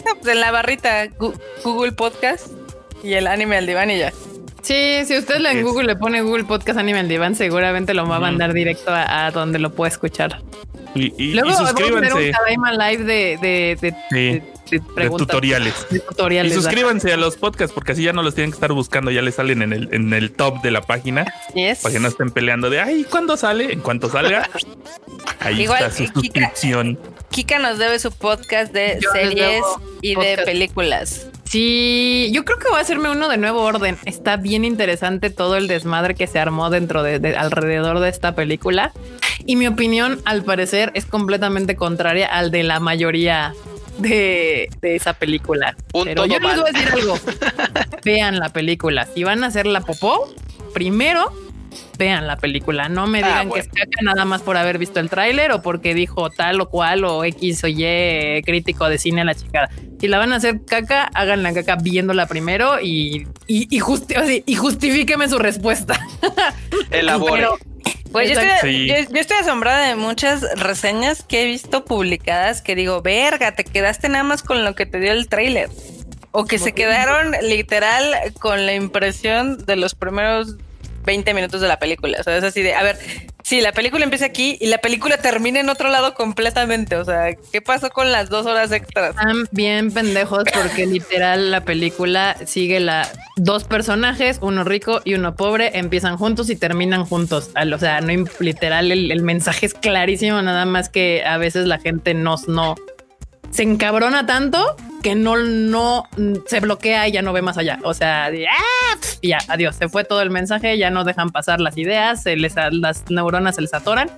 No, 0.05 0.15
pues 0.15 0.27
en 0.33 0.39
la 0.41 0.51
barrita 0.51 1.07
Google 1.63 1.91
Podcast 1.91 2.47
y 3.03 3.13
el 3.13 3.27
anime 3.27 3.57
al 3.57 3.67
diván 3.67 3.91
y 3.91 3.99
ya. 3.99 4.11
Sí, 4.61 5.03
si 5.05 5.17
usted 5.17 5.43
en 5.43 5.63
Google 5.63 5.88
le 5.88 5.95
pone 5.95 6.21
Google 6.21 6.43
Podcast 6.43 6.77
Anime 6.77 6.99
al 6.99 7.07
diván, 7.07 7.35
seguramente 7.35 7.95
lo 7.95 8.07
va 8.07 8.17
a 8.17 8.19
mandar 8.19 8.53
directo 8.53 8.91
a, 8.93 9.31
donde 9.31 9.57
lo 9.57 9.73
puede 9.73 9.91
escuchar. 9.91 10.41
Y, 10.93 11.13
y, 11.17 11.33
Luego 11.33 11.49
y 11.49 11.53
suscríbanse. 11.53 12.09
vamos 12.09 12.23
a 12.25 12.43
hacer 12.43 12.59
un 12.59 12.77
live 12.77 13.03
de, 13.03 13.38
de, 13.41 13.77
de, 13.81 13.95
de, 14.11 14.50
tutoriales. 15.18 15.73
tutoriales. 16.07 16.52
Y 16.52 16.56
suscríbanse 16.56 17.14
a 17.14 17.18
los 17.18 17.38
podcasts 17.38 17.73
porque 17.73 17.93
así 17.93 18.03
ya 18.03 18.14
no 18.14 18.23
los 18.23 18.35
tienen 18.35 18.52
que 18.52 18.56
estar 18.56 18.72
buscando, 18.73 19.11
ya 19.11 19.22
les 19.22 19.35
salen 19.35 19.61
en 19.61 19.73
el, 19.73 19.89
en 19.91 20.14
el 20.14 20.31
top 20.31 20.61
de 20.61 20.72
la 20.72 20.81
página. 20.81 21.26
Para 21.81 21.93
que 21.93 21.99
no 21.99 22.07
estén 22.07 22.31
peleando 22.31 22.69
de, 22.69 22.80
ay, 22.80 23.06
¿cuándo 23.10 23.38
sale? 23.38 23.73
En 23.73 23.81
cuanto 23.81 24.10
salga, 24.10 24.49
ahí 25.39 25.64
está 25.64 25.91
su 25.91 26.07
suscripción. 26.07 26.99
Kika 27.30 27.60
nos 27.60 27.77
debe 27.77 27.98
su 27.99 28.11
podcast 28.11 28.73
de 28.73 28.99
series 29.14 29.64
y 30.02 30.15
de 30.15 30.38
películas. 30.45 31.27
Sí, 31.52 32.31
yo 32.34 32.45
creo 32.45 32.60
que 32.60 32.69
voy 32.69 32.77
a 32.77 32.81
hacerme 32.81 33.10
uno 33.10 33.27
de 33.27 33.35
nuevo 33.35 33.61
orden. 33.61 33.98
Está 34.06 34.38
bien 34.38 34.64
interesante 34.64 35.30
todo 35.30 35.57
el 35.57 35.68
desmadre 35.68 36.15
que 36.15 36.26
se 36.26 36.39
armó 36.39 36.69
dentro 36.69 37.03
de, 37.03 37.35
alrededor 37.35 37.99
de 37.99 38.07
esta 38.07 38.35
película. 38.35 38.93
Y 39.45 39.57
mi 39.57 39.68
opinión, 39.68 40.22
al 40.23 40.45
parecer, 40.45 40.91
es 40.93 41.06
completamente 41.06 41.76
contraria 41.76 42.27
al 42.27 42.52
de 42.52 42.64
la 42.64 42.80
mayoría 42.80 43.53
de, 44.01 44.69
esa 44.81 45.13
película. 45.13 45.75
Pero 46.03 46.25
yo 46.25 46.39
les 46.39 46.59
voy 46.59 46.69
a 46.69 46.71
decir 46.71 46.89
algo. 46.91 47.17
Vean 48.05 48.39
la 48.39 48.49
película. 48.49 49.07
Si 49.13 49.23
van 49.23 49.43
a 49.43 49.47
hacer 49.47 49.65
la 49.65 49.81
popó, 49.81 50.33
primero 50.73 51.31
vean 51.97 52.27
la 52.27 52.35
película. 52.37 52.89
No 52.89 53.07
me 53.07 53.23
ah, 53.23 53.27
digan 53.27 53.51
que 53.51 53.59
es 53.59 53.67
caca 53.67 54.01
nada 54.01 54.25
más 54.25 54.41
por 54.41 54.57
haber 54.57 54.77
visto 54.77 54.99
el 54.99 55.09
tráiler 55.09 55.51
o 55.51 55.61
porque 55.61 55.93
dijo 55.93 56.29
tal 56.29 56.59
o 56.59 56.69
cual 56.69 57.05
o 57.05 57.23
X 57.23 57.63
o 57.63 57.67
Y 57.67 58.41
crítico 58.43 58.89
de 58.89 58.97
cine 58.97 59.21
a 59.21 59.25
la 59.25 59.35
chica. 59.35 59.69
Si 59.99 60.07
la 60.07 60.17
van 60.17 60.33
a 60.33 60.37
hacer 60.37 60.65
caca, 60.65 61.03
hagan 61.13 61.43
la 61.43 61.53
caca 61.53 61.75
viéndola 61.75 62.25
primero 62.25 62.81
y, 62.81 63.27
y, 63.47 63.67
y, 63.69 64.43
y 64.45 64.55
justifíqueme 64.55 65.29
su 65.29 65.37
respuesta. 65.37 65.99
Elabore. 66.91 67.47
Pues 68.11 68.29
yo 68.29 68.39
estoy, 68.39 69.37
asombrada 69.39 69.87
de 69.87 69.95
muchas 69.95 70.41
reseñas 70.59 71.23
que 71.23 71.43
he 71.43 71.45
visto 71.45 71.85
publicadas 71.85 72.61
que 72.61 72.75
digo, 72.75 73.01
verga, 73.01 73.55
te 73.55 73.63
quedaste 73.63 74.09
nada 74.09 74.23
más 74.23 74.43
con 74.43 74.65
lo 74.65 74.75
que 74.75 74.85
te 74.85 74.99
dio 74.99 75.13
el 75.13 75.27
tráiler. 75.27 75.69
O 76.31 76.45
que 76.45 76.59
se 76.59 76.73
quedaron 76.73 77.33
literal 77.41 78.13
con 78.39 78.65
la 78.65 78.73
impresión 78.73 79.65
de 79.65 79.75
los 79.75 79.95
primeros 79.95 80.57
20 81.03 81.33
minutos 81.33 81.61
de 81.61 81.67
la 81.67 81.79
película. 81.79 82.17
O 82.19 82.23
sea, 82.23 82.37
es 82.37 82.43
así 82.43 82.61
de, 82.61 82.73
a 82.73 82.83
ver, 82.83 82.97
si 83.43 83.61
la 83.61 83.71
película 83.71 84.03
empieza 84.03 84.25
aquí 84.25 84.57
y 84.59 84.67
la 84.67 84.77
película 84.77 85.17
termina 85.17 85.59
en 85.59 85.69
otro 85.69 85.89
lado 85.89 86.13
completamente. 86.13 86.95
O 86.95 87.05
sea, 87.05 87.35
¿qué 87.51 87.61
pasó 87.61 87.89
con 87.89 88.11
las 88.11 88.30
dos 88.30 88.45
horas 88.45 88.71
extras? 88.71 89.11
Están 89.11 89.47
bien 89.51 89.91
pendejos 89.91 90.43
porque 90.53 90.85
literal 90.85 91.51
la 91.51 91.61
película 91.61 92.38
sigue 92.45 92.80
la 92.80 93.09
dos 93.38 93.63
personajes, 93.63 94.39
uno 94.41 94.63
rico 94.63 95.01
y 95.03 95.15
uno 95.15 95.35
pobre, 95.35 95.77
empiezan 95.77 96.17
juntos 96.17 96.49
y 96.49 96.55
terminan 96.55 97.05
juntos. 97.05 97.51
O 97.55 97.77
sea, 97.77 98.01
no 98.01 98.25
literal 98.39 98.91
el, 98.91 99.21
mensaje 99.21 99.65
es 99.65 99.73
clarísimo, 99.73 100.41
nada 100.41 100.65
más 100.65 100.89
que 100.89 101.23
a 101.25 101.38
veces 101.38 101.65
la 101.65 101.80
gente 101.80 102.13
no, 102.13 102.35
no 102.47 102.75
se 103.51 103.63
encabrona 103.63 104.25
tanto 104.25 104.75
que 105.01 105.15
no, 105.15 105.38
no 105.38 106.03
se 106.45 106.59
bloquea 106.59 107.07
y 107.07 107.11
ya 107.11 107.21
no 107.21 107.33
ve 107.33 107.41
más 107.41 107.57
allá. 107.57 107.80
O 107.83 107.93
sea, 107.93 108.25
¡ah! 108.27 108.97
ya, 109.21 109.39
adiós, 109.47 109.75
se 109.75 109.89
fue 109.89 110.03
todo 110.03 110.21
el 110.21 110.30
mensaje, 110.30 110.77
ya 110.77 110.89
no 110.91 111.03
dejan 111.03 111.30
pasar 111.30 111.59
las 111.59 111.77
ideas, 111.77 112.23
se 112.23 112.35
les, 112.35 112.55
las 112.71 113.09
neuronas 113.09 113.55
se 113.55 113.61
les 113.61 113.73
atoran. 113.73 114.09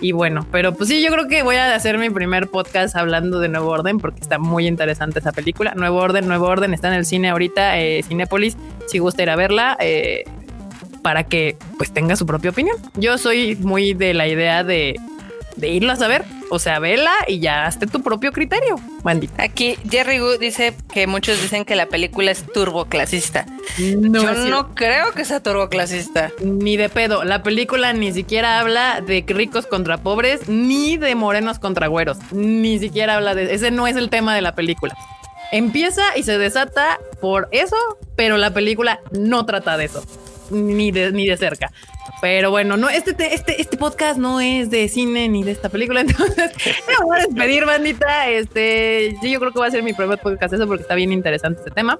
Y 0.00 0.12
bueno, 0.12 0.46
pero 0.50 0.74
pues 0.74 0.88
sí, 0.88 1.02
yo 1.02 1.10
creo 1.10 1.28
que 1.28 1.42
voy 1.42 1.56
a 1.56 1.74
hacer 1.74 1.98
mi 1.98 2.10
primer 2.10 2.48
podcast 2.48 2.94
hablando 2.96 3.38
de 3.38 3.48
Nuevo 3.48 3.70
Orden 3.70 3.98
porque 3.98 4.20
está 4.20 4.38
muy 4.38 4.66
interesante 4.66 5.20
esa 5.20 5.32
película. 5.32 5.72
Nuevo 5.76 5.98
Orden, 5.98 6.26
Nuevo 6.26 6.46
Orden 6.46 6.74
está 6.74 6.88
en 6.88 6.94
el 6.94 7.06
cine 7.06 7.30
ahorita, 7.30 7.78
eh, 7.78 8.02
Cinépolis, 8.02 8.56
si 8.86 8.98
gusta 8.98 9.22
ir 9.22 9.30
a 9.30 9.36
verla. 9.36 9.76
Eh, 9.80 10.24
para 11.00 11.24
que 11.24 11.58
pues 11.76 11.92
tenga 11.92 12.16
su 12.16 12.24
propia 12.24 12.50
opinión. 12.50 12.76
Yo 12.96 13.18
soy 13.18 13.56
muy 13.56 13.92
de 13.92 14.14
la 14.14 14.26
idea 14.26 14.64
de 14.64 14.98
de 15.56 15.68
irlas 15.68 16.02
a 16.02 16.08
ver. 16.08 16.24
O 16.50 16.58
sea, 16.58 16.78
vela 16.78 17.12
y 17.26 17.40
ya 17.40 17.66
hazte 17.66 17.86
tu 17.86 18.02
propio 18.02 18.32
criterio, 18.32 18.76
Wendy. 19.02 19.28
Aquí 19.38 19.76
Jerry 19.90 20.18
Gu 20.18 20.38
dice 20.38 20.74
que 20.92 21.06
muchos 21.06 21.40
dicen 21.40 21.64
que 21.64 21.74
la 21.74 21.86
película 21.86 22.30
es 22.30 22.44
turboclasista. 22.52 23.46
No, 23.96 24.22
Yo 24.22 24.34
no 24.48 24.74
creo 24.74 25.12
que 25.12 25.24
sea 25.24 25.42
turboclasista. 25.42 26.30
Ni 26.42 26.76
de 26.76 26.88
pedo. 26.88 27.24
La 27.24 27.42
película 27.42 27.92
ni 27.92 28.12
siquiera 28.12 28.60
habla 28.60 29.00
de 29.00 29.24
ricos 29.26 29.66
contra 29.66 29.98
pobres, 29.98 30.48
ni 30.48 30.96
de 30.96 31.14
morenos 31.14 31.58
contra 31.58 31.86
güeros. 31.88 32.18
Ni 32.32 32.78
siquiera 32.78 33.16
habla 33.16 33.34
de... 33.34 33.54
Ese 33.54 33.70
no 33.70 33.86
es 33.86 33.96
el 33.96 34.10
tema 34.10 34.34
de 34.34 34.42
la 34.42 34.54
película. 34.54 34.96
Empieza 35.50 36.16
y 36.16 36.22
se 36.22 36.38
desata 36.38 36.98
por 37.20 37.48
eso, 37.52 37.76
pero 38.16 38.36
la 38.36 38.52
película 38.52 39.00
no 39.12 39.46
trata 39.46 39.76
de 39.76 39.84
eso. 39.86 40.04
Ni 40.50 40.90
de, 40.90 41.12
ni 41.12 41.26
de 41.26 41.36
cerca. 41.36 41.70
Pero 42.20 42.50
bueno, 42.50 42.76
no, 42.76 42.88
este, 42.88 43.34
este, 43.34 43.60
este 43.60 43.76
podcast 43.76 44.18
no 44.18 44.40
es 44.40 44.70
de 44.70 44.88
cine 44.88 45.28
ni 45.28 45.42
de 45.42 45.52
esta 45.52 45.68
película. 45.68 46.00
Entonces, 46.02 46.52
me 46.88 47.04
voy 47.04 47.18
a 47.18 47.22
despedir, 47.26 47.66
bandita. 47.66 48.28
Este, 48.28 49.16
yo 49.22 49.40
creo 49.40 49.52
que 49.52 49.58
va 49.58 49.66
a 49.66 49.70
ser 49.70 49.82
mi 49.82 49.92
primer 49.92 50.18
podcast 50.18 50.54
eso 50.54 50.66
porque 50.66 50.82
está 50.82 50.94
bien 50.94 51.12
interesante 51.12 51.60
este 51.60 51.70
tema. 51.70 51.98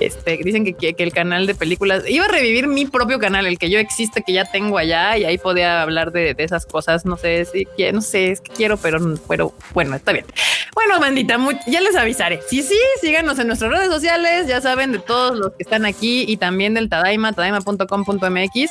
Este, 0.00 0.38
dicen 0.42 0.64
que, 0.64 0.74
que, 0.74 1.02
el 1.02 1.12
canal 1.12 1.46
de 1.46 1.54
películas 1.54 2.02
iba 2.08 2.24
a 2.24 2.28
revivir 2.28 2.66
mi 2.66 2.84
propio 2.84 3.18
canal, 3.18 3.46
el 3.46 3.58
que 3.58 3.70
yo 3.70 3.78
existe, 3.78 4.22
que 4.22 4.32
ya 4.32 4.44
tengo 4.44 4.76
allá, 4.76 5.16
y 5.16 5.24
ahí 5.24 5.38
podía 5.38 5.82
hablar 5.82 6.10
de, 6.10 6.34
esas 6.38 6.66
cosas. 6.66 7.04
No 7.04 7.16
sé 7.16 7.44
si 7.44 7.68
no 7.92 8.00
sé, 8.00 8.32
es 8.32 8.40
que 8.40 8.52
quiero, 8.52 8.76
pero, 8.76 8.98
pero 9.28 9.52
bueno, 9.72 9.94
está 9.94 10.12
bien. 10.12 10.26
Bueno, 10.74 10.98
bandita, 10.98 11.38
ya 11.66 11.80
les 11.80 11.94
avisaré. 11.94 12.40
Sí, 12.48 12.62
sí, 12.62 12.78
síganos 13.00 13.38
en 13.38 13.46
nuestras 13.46 13.70
redes 13.70 13.88
sociales, 13.88 14.48
ya 14.48 14.60
saben 14.60 14.92
de 14.92 14.98
todos 14.98 15.38
los 15.38 15.52
que 15.52 15.62
están 15.62 15.86
aquí 15.86 16.24
y 16.26 16.36
también 16.36 16.74
del 16.74 16.88
Tadaima, 16.88 17.32
tadaima.com.mx. 17.32 18.70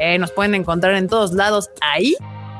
Eh, 0.00 0.18
nos 0.18 0.30
pueden 0.32 0.54
encontrar 0.54 0.94
en 0.94 1.08
todos 1.08 1.32
lados 1.32 1.70
ahí. 1.80 2.14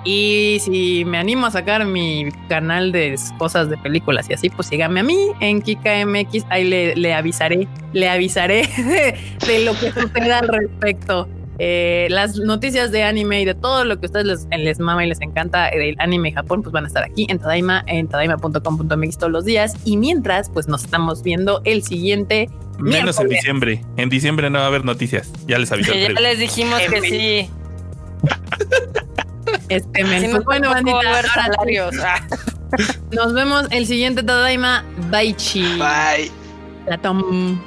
Y 0.05 0.59
si 0.61 1.05
me 1.05 1.19
animo 1.19 1.47
a 1.47 1.51
sacar 1.51 1.85
mi 1.85 2.29
canal 2.49 2.93
de 2.93 3.17
cosas 3.37 3.69
de 3.69 3.77
películas 3.77 4.29
y 4.31 4.35
así, 4.35 4.49
pues 4.51 4.69
síganme 4.69 5.01
a 5.01 5.03
mí 5.03 5.33
en 5.41 5.61
KikaMX. 5.61 6.47
Ahí 6.51 6.65
le, 6.65 7.15
avisaré, 7.15 7.69
le 7.93 8.09
avisaré 8.09 8.63
de, 9.47 9.65
lo 9.65 9.73
que 9.79 9.93
suceda 9.93 10.39
al 10.39 10.49
respecto. 10.49 11.29
Eh, 11.61 12.07
las 12.11 12.37
noticias 12.37 12.93
de 12.93 13.03
anime 13.03 13.43
y 13.43 13.45
de 13.45 13.55
todo 13.55 13.85
lo 13.85 13.99
que 13.99 14.07
a 14.07 14.09
ustedes 14.09 14.27
les, 14.27 14.47
les 14.57 14.79
mama 14.79 15.05
y 15.05 15.09
les 15.09 15.21
encanta 15.21 15.69
del 15.71 15.97
anime 15.99 16.31
Japón, 16.31 16.63
pues 16.63 16.73
van 16.73 16.85
a 16.85 16.87
estar 16.87 17.03
aquí 17.03 17.27
en 17.29 17.41
Tadaima, 17.41 17.83
en 17.89 18.07
tadaima.com.mx 18.07 19.19
todos 19.19 19.33
los 19.33 19.45
días. 19.45 19.75
Y 19.85 19.97
mientras, 19.97 20.51
pues 20.51 20.69
nos 20.69 20.85
estamos 20.85 21.25
viendo 21.25 21.61
el 21.65 21.83
siguiente. 21.83 22.49
Menos 22.79 23.19
en 23.19 23.29
diciembre. 23.29 23.83
En 23.97 24.09
diciembre 24.09 24.51
no 24.51 24.61
va 24.61 24.67
a 24.67 24.69
haber 24.69 24.85
noticias. 24.85 25.33
Ya 25.49 25.59
les 25.59 25.73
avisé. 25.73 26.01
ya 26.15 26.21
les 26.21 26.39
dijimos 26.39 26.81
que 26.83 27.01
sí. 27.01 27.51
Este 29.69 30.05
men. 30.05 30.31
Pues 30.31 30.45
bueno, 30.45 30.71
bandita. 30.71 31.23
Salarios. 31.35 31.95
Nos 33.13 33.33
vemos 33.33 33.67
el 33.71 33.87
siguiente 33.87 34.23
Tadaima. 34.23 34.85
Bye, 35.11 35.35
chi. 35.37 35.63
Bye. 35.79 36.31
La 36.87 36.99
tom. 36.99 37.59